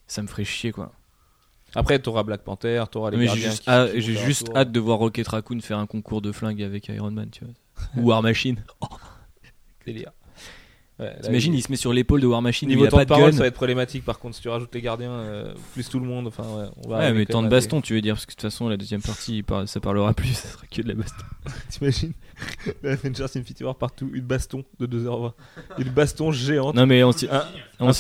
Ça 0.08 0.22
me 0.22 0.28
ferait 0.28 0.46
chier, 0.46 0.72
quoi. 0.72 0.94
Après, 1.76 2.00
t'auras 2.00 2.24
Black 2.24 2.44
Panther, 2.44 2.82
t'auras 2.90 3.12
les 3.12 3.18
Mais 3.18 3.28
j'ai 3.28 3.42
juste, 3.42 3.68
hâte- 3.68 3.98
juste 4.00 4.48
de 4.54 4.80
voir 4.80 5.00
Rocket 5.00 5.28
Raccoon 5.28 5.60
faire 5.60 5.78
un 5.80 5.86
concours 5.86 6.22
de 6.22 6.32
flingue 6.32 6.64
avec 6.64 6.88
Iron 6.88 7.12
Man, 7.12 7.30
tu 7.30 7.44
vois. 7.44 7.54
Ou 8.02 8.08
War 8.08 8.22
Machine. 8.24 8.64
délire. 9.86 10.12
Ouais, 11.00 11.16
T'imagines, 11.22 11.54
il 11.54 11.62
se 11.62 11.70
met 11.70 11.78
sur 11.78 11.94
l'épaule 11.94 12.22
de 12.22 12.26
War 12.26 12.42
Machine, 12.42 12.70
Niveau 12.70 12.86
il 12.86 12.88
a 12.88 12.90
temps 12.90 12.98
pas 12.98 13.06
de 13.06 13.10
de 13.10 13.14
parole, 13.14 13.30
gun. 13.32 13.38
ça 13.38 13.44
va 13.44 13.48
être 13.48 13.54
problématique. 13.54 14.04
Par 14.04 14.18
contre, 14.18 14.36
si 14.36 14.42
tu 14.42 14.50
rajoutes 14.50 14.74
les 14.74 14.82
gardiens, 14.82 15.12
euh, 15.12 15.54
plus 15.74 15.88
tout 15.90 16.00
le 16.00 16.08
monde, 16.08 16.26
enfin, 16.26 16.44
ouais, 16.44 16.66
on 16.84 16.90
va. 16.90 16.98
Ouais, 16.98 17.14
mais 17.14 17.26
temps 17.28 17.44
de 17.44 17.50
baston, 17.50 17.82
tu 17.82 17.94
veux 17.94 18.02
dire, 18.02 18.16
parce 18.16 18.26
que 18.26 18.32
de 18.32 18.36
toute 18.36 18.42
façon, 18.42 18.68
la 18.68 18.78
deuxième 18.78 19.02
partie, 19.02 19.44
ça 19.68 19.80
parlera 19.80 20.14
plus, 20.14 20.30
ça 20.34 20.48
sera 20.48 20.66
que 20.66 20.82
de 20.82 20.88
la 20.88 20.96
baston. 20.96 21.24
T'imagines 21.70 22.14
Avengers 22.84 23.24
Infinity 23.26 23.64
War 23.64 23.76
partout, 23.76 24.10
une 24.12 24.24
baston 24.26 24.64
de 24.80 24.88
2h20. 24.88 25.34
Une 25.78 25.90
baston 25.90 26.32
géante. 26.32 26.76
Non, 26.76 26.88
mais 26.88 27.04
on 27.04 27.12
s'y 27.12 27.28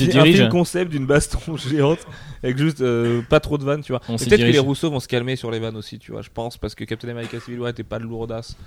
dirige. 0.07 0.38
film 0.38 0.49
concept 0.49 0.91
d'une 0.91 1.06
baston 1.06 1.56
géante 1.56 1.99
avec 2.44 2.57
juste 2.57 2.82
euh, 2.82 3.22
pas 3.22 3.40
trop 3.40 3.60
de 3.60 3.64
vannes, 3.64 3.82
tu 3.82 3.91
vois. 3.91 3.99
Peut-être 3.99 4.38
que 4.38 4.44
les 4.44 4.60
Rousseau 4.60 4.90
vont 4.90 4.99
se 4.99 5.07
calmer 5.07 5.36
sur 5.36 5.52
les 5.52 5.60
vannes 5.60 5.78
aussi, 5.78 5.99
tu 5.99 6.11
vois. 6.11 6.22
Je 6.24 6.30
pense 6.34 6.57
parce 6.57 6.74
que 6.74 6.84
Captain 6.84 7.10
America 7.10 7.40
Civil 7.40 7.60
War 7.60 7.69
était 7.69 7.84
pas 7.84 7.99
de 7.99 8.06
lourdasse. 8.06 8.57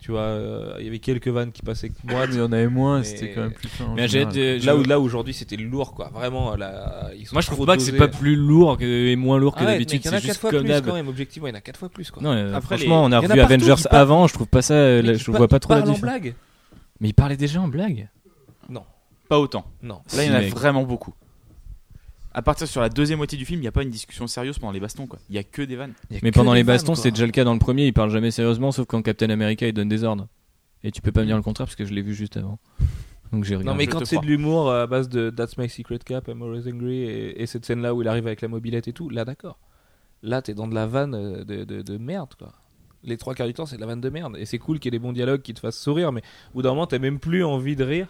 Tu 0.00 0.12
vois, 0.12 0.20
euh, 0.22 0.76
il 0.78 0.86
y 0.86 0.88
avait 0.88 0.98
quelques 0.98 1.28
vannes 1.28 1.52
qui 1.52 1.60
passaient 1.60 1.92
moi. 2.04 2.26
Mais 2.26 2.34
il 2.34 2.38
y 2.38 2.42
en 2.42 2.50
avait 2.52 2.68
moins, 2.68 2.98
Mais- 3.00 3.04
c'était 3.04 3.32
quand 3.32 3.42
même 3.42 3.52
plus 3.52 3.68
fin. 3.68 3.84
Mais 3.94 4.08
j'ai 4.08 4.24
Là 4.60 4.74
où 4.76 4.82
là 4.82 4.98
aujourd'hui 4.98 5.34
c'était 5.34 5.56
lourd 5.56 5.92
quoi. 5.94 6.08
Vraiment 6.14 6.56
là. 6.56 7.10
Ils 7.18 7.26
sont 7.26 7.34
Moi, 7.34 7.42
je 7.42 7.46
trop 7.48 7.56
trouve 7.56 7.66
pas 7.66 7.76
que 7.76 7.82
c'est 7.82 7.92
dosés. 7.92 7.98
pas 7.98 8.08
plus 8.08 8.34
lourd 8.34 8.78
que- 8.78 8.84
et 8.84 9.14
moins 9.16 9.38
lourd 9.38 9.54
que 9.54 9.60
Ah 9.60 9.66
ouais, 9.66 9.72
d'habitude. 9.72 9.98
mec, 9.98 10.04
il 10.06 10.08
y 10.08 10.10
en 10.10 10.12
a 10.12 10.16
C'est 10.16 10.22
4 10.22 10.30
juste 10.32 10.40
fois 10.40 10.50
comme 10.52 10.60
plus 10.60 10.68
d'hab. 10.68 10.86
quand 10.86 10.94
même. 10.94 11.08
Objectivement, 11.08 11.48
il 11.48 11.50
y 11.50 11.52
en 11.54 11.58
a 11.58 11.60
4 11.60 11.76
fois 11.78 11.90
plus 11.90 12.10
quoi. 12.10 12.22
Non, 12.22 12.32
euh, 12.32 12.54
Après, 12.54 12.76
franchement, 12.78 13.06
les- 13.08 13.14
on 13.14 13.18
a 13.18 13.20
il 13.20 13.24
y 13.24 13.26
en 13.26 13.30
a 13.30 13.34
revu 13.34 13.40
partout 13.40 13.52
Avengers 13.52 13.82
qui 13.82 13.88
avant, 13.94 14.26
je 14.26 14.32
trouve 14.34 14.46
pas 14.46 14.62
ça. 14.62 14.72
euh, 14.74 15.02
là, 15.02 15.12
je 15.14 15.30
vois 15.30 15.48
pas 15.48 15.58
trop 15.60 15.74
la 15.74 15.80
en 15.80 15.82
différence. 15.82 16.00
blague. 16.00 16.34
Mais 17.00 17.08
il 17.10 17.14
parlait 17.14 17.36
déjà 17.36 17.60
en 17.60 17.68
blague? 17.68 18.08
Pas 19.28 19.38
autant. 19.38 19.64
Non. 19.80 20.00
Là, 20.16 20.24
il 20.24 20.26
y 20.26 20.28
en 20.28 20.32
Si, 20.32 20.36
a 20.36 20.40
mec. 20.40 20.52
vraiment 20.52 20.82
beaucoup. 20.82 21.14
À 22.32 22.42
partir 22.42 22.68
sur 22.68 22.80
la 22.80 22.88
deuxième 22.88 23.16
moitié 23.18 23.36
du 23.36 23.44
film, 23.44 23.58
il 23.58 23.62
n'y 23.62 23.68
a 23.68 23.72
pas 23.72 23.82
une 23.82 23.90
discussion 23.90 24.26
sérieuse 24.26 24.58
pendant 24.58 24.72
les 24.72 24.80
bastons, 24.80 25.06
quoi. 25.06 25.18
Il 25.28 25.34
y 25.34 25.38
a 25.38 25.42
que 25.42 25.62
des 25.62 25.76
vannes. 25.76 25.94
Mais 26.22 26.30
pendant 26.30 26.54
les 26.54 26.64
bastons, 26.64 26.94
c'est 26.94 27.10
déjà 27.10 27.26
le 27.26 27.32
cas 27.32 27.44
dans 27.44 27.54
le 27.54 27.58
premier, 27.58 27.86
il 27.86 27.92
parle 27.92 28.10
jamais 28.10 28.30
sérieusement, 28.30 28.72
sauf 28.72 28.86
quand 28.86 29.02
Captain 29.02 29.30
America 29.30 29.66
il 29.66 29.72
donne 29.72 29.88
des 29.88 30.04
ordres. 30.04 30.28
Et 30.82 30.90
tu 30.90 31.02
peux 31.02 31.12
pas 31.12 31.20
me 31.20 31.26
dire 31.26 31.36
le 31.36 31.42
contraire 31.42 31.66
parce 31.66 31.76
que 31.76 31.84
je 31.84 31.92
l'ai 31.92 32.02
vu 32.02 32.14
juste 32.14 32.36
avant. 32.36 32.58
Donc 33.32 33.44
j'ai 33.44 33.56
Non 33.58 33.74
mais 33.74 33.86
quand 33.86 34.04
c'est 34.04 34.18
de 34.18 34.26
l'humour 34.26 34.72
à 34.72 34.86
base 34.86 35.08
de 35.08 35.30
That's 35.30 35.56
My 35.56 35.68
Secret 35.68 35.98
Cap, 35.98 36.28
I'm 36.28 36.42
Always 36.42 36.68
Angry 36.72 37.02
et, 37.02 37.42
et 37.42 37.46
cette 37.46 37.64
scène 37.64 37.80
là 37.80 37.94
où 37.94 38.02
il 38.02 38.08
arrive 38.08 38.26
avec 38.26 38.40
la 38.40 38.48
mobilette 38.48 38.88
et 38.88 38.92
tout, 38.92 39.08
là 39.08 39.24
d'accord. 39.24 39.58
Là 40.22 40.42
t'es 40.42 40.54
dans 40.54 40.66
de 40.66 40.74
la 40.74 40.86
vanne 40.86 41.14
euh, 41.14 41.44
de, 41.44 41.64
de, 41.64 41.82
de 41.82 41.98
merde 41.98 42.34
quoi. 42.36 42.52
Les 43.04 43.16
trois 43.16 43.34
quarts 43.34 43.46
du 43.46 43.54
temps 43.54 43.66
c'est 43.66 43.76
de 43.76 43.80
la 43.80 43.86
vanne 43.86 44.00
de 44.00 44.10
merde 44.10 44.36
et 44.38 44.46
c'est 44.46 44.58
cool 44.58 44.78
qu'il 44.80 44.92
y 44.92 44.96
ait 44.96 44.98
des 44.98 45.02
bons 45.02 45.12
dialogues 45.12 45.42
qui 45.42 45.54
te 45.54 45.60
fassent 45.60 45.78
sourire 45.78 46.12
mais 46.12 46.22
au 46.50 46.54
bout 46.54 46.62
d'un 46.62 46.70
moment 46.70 46.86
t'as 46.86 46.98
même 46.98 47.20
plus 47.20 47.44
envie 47.44 47.76
de 47.76 47.84
rire. 47.84 48.08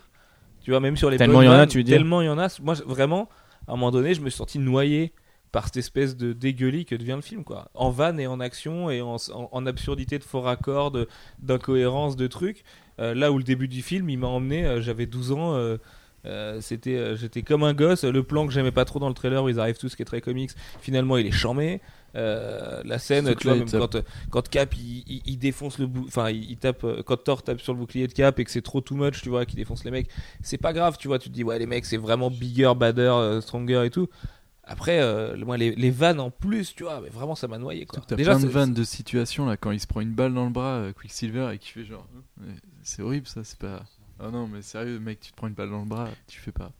Tu 0.62 0.70
vois 0.70 0.80
même 0.80 0.96
sur 0.96 1.10
les 1.10 1.16
Tellement 1.16 1.42
il 1.42 1.46
y 1.46 1.48
en 1.48 1.52
a, 1.52 1.66
tu 1.66 1.78
veux 1.78 1.84
dire 1.84 1.96
Tellement 1.98 2.22
il 2.22 2.26
y 2.26 2.30
en 2.30 2.38
a. 2.38 2.48
Moi 2.62 2.74
vraiment 2.86 3.28
à 3.66 3.72
un 3.72 3.76
moment 3.76 3.90
donné 3.90 4.14
je 4.14 4.20
me 4.20 4.30
suis 4.30 4.38
senti 4.38 4.58
noyé 4.58 5.12
par 5.52 5.66
cette 5.66 5.78
espèce 5.78 6.16
de 6.16 6.32
dégueulis 6.32 6.84
que 6.84 6.94
devient 6.94 7.16
le 7.16 7.22
film 7.22 7.44
quoi. 7.44 7.70
En 7.74 7.90
vanne 7.90 8.20
et 8.20 8.26
en 8.26 8.40
action 8.40 8.90
et 8.90 9.00
en, 9.00 9.66
absurdité 9.66 10.18
de 10.18 10.24
faux 10.24 10.40
raccords, 10.40 10.92
d'incohérence 11.40 12.16
de 12.16 12.26
trucs. 12.26 12.64
Euh, 13.00 13.14
là 13.14 13.32
où 13.32 13.38
le 13.38 13.44
début 13.44 13.68
du 13.68 13.82
film, 13.82 14.10
il 14.10 14.18
m'a 14.18 14.26
emmené, 14.26 14.64
euh, 14.64 14.80
j'avais 14.80 15.06
12 15.06 15.32
ans, 15.32 15.54
euh, 16.26 16.60
c'était, 16.60 17.16
j'étais 17.16 17.42
comme 17.42 17.64
un 17.64 17.74
gosse. 17.74 18.04
Le 18.04 18.22
plan 18.22 18.46
que 18.46 18.52
j'aimais 18.52 18.72
pas 18.72 18.84
trop 18.84 18.98
dans 18.98 19.08
le 19.08 19.14
trailer 19.14 19.42
où 19.42 19.48
ils 19.48 19.58
arrivent 19.58 19.78
tous, 19.78 19.96
qui 19.96 20.02
est 20.02 20.06
très 20.06 20.20
comics, 20.20 20.50
finalement 20.80 21.16
il 21.16 21.26
est 21.26 21.32
charmé. 21.32 21.80
Euh, 22.16 22.82
la 22.84 22.98
scène, 22.98 23.24
tu 23.36 23.46
vois, 23.46 23.54
même 23.60 23.68
quand, 23.78 23.96
quand 24.30 24.48
Cap 24.48 24.74
il, 24.76 25.04
il- 25.06 25.22
il 25.26 25.38
défonce 25.38 25.78
le 25.78 25.88
enfin 26.06 26.30
il, 26.30 26.50
il 26.50 26.56
tape, 26.56 26.82
euh, 26.84 27.02
quand 27.04 27.16
Thor 27.16 27.42
tape 27.42 27.60
sur 27.60 27.72
le 27.72 27.78
bouclier 27.78 28.06
de 28.08 28.12
Cap 28.12 28.38
et 28.40 28.44
que 28.44 28.50
c'est 28.50 28.62
trop 28.62 28.80
too 28.80 28.96
much, 28.96 29.22
tu 29.22 29.28
vois, 29.28 29.46
qu'il 29.46 29.56
défonce 29.56 29.84
les 29.84 29.90
mecs, 29.92 30.08
c'est 30.42 30.58
pas 30.58 30.72
grave, 30.72 30.96
tu 30.98 31.06
vois, 31.08 31.18
tu 31.20 31.28
te 31.28 31.34
dis 31.34 31.44
ouais 31.44 31.58
les 31.58 31.66
mecs 31.66 31.84
c'est 31.84 31.96
vraiment 31.96 32.30
bigger, 32.30 32.72
badder, 32.76 33.02
euh, 33.02 33.40
stronger 33.40 33.82
et 33.86 33.90
tout. 33.90 34.08
Après, 34.64 35.00
euh, 35.00 35.36
moi 35.44 35.56
les, 35.56 35.74
les 35.74 35.90
vannes 35.90 36.20
en 36.20 36.30
plus, 36.30 36.74
tu 36.74 36.82
vois, 36.84 37.00
mais 37.00 37.08
vraiment 37.08 37.34
ça 37.34 37.48
m'a 37.48 37.58
noyé 37.58 37.86
quoi. 37.86 38.00
T'as 38.06 38.16
Déjà, 38.16 38.32
plein 38.36 38.40
de 38.40 38.48
vannes 38.52 38.74
de 38.74 38.84
situations 38.84 39.46
là 39.46 39.56
quand 39.56 39.70
il 39.70 39.80
se 39.80 39.86
prend 39.86 40.00
une 40.00 40.12
balle 40.12 40.34
dans 40.34 40.44
le 40.44 40.50
bras, 40.50 40.76
euh, 40.76 40.92
Quicksilver, 40.92 41.50
et 41.54 41.58
qui 41.58 41.70
fait 41.70 41.84
genre. 41.84 42.06
C'est 42.82 43.02
horrible 43.02 43.26
ça, 43.26 43.42
c'est 43.44 43.58
pas. 43.58 43.84
Ah 44.18 44.30
non, 44.30 44.46
mais 44.48 44.62
sérieux, 44.62 44.98
mec, 44.98 45.20
tu 45.20 45.30
te 45.30 45.36
prends 45.36 45.46
une 45.46 45.54
balle 45.54 45.70
dans 45.70 45.80
le 45.80 45.88
bras, 45.88 46.08
tu 46.26 46.40
fais 46.40 46.52
pas. 46.52 46.72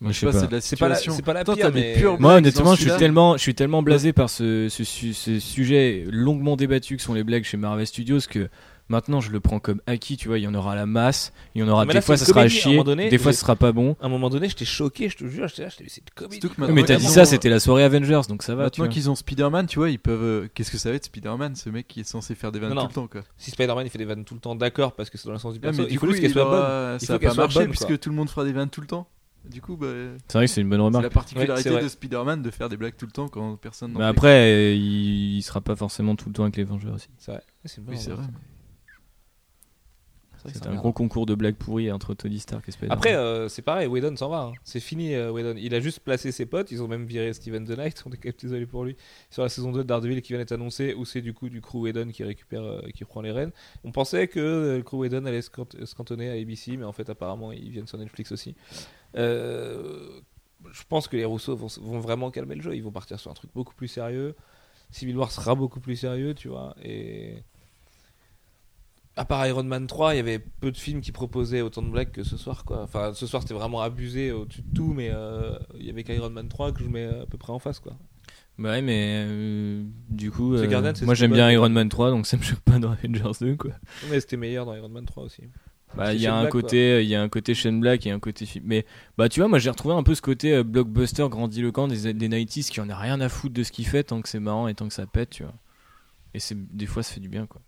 Moi, 0.00 0.12
je 0.12 0.18
sais 0.20 0.26
pas, 0.26 0.32
c'est 0.32 0.46
de 0.46 0.52
la 0.52 0.60
C'est 0.60 0.76
pas 0.76 0.88
la- 0.88 0.94
situation. 0.94 1.12
c'est 1.16 1.24
pas 1.24 1.32
la 1.32 1.44
Toi, 1.44 1.56
pire, 1.56 1.70
mais- 1.74 1.96
Moi, 2.20 2.34
honnêtement, 2.36 2.74
je 2.76 2.82
suis 2.82 2.90
tellement, 2.98 3.36
je 3.36 3.42
suis 3.42 3.54
tellement 3.54 3.82
blasé 3.82 4.12
par 4.12 4.30
ce, 4.30 4.68
ce, 4.68 4.84
su- 4.84 5.12
ce 5.14 5.40
sujet 5.40 6.04
longuement 6.10 6.56
débattu 6.56 6.96
que 6.96 7.02
sont 7.02 7.14
les 7.14 7.24
blagues 7.24 7.44
chez 7.44 7.56
Marvel 7.56 7.86
Studios 7.86 8.20
que 8.30 8.48
maintenant 8.90 9.20
je 9.20 9.30
le 9.32 9.40
prends 9.40 9.58
comme 9.58 9.80
acquis. 9.88 10.16
Tu 10.16 10.28
vois, 10.28 10.38
il 10.38 10.44
y 10.44 10.46
en 10.46 10.54
aura 10.54 10.76
la 10.76 10.86
masse, 10.86 11.32
il 11.56 11.60
y 11.60 11.64
en 11.64 11.68
aura 11.68 11.84
Mais 11.84 11.88
des 11.88 11.94
là, 11.94 12.00
fois 12.00 12.16
ça 12.16 12.24
sera 12.26 12.42
à 12.42 12.48
chier, 12.48 12.82
donné, 12.84 13.08
des 13.08 13.18
fois 13.18 13.32
ce 13.32 13.40
sera 13.40 13.56
pas 13.56 13.72
bon. 13.72 13.96
À 14.00 14.06
un 14.06 14.08
moment 14.08 14.30
donné, 14.30 14.48
j'étais 14.48 14.64
choqué, 14.64 15.08
je 15.08 15.16
te 15.16 15.26
jure, 15.26 15.48
j'étais 15.48 15.62
là, 15.64 15.68
j'étais 15.68 15.84
c'est 15.88 16.00
une 16.00 16.14
comédie. 16.14 16.40
Surtout 16.40 16.62
que 16.64 16.70
mais 16.70 16.84
t'as 16.84 16.94
dit 16.96 17.06
ça, 17.08 17.24
c'était 17.24 17.50
la 17.50 17.58
soirée 17.58 17.82
Avengers, 17.82 18.20
donc 18.28 18.44
ça 18.44 18.54
va. 18.54 18.70
tu 18.70 18.80
Maintenant 18.80 18.84
vois. 18.84 18.92
qu'ils 18.94 19.10
ont 19.10 19.16
Spider-Man, 19.16 19.66
tu 19.66 19.80
vois, 19.80 19.90
ils 19.90 19.98
peuvent. 19.98 20.22
euh, 20.22 20.48
Qu'est-ce 20.54 20.70
que 20.70 20.78
ça 20.78 20.90
va 20.90 20.94
être 20.94 21.06
Spider-Man, 21.06 21.56
ce 21.56 21.70
mec 21.70 21.88
qui 21.88 22.00
est 22.00 22.04
censé 22.04 22.36
faire 22.36 22.52
des 22.52 22.60
vannes 22.60 22.70
tout 22.78 22.86
le 22.86 22.92
temps 22.92 23.08
quoi. 23.08 23.22
Si 23.36 23.50
Spider-Man 23.50 23.84
il 23.84 23.90
fait 23.90 23.98
des 23.98 24.04
vannes 24.04 24.24
tout 24.24 24.34
le 24.34 24.40
temps, 24.40 24.54
d'accord, 24.54 24.92
parce 24.92 25.10
que 25.10 25.18
c'est 25.18 25.26
dans 25.26 25.32
le 25.32 25.38
sens 25.40 25.54
du 25.54 25.58
perso. 25.60 25.78
mais 25.82 25.88
il 25.88 25.90
du 25.90 25.98
faut 25.98 26.06
coup, 26.06 26.12
juste 26.12 26.22
qu'elle 26.22 26.30
soit 26.32 26.44
bonne. 26.44 26.98
ça 27.00 27.18
va 27.18 27.18
pas 27.18 27.34
marcher 27.34 27.66
puisque 27.66 27.98
tout 27.98 28.10
le 28.10 28.14
monde 28.14 28.30
fera 28.30 28.44
des 28.44 28.52
vannes 28.52 28.70
tout 28.70 28.80
le 28.80 28.86
temps. 28.86 29.08
Du 29.50 29.60
coup, 29.62 29.76
bah, 29.76 29.86
C'est 30.28 30.38
vrai 30.38 30.46
que 30.46 30.52
c'est 30.52 30.60
une 30.60 30.68
bonne 30.68 30.78
c'est 30.80 30.84
remarque. 30.84 31.02
la 31.04 31.10
particularité 31.10 31.70
Ouais, 31.70 31.82
de 31.82 31.88
Spider-Man 31.88 32.42
de 32.42 32.50
faire 32.50 32.68
des 32.68 32.76
blagues 32.76 32.96
tout 32.96 33.06
le 33.06 33.12
temps 33.12 33.28
quand 33.28 33.56
personne 33.56 33.92
n'en 33.92 33.98
Mais 33.98 34.04
fait. 34.04 34.10
après, 34.10 34.76
il, 34.76 35.36
il 35.36 35.42
sera 35.42 35.60
pas 35.60 35.74
forcément 35.76 36.16
tout 36.16 36.28
le 36.28 36.34
temps 36.34 36.42
avec 36.42 36.56
les 36.56 36.64
Vengeurs 36.64 36.94
aussi. 36.94 37.08
C'est 37.18 37.32
vrai. 37.32 37.42
Oui, 37.88 37.96
c'est 37.98 38.10
vrai. 38.10 38.24
C'est 40.46 40.66
un 40.66 40.74
gros 40.76 40.92
concours 40.92 41.26
de 41.26 41.34
blagues 41.34 41.56
pourries 41.56 41.90
entre 41.90 42.14
Tony 42.14 42.38
Stark 42.38 42.68
et 42.68 42.72
Spider-Man. 42.72 42.96
Après, 42.96 43.14
euh, 43.14 43.48
c'est 43.48 43.62
pareil, 43.62 43.86
Whedon 43.88 44.16
s'en 44.16 44.28
va. 44.28 44.42
hein. 44.42 44.52
C'est 44.64 44.80
fini, 44.80 45.14
euh, 45.14 45.30
Whedon. 45.32 45.54
Il 45.58 45.74
a 45.74 45.80
juste 45.80 46.00
placé 46.00 46.30
ses 46.32 46.46
potes. 46.46 46.70
Ils 46.70 46.82
ont 46.82 46.88
même 46.88 47.04
viré 47.06 47.32
Steven 47.32 47.64
The 47.64 47.70
Knight. 47.76 48.02
On 48.06 48.10
est 48.12 48.16
quand 48.16 48.24
même 48.26 48.34
désolé 48.40 48.66
pour 48.66 48.84
lui. 48.84 48.96
Sur 49.30 49.42
la 49.42 49.48
saison 49.48 49.72
2 49.72 49.78
de 49.78 49.82
Daredevil 49.84 50.22
qui 50.22 50.32
vient 50.32 50.38
d'être 50.38 50.52
annoncée, 50.52 50.94
où 50.94 51.04
c'est 51.04 51.20
du 51.22 51.34
coup 51.34 51.48
du 51.48 51.60
crew 51.60 51.76
Whedon 51.82 52.08
qui 52.08 52.24
récupère, 52.24 52.62
euh, 52.62 52.80
qui 52.94 53.04
reprend 53.04 53.20
les 53.20 53.32
rênes. 53.32 53.50
On 53.84 53.92
pensait 53.92 54.28
que 54.28 54.38
euh, 54.40 54.76
le 54.78 54.82
crew 54.82 54.94
Whedon 54.98 55.24
allait 55.26 55.42
se 55.42 55.50
cant- 55.50 55.66
se 55.84 55.94
cantonner 55.94 56.28
à 56.30 56.32
ABC, 56.34 56.76
mais 56.76 56.84
en 56.84 56.92
fait, 56.92 57.08
apparemment, 57.10 57.52
ils 57.52 57.70
viennent 57.70 57.86
sur 57.86 57.98
Netflix 57.98 58.32
aussi. 58.32 58.54
Je 59.14 60.82
pense 60.88 61.08
que 61.08 61.16
les 61.16 61.24
Rousseau 61.24 61.56
vont, 61.56 61.68
vont 61.80 62.00
vraiment 62.00 62.30
calmer 62.30 62.54
le 62.56 62.62
jeu. 62.62 62.74
Ils 62.74 62.82
vont 62.82 62.90
partir 62.90 63.18
sur 63.20 63.30
un 63.30 63.34
truc 63.34 63.50
beaucoup 63.54 63.74
plus 63.74 63.88
sérieux. 63.88 64.34
Civil 64.90 65.16
War 65.16 65.30
sera 65.30 65.54
beaucoup 65.54 65.80
plus 65.80 65.96
sérieux, 65.96 66.34
tu 66.34 66.48
vois. 66.48 66.74
Et 66.82 67.42
à 69.18 69.24
part 69.24 69.46
Iron 69.46 69.64
Man 69.64 69.86
3, 69.86 70.14
il 70.14 70.16
y 70.18 70.20
avait 70.20 70.38
peu 70.38 70.70
de 70.70 70.76
films 70.76 71.00
qui 71.00 71.12
proposaient 71.12 71.60
autant 71.60 71.82
de 71.82 71.88
blagues 71.88 72.12
que 72.12 72.22
ce 72.22 72.36
soir, 72.36 72.64
quoi. 72.64 72.82
Enfin, 72.82 73.12
ce 73.14 73.26
soir, 73.26 73.42
c'était 73.42 73.54
vraiment 73.54 73.82
abusé 73.82 74.32
au-dessus 74.32 74.62
de 74.62 74.74
tout, 74.74 74.92
mais 74.94 75.10
euh, 75.12 75.58
il 75.78 75.86
y 75.86 75.90
avait 75.90 76.04
qu'Iron 76.04 76.30
Man 76.30 76.48
3 76.48 76.72
que 76.72 76.82
je 76.82 76.88
mets 76.88 77.04
à 77.04 77.26
peu 77.26 77.36
près 77.36 77.52
en 77.52 77.58
face, 77.58 77.80
quoi. 77.80 77.92
Bah 78.58 78.70
ouais, 78.70 78.82
mais 78.82 79.26
euh, 79.28 79.84
du 80.08 80.30
coup, 80.30 80.54
euh, 80.54 80.94
moi 81.02 81.14
j'aime 81.14 81.32
bien. 81.32 81.50
Iron 81.50 81.68
Man 81.68 81.88
3, 81.88 82.10
donc 82.10 82.26
ça 82.26 82.36
me 82.36 82.42
choque 82.42 82.60
pas 82.60 82.78
dans 82.78 82.92
Avengers 82.92 83.38
2, 83.40 83.56
quoi. 83.56 83.72
Mais 84.10 84.20
c'était 84.20 84.36
meilleur 84.36 84.66
dans 84.66 84.74
Iron 84.74 84.88
Man 84.88 85.04
3 85.04 85.24
aussi. 85.24 85.42
Bah, 85.96 86.12
il 86.12 86.20
y 86.20 86.26
a 86.26 86.34
un 86.34 86.42
Black, 86.42 86.52
côté, 86.52 87.02
il 87.02 87.08
y 87.08 87.14
a 87.14 87.22
un 87.22 87.28
côté 87.28 87.54
Shane 87.54 87.80
Black 87.80 88.06
et 88.06 88.10
un 88.10 88.20
côté 88.20 88.46
film. 88.46 88.64
Mais 88.66 88.84
bah, 89.16 89.28
tu 89.28 89.40
vois, 89.40 89.48
moi 89.48 89.58
j'ai 89.58 89.70
retrouvé 89.70 89.94
un 89.94 90.02
peu 90.02 90.14
ce 90.14 90.20
côté 90.20 90.54
euh, 90.54 90.62
blockbuster 90.62 91.26
grandiloquent 91.30 91.88
des, 91.88 92.12
des 92.12 92.28
90s 92.28 92.70
qui 92.70 92.80
en 92.80 92.90
a 92.90 92.96
rien 92.96 93.20
à 93.20 93.28
foutre 93.28 93.54
de 93.54 93.62
ce 93.62 93.72
qu'il 93.72 93.86
fait 93.86 94.04
tant 94.04 94.20
que 94.20 94.28
c'est 94.28 94.40
marrant 94.40 94.68
et 94.68 94.74
tant 94.74 94.86
que 94.86 94.94
ça 94.94 95.06
pète, 95.06 95.30
tu 95.30 95.44
vois. 95.44 95.54
Et 96.34 96.40
c'est 96.40 96.56
des 96.76 96.86
fois 96.86 97.02
ça 97.02 97.14
fait 97.14 97.20
du 97.20 97.28
bien, 97.28 97.46
quoi. 97.46 97.60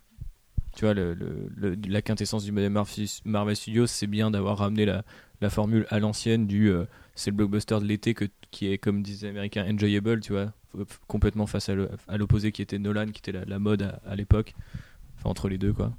Tu 0.76 0.84
vois, 0.84 0.94
le, 0.94 1.16
la 1.88 2.02
quintessence 2.02 2.44
du 2.44 2.52
Marvel 2.52 3.56
Studios, 3.56 3.86
c'est 3.86 4.06
bien 4.06 4.30
d'avoir 4.30 4.59
ramené 4.59 4.84
la, 4.84 5.05
la 5.40 5.51
formule 5.51 5.86
à 5.90 5.98
l'ancienne 5.98 6.47
du 6.47 6.70
euh, 6.70 6.84
c'est 7.14 7.30
le 7.30 7.36
blockbuster 7.36 7.78
de 7.80 7.84
l'été 7.84 8.14
qui 8.51 8.72
est, 8.72 8.78
comme 8.78 9.02
disaient 9.02 9.26
les 9.26 9.30
Américains, 9.30 9.66
enjoyable, 9.70 10.20
tu 10.20 10.32
vois, 10.32 10.52
complètement 11.06 11.47
face 11.47 11.68
à 11.68 12.16
l'opposé 12.16 12.52
qui 12.52 12.62
était 12.62 12.78
Nolan, 12.78 13.06
qui 13.06 13.18
était 13.18 13.44
la, 13.44 13.59
mode 13.59 13.98
à 14.06 14.16
l'époque, 14.16 14.55
enfin 15.18 15.30
entre 15.30 15.48
les 15.48 15.59
deux, 15.59 15.72
quoi. 15.72 15.92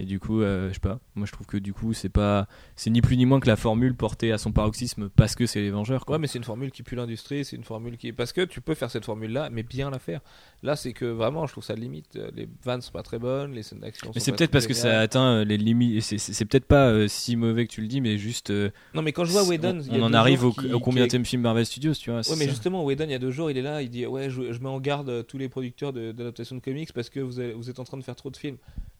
Et 0.00 0.04
du 0.04 0.18
coup, 0.18 0.42
euh, 0.42 0.68
je 0.70 0.74
sais 0.74 0.80
pas, 0.80 0.98
moi 1.14 1.24
je 1.26 1.32
trouve 1.32 1.46
que 1.46 1.56
du 1.56 1.72
coup, 1.72 1.92
c'est 1.92 2.08
pas, 2.08 2.48
c'est 2.74 2.90
ni 2.90 3.00
plus 3.00 3.16
ni 3.16 3.26
moins 3.26 3.38
que 3.38 3.46
la 3.46 3.56
formule 3.56 3.94
portée 3.94 4.32
à 4.32 4.38
son 4.38 4.50
paroxysme 4.52 5.08
parce 5.08 5.34
que 5.36 5.46
c'est 5.46 5.60
les 5.60 5.70
Vengeurs, 5.70 6.04
quoi. 6.04 6.16
Ouais, 6.16 6.20
mais 6.20 6.26
c'est 6.26 6.38
une 6.38 6.44
formule 6.44 6.70
qui 6.72 6.82
pue 6.82 6.96
l'industrie, 6.96 7.44
c'est 7.44 7.54
une 7.56 7.62
formule 7.64 7.96
qui. 7.96 8.12
Parce 8.12 8.32
que 8.32 8.40
tu 8.44 8.60
peux 8.60 8.74
faire 8.74 8.90
cette 8.90 9.04
formule-là, 9.04 9.50
mais 9.50 9.62
bien 9.62 9.90
la 9.90 9.98
faire. 9.98 10.20
Là, 10.64 10.74
c'est 10.74 10.92
que 10.92 11.04
vraiment, 11.04 11.46
je 11.46 11.52
trouve 11.52 11.62
ça 11.64 11.74
limite. 11.74 12.18
Les 12.34 12.48
vannes 12.64 12.80
sont 12.80 12.90
pas 12.92 13.02
très 13.04 13.18
bonnes, 13.20 13.52
les 13.52 13.62
scènes 13.62 13.78
d'action 13.80 14.10
Mais 14.14 14.20
c'est 14.20 14.32
peut-être 14.32 14.50
parce 14.50 14.66
que 14.66 14.74
ça 14.74 14.98
a 14.98 15.00
atteint 15.02 15.38
euh, 15.40 15.44
les 15.44 15.56
limites. 15.56 16.02
C'est 16.02 16.44
peut-être 16.44 16.66
pas 16.66 16.88
euh, 16.88 17.06
si 17.06 17.36
mauvais 17.36 17.66
que 17.66 17.72
tu 17.72 17.80
le 17.80 17.86
dis, 17.88 18.00
mais 18.00 18.18
juste. 18.18 18.50
euh, 18.50 18.70
Non, 18.94 19.02
mais 19.02 19.12
quand 19.12 19.24
je 19.24 19.30
vois 19.32 19.44
Whedon. 19.44 19.80
on, 19.90 20.00
on 20.00 20.02
en 20.02 20.12
arrive 20.14 20.44
au, 20.44 20.52
qui- 20.52 20.72
au 20.72 20.80
combien 20.80 21.06
qui 21.06 21.22
film 21.24 21.42
Marvel 21.42 21.64
Studios, 21.66 21.94
tu 21.94 22.10
vois. 22.10 22.20
Ouais, 22.20 22.36
mais 22.36 22.44
ça. 22.46 22.50
justement, 22.50 22.84
Whedon, 22.84 23.04
il 23.04 23.10
y 23.10 23.14
a 23.14 23.18
deux 23.20 23.30
jours, 23.30 23.50
il 23.50 23.58
est 23.58 23.62
là, 23.62 23.80
il 23.82 23.90
dit 23.90 24.06
Ouais, 24.06 24.28
je, 24.30 24.52
je 24.52 24.58
mets 24.60 24.68
en 24.68 24.80
garde 24.80 25.24
tous 25.26 25.38
les 25.38 25.48
producteurs 25.48 25.92
de- 25.92 26.10
d'adaptation 26.12 26.56
de, 26.56 26.60
comics 26.60 26.92
parce 26.92 27.10
que 27.10 27.20
vous, 27.20 27.38
avez- 27.38 27.52
vous 27.52 27.70
êtes 27.70 27.78
en 27.78 27.84
train 27.84 27.96
de 27.96 28.02
faire 28.02 28.16
trop 28.16 28.30
de 28.30 28.36
films. 28.36 28.56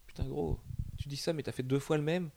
Putain, 0.07 0.25
gros, 0.25 0.59
dis 1.09 1.17
ça, 1.17 1.33
mais 1.33 1.43
t'as 1.43 1.53
fait 1.53 1.63
deux 1.63 1.79
fois 1.79 1.97
le 1.97 2.03
même 2.03 2.31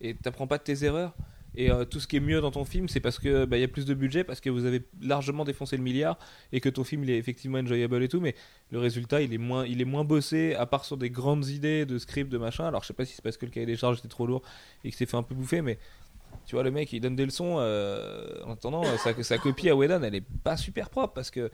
et 0.00 0.14
t'apprends 0.14 0.46
pas 0.46 0.58
de 0.58 0.62
tes 0.62 0.84
erreurs. 0.84 1.14
Et 1.56 1.70
euh, 1.70 1.84
tout 1.86 2.00
ce 2.00 2.06
qui 2.06 2.16
est 2.16 2.20
mieux 2.20 2.40
dans 2.40 2.50
ton 2.50 2.64
film, 2.64 2.86
c'est 2.88 3.00
parce 3.00 3.18
que 3.18 3.46
bah, 3.46 3.56
il 3.56 3.60
y 3.60 3.64
a 3.64 3.68
plus 3.68 3.86
de 3.86 3.94
budget, 3.94 4.24
parce 4.24 4.40
que 4.40 4.50
vous 4.50 4.66
avez 4.66 4.82
largement 5.00 5.44
défoncé 5.44 5.76
le 5.76 5.82
milliard 5.82 6.18
et 6.52 6.60
que 6.60 6.68
ton 6.68 6.84
film 6.84 7.04
il 7.04 7.10
est 7.10 7.16
effectivement 7.16 7.58
enjoyable 7.58 8.02
et 8.02 8.08
tout, 8.08 8.20
mais 8.20 8.34
le 8.70 8.78
résultat 8.78 9.22
il 9.22 9.32
est 9.32 9.38
moins, 9.38 9.64
il 9.64 9.80
est 9.80 9.86
moins 9.86 10.04
bossé, 10.04 10.54
à 10.54 10.66
part 10.66 10.84
sur 10.84 10.98
des 10.98 11.08
grandes 11.08 11.46
idées 11.46 11.86
de 11.86 11.98
script, 11.98 12.30
de 12.30 12.36
machin. 12.36 12.66
Alors 12.66 12.82
je 12.82 12.88
sais 12.88 12.94
pas 12.94 13.06
si 13.06 13.14
c'est 13.14 13.22
parce 13.22 13.38
que 13.38 13.46
le 13.46 13.52
cahier 13.52 13.66
des 13.66 13.76
charges 13.76 13.98
était 13.98 14.08
trop 14.08 14.26
lourd 14.26 14.42
et 14.84 14.90
que 14.90 14.96
c'est 14.96 15.06
fait 15.06 15.16
un 15.16 15.22
peu 15.22 15.34
bouffer, 15.34 15.62
mais 15.62 15.78
tu 16.44 16.56
vois, 16.56 16.62
le 16.62 16.70
mec 16.70 16.92
il 16.92 17.00
donne 17.00 17.16
des 17.16 17.24
leçons. 17.24 17.56
euh, 17.58 18.42
en 18.44 18.52
attendant, 18.52 18.84
euh, 18.84 19.22
sa, 19.22 19.38
copie 19.38 19.70
à 19.70 19.76
Whedon 19.76 20.02
elle 20.02 20.14
est 20.14 20.24
pas 20.44 20.58
super 20.58 20.90
propre 20.90 21.14
parce 21.14 21.30
que 21.30 21.50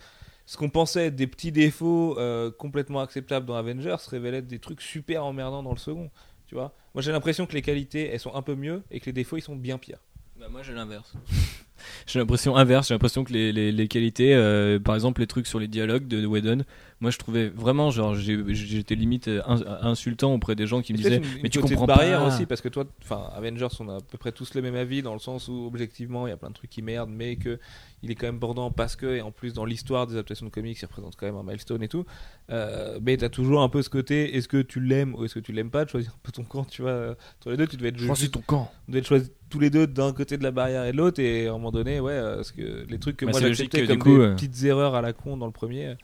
ce 0.46 0.56
qu'on 0.56 0.68
pensait 0.68 1.06
être 1.06 1.16
des 1.16 1.28
petits 1.28 1.52
défauts 1.52 2.18
complètement 2.58 3.00
acceptables 3.00 3.46
dans 3.46 3.54
Avengers 3.54 3.98
se 4.00 4.10
révèlent 4.10 4.34
être 4.34 4.48
des 4.48 4.58
trucs 4.58 4.80
super 4.80 5.24
emmerdants 5.24 5.62
dans 5.62 5.70
le 5.70 5.78
second. 5.78 6.10
Tu 6.52 6.56
vois 6.56 6.74
Moi 6.92 7.00
j'ai 7.00 7.12
l'impression 7.12 7.46
que 7.46 7.54
les 7.54 7.62
qualités 7.62 8.10
elles 8.12 8.20
sont 8.20 8.34
un 8.34 8.42
peu 8.42 8.54
mieux 8.54 8.82
et 8.90 9.00
que 9.00 9.06
les 9.06 9.14
défauts 9.14 9.38
ils 9.38 9.42
sont 9.42 9.56
bien 9.56 9.78
pires. 9.78 10.00
Bah, 10.38 10.48
moi 10.50 10.62
j'ai 10.62 10.74
l'inverse. 10.74 11.14
j'ai 12.06 12.18
l'impression 12.18 12.58
inverse, 12.58 12.88
j'ai 12.88 12.94
l'impression 12.94 13.24
que 13.24 13.32
les, 13.32 13.88
qualités, 13.88 14.34
euh, 14.34 14.78
par 14.78 14.94
exemple 14.94 15.22
les 15.22 15.26
trucs 15.26 15.46
sur 15.46 15.58
les 15.58 15.66
dialogues 15.66 16.06
de 16.06 16.26
Whedon, 16.26 16.64
moi 17.02 17.10
je 17.10 17.18
trouvais 17.18 17.48
vraiment, 17.48 17.90
genre 17.90 18.14
j'étais 18.14 18.94
limite 18.94 19.26
euh, 19.28 19.42
ins- 19.44 19.64
insultant 19.82 20.32
auprès 20.34 20.54
des 20.54 20.66
gens 20.68 20.80
qui 20.82 20.92
me 20.92 20.98
disaient 20.98 21.16
une- 21.18 21.24
une 21.24 21.30
Mais 21.42 21.48
tu 21.50 21.58
petite 21.60 21.76
comprends 21.76 21.86
barrière 21.86 22.20
pas. 22.20 22.28
aussi 22.28 22.46
parce 22.46 22.60
que 22.60 22.68
toi, 22.68 22.84
enfin 23.02 23.24
Avengers, 23.34 23.66
on 23.80 23.88
a 23.88 23.96
à 23.96 24.00
peu 24.00 24.16
près 24.18 24.30
tous 24.32 24.54
le 24.54 24.62
même 24.62 24.76
avis 24.76 25.02
dans 25.02 25.12
le 25.12 25.18
sens 25.18 25.48
où 25.48 25.66
objectivement 25.66 26.26
il 26.26 26.30
y 26.30 26.32
a 26.32 26.36
plein 26.36 26.48
de 26.50 26.54
trucs 26.54 26.70
qui 26.70 26.80
merdent, 26.80 27.10
mais 27.10 27.34
que 27.36 27.58
il 28.04 28.10
est 28.10 28.14
quand 28.14 28.26
même 28.26 28.38
bordant 28.38 28.70
parce 28.70 28.94
que 28.96 29.06
et 29.16 29.20
en 29.20 29.32
plus 29.32 29.52
dans 29.52 29.64
l'histoire 29.64 30.06
des 30.06 30.14
adaptations 30.14 30.46
de 30.46 30.50
comics, 30.50 30.78
il 30.80 30.84
représente 30.86 31.16
quand 31.16 31.26
même 31.26 31.36
un 31.36 31.42
milestone 31.42 31.82
et 31.82 31.88
tout. 31.88 32.04
Euh, 32.50 32.98
mais 33.02 33.16
t'as 33.16 33.28
toujours 33.28 33.62
un 33.62 33.68
peu 33.68 33.82
ce 33.82 33.90
côté, 33.90 34.36
est-ce 34.36 34.46
que 34.48 34.62
tu 34.62 34.80
l'aimes 34.80 35.14
ou 35.16 35.24
est-ce 35.24 35.34
que 35.34 35.40
tu 35.40 35.52
l'aimes 35.52 35.70
pas, 35.70 35.84
de 35.84 35.90
choisir 35.90 36.12
un 36.12 36.18
peu 36.22 36.30
ton 36.32 36.44
camp, 36.44 36.64
tu 36.64 36.82
vois. 36.82 37.16
Entre 37.40 37.50
les 37.50 37.56
deux, 37.56 37.66
tu 37.66 37.76
devais 37.76 37.88
être 37.88 37.98
Choisis 37.98 38.30
ton 38.30 38.40
camp. 38.40 38.70
on 38.88 38.92
devait 38.92 39.00
être 39.00 39.06
choisis 39.08 39.30
tous 39.50 39.58
les 39.58 39.70
deux 39.70 39.86
d'un 39.86 40.12
côté 40.12 40.38
de 40.38 40.42
la 40.44 40.50
barrière 40.52 40.84
et 40.84 40.92
de 40.92 40.96
l'autre 40.96 41.20
et 41.20 41.46
à 41.46 41.50
un 41.50 41.52
moment 41.54 41.72
donné, 41.72 41.98
ouais, 42.00 42.12
euh, 42.12 42.36
parce 42.36 42.52
que 42.52 42.86
les 42.88 42.98
trucs 42.98 43.16
que 43.16 43.24
Bah, 43.26 43.32
moi 43.32 43.40
j'acceptais 43.40 43.86
comme 43.86 43.98
coup, 43.98 44.16
des 44.18 44.24
euh, 44.24 44.34
petites 44.34 44.62
erreurs 44.64 44.94
à 44.94 45.02
la 45.02 45.12
con 45.12 45.36
dans 45.36 45.46
le 45.46 45.52
premier. 45.52 45.96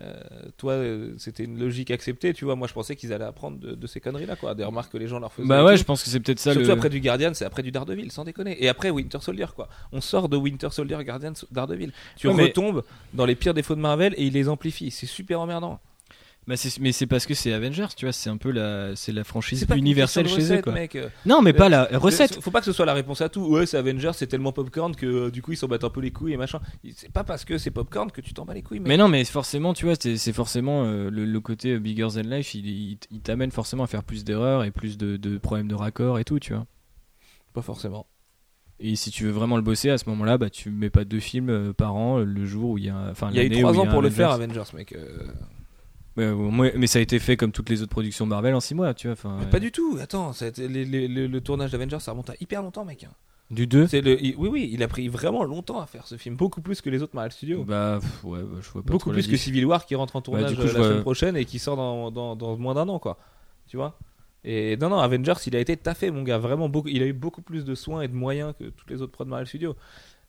Euh, 0.00 0.12
toi, 0.56 0.72
euh, 0.72 1.14
c'était 1.18 1.44
une 1.44 1.58
logique 1.58 1.90
acceptée, 1.90 2.34
tu 2.34 2.44
vois. 2.44 2.56
Moi, 2.56 2.66
je 2.66 2.72
pensais 2.72 2.96
qu'ils 2.96 3.12
allaient 3.12 3.24
apprendre 3.24 3.58
de, 3.58 3.74
de 3.74 3.86
ces 3.86 4.00
conneries-là, 4.00 4.34
quoi. 4.36 4.54
Des 4.54 4.64
remarques 4.64 4.90
que 4.92 4.98
les 4.98 5.06
gens 5.06 5.20
leur 5.20 5.32
faisaient. 5.32 5.46
Bah 5.46 5.64
ouais, 5.64 5.76
je 5.76 5.84
pense 5.84 6.02
que 6.02 6.08
c'est 6.10 6.18
peut-être 6.20 6.40
ça 6.40 6.52
Surtout 6.52 6.66
le. 6.68 6.72
après 6.74 6.88
du 6.90 7.00
Guardian, 7.00 7.30
c'est 7.34 7.44
après 7.44 7.62
du 7.62 7.70
Daredevil, 7.70 8.10
sans 8.10 8.24
déconner. 8.24 8.56
Et 8.62 8.68
après 8.68 8.90
Winter 8.90 9.18
Soldier, 9.20 9.46
quoi. 9.54 9.68
On 9.92 10.00
sort 10.00 10.28
de 10.28 10.36
Winter 10.36 10.68
Soldier, 10.70 10.98
Guardian, 11.04 11.32
Daredevil. 11.52 11.92
Tu 12.16 12.26
Ouais, 12.28 12.34
mais- 12.34 12.42
retombes 12.44 12.82
dans 13.12 13.24
les 13.26 13.36
pires 13.36 13.54
défauts 13.54 13.76
de 13.76 13.80
Marvel 13.80 14.14
et 14.16 14.24
il 14.26 14.32
les 14.32 14.48
amplifie. 14.48 14.90
C'est 14.90 15.06
super 15.06 15.40
emmerdant. 15.40 15.78
Bah, 16.46 16.56
mais 16.80 16.92
c'est 16.92 17.06
parce 17.06 17.24
que 17.24 17.32
c'est 17.32 17.52
Avengers, 17.54 17.86
tu 17.96 18.04
vois, 18.04 18.12
c'est 18.12 18.28
un 18.28 18.36
peu 18.36 18.50
la, 18.50 18.94
c'est 18.96 19.12
la 19.12 19.24
franchise 19.24 19.66
universelle 19.74 20.28
chez 20.28 20.52
eux, 20.54 20.60
quoi. 20.60 20.74
mec. 20.74 20.94
Euh, 20.94 21.08
Non, 21.24 21.40
mais 21.40 21.54
pas 21.54 21.66
Euh, 21.66 21.68
la 21.90 21.98
recette. 21.98 22.38
Faut 22.42 22.50
pas 22.50 22.58
que 22.60 22.66
ce 22.66 22.72
soit 22.72 22.84
la 22.84 22.92
réponse 22.92 23.22
à 23.22 23.30
tout. 23.30 23.40
Ouais, 23.46 23.64
c'est 23.64 23.78
Avengers, 23.78 24.10
c'est 24.12 24.26
tellement 24.26 24.52
popcorn 24.52 24.94
que 24.94 25.06
euh, 25.06 25.30
du 25.30 25.40
coup 25.40 25.52
ils 25.52 25.56
s'en 25.56 25.68
battent 25.68 25.84
un 25.84 25.90
peu 25.90 26.02
les 26.02 26.10
couilles 26.10 26.34
et 26.34 26.36
machin. 26.36 26.60
C'est 26.94 27.10
pas 27.10 27.24
parce 27.24 27.46
que 27.46 27.56
c'est 27.56 27.70
popcorn 27.70 28.10
que 28.10 28.20
tu 28.20 28.34
t'en 28.34 28.44
bats 28.44 28.52
les 28.52 28.62
couilles. 28.62 28.80
mec. 28.80 28.88
Mais 28.88 28.98
non, 28.98 29.08
mais 29.08 29.24
forcément, 29.24 29.72
tu 29.72 29.86
vois, 29.86 29.94
c'est 29.98 30.18
c'est 30.18 30.34
forcément 30.34 30.84
euh, 30.84 31.08
le, 31.10 31.24
le 31.24 31.40
côté 31.40 31.72
euh, 31.72 31.78
bigger 31.78 32.08
than 32.14 32.20
life, 32.28 32.54
il, 32.54 32.66
il, 32.66 32.98
il 33.10 33.20
t'amène 33.20 33.50
forcément 33.50 33.84
à 33.84 33.86
faire 33.86 34.04
plus 34.04 34.22
d'erreurs 34.24 34.64
et 34.64 34.70
plus 34.70 34.98
de, 34.98 35.16
de 35.16 35.38
problèmes 35.38 35.68
de 35.68 35.74
raccord 35.74 36.18
et 36.18 36.24
tout, 36.24 36.38
tu 36.38 36.52
vois. 36.52 36.66
Pas 37.54 37.62
forcément. 37.62 38.06
Et 38.80 38.96
si 38.96 39.10
tu 39.10 39.24
veux 39.24 39.30
vraiment 39.30 39.56
le 39.56 39.62
bosser 39.62 39.88
à 39.88 39.96
ce 39.98 40.08
moment-là, 40.10 40.36
bah 40.36 40.50
tu 40.50 40.68
mets 40.68 40.90
pas 40.90 41.04
deux 41.04 41.20
films 41.20 41.48
euh, 41.48 41.72
par 41.72 41.94
an 41.94 42.18
euh, 42.18 42.24
le 42.24 42.44
jour 42.44 42.70
où 42.70 42.78
il 42.78 42.84
y 42.84 42.90
a, 42.90 43.06
enfin 43.10 43.28
Il 43.30 43.36
y 43.36 43.40
a 43.40 43.44
eu 43.44 43.50
trois 43.50 43.78
ans 43.78 43.86
pour 43.86 44.02
le 44.02 44.10
faire, 44.10 44.30
Avengers, 44.32 44.62
mec. 44.74 44.94
Euh, 46.18 46.32
ouais, 46.32 46.50
moi- 46.50 46.70
mais 46.76 46.86
ça 46.86 46.98
a 46.98 47.02
été 47.02 47.18
fait 47.18 47.36
comme 47.36 47.50
toutes 47.52 47.68
les 47.70 47.82
autres 47.82 47.90
productions 47.90 48.24
Marvel 48.26 48.54
en 48.54 48.60
six 48.60 48.74
mois, 48.74 48.94
tu 48.94 49.08
vois. 49.08 49.16
mais 49.38 49.44
euh, 49.46 49.50
Pas 49.50 49.58
du 49.60 49.72
tout. 49.72 49.98
Attends, 50.00 50.32
ça 50.32 50.44
a 50.44 50.48
été- 50.48 50.68
les- 50.68 50.84
les- 50.84 51.08
le, 51.08 51.26
le 51.26 51.40
tournage 51.40 51.72
d'Avengers, 51.72 51.98
ça 52.00 52.12
remonte 52.12 52.30
à 52.30 52.34
hyper 52.40 52.62
longtemps, 52.62 52.84
mec. 52.84 53.06
Du 53.50 53.66
2 53.66 53.86
C'est 53.88 54.00
le, 54.00 54.22
il- 54.24 54.36
oui, 54.36 54.48
oui, 54.48 54.70
il 54.72 54.82
a 54.82 54.88
pris 54.88 55.08
vraiment 55.08 55.44
longtemps 55.44 55.80
à 55.80 55.86
faire 55.86 56.06
ce 56.06 56.16
film, 56.16 56.34
beaucoup 56.36 56.60
plus 56.62 56.80
que 56.80 56.88
les 56.88 57.02
autres 57.02 57.14
Marvel 57.14 57.32
Studios. 57.32 57.62
Bah 57.64 57.98
pff, 58.00 58.24
ouais, 58.24 58.38
bah, 58.40 58.58
je 58.62 58.70
vois 58.70 58.82
pas 58.82 58.92
beaucoup 58.92 59.10
plus 59.10 59.26
que. 59.28 59.36
Civil 59.36 59.66
War 59.66 59.84
qui 59.84 59.94
rentre 59.96 60.16
en 60.16 60.22
tournage 60.22 60.50
du 60.50 60.56
coup, 60.56 60.62
euh, 60.62 60.66
la 60.66 60.72
vois- 60.72 60.88
semaine 60.88 61.02
prochaine 61.02 61.36
et 61.36 61.44
qui 61.44 61.58
sort 61.58 61.76
dans, 61.76 62.10
dans, 62.10 62.36
dans 62.36 62.56
moins 62.56 62.74
d'un 62.74 62.88
an, 62.88 62.98
quoi. 62.98 63.18
Tu 63.68 63.76
vois? 63.76 63.98
Et 64.44 64.76
non, 64.76 64.88
non, 64.90 64.98
Avengers, 64.98 65.34
il 65.46 65.56
a 65.56 65.58
été 65.60 65.76
taffé, 65.76 66.10
mon 66.10 66.22
gars. 66.22 66.38
Vraiment, 66.38 66.68
beaucoup, 66.68 66.88
il 66.88 67.02
a 67.02 67.06
eu 67.06 67.12
beaucoup 67.12 67.42
plus 67.42 67.64
de 67.64 67.74
soins 67.74 68.02
et 68.02 68.08
de 68.08 68.14
moyens 68.14 68.54
que 68.58 68.64
toutes 68.64 68.90
les 68.90 69.00
autres 69.02 69.12
prods 69.12 69.24
de 69.24 69.30
Marvel 69.30 69.46
Studios. 69.46 69.74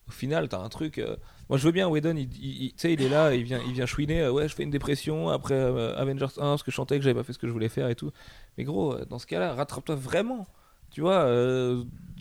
Au 0.07 0.11
final, 0.11 0.47
t'as 0.49 0.59
un 0.59 0.69
truc. 0.69 0.97
euh, 0.99 1.15
Moi, 1.49 1.57
je 1.57 1.65
veux 1.65 1.71
bien, 1.71 1.87
Whedon, 1.87 2.15
il, 2.15 2.29
il- 2.43 2.73
il- 2.83 3.01
est 3.01 3.09
là, 3.09 3.33
il 3.33 3.43
vient, 3.43 3.59
il 3.67 3.73
vient 3.73 3.85
chouiner. 3.85 4.21
euh, 4.21 4.31
ouais, 4.31 4.47
je 4.47 4.55
fais 4.55 4.63
une 4.63 4.69
dépression 4.71 5.29
après 5.29 5.55
euh, 5.55 5.95
Avengers 5.97 6.25
1 6.37 6.41
parce 6.41 6.63
que 6.63 6.71
je 6.71 6.75
chantais 6.75 6.97
que 6.97 7.03
j'avais 7.03 7.15
pas 7.19 7.23
fait 7.23 7.33
ce 7.33 7.39
que 7.39 7.47
je 7.47 7.51
voulais 7.51 7.69
faire 7.69 7.89
et 7.89 7.95
tout. 7.95 8.11
Mais 8.57 8.63
gros, 8.63 8.95
dans 9.09 9.19
ce 9.19 9.25
cas-là, 9.27 9.53
rattrape-toi 9.53 9.95
vraiment. 9.95 10.45
Tu 10.91 11.01
vois, 11.01 11.25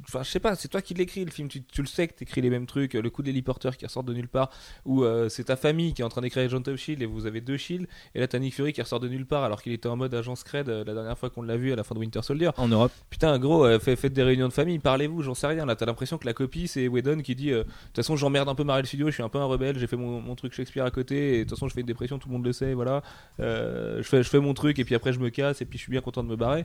enfin, 0.09 0.23
je 0.23 0.31
sais 0.31 0.41
pas, 0.41 0.55
c'est 0.55 0.69
toi 0.69 0.81
qui 0.83 0.95
l'écris 0.95 1.25
le 1.25 1.31
film. 1.31 1.49
Tu, 1.49 1.63
tu 1.63 1.81
le 1.83 1.87
sais 1.87 2.09
que 2.09 2.15
t'écris 2.15 2.41
les 2.41 2.51
mêmes 2.51 2.67
trucs. 2.67 2.95
Le 2.95 3.11
coup 3.11 3.23
de 3.23 3.27
l'héliporteur 3.29 3.77
qui 3.77 3.85
ressort 3.87 4.05
de 4.05 4.13
nulle 4.13 4.29
part, 4.29 4.51
ou 4.85 5.05
euh, 5.05 5.29
c'est 5.29 5.45
ta 5.45 5.57
famille 5.57 5.95
qui 5.95 6.03
est 6.03 6.05
en 6.05 6.09
train 6.09 6.21
d'écrire 6.21 6.45
Agent 6.45 6.63
of 6.69 6.77
Shield 6.77 7.03
et 7.03 7.07
vous 7.07 7.27
avez 7.27 7.41
deux 7.41 7.57
Shield. 7.57 7.87
Et 8.15 8.21
là, 8.21 8.29
t'as 8.29 8.39
Nick 8.39 8.55
Fury 8.55 8.73
qui 8.73 8.81
ressort 8.83 9.01
de 9.01 9.09
nulle 9.09 9.27
part 9.27 9.45
alors 9.45 9.63
qu'il 9.63 9.73
était 9.73 9.89
en 9.89 9.97
mode 9.97 10.15
agent 10.15 10.35
Scred 10.37 10.69
euh, 10.69 10.85
la 10.85 10.95
dernière 10.95 11.19
fois 11.19 11.31
qu'on 11.31 11.43
l'a 11.43 11.57
vu 11.57 11.73
à 11.73 11.77
la 11.77 11.85
fin 11.85 11.95
de 11.95 12.01
Winter 12.01 12.21
Soldier. 12.23 12.51
En 12.57 12.69
Europe. 12.69 12.93
Putain, 13.11 13.39
gros, 13.39 13.65
euh, 13.65 13.79
fait- 13.79 13.97
faites 13.97 14.13
des 14.13 14.23
réunions 14.23 14.49
de 14.49 14.53
famille, 14.53 14.79
parlez-vous, 14.79 15.23
j'en 15.23 15.35
sais 15.35 15.47
rien. 15.47 15.67
Là, 15.67 15.77
t'as 15.77 15.87
l'impression 15.87 16.19
que 16.19 16.27
la 16.27 16.33
copie, 16.35 16.69
c'est 16.69 16.89
Whedon 16.89 17.19
qui 17.23 17.35
dit 17.35 17.51
De 17.51 17.63
toute 17.63 17.97
façon, 17.97 18.17
j'emmerde 18.17 18.49
un 18.49 18.55
peu 18.55 18.65
Marvel 18.65 18.87
Studios, 18.87 19.09
je 19.09 19.15
suis 19.15 19.23
un 19.23 19.29
peu 19.29 19.39
un 19.39 19.45
rebelle, 19.47 19.79
j'ai 19.79 19.87
fait 19.87 19.97
mon, 19.97 20.21
mon 20.21 20.35
truc 20.35 20.53
Shakespeare 20.53 20.85
à 20.85 20.91
côté, 20.91 21.35
et 21.35 21.39
de 21.39 21.43
toute 21.45 21.51
façon, 21.59 21.69
je 21.69 21.75
fais 21.75 21.81
une 21.81 21.87
dépression, 21.87 22.19
tout 22.19 22.29
le 22.29 22.35
monde 22.35 22.45
le 22.45 22.53
sait, 22.53 22.75
voilà. 22.75 23.03
Je, 23.39 24.03
fais, 24.03 24.23
je 24.23 24.29
fais 24.29 24.41
mon 24.41 24.55
truc, 24.55 24.79
et 24.79 24.85
puis 24.85 24.95
après, 24.95 25.13
je 25.13 25.19
me 25.21 25.31
casse, 25.31 25.61
et 25.63 25.65
puis 25.65 25.79
je 25.79 25.83
suis 25.85 25.91
bien 25.91 26.01
content 26.01 26.23
de 26.23 26.29
me 26.29 26.37
barrer. 26.37 26.65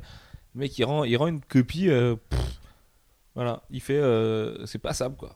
Mec, 0.55 0.77
il 0.79 0.83
rend, 0.85 1.03
il 1.03 1.15
rend 1.17 1.27
une 1.27 1.41
copie. 1.41 1.85
pff, 1.87 2.58
voilà, 3.35 3.63
il 3.69 3.81
fait. 3.81 3.97
euh, 3.99 4.65
c'est 4.65 4.79
pas 4.79 4.93
ça, 4.93 5.09
quoi. 5.09 5.35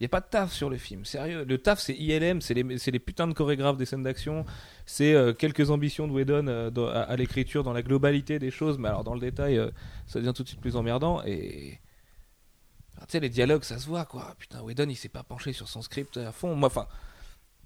Il 0.00 0.02
n'y 0.02 0.06
a 0.06 0.08
pas 0.08 0.20
de 0.20 0.26
taf 0.26 0.52
sur 0.52 0.68
le 0.68 0.78
film, 0.78 1.04
sérieux. 1.04 1.44
Le 1.44 1.58
taf, 1.58 1.78
c'est 1.78 1.94
ILM, 1.94 2.40
c'est 2.40 2.54
les, 2.54 2.64
les 2.64 2.98
putains 2.98 3.28
de 3.28 3.34
chorégraphes 3.34 3.76
des 3.76 3.84
scènes 3.86 4.02
d'action, 4.02 4.44
c'est 4.84 5.14
euh, 5.14 5.32
quelques 5.32 5.70
ambitions 5.70 6.08
de 6.08 6.12
Whedon 6.12 6.48
euh, 6.48 6.70
dans- 6.70 6.88
à, 6.88 7.02
à 7.02 7.14
l'écriture, 7.16 7.62
dans 7.62 7.72
la 7.72 7.82
globalité 7.82 8.40
des 8.40 8.50
choses, 8.50 8.78
mais 8.78 8.88
alors 8.88 9.04
dans 9.04 9.14
le 9.14 9.20
détail, 9.20 9.58
euh, 9.58 9.70
ça 10.08 10.18
devient 10.18 10.32
tout 10.34 10.42
de 10.42 10.48
suite 10.48 10.60
plus 10.60 10.74
emmerdant. 10.76 11.22
Et. 11.24 11.78
Tu 13.02 13.04
sais, 13.08 13.20
les 13.20 13.28
dialogues, 13.28 13.62
ça 13.64 13.78
se 13.78 13.86
voit, 13.86 14.04
quoi. 14.04 14.34
Putain, 14.38 14.60
Whedon, 14.62 14.88
il 14.88 14.96
s'est 14.96 15.08
pas 15.08 15.22
penché 15.22 15.52
sur 15.52 15.68
son 15.68 15.82
script 15.82 16.16
à 16.16 16.32
fond. 16.32 16.54
Moi, 16.56 16.66
enfin, 16.68 16.86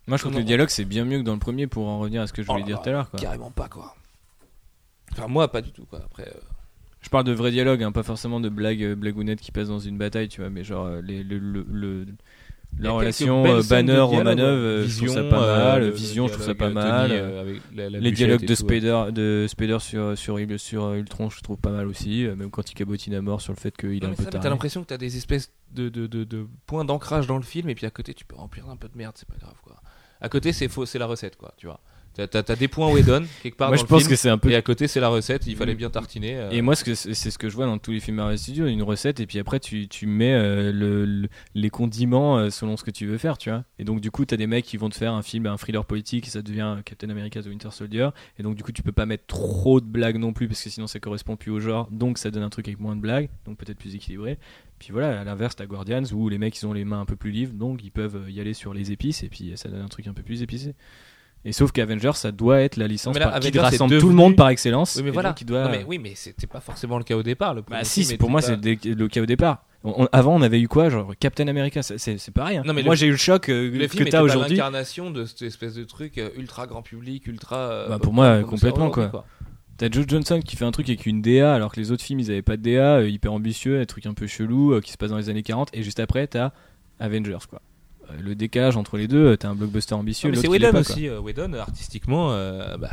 Moi, 0.07 0.17
je 0.19 0.23
trouve 0.23 0.33
que 0.35 0.39
le 0.39 0.45
dialogue 0.45 0.69
c'est 0.69 0.85
bien 0.85 1.05
mieux 1.07 1.19
que 1.19 1.25
dans 1.25 1.33
le 1.35 1.39
premier 1.39 1.67
pour 1.67 1.87
en 1.89 1.99
revenir 2.01 2.21
à 2.23 2.27
ce 2.27 2.33
que 2.35 2.43
je 2.43 2.47
voulais 2.49 2.63
Oh, 2.65 2.67
dire 2.67 2.83
tout 2.83 2.89
à 2.89 2.93
l'heure. 2.93 3.11
carrément 3.13 3.51
pas, 3.51 3.69
quoi. 3.69 3.95
Enfin, 5.13 5.27
moi, 5.29 5.51
pas 5.51 5.63
du 5.63 5.73
tout, 5.73 5.87
quoi. 5.87 6.01
Après. 6.05 6.31
Je 7.03 7.09
parle 7.09 7.25
de 7.25 7.33
vrai 7.33 7.51
dialogue, 7.53 7.83
hein, 7.83 7.93
pas 7.93 8.03
forcément 8.03 8.41
de 8.41 8.49
blagues 8.49 8.83
euh, 8.83 8.97
blagounettes 8.97 9.41
qui 9.41 9.53
passent 9.53 9.69
dans 9.69 9.79
une 9.79 9.97
bataille, 9.99 10.29
tu 10.29 10.41
vois, 10.41 10.51
mais 10.51 10.65
genre 10.65 10.87
euh, 10.87 11.01
les, 11.03 11.23
le, 11.23 11.39
le, 11.39 11.65
le- 11.69 12.07
Il 12.79 12.81
y 12.81 12.83
la 12.83 12.93
relation 12.93 13.47
euh, 13.47 13.63
Banner 13.63 14.01
Romanov, 14.01 14.39
ouais. 14.39 14.45
euh, 14.45 14.87
je 14.89 14.97
trouve 14.97 15.09
ça 15.09 15.23
Vision, 15.23 15.31
pas 15.31 15.47
mal. 15.47 15.91
Vision, 15.91 16.27
je 16.29 16.33
trouve 16.33 16.47
ça 16.47 16.55
pas 16.55 16.71
mal. 16.71 17.09
Tony, 17.09 17.21
euh, 17.21 17.41
avec 17.43 17.63
la- 17.75 17.91
la 17.91 17.99
les 18.01 18.11
dialogues 18.13 18.43
de 18.45 18.49
ouais. 18.49 18.57
Spider, 18.57 19.05
de 19.13 19.47
sur 19.79 20.19
sur, 20.19 20.39
Ul- 20.39 20.59
sur 20.59 20.93
Ultron, 20.95 21.31
je 21.31 21.41
trouve 21.43 21.59
pas 21.59 21.71
mal 21.71 21.87
aussi. 21.87 22.25
Même 22.37 22.51
quand 22.51 22.69
il 22.71 22.75
cabotine 22.75 23.15
à 23.15 23.23
mort 23.23 23.41
sur 23.41 23.53
le 23.53 23.59
fait 23.59 23.77
qu'il 23.77 24.03
est 24.03 24.05
un 24.07 24.13
peu 24.13 24.25
T'as 24.25 24.49
l'impression 24.51 24.83
que 24.83 24.89
t'as 24.89 24.99
des 24.99 25.17
espèces 25.17 25.53
de, 25.75 25.89
de, 25.89 26.07
de, 26.09 26.25
de 26.25 26.47
points 26.67 26.85
d'ancrage 26.85 27.27
dans 27.29 27.37
le 27.37 27.43
film, 27.45 27.69
et 27.69 27.75
puis 27.75 27.87
à 27.87 27.91
côté, 27.91 28.15
tu 28.15 28.25
peux 28.25 28.37
remplir 28.37 28.69
un 28.69 28.77
peu 28.77 28.89
de 28.89 28.97
merde, 28.99 29.15
c'est 29.17 29.29
pas 29.29 29.37
grave, 29.41 29.57
quoi. 29.63 29.77
À 30.21 30.29
côté, 30.29 30.53
c'est 30.53 30.69
faux, 30.69 30.87
c'est 30.87 30.99
la 30.99 31.07
recette, 31.07 31.37
quoi, 31.37 31.55
tu 31.57 31.67
vois. 31.67 31.81
T'as- 32.17 32.57
des 32.57 32.69
points 32.69 32.91
Whedon 32.93 33.25
quelque 33.43 33.57
part 33.57 33.69
Moi, 33.69 33.77
dans 33.77 33.81
je 33.81 33.85
le 33.85 33.89
pense 33.89 34.01
film, 34.03 34.11
que 34.11 34.17
c'est 34.17 34.29
un 34.31 34.39
peu. 34.39 34.51
et 34.51 34.55
à 34.57 34.63
côté 34.63 34.89
c'est 34.89 35.01
la 35.01 35.09
recette. 35.09 35.47
Il 35.47 35.57
fallait 35.57 35.75
bien 35.75 35.91
tartiner. 35.91 36.37
euh. 36.37 36.51
Et 36.51 36.63
moi, 36.63 36.75
c'est 36.75 36.95
c'est 36.95 37.31
ce 37.31 37.39
que 37.39 37.49
je 37.49 37.55
vois 37.57 37.67
dans 37.67 37.79
tous 37.79 37.93
les 37.93 38.01
films 38.01 38.17
Marvel 38.17 38.39
Studios, 38.39 38.67
une 38.67 38.83
recette, 38.83 39.21
et 39.21 39.27
puis 39.27 39.39
après, 39.39 39.61
tu, 39.61 39.89
tu 39.89 40.07
mets 40.07 40.33
euh, 40.35 40.73
le, 40.73 41.05
le- 41.05 41.29
les 41.55 41.71
condiments 41.71 42.39
euh, 42.39 42.51
selon 42.51 42.77
ce 42.77 42.85
que 42.85 42.91
tu 42.91 43.07
veux 43.07 43.19
faire, 43.19 43.37
tu 43.39 43.51
vois. 43.51 43.65
Et 43.79 43.85
donc, 43.85 44.01
du 44.01 44.11
coup, 44.11 44.25
t'as 44.25 44.37
des 44.37 44.47
mecs 44.47 44.65
qui 44.65 44.77
vont 44.77 44.89
te 44.89 44.97
faire 44.97 45.13
un 45.13 45.23
film, 45.23 45.47
un 45.47 45.57
thriller 45.57 45.85
politique, 45.85 46.27
et 46.27 46.31
ça 46.31 46.43
devient 46.43 46.77
Captain 46.85 47.11
America 47.11 47.43
The 47.43 47.47
Winter 47.47 47.69
Soldier. 47.71 48.09
Et 48.39 48.43
donc, 48.43 48.55
du 48.57 48.63
coup, 48.63 48.73
tu 48.73 48.83
peux 48.83 48.93
pas 48.93 49.07
mettre 49.07 49.27
trop 49.27 49.81
de 49.81 49.87
blagues 49.87 50.17
non 50.17 50.33
plus, 50.33 50.49
parce 50.49 50.63
que 50.63 50.71
sinon, 50.71 50.87
ça 50.87 50.99
correspond 51.01 51.37
plus 51.37 51.51
au 51.51 51.61
genre. 51.61 51.89
Donc, 51.91 52.19
ça 52.19 52.31
donne 52.31 52.43
un 52.43 52.51
truc 52.51 52.69
avec 52.69 52.81
moins 52.81 52.97
de 52.97 53.01
blagues, 53.01 53.29
donc 53.45 53.59
peut-être 53.59 53.79
plus 53.79 53.95
équilibré. 53.95 54.39
Puis 54.79 54.89
voilà, 54.93 55.21
à 55.21 55.25
l'inverse, 55.25 55.57
t'as 55.57 55.67
Guardians, 55.67 56.03
où 56.13 56.29
les 56.29 56.39
mecs, 56.39 56.61
ils 56.61 56.67
ont 56.67 56.73
les 56.73 56.85
mains 56.85 57.01
un 57.01 57.07
peu 57.07 57.17
plus 57.17 57.31
libres, 57.31 57.55
donc 57.55 57.83
ils 57.83 57.91
peuvent 57.91 58.25
y 58.31 58.41
aller 58.41 58.53
sur 58.55 58.75
les 58.75 58.93
épices, 58.93 59.23
et 59.23 59.29
puis 59.29 59.53
ça 59.57 59.69
donne 59.69 59.81
un 59.83 59.89
truc 59.89 60.07
un 60.07 60.13
peu 60.13 60.23
plus 60.23 60.43
épicé. 60.43 60.75
Et 61.49 61.53
sauf 61.53 61.71
qu'Avengers, 61.71 62.11
ça 62.15 62.33
doit 62.33 62.61
être 62.61 62.77
la 62.77 62.89
licence 62.89 63.17
là, 63.17 63.29
par- 63.31 63.39
qui 63.41 63.47
Avengers 63.47 63.61
rassemble 63.61 63.99
tout 63.99 64.09
le 64.09 64.15
monde 64.17 64.35
par 64.35 64.49
excellence. 64.49 64.97
Oui, 64.97 65.05
mais 65.05 65.11
voilà. 65.13 65.33
il 65.41 65.47
doit... 65.47 65.63
Non, 65.65 65.71
mais 65.71 65.85
oui, 65.87 65.99
mais 65.99 66.13
c'était 66.17 66.49
pas 66.49 66.59
forcément 66.61 66.99
le 66.99 67.05
cas 67.05 67.15
au 67.17 67.23
départ. 67.23 67.55
Le 67.55 67.63
Bah 67.63 67.85
si, 67.85 68.17
pour 68.17 68.29
moi 68.31 68.41
pas- 68.41 68.49
c'est 68.63 68.85
le 68.85 69.07
cas 69.09 69.23
au 69.23 69.27
départ. 69.27 69.65
On- 69.85 70.09
avant 70.11 70.35
on 70.35 70.43
avait 70.43 70.61
eu 70.61 70.67
quoi 70.67 70.91
genre 70.91 71.13
Captain 71.21 71.47
America, 71.47 71.81
c'est- 71.83 72.31
pareil. 72.33 72.57
hein. 72.57 72.63
Non, 72.67 72.73
mais 72.75 72.83
moi 72.83 72.97
j'ai 72.97 73.07
eu 73.07 73.13
le 73.13 73.17
choc 73.17 73.49
euh, 73.49 73.71
Le 73.71 73.87
que 73.87 74.03
t'as 74.11 74.23
aujourd'hui. 74.23 74.57
l'incarnation 74.57 75.13
de 75.13 75.25
cette 75.25 75.43
espèce 75.43 75.75
de 75.75 75.85
truc 75.85 76.19
euh, 76.19 76.31
ultra 76.37 76.67
grand 76.67 76.83
public, 76.83 77.29
ultra. 77.29 77.57
euh, 77.57 77.89
Bah, 77.91 78.01
pour 78.01 78.13
moi, 78.13 78.43
complètement, 78.43 78.91
quoi. 78.91 79.25
T'as 79.79 79.89
Joe 79.89 80.05
Johnson 80.09 80.41
qui 80.45 80.57
fait 80.57 80.65
un 80.65 80.73
truc 80.73 80.89
avec 80.89 81.07
une 81.07 81.23
DA 81.23 81.55
alors 81.55 81.71
que 81.71 81.79
les 81.79 81.93
autres 81.93 82.03
films 82.03 82.19
ils 82.19 82.31
avaient 82.31 82.43
pas 82.43 82.57
de 82.57 82.63
DA, 82.63 82.97
euh, 82.97 83.09
hyper 83.09 83.33
ambitieux, 83.33 83.79
un 83.81 83.85
truc 83.85 84.07
un 84.07 84.15
peu 84.15 84.27
chelou 84.27 84.81
qui 84.81 84.91
se 84.91 84.97
passe 84.97 85.11
dans 85.11 85.19
les 85.19 85.29
années 85.29 85.43
40 85.45 85.69
et 85.75 85.83
juste 85.85 86.01
après 86.01 86.27
t'as 86.27 86.51
Avengers 86.99 87.37
quoi. 87.49 87.61
Euh, 88.11 88.15
Le 88.23 88.35
décalage 88.35 88.77
entre 88.77 88.97
les 88.97 89.09
deux, 89.09 89.27
euh, 89.33 89.37
t'as 89.37 89.49
un 89.49 89.55
blockbuster 89.55 89.95
ambitieux. 89.95 90.31
Mais 90.31 90.37
c'est 90.37 90.49
Whedon 90.49 90.75
aussi. 90.79 91.09
euh, 91.09 91.21
Whedon, 91.21 91.53
artistiquement, 91.55 92.33
euh, 92.33 92.77
bah, 92.77 92.91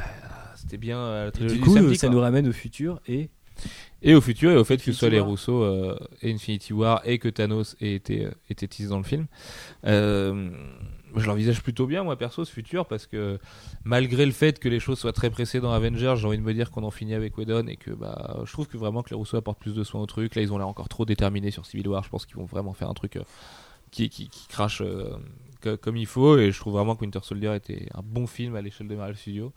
c'était 0.56 0.78
bien 0.78 0.98
euh, 1.00 1.24
la 1.24 1.30
Et 1.30 1.32
trilogie 1.32 1.56
du 1.56 1.62
du 1.62 1.66
coup, 1.68 1.74
samedi, 1.76 1.96
ça 1.98 2.08
quoi. 2.08 2.16
nous 2.16 2.22
ramène 2.22 2.48
au 2.48 2.54
futur 2.54 3.00
et 3.08 3.30
Et 4.02 4.16
au 4.16 4.22
futur, 4.22 4.52
et 4.52 4.58
au 4.58 4.64
fait 4.64 4.78
que 4.78 4.84
ce 4.84 4.90
Infinity 4.90 5.00
soit 5.00 5.10
les 5.10 5.20
War. 5.20 5.28
Rousseau 5.30 5.64
euh, 5.64 5.98
et 6.22 6.32
Infinity 6.34 6.74
War 6.74 7.02
et 7.06 7.20
que 7.20 7.30
Thanos 7.30 7.76
ait 7.82 7.94
été, 7.96 8.26
euh, 8.26 8.32
été 8.50 8.68
teasé 8.68 8.90
dans 8.90 8.98
le 8.98 9.04
film. 9.04 9.28
Euh, 9.86 10.50
je 11.16 11.28
l'envisage 11.28 11.62
plutôt 11.62 11.86
bien, 11.86 12.04
moi 12.04 12.18
perso, 12.18 12.44
ce 12.44 12.52
futur, 12.52 12.88
parce 12.88 13.06
que 13.06 13.38
malgré 13.84 14.26
le 14.26 14.32
fait 14.32 14.58
que 14.60 14.68
les 14.68 14.80
choses 14.80 14.98
soient 14.98 15.14
très 15.14 15.30
pressées 15.30 15.60
dans 15.60 15.72
Avengers, 15.72 16.16
j'ai 16.18 16.26
envie 16.26 16.40
de 16.40 16.42
me 16.44 16.56
dire 16.56 16.72
qu'on 16.72 16.82
en 16.84 16.90
finit 16.90 17.14
avec 17.14 17.38
Whedon 17.38 17.68
et 17.68 17.76
que 17.78 17.92
bah, 17.92 18.42
je 18.46 18.52
trouve 18.52 18.68
que 18.68 18.78
vraiment 18.78 19.04
que 19.04 19.12
les 19.12 19.16
Rousseau 19.16 19.38
apportent 19.38 19.60
plus 19.60 19.76
de 19.76 19.84
soin 19.84 20.02
au 20.02 20.08
truc. 20.08 20.34
Là, 20.34 20.42
ils 20.42 20.52
ont 20.52 20.58
l'air 20.58 20.68
encore 20.68 20.90
trop 20.90 21.06
déterminés 21.06 21.52
sur 21.52 21.68
Civil 21.68 21.88
War. 21.88 22.04
Je 22.04 22.10
pense 22.10 22.26
qu'ils 22.26 22.38
vont 22.38 22.46
vraiment 22.46 22.74
faire 22.74 22.90
un 22.90 22.96
truc 22.96 23.18
euh, 23.18 23.24
qui, 23.94 24.10
qui, 24.10 24.28
qui 24.28 24.48
crache 24.48 24.82
euh, 24.82 25.16
co- 25.62 25.78
comme 25.78 25.96
il 25.98 26.08
faut. 26.08 26.38
Et 26.38 26.52
je 26.52 26.60
trouve 26.60 26.74
vraiment 26.74 26.96
que 26.96 27.02
Winter 27.02 27.20
Soldier 27.24 27.56
était 27.56 27.88
un 27.94 28.02
bon 28.04 28.28
film 28.28 28.56
à 28.56 28.62
l'échelle 28.62 28.88
de 28.88 28.96
Marvel 28.96 29.16
Studios. 29.16 29.54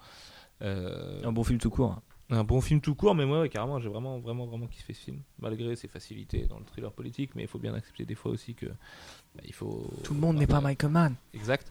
Euh, 0.62 1.22
un 1.24 1.32
bon 1.32 1.42
film 1.44 1.58
tout 1.58 1.70
court. 1.70 1.92
hein. 1.92 2.02
un 2.30 2.44
bon 2.44 2.60
film 2.60 2.80
tout 2.80 2.94
court, 2.94 3.14
mais 3.14 3.26
moi, 3.26 3.40
ouais, 3.42 3.48
carrément, 3.48 3.78
j'ai 3.78 3.88
vraiment, 3.88 4.18
vraiment, 4.18 4.46
vraiment 4.46 4.66
kiffé 4.66 4.94
ce 4.94 5.00
film. 5.00 5.18
Malgré 5.38 5.76
ses 5.76 5.88
facilités 5.88 6.46
dans 6.46 6.58
le 6.58 6.64
thriller 6.64 6.90
politique, 6.92 7.30
mais 7.34 7.42
il 7.42 7.48
faut 7.48 7.58
bien 7.58 7.74
accepter 7.74 8.04
des 8.04 8.14
fois 8.14 8.30
aussi 8.32 8.54
que 8.54 8.66
bah, 8.66 9.42
il 9.44 9.52
faut. 9.52 9.86
Tout 10.04 10.14
le 10.14 10.20
monde 10.20 10.36
n'est 10.36 10.46
pas 10.46 10.60
Michael 10.60 10.90
Mann. 10.92 11.14
Exact. 11.34 11.66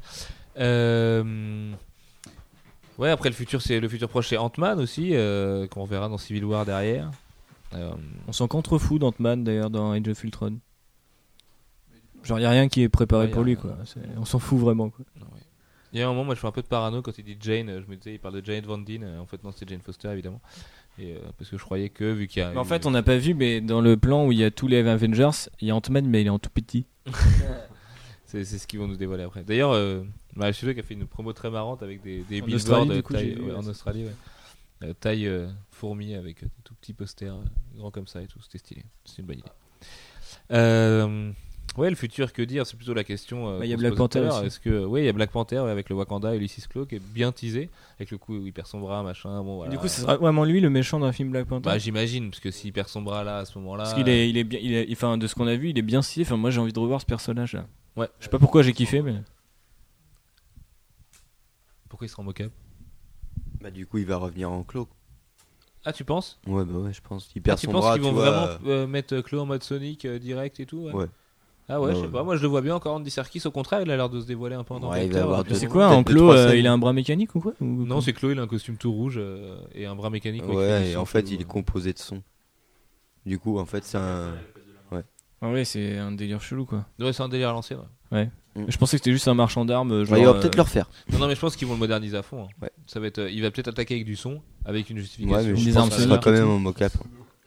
Euh, 0.58 1.72
Ouais, 2.98 3.10
après 3.10 3.28
le 3.28 3.36
futur, 3.36 3.62
c'est 3.62 3.82
le 3.82 3.90
futur 3.90 4.08
proche, 4.08 4.30
c'est 4.30 4.38
Ant-Man 4.38 4.80
aussi, 4.80 5.10
euh, 5.16 5.68
qu'on 5.68 5.84
verra 5.84 6.08
dans 6.08 6.18
Civil 6.18 6.46
War 6.46 6.66
derrière. 6.66 7.12
Euh, 7.74 7.92
On 8.28 8.32
s'en 8.32 8.48
contrefou 8.48 9.00
d'Ant-Man 9.00 9.44
d'ailleurs 9.44 9.70
dans 9.70 9.92
Age 9.92 10.08
of 10.08 10.24
Ultron. 10.24 10.60
Genre 12.26 12.40
y 12.40 12.46
a 12.46 12.50
rien 12.50 12.68
qui 12.68 12.82
est 12.82 12.90
préparé 12.90 13.28
Ouais, 13.28 13.32
pour 13.32 13.44
lui 13.44 13.56
quoi. 13.56 13.78
C'est- 13.86 14.00
On 14.18 14.26
s'en 14.26 14.40
fout 14.40 14.60
vraiment 14.60 14.90
quoi. 14.90 15.06
Il 15.94 16.00
y 16.00 16.02
a 16.02 16.06
un 16.08 16.10
moment, 16.10 16.26
moi, 16.26 16.36
je 16.36 16.42
fais 16.42 16.48
un 16.48 16.52
peu 16.52 16.62
de 16.62 16.68
parano 16.68 17.02
quand 17.02 17.18
il 17.18 17.24
dit 17.24 17.38
Jane. 17.40 17.80
Je 17.82 17.90
me 17.90 17.96
disais, 17.96 18.16
il 18.16 18.20
parle 18.20 18.42
de 18.42 18.46
Jane 18.46 18.66
Van 18.66 18.78
Dyne. 18.78 19.08
En 19.18 19.26
fait, 19.26 19.42
non, 19.46 19.54
c'était 19.54 19.72
Jane 19.72 19.80
Foster, 19.82 20.10
évidemment. 20.12 20.42
Et, 21.00 21.14
euh, 21.14 21.20
parce 21.38 21.50
que 21.50 21.58
je 21.58 21.64
croyais 21.64 21.88
que, 21.88 22.12
vu 22.12 22.28
qu'il 22.28 22.42
y 22.42 22.46
a. 22.46 22.52
Mais 22.52 22.58
en 22.58 22.66
fait, 22.66 22.86
on 22.86 22.92
n'a 22.92 23.02
pas 23.04 23.16
vu, 23.16 23.34
mais 23.34 23.62
dans 23.62 23.80
le 23.80 23.96
plan 23.96 24.26
où 24.26 24.34
il 24.34 24.40
y 24.40 24.44
a 24.44 24.52
tous 24.52 24.68
les 24.68 24.86
Avengers, 24.86 25.30
il 25.62 25.70
y 25.70 25.72
a 25.72 25.76
Ant-Man, 25.76 26.06
mais 26.06 26.20
il 26.20 26.28
est 26.28 26.32
en 26.32 26.40
tout 26.40 26.50
petit. 26.50 26.86
C'est 28.26 28.44
c'est 28.44 28.58
ce 28.58 28.68
qu'ils 28.68 28.80
vont 28.80 28.88
nous 28.88 28.98
dévoiler 28.98 29.24
après. 29.24 29.44
D'ailleurs, 29.44 29.72
euh, 29.72 30.04
Marvel 30.36 30.54
Studios 30.54 30.74
qui 30.74 30.80
a 30.80 30.84
fait 30.84 30.96
une 30.96 31.06
promo 31.06 31.32
très 31.32 31.50
marrante 31.52 31.82
avec 31.84 32.02
des, 32.02 32.24
des 32.24 32.42
En 32.42 32.46
billboards 32.46 32.56
Australie, 32.82 32.90
du 32.96 33.04
coup, 33.04 33.14
taille- 33.14 33.30
j'ai 33.30 33.36
vu, 33.36 33.42
ouais, 33.44 33.52
ouais, 33.52 33.56
en 33.56 33.62
c'est 33.62 33.70
Australie, 33.70 34.04
ouais. 34.06 34.16
Euh, 34.84 34.94
taille 35.00 35.28
euh, 35.28 35.48
fourmi 35.72 36.16
avec 36.16 36.44
euh, 36.44 36.48
des 36.48 36.64
tout 36.66 36.74
petits 36.76 36.94
posters 36.94 37.36
euh, 37.36 37.44
grands 37.78 37.92
comme 37.92 38.08
ça 38.08 38.22
et 38.22 38.28
tout. 38.28 38.42
C'était 38.42 38.58
stylé. 38.58 38.84
C'est 39.06 39.20
une 39.20 39.28
bonne 39.28 39.38
idée. 39.40 39.48
Euh, 40.52 41.32
ouais, 41.78 41.90
le 41.90 41.96
futur, 41.96 42.32
que 42.34 42.42
dire 42.42 42.66
C'est 42.66 42.78
plutôt 42.78 42.94
la 42.94 43.04
question. 43.04 43.50
euh, 43.50 43.60
Bah, 43.60 43.66
il 43.66 43.70
y 43.70 43.74
a 43.74 43.78
Black 43.78 43.96
Panther. 43.96 44.30
Est-ce 44.44 44.60
que, 44.60 44.86
ouais, 44.86 45.04
il 45.04 45.06
y 45.06 45.10
a 45.10 45.14
Black 45.14 45.32
Panther 45.32 45.58
avec 45.58 45.90
le 45.90 45.96
Wakanda 45.96 46.34
et 46.34 46.38
Ulysses 46.38 46.68
Claw 46.68 46.86
qui 46.86 46.96
est 46.96 47.00
bien 47.04 47.32
teasé 47.32 47.70
avec 48.00 48.12
le 48.12 48.18
coup 48.18 48.36
où 48.36 48.46
il 48.46 48.54
perd 48.54 48.68
son 48.68 48.80
bras, 48.80 49.04
machin. 49.04 49.42
Bon, 49.44 49.58
voilà. 49.58 49.72
Du 49.72 49.78
coup, 49.78 49.88
ce 49.88 50.02
sera 50.02 50.18
vraiment 50.18 50.44
lui 50.46 50.62
le 50.62 50.70
méchant 50.70 51.00
d'un 51.00 51.12
film 51.12 51.32
Black 51.32 51.48
Panther. 51.48 51.66
Bah, 51.66 51.78
j'imagine, 51.78 52.30
parce 52.30 52.40
que 52.40 52.52
s'il 52.52 52.74
perd 52.74 52.88
son 52.88 53.02
bras 53.02 53.24
là 53.24 53.40
à 53.40 53.46
ce 53.46 53.58
moment-là. 53.60 53.84
Parce 53.84 53.94
qu'il 53.96 54.10
est, 54.10 54.30
il 54.30 54.38
est 54.38 54.44
bien, 54.44 54.60
il 54.62 54.74
est, 54.74 54.92
enfin, 54.92 55.18
de 55.18 55.28
ce 55.28 55.36
qu'on 55.36 55.48
a 55.48 55.56
vu, 55.56 55.70
il 55.70 55.78
est 55.78 55.82
bien 55.84 56.02
stylé. 56.02 56.26
Enfin, 56.26 56.38
moi, 56.38 56.50
j'ai 56.52 56.60
envie 56.60 56.74
de 56.74 56.80
revoir 56.80 57.02
ce 57.02 57.06
personnage-là. 57.06 57.66
Ouais. 57.96 58.08
Je 58.20 58.26
sais 58.26 58.30
pas 58.30 58.40
pourquoi 58.40 58.62
j'ai 58.64 58.74
kiffé, 58.74 59.02
mais. 59.02 59.16
Pourquoi 61.90 62.06
il 62.08 62.10
sera 62.10 62.22
en 62.22 62.26
mocap 62.26 62.52
Bah, 63.62 63.72
du 63.72 63.86
coup, 63.86 63.98
il 64.00 64.06
va 64.06 64.18
revenir 64.18 64.52
en 64.52 64.64
clos. 64.64 64.88
Ah, 65.86 65.94
tu 65.94 66.04
penses? 66.04 66.40
Ouais, 66.48 66.66
bah 66.66 66.80
ouais, 66.80 66.94
je 66.94 67.02
pense. 67.02 67.30
Il 67.36 67.40
Ah, 67.40 67.44
perd 67.44 67.60
tu 67.60 67.68
son 67.68 67.72
penses 67.72 67.82
bras, 67.84 67.94
qu'ils 67.94 68.02
tu 68.02 68.08
vont 68.08 68.14
vois, 68.16 68.30
vraiment 68.32 68.48
euh, 68.66 68.84
euh, 68.84 68.88
mettre 68.88 69.20
Claw 69.22 69.42
en 69.42 69.46
mode 69.46 69.62
Sonic 69.64 70.04
euh, 70.06 70.18
direct 70.18 70.60
et 70.60 70.66
tout 70.66 70.80
ouais? 70.80 70.94
Ouais. 70.94 71.06
Ah 71.68 71.80
ouais, 71.82 71.88
Ouais, 71.88 71.92
je 71.94 72.00
sais 72.00 72.06
ouais. 72.06 72.12
pas. 72.12 72.24
Moi, 72.24 72.36
je 72.38 72.42
le 72.44 72.48
vois 72.48 72.62
bien 72.62 72.76
encore 72.76 72.96
Andy 72.96 73.10
Serkis. 73.10 73.42
Au 73.46 73.52
contraire, 73.52 73.82
il 73.82 73.90
a 73.90 73.98
l'air 73.98 74.10
de 74.10 74.22
se 74.22 74.26
dévoiler 74.28 74.56
un 74.56 74.64
peu 74.64 74.74
en 74.76 74.80
tant 74.80 74.92
Ouais, 74.92 75.08
qu'acteur. 75.10 75.44
C'est 75.54 75.68
quoi, 75.68 75.88
en 75.88 76.04
trois 76.04 76.36
euh, 76.36 76.56
il 76.56 76.68
a 76.68 76.72
un 76.72 76.78
bras 76.78 76.94
mécanique 76.94 77.34
ou 77.36 77.40
quoi 77.40 77.54
Ou- 77.60 77.86
Non, 77.86 78.02
c'est 78.02 78.14
Claw, 78.14 78.32
il 78.32 78.40
a 78.40 78.44
un 78.44 78.48
costume 78.48 78.78
tout 78.78 78.92
rouge 78.92 79.16
euh, 79.18 79.58
et 79.74 79.86
un 79.86 79.96
bras 79.96 80.10
mécanique. 80.12 80.48
Ouais, 80.48 80.92
et 80.92 80.96
en 80.96 81.06
fait, 81.06 81.30
il 81.32 81.36
est 81.36 81.38
ouais. 81.40 81.44
composé 81.46 81.92
de 81.94 82.00
sons. 82.00 82.22
Du 83.26 83.40
coup, 83.40 83.58
en 83.58 83.66
fait, 83.66 83.84
c'est 83.84 83.98
un. 83.98 84.34
Ah 85.42 85.50
ouais, 85.52 85.66
c'est 85.66 85.98
un 85.98 86.12
délire 86.14 86.42
chelou 86.42 86.66
quoi. 86.66 86.86
Ouais, 86.98 87.12
c'est 87.14 87.22
un 87.22 87.28
délire 87.30 87.50
à 87.50 87.52
l'ancienne. 87.52 87.80
ouais. 88.12 88.30
Mm. 88.56 88.64
Je 88.70 88.78
pensais 88.78 88.96
que 88.98 89.04
c'était 89.04 89.12
juste 89.12 89.28
un 89.28 89.34
marchand 89.34 89.66
d'armes. 89.66 90.06
Genre, 90.06 90.14
Ouais, 90.14 90.22
il 90.22 90.26
va 90.26 90.32
euh, 90.32 90.40
peut-être 90.40 90.56
le 90.56 90.62
refaire. 90.62 90.90
Non, 91.12 91.20
non, 91.20 91.28
mais 91.28 91.36
je 91.36 91.42
pense 91.42 91.58
qu'ils 91.58 91.68
vont 91.68 91.74
le 91.74 91.80
moderniser 91.80 92.16
à 92.16 92.24
fond. 92.24 92.46
hein. 92.46 92.48
Ouais. 92.62 92.72
Ça 92.88 93.02
va 93.02 93.08
être, 93.08 93.20
euh, 93.20 93.30
il 93.30 93.42
va 93.42 93.52
peut-être 93.52 93.68
attaquer 93.68 93.96
avec 93.96 94.06
du 94.06 94.16
son, 94.16 94.42
avec 94.64 94.90
une 94.90 94.98
justification. 94.98 95.38
Ouais, 95.38 95.46
mais 95.46 95.56
je 95.60 95.66
Des 95.66 95.72
pense 95.74 95.78
armes 95.82 95.90
que 95.90 95.96
ce 95.96 96.02
soniques 96.04 96.24
sera 96.24 96.32
quand 96.34 96.40
même 96.40 96.50
en 96.50 96.58
mocap. 96.60 96.94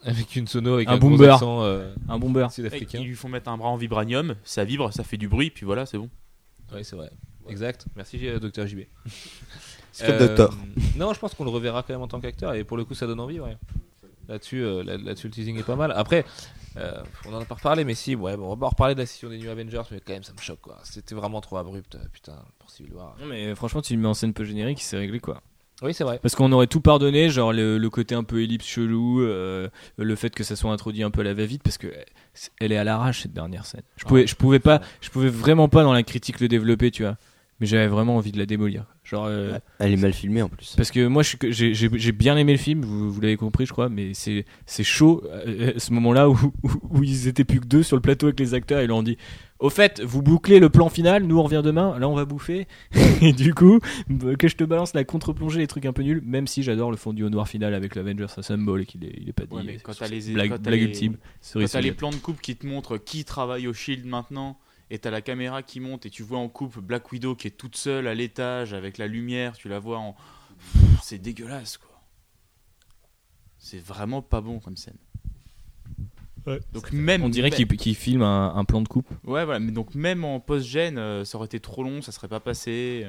Avec 0.05 0.37
une 0.37 0.47
sono, 0.47 0.75
avec 0.75 0.89
Un 0.89 0.93
un, 1.01 1.21
accent 1.31 1.63
euh, 1.65 1.93
Un 2.09 2.19
bomber. 2.19 2.47
Sud-africain. 2.51 2.99
Ils 3.01 3.07
lui 3.09 3.17
font 3.17 3.29
mettre 3.29 3.49
un 3.51 3.57
bras 3.59 3.69
en 3.69 3.77
vibranium, 3.77 4.37
ça 4.45 4.65
vibre, 4.65 4.93
ça 4.93 5.03
fait 5.05 5.17
du 5.17 5.29
bruit, 5.29 5.51
puis 5.51 5.67
voilà, 5.67 5.87
c'est 5.87 5.99
bon. 5.99 6.09
Ouais, 6.73 6.85
c'est 6.85 6.97
vrai. 6.97 7.11
Exact. 7.49 7.87
Merci, 7.97 8.27
euh, 8.29 8.39
docteur 8.39 8.67
JB. 8.67 8.81
C'est 9.93 10.07
le 10.09 10.15
Euh, 10.15 10.27
docteur. 10.29 10.55
Non, 10.97 11.13
je 11.15 11.19
pense 11.19 11.35
qu'on 11.35 11.45
le 11.45 11.51
reverra 11.51 11.83
quand 11.83 11.93
même 11.95 12.03
en 12.03 12.09
tant 12.09 12.21
qu'acteur 12.21 12.55
et 12.55 12.63
pour 12.65 12.77
le 12.77 12.85
coup, 12.85 12.95
ça 12.95 13.07
donne 13.07 13.21
envie, 13.21 13.41
ouais. 13.41 13.57
Là-dessus, 14.29 14.63
euh, 14.63 14.85
là- 14.85 14.99
là-dessus, 14.99 15.29
le 15.29 15.33
teasing 15.33 15.59
est 15.59 15.63
pas 15.63 15.75
mal. 15.77 15.91
Après, 15.97 16.25
euh, 16.77 17.03
on 17.27 17.33
en 17.35 17.41
a 17.41 17.45
pas 17.47 17.55
reparlé, 17.55 17.85
mais 17.85 17.95
si, 17.95 18.15
ouais, 18.15 18.37
bon, 18.37 18.45
on 18.47 18.51
va 18.51 18.57
pas 18.57 18.69
reparler 18.69 18.95
de 18.95 19.01
la 19.01 19.07
session 19.07 19.31
des 19.31 19.39
New 19.39 19.49
Avengers, 19.51 19.83
mais 19.91 20.01
quand 20.01 20.13
même, 20.13 20.23
ça 20.23 20.33
me 20.35 20.39
choque, 20.41 20.61
quoi. 20.61 20.79
C'était 20.85 21.15
vraiment 21.15 21.41
trop 21.41 21.57
abrupt, 21.57 21.95
euh, 21.95 21.99
putain, 22.13 22.37
pour 22.59 22.71
Civil 22.71 22.93
War. 22.93 23.17
Non, 23.19 23.27
mais 23.27 23.55
franchement, 23.55 23.81
tu 23.81 23.95
le 23.95 24.01
mets 24.01 24.09
en 24.09 24.15
scène 24.15 24.35
peu 24.35 24.45
générique, 24.45 24.83
c'est 24.83 24.99
réglé 24.99 25.19
quoi. 25.19 25.41
Oui, 25.83 25.95
c'est 25.95 26.05
vrai. 26.05 26.19
Parce 26.21 26.35
qu'on 26.35 26.51
aurait 26.53 26.67
tout 26.67 26.81
pardonné, 26.81 27.31
genre 27.31 27.53
le, 27.53 27.79
le 27.79 27.91
côté 27.91 28.15
un 28.15 28.25
peu 28.25 28.43
ellipse 28.43 28.67
chelou, 28.67 29.23
euh, 29.23 29.69
le 29.97 30.15
fait 30.17 30.31
que 30.35 30.43
ça 30.43 30.57
soit 30.57 30.73
introduit 30.73 31.03
un 31.05 31.11
peu 31.11 31.21
à 31.21 31.25
la 31.25 31.35
va-vite, 31.35 31.63
parce 31.63 31.79
que 31.79 31.87
elle 32.61 32.73
est 32.73 32.77
à 32.77 32.85
l'arrache 32.85 33.23
cette 33.23 33.33
dernière 33.33 33.65
scène. 33.65 33.83
Je 33.97 34.05
pouvais, 34.05 34.27
je 34.27 34.35
pouvais 34.35 34.59
pas, 34.59 34.81
je 35.01 35.11
pouvais 35.11 35.29
vraiment 35.29 35.69
pas 35.69 35.85
dans 35.85 35.93
la 35.93 36.03
critique 36.03 36.41
le 36.41 36.49
développer, 36.49 36.91
tu 36.91 37.05
vois. 37.05 37.17
Mais 37.61 37.67
j'avais 37.67 37.89
vraiment 37.89 38.17
envie 38.17 38.31
de 38.31 38.39
la 38.39 38.47
démolir. 38.47 38.85
Genre, 39.03 39.25
euh, 39.27 39.59
Elle 39.81 39.93
est 39.93 39.97
mal 39.97 40.13
filmée 40.13 40.43
en 40.43 40.49
plus. 40.49 40.75
parce 40.77 40.91
que 40.93 41.07
moi, 41.09 41.23
je 41.25 41.31
suis 41.31 41.39
que- 41.39 41.51
j'ai 41.51 41.75
j'ai- 41.75 41.91
j'ai 41.93 42.13
bien 42.13 42.37
aimé 42.37 42.53
le 42.53 42.59
film, 42.59 42.83
vous, 42.85 43.11
vous 43.11 43.21
l'avez 43.21 43.37
compris, 43.37 43.67
je 43.67 43.73
crois, 43.73 43.89
mais 43.89 44.15
c'est 44.15 44.45
c'est 44.67 44.85
chaud 44.85 45.25
euh, 45.27 45.73
ce 45.77 45.93
moment-là 45.95 46.29
où, 46.31 46.39
où, 46.63 46.71
où 46.91 47.03
ils 47.03 47.27
étaient 47.27 47.43
plus 47.45 47.59
que 47.61 47.67
deux 47.67 47.83
sur 47.83 47.97
le 47.97 48.03
plateau 48.03 48.27
avec 48.27 48.39
les 48.39 48.55
acteurs, 48.55 48.79
et 48.81 48.85
ils 48.85 48.87
leur 48.89 48.99
ont 48.99 49.03
dit 49.03 49.17
Au 49.59 49.71
fait, 49.71 50.01
vous 50.05 50.23
bouclez 50.23 50.61
le 50.61 50.69
plan 50.71 50.89
final, 50.89 51.25
nous 51.25 51.37
on 51.39 51.43
revient 51.43 51.63
demain, 51.65 51.99
là 51.99 52.09
on 52.09 52.15
va 52.15 52.25
bouffer. 52.27 52.69
et 53.23 53.33
du 53.33 53.55
coup, 53.55 53.81
bah, 54.09 54.37
que 54.37 54.47
je 54.47 54.55
te 54.55 54.63
balance 54.63 54.95
la 54.95 55.03
contre-plongée, 55.03 55.59
les 55.59 55.67
trucs 55.67 55.87
un 55.87 55.93
peu 55.93 56.03
nuls, 56.03 56.23
même 56.25 56.47
si 56.47 56.63
j'adore 56.63 56.93
le 56.93 56.97
fondu 56.97 57.25
au 57.25 57.31
noir 57.31 57.49
final 57.49 57.75
avec 57.75 57.97
l'Avengers 57.97 58.27
Assemble 58.37 58.83
et 58.83 58.87
qu'il 58.87 59.05
est, 59.05 59.15
il 59.21 59.29
est 59.29 59.33
pas 59.33 59.47
dit. 59.47 59.55
Ouais, 59.57 59.63
mais 59.67 59.79
quand 59.83 59.95
C'est- 59.95 60.05
t'as 60.05 60.09
les- 60.15 60.33
blague, 60.33 60.51
quand 60.51 60.57
t'as 60.59 60.71
blague 60.71 60.81
les- 60.81 60.87
ultime. 60.87 61.17
Quand 61.55 61.67
sur 61.67 61.81
les 61.81 61.89
le- 61.89 61.95
plans 61.97 62.11
de 62.11 62.17
coupe 62.17 62.41
qui 62.41 62.55
te 62.55 62.65
montrent 62.67 62.99
qui 62.99 63.25
travaille 63.25 63.67
au 63.67 63.73
Shield 63.73 64.07
maintenant, 64.07 64.59
et 64.91 64.99
t'as 64.99 65.11
la 65.11 65.23
caméra 65.23 65.63
qui 65.63 65.81
monte, 65.81 66.07
et 66.07 66.11
tu 66.11 66.23
vois 66.23 66.39
en 66.39 66.49
coupe 66.49 66.79
Black 66.79 67.13
Widow 67.13 67.35
qui 67.35 67.47
est 67.49 67.53
toute 67.53 67.77
seule 67.77 68.07
à 68.07 68.15
l'étage 68.15 68.73
avec 68.73 68.99
la 68.99 69.07
lumière, 69.07 69.57
tu 69.57 69.69
la 69.69 69.79
vois 69.79 69.99
en. 69.99 70.17
C'est 71.03 71.19
dégueulasse 71.19 71.79
quoi. 71.79 72.03
C'est 73.59 73.79
vraiment 73.79 74.23
pas 74.23 74.41
bon 74.41 74.61
comme 74.61 74.77
scène. 74.77 74.99
Donc 76.73 76.93
même 76.93 77.23
On 77.23 77.29
dirait 77.29 77.51
même- 77.51 77.67
qu'il 77.77 77.95
filme 77.95 78.23
un, 78.23 78.55
un 78.55 78.65
plan 78.65 78.81
de 78.83 78.89
coupe. 78.89 79.09
Ouais 79.25 79.45
voilà, 79.45 79.59
mais 79.61 79.73
donc 79.73 79.95
même 79.95 80.25
en 80.25 80.41
post-gène, 80.41 80.99
euh, 80.99 81.25
ça 81.25 81.37
aurait 81.39 81.47
été 81.47 81.61
trop 81.61 81.83
long, 81.83 82.03
ça 82.03 82.13
serait 82.13 82.29
pas 82.29 82.41
passé. 82.41 83.07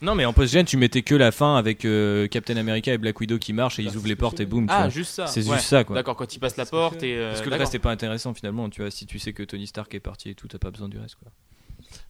Non, 0.00 0.14
mais 0.14 0.24
en 0.24 0.32
post-gen, 0.32 0.64
tu 0.64 0.76
mettais 0.76 1.02
que 1.02 1.14
la 1.14 1.32
fin 1.32 1.56
avec 1.56 1.84
euh, 1.84 2.26
Captain 2.28 2.56
America 2.56 2.92
et 2.92 2.98
Black 2.98 3.18
Widow 3.20 3.38
qui 3.38 3.52
marchent 3.52 3.78
et 3.78 3.82
ils 3.82 3.96
ouvrent 3.96 4.08
les 4.08 4.16
portes 4.16 4.40
et 4.40 4.46
boum. 4.46 4.66
Ah 4.68 4.80
vois. 4.82 4.88
juste 4.88 5.12
ça. 5.14 5.26
C'est 5.26 5.46
ouais. 5.48 5.56
juste 5.56 5.68
ça 5.68 5.84
quoi. 5.84 5.94
D'accord, 5.96 6.16
quand 6.16 6.34
il 6.34 6.38
passe 6.38 6.56
la 6.56 6.66
porte 6.66 7.02
et. 7.02 7.16
euh, 7.16 7.30
Parce 7.30 7.42
que 7.42 7.50
le 7.50 7.56
reste 7.56 7.74
est 7.74 7.78
pas 7.78 7.90
intéressant 7.92 8.34
finalement, 8.34 8.68
tu 8.70 8.80
vois. 8.82 8.90
Si 8.90 9.06
tu 9.06 9.18
sais 9.18 9.32
que 9.32 9.42
Tony 9.42 9.66
Stark 9.66 9.94
est 9.94 10.00
parti 10.00 10.30
et 10.30 10.34
tout, 10.34 10.48
t'as 10.48 10.58
pas 10.58 10.70
besoin 10.70 10.88
du 10.88 10.98
reste 10.98 11.16
quoi. 11.16 11.30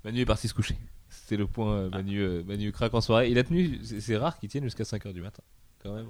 Manu 0.05 0.21
est 0.21 0.27
parti 0.27 0.49
se 0.49 0.55
coucher. 0.55 0.77
C'était 1.09 1.37
le 1.37 1.47
point 1.47 1.73
euh, 1.75 1.91
Manu, 1.91 2.19
euh, 2.21 2.43
Manu 2.47 2.73
craque 2.73 2.95
en 2.95 3.01
soirée. 3.01 3.31
Il 3.31 3.39
a 3.39 3.45
tenu, 3.45 3.79
c'est 3.83 4.01
c'est 4.01 4.17
rare 4.17 4.39
qu'il 4.39 4.49
tienne 4.49 4.65
jusqu'à 4.65 4.85
5h 4.85 5.13
du 5.13 5.21
matin. 5.21 5.43
Quand 5.83 5.93
même. 5.95 6.07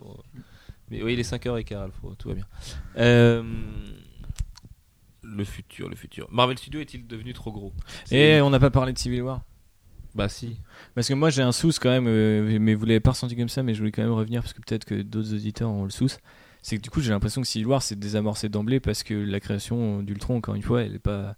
Mais 0.90 1.02
oui, 1.02 1.14
il 1.14 1.20
est 1.20 1.22
5h15, 1.30 1.74
Alfro, 1.76 2.14
tout 2.14 2.28
va 2.28 2.34
bien. 2.34 2.46
Euh, 2.98 3.42
le 5.22 5.44
futur, 5.44 5.88
le 5.88 5.96
futur. 5.96 6.28
Marvel 6.30 6.58
Studios 6.58 6.80
est-il 6.80 7.06
devenu 7.06 7.32
trop 7.32 7.52
gros? 7.52 7.72
Et 8.10 8.40
on 8.40 8.50
n'a 8.50 8.60
pas 8.60 8.70
parlé 8.70 8.92
de 8.92 8.98
Civil 8.98 9.22
War. 9.22 9.42
Bah 10.14 10.28
si. 10.28 10.58
Parce 10.94 11.08
que 11.08 11.14
moi 11.14 11.30
j'ai 11.30 11.42
un 11.42 11.52
sous 11.52 11.72
quand 11.80 11.88
même, 11.88 12.06
euh, 12.06 12.58
mais 12.60 12.74
vous 12.74 12.84
l'avez 12.84 13.00
pas 13.00 13.12
ressenti 13.12 13.34
comme 13.34 13.48
ça, 13.48 13.62
mais 13.62 13.72
je 13.72 13.78
voulais 13.78 13.92
quand 13.92 14.02
même 14.02 14.12
revenir 14.12 14.42
parce 14.42 14.52
que 14.52 14.60
peut-être 14.60 14.84
que 14.84 15.00
d'autres 15.00 15.32
auditeurs 15.32 15.70
ont 15.70 15.84
le 15.84 15.90
sous. 15.90 16.10
C'est 16.60 16.76
que 16.76 16.82
du 16.82 16.90
coup 16.90 17.00
j'ai 17.00 17.10
l'impression 17.10 17.40
que 17.40 17.46
Civil 17.46 17.66
War 17.66 17.82
c'est 17.82 17.98
désamorcé 17.98 18.48
d'emblée 18.48 18.78
parce 18.78 19.02
que 19.02 19.14
la 19.14 19.40
création 19.40 20.02
d'Ultron, 20.02 20.36
encore 20.36 20.54
une 20.54 20.62
fois, 20.62 20.82
elle 20.82 20.96
est 20.96 20.98
pas, 20.98 21.36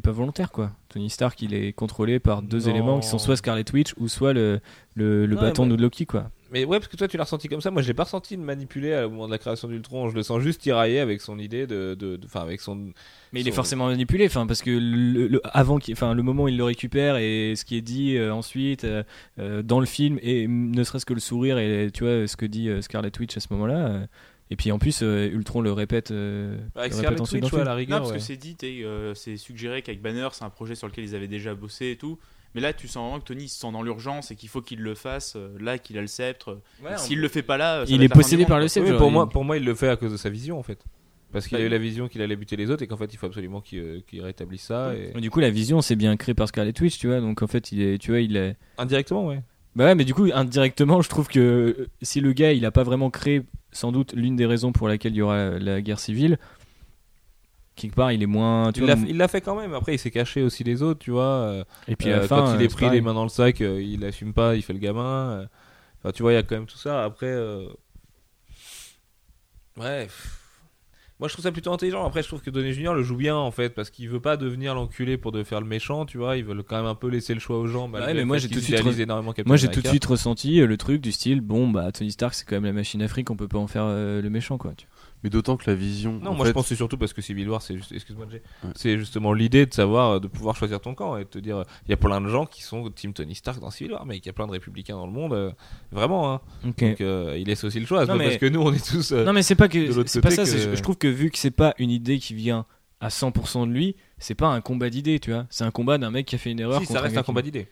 pas 0.00 0.12
volontaire 0.12 0.50
quoi. 0.52 0.72
Tony 0.88 1.10
Stark 1.10 1.40
il 1.42 1.54
est 1.54 1.72
contrôlé 1.72 2.18
par 2.18 2.42
deux 2.42 2.60
Non. 2.60 2.70
éléments 2.70 3.00
qui 3.00 3.08
sont 3.08 3.18
soit 3.18 3.36
Scarlet 3.36 3.64
Witch 3.72 3.94
ou 3.98 4.08
soit 4.08 4.32
le, 4.32 4.60
le, 4.94 5.26
bâton 5.36 5.66
de 5.66 5.74
Loki 5.74 6.06
quoi. 6.06 6.30
Mais 6.52 6.64
ouais, 6.64 6.78
parce 6.78 6.88
que 6.88 6.96
toi 6.96 7.08
tu 7.08 7.16
l'as 7.16 7.24
ressenti 7.24 7.48
comme 7.48 7.60
ça. 7.60 7.70
Moi 7.72 7.82
je 7.82 7.88
l'ai 7.88 7.94
pas 7.94 8.04
ressenti 8.04 8.36
de 8.36 8.42
manipuler 8.42 8.96
au 9.04 9.10
moment 9.10 9.26
de 9.26 9.32
la 9.32 9.38
création 9.38 9.66
d'Ultron. 9.68 10.08
Je 10.10 10.14
le 10.14 10.22
sens 10.22 10.40
juste 10.40 10.60
tirailler 10.60 11.00
avec 11.00 11.20
son 11.20 11.38
idée 11.38 11.66
de. 11.66 11.96
de- 11.98 12.16
de- 12.16 12.24
Enfin, 12.26 12.40
avec 12.40 12.60
son. 12.60 12.92
Mais 13.32 13.40
il 13.40 13.48
est 13.48 13.52
forcément 13.52 13.86
manipulé, 13.88 14.26
enfin 14.26 14.46
parce 14.46 14.62
que 14.62 14.70
le, 14.70 15.26
le- 15.26 15.40
avant, 15.44 15.78
enfin 15.90 16.14
le 16.14 16.22
moment 16.22 16.44
où 16.44 16.48
il 16.48 16.56
le 16.56 16.64
récupère 16.64 17.16
et 17.16 17.54
ce 17.56 17.64
qui 17.64 17.76
est 17.76 17.80
dit 17.82 18.16
euh, 18.16 18.32
ensuite 18.32 18.84
euh, 18.84 19.02
euh, 19.40 19.62
dans 19.62 19.80
le 19.80 19.86
film 19.86 20.18
et 20.22 20.46
ne 20.48 20.82
serait-ce 20.84 21.04
que 21.06 21.14
le 21.14 21.20
sourire 21.20 21.58
et 21.58 21.90
tu 21.92 22.04
vois 22.04 22.26
ce 22.28 22.36
que 22.36 22.46
dit 22.46 22.68
euh, 22.68 22.80
Scarlet 22.80 23.10
Witch 23.18 23.36
à 23.36 23.40
ce 23.40 23.48
moment-là. 23.50 24.06
Et 24.50 24.56
puis 24.56 24.70
en 24.72 24.78
plus, 24.78 25.00
euh, 25.02 25.28
Ultron 25.28 25.60
le 25.60 25.72
répète. 25.72 26.10
euh, 26.10 26.56
Avec 26.74 26.92
le 26.92 26.98
répète 27.00 27.20
ensuite 27.20 27.52
ouais, 27.52 27.60
à 27.60 27.64
la 27.64 27.64
film. 27.64 27.68
Non, 27.70 27.74
rigueur. 27.76 27.98
parce 28.00 28.10
ouais. 28.12 28.16
que 28.18 28.22
c'est 28.22 28.36
dit, 28.36 28.56
euh, 28.84 29.14
c'est 29.14 29.36
suggéré 29.36 29.82
qu'avec 29.82 30.00
Banner, 30.00 30.28
c'est 30.32 30.44
un 30.44 30.50
projet 30.50 30.74
sur 30.74 30.86
lequel 30.86 31.04
ils 31.04 31.14
avaient 31.14 31.28
déjà 31.28 31.54
bossé 31.54 31.90
et 31.90 31.96
tout. 31.96 32.18
Mais 32.54 32.60
là, 32.62 32.72
tu 32.72 32.88
sens 32.88 33.02
vraiment 33.04 33.20
que 33.20 33.26
Tony 33.26 33.44
il 33.44 33.48
se 33.48 33.58
sent 33.60 33.70
dans 33.72 33.82
l'urgence 33.82 34.30
et 34.30 34.36
qu'il 34.36 34.48
faut 34.48 34.62
qu'il 34.62 34.80
le 34.80 34.94
fasse. 34.94 35.34
euh, 35.36 35.56
Là, 35.60 35.78
qu'il 35.78 35.98
a 35.98 36.00
le 36.00 36.06
sceptre. 36.06 36.60
S'il 36.96 37.20
le 37.20 37.28
fait 37.28 37.42
pas 37.42 37.56
là, 37.58 37.84
ça 37.84 37.92
Il 37.92 38.02
est 38.02 38.08
possédé 38.08 38.46
par 38.46 38.58
le 38.60 38.68
sceptre. 38.68 38.90
Oui, 38.90 38.96
pour 38.96 39.08
il- 39.08 39.12
moi, 39.12 39.28
pour 39.28 39.44
moi, 39.44 39.56
il 39.58 39.64
le 39.64 39.74
fait 39.74 39.88
à 39.88 39.96
cause 39.96 40.12
de 40.12 40.16
sa 40.16 40.30
vision 40.30 40.58
en 40.58 40.62
fait. 40.62 40.78
Parce 41.32 41.48
qu'il 41.48 41.58
a 41.58 41.60
eu 41.60 41.68
la 41.68 41.76
vision 41.76 42.08
qu'il 42.08 42.22
allait 42.22 42.36
buter 42.36 42.56
les 42.56 42.70
autres 42.70 42.82
et 42.82 42.86
qu'en 42.86 42.96
fait 42.96 43.12
il 43.12 43.16
faut 43.18 43.26
absolument 43.26 43.60
qu'il 43.60 44.02
rétablisse 44.22 44.62
ça. 44.62 44.94
Et... 44.94 45.20
Du 45.20 45.28
coup, 45.28 45.40
la 45.40 45.50
vision, 45.50 45.82
c'est 45.82 45.96
bien 45.96 46.16
créé 46.16 46.34
par 46.34 46.48
Scarlet 46.48 46.72
Witch, 46.80 46.98
tu 46.98 47.08
vois. 47.08 47.20
Donc 47.20 47.42
en 47.42 47.46
fait, 47.48 47.72
il 47.72 47.82
est, 47.82 47.98
tu 47.98 48.12
vois, 48.12 48.20
il 48.20 48.36
est. 48.36 48.56
Indirectement, 48.78 49.26
ouais. 49.26 49.42
Bah 49.76 49.84
ouais, 49.84 49.94
mais 49.94 50.04
du 50.04 50.14
coup, 50.14 50.26
indirectement, 50.32 51.02
je 51.02 51.08
trouve 51.08 51.28
que 51.28 51.38
euh, 51.78 51.88
si 52.02 52.20
le 52.20 52.32
gars, 52.32 52.52
il 52.52 52.64
a 52.66 52.70
pas 52.72 52.82
vraiment 52.82 53.10
créé, 53.10 53.42
sans 53.72 53.92
doute, 53.92 54.14
l'une 54.14 54.34
des 54.34 54.46
raisons 54.46 54.72
pour 54.72 54.88
laquelle 54.88 55.12
il 55.12 55.18
y 55.18 55.22
aura 55.22 55.50
la 55.58 55.82
guerre 55.82 56.00
civile, 56.00 56.38
quelque 57.76 57.94
part, 57.94 58.10
il 58.12 58.22
est 58.22 58.26
moins. 58.26 58.72
Tu 58.72 58.80
Il 58.80 58.86
vois, 58.86 58.94
l'a 58.94 59.00
il 59.06 59.16
l'a 59.18 59.28
fait 59.28 59.42
quand 59.42 59.54
même. 59.54 59.74
Après, 59.74 59.94
il 59.94 59.98
s'est 59.98 60.10
caché 60.10 60.42
aussi 60.42 60.64
les 60.64 60.82
autres, 60.82 61.00
tu 61.00 61.10
vois. 61.10 61.24
euh, 61.24 61.64
et 61.88 61.96
puis 61.96 62.10
euh, 62.10 62.16
à 62.16 62.16
la 62.16 62.22
fin, 62.22 62.42
quand 62.46 62.54
il 62.54 62.62
euh, 62.62 62.64
est 62.64 62.68
pris 62.68 62.86
pareil. 62.86 63.00
les 63.00 63.00
mains 63.02 63.14
dans 63.14 63.22
le 63.24 63.28
sac, 63.28 63.60
euh, 63.60 63.82
il 63.82 64.04
assume 64.04 64.32
pas, 64.32 64.56
il 64.56 64.62
fait 64.62 64.72
le 64.72 64.78
gamin. 64.78 65.30
euh. 65.42 65.46
Enfin, 66.00 66.12
tu 66.12 66.22
vois, 66.22 66.32
il 66.32 66.36
y 66.36 66.38
a 66.38 66.42
quand 66.42 66.56
même 66.56 66.66
tout 66.66 66.78
ça. 66.78 67.04
Après, 67.04 67.26
euh, 67.26 67.68
ouais. 69.76 70.04
pff. 70.06 70.45
Moi, 71.18 71.28
je 71.28 71.32
trouve 71.32 71.42
ça 71.44 71.50
plutôt 71.52 71.72
intelligent. 71.72 72.04
Après, 72.06 72.22
je 72.22 72.28
trouve 72.28 72.42
que 72.42 72.50
Donny 72.50 72.74
Junior 72.74 72.94
le 72.94 73.02
joue 73.02 73.16
bien 73.16 73.36
en 73.36 73.50
fait, 73.50 73.70
parce 73.70 73.88
qu'il 73.88 74.06
veut 74.10 74.20
pas 74.20 74.36
devenir 74.36 74.74
l'enculé 74.74 75.16
pour 75.16 75.32
de 75.32 75.42
faire 75.44 75.60
le 75.62 75.66
méchant, 75.66 76.04
tu 76.04 76.18
vois. 76.18 76.36
Il 76.36 76.44
veut 76.44 76.62
quand 76.62 76.76
même 76.76 76.84
un 76.84 76.94
peu 76.94 77.08
laisser 77.08 77.32
le 77.32 77.40
choix 77.40 77.58
aux 77.58 77.66
gens. 77.66 77.88
malgré 77.88 78.12
mais 78.12 78.24
moi, 78.26 78.36
j'ai 78.36 78.48
tout 78.48 78.54
de 78.56 78.60
suite 78.60 78.78
idéalisent 78.78 78.98
re- 78.98 79.02
énormément 79.02 79.32
Captain 79.32 79.48
Moi, 79.48 79.56
j'ai 79.56 79.68
tout 79.68 79.80
de 79.80 79.86
America. 79.86 79.90
suite 79.90 80.04
ressenti 80.04 80.60
euh, 80.60 80.66
le 80.66 80.76
truc 80.76 81.00
du 81.00 81.12
style 81.12 81.40
bon, 81.40 81.68
bah, 81.68 81.90
Tony 81.90 82.10
Stark, 82.12 82.34
c'est 82.34 82.44
quand 82.46 82.56
même 82.56 82.66
la 82.66 82.72
machine 82.74 83.00
Afrique, 83.00 83.30
on 83.30 83.36
peut 83.36 83.48
pas 83.48 83.56
en 83.58 83.66
faire 83.66 83.84
euh, 83.86 84.20
le 84.20 84.28
méchant, 84.28 84.58
quoi. 84.58 84.74
tu 84.76 84.86
vois. 84.86 84.94
Mais 85.24 85.30
d'autant 85.30 85.56
que 85.56 85.68
la 85.68 85.74
vision. 85.74 86.12
Non, 86.22 86.30
en 86.30 86.34
moi 86.34 86.44
fait, 86.44 86.50
je 86.50 86.54
pense 86.54 86.64
que 86.64 86.68
c'est 86.68 86.76
surtout 86.76 86.98
parce 86.98 87.12
que 87.12 87.22
Civil 87.22 87.48
War, 87.48 87.62
c'est 87.62 87.76
juste, 87.76 87.90
excuse-moi, 87.90 88.26
Jay. 88.30 88.42
Ouais. 88.62 88.70
c'est 88.76 88.98
justement 88.98 89.32
l'idée 89.32 89.66
de 89.66 89.72
savoir, 89.74 90.20
de 90.20 90.28
pouvoir 90.28 90.54
choisir 90.56 90.78
ton 90.80 90.94
camp 90.94 91.16
et 91.16 91.24
de 91.24 91.28
te 91.28 91.38
dire, 91.38 91.64
il 91.86 91.90
y 91.90 91.94
a 91.94 91.96
plein 91.96 92.20
de 92.20 92.28
gens 92.28 92.44
qui 92.46 92.62
sont 92.62 92.88
Team 92.90 93.12
Tony 93.12 93.34
Stark 93.34 93.58
dans 93.58 93.70
Civil 93.70 93.92
War, 93.94 94.04
mais 94.06 94.18
il 94.18 94.24
y 94.24 94.28
a 94.28 94.32
plein 94.32 94.46
de 94.46 94.52
républicains 94.52 94.94
dans 94.94 95.06
le 95.06 95.12
monde, 95.12 95.32
euh, 95.32 95.50
vraiment. 95.90 96.32
Hein. 96.32 96.40
Donc 96.64 97.00
euh, 97.00 97.36
il 97.38 97.46
laisse 97.46 97.64
aussi 97.64 97.80
le 97.80 97.86
choix, 97.86 98.04
Non, 98.06 98.14
mais- 98.16 98.24
parce 98.24 98.36
que 98.36 98.46
nous 98.46 98.60
on 98.60 98.72
est 98.72 98.86
tous. 98.86 99.12
euh, 99.12 99.24
Non, 99.24 99.32
mais 99.32 99.42
c'est 99.42 99.54
pas 99.56 99.68
de 99.68 99.72
que 99.72 100.06
c'est 100.06 100.20
pas 100.20 100.30
ça. 100.30 100.44
que- 100.44 100.76
Je 100.76 100.82
trouve 100.82 100.96
que 100.98 101.08
vu 101.08 101.30
que 101.30 101.38
c'est 101.38 101.50
pas 101.50 101.74
une 101.78 101.90
idée 101.90 102.18
qui 102.18 102.34
vient 102.34 102.66
à 103.00 103.08
100% 103.08 103.66
de 103.66 103.72
lui, 103.72 103.96
c'est 104.18 104.34
pas 104.34 104.48
un 104.48 104.60
combat 104.60 104.90
d'idées, 104.90 105.18
tu 105.18 105.30
vois. 105.32 105.46
C'est 105.50 105.64
un 105.64 105.70
combat 105.70 105.98
d'un 105.98 106.10
mec 106.10 106.26
qui 106.26 106.34
a 106.34 106.38
fait 106.38 106.50
une 106.50 106.60
erreur. 106.60 106.80
si, 106.80 106.86
ça 106.86 107.00
reste 107.00 107.16
un 107.16 107.20
qui- 107.22 107.26
combat 107.26 107.42
d'idées. 107.42 107.68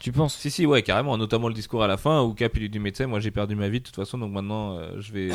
Tu 0.00 0.10
penses? 0.10 0.34
Si, 0.36 0.50
si, 0.50 0.66
ouais, 0.66 0.82
carrément, 0.82 1.16
notamment 1.16 1.46
le 1.48 1.54
discours 1.54 1.82
à 1.84 1.86
la 1.86 1.96
fin 1.96 2.22
où 2.22 2.34
Cap 2.34 2.52
il 2.56 2.60
lui 2.62 2.68
dit, 2.70 2.78
mais 2.80 2.90
tu 2.92 2.98
sais, 2.98 3.06
moi 3.06 3.20
j'ai 3.20 3.30
perdu 3.30 3.54
ma 3.54 3.68
vie 3.68 3.78
de 3.80 3.84
toute 3.84 3.94
façon, 3.94 4.18
donc 4.18 4.32
maintenant 4.32 4.76
euh, 4.76 5.00
je 5.00 5.12
vais 5.12 5.30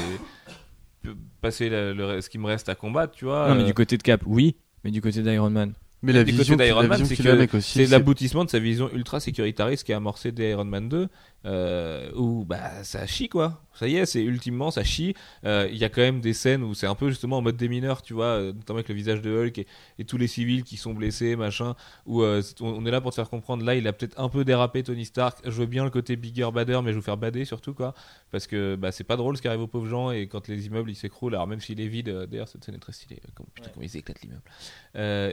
passer 1.42 1.70
le- 1.70 1.94
le- 1.94 2.22
ce 2.22 2.30
qui 2.30 2.38
me 2.38 2.46
reste 2.48 2.70
à 2.70 2.76
combattre, 2.76 3.14
tu 3.16 3.26
vois. 3.26 3.50
Non, 3.50 3.56
mais 3.56 3.64
euh, 3.64 3.66
du 3.68 3.74
côté 3.74 3.98
de 3.98 4.04
Cap, 4.04 4.22
oui, 4.26 4.56
mais 4.84 4.92
du 4.92 5.02
côté 5.02 5.22
d'Iron 5.22 5.50
Man. 5.50 5.74
Mais 6.02 6.14
la 6.14 6.24
vision 6.24 6.56
d'Iron 6.56 6.82
la 6.82 6.88
Man, 6.88 7.02
vision 7.02 7.16
c'est 7.62 7.84
a, 7.86 7.90
l'aboutissement 7.90 8.46
de 8.46 8.50
sa 8.50 8.60
vision 8.60 8.90
ultra 8.94 9.20
sécuritariste 9.20 9.84
qui 9.86 9.92
est 9.92 9.96
amorcée 9.96 10.32
dès 10.32 10.52
Iron 10.52 10.64
Man 10.66 10.88
2, 10.88 11.10
euh, 11.46 12.12
où 12.16 12.46
bah 12.46 12.84
ça 12.84 13.06
chie 13.08 13.30
quoi. 13.30 13.64
Ça 13.74 13.88
y 13.88 13.96
est, 13.96 14.06
c'est 14.06 14.22
ultimement 14.22 14.72
ça 14.72 14.84
chie. 14.84 15.14
Euh, 15.46 15.70
Il 15.72 15.78
y 15.78 15.86
a 15.86 15.90
quand 15.90 16.02
même 16.02 16.20
des 16.20 16.34
scènes 16.34 16.64
où 16.64 16.74
c'est 16.74 16.88
un 16.88 16.96
peu 16.96 17.10
justement 17.10 17.38
en 17.38 17.42
mode 17.42 17.56
démineur, 17.56 18.02
tu 18.02 18.14
vois, 18.14 18.26
euh, 18.26 18.52
notamment 18.52 18.80
avec 18.80 18.90
le 18.90 18.96
visage 18.96 19.22
de 19.22 19.32
Hulk 19.32 19.58
et, 19.58 19.68
et 20.00 20.04
tous 20.04 20.18
les 20.18 20.28
civils 20.28 20.64
qui 20.64 20.76
sont 20.76 20.94
blessés, 20.94 21.38
machin. 21.38 21.76
Où 22.06 22.22
euh, 22.22 22.42
on 22.60 22.86
est 22.86 22.92
là 22.92 23.00
pour 23.00 23.12
te 23.12 23.16
faire 23.16 23.30
comprendre. 23.30 23.64
Là, 23.64 23.76
il 23.76 23.88
a 23.88 23.94
peut-être 23.94 24.20
un 24.20 24.28
peu 24.28 24.44
dérapé 24.44 24.84
Tony 24.84 25.06
Stark. 25.06 25.40
Je 25.46 25.52
veux 25.52 25.66
bien 25.66 25.86
le 25.86 25.92
côté 25.92 26.18
bigger, 26.18 26.50
badder, 26.54 26.82
mais 26.84 26.92
je 26.92 26.98
veux 26.98 27.02
faire 27.02 27.16
bader 27.16 27.46
surtout 27.46 27.74
quoi, 27.74 27.94
parce 28.32 28.48
que 28.48 28.76
bah 28.76 28.92
c'est 28.92 29.06
pas 29.06 29.16
drôle 29.16 29.38
ce 29.38 29.42
qui 29.42 29.48
arrive 29.48 29.62
aux 29.62 29.68
pauvres 29.68 29.88
gens 29.88 30.12
et 30.12 30.28
quand 30.28 30.50
les 30.50 30.66
immeubles 30.68 30.92
ils 30.92 30.96
s'écroulent. 30.96 31.36
Alors 31.36 31.48
même 31.48 31.62
s'il 31.62 31.80
est 31.80 31.88
vide, 31.88 32.10
d'ailleurs 32.30 32.50
cette 32.50 32.66
scène 32.66 32.76
est 32.76 32.80
très 32.80 32.92
stylée. 32.92 33.22
Comme, 33.34 33.46
putain, 33.54 33.70
comment 33.74 33.86
ils 33.86 33.96
éclatent 33.96 34.22
l'immeuble. 34.22 34.42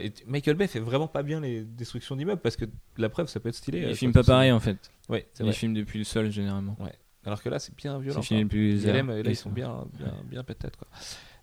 Et 0.05 0.13
Michael 0.25 0.55
Bay 0.55 0.67
fait 0.67 0.79
vraiment 0.79 1.07
pas 1.07 1.23
bien 1.23 1.41
les 1.41 1.63
destructions 1.63 2.15
d'immeubles 2.15 2.41
parce 2.41 2.55
que 2.55 2.65
la 2.97 3.09
preuve 3.09 3.27
ça 3.27 3.41
peut 3.41 3.49
être 3.49 3.55
stylé. 3.55 3.85
Il 3.89 3.95
filme 3.95 4.13
pas 4.13 4.23
pareil 4.23 4.53
en 4.53 4.61
fait. 4.61 4.77
Ouais, 5.09 5.27
c'est 5.33 5.43
vrai. 5.43 5.53
depuis 5.73 5.99
le 5.99 6.05
sol 6.05 6.29
généralement. 6.31 6.77
Alors 7.25 7.41
que 7.43 7.49
là 7.49 7.59
c'est 7.59 7.75
bien 7.75 7.97
violent. 7.99 8.21
C'est 8.21 8.27
filmé 8.27 8.43
depuis 8.43 8.73
les. 8.79 8.91
LM, 8.91 9.09
là 9.09 9.29
ils 9.29 9.35
sont 9.35 9.49
bien, 9.51 9.85
bien, 9.97 10.13
bien 10.29 10.43
pétates 10.43 10.75
quoi. 10.77 10.87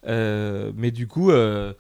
Euh, 0.07 0.73
mais 0.77 0.91
du 0.91 1.07
coup, 1.07 1.31
euh, 1.31 1.73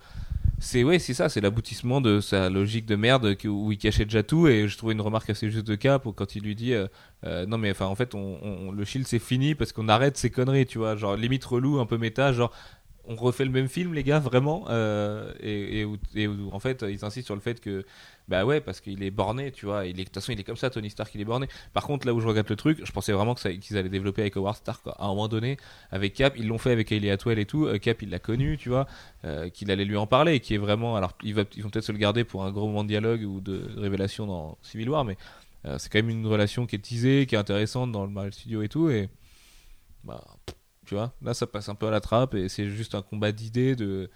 c'est 0.58 0.82
ouais, 0.84 0.98
c'est 0.98 1.14
ça, 1.14 1.28
c'est 1.28 1.40
l'aboutissement 1.40 2.00
de 2.00 2.20
sa 2.20 2.48
logique 2.48 2.86
de 2.86 2.96
merde 2.96 3.36
où 3.46 3.72
il 3.72 3.78
cachait 3.78 4.04
déjà 4.04 4.22
tout. 4.22 4.46
Et 4.48 4.66
je 4.68 4.76
trouvais 4.78 4.94
une 4.94 5.00
remarque 5.00 5.28
assez 5.30 5.50
juste 5.50 5.66
de 5.66 5.74
Cap 5.74 6.06
quand 6.16 6.36
il 6.36 6.42
lui 6.42 6.54
dit 6.54 6.72
euh, 6.74 6.86
euh, 7.24 7.44
non 7.46 7.58
mais 7.58 7.70
enfin 7.70 7.86
en 7.86 7.94
fait 7.94 8.14
on, 8.14 8.38
on- 8.42 8.72
le 8.72 8.84
shield 8.84 9.06
c'est 9.06 9.18
fini 9.18 9.54
parce 9.54 9.72
qu'on 9.72 9.88
arrête 9.88 10.16
ces 10.16 10.30
conneries, 10.30 10.66
tu 10.66 10.78
vois, 10.78 10.96
genre 10.96 11.16
limite 11.16 11.44
relou, 11.44 11.78
un 11.80 11.86
peu 11.86 11.98
méta, 11.98 12.32
genre 12.32 12.50
on 13.06 13.16
refait 13.16 13.44
le 13.44 13.50
même 13.50 13.68
film 13.68 13.92
les 13.94 14.02
gars 14.02 14.18
vraiment 14.18 14.64
euh, 14.68 15.32
et, 15.40 15.84
en 16.52 16.58
fait 16.60 16.84
ils 16.88 17.04
insistent 17.04 17.26
sur 17.26 17.34
le 17.34 17.40
fait 17.40 17.60
que 17.60 17.84
bah 18.28 18.46
ouais 18.46 18.60
parce 18.62 18.80
qu'il 18.80 19.02
est 19.02 19.10
borné 19.10 19.52
tu 19.52 19.66
vois 19.66 19.84
il 19.86 20.00
est 20.00 20.04
de 20.04 20.08
toute 20.08 20.14
façon 20.14 20.32
il 20.32 20.40
est 20.40 20.44
comme 20.44 20.56
ça 20.56 20.70
Tony 20.70 20.88
Stark 20.88 21.14
il 21.14 21.20
est 21.20 21.26
borné. 21.26 21.46
Par 21.74 21.82
contre 21.84 22.06
là 22.06 22.14
où 22.14 22.20
je 22.20 22.26
regarde 22.26 22.48
le 22.48 22.56
truc 22.56 22.80
je 22.82 22.90
pensais 22.92 23.12
vraiment 23.12 23.34
qu'ils 23.34 23.76
allaient 23.76 23.88
développer 23.90 24.22
avec 24.22 24.36
Howard 24.36 24.56
Stark 24.56 24.86
à 24.86 25.04
un 25.04 25.08
moment 25.08 25.28
donné 25.28 25.58
avec 25.90 26.14
Cap 26.14 26.34
ils 26.38 26.46
l'ont 26.46 26.56
fait 26.58 26.70
avec 26.72 26.90
Hayley 26.92 27.10
Atwell 27.10 27.38
et 27.38 27.44
tout 27.46 27.66
Euh, 27.66 27.78
Cap 27.78 28.00
il 28.02 28.10
l'a 28.10 28.18
connu 28.18 28.56
tu 28.56 28.70
vois 28.70 28.86
euh, 29.24 29.50
qu'il 29.50 29.70
allait 29.70 29.84
lui 29.84 29.96
en 29.98 30.06
parler 30.06 30.40
qui 30.40 30.54
est 30.54 30.58
vraiment 30.58 30.96
alors 30.96 31.12
ils, 31.22 31.34
va- 31.34 31.42
vont 31.42 31.68
peut-être 31.70 31.84
se 31.84 31.92
le 31.92 31.98
garder 31.98 32.24
pour 32.24 32.44
un 32.44 32.52
gros 32.52 32.66
moment 32.66 32.84
de 32.84 32.88
dialogue 32.88 33.22
ou 33.22 33.40
de 33.40 33.70
révélation 33.76 34.26
dans 34.26 34.56
Civil 34.62 34.88
War 34.88 35.04
mais 35.04 35.16
c'est 35.78 35.90
quand 35.90 35.98
même 35.98 36.10
une 36.10 36.26
relation 36.26 36.66
qui 36.66 36.76
est 36.76 36.78
teasée 36.78 37.26
qui 37.26 37.34
est 37.34 37.38
intéressante 37.38 37.90
dans 37.92 38.04
le 38.04 38.10
Marvel 38.10 38.32
Studio 38.34 38.62
et 38.62 38.68
tout 38.68 38.90
et 38.90 39.08
bah 40.04 40.22
tu 40.84 40.94
vois 40.94 41.12
là 41.22 41.34
ça 41.34 41.46
passe 41.46 41.68
un 41.68 41.74
peu 41.74 41.86
à 41.86 41.90
la 41.90 42.00
trappe 42.00 42.34
et 42.34 42.48
c'est 42.48 42.68
juste 42.68 42.94
un 42.94 43.02
combat 43.02 43.32
d'idées 43.32 43.76
de 43.76 44.10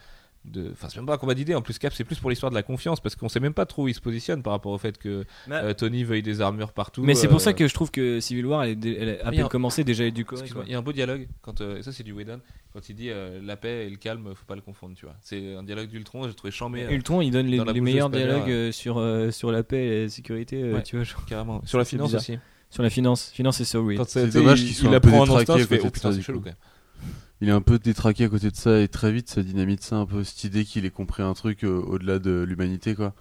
de 0.45 0.71
enfin 0.71 0.89
c'est 0.89 0.97
même 0.99 1.05
pas 1.07 1.15
un 1.15 1.19
combat 1.19 1.35
d'idées 1.35 1.57
en 1.57 1.63
plus 1.63 1.79
Cap 1.79 1.93
c'est 1.93 2.05
plus 2.05 2.19
pour 2.21 2.31
l'histoire 2.31 2.49
de 2.51 2.55
la 2.55 2.63
confiance 2.63 3.01
parce 3.01 3.17
qu'on 3.17 3.29
sait 3.29 3.41
même 3.41 3.53
pas 3.53 3.67
trop 3.67 3.83
où 3.83 3.89
il 3.89 3.95
se 3.95 4.01
positionne 4.01 4.41
par 4.43 4.53
rapport 4.53 4.71
au 4.73 4.79
fait 4.79 4.97
que 4.97 5.25
euh, 5.51 5.75
Tony 5.75 6.05
veuille 6.05 6.23
des 6.23 6.41
armures 6.41 6.73
partout 6.73 7.03
Mais 7.03 7.15
c'est 7.17 7.27
pour 7.27 7.37
euh, 7.37 7.41
ça 7.41 7.53
que 7.53 7.67
je 7.67 7.75
trouve 7.75 7.91
que 7.91 8.21
Civil 8.21 8.47
War, 8.47 8.63
elle, 8.63 8.71
est 8.71 8.77
dé- 8.77 8.97
elle 9.01 9.09
a 9.21 9.27
à 9.27 9.31
peine 9.33 9.41
un- 9.43 9.49
commencé 9.49 9.83
déjà 9.83 10.05
édulcoré. 10.05 10.41
Excuse-moi, 10.43 10.65
il 10.67 10.73
y 10.73 10.75
a 10.77 10.79
un 10.79 10.83
beau 10.83 10.93
dialogue 10.93 11.27
quand 11.43 11.61
euh, 11.61 11.79
et 11.79 11.83
ça 11.83 11.91
c'est 11.93 12.05
du 12.05 12.13
Whedon 12.13 12.41
quand 12.73 12.89
il 12.89 12.95
dit 12.95 13.11
euh, 13.11 13.41
la 13.43 13.57
paix 13.57 13.87
et 13.89 13.91
le 13.91 13.97
calme 13.97 14.33
faut 14.35 14.47
pas 14.47 14.55
le 14.55 14.63
confondre 14.63 14.95
tu 14.95 15.05
vois 15.07 15.17
c'est 15.21 15.55
un 15.57 15.65
dialogue 15.65 15.89
d'Ultron 15.89 16.29
j'ai 16.29 16.35
trouvé 16.35 16.53
chambé 16.53 16.85
euh, 16.85 16.91
Ultron, 16.91 17.21
il 17.21 17.33
donne 17.33 17.49
les, 17.49 17.81
meilleurs 17.81 18.09
dialogues 18.09 18.71
sur, 18.71 18.99
euh, 18.99 19.33
sur 19.33 19.51
la 19.51 19.65
paix 19.65 19.85
et 19.87 20.03
la 20.05 20.09
sécurité, 20.09 20.63
euh, 20.63 20.75
Ouais. 20.75 20.83
tu 20.85 20.97
vois, 20.97 21.05
genre, 21.05 21.27
carrément 21.27 21.61
sur 21.67 21.79
la 21.79 21.85
finance 21.85 22.09
bizarre. 22.11 22.21
aussi 22.21 22.39
sur 22.71 22.83
la 22.83 22.91
finance. 22.91 23.31
Finance 23.31 23.61
et 23.61 23.65
so 23.65 23.89
C'est 24.07 24.29
dommage 24.29 24.61
il- 24.63 24.67
qu'il 24.69 24.77
soit 24.77 24.91
il 24.91 24.95
un 24.95 25.01
peu 25.01 25.09
un 25.13 25.25
détraqué 25.25 25.65
fais 25.65 25.79
côté 25.79 25.81
oh 25.83 25.87
de 25.87 25.91
putain 25.91 26.09
ça, 26.09 26.13
c'est 26.13 26.19
du 26.19 26.25
chelou 26.25 26.39
coup. 26.39 26.45
quand 26.45 26.51
même 26.51 27.13
Il 27.41 27.49
est 27.49 27.53
un 27.53 27.61
peu 27.61 27.79
détraqué 27.79 28.25
à 28.25 28.29
côté 28.29 28.51
de 28.51 28.57
ça 28.57 28.81
et 28.81 28.89
très 28.89 29.13
vite 29.13 29.29
ça 29.31 29.43
dynamite 29.43 29.83
ça 29.83 29.97
un 29.97 30.07
peu 30.07 30.25
cette 30.25 30.45
idée 30.45 30.65
qu'il 30.65 30.85
ait 30.85 30.91
compris 30.91 31.23
un 31.23 31.35
truc 31.35 31.65
euh, 31.65 31.81
au-delà 31.81 32.19
de 32.19 32.45
l'humanité 32.47 32.95
quoi. 32.95 33.15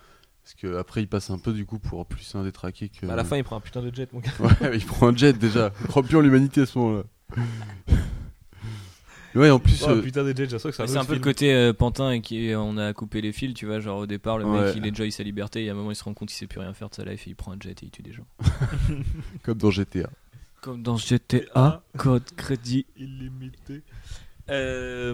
Parce 0.43 0.55
que 0.55 0.77
après 0.77 1.01
il 1.01 1.07
passe 1.07 1.29
un 1.29 1.37
peu 1.39 1.51
du 1.53 1.65
coup 1.65 1.77
pour 1.79 2.05
plus 2.05 2.33
un 2.35 2.43
détraqué 2.43 2.89
que. 2.89 3.05
Bah, 3.05 3.13
à 3.13 3.15
la 3.17 3.23
fin 3.23 3.37
il 3.37 3.43
prend 3.43 3.57
un 3.57 3.61
putain 3.61 3.81
de 3.81 3.93
jet 3.93 4.11
mon 4.13 4.19
gars 4.19 4.31
Ouais, 4.39 4.77
il 4.77 4.85
prend 4.85 5.09
un 5.09 5.15
jet 5.15 5.33
déjà. 5.37 5.71
Il 5.95 6.03
plus 6.03 6.17
en 6.17 6.21
l'humanité 6.21 6.61
à 6.61 6.65
ce 6.65 6.77
moment-là. 6.79 7.03
ouais, 9.37 9.49
en 9.49 9.59
plus. 9.59 9.83
oh 9.83 9.89
euh, 9.89 10.01
putain 10.01 10.23
de 10.23 10.29
jet 10.29 10.35
j'ai 10.49 10.57
l'impression 10.57 10.69
que 10.69 10.87
c'est 10.89 10.97
un, 10.97 11.05
peu 11.05 11.13
le 11.13 11.19
côté 11.19 11.53
euh, 11.53 11.73
Pantin 11.73 12.11
et 12.11 12.21
qui 12.21 12.51
on 12.55 12.77
a 12.77 12.93
coupé 12.93 13.21
les 13.21 13.31
fils, 13.31 13.53
tu 13.53 13.65
vois, 13.65 13.79
genre 13.79 13.99
au 13.99 14.05
départ 14.07 14.37
le 14.37 14.45
Ouais. 14.45 14.65
mec 14.65 14.75
il 14.75 14.91
enjoy 14.91 15.11
sa 15.11 15.23
liberté 15.23 15.63
et 15.65 15.69
à 15.69 15.73
un 15.73 15.75
moment 15.75 15.91
il 15.91 15.95
se 15.95 16.03
rend 16.03 16.13
compte 16.13 16.29
qu'il 16.29 16.37
sait 16.37 16.47
plus 16.47 16.59
rien 16.59 16.73
faire 16.73 16.89
de 16.89 16.95
sa 16.95 17.03
life 17.03 17.27
et 17.27 17.31
il 17.31 17.35
prend 17.35 17.51
un 17.53 17.57
jet 17.59 17.81
et 17.83 17.85
il 17.85 17.91
tue 17.91 18.01
des 18.03 18.13
gens. 18.13 18.25
comme 19.43 19.57
dans 19.57 19.71
GTA. 19.71 20.09
Comme 20.61 20.81
dans 20.81 20.97
GTA, 20.97 21.83
code 21.97 22.29
crédit. 22.35 22.85
illimité 22.95 23.83
euh... 24.49 25.13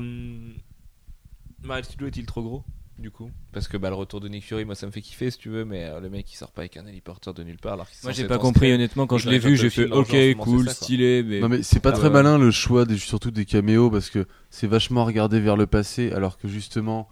Marvel 1.63 1.85
Studios 1.85 2.07
est-il 2.07 2.25
trop 2.25 2.43
gros? 2.43 2.63
Du 2.99 3.09
coup 3.11 3.31
Parce 3.51 3.67
que 3.67 3.75
bah, 3.77 3.89
le 3.89 3.95
retour 3.95 4.19
de 4.21 4.27
Nick 4.27 4.43
Fury, 4.45 4.65
moi 4.65 4.75
ça 4.75 4.85
me 4.85 4.91
fait 4.91 5.01
kiffer 5.01 5.31
si 5.31 5.37
tu 5.37 5.49
veux, 5.49 5.65
mais 5.65 5.85
euh, 5.85 5.99
le 5.99 6.09
mec 6.09 6.31
il 6.31 6.35
sort 6.35 6.51
pas 6.51 6.61
avec 6.61 6.77
un 6.77 6.85
héliporteur 6.85 7.33
de 7.33 7.43
nulle 7.43 7.57
part 7.57 7.73
alors 7.73 7.87
Moi 8.03 8.11
j'ai 8.11 8.27
pas 8.27 8.37
compris 8.37 8.71
honnêtement 8.71 9.07
quand 9.07 9.17
Et 9.17 9.19
je 9.19 9.29
l'ai 9.29 9.39
vu 9.39 9.57
j'ai 9.57 9.69
fait 9.69 9.89
ok 9.91 10.15
cool 10.37 10.67
ça, 10.67 10.73
stylé 10.75 11.23
mais 11.23 11.39
Non 11.39 11.49
mais 11.49 11.63
c'est 11.63 11.79
pas 11.79 11.89
Ah 11.89 11.93
très 11.93 12.07
ouais. 12.07 12.13
malin 12.13 12.37
le 12.37 12.51
choix 12.51 12.85
des, 12.85 12.97
surtout 12.97 13.31
des 13.31 13.45
caméos 13.45 13.89
parce 13.89 14.09
que 14.09 14.25
c'est 14.49 14.67
vachement 14.67 15.05
regardé 15.05 15.39
vers 15.39 15.57
le 15.57 15.65
passé 15.67 16.11
alors 16.11 16.37
que 16.37 16.47
justement 16.47 17.07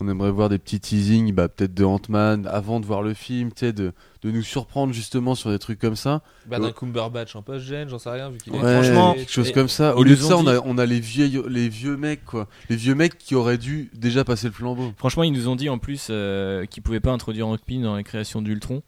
on 0.00 0.08
aimerait 0.08 0.30
voir 0.30 0.48
des 0.48 0.58
petits 0.58 0.80
teasings 0.80 1.32
bah, 1.32 1.48
peut-être 1.48 1.74
de 1.74 1.84
Ant-Man 1.84 2.48
avant 2.50 2.80
de 2.80 2.86
voir 2.86 3.02
le 3.02 3.14
film, 3.14 3.50
tu 3.52 3.66
sais, 3.66 3.72
de, 3.72 3.92
de 4.22 4.30
nous 4.30 4.42
surprendre 4.42 4.92
justement 4.92 5.34
sur 5.34 5.50
des 5.50 5.58
trucs 5.58 5.78
comme 5.78 5.96
ça. 5.96 6.22
Bah, 6.46 6.58
d'un 6.58 6.72
Cumberbatch 6.72 7.36
un 7.36 7.42
post 7.42 7.66
gêne, 7.66 7.88
j'en 7.88 7.98
sais 7.98 8.10
rien 8.10 8.30
vu 8.30 8.38
qu'il 8.38 8.54
est 8.54 8.58
Ouais, 8.58 8.82
franchement, 8.82 9.14
quelque 9.14 9.30
chose 9.30 9.52
comme 9.52 9.68
ça. 9.68 9.96
Au 9.96 10.02
lieu 10.02 10.16
de 10.16 10.20
ça, 10.20 10.36
on 10.36 10.46
a, 10.46 10.60
on 10.64 10.78
a 10.78 10.86
les, 10.86 11.00
vieilles, 11.00 11.42
les 11.48 11.68
vieux 11.68 11.96
mecs 11.96 12.24
quoi. 12.24 12.48
Les 12.68 12.76
vieux 12.76 12.94
mecs 12.94 13.18
qui 13.18 13.34
auraient 13.34 13.58
dû 13.58 13.90
déjà 13.94 14.24
passer 14.24 14.46
le 14.46 14.52
flambeau. 14.52 14.92
Franchement, 14.96 15.22
ils 15.22 15.32
nous 15.32 15.48
ont 15.48 15.56
dit 15.56 15.68
en 15.68 15.78
plus 15.78 16.08
euh, 16.10 16.64
qu'ils 16.66 16.82
pouvaient 16.82 17.00
pas 17.00 17.12
introduire 17.12 17.46
Hank 17.46 17.60
Pym 17.66 17.82
dans 17.82 17.94
la 17.94 18.02
création 18.02 18.40
d'Ultron, 18.40 18.82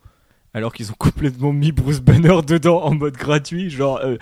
alors 0.55 0.73
qu'ils 0.73 0.91
ont 0.91 0.97
complètement 0.99 1.53
mis 1.53 1.73
Bruce 1.73 2.01
Banner 2.01 2.41
dedans 2.47 2.83
en 2.83 2.95
mode 2.95 3.17
gratuit, 3.17 3.69
genre 3.69 4.01
euh, 4.03 4.17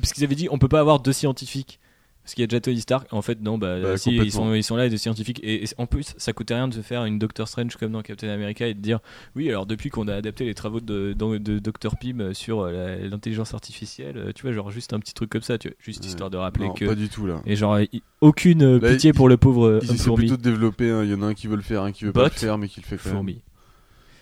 parce 0.00 0.12
qu'ils 0.12 0.24
avaient 0.24 0.34
dit 0.34 0.48
on 0.50 0.58
peut 0.58 0.68
pas 0.68 0.80
avoir 0.80 1.00
deux 1.00 1.12
scientifiques. 1.12 1.80
Parce 2.26 2.34
qu'il 2.34 2.42
y 2.42 2.44
a 2.44 2.48
déjà 2.48 2.60
Tony 2.60 2.80
Stark, 2.80 3.06
en 3.12 3.22
fait 3.22 3.40
non, 3.40 3.56
bah, 3.56 3.78
Bah, 3.80 3.96
si 3.96 4.16
ils 4.16 4.32
sont, 4.32 4.52
ils 4.52 4.64
sont 4.64 4.74
là, 4.74 4.88
deux 4.88 4.96
scientifiques, 4.96 5.38
et, 5.44 5.62
et 5.62 5.66
en 5.78 5.86
plus 5.86 6.12
ça 6.16 6.32
coûtait 6.32 6.54
rien 6.54 6.66
de 6.66 6.74
se 6.74 6.80
faire 6.80 7.04
une 7.04 7.20
Doctor 7.20 7.46
Strange 7.46 7.76
comme 7.76 7.92
dans 7.92 8.02
Captain 8.02 8.28
America 8.30 8.66
et 8.66 8.74
de 8.74 8.80
dire 8.80 8.98
oui 9.36 9.48
alors 9.48 9.64
depuis 9.64 9.90
qu'on 9.90 10.08
a 10.08 10.14
adapté 10.16 10.44
les 10.44 10.54
travaux 10.54 10.80
de, 10.80 11.14
de, 11.16 11.38
de 11.38 11.58
Dr 11.60 11.96
Pym 11.96 12.34
sur 12.34 12.62
euh, 12.62 12.96
l'intelligence 13.08 13.54
artificielle, 13.54 14.16
euh, 14.16 14.32
tu 14.34 14.42
vois 14.42 14.52
genre 14.52 14.72
juste 14.72 14.92
un 14.92 14.98
petit 14.98 15.14
truc 15.14 15.30
comme 15.30 15.42
ça, 15.42 15.56
tu 15.56 15.68
vois, 15.68 15.76
juste 15.78 16.02
Ouais. 16.02 16.08
histoire 16.08 16.30
de 16.30 16.36
rappeler 16.36 16.66
Non, 16.66 16.74
que 16.74 16.84
pas 16.86 16.96
du 16.96 17.08
tout 17.08 17.26
là. 17.28 17.40
et 17.46 17.54
genre 17.54 17.78
aucune 18.20 18.62
euh, 18.64 18.80
Là, 18.80 18.90
pitié 18.90 19.12
pour 19.12 19.28
le 19.28 19.36
pauvre 19.36 19.78
Ils 19.84 19.92
essaient 19.92 20.04
fourmi. 20.04 20.26
plutôt 20.26 20.36
de 20.36 20.42
développer. 20.42 20.90
hein. 20.90 21.04
Il 21.04 21.10
y 21.10 21.14
en 21.14 21.22
a 21.22 21.26
un 21.26 21.34
qui 21.34 21.46
veut 21.46 21.54
le 21.56 21.62
faire, 21.62 21.82
un 21.84 21.92
qui 21.92 22.04
veut 22.06 22.12
pas 22.12 22.24
le 22.24 22.30
faire, 22.30 22.58
mais 22.58 22.66
qui 22.68 22.80
le 22.80 22.86
fait 22.86 22.96
quand 22.96 23.22
même. 23.22 23.36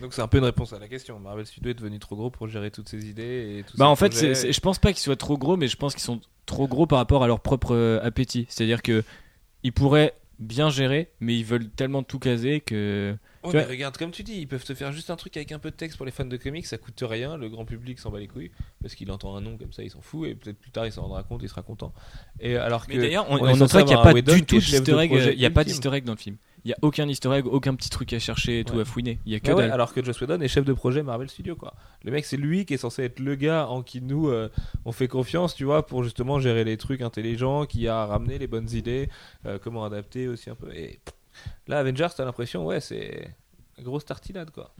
Donc 0.00 0.12
c'est 0.14 0.22
un 0.22 0.28
peu 0.28 0.38
une 0.38 0.44
réponse 0.44 0.72
à 0.72 0.78
la 0.78 0.88
question. 0.88 1.18
Marvel 1.20 1.46
Studios 1.46 1.70
est 1.70 1.74
devenu 1.74 1.98
trop 1.98 2.16
gros 2.16 2.30
pour 2.30 2.48
gérer 2.48 2.70
toutes 2.70 2.88
ces 2.88 3.06
idées 3.08 3.58
et 3.58 3.62
tous 3.64 3.76
Bah 3.76 3.84
ces 3.86 3.90
en 3.90 3.96
fait, 3.96 4.08
projets. 4.10 4.34
c'est- 4.34 4.46
c'est- 4.48 4.52
je 4.52 4.60
pense 4.60 4.78
pas 4.78 4.92
qu'ils 4.92 5.02
soient 5.02 5.16
trop 5.16 5.38
gros, 5.38 5.56
mais 5.56 5.68
je 5.68 5.76
pense 5.76 5.94
qu'ils 5.94 6.02
sont 6.04 6.20
trop 6.46 6.66
gros 6.68 6.86
par 6.86 6.98
rapport 6.98 7.22
à 7.24 7.26
leur 7.26 7.40
propre 7.40 7.74
euh, 7.74 8.00
appétit. 8.02 8.46
C'est-à-dire 8.48 8.82
que 8.82 9.04
ils 9.62 9.72
pourraient 9.72 10.14
bien 10.40 10.68
gérer, 10.68 11.10
mais 11.20 11.36
ils 11.36 11.44
veulent 11.44 11.70
tellement 11.70 12.02
tout 12.02 12.18
caser 12.18 12.60
que. 12.60 13.16
Ouais, 13.44 13.50
Tu 13.50 13.56
mais 13.58 13.64
regarde, 13.64 13.96
comme 13.98 14.10
tu 14.10 14.22
dis, 14.22 14.34
ils 14.40 14.48
peuvent 14.48 14.64
te 14.64 14.74
faire 14.74 14.90
juste 14.90 15.10
un 15.10 15.16
truc 15.16 15.36
avec 15.36 15.52
un 15.52 15.58
peu 15.58 15.70
de 15.70 15.76
texte 15.76 15.96
pour 15.98 16.06
les 16.06 16.12
fans 16.12 16.24
de 16.24 16.36
comics, 16.38 16.66
ça 16.66 16.78
coûte 16.78 16.98
rien, 17.02 17.36
le 17.36 17.48
grand 17.50 17.64
public 17.66 17.98
s'en 17.98 18.10
bat 18.10 18.18
les 18.18 18.26
couilles, 18.26 18.50
parce 18.82 18.94
qu'il 18.94 19.10
entend 19.12 19.36
un 19.36 19.42
nom 19.42 19.56
comme 19.58 19.70
ça, 19.72 19.82
il 19.82 19.90
s'en 19.90 20.00
fout, 20.00 20.26
et 20.28 20.34
peut-être 20.34 20.58
plus 20.58 20.70
tard 20.70 20.86
il 20.86 20.92
s'en 20.92 21.02
rendra 21.02 21.22
compte, 21.22 21.42
il 21.42 21.48
sera 21.48 21.62
content. 21.62 21.92
Et 22.40 22.56
alors 22.56 22.86
que. 22.86 22.92
Mais 22.94 22.98
d'ailleurs, 22.98 23.26
on, 23.30 23.36
on 23.36 23.48
on 23.52 23.56
notera 23.56 23.82
qu'il 23.82 23.94
n'y 23.94 24.00
a 24.00 24.02
pas 24.02 24.14
du 24.14 24.22
tout 24.44 24.60
chef 24.60 24.80
de 24.80 24.84
d'easter 24.86 24.98
egg. 25.02 25.10
projet 25.10 25.32
Il 25.34 25.38
n'y 25.38 25.44
a 25.46 25.50
pas 25.50 25.60
ultime. 25.60 25.72
d'easter 25.74 25.94
egg 25.96 26.04
dans 26.04 26.12
le 26.14 26.18
film. 26.18 26.36
Il 26.64 26.70
y 26.70 26.72
a 26.72 26.76
aucun 26.80 27.06
easter 27.08 27.30
egg, 27.30 27.46
aucun 27.46 27.74
petit 27.74 27.90
truc 27.90 28.12
à 28.14 28.18
chercher 28.18 28.60
et 28.60 28.64
tout 28.64 28.78
à 28.80 28.86
fouiner. 28.86 29.18
Il 29.26 29.32
y 29.32 29.36
a 29.36 29.40
que 29.40 29.50
Ah 29.50 29.54
ouais, 29.54 29.70
alors 29.70 29.92
que 29.92 30.02
Joss 30.02 30.18
Whedon 30.20 30.40
est 30.40 30.48
chef 30.48 30.64
de 30.64 30.72
projet 30.72 31.02
Marvel 31.02 31.28
Studios 31.28 31.56
quoi. 31.56 31.74
Le 32.02 32.10
mec 32.10 32.24
c'est 32.24 32.38
lui 32.38 32.64
qui 32.64 32.74
est 32.74 32.78
censé 32.78 33.02
être 33.02 33.20
le 33.20 33.34
gars 33.34 33.66
en 33.66 33.82
qui 33.82 34.00
nous 34.00 34.28
euh, 34.28 34.50
on 34.86 34.92
fait 34.92 35.08
confiance 35.08 35.54
tu 35.54 35.64
vois 35.64 35.84
pour 35.86 36.02
justement 36.02 36.40
gérer 36.40 36.64
les 36.64 36.78
trucs 36.78 37.02
intelligents, 37.02 37.66
qui 37.66 37.86
a 37.86 38.06
ramené 38.06 38.38
les 38.38 38.46
bonnes 38.46 38.70
idées, 38.70 39.10
euh, 39.44 39.58
comment 39.62 39.84
adapter 39.84 40.26
aussi 40.26 40.48
un 40.48 40.54
peu. 40.54 40.74
Et 40.74 41.00
là 41.66 41.78
Avengers 41.80 42.08
t'as 42.16 42.24
l'impression 42.24 42.64
ouais 42.64 42.80
c'est 42.80 43.34
grosse 43.82 44.06
tartinade 44.06 44.50
quoi. 44.50 44.72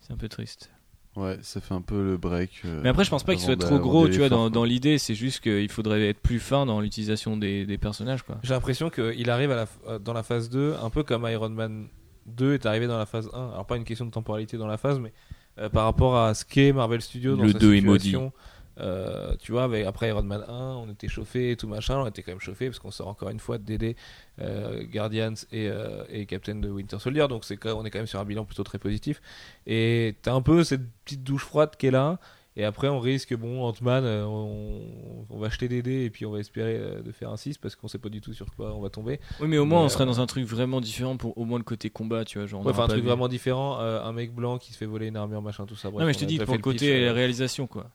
C'est 0.00 0.12
un 0.12 0.16
peu 0.16 0.28
triste. 0.28 0.70
Ouais, 1.14 1.38
ça 1.42 1.60
fait 1.60 1.74
un 1.74 1.82
peu 1.82 2.02
le 2.02 2.16
break. 2.16 2.62
euh, 2.64 2.80
Mais 2.82 2.88
après, 2.88 3.04
je 3.04 3.10
pense 3.10 3.22
pas 3.22 3.32
qu'il 3.34 3.42
soit 3.44 3.56
trop 3.56 3.78
gros, 3.78 4.08
tu 4.08 4.18
vois, 4.18 4.28
dans, 4.30 4.64
l'idée. 4.64 4.96
C'est 4.96 5.14
juste 5.14 5.40
qu'il 5.40 5.68
faudrait 5.68 6.08
être 6.08 6.20
plus 6.20 6.38
fin 6.40 6.64
dans 6.64 6.80
l'utilisation 6.80 7.36
des, 7.36 7.66
des 7.66 7.76
personnages, 7.78 8.22
quoi. 8.22 8.38
J'ai 8.42 8.54
l'impression 8.54 8.88
qu'il 8.88 9.28
arrive 9.28 9.50
à 9.50 9.56
la, 9.56 9.64
f- 9.64 9.68
euh, 9.88 9.98
dans 9.98 10.14
la 10.14 10.22
phase 10.22 10.48
2 10.48 10.74
un 10.82 10.88
peu 10.88 11.02
comme 11.02 11.26
Iron 11.28 11.50
Man 11.50 11.88
2 12.26 12.54
est 12.54 12.64
arrivé 12.66 12.86
dans 12.86 12.96
la 12.96 13.04
phase 13.06 13.28
1. 13.34 13.50
Alors 13.52 13.66
pas 13.66 13.76
une 13.76 13.84
question 13.84 14.06
de 14.06 14.10
temporalité 14.10 14.56
dans 14.56 14.66
la 14.68 14.78
phase 14.78 14.98
mais 15.00 15.12
euh, 15.58 15.68
par 15.68 15.84
rapport 15.84 16.16
à 16.16 16.32
ce 16.34 16.44
qu'est 16.46 16.72
Marvel 16.72 17.02
Studios 17.02 17.36
dans 17.36 17.42
Le 17.44 17.52
sa 17.52 17.58
2 17.58 17.74
est 17.74 17.80
maudit. 17.82 18.16
Euh, 18.80 19.34
tu 19.38 19.52
vois, 19.52 19.64
avec- 19.64 19.86
après 19.86 20.08
Iron 20.08 20.22
Man 20.22 20.44
1, 20.48 20.52
on 20.76 20.90
était 20.90 21.08
chauffé 21.08 21.50
et 21.50 21.56
tout 21.56 21.68
machin, 21.68 21.98
on 22.00 22.06
était 22.06 22.22
quand 22.22 22.32
même 22.32 22.40
chauffé 22.40 22.66
parce 22.66 22.78
qu'on 22.78 22.90
sort 22.90 23.08
encore 23.08 23.28
une 23.28 23.38
fois 23.38 23.58
de 23.58 23.64
DD, 23.64 23.96
euh, 24.40 24.82
Guardians 24.84 25.34
et, 25.52 25.68
euh, 25.68 26.04
et 26.08 26.24
Captain 26.26 26.54
de 26.54 26.70
Winter 26.70 26.98
Soldier, 26.98 27.26
donc 27.28 27.44
c'est 27.44 27.58
on 27.66 27.84
est 27.84 27.90
quand 27.90 27.98
même 27.98 28.06
sur 28.06 28.18
un 28.20 28.24
bilan 28.24 28.44
plutôt 28.44 28.64
très 28.64 28.78
positif. 28.78 29.20
Et 29.66 30.16
t'as 30.22 30.32
un 30.32 30.42
peu 30.42 30.64
cette 30.64 30.82
petite 31.04 31.22
douche 31.22 31.44
froide 31.44 31.76
qui 31.76 31.86
est 31.88 31.90
là. 31.90 32.18
Et 32.54 32.64
après, 32.64 32.88
on 32.88 33.00
risque, 33.00 33.34
bon, 33.34 33.64
Ant-Man, 33.64 34.04
on, 34.04 34.82
on 35.30 35.38
va 35.38 35.46
acheter 35.46 35.68
dés 35.68 36.04
et 36.04 36.10
puis 36.10 36.26
on 36.26 36.30
va 36.32 36.38
espérer 36.38 36.78
de 37.02 37.10
faire 37.10 37.30
un 37.30 37.38
6 37.38 37.56
parce 37.56 37.76
qu'on 37.76 37.88
sait 37.88 37.96
pas 37.96 38.10
du 38.10 38.20
tout 38.20 38.34
sur 38.34 38.44
quoi 38.54 38.74
on 38.74 38.80
va 38.82 38.90
tomber. 38.90 39.20
Oui, 39.40 39.48
mais 39.48 39.56
au 39.56 39.64
moins, 39.64 39.78
Mais, 39.80 39.84
on 39.86 39.88
serait 39.88 40.04
dans 40.04 40.20
un 40.20 40.26
truc 40.26 40.44
vraiment 40.44 40.82
différent 40.82 41.16
pour 41.16 41.36
au 41.38 41.46
moins 41.46 41.56
le 41.56 41.64
côté 41.64 41.88
combat, 41.88 42.26
tu 42.26 42.36
vois. 42.38 42.46
Genre, 42.46 42.64
Ouais, 42.64 42.78
un 42.78 42.88
truc 42.88 43.00
vu. 43.00 43.06
vraiment 43.08 43.28
différent, 43.28 43.78
un 43.78 44.12
mec 44.12 44.34
blanc 44.34 44.58
qui 44.58 44.72
se 44.74 44.76
fait 44.76 44.84
voler 44.84 45.06
une 45.06 45.16
armure, 45.16 45.40
machin, 45.40 45.64
tout 45.64 45.76
ça. 45.76 45.88
bref, 45.90 46.00
non, 46.00 46.06
mais 46.06 46.12
je 46.12 46.18
te 46.18 46.24
dis 46.26 46.38
pour 46.38 46.54
le 46.54 46.60
côté 46.60 46.78
pitch, 47.06 47.14
réalisation, 47.14 47.66
quoi. 47.66 47.88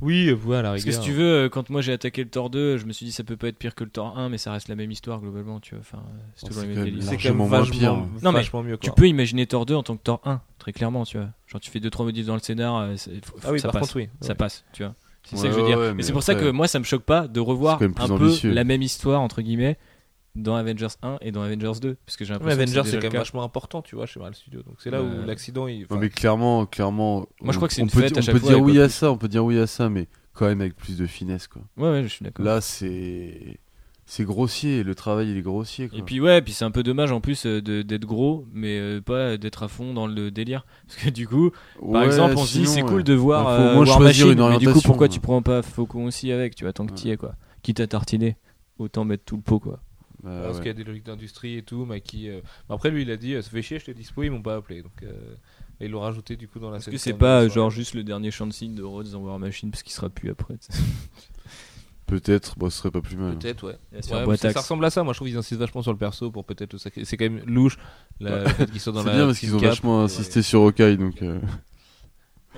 Oui, 0.00 0.28
euh, 0.28 0.32
voilà, 0.32 0.70
Parce 0.70 0.84
que 0.84 0.90
si 0.90 1.00
tu 1.00 1.12
veux, 1.12 1.44
euh, 1.44 1.48
quand 1.48 1.70
moi 1.70 1.80
j'ai 1.80 1.92
attaqué 1.92 2.24
le 2.24 2.28
Thor 2.28 2.50
2, 2.50 2.76
je 2.76 2.86
me 2.86 2.92
suis 2.92 3.06
dit 3.06 3.12
ça 3.12 3.22
peut 3.22 3.36
pas 3.36 3.46
être 3.48 3.56
pire 3.58 3.74
que 3.76 3.84
le 3.84 3.90
Thor 3.90 4.18
1, 4.18 4.30
mais 4.30 4.38
ça 4.38 4.50
reste 4.50 4.66
la 4.68 4.74
même 4.74 4.90
histoire 4.90 5.20
globalement, 5.20 5.60
tu 5.60 5.76
vois. 5.76 5.80
Enfin, 5.82 6.02
c'est 6.34 6.46
Oh, 6.46 6.48
toujours 6.48 6.62
les 6.64 6.74
mêmes 6.74 7.00
c'est 7.02 7.16
quand 7.18 7.34
même 7.34 7.46
vachement, 7.48 7.70
pire. 7.78 7.94
Non, 7.94 8.32
mais 8.32 8.38
vachement 8.38 8.62
mieux. 8.64 8.76
Tu 8.78 8.90
peux 8.90 9.06
imaginer 9.06 9.46
Thor 9.46 9.64
2 9.64 9.74
en 9.76 9.82
tant 9.84 9.96
que 9.96 10.02
Thor 10.02 10.20
1, 10.24 10.40
très 10.58 10.72
clairement, 10.72 11.04
tu 11.04 11.18
vois. 11.18 11.28
Genre 11.46 11.60
tu 11.60 11.70
fais 11.70 11.78
2-3 11.78 12.04
modifs 12.04 12.26
dans 12.26 12.34
le 12.34 12.40
scénar, 12.40 12.78
euh, 12.78 12.94
Ah 13.44 13.52
oui, 13.52 13.60
ça 13.60 13.68
par 13.68 13.72
passe. 13.80 13.80
contre, 13.92 13.96
oui. 13.96 14.08
Ça 14.20 14.30
Ouais. 14.30 14.34
passe, 14.34 14.64
tu 14.72 14.82
vois. 14.82 14.94
C'est 15.24 15.36
ça 15.36 15.46
que 15.46 15.54
je 15.54 15.60
veux 15.60 15.66
dire. 15.66 15.78
ouais, 15.78 15.88
mais 15.90 15.94
mais 15.94 16.02
c'est 16.02 16.12
pour 16.12 16.24
ça 16.24 16.34
que 16.34 16.50
moi 16.50 16.66
ça 16.66 16.80
me 16.80 16.84
choque 16.84 17.04
pas 17.04 17.28
de 17.28 17.38
revoir 17.38 17.80
un 17.80 17.90
peu 17.92 18.02
ambitieux. 18.02 18.50
la 18.52 18.64
même 18.64 18.82
histoire 18.82 19.20
entre 19.20 19.40
guillemets 19.40 19.78
dans 20.34 20.54
Avengers 20.56 20.86
1 21.02 21.18
et 21.20 21.30
dans 21.32 21.42
Avengers 21.42 21.78
2 21.80 21.96
parce 22.06 22.16
que 22.16 22.24
j'ai 22.24 22.32
Mais 22.32 22.38
l'impression 22.38 22.56
que 22.58 22.62
Avengers, 22.78 22.90
c'est 22.90 22.96
quand 22.98 23.12
même 23.12 23.20
vachement 23.20 23.42
important, 23.42 23.82
tu 23.82 23.96
vois, 23.96 24.06
chez 24.06 24.18
Marvel 24.18 24.34
Studios. 24.34 24.62
Donc 24.62 24.76
c'est 24.78 24.90
là 24.90 25.02
où 25.02 25.26
l'accident, 25.26 25.66
il. 25.66 25.80
Non, 25.80 25.86
enfin, 25.90 25.98
mais 26.00 26.08
clairement, 26.08 26.64
clairement. 26.66 27.20
Moi, 27.20 27.26
je 27.40 27.48
on- 27.50 27.52
crois 27.56 27.68
que 27.68 27.74
c'est 27.74 27.82
on 27.82 27.84
une 27.84 27.90
peut 27.90 28.00
fête 28.00 28.16
à 28.16 28.20
On 28.20 28.22
chaque 28.22 28.34
peut 28.34 28.40
fois, 28.40 28.48
dire 28.54 28.62
oui 28.62 28.78
à 28.80 28.84
plus. 28.84 28.92
ça, 28.92 29.10
on 29.12 29.18
peut 29.18 29.28
dire 29.28 29.44
oui 29.44 29.58
à 29.58 29.66
ça, 29.66 29.88
mais 29.90 30.08
quand 30.32 30.46
même 30.46 30.60
avec 30.62 30.74
plus 30.76 30.96
de 30.96 31.06
finesse, 31.06 31.46
quoi. 31.48 31.62
Ouais 31.76 31.90
ouais, 31.90 32.02
je 32.02 32.08
suis 32.08 32.24
d'accord. 32.24 32.44
Là, 32.44 32.60
c'est 32.62 33.58
c'est 34.06 34.24
grossier. 34.24 34.82
Le 34.82 34.94
travail, 34.94 35.30
il 35.30 35.36
est 35.36 35.42
grossier. 35.42 35.88
Quoi. 35.88 35.98
Et 35.98 36.02
puis 36.02 36.18
ouais, 36.20 36.40
puis 36.42 36.52
c'est 36.54 36.64
un 36.64 36.70
peu 36.70 36.82
dommage 36.82 37.12
en 37.12 37.20
plus 37.20 37.44
euh, 37.46 37.60
de- 37.62 37.82
d'être 37.82 38.04
gros, 38.06 38.46
mais 38.52 38.78
euh, 38.78 39.00
pas 39.02 39.36
d'être 39.36 39.62
à 39.62 39.68
fond 39.68 39.92
dans 39.94 40.06
le 40.06 40.30
délire. 40.30 40.64
Parce 40.86 40.98
que 41.04 41.10
du 41.10 41.28
coup, 41.28 41.50
par 41.78 41.88
Ouais, 41.90 42.06
exemple, 42.06 42.34
on 42.38 42.44
se 42.44 42.58
dit 42.58 42.66
c'est 42.66 42.82
ouais. 42.82 42.88
cool 42.88 43.04
de 43.04 43.14
voir 43.14 43.44
Bah, 43.44 43.56
faut 43.74 43.78
au 43.78 43.82
euh, 43.82 43.84
choisir 43.86 44.26
Machine, 44.26 44.42
une 44.42 44.48
mais 44.50 44.58
du 44.58 44.66
coup 44.68 44.80
pourquoi 44.80 45.08
quoi. 45.08 45.14
tu 45.14 45.20
prends 45.20 45.42
pas 45.42 45.60
Faucon 45.62 46.06
aussi 46.06 46.32
avec, 46.32 46.54
tu 46.54 46.64
vois, 46.64 46.72
tant 46.72 46.86
que 46.86 46.94
t'y 46.94 47.10
es 47.10 47.16
quoi. 47.18 47.34
Quitte 47.62 47.80
à 47.80 47.86
tartiner, 47.86 48.36
autant 48.78 49.04
mettre 49.04 49.24
tout 49.24 49.36
le 49.36 49.42
pot 49.42 49.60
quoi. 49.60 49.80
Bah, 50.22 50.30
Parce 50.44 50.54
ouais. 50.58 50.62
qu'il 50.62 50.66
y 50.68 50.70
a 50.70 50.74
des 50.74 50.84
logiques 50.84 51.04
d'industrie 51.06 51.56
et 51.56 51.62
tout, 51.62 51.84
mais 51.84 52.00
qui. 52.00 52.28
euh, 52.28 52.40
mais 52.68 52.74
Après, 52.74 52.90
lui, 52.90 53.02
il 53.02 53.10
a 53.10 53.16
dit 53.16 53.34
euh, 53.34 53.42
ça 53.42 53.50
fait 53.50 53.62
chier, 53.62 53.78
je 53.78 53.86
t'ai 53.86 53.94
dispo, 53.94 54.22
ils 54.22 54.30
m'ont 54.30 54.42
pas 54.42 54.54
appelé. 54.56 54.82
Donc, 54.82 54.92
euh, 55.02 55.12
et 55.80 55.86
ils 55.86 55.90
l'ont 55.90 56.00
rajouté 56.00 56.36
du 56.36 56.46
coup 56.46 56.60
dans 56.60 56.70
la 56.70 56.76
Est-ce 56.78 56.90
que 56.90 56.96
c'est 56.96 57.12
pas 57.14 57.40
euh, 57.42 57.48
genre 57.50 57.70
juste 57.70 57.94
le 57.94 58.04
dernier 58.04 58.30
chant 58.30 58.46
de 58.46 58.52
signe 58.52 58.74
de 58.76 58.82
Rhodes 58.84 59.10
dans 59.10 59.18
War 59.20 59.38
Machine 59.38 59.70
parce 59.70 59.82
qu'il 59.82 59.92
sera 59.92 60.08
plus 60.08 60.30
après. 60.30 60.54
Peut-être, 62.06 62.58
bon, 62.58 62.68
ce 62.68 62.78
serait 62.78 62.90
pas 62.90 63.00
plus 63.00 63.16
mal. 63.16 63.38
Peut-être, 63.38 63.66
ouais. 63.66 63.76
Ouais, 64.26 64.36
ça, 64.36 64.48
ressemble 64.52 64.84
à 64.84 64.90
ça. 64.90 65.02
Moi, 65.02 65.14
je 65.14 65.18
trouve 65.18 65.28
qu'ils 65.28 65.36
insistent 65.38 65.60
vachement 65.60 65.80
sur 65.82 65.92
le 65.92 65.98
perso 65.98 66.30
pour 66.30 66.44
peut-être. 66.44 66.76
C'est 66.76 67.16
quand 67.16 67.24
même 67.24 67.42
louche 67.46 67.78
la- 68.20 68.42
le 68.44 68.48
fait 68.50 68.70
qu'ils 68.70 68.80
soient 68.80 68.92
dans 68.92 69.02
C'est 69.02 69.08
la. 69.08 69.14
bien 69.16 69.26
parce 69.26 69.38
qu'ils 69.38 69.54
ont 69.56 69.58
vachement 69.58 70.02
insisté 70.02 70.42
sur 70.42 70.60
Hawkeye, 70.62 70.98
donc. 70.98 71.22
euh, 71.22 71.40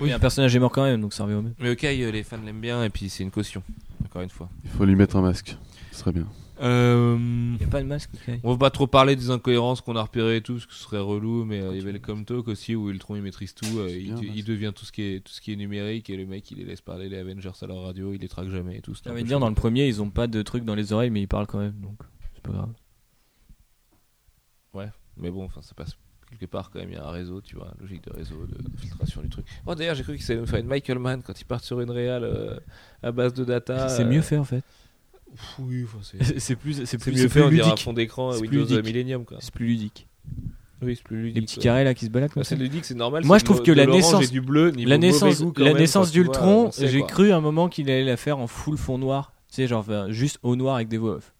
Oui, 0.01 0.11
un 0.11 0.19
personnage 0.19 0.53
est 0.55 0.59
mort 0.59 0.71
quand 0.73 0.83
même 0.83 0.99
donc 0.99 1.13
ça 1.13 1.23
revient 1.23 1.35
au 1.35 1.41
même. 1.41 1.53
Mais 1.59 1.69
euh, 1.69 2.11
les 2.11 2.23
fans 2.23 2.37
l'aiment 2.45 2.59
bien 2.59 2.83
et 2.83 2.89
puis 2.89 3.07
c'est 3.09 3.23
une 3.23 3.31
caution. 3.31 3.63
Encore 4.03 4.23
une 4.23 4.29
fois. 4.29 4.49
Il 4.65 4.69
faut 4.71 4.83
lui 4.83 4.95
mettre 4.95 5.15
un 5.15 5.21
masque. 5.21 5.55
Ce 5.93 5.99
serait 5.99 6.11
bien. 6.11 6.27
Euh... 6.61 7.17
Il 7.55 7.61
y 7.61 7.63
a 7.65 7.67
pas 7.67 7.81
de 7.81 7.87
masque. 7.87 8.11
On 8.43 8.51
va 8.51 8.57
pas 8.57 8.69
trop 8.69 8.87
parler 8.87 9.15
des 9.15 9.29
incohérences 9.29 9.81
qu'on 9.81 9.95
a 9.95 10.01
repérées 10.01 10.37
et 10.37 10.41
tout, 10.41 10.59
ce 10.59 10.67
que 10.67 10.73
ce 10.73 10.83
serait 10.83 10.99
relou, 10.99 11.45
mais 11.45 11.61
euh, 11.61 11.71
il 11.71 11.77
y 11.77 11.81
avait 11.81 11.91
le 11.91 11.99
Com 11.99 12.25
Talk 12.25 12.47
aussi 12.47 12.75
où 12.75 12.89
Ultron 12.89 13.15
il 13.15 13.21
maîtrise 13.21 13.53
tout, 13.53 13.79
euh, 13.79 13.89
il, 13.89 14.13
bien, 14.13 14.15
il 14.21 14.27
parce 14.27 14.45
devient 14.45 14.71
tout 14.75 14.85
ce 14.85 14.91
qui 14.91 15.01
est 15.01 15.19
tout 15.19 15.33
ce 15.33 15.41
qui 15.41 15.51
est 15.53 15.55
numérique 15.55 16.09
et 16.09 16.17
le 16.17 16.25
mec 16.25 16.49
il 16.51 16.57
les 16.57 16.65
laisse 16.65 16.81
parler 16.81 17.09
les 17.09 17.17
Avengers 17.17 17.51
à 17.61 17.67
leur 17.67 17.83
radio, 17.83 18.13
il 18.13 18.21
les 18.21 18.27
traque 18.27 18.49
jamais 18.49 18.77
et 18.77 18.81
tout. 18.81 18.93
peu 19.03 19.13
de 19.13 19.21
dire 19.21 19.39
dans 19.39 19.49
le 19.49 19.55
premier 19.55 19.87
ils 19.87 20.01
ont 20.01 20.09
pas 20.09 20.27
de 20.27 20.41
trucs 20.41 20.63
dans 20.63 20.75
les 20.75 20.93
oreilles 20.93 21.09
mais 21.09 21.21
ils 21.21 21.27
parlent 21.27 21.47
quand 21.47 21.59
même 21.59 21.75
donc 21.81 21.97
c'est 22.33 22.43
pas 22.43 22.51
grave. 22.51 22.73
Mais 25.17 25.31
bon, 25.31 25.45
enfin 25.45 25.61
ça 25.61 25.73
passe 25.73 25.95
quelque 26.29 26.45
part 26.45 26.69
quand 26.69 26.79
même, 26.79 26.89
il 26.89 26.95
y 26.95 26.97
a 26.97 27.05
un 27.05 27.11
réseau, 27.11 27.39
tu 27.39 27.55
vois, 27.55 27.71
logique 27.79 28.03
de 28.03 28.11
réseau, 28.11 28.45
de, 28.45 28.61
de 28.61 28.77
filtration 28.77 29.21
du 29.21 29.29
truc. 29.29 29.45
Oh 29.65 29.75
d'ailleurs 29.75 29.95
j'ai 29.95 30.03
cru 30.03 30.17
qu'ils 30.17 30.31
allaient 30.31 30.41
nous 30.41 30.47
faire 30.47 30.59
une 30.59 30.67
Michael 30.67 30.99
Mann 30.99 31.21
quand 31.23 31.39
ils 31.39 31.45
partent 31.45 31.63
sur 31.63 31.79
une 31.79 31.91
réal 31.91 32.23
euh, 32.23 32.59
à 33.01 33.11
base 33.11 33.33
de 33.33 33.45
data. 33.45 33.87
c'est 33.89 34.03
euh, 34.03 34.09
mieux 34.09 34.21
fait 34.21 34.37
en 34.37 34.43
fait. 34.43 34.63
Oui, 35.59 35.85
c'est 36.37 36.55
plus 36.55 36.85
c'est 36.85 36.97
plus 36.97 37.11
mieux 37.13 37.27
fait, 37.27 37.41
on 37.41 37.49
dirait 37.49 37.63
un 37.63 37.69
ludique. 37.69 37.83
fond 37.83 37.93
d'écran 37.93 38.29
à 38.29 38.33
C'est 38.33 38.39
plus 38.45 38.57
Windows 38.59 38.75
ludique. 38.75 38.85
Millennium 38.85 39.25
quoi. 39.25 39.37
C'est 39.41 39.53
plus 39.53 39.65
ludique. 39.67 40.07
Oui, 40.81 40.95
c'est 40.95 41.03
plus 41.03 41.17
ludique. 41.21 41.35
Les 41.35 41.41
petits 41.41 41.59
carrés 41.59 41.83
là 41.83 41.93
qui 41.93 42.05
se 42.05 42.09
baladent 42.11 42.31
Ah, 42.35 42.43
ça. 42.43 42.49
c'est 42.49 42.55
ludique, 42.57 42.83
c'est 42.85 42.95
normal. 42.95 43.23
Moi, 43.25 43.37
je 43.37 43.45
trouve 43.45 43.61
que 43.63 43.71
la 43.71 43.85
naissance- 43.85 44.29
du 44.29 44.41
bleu, 44.41 44.71
La 44.77 44.97
naissance, 44.97 45.41
la 45.57 45.73
naissance 45.73 46.11
d'Ultron, 46.11 46.67
on 46.67 46.71
j'ai 46.87 47.01
cru 47.03 47.31
un 47.31 47.39
moment 47.41 47.69
qu'il 47.69 47.89
allait 47.89 48.03
la 48.03 48.17
faire 48.17 48.37
en 48.39 48.47
full 48.47 48.77
fond 48.77 48.97
noir. 48.97 49.33
Tu 49.49 49.55
sais, 49.55 49.67
genre 49.67 49.85
juste 50.09 50.37
au 50.43 50.55
noir 50.55 50.75
avec 50.75 50.87
des 50.89 50.97
voix 50.97 51.15
off. 51.15 51.33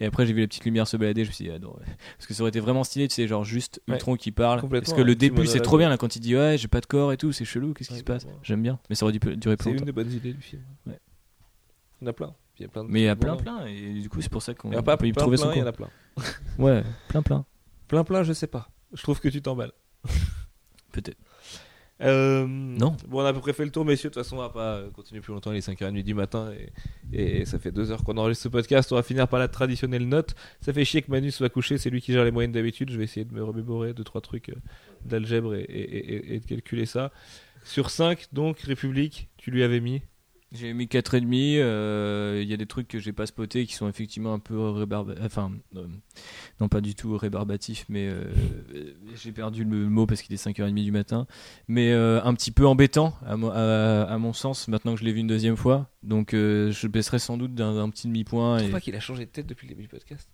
Et 0.00 0.06
après, 0.06 0.26
j'ai 0.26 0.32
vu 0.32 0.40
la 0.42 0.46
petite 0.46 0.64
lumière 0.64 0.86
se 0.86 0.96
balader. 0.96 1.24
Je 1.24 1.30
me 1.30 1.34
suis 1.34 1.44
dit, 1.46 1.50
ah 1.52 1.58
non, 1.58 1.74
parce 2.16 2.28
que 2.28 2.32
ça 2.34 2.42
aurait 2.42 2.50
été 2.50 2.60
vraiment 2.60 2.84
stylé, 2.84 3.08
tu 3.08 3.14
sais, 3.16 3.26
genre 3.26 3.44
juste 3.44 3.80
Ouais. 3.88 3.94
Ultron 3.94 4.14
qui 4.14 4.30
parle. 4.30 4.62
Parce 4.68 4.92
que 4.92 5.00
le 5.02 5.16
début, 5.16 5.44
c'est 5.46 5.58
trop 5.60 5.76
bien 5.76 5.88
là 5.88 5.96
quand 5.96 6.14
il 6.14 6.20
dit, 6.20 6.36
ouais, 6.36 6.56
j'ai 6.56 6.68
pas 6.68 6.80
de 6.80 6.86
corps 6.86 7.12
et 7.12 7.16
tout, 7.16 7.32
c'est 7.32 7.44
chelou, 7.44 7.74
qu'est-ce 7.74 7.88
qui 7.88 7.94
Ouais, 7.94 7.98
se 8.00 8.04
passe? 8.04 8.26
J'aime 8.44 8.62
bien, 8.62 8.78
mais 8.88 8.94
ça 8.94 9.04
aurait 9.04 9.12
dû 9.12 9.18
durer 9.18 9.56
plus 9.56 9.64
C'est 9.64 9.70
une 9.70 9.74
longtemps. 9.78 9.86
des 9.86 9.92
bonnes 9.92 10.12
idées 10.12 10.32
du 10.34 10.40
film. 10.40 10.62
Ouais. 10.86 11.00
Il 12.00 12.04
y 12.04 12.06
en 12.06 12.10
a 12.10 12.12
plein. 12.12 12.32
Il 12.58 12.62
y 12.62 12.66
a 12.66 12.68
plein 12.68 12.84
de 12.84 12.90
Mais 12.90 13.00
il 13.00 13.04
y 13.04 13.08
a 13.08 13.16
plein, 13.16 13.36
plein, 13.36 13.66
et 13.66 13.92
du 14.00 14.08
coup, 14.08 14.20
c'est 14.20 14.30
pour 14.30 14.42
ça 14.42 14.54
qu'on 14.54 14.70
Il 14.70 14.74
y 14.74 14.76
en 14.76 14.80
a 14.80 14.82
pas 14.82 14.96
peut 14.96 15.06
y 15.06 15.12
plein, 15.12 15.22
trouver 15.22 15.36
plein, 15.36 15.46
son 15.46 15.52
il 15.52 15.58
y 15.58 15.62
en 15.62 15.64
compte. 15.64 15.74
a 15.74 15.76
plein. 15.76 15.90
Ouais, 16.58 16.82
plein, 17.08 17.22
plein. 17.22 17.44
Plein 17.86 18.04
plein, 18.04 18.22
je 18.22 18.32
sais 18.32 18.46
pas. 18.48 18.68
Je 18.92 19.02
trouve 19.02 19.20
que 19.20 19.28
tu 19.28 19.40
t'emballes. 19.42 19.72
Peut-être. 20.92 21.16
Euh, 22.00 22.46
Non. 22.46 22.96
Bon, 23.08 23.20
on 23.22 23.24
a 23.24 23.28
à 23.30 23.32
peu 23.32 23.40
près 23.40 23.52
fait 23.52 23.64
le 23.64 23.70
tour, 23.72 23.84
messieurs. 23.84 24.08
De 24.10 24.14
toute 24.14 24.22
façon, 24.22 24.36
on 24.36 24.40
va 24.40 24.50
pas 24.50 24.76
euh, 24.76 24.90
continuer 24.90 25.20
plus 25.20 25.32
longtemps. 25.32 25.50
Il 25.52 25.58
est 25.58 25.68
5h30 25.68 26.02
du 26.02 26.14
matin 26.14 26.52
et, 27.12 27.40
et 27.40 27.44
ça 27.44 27.58
fait 27.58 27.72
deux 27.72 27.90
heures 27.90 28.04
qu'on 28.04 28.16
enregistre 28.16 28.44
ce 28.44 28.48
podcast. 28.48 28.92
On 28.92 28.94
va 28.96 29.02
finir 29.02 29.26
par 29.28 29.40
la 29.40 29.48
traditionnelle 29.48 30.06
note. 30.08 30.34
Ça 30.60 30.72
fait 30.72 30.84
chier 30.84 31.02
que 31.02 31.10
Manu 31.10 31.30
soit 31.32 31.48
couché. 31.48 31.76
C'est 31.76 31.90
lui 31.90 32.00
qui 32.00 32.12
gère 32.12 32.24
les 32.24 32.30
moyennes 32.30 32.52
d'habitude. 32.52 32.90
Je 32.90 32.98
vais 32.98 33.04
essayer 33.04 33.24
de 33.24 33.34
me 33.34 33.42
remémorer 33.42 33.94
deux, 33.94 34.04
trois 34.04 34.20
trucs 34.20 34.50
euh, 34.50 34.54
d'algèbre 35.04 35.54
et, 35.56 35.60
et- 35.62 36.14
et- 36.14 36.34
et 36.36 36.40
de 36.40 36.46
calculer 36.46 36.86
ça. 36.86 37.10
Sur 37.64 37.90
5, 37.90 38.28
donc, 38.32 38.60
République, 38.60 39.28
tu 39.36 39.50
lui 39.50 39.62
avais 39.64 39.80
mis. 39.80 40.00
J'ai 40.50 40.72
mis 40.72 40.86
4,5. 40.86 41.58
euh, 41.58 42.40
Il 42.42 42.48
y 42.48 42.54
a 42.54 42.56
des 42.56 42.64
trucs 42.66 42.88
que 42.88 42.98
j'ai 42.98 43.12
pas 43.12 43.26
spotés 43.26 43.66
qui 43.66 43.74
sont 43.74 43.86
effectivement 43.88 44.32
un 44.32 44.38
peu 44.38 44.58
rébarbatifs. 44.70 45.24
Enfin, 45.26 45.52
euh, 45.76 45.86
non, 46.60 46.68
pas 46.68 46.80
du 46.80 46.94
tout 46.94 47.16
rébarbatifs, 47.18 47.84
mais 47.90 48.08
euh, 48.08 48.24
j'ai 49.14 49.32
perdu 49.32 49.64
le 49.64 49.88
mot 49.90 50.06
parce 50.06 50.22
qu'il 50.22 50.32
est 50.34 50.42
5h30 50.42 50.82
du 50.84 50.90
matin. 50.92 51.26
Mais 51.68 51.92
un 51.92 52.32
petit 52.34 52.50
peu 52.50 52.66
embêtant, 52.66 53.14
à, 53.26 53.36
mo- 53.36 53.50
à- 53.50 54.04
à 54.04 54.18
mon 54.18 54.32
sens, 54.32 54.68
maintenant 54.68 54.94
que 54.94 55.00
je 55.00 55.04
l'ai 55.04 55.12
vu 55.12 55.20
une 55.20 55.26
deuxième 55.26 55.56
fois. 55.56 55.90
Donc 56.02 56.30
je 56.32 56.86
baisserai 56.86 57.18
sans 57.18 57.36
doute 57.36 57.54
d'un 57.54 57.90
petit 57.90 58.06
demi-point. 58.06 58.58
Je 58.58 58.64
et- 58.64 58.70
pas 58.70 58.80
qu'il 58.80 58.94
a 58.96 59.00
changé 59.00 59.26
de 59.26 59.30
tête 59.30 59.46
depuis 59.46 59.66
le 59.66 59.70
début 59.74 59.82
du 59.82 59.88
podcast. 59.88 60.28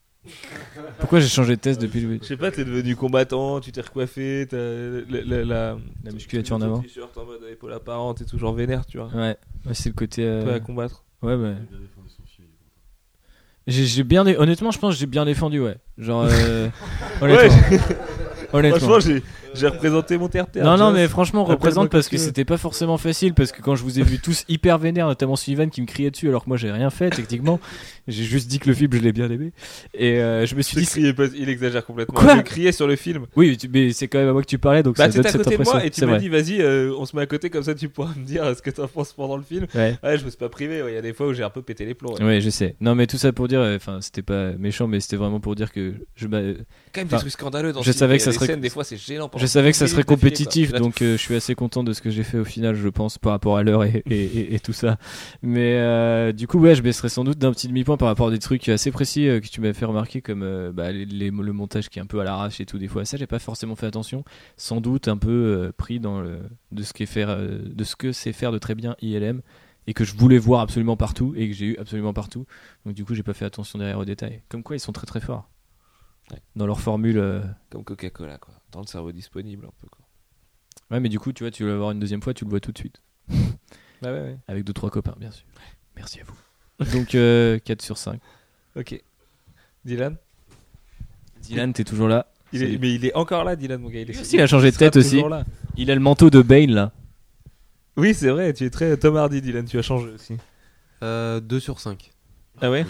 Pourquoi 1.01 1.21
j'ai 1.21 1.29
changé 1.29 1.57
de 1.57 1.61
test 1.61 1.81
depuis 1.81 2.01
le 2.01 2.19
Je 2.21 2.27
sais 2.27 2.37
pas, 2.37 2.51
t'es 2.51 2.65
devenu 2.65 2.97
combattant, 2.97 3.61
tu 3.61 3.73
t'es 3.73 3.81
recoiffé, 3.83 4.47
t'as 4.49 4.57
la, 4.57 5.21
la, 5.25 5.45
la, 5.45 5.77
La 6.05 6.13
musculature 6.13 6.57
en 6.57 6.61
avant. 6.63 6.81
t-shirt 6.81 7.17
en 7.19 7.25
mode 7.27 7.43
épaule 7.51 7.73
apparente 7.73 8.21
et 8.23 8.25
tout, 8.25 8.39
genre 8.39 8.55
vénère, 8.55 8.87
tu 8.87 8.99
vois. 8.99 9.09
Ouais, 9.09 9.37
ouais, 9.67 9.75
c'est 9.75 9.91
le 9.91 9.95
côté. 9.95 10.25
euh, 10.25 10.43
Prêt 10.43 10.55
à 10.55 10.61
combattre. 10.61 11.05
Ouais, 11.23 11.35
ouais. 11.35 11.55
J'ai 13.67 14.05
bien, 14.05 14.25
dé- 14.25 14.37
honnêtement, 14.37 14.71
je 14.71 14.79
pense 14.79 14.95
que 14.95 15.01
j'ai 15.01 15.07
bien 15.07 15.25
défendu, 15.25 15.59
ouais. 15.61 15.77
Genre, 15.97 16.25
euh, 16.31 16.69
honnêtement. 17.23 17.57
Honnêtement. 18.59 18.79
Franchement, 18.89 19.15
j'ai 19.55 19.69
représenté 19.69 20.19
mon 20.19 20.29
terre-terre. 20.29 20.65
Non, 20.65 20.77
non, 20.77 20.91
mais 20.93 21.07
franchement, 21.09 21.45
représente 21.45 21.91
parce 21.91 22.09
que 22.09 22.17
c'était 22.17 22.45
pas 22.45 22.57
forcément 22.57 22.97
facile. 22.99 23.35
Parce 23.35 23.53
que 23.53 23.61
quand 23.63 23.75
je 23.77 23.83
vous 23.83 23.99
ai 23.99 24.03
vu 24.03 24.19
tous 24.19 24.45
hyper 24.49 24.79
vénères, 24.79 25.07
notamment 25.07 25.37
Sullivan 25.37 25.69
qui 25.71 25.81
me 25.83 25.87
criait 25.87 26.11
dessus 26.11 26.29
alors 26.29 26.45
que 26.45 26.49
moi 26.49 26.57
j'ai 26.57 26.71
rien 26.71 26.91
fait, 26.91 27.11
techniquement. 27.11 27.61
j'ai 28.09 28.25
juste 28.25 28.49
dit 28.49 28.59
que 28.59 28.69
le 28.69 28.75
film 28.75 28.93
je 28.93 28.99
l'ai 28.99 29.13
bien 29.13 29.31
aimé. 29.31 29.53
Et 29.95 30.19
euh, 30.21 30.47
je 30.47 30.55
me 30.55 30.63
suis 30.63 30.77
dit. 30.85 31.13
pas- 31.13 31.25
il 31.37 31.49
exagère 31.49 31.85
complètement. 31.85 32.19
Quoi 32.21 32.37
Je 32.37 32.41
criais 32.43 32.73
sur 32.73 32.87
le 32.87 32.97
film. 32.97 33.27
Oui, 33.37 33.57
mais 33.73 33.93
c'est 33.93 34.09
quand 34.09 34.19
même 34.19 34.29
à 34.29 34.33
moi 34.33 34.43
que 34.43 34.47
tu 34.49 34.59
parlais 34.59 34.83
donc 34.83 34.97
Bah, 34.97 35.11
ça 35.11 35.17
donne 35.17 35.27
à 35.27 35.31
cette 35.31 35.39
côté 35.43 35.51
de 35.51 35.55
impression. 35.57 35.79
moi 35.79 35.85
et 35.87 35.91
tu 35.91 36.05
m'as 36.07 36.19
dit, 36.19 36.29
vas-y, 36.29 36.61
euh, 36.61 36.93
on 36.99 37.07
se 37.07 37.15
met 37.17 37.23
à 37.23 37.27
côté 37.27 37.51
comme 37.51 37.63
ça, 37.63 37.75
tu 37.75 37.89
pourras 37.89 38.13
me 38.17 38.25
dire 38.25 38.45
ce 38.57 38.63
que 38.63 38.71
t'en 38.71 38.87
penses 38.89 39.13
pendant 39.13 39.37
le 39.37 39.43
film. 39.43 39.67
Ouais. 39.75 39.97
Ouais, 40.03 40.19
je 40.19 40.25
me 40.25 40.31
suis 40.31 40.39
pas 40.39 40.49
privé. 40.49 40.83
ouais, 40.83 40.93
Il 40.93 40.95
y 40.95 40.99
a 40.99 41.03
des 41.03 41.13
fois 41.13 41.29
où 41.29 41.33
j'ai 41.33 41.43
un 41.43 41.51
peu 41.51 41.63
pété 41.63 41.85
les 41.85 41.95
plombs. 41.95 42.15
ouais. 42.15 42.25
Ouais, 42.25 42.41
je 42.41 42.51
sais. 42.51 42.77
Non, 42.81 42.95
mais 42.95 43.07
tout 43.07 43.17
ça 43.19 43.33
pour 43.33 43.49
dire, 43.49 43.61
euh, 43.61 43.77
enfin, 43.77 43.99
c'était 44.01 44.23
pas 44.23 44.53
méchant, 44.53 44.87
mais 44.87 45.01
c'était 45.01 45.17
vraiment 45.17 45.41
pour 45.41 45.55
dire 45.55 45.73
que 45.73 45.95
je, 46.17 46.27
bah, 46.27 46.41
Quand 46.93 47.01
même 47.01 47.09
des 47.09 47.17
trucs 47.17 47.31
scandaleux 47.33 47.73
dans 47.73 47.83
je 47.83 47.93
savais 47.93 48.19
film. 48.19 48.19
que 48.19 48.25
ça 48.25 48.31
des 48.31 48.37
serait- 48.45 48.53
scènes, 48.53 48.61
des 48.61 48.69
fois, 48.71 48.85
c'est 48.85 48.97
gênant. 48.97 49.29
pendant 49.29 49.41
je 49.43 49.47
savais 49.47 49.71
que 49.71 49.77
ça 49.77 49.87
serait 49.87 50.05
quoi. 50.05 50.17
compétitif, 50.17 50.73
donc 50.73 51.03
euh, 51.03 51.13
je 51.17 51.23
suis 51.23 51.35
assez 51.35 51.55
content 51.55 51.83
de 51.85 51.93
ce 51.93 52.01
que 52.03 52.11
j'ai 52.11 52.23
fait 52.23 52.39
au 52.39 52.45
final, 52.45 52.75
je 52.75 52.89
pense, 52.89 53.19
par 53.19 53.33
rapport 53.33 53.57
à 53.57 53.63
l'heure 53.63 53.85
et, 53.85 54.03
et, 54.09 54.25
et- 54.25 54.55
et 54.55 54.61
tout 54.61 54.73
ça. 54.73 54.97
Mais 55.43 55.75
euh, 55.75 56.33
du 56.33 56.47
coup, 56.47 56.59
ouais, 56.59 56.75
je 56.75 56.83
baisserai 56.83 57.09
sans 57.09 57.25
doute 57.25 57.39
d'un 57.39 57.53
petit 57.53 57.69
demi-point 57.69 57.97
par 57.97 58.09
rapport 58.09 58.29
à 58.29 58.31
des 58.31 58.39
trucs 58.39 58.69
assez 58.69 58.91
précis 58.91 59.29
euh, 59.29 59.41
que 59.41 59.47
tu 59.49 59.61
m'as 59.61 59.73
fait 59.73 59.85
remarquer, 59.85 60.23
comme 60.23 60.73
bah, 60.73 60.93
les- 60.93 61.05
les- 61.07 61.31
le 61.31 61.53
montage 61.53 61.89
qui 61.89 61.99
est 61.99 62.03
un 62.03 62.07
peu 62.07 62.21
à 62.21 62.25
l'arrache 62.25 62.61
et 62.61 62.67
tout. 62.67 62.79
Des 62.79 62.89
fois, 62.89 63.05
ça, 63.05 63.17
j'ai 63.17 63.27
pas 63.27 63.39
forcément 63.39 63.77
fait 63.77 63.87
attention. 63.87 64.25
Sans 64.57 64.81
doute 64.81 65.09
un 65.09 65.17
peu 65.17 65.73
pris 65.77 66.01
dans 66.01 66.21
le, 66.21 66.39
de 66.73 66.83
ce 66.83 66.93
qu'est 66.93 67.07
faire, 67.07 67.37
de 67.39 67.85
ce 67.85 67.97
que 67.97 68.13
c'est 68.13 68.33
faire 68.33 68.53
de 68.53 68.59
très 68.59 68.75
bien 68.75 68.97
ILM 69.03 69.41
et 69.87 69.93
que 69.93 70.05
je 70.05 70.15
voulais 70.17 70.39
voir 70.39 70.61
absolument 70.63 70.97
partout 70.97 71.35
et 71.37 71.49
que 71.49 71.55
j'ai 71.55 71.67
eu 71.67 71.77
absolument 71.79 72.13
partout. 72.15 72.47
Donc 72.87 72.95
du 72.95 73.05
coup, 73.05 73.15
j'ai 73.15 73.23
pas 73.23 73.35
fait 73.35 73.45
attention 73.45 73.79
derrière 73.79 73.99
aux 73.99 74.05
détails. 74.05 74.41
Comme 74.49 74.63
quoi, 74.63 74.77
ils 74.77 74.81
sont 74.81 74.93
très 74.93 75.07
très 75.07 75.21
forts 75.21 75.51
Ouais. 76.33 76.39
dans 76.57 76.67
leur 76.67 76.81
formule. 76.81 77.19
euh, 77.19 77.43
Comme 77.71 77.85
Coca-Cola, 77.85 78.39
quoi. 78.39 78.55
Dans 78.73 78.81
le 78.81 78.87
cerveau 78.87 79.13
disponible, 79.13 79.67
un 79.67 79.73
peu, 79.81 79.89
quoi. 79.89 80.01
Ouais, 80.91 81.01
mais 81.01 81.09
du 81.09 81.19
coup, 81.19 81.33
tu 81.33 81.45
vois, 81.45 81.51
tu 81.51 81.63
veux 81.65 81.71
le 81.71 81.77
voir 81.77 81.91
une 81.93 82.01
deuxième 82.01 82.23
fois, 82.23 82.35
tu 82.35 82.45
le 82.45 82.51
vois 82.51 82.61
tout 82.61 82.73
de 82.73 82.79
suite. 82.79 83.01
Bah 84.03 84.13
ouais, 84.13 84.21
ouais. 84.21 84.39
Avec 84.49 84.65
deux, 84.65 84.73
trois 84.75 84.91
copains, 84.91 85.15
bien 85.19 85.31
sûr. 85.31 85.47
Merci 85.97 86.21
à 86.21 86.25
vous. 86.25 86.93
Donc, 86.93 87.15
euh, 87.15 87.59
4 87.59 87.81
sur 87.81 87.97
5. 87.97 88.21
Ok. 88.77 89.01
Dylan? 89.87 90.17
Dylan, 91.41 91.73
t'es 91.73 91.85
toujours 91.85 92.09
là. 92.09 92.27
il 92.53 92.63
est, 92.63 92.67
Salut. 92.67 92.79
Mais 92.81 92.95
il 92.95 93.07
est 93.07 93.15
encore 93.15 93.45
là, 93.45 93.57
Dylan, 93.57 93.81
mon 93.81 93.89
gars. 93.89 94.01
Il, 94.01 94.11
est, 94.11 94.33
il 94.35 94.41
a 94.43 94.47
changé 94.47 94.71
de 94.73 94.77
tête 94.77 94.97
aussi. 94.97 95.23
là. 95.23 95.45
Il 95.77 95.91
a 95.91 95.95
le 95.95 96.01
manteau 96.01 96.29
de 96.29 96.43
Bane, 96.43 96.73
là. 96.73 96.93
Oui, 97.97 98.13
c'est 98.13 98.29
vrai, 98.29 98.53
tu 98.53 98.65
es 98.65 98.71
très 98.71 98.95
Tom 98.99 99.17
Hardy, 99.17 99.41
Dylan. 99.41 99.65
Tu 99.65 99.79
as 99.79 99.83
changé 99.83 100.11
aussi. 100.11 100.37
Euh, 101.03 101.41
2 101.41 101.61
sur 101.61 101.81
5. 101.81 102.11
Ah 102.61 102.71
ouais? 102.71 102.85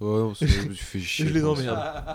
Ouais, 0.00 0.06
on 0.22 0.34
se- 0.34 0.44
fait 0.46 0.98
chier. 1.00 1.26
Je 1.28 1.32
les 1.34 1.44
emmerde. 1.44 1.78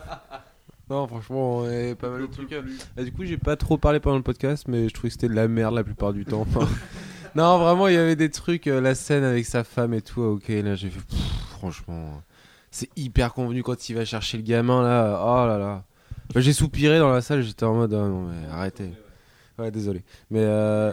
Non, 0.90 1.06
franchement, 1.08 1.62
ouais, 1.62 1.94
pas 1.94 2.10
mal 2.10 2.22
de 2.22 2.26
trucs. 2.26 2.50
Bah, 2.98 3.04
du 3.04 3.12
coup, 3.12 3.24
j'ai 3.24 3.38
pas 3.38 3.56
trop 3.56 3.78
parlé 3.78 4.00
pendant 4.00 4.18
le 4.18 4.24
podcast, 4.24 4.66
mais 4.68 4.90
je 4.90 4.94
trouvais 4.96 5.10
que 5.10 5.14
c'était 5.14 5.28
de 5.30 5.36
la 5.36 5.48
merde 5.48 5.76
la 5.76 5.84
plupart 5.84 6.14
du 6.14 6.26
temps. 6.26 6.42
Enfin, 6.42 6.68
non, 7.36 7.60
vraiment, 7.60 7.88
il 7.88 7.94
y 7.94 7.98
avait 7.98 8.16
des 8.16 8.32
trucs, 8.32 8.66
euh, 8.66 8.82
la 8.82 8.96
scène 8.96 9.24
avec 9.24 9.46
sa 9.46 9.64
femme 9.64 9.94
et 9.94 10.02
tout. 10.02 10.20
Ok, 10.24 10.48
là, 10.48 10.74
j'ai 10.74 10.90
fait. 10.90 11.00
pff, 11.00 11.20
franchement, 11.52 12.24
c'est 12.72 12.90
hyper 12.98 13.36
convenu 13.36 13.62
quand 13.62 13.88
il 13.88 13.94
va 13.98 14.04
chercher 14.04 14.38
le 14.38 14.44
gamin 14.44 14.82
là. 14.82 15.22
Oh 15.24 15.46
là 15.48 15.60
là. 15.60 15.84
Bah, 16.34 16.42
j'ai 16.42 16.54
soupiré 16.54 16.98
dans 16.98 17.12
la 17.12 17.22
salle, 17.22 17.44
j'étais 17.44 17.66
en 17.66 17.76
mode 17.76 17.94
ah, 17.94 18.08
non, 18.08 18.24
mais 18.24 18.48
arrêtez. 18.52 18.90
Ouais, 19.60 19.70
désolé. 19.70 20.04
Mais. 20.32 20.42
Euh... 20.42 20.92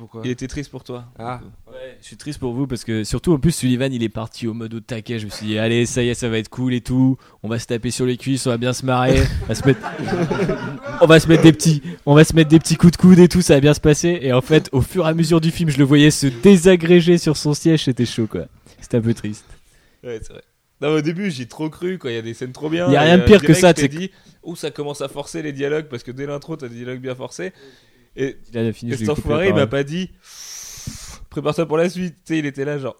Pourquoi 0.00 0.22
Il 0.24 0.30
était 0.30 0.48
triste 0.48 0.70
pour 0.70 0.82
toi. 0.82 1.04
Ah. 1.18 1.40
Ouais, 1.68 1.98
je 2.00 2.06
suis 2.06 2.16
triste 2.16 2.38
pour 2.38 2.54
vous 2.54 2.66
parce 2.66 2.84
que 2.84 3.04
surtout 3.04 3.34
en 3.34 3.38
plus 3.38 3.52
Sullivan 3.52 3.92
il 3.92 4.02
est 4.02 4.08
parti 4.08 4.46
au 4.46 4.54
mode 4.54 4.72
au 4.72 4.80
taquet. 4.80 5.18
Je 5.18 5.26
me 5.26 5.30
suis 5.30 5.46
dit 5.46 5.58
allez 5.58 5.84
ça 5.84 6.02
y 6.02 6.08
est 6.08 6.14
ça 6.14 6.30
va 6.30 6.38
être 6.38 6.48
cool 6.48 6.72
et 6.72 6.80
tout. 6.80 7.18
On 7.42 7.48
va 7.48 7.58
se 7.58 7.66
taper 7.66 7.90
sur 7.90 8.06
les 8.06 8.16
cuisses, 8.16 8.46
on 8.46 8.50
va 8.50 8.56
bien 8.56 8.72
se 8.72 8.86
marrer, 8.86 9.20
on 9.42 9.46
va 9.48 9.54
se 9.54 9.66
mettre, 9.66 9.80
on 11.02 11.06
va 11.06 11.20
se 11.20 11.28
mettre 11.28 11.42
des 11.42 11.52
petits, 11.52 11.82
on 12.06 12.14
va 12.14 12.24
se 12.24 12.34
mettre 12.34 12.48
des 12.48 12.58
petits 12.58 12.76
coups 12.76 12.92
de 12.92 12.96
coude 12.96 13.18
et 13.18 13.28
tout, 13.28 13.42
ça 13.42 13.54
va 13.54 13.60
bien 13.60 13.74
se 13.74 13.80
passer. 13.80 14.18
Et 14.22 14.32
en 14.32 14.40
fait 14.40 14.70
au 14.72 14.80
fur 14.80 15.04
et 15.04 15.10
à 15.10 15.12
mesure 15.12 15.42
du 15.42 15.50
film 15.50 15.68
je 15.68 15.76
le 15.76 15.84
voyais 15.84 16.10
se 16.10 16.28
désagréger 16.28 17.18
sur 17.18 17.36
son 17.36 17.52
siège, 17.52 17.84
c'était 17.84 18.06
chaud 18.06 18.26
quoi. 18.26 18.46
C'était 18.80 18.96
un 18.96 19.02
peu 19.02 19.12
triste. 19.12 19.44
Ouais, 20.02 20.18
c'est 20.22 20.32
vrai. 20.32 20.42
Non, 20.80 20.88
au 20.94 21.00
début, 21.02 21.30
j'y 21.30 21.46
trop 21.46 21.68
cru, 21.68 21.98
quoi. 21.98 22.10
Il 22.10 22.14
y 22.14 22.18
a 22.18 22.22
des 22.22 22.32
scènes 22.32 22.52
trop 22.52 22.70
bien. 22.70 22.86
Il 22.88 22.94
y 22.94 22.96
a 22.96 23.02
rien 23.02 23.18
de 23.18 23.24
pire 23.24 23.42
que 23.42 23.52
ça, 23.52 23.74
tu 23.74 23.82
sais 23.82 23.88
dit, 23.88 24.10
où 24.42 24.56
ça 24.56 24.70
commence 24.70 25.02
à 25.02 25.08
forcer 25.08 25.42
les 25.42 25.52
dialogues, 25.52 25.86
parce 25.90 26.02
que 26.02 26.10
dès 26.10 26.24
l'intro, 26.24 26.56
t'as 26.56 26.68
des 26.68 26.76
dialogues 26.76 27.00
bien 27.00 27.14
forcés. 27.14 27.52
Et, 28.16 28.36
Il 28.52 28.58
a 28.58 28.72
fini. 28.72 28.92
et 28.92 28.96
cet 28.96 29.08
enfoiré, 29.08 29.48
il 29.48 29.54
m'a 29.54 29.66
pas 29.66 29.84
dit, 29.84 30.10
prépare-toi 31.30 31.66
pour 31.66 31.76
la 31.76 31.88
suite. 31.88 32.16
Tu 32.24 32.34
sais, 32.34 32.38
il 32.38 32.46
était 32.46 32.64
là, 32.64 32.78
genre, 32.78 32.96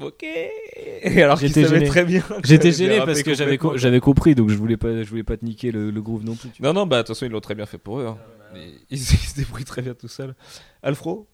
ok. 0.00 0.22
Et 0.22 1.22
alors 1.22 1.38
J'étais 1.38 1.62
savait 1.64 1.76
gêné. 1.78 1.86
très 1.88 2.04
bien. 2.04 2.20
que 2.20 2.34
J'étais 2.44 2.70
j'allais 2.70 2.72
gêné 2.72 2.88
déraper 2.94 3.12
parce 3.12 3.22
que 3.22 3.34
j'avais 3.34 3.52
complètement. 3.58 3.70
co- 3.70 3.76
j'avais 3.78 4.00
compris 4.00 4.34
donc 4.34 4.48
je 4.50 4.56
voulais 4.56 4.76
pas 4.76 5.02
je 5.02 5.08
voulais 5.08 5.22
pas 5.22 5.36
te 5.36 5.44
niquer 5.44 5.70
le, 5.70 5.90
le 5.90 6.02
groove 6.02 6.24
non 6.24 6.34
plus. 6.34 6.50
tu 6.50 6.60
vois. 6.62 6.72
Non, 6.72 6.80
non, 6.80 6.86
bah, 6.86 6.98
attention, 6.98 7.26
ils 7.26 7.30
l'ont 7.32 7.40
très 7.40 7.54
bien 7.54 7.66
fait 7.66 7.78
pour 7.78 8.00
eux. 8.00 8.06
hein. 8.06 8.18
Mais 8.52 8.68
Ils, 8.90 8.96
ils 8.98 8.98
se 8.98 9.36
débrouillent 9.36 9.64
très 9.64 9.82
bien 9.82 9.94
tout 9.94 10.08
seuls. 10.08 10.34
Alfro, 10.82 11.28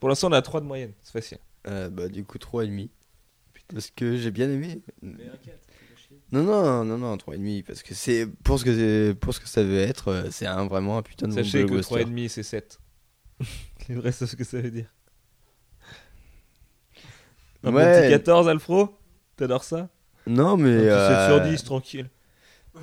pour 0.00 0.08
l'instant, 0.08 0.28
on 0.28 0.32
a 0.32 0.42
3 0.42 0.60
de 0.60 0.66
moyenne. 0.66 0.92
C'est 1.02 1.12
facile. 1.12 1.38
Euh, 1.68 1.90
bah, 1.90 2.08
du 2.08 2.24
coup, 2.24 2.38
3,5. 2.38 2.88
Parce 3.72 3.90
que 3.90 4.16
j'ai 4.16 4.30
bien 4.30 4.50
aimé. 4.50 4.82
Non, 6.32 6.42
non, 6.42 6.84
non, 6.84 6.98
non, 6.98 7.16
3,5. 7.16 7.62
Parce 7.64 7.82
que 7.82 7.94
c'est 7.94 8.26
pour, 8.42 8.58
ce 8.58 8.64
que 8.64 8.74
c'est- 8.74 9.14
pour 9.18 9.34
ce 9.34 9.40
que 9.40 9.46
ça 9.48 9.62
veut 9.62 9.78
être, 9.78 10.08
euh, 10.08 10.28
c'est 10.30 10.46
un, 10.46 10.66
vraiment 10.66 10.96
un 10.98 11.02
putain 11.02 11.28
de 11.28 11.32
Sachez 11.32 11.62
que 11.62 11.66
blockbuster. 11.72 12.04
3,5 12.04 12.28
c'est 12.28 12.42
7. 12.42 12.80
c'est 13.86 13.94
vrai, 13.94 14.12
c'est 14.12 14.26
ce 14.26 14.34
que 14.36 14.44
ça 14.44 14.60
veut 14.60 14.70
dire. 14.70 14.86
Un 17.64 17.72
Ouais. 17.72 18.02
petit 18.02 18.10
14, 18.10 18.48
Alfro? 18.48 18.98
T'adores 19.36 19.64
ça? 19.64 19.88
Non, 20.26 20.56
mais. 20.56 20.70
Un 20.70 20.76
petit 20.78 20.84
7 20.84 20.90
euh, 20.90 21.28
sur 21.28 21.50
10, 21.50 21.64
tranquille. 21.64 22.10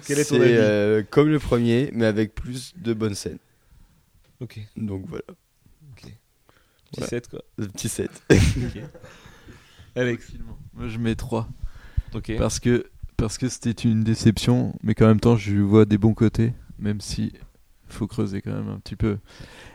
Quel 0.06 0.20
est 0.20 0.26
ton 0.26 0.36
c'est, 0.36 0.42
avis? 0.42 0.54
euh, 0.56 1.04
comme 1.10 1.30
le 1.30 1.40
premier, 1.40 1.90
mais 1.94 2.06
avec 2.06 2.36
plus 2.36 2.74
de 2.78 2.94
bonnes 2.94 3.16
scènes. 3.16 3.40
Ok, 4.40 4.60
Donc 4.78 5.06
voilà, 5.08 5.24
petit 5.96 7.02
Ouais. 7.02 7.08
7 7.08 7.28
quoi. 7.28 7.42
le 7.58 7.68
petit 7.68 7.90
7. 7.90 8.10
Alex, 9.96 10.32
Moi, 10.74 10.88
je 10.88 10.98
mets 10.98 11.16
3. 11.16 11.48
ok. 12.14 12.38
Parce 12.38 12.60
que 12.60 12.90
parce 13.20 13.38
que 13.38 13.50
c'était 13.50 13.72
une 13.72 14.04
déception, 14.04 14.74
mais 14.84 14.96
qu'en 14.96 15.08
même 15.08 15.20
temps, 15.20 15.36
je 15.36 15.58
vois 15.58 15.86
des 15.86 15.98
bons 15.98 16.14
côtés, 16.14 16.54
même 16.78 17.02
si 17.02 17.34
faut 17.88 18.08
creuser 18.08 18.42
quand 18.42 18.54
même 18.54 18.70
un 18.70 18.80
petit 18.80 18.96
peu. 18.96 19.18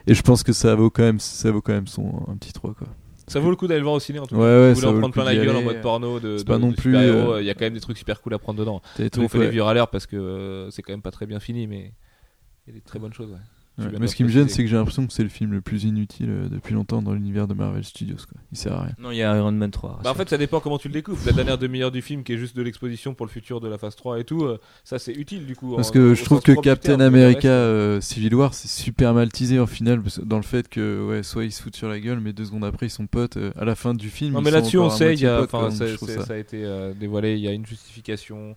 Et 0.07 0.15
je 0.15 0.23
pense 0.23 0.43
que 0.43 0.53
ça 0.53 0.75
vaut 0.75 0.91
quand 0.91 1.03
même, 1.03 1.19
ça 1.19 1.51
vaut 1.51 1.61
quand 1.61 1.73
même 1.73 1.87
son 1.87 2.25
un 2.29 2.37
petit 2.37 2.53
3 2.53 2.75
quoi. 2.75 2.89
Ça 3.27 3.41
vaut 3.41 3.51
le 3.51 3.57
coup 3.57 3.67
d'aller 3.67 3.81
le 3.81 3.85
voir 3.85 3.95
au 3.97 4.01
ciné 4.01 4.19
en 4.19 4.27
tout 4.27 4.35
cas. 4.35 4.41
Ouais, 4.41 4.47
ouais, 4.47 4.73
Vous 4.73 4.81
voulez 4.81 4.93
en 4.93 4.99
prendre 4.99 5.15
plein 5.15 5.25
la 5.25 5.35
gueule 5.35 5.57
en 5.57 5.63
mode 5.63 5.81
porno 5.81 6.21
de, 6.21 6.43
pas 6.43 6.59
non 6.59 6.69
de 6.69 6.75
plus, 6.75 6.93
super-héros, 6.93 7.33
euh, 7.33 7.43
Il 7.43 7.47
y 7.47 7.51
a 7.51 7.55
quand 7.55 7.65
même 7.65 7.75
des 7.75 7.81
trucs 7.81 7.97
super 7.97 8.21
cool 8.21 8.35
à 8.35 8.39
prendre 8.39 8.59
dedans. 8.59 8.83
Nous, 8.99 9.07
on 9.07 9.09
trucs, 9.09 9.31
fait 9.31 9.39
les 9.39 9.45
ouais. 9.47 9.51
vieux 9.51 9.63
râleurs 9.63 9.89
parce 9.89 10.07
que 10.07 10.17
euh, 10.17 10.71
c'est 10.71 10.83
quand 10.83 10.93
même 10.93 11.03
pas 11.03 11.11
très 11.11 11.27
bien 11.27 11.41
fini, 11.41 11.67
mais 11.67 11.95
il 12.67 12.75
y 12.75 12.77
a 12.77 12.79
des 12.79 12.83
très 12.83 12.99
bonnes 12.99 13.15
choses. 13.15 13.31
Ouais. 13.31 13.39
Ouais, 13.77 13.87
Mais 13.99 14.07
ce 14.07 14.15
qui 14.15 14.23
me 14.23 14.29
gêne, 14.29 14.49
c'est 14.49 14.63
que 14.63 14.69
j'ai 14.69 14.77
l'impression 14.77 15.05
que 15.05 15.13
c'est 15.13 15.25
le 15.25 15.29
film 15.29 15.51
le 15.53 15.61
plus 15.61 15.83
inutile 15.83 16.29
euh, 16.31 16.49
depuis 16.49 16.75
longtemps 16.75 17.03
dans 17.03 17.13
l'univers 17.13 17.49
de 17.49 17.55
Marvel 17.55 17.83
Studios. 17.83 18.19
Quoi. 18.19 18.41
Il 18.53 18.57
sert 18.57 18.73
à 18.73 18.83
rien. 18.85 18.93
Non, 18.99 19.11
il 19.11 19.17
y 19.17 19.23
a 19.25 19.37
Iron 19.37 19.51
Man 19.51 19.73
3. 19.73 20.01
Bah 20.05 20.13
en 20.13 20.15
fait 20.15 20.29
ça 20.29 20.39
dépend 20.39 20.61
comment 20.61 20.79
tu 20.79 20.87
le 20.87 20.95
découvres. 20.95 21.19
La 21.27 21.33
dernière 21.33 21.59
demi-heure 21.59 21.91
du 21.91 22.01
film 22.01 22.23
qui 22.23 22.35
est 22.35 22.39
juste 22.39 22.55
de 22.57 22.63
l'exposition 22.63 23.15
pour 23.15 23.27
le 23.27 23.31
futur 23.33 23.61
de 23.61 23.67
la 23.67 23.77
phase 23.77 23.97
3 23.97 24.21
et 24.21 24.25
tout, 24.25 24.45
euh, 24.45 24.61
ça 24.85 25.01
c'est 25.01 25.13
utile 25.13 25.45
du 25.45 25.57
coup. 25.57 25.75
Parce 25.75 25.89
en- 25.91 25.93
que 25.93 26.15
je 26.15 26.23
trouve 26.25 26.41
que 26.41 26.53
Captain 26.53 26.99
terme, 26.99 27.01
America 27.03 27.49
euh, 27.49 28.01
Civil 28.01 28.35
War 28.37 28.55
c'est 28.55 28.69
super 28.69 29.13
mal 29.13 29.33
teasé 29.33 29.59
en 29.59 29.67
final 29.67 30.01
dans 30.23 30.37
le 30.37 30.43
fait 30.45 30.69
que 30.69 31.05
ouais 31.09 31.25
soit 31.25 31.45
ils 31.45 31.51
se 31.53 31.61
foutent 31.61 31.75
sur 31.77 31.89
la 31.89 31.99
gueule 31.99 32.21
mais 32.21 32.33
deux 32.33 32.45
secondes 32.45 32.65
après 32.65 32.87
ils 32.87 32.91
sont 32.91 33.09
potes 33.09 33.39
euh, 33.39 33.51
à 33.59 33.65
la 33.65 33.75
fin 33.75 33.93
du 33.95 34.09
film 34.09 34.35
Non 34.35 34.41
ils 34.41 34.45
mais 34.45 34.51
là-dessus 34.53 34.79
on 34.79 34.89
sait, 34.89 35.17
y 35.17 35.27
a, 35.27 35.39
potes, 35.41 35.51
quoi, 35.51 35.71
ça- 35.73 35.97
ça 35.97 36.35
a 36.35 36.37
été 36.37 36.65
euh, 36.65 36.95
dévoilé, 36.95 37.35
il 37.35 37.41
y 37.41 37.49
a 37.49 37.53
une 37.53 37.67
justification, 37.67 38.55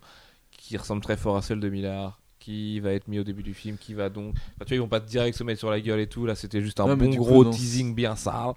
qui 0.52 0.76
ressemble 0.76 1.02
très 1.02 1.16
fort 1.16 1.36
à 1.36 1.42
celle 1.42 1.58
de 1.60 1.68
Millard, 1.68 2.20
qui 2.48 2.80
va 2.80 2.92
être 2.92 3.08
mis 3.08 3.18
au 3.18 3.24
début 3.24 3.42
du 3.42 3.52
film, 3.52 3.76
qui 3.78 3.92
va 3.92 4.08
donc. 4.08 4.34
Enfin, 4.34 4.64
tu 4.64 4.68
vois, 4.68 4.76
ils 4.76 4.80
vont 4.80 4.88
pas 4.88 5.00
direct 5.00 5.36
se 5.36 5.44
mettre 5.44 5.58
sur 5.58 5.70
la 5.70 5.80
gueule 5.80 6.00
et 6.00 6.06
tout. 6.06 6.24
Là, 6.24 6.34
c'était 6.34 6.62
juste 6.62 6.80
un 6.80 6.86
mais 6.86 6.96
bon 6.96 7.10
coup, 7.10 7.16
gros 7.24 7.44
teasing 7.44 7.94
bien 7.94 8.16
sale. 8.16 8.54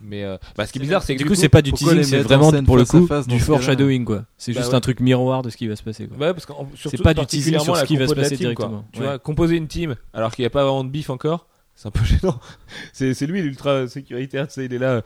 Mais 0.00 0.22
euh, 0.22 0.36
bah, 0.56 0.64
ce 0.64 0.72
qui 0.72 0.78
est 0.78 0.82
bizarre, 0.82 1.02
c'est 1.02 1.14
que 1.16 1.18
Du 1.22 1.28
coup, 1.28 1.34
c'est 1.34 1.48
pas 1.48 1.60
du 1.62 1.72
teasing, 1.72 2.04
c'est 2.04 2.20
vraiment 2.20 2.52
pour 2.62 2.76
le 2.76 2.84
coup 2.84 3.04
face 3.06 3.26
du 3.26 3.40
foreshadowing 3.40 4.04
quoi. 4.04 4.24
C'est 4.38 4.52
Bah 4.52 4.60
juste 4.60 4.70
ouais. 4.70 4.76
un 4.76 4.80
truc 4.80 5.00
miroir 5.00 5.42
de 5.42 5.50
ce 5.50 5.56
qui 5.56 5.66
va 5.66 5.74
se 5.74 5.82
passer 5.82 6.06
quoi. 6.06 6.16
Ouais, 6.18 6.32
parce 6.32 6.46
que 6.46 6.52
surtout 6.76 7.02
pas 7.02 7.14
du 7.14 7.26
teasing 7.26 7.58
sur 7.58 7.76
ce 7.76 7.84
qui 7.84 7.96
va 7.96 8.06
se 8.06 8.14
passer 8.14 8.36
team, 8.36 8.38
directement. 8.50 8.84
Tu 8.92 9.00
vois, 9.00 9.18
composer 9.18 9.56
une 9.56 9.66
team 9.66 9.96
alors 10.14 10.32
qu'il 10.32 10.42
n'y 10.44 10.46
a 10.46 10.50
pas 10.50 10.62
vraiment 10.62 10.84
de 10.84 10.90
bif 10.90 11.10
encore, 11.10 11.48
c'est 11.74 11.88
un 11.88 11.90
peu 11.90 12.04
gênant. 12.04 12.38
C'est 12.92 13.12
c'est 13.14 13.26
lui 13.26 13.42
l'ultra 13.42 13.88
sécuritaire, 13.88 14.46
tu 14.46 14.54
sais, 14.54 14.66
il 14.66 14.72
est 14.74 14.78
là. 14.78 14.90
euh, 14.90 15.00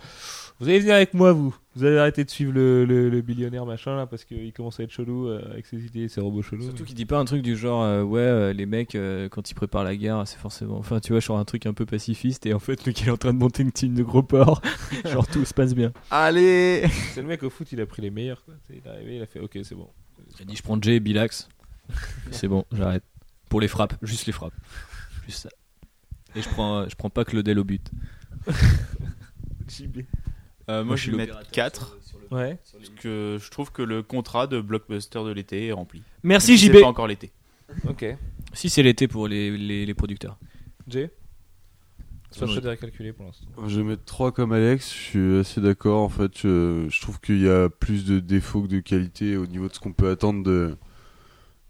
Vous 0.59 0.69
allez 0.70 0.78
venir 0.81 0.95
avec 0.95 1.12
moi, 1.12 1.33
vous. 1.33 1.55
Vous 1.74 1.85
allez 1.85 1.99
arrêter 1.99 2.24
de 2.24 2.31
suivre 2.31 2.53
le, 2.55 2.87
le, 2.87 3.11
le 3.11 3.20
billionnaire 3.20 3.66
machin 3.66 3.95
là 3.95 4.07
parce 4.07 4.24
qu'il 4.24 4.51
commence 4.55 4.81
à 4.81 4.85
être 4.85 4.91
chelou 4.91 5.28
euh, 5.28 5.43
avec 5.53 5.66
ses 5.66 5.85
idées, 5.85 6.09
ses 6.09 6.23
robots 6.23 6.41
chelous. 6.41 6.62
Surtout 6.62 6.85
qu'il 6.85 6.95
dit 6.95 7.05
pas 7.05 7.19
un 7.19 7.27
truc 7.27 7.43
du 7.43 7.55
genre 7.55 7.83
euh, 7.83 8.03
ouais 8.03 8.20
euh, 8.20 8.53
les 8.55 8.65
mecs 8.65 8.95
euh, 8.95 9.28
quand 9.28 9.51
ils 9.51 9.55
préparent 9.55 9.85
la 9.85 9.95
guerre 9.95 10.23
c'est 10.27 10.39
forcément 10.39 10.78
enfin 10.78 11.01
tu 11.01 11.12
vois 11.12 11.20
genre 11.20 11.39
un 11.39 11.45
truc 11.45 11.66
un 11.66 11.74
peu 11.74 11.85
pacifiste 11.85 12.47
et 12.47 12.55
en 12.55 12.59
fait 12.59 12.87
le 12.87 12.93
qui 12.93 13.05
est 13.05 13.11
en 13.11 13.19
train 13.19 13.35
de 13.35 13.39
monter 13.39 13.62
une 13.62 13.73
team 13.73 13.95
de 13.95 14.03
gros 14.03 14.23
porcs 14.23 14.62
genre 15.05 15.27
tout 15.27 15.45
se 15.45 15.53
passe 15.53 15.74
bien. 15.74 15.93
Allez 16.11 16.87
C'est 17.12 17.20
le 17.20 17.28
mec 17.28 17.43
au 17.43 17.51
foot, 17.51 17.70
il 17.73 17.81
a 17.83 17.85
pris 17.85 18.01
les 18.01 18.11
meilleurs. 18.11 18.43
Quoi. 18.47 18.55
Tu 18.66 18.73
sais, 18.73 18.81
Il 18.83 18.89
est 18.89 18.91
arrivé, 18.91 19.16
il 19.16 19.23
a 19.23 19.27
fait 19.27 19.41
OK, 19.41 19.59
c'est 19.62 19.74
bon. 19.74 19.91
Il 20.39 20.43
a 20.43 20.45
dit 20.47 20.57
je 20.57 20.62
prends 20.62 20.81
Jay 20.81 20.99
Bilax. 20.99 21.51
c'est 22.31 22.49
bon 22.49 22.65
j'arrête. 22.73 23.05
Pour 23.51 23.61
les 23.61 23.69
frappes 23.69 23.95
juste 24.01 24.24
les 24.24 24.33
frappes 24.33 24.55
juste 25.27 25.43
ça. 25.43 25.51
Et 26.35 26.41
je 26.41 26.49
prends 26.49 26.89
je 26.89 26.97
prends 26.97 27.11
pas 27.11 27.27
Claudel 27.27 27.59
au 27.59 27.65
but. 27.65 27.91
Euh, 30.69 30.79
moi, 30.79 30.85
Moi, 30.85 30.97
je 30.97 31.11
vais 31.11 31.11
suis 31.11 31.17
mettre 31.17 31.51
4 31.51 31.97
Ouais. 32.33 32.59
parce 32.73 32.89
que 33.01 33.39
je 33.41 33.51
trouve 33.51 33.71
que 33.71 33.83
le 33.83 34.03
contrat 34.03 34.49
de 34.49 34.61
blockbuster 34.61 35.23
de 35.25 35.31
l'été 35.31 35.67
est 35.69 35.73
rempli. 35.73 36.03
Merci 36.25 36.59
si 36.59 36.67
JB. 36.67 36.75
C'est 36.75 36.81
pas 36.81 36.89
encore 36.89 37.07
l'été. 37.07 37.31
OK. 37.89 38.05
Si 38.53 38.69
c'est 38.69 38.83
l'été 38.83 39.07
pour 39.07 39.29
les, 39.29 39.57
les, 39.57 39.87
les 39.87 39.95
producteurs. 39.95 40.39
Jay 40.89 41.11
Soit 42.33 42.49
je 42.49 42.61
dirais 42.61 42.77
calculé 42.77 43.13
pour 43.13 43.27
l'instant. 43.27 43.47
Je 43.67 43.81
vais 43.81 43.87
mettre 43.87 44.05
3 44.05 44.33
comme 44.33 44.53
Alex, 44.53 44.93
je 44.93 44.99
suis 44.99 45.39
assez 45.39 45.61
d'accord. 45.61 46.03
En 46.03 46.09
fait, 46.09 46.33
je, 46.39 46.87
je 46.91 47.01
trouve 47.01 47.21
qu'il 47.21 47.41
y 47.41 47.49
a 47.49 47.69
plus 47.71 48.05
de 48.05 48.19
défauts 48.19 48.63
que 48.63 48.67
de 48.67 48.81
qualité 48.81 49.37
au 49.37 49.47
niveau 49.47 49.69
de 49.69 49.73
ce 49.75 49.79
qu'on 49.81 49.93
peut 49.93 50.11
attendre 50.11 50.43
de 50.43 50.77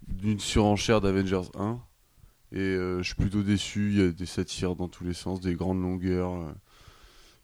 d'une 0.09 0.39
surenchère 0.40 1.01
d'Avengers 1.01 1.51
1. 1.59 1.78
Et 2.52 2.59
euh, 2.60 2.98
je 2.98 3.06
suis 3.09 3.14
plutôt 3.16 3.43
déçu, 3.43 3.90
il 3.93 3.98
y 3.98 4.02
a 4.02 4.10
des 4.10 4.27
satires 4.27 4.74
dans 4.77 4.89
tous 4.89 5.05
les 5.05 5.14
sens, 5.14 5.40
des 5.40 5.55
grandes 5.55 5.82
longueurs. 5.82 6.32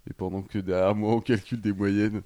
Et 0.09 0.13
pendant 0.13 0.43
que 0.43 0.59
derrière 0.59 0.95
moi 0.95 1.15
on 1.15 1.21
calcule 1.21 1.61
des 1.61 1.73
moyennes. 1.73 2.23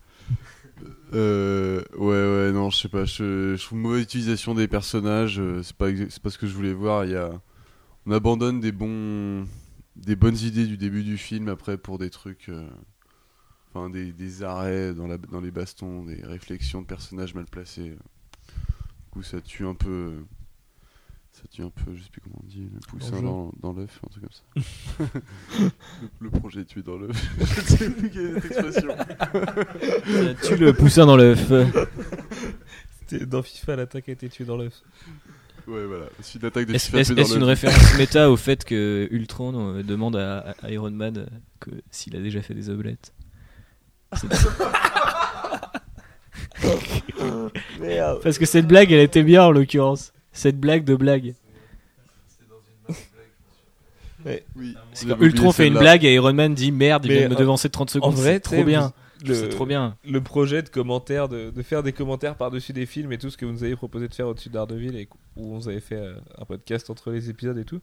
Euh, 1.15 1.83
ouais, 1.97 2.07
ouais, 2.07 2.53
non, 2.53 2.69
je 2.69 2.77
sais 2.77 2.89
pas, 2.89 3.07
je, 3.07 3.57
trouve 3.57 3.79
une 3.79 3.83
mauvaise 3.83 4.03
utilisation 4.03 4.55
des 4.55 4.69
personnages, 4.69 5.41
euh, 5.41 5.63
c'est 5.63 5.77
pas, 5.77 5.89
c'est 5.89 6.23
pas 6.23 6.29
ce 6.29 6.37
que 6.37 6.47
je 6.47 6.55
voulais 6.55 6.75
voir. 6.75 7.07
Il 7.07 7.13
y 7.13 7.17
a, 7.17 7.31
on 8.05 8.13
abandonne 8.13 8.61
des 8.61 8.73
bons 8.73 9.47
des 9.97 10.17
bonnes 10.17 10.37
idées 10.37 10.67
du 10.67 10.77
début 10.77 11.03
du 11.03 11.17
film 11.17 11.49
après 11.49 11.79
pour 11.79 11.99
des 11.99 12.11
trucs 12.11 12.51
euh, 12.51 12.69
enfin 13.71 13.89
des, 13.89 14.13
des 14.13 14.43
arrêts 14.43 14.93
dans, 14.93 15.07
la, 15.07 15.17
dans 15.17 15.41
les 15.41 15.51
bastons 15.51 16.05
des 16.05 16.23
réflexions 16.23 16.83
de 16.83 16.87
personnages 16.87 17.35
mal 17.35 17.47
placés 17.47 17.91
du 17.91 19.11
coup 19.11 19.23
ça 19.23 19.41
tue 19.41 19.65
un 19.67 19.75
peu 19.75 20.19
ça 21.37 21.43
tue 21.51 21.63
un 21.63 21.69
peu 21.71 21.95
je 21.95 22.03
sais 22.03 22.09
plus 22.11 22.21
comment 22.23 22.37
on 22.43 22.47
dit 22.47 22.67
le 22.73 22.81
poussin 22.89 23.21
dans, 23.21 23.53
dans 23.61 23.73
l'œuf 23.75 24.01
un 24.05 24.09
truc 24.09 24.25
comme 24.25 24.33
ça. 24.33 24.43
Le, 25.61 25.71
le 26.21 26.31
projet 26.31 26.61
est 26.63 26.65
tué 26.65 26.83
dans 26.83 26.97
l'œuf. 26.97 27.15
Je 27.39 27.45
sais 27.77 27.91
plus 27.91 28.11
quelle 28.11 28.37
est 28.37 28.41
cette 28.41 28.53
expression. 28.53 28.97
Ça 28.97 30.35
tue 30.49 30.57
le 30.57 30.73
poussin 30.73 31.05
dans 31.07 31.17
l'œuf. 31.17 31.53
Dans 33.29 33.43
FIFA, 33.43 33.77
l'attaque 33.77 34.09
a 34.09 34.13
été 34.13 34.29
tuée 34.29 34.45
dans 34.47 34.57
l'œuf. 34.57 34.83
ouais 35.69 35.85
voilà. 35.87 36.07
C'est 36.23 36.41
une 36.41 36.47
attaque 36.47 36.67
de 36.67 36.75
Est-ce 36.75 36.87
FIFA 36.87 36.99
est-ce- 37.21 37.37
une 37.37 37.45
référence 37.45 37.97
méta 37.99 38.31
au 38.31 38.37
fait 38.37 38.65
que 38.65 39.07
Ultron 39.11 39.75
euh, 39.77 39.83
demande 39.83 40.17
à, 40.17 40.55
à 40.63 40.71
Iron 40.71 40.91
Man 40.91 41.19
euh, 41.19 41.27
que 41.61 41.71
s'il 41.91 42.17
a 42.17 42.21
déjà 42.21 42.41
fait 42.43 42.55
des 42.55 42.71
omelettes 42.71 43.13
C'est- 44.15 44.27
Parce 48.23 48.39
que 48.39 48.47
cette 48.47 48.67
blague, 48.67 48.91
elle 48.93 49.01
était 49.01 49.23
bien 49.23 49.45
en 49.45 49.51
l'occurrence. 49.51 50.13
Cette 50.37 50.61
blague 50.61 50.85
de 50.85 50.95
blague. 50.95 51.35
oui 54.25 54.75
C'est 54.93 55.09
J'avais 55.09 55.19
quand 55.19 55.25
Ultron 55.25 55.53
fait 55.53 55.67
une 55.69 55.79
blague 55.79 56.05
et 56.05 56.13
Iron 56.15 56.33
Man 56.33 56.55
dit 56.55 56.73
merde, 56.73 57.05
il 57.05 57.09
Mais, 57.09 57.19
vient 57.19 57.29
de 57.29 57.35
me 57.35 57.39
devancer 57.39 57.69
de 57.69 57.73
30 57.73 57.91
secondes. 57.91 58.15
vrai, 58.15 58.35
c'est 58.35 58.41
tu 58.41 58.51
sais, 58.51 58.57
trop 58.57 58.65
bien. 58.65 58.93
Le, 59.25 59.35
C'est 59.35 59.49
trop 59.49 59.65
bien. 59.65 59.97
le 60.07 60.21
projet 60.21 60.61
de 60.63 60.69
commentaires, 60.69 61.29
de, 61.29 61.51
de 61.51 61.63
faire 61.63 61.83
des 61.83 61.93
commentaires 61.93 62.35
par-dessus 62.35 62.75
des 62.75 62.85
films 62.85 63.13
et 63.13 63.19
tout 63.19 63.31
ce 63.31 63.39
que 63.39 63.47
vous 63.47 63.53
nous 63.53 63.65
avez 63.65 63.75
proposé 63.75 64.09
de 64.09 64.15
faire 64.15 64.29
au-dessus 64.29 64.51
d'Ardeville 64.51 64.95
et 64.95 65.09
où 65.37 65.55
on 65.55 65.59
vous 65.59 65.69
avait 65.71 65.81
fait 65.81 65.97
euh, 65.97 66.15
un 66.39 66.45
podcast 66.45 66.91
entre 66.91 67.11
les 67.11 67.31
épisodes 67.31 67.57
et 67.57 67.65
tout. 67.65 67.81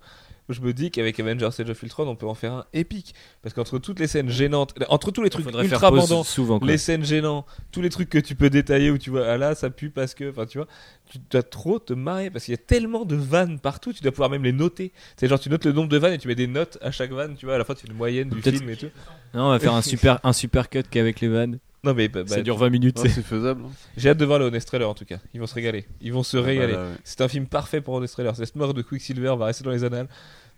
Je 0.49 0.59
me 0.61 0.73
dis 0.73 0.91
qu'avec 0.91 1.19
Avengers 1.19 1.49
Age 1.57 1.69
of 1.69 1.83
Ultron, 1.83 2.07
on 2.07 2.15
peut 2.15 2.27
en 2.27 2.33
faire 2.33 2.53
un 2.53 2.65
épique. 2.73 3.15
Parce 3.41 3.55
qu'entre 3.55 3.79
toutes 3.79 3.99
les 3.99 4.07
scènes 4.07 4.29
gênantes, 4.29 4.73
entre 4.89 5.11
tous 5.11 5.23
les 5.23 5.29
trucs 5.29 5.45
ultra 5.63 5.89
souvent. 6.23 6.59
quoi. 6.59 6.67
les 6.67 6.77
scènes 6.77 7.05
gênantes, 7.05 7.45
tous 7.71 7.81
les 7.81 7.89
trucs 7.89 8.09
que 8.09 8.17
tu 8.17 8.35
peux 8.35 8.49
détailler 8.49 8.91
où 8.91 8.97
tu 8.97 9.09
vois, 9.09 9.25
ah 9.27 9.37
là, 9.37 9.55
ça 9.55 9.69
pue 9.69 9.89
parce 9.89 10.13
que, 10.13 10.29
enfin, 10.29 10.45
tu 10.45 10.57
vois, 10.57 10.67
tu 11.09 11.17
dois 11.29 11.43
trop 11.43 11.79
te 11.79 11.93
marrer 11.93 12.29
parce 12.29 12.45
qu'il 12.45 12.51
y 12.53 12.55
a 12.55 12.61
tellement 12.61 13.05
de 13.05 13.15
vannes 13.15 13.59
partout, 13.59 13.93
tu 13.93 14.01
dois 14.03 14.11
pouvoir 14.11 14.29
même 14.29 14.43
les 14.43 14.51
noter. 14.51 14.91
C'est 15.15 15.27
genre, 15.27 15.39
tu 15.39 15.49
notes 15.49 15.65
le 15.65 15.71
nombre 15.71 15.89
de 15.89 15.97
vannes 15.97 16.13
et 16.13 16.17
tu 16.17 16.27
mets 16.27 16.35
des 16.35 16.47
notes 16.47 16.77
à 16.81 16.91
chaque 16.91 17.11
vanne, 17.11 17.35
tu 17.35 17.45
vois, 17.45 17.55
à 17.55 17.57
la 17.57 17.63
fin, 17.63 17.73
tu 17.73 17.81
fais 17.81 17.87
une 17.91 17.97
moyenne 17.97 18.29
du 18.29 18.41
film 18.41 18.69
et 18.69 18.75
tout. 18.75 18.89
Non, 19.33 19.45
on 19.45 19.49
va 19.49 19.59
faire 19.59 19.73
un 19.73 19.81
super, 19.81 20.19
un 20.23 20.33
super 20.33 20.69
cut 20.69 20.83
qu'avec 20.89 21.21
les 21.21 21.29
vannes. 21.29 21.59
Non, 21.83 21.93
mais 21.93 22.07
bah, 22.07 22.23
Ça 22.25 22.37
bah, 22.37 22.41
dure 22.41 22.57
20 22.57 22.69
minutes. 22.69 22.99
C'est- 22.99 23.09
faisable 23.21 23.63
hein. 23.65 23.71
j'ai 23.97 24.09
hâte 24.09 24.17
de 24.17 24.25
voir 24.25 24.39
le 24.39 24.45
Honest 24.45 24.67
Trailer 24.67 24.89
en 24.89 24.93
tout 24.93 25.05
cas. 25.05 25.17
Ils 25.33 25.39
vont 25.39 25.47
se 25.47 25.55
régaler. 25.55 25.85
Ils 26.01 26.13
vont 26.13 26.23
se 26.23 26.37
régaler. 26.37 26.73
Voilà, 26.73 26.89
ouais. 26.89 26.95
C'est 27.03 27.21
un 27.21 27.27
film 27.27 27.45
parfait 27.47 27.81
pour 27.81 27.95
Honest 27.95 28.13
Trailer. 28.13 28.35
Cette 28.35 28.55
mort 28.55 28.73
de 28.73 28.81
Quicksilver 28.81 29.35
va 29.37 29.45
rester 29.45 29.63
dans 29.63 29.71
les 29.71 29.83
annales. 29.83 30.07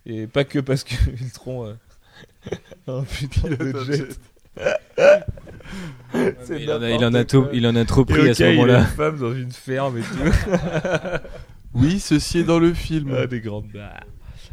Et 0.05 0.27
pas 0.27 0.43
que 0.43 0.59
parce 0.59 0.83
que 0.83 0.93
Ultron. 1.21 1.65
Euh... 1.67 1.73
un 2.87 3.03
putain 3.03 3.49
de 3.49 3.83
jet. 3.83 4.07
Il, 6.13 6.71
en 6.71 6.81
a, 6.81 6.89
il 6.91 7.03
en 7.03 7.13
a 7.13 7.23
il 7.51 7.67
en 7.67 7.75
a 7.75 7.85
trop 7.85 8.05
pris 8.05 8.21
ok, 8.21 8.27
à 8.27 8.33
ce 8.33 8.43
il 8.43 8.45
y 8.45 8.49
a 8.49 8.53
moment-là. 8.53 8.79
une 8.79 8.85
femme 8.85 9.17
dans 9.17 9.33
une 9.33 9.51
ferme 9.51 9.97
et 9.97 10.01
tout. 10.01 11.19
oui 11.73 11.99
ceci 11.99 12.39
est 12.39 12.43
dans 12.43 12.59
le 12.59 12.73
film 12.73 13.13
Ah, 13.17 13.27
des 13.27 13.41
grandes. 13.41 13.67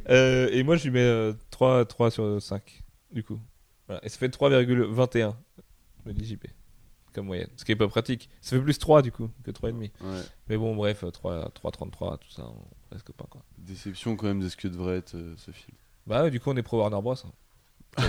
Euh, 0.09 0.49
et 0.51 0.63
moi, 0.65 0.77
je 0.77 0.85
lui 0.85 0.91
mets 0.91 1.01
euh, 1.01 1.33
3, 1.51 1.85
3 1.85 2.11
sur 2.11 2.43
5, 2.43 2.83
du 3.13 3.23
coup. 3.23 3.39
Voilà. 3.87 4.05
Et 4.05 4.09
ça 4.09 4.19
fait 4.19 4.29
3,21, 4.29 5.35
me 6.07 6.13
dit 6.13 6.25
JP, 6.25 6.47
comme 7.13 7.27
moyenne. 7.27 7.49
Ce 7.57 7.65
qui 7.65 7.73
est 7.73 7.77
pas 7.77 7.89
pratique. 7.89 8.29
Ça 8.41 8.57
fait 8.57 8.63
plus 8.63 8.79
3, 8.79 9.03
du 9.03 9.13
coup, 9.13 9.29
que 9.45 9.51
3,5. 9.51 9.73
Ouais. 9.75 9.91
Mais 10.49 10.57
bon, 10.57 10.75
bref, 10.75 11.05
3, 11.13 11.51
3,33, 11.63 12.19
tout 12.19 12.31
ça, 12.31 12.45
on 12.47 12.55
reste 12.95 13.05
copains, 13.07 13.27
quoi. 13.31 13.43
déception 13.59 14.17
quand 14.17 14.27
même 14.27 14.41
de 14.41 14.49
ce 14.49 14.57
que 14.57 14.69
devrait 14.69 14.97
être 14.99 15.15
euh, 15.15 15.35
ce 15.37 15.51
film 15.51 15.77
Bah, 16.07 16.25
ouais, 16.25 16.31
du 16.31 16.41
coup, 16.41 16.51
on 16.51 16.57
est 16.57 16.63
pro 16.63 16.79
Warner 16.79 17.01
Bros. 17.03 17.15
hein. 17.15 17.33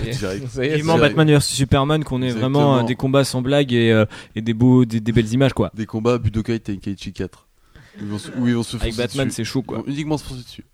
Vivement 0.56 0.98
Batman 0.98 1.28
vs 1.30 1.40
Superman, 1.42 2.04
qu'on 2.04 2.22
ait 2.22 2.26
Exactement. 2.26 2.60
vraiment 2.60 2.78
euh, 2.78 2.82
des 2.84 2.94
combats 2.96 3.24
sans 3.24 3.42
blague 3.42 3.72
et, 3.72 3.92
euh, 3.92 4.06
et 4.34 4.40
des, 4.42 4.54
beaux, 4.54 4.84
des, 4.86 5.00
des 5.00 5.12
belles 5.12 5.30
images 5.32 5.52
quoi. 5.52 5.70
des 5.74 5.84
combats 5.86 6.16
Budokai 6.18 6.58
Tenkaichi 6.60 7.12
4 7.12 7.46
où 7.96 8.00
ils 8.00 8.06
vont 8.08 8.18
se, 8.18 8.30
où 8.32 8.48
ils 8.48 8.54
vont 8.54 8.62
se 8.62 8.76
Avec 8.78 8.96
Batman, 8.96 9.30
c'est 9.30 9.44
chaud 9.44 9.60
Ils 9.60 9.66
quoi. 9.66 9.78
vont 9.78 9.84
uniquement 9.86 10.16
se 10.18 10.24
foncer 10.24 10.42
dessus 10.42 10.64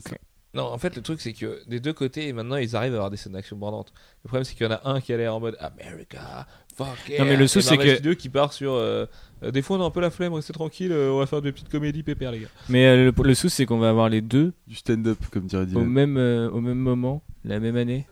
ça. 0.00 0.16
Non, 0.52 0.64
en 0.64 0.78
fait, 0.78 0.96
le 0.96 1.02
truc, 1.02 1.20
c'est 1.20 1.32
que 1.32 1.60
des 1.68 1.78
deux 1.78 1.92
côtés, 1.92 2.32
maintenant, 2.32 2.56
ils 2.56 2.74
arrivent 2.74 2.94
à 2.94 2.96
avoir 2.96 3.10
des 3.10 3.16
scènes 3.16 3.34
d'action 3.34 3.56
bordantes. 3.56 3.92
Le 4.24 4.28
problème, 4.28 4.42
c'est 4.44 4.56
qu'il 4.56 4.66
y 4.66 4.68
en 4.68 4.72
a 4.72 4.80
un 4.84 5.00
qui 5.00 5.12
a 5.12 5.16
l'air 5.16 5.32
en 5.34 5.38
mode 5.38 5.56
America, 5.60 6.44
fuck 6.76 6.88
yeah. 7.08 7.20
Non, 7.20 7.24
mais 7.26 7.36
le 7.36 7.44
Et 7.44 7.48
souci, 7.48 7.68
c'est 7.68 7.78
que- 7.78 7.94
Studios 7.94 8.16
qui 8.16 8.28
part 8.28 8.52
sur. 8.52 8.72
euh, 8.72 9.06
euh, 9.44 9.52
des 9.52 9.62
fois, 9.62 9.76
on 9.78 9.82
a 9.82 9.86
un 9.86 9.90
peu 9.90 10.00
la 10.00 10.10
flemme, 10.10 10.32
restez 10.34 10.52
tranquille, 10.52 10.90
euh, 10.90 11.12
on 11.12 11.18
va 11.20 11.26
faire 11.26 11.40
des 11.40 11.52
petites 11.52 11.68
comédies 11.68 12.02
pépères, 12.02 12.32
les 12.32 12.40
gars. 12.40 12.48
Mais 12.68 12.84
euh, 12.86 13.12
le, 13.16 13.22
le 13.22 13.34
souci 13.34 13.54
c'est 13.58 13.66
qu'on 13.66 13.78
va 13.78 13.90
avoir 13.90 14.08
les 14.08 14.22
deux 14.22 14.52
du 14.66 14.74
stand-up 14.74 15.18
comme 15.30 15.46
dirait 15.46 15.62
au 15.62 15.66
Dylan 15.66 15.86
même, 15.86 16.16
euh, 16.16 16.50
au 16.50 16.60
même 16.60 16.78
moment, 16.78 17.22
la 17.44 17.60
même 17.60 17.76
année. 17.76 18.08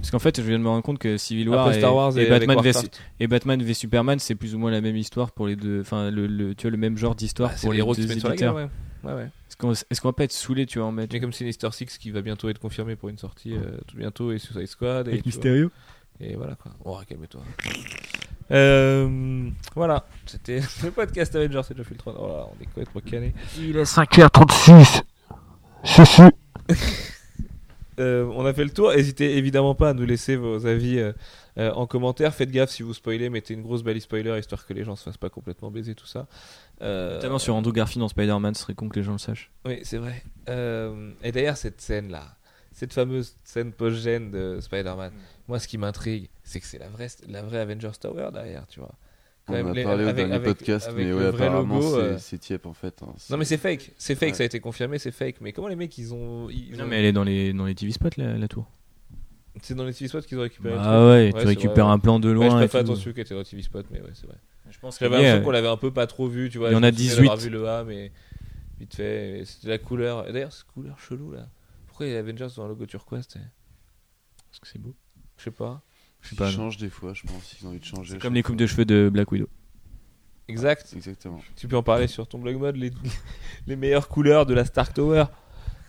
Parce 0.00 0.10
qu'en 0.12 0.18
fait, 0.20 0.40
je 0.40 0.46
viens 0.46 0.58
de 0.58 0.62
me 0.64 0.68
rendre 0.68 0.82
compte 0.84 0.98
que 0.98 1.16
Civil 1.16 1.48
War, 1.48 1.60
Après 1.66 1.76
et, 1.76 1.80
Star 1.80 1.94
Wars 1.94 2.16
et, 2.16 2.26
Batman, 2.26 2.58
v, 2.60 2.64
Warcraft. 2.66 3.00
et 3.20 3.26
Batman 3.26 3.60
v 3.62 3.74
Superman, 3.74 4.18
c'est 4.20 4.34
plus 4.36 4.54
ou 4.54 4.58
moins 4.58 4.70
la 4.70 4.80
même 4.80 4.96
histoire 4.96 5.32
pour 5.32 5.46
les 5.48 5.56
deux. 5.56 5.80
Enfin, 5.80 6.10
le, 6.12 6.26
le- 6.28 6.54
tu 6.54 6.62
vois, 6.62 6.70
le 6.70 6.76
même 6.76 6.96
genre 6.96 7.14
d'histoire 7.16 7.50
Bah, 7.50 7.54
c'est 7.56 7.66
pour 7.66 7.72
les 7.72 7.80
les 7.80 7.86
deux 7.86 8.02
se 8.02 8.08
mettent 8.08 8.20
sur 8.20 8.28
la 8.28 8.36
gueule, 8.36 8.48
éditeurs. 8.50 8.70
ouais. 9.04 9.10
Ouais, 9.12 9.16
ouais. 9.24 9.28
Est-ce 9.60 10.00
qu'on 10.00 10.08
va 10.08 10.12
pas 10.12 10.24
être 10.24 10.32
saoulé, 10.32 10.66
tu 10.66 10.78
vois, 10.78 10.88
en 10.88 10.92
mettre 10.92 11.12
J'ai 11.12 11.20
comme 11.20 11.32
Sinister 11.32 11.68
Six 11.72 11.98
qui 11.98 12.10
va 12.10 12.22
bientôt 12.22 12.48
être 12.48 12.60
confirmé 12.60 12.94
pour 12.94 13.08
une 13.08 13.18
sortie 13.18 13.54
euh, 13.54 13.76
tout 13.86 13.96
bientôt 13.96 14.30
et 14.30 14.38
Suicide 14.38 14.66
Squad. 14.66 15.08
Et, 15.08 15.12
avec. 15.12 15.26
Mysterio 15.26 15.70
Et 16.20 16.36
voilà 16.36 16.54
quoi. 16.54 16.72
Oh, 16.84 16.98
calme-toi. 17.08 17.40
Euh, 18.50 19.50
voilà, 19.74 20.06
c'était 20.26 20.60
le 20.84 20.90
podcast 20.90 21.34
Avengers 21.34 21.58
Age 21.58 21.80
of 21.80 21.90
Ultron. 21.90 22.14
Oh 22.18 22.28
là, 22.28 22.46
on 22.48 22.62
est 22.62 22.66
complètement 22.66 23.00
calé. 23.00 23.34
Il 23.58 23.76
est 23.76 23.82
5h36. 23.82 25.02
Chuchu. 25.84 26.22
Euh, 27.98 28.30
on 28.34 28.46
a 28.46 28.52
fait 28.52 28.62
le 28.64 28.70
tour. 28.70 28.92
N'hésitez 28.92 29.36
évidemment 29.38 29.74
pas 29.74 29.90
à 29.90 29.92
nous 29.92 30.06
laisser 30.06 30.36
vos 30.36 30.66
avis 30.66 30.98
euh, 30.98 31.12
euh, 31.58 31.72
en 31.72 31.86
commentaire. 31.86 32.34
Faites 32.34 32.50
gaffe 32.50 32.70
si 32.70 32.82
vous 32.82 32.94
spoilez, 32.94 33.28
mettez 33.30 33.54
une 33.54 33.62
grosse 33.62 33.82
balise 33.82 34.04
spoiler 34.04 34.38
histoire 34.38 34.64
que 34.66 34.72
les 34.74 34.84
gens 34.84 34.96
se 34.96 35.02
fassent 35.04 35.16
pas 35.16 35.30
complètement 35.30 35.70
baiser 35.70 35.94
tout 35.94 36.06
ça. 36.06 36.26
Euh, 36.82 37.14
Notamment 37.14 37.38
sur 37.38 37.54
Andrew 37.54 37.72
Garfield 37.72 38.00
dans 38.00 38.08
Spider-Man, 38.08 38.54
ce 38.54 38.62
serait 38.62 38.74
con 38.74 38.88
que 38.88 38.96
les 38.98 39.02
gens 39.04 39.12
le 39.12 39.18
sachent. 39.18 39.50
Oui, 39.64 39.80
c'est 39.82 39.98
vrai. 39.98 40.22
Euh, 40.48 41.10
et 41.22 41.32
d'ailleurs, 41.32 41.56
cette 41.56 41.80
scène-là, 41.80 42.36
cette 42.72 42.92
fameuse 42.92 43.36
scène 43.44 43.72
post-gène 43.72 44.30
de 44.30 44.58
Spider-Man, 44.60 45.12
moi, 45.48 45.58
ce 45.58 45.66
qui 45.66 45.78
m'intrigue, 45.78 46.28
c'est 46.44 46.60
que 46.60 46.66
c'est 46.66 46.78
la 46.78 46.88
vraie, 46.88 47.08
la 47.28 47.42
vraie 47.42 47.58
Avengers 47.58 47.90
Tower 48.00 48.28
derrière, 48.32 48.66
tu 48.68 48.78
vois. 48.80 48.92
quand 49.46 49.54
On 49.54 49.70
a 49.70 49.72
les- 49.72 49.82
parlé 49.82 50.04
au 50.04 50.12
dernier 50.12 50.34
avec- 50.34 50.58
podcast, 50.58 50.86
avec 50.88 50.98
mais 50.98 51.10
le 51.10 51.16
ouais, 51.16 51.30
vrai 51.30 51.46
apparemment 51.46 51.76
logo, 51.80 52.18
c'est- 52.18 52.36
euh. 52.36 52.38
tiep 52.38 52.66
en 52.66 52.74
fait. 52.74 53.02
hein. 53.02 53.14
Non 53.30 53.38
mais 53.38 53.46
c'est 53.46 53.56
fake, 53.56 53.92
c'est 53.96 54.14
fake, 54.14 54.28
Ouais. 54.28 54.34
ça 54.34 54.42
a 54.42 54.46
été 54.46 54.60
confirmé, 54.60 54.98
c'est 54.98 55.10
fake. 55.10 55.36
Mais 55.40 55.52
comment 55.54 55.68
les 55.68 55.74
mecs 55.76 55.96
ils 55.96 56.12
ont, 56.12 56.50
ils 56.50 56.76
Non, 56.76 56.84
mais 56.86 56.98
elle 56.98 57.06
est 57.06 57.12
dans 57.12 57.24
les, 57.24 57.54
dans 57.54 57.64
les 57.64 57.74
TV 57.74 57.90
spots, 57.90 58.10
la, 58.18 58.36
la 58.36 58.46
tour. 58.46 58.66
C'est 59.62 59.74
dans 59.74 59.84
les 59.84 59.92
TV 59.94 60.08
spots 60.08 60.20
qu'ils 60.22 60.38
ont 60.38 60.42
récupéré. 60.42 60.74
Ah 60.78 61.06
ouais, 61.06 61.32
Ouais, 61.32 61.40
tu 61.40 61.46
récupères 61.46 61.84
vrai, 61.86 61.94
un 61.94 61.98
plan 61.98 62.18
de 62.20 62.28
Ouais, 62.28 62.34
loin. 62.34 62.50
je 62.50 62.54
et 62.54 62.58
préfère 62.68 62.84
tout. 62.84 62.92
attention 62.92 63.12
qu'elle 63.12 63.24
était 63.24 63.34
dans 63.34 63.42
TV 63.44 63.62
spot, 63.62 63.86
mais 63.90 64.00
ouais 64.00 64.10
c'est 64.14 64.26
vrai. 64.26 64.36
Je 64.70 64.78
pense 64.78 64.98
J'avais 64.98 65.16
qu'il 65.18 65.40
y 65.40 65.42
qu'on 65.44 65.50
l'avait 65.50 65.68
un 65.68 65.76
peu 65.78 65.90
pas 65.92 66.06
trop 66.06 66.28
vu, 66.28 66.50
tu 66.50 66.58
vois. 66.58 66.68
Il 66.70 66.72
y 66.74 66.76
en 66.76 66.82
a 66.82 66.90
me 66.90 66.96
souviens 66.96 67.06
18. 67.06 67.16
d'avoir 67.22 67.36
vu 67.38 67.50
le 67.50 67.68
A, 67.68 67.84
mais 67.84 68.12
vite 68.78 68.94
fait. 68.94 69.42
C'était 69.46 69.68
la 69.68 69.78
couleur. 69.78 70.28
Et 70.28 70.32
d'ailleurs, 70.32 70.52
cette 70.52 70.66
couleur 70.66 70.98
chelou 70.98 71.32
là. 71.32 71.48
Pourquoi 71.86 72.06
les 72.06 72.16
Avengers 72.16 72.48
ont 72.58 72.64
un 72.64 72.68
logo 72.68 72.84
turquoise 72.86 73.26
Parce 73.28 74.58
que 74.60 74.68
c'est 74.68 74.78
beau. 74.78 74.94
Je 75.38 75.44
sais 75.44 75.50
pas. 75.50 75.82
Je 76.20 76.28
sais 76.28 76.34
Ils 76.34 76.38
pas. 76.38 76.50
changent 76.50 76.76
des 76.76 76.90
fois, 76.90 77.14
je 77.14 77.22
pense. 77.22 77.56
Ils 77.60 77.66
ont 77.66 77.70
envie 77.70 77.80
de 77.80 77.84
changer. 77.84 78.12
C'est 78.14 78.18
comme 78.20 78.34
les 78.34 78.42
coupes 78.42 78.56
de 78.56 78.66
cheveux 78.66 78.84
de 78.84 79.08
Black 79.10 79.30
Widow. 79.32 79.48
Exact. 80.48 80.92
Exactement. 80.96 81.40
Tu 81.56 81.66
peux 81.68 81.76
en 81.76 81.82
parler 81.82 82.06
sur 82.06 82.26
ton 82.26 82.38
blog 82.38 82.56
mode, 82.56 82.76
les, 82.76 82.90
les 83.66 83.76
meilleures 83.76 84.08
couleurs 84.08 84.46
de 84.46 84.54
la 84.54 84.64
Stark 84.64 84.94
Tower. 84.94 85.24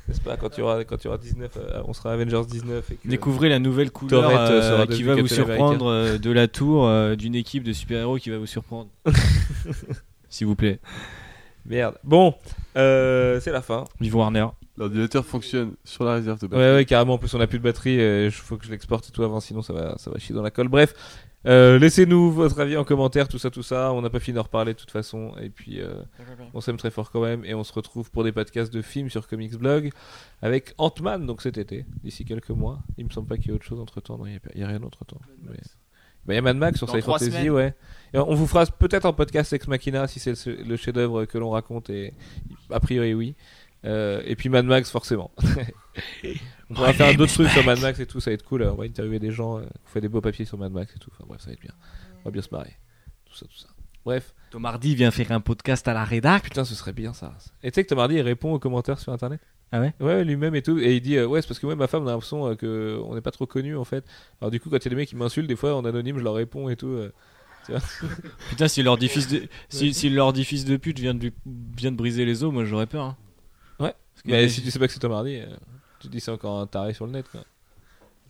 N'est-ce 0.10 0.22
pas 0.22 0.36
quand 0.38 0.50
tu 0.50 0.62
auras, 0.62 0.84
quand 0.84 0.98
tu 0.98 1.08
auras 1.08 1.18
19, 1.20 1.52
euh, 1.58 1.82
on 1.86 1.94
sera 1.94 2.12
Avengers 2.14 2.42
19 2.50 2.92
et 2.92 2.96
que 2.96 3.08
Découvrez 3.08 3.48
la 3.48 3.60
nouvelle 3.60 3.92
couleur 3.92 4.28
euh, 4.30 4.82
euh, 4.82 4.86
qui 4.88 5.04
va 5.04 5.16
vous 5.16 5.28
surprendre 5.28 5.86
euh, 5.88 6.18
de 6.18 6.32
la 6.32 6.48
tour 6.48 6.88
euh, 6.88 7.16
d'une 7.16 7.36
équipe 7.36 7.64
de 7.64 7.72
super-héros 7.74 8.18
qui 8.18 8.30
va 8.32 8.40
vous 8.40 8.48
surprendre. 8.48 8.90
S'il 10.30 10.48
vous 10.48 10.56
plaît. 10.56 10.80
Merde. 11.66 11.96
Bon, 12.04 12.34
euh, 12.76 13.40
c'est 13.40 13.52
la 13.52 13.62
fin. 13.62 13.86
Vive 14.02 14.16
Warner. 14.16 14.48
L'ordinateur 14.78 15.26
fonctionne 15.26 15.74
sur 15.84 16.04
la 16.06 16.14
réserve 16.16 16.40
de 16.40 16.46
Ouais, 16.48 16.52
batterie. 16.52 16.76
ouais, 16.76 16.86
carrément. 16.86 17.14
En 17.14 17.18
plus, 17.18 17.34
on 17.36 17.40
a 17.42 17.48
plus 17.48 17.60
de 17.60 17.64
batterie. 17.64 17.96
Il 18.26 18.32
faut 18.32 18.58
que 18.58 18.66
je 18.66 18.72
l'exporte 18.72 19.10
et 19.10 19.12
tout 19.12 19.24
avant, 19.24 19.40
sinon 19.40 19.62
ça 19.62 19.74
va, 19.74 19.96
ça 19.98 20.10
va 20.10 20.18
chier 20.20 20.34
dans 20.34 20.42
la 20.42 20.52
colle. 20.52 20.70
Bref, 20.70 20.94
euh, 21.46 21.80
laissez-nous 21.80 22.32
votre 22.32 22.60
avis 22.60 22.76
en 22.76 22.84
commentaire, 22.84 23.28
tout 23.28 23.40
ça, 23.40 23.50
tout 23.50 23.64
ça. 23.64 23.94
On 23.94 24.02
n'a 24.02 24.10
pas 24.10 24.20
fini 24.20 24.36
d'en 24.36 24.44
reparler 24.44 24.74
de 24.74 24.80
toute 24.80 24.92
façon. 24.92 25.34
Et 25.42 25.50
puis, 25.50 25.80
euh, 25.80 26.02
on 26.54 26.62
s'aime 26.62 26.78
très 26.78 26.92
fort 26.92 27.12
quand 27.12 27.22
même. 27.22 27.46
Et 27.46 27.54
on 27.54 27.64
se 27.64 27.74
retrouve 27.74 28.12
pour 28.12 28.24
des 28.24 28.32
podcasts 28.32 28.74
de 28.74 28.82
films 28.82 29.10
sur 29.10 29.28
Comics 29.28 29.56
Blog 29.56 29.92
avec 30.42 30.74
Ant-Man, 30.78 31.26
donc 31.26 31.42
cet 31.42 31.58
été, 31.58 31.86
d'ici 32.04 32.26
quelques 32.26 32.50
mois. 32.50 32.80
Il 32.98 33.06
me 33.06 33.10
semble 33.10 33.28
pas 33.28 33.38
qu'il 33.38 33.48
y 33.48 33.50
ait 33.50 33.56
autre 33.56 33.66
chose 33.66 33.80
entre 33.80 34.02
temps. 34.02 34.18
Non, 34.18 34.26
il 34.26 34.40
n'y 34.56 34.64
a, 34.64 34.68
rien 34.68 34.84
entre 34.84 35.06
temps. 35.06 35.22
Mais... 35.44 35.58
Bah, 36.26 36.34
il 36.34 36.36
y 36.36 36.40
a 36.40 36.42
Mad 36.42 36.58
Max 36.58 36.78
sur 36.78 36.90
Sci 36.90 37.02
Fantasy, 37.02 37.32
semaines. 37.32 37.50
ouais. 37.52 37.74
Et 38.14 38.18
on 38.18 38.36
vous 38.36 38.46
fera 38.46 38.66
peut-être 38.66 39.06
un 39.06 39.14
podcast 39.14 39.54
Ex 39.54 39.68
Machina 39.68 40.06
si 40.08 40.20
c'est 40.20 40.46
le, 40.46 40.64
le 40.64 40.76
chef-d'œuvre 40.76 41.26
que 41.26 41.38
l'on 41.38 41.52
raconte. 41.52 41.90
Et 41.90 42.14
a 42.70 42.80
priori, 42.80 43.14
oui. 43.14 43.36
Euh, 43.86 44.22
et 44.26 44.36
puis 44.36 44.50
Mad 44.50 44.66
Max, 44.66 44.90
forcément. 44.92 45.32
on 46.70 46.74
pourra 46.74 46.94
faire 46.94 47.16
d'autres 47.16 47.34
trucs 47.34 47.50
sur 47.50 47.64
Mad 47.66 47.80
Max 47.80 48.00
et 48.00 48.06
tout, 48.06 48.20
ça 48.20 48.30
va 48.30 48.34
être 48.36 48.44
cool. 48.44 48.64
On 48.64 48.76
va 48.76 48.84
interviewer 48.86 49.20
des 49.20 49.32
gens, 49.32 49.58
euh, 49.60 49.62
on 49.86 49.90
fait 49.90 50.02
des 50.02 50.10
beaux 50.10 50.22
papiers 50.22 50.46
sur 50.46 50.58
Mad 50.58 50.72
Max 50.72 50.94
et 50.96 51.00
tout. 51.00 51.10
Enfin 51.14 51.26
bref, 51.28 51.42
ça 51.42 51.48
va 51.48 51.54
être 51.54 51.62
bien. 51.62 51.74
On 52.22 52.26
va 52.26 52.32
bien 52.32 52.42
se 52.42 52.50
marrer. 52.52 52.76
Tout 53.26 53.36
ça, 53.36 53.46
tout 53.46 53.58
ça. 53.58 53.68
Bref, 54.06 54.34
Tom 54.52 54.66
Hardy 54.66 54.96
vient 54.96 55.12
faire 55.12 55.32
un 55.32 55.40
podcast 55.42 55.88
à 55.88 55.94
la 55.94 56.04
rédac. 56.04 56.44
putain, 56.44 56.66
ce 56.66 56.74
serait 56.76 56.94
bien 56.94 57.14
ça. 57.14 57.34
Et 57.64 57.72
tu 57.72 57.76
sais 57.76 57.84
que 57.84 57.90
Tom 57.90 58.00
Hardy, 58.00 58.16
il 58.16 58.22
répond 58.22 58.54
aux 58.54 58.60
commentaires 58.60 59.00
sur 59.00 59.12
internet. 59.14 59.40
Ah 59.72 59.80
ouais? 59.82 59.94
Ouais, 60.00 60.24
lui-même 60.24 60.56
et 60.56 60.62
tout. 60.64 60.80
Et 60.80 60.96
il 60.96 61.02
dit, 61.02 61.16
euh, 61.18 61.28
ouais, 61.28 61.42
c'est 61.42 61.48
parce 61.48 61.60
que 61.60 61.66
moi, 61.68 61.76
ma 61.76 61.88
femme, 61.88 62.04
on 62.04 62.08
a 62.08 62.12
l'impression 62.12 62.48
euh, 62.48 62.56
que 62.56 63.00
on 63.06 63.14
n'est 63.14 63.22
pas 63.22 63.30
trop 63.32 63.46
connu 63.46 63.76
en 63.78 63.84
fait. 63.86 64.04
Alors 64.42 64.50
du 64.52 64.60
coup, 64.60 64.70
quand 64.70 64.78
il 64.78 64.86
y 64.86 64.88
a 64.88 64.90
des 64.90 64.96
mecs 64.96 65.10
qui 65.10 65.16
m'insultent, 65.16 65.48
des 65.48 65.56
fois 65.56 65.76
en 65.76 65.86
anonyme, 65.86 66.18
je 66.18 66.24
leur 66.24 66.34
réponds 66.34 66.70
et 66.70 66.76
tout. 66.76 66.88
euh. 66.88 67.12
Putain, 68.50 68.68
si 68.68 68.82
leur 68.82 68.98
de, 68.98 69.08
si, 69.70 69.94
si 69.94 70.10
leur 70.10 70.34
de 70.34 70.78
pute 70.78 70.98
vient 71.00 71.14
de, 71.14 71.26
lui- 71.26 71.34
vient 71.78 71.92
de 71.92 71.98
briser 71.98 72.26
les 72.26 72.44
os, 72.44 72.52
moi 72.52 72.66
j'aurais 72.66 72.88
peur. 72.88 73.04
hein. 73.06 73.18
Mais 74.26 74.50
si 74.50 74.62
tu 74.62 74.72
sais 74.72 74.80
pas 74.80 74.88
que 74.88 74.94
c'est 74.94 75.00
Tom 75.00 75.12
Hardy, 75.12 75.38
euh, 75.38 75.46
tu 76.00 76.08
te 76.08 76.12
dis 76.12 76.20
c'est 76.20 76.32
encore 76.32 76.60
un 76.60 76.68
taré 76.68 76.94
sur 76.94 77.06
le 77.06 77.12
net 77.12 77.26
quoi. 77.32 77.42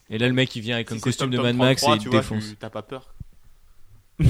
Et 0.09 0.17
là, 0.17 0.27
le 0.27 0.33
mec 0.33 0.55
il 0.55 0.61
vient 0.61 0.75
avec 0.75 0.91
un 0.91 0.95
Si 0.95 1.01
costume 1.01 1.29
de 1.29 1.37
Tom 1.37 1.45
Mad 1.45 1.55
Max 1.55 1.83
et 1.83 1.85
33, 1.85 1.95
il 1.95 1.99
tu 1.99 2.05
te 2.05 2.09
vois, 2.09 2.19
défonce. 2.21 2.55
T'as 2.59 2.69
pas 2.69 2.81
peur. 2.81 3.13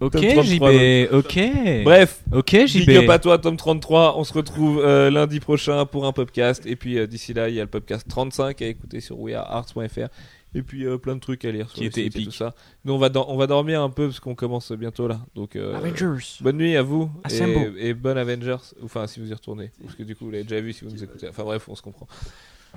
Ok, 0.00 0.12
Tom 0.12 0.22
33, 0.46 0.72
JB, 0.72 1.12
ok. 1.12 1.40
Bref, 1.84 2.22
Ok, 2.32 2.52
Big 2.52 2.90
up 2.96 3.02
JB. 3.04 3.10
à 3.10 3.18
toi, 3.18 3.38
Tom 3.38 3.58
33. 3.58 4.16
On 4.18 4.24
se 4.24 4.32
retrouve 4.32 4.80
euh, 4.82 5.10
lundi 5.10 5.40
prochain 5.40 5.84
pour 5.84 6.06
un 6.06 6.12
podcast. 6.12 6.64
Et 6.64 6.74
puis 6.74 6.98
euh, 6.98 7.06
d'ici 7.06 7.34
là, 7.34 7.50
il 7.50 7.54
y 7.56 7.60
a 7.60 7.64
le 7.64 7.68
podcast 7.68 8.06
35 8.08 8.62
à 8.62 8.66
écouter 8.66 9.00
sur 9.00 9.20
wearearts.fr 9.20 10.08
et 10.54 10.62
puis 10.62 10.84
euh, 10.86 10.98
plein 10.98 11.14
de 11.14 11.20
trucs 11.20 11.44
à 11.44 11.52
lire 11.52 11.68
qui 11.68 11.84
était 11.84 12.04
épique. 12.04 12.26
tout 12.26 12.30
ça. 12.32 12.54
Nous 12.84 12.92
on 12.92 12.98
va 12.98 13.10
on 13.28 13.36
va 13.36 13.46
dormir 13.46 13.82
un 13.82 13.90
peu 13.90 14.06
parce 14.06 14.20
qu'on 14.20 14.34
commence 14.34 14.72
bientôt 14.72 15.08
là. 15.08 15.20
Donc 15.34 15.56
euh, 15.56 15.74
Avengers. 15.76 16.24
bonne 16.40 16.56
nuit 16.56 16.76
à 16.76 16.82
vous 16.82 17.10
et, 17.28 17.88
et 17.88 17.94
bonne 17.94 18.18
Avengers. 18.18 18.56
Enfin 18.82 19.06
si 19.06 19.20
vous 19.20 19.30
y 19.30 19.34
retournez 19.34 19.70
parce 19.82 19.94
que 19.94 20.02
du 20.02 20.16
coup 20.16 20.24
vous 20.26 20.30
l'avez 20.30 20.44
déjà 20.44 20.60
vu 20.60 20.72
si 20.72 20.84
vous 20.84 20.90
nous 20.90 21.02
écoutez. 21.02 21.28
Enfin 21.28 21.44
bref 21.44 21.68
on 21.68 21.74
se 21.74 21.82
comprend. 21.82 22.06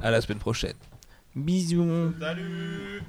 À 0.02 0.12
la 0.12 0.22
semaine 0.22 0.40
prochaine. 0.40 0.76
Bisous. 1.36 2.14
Salut 2.20 3.02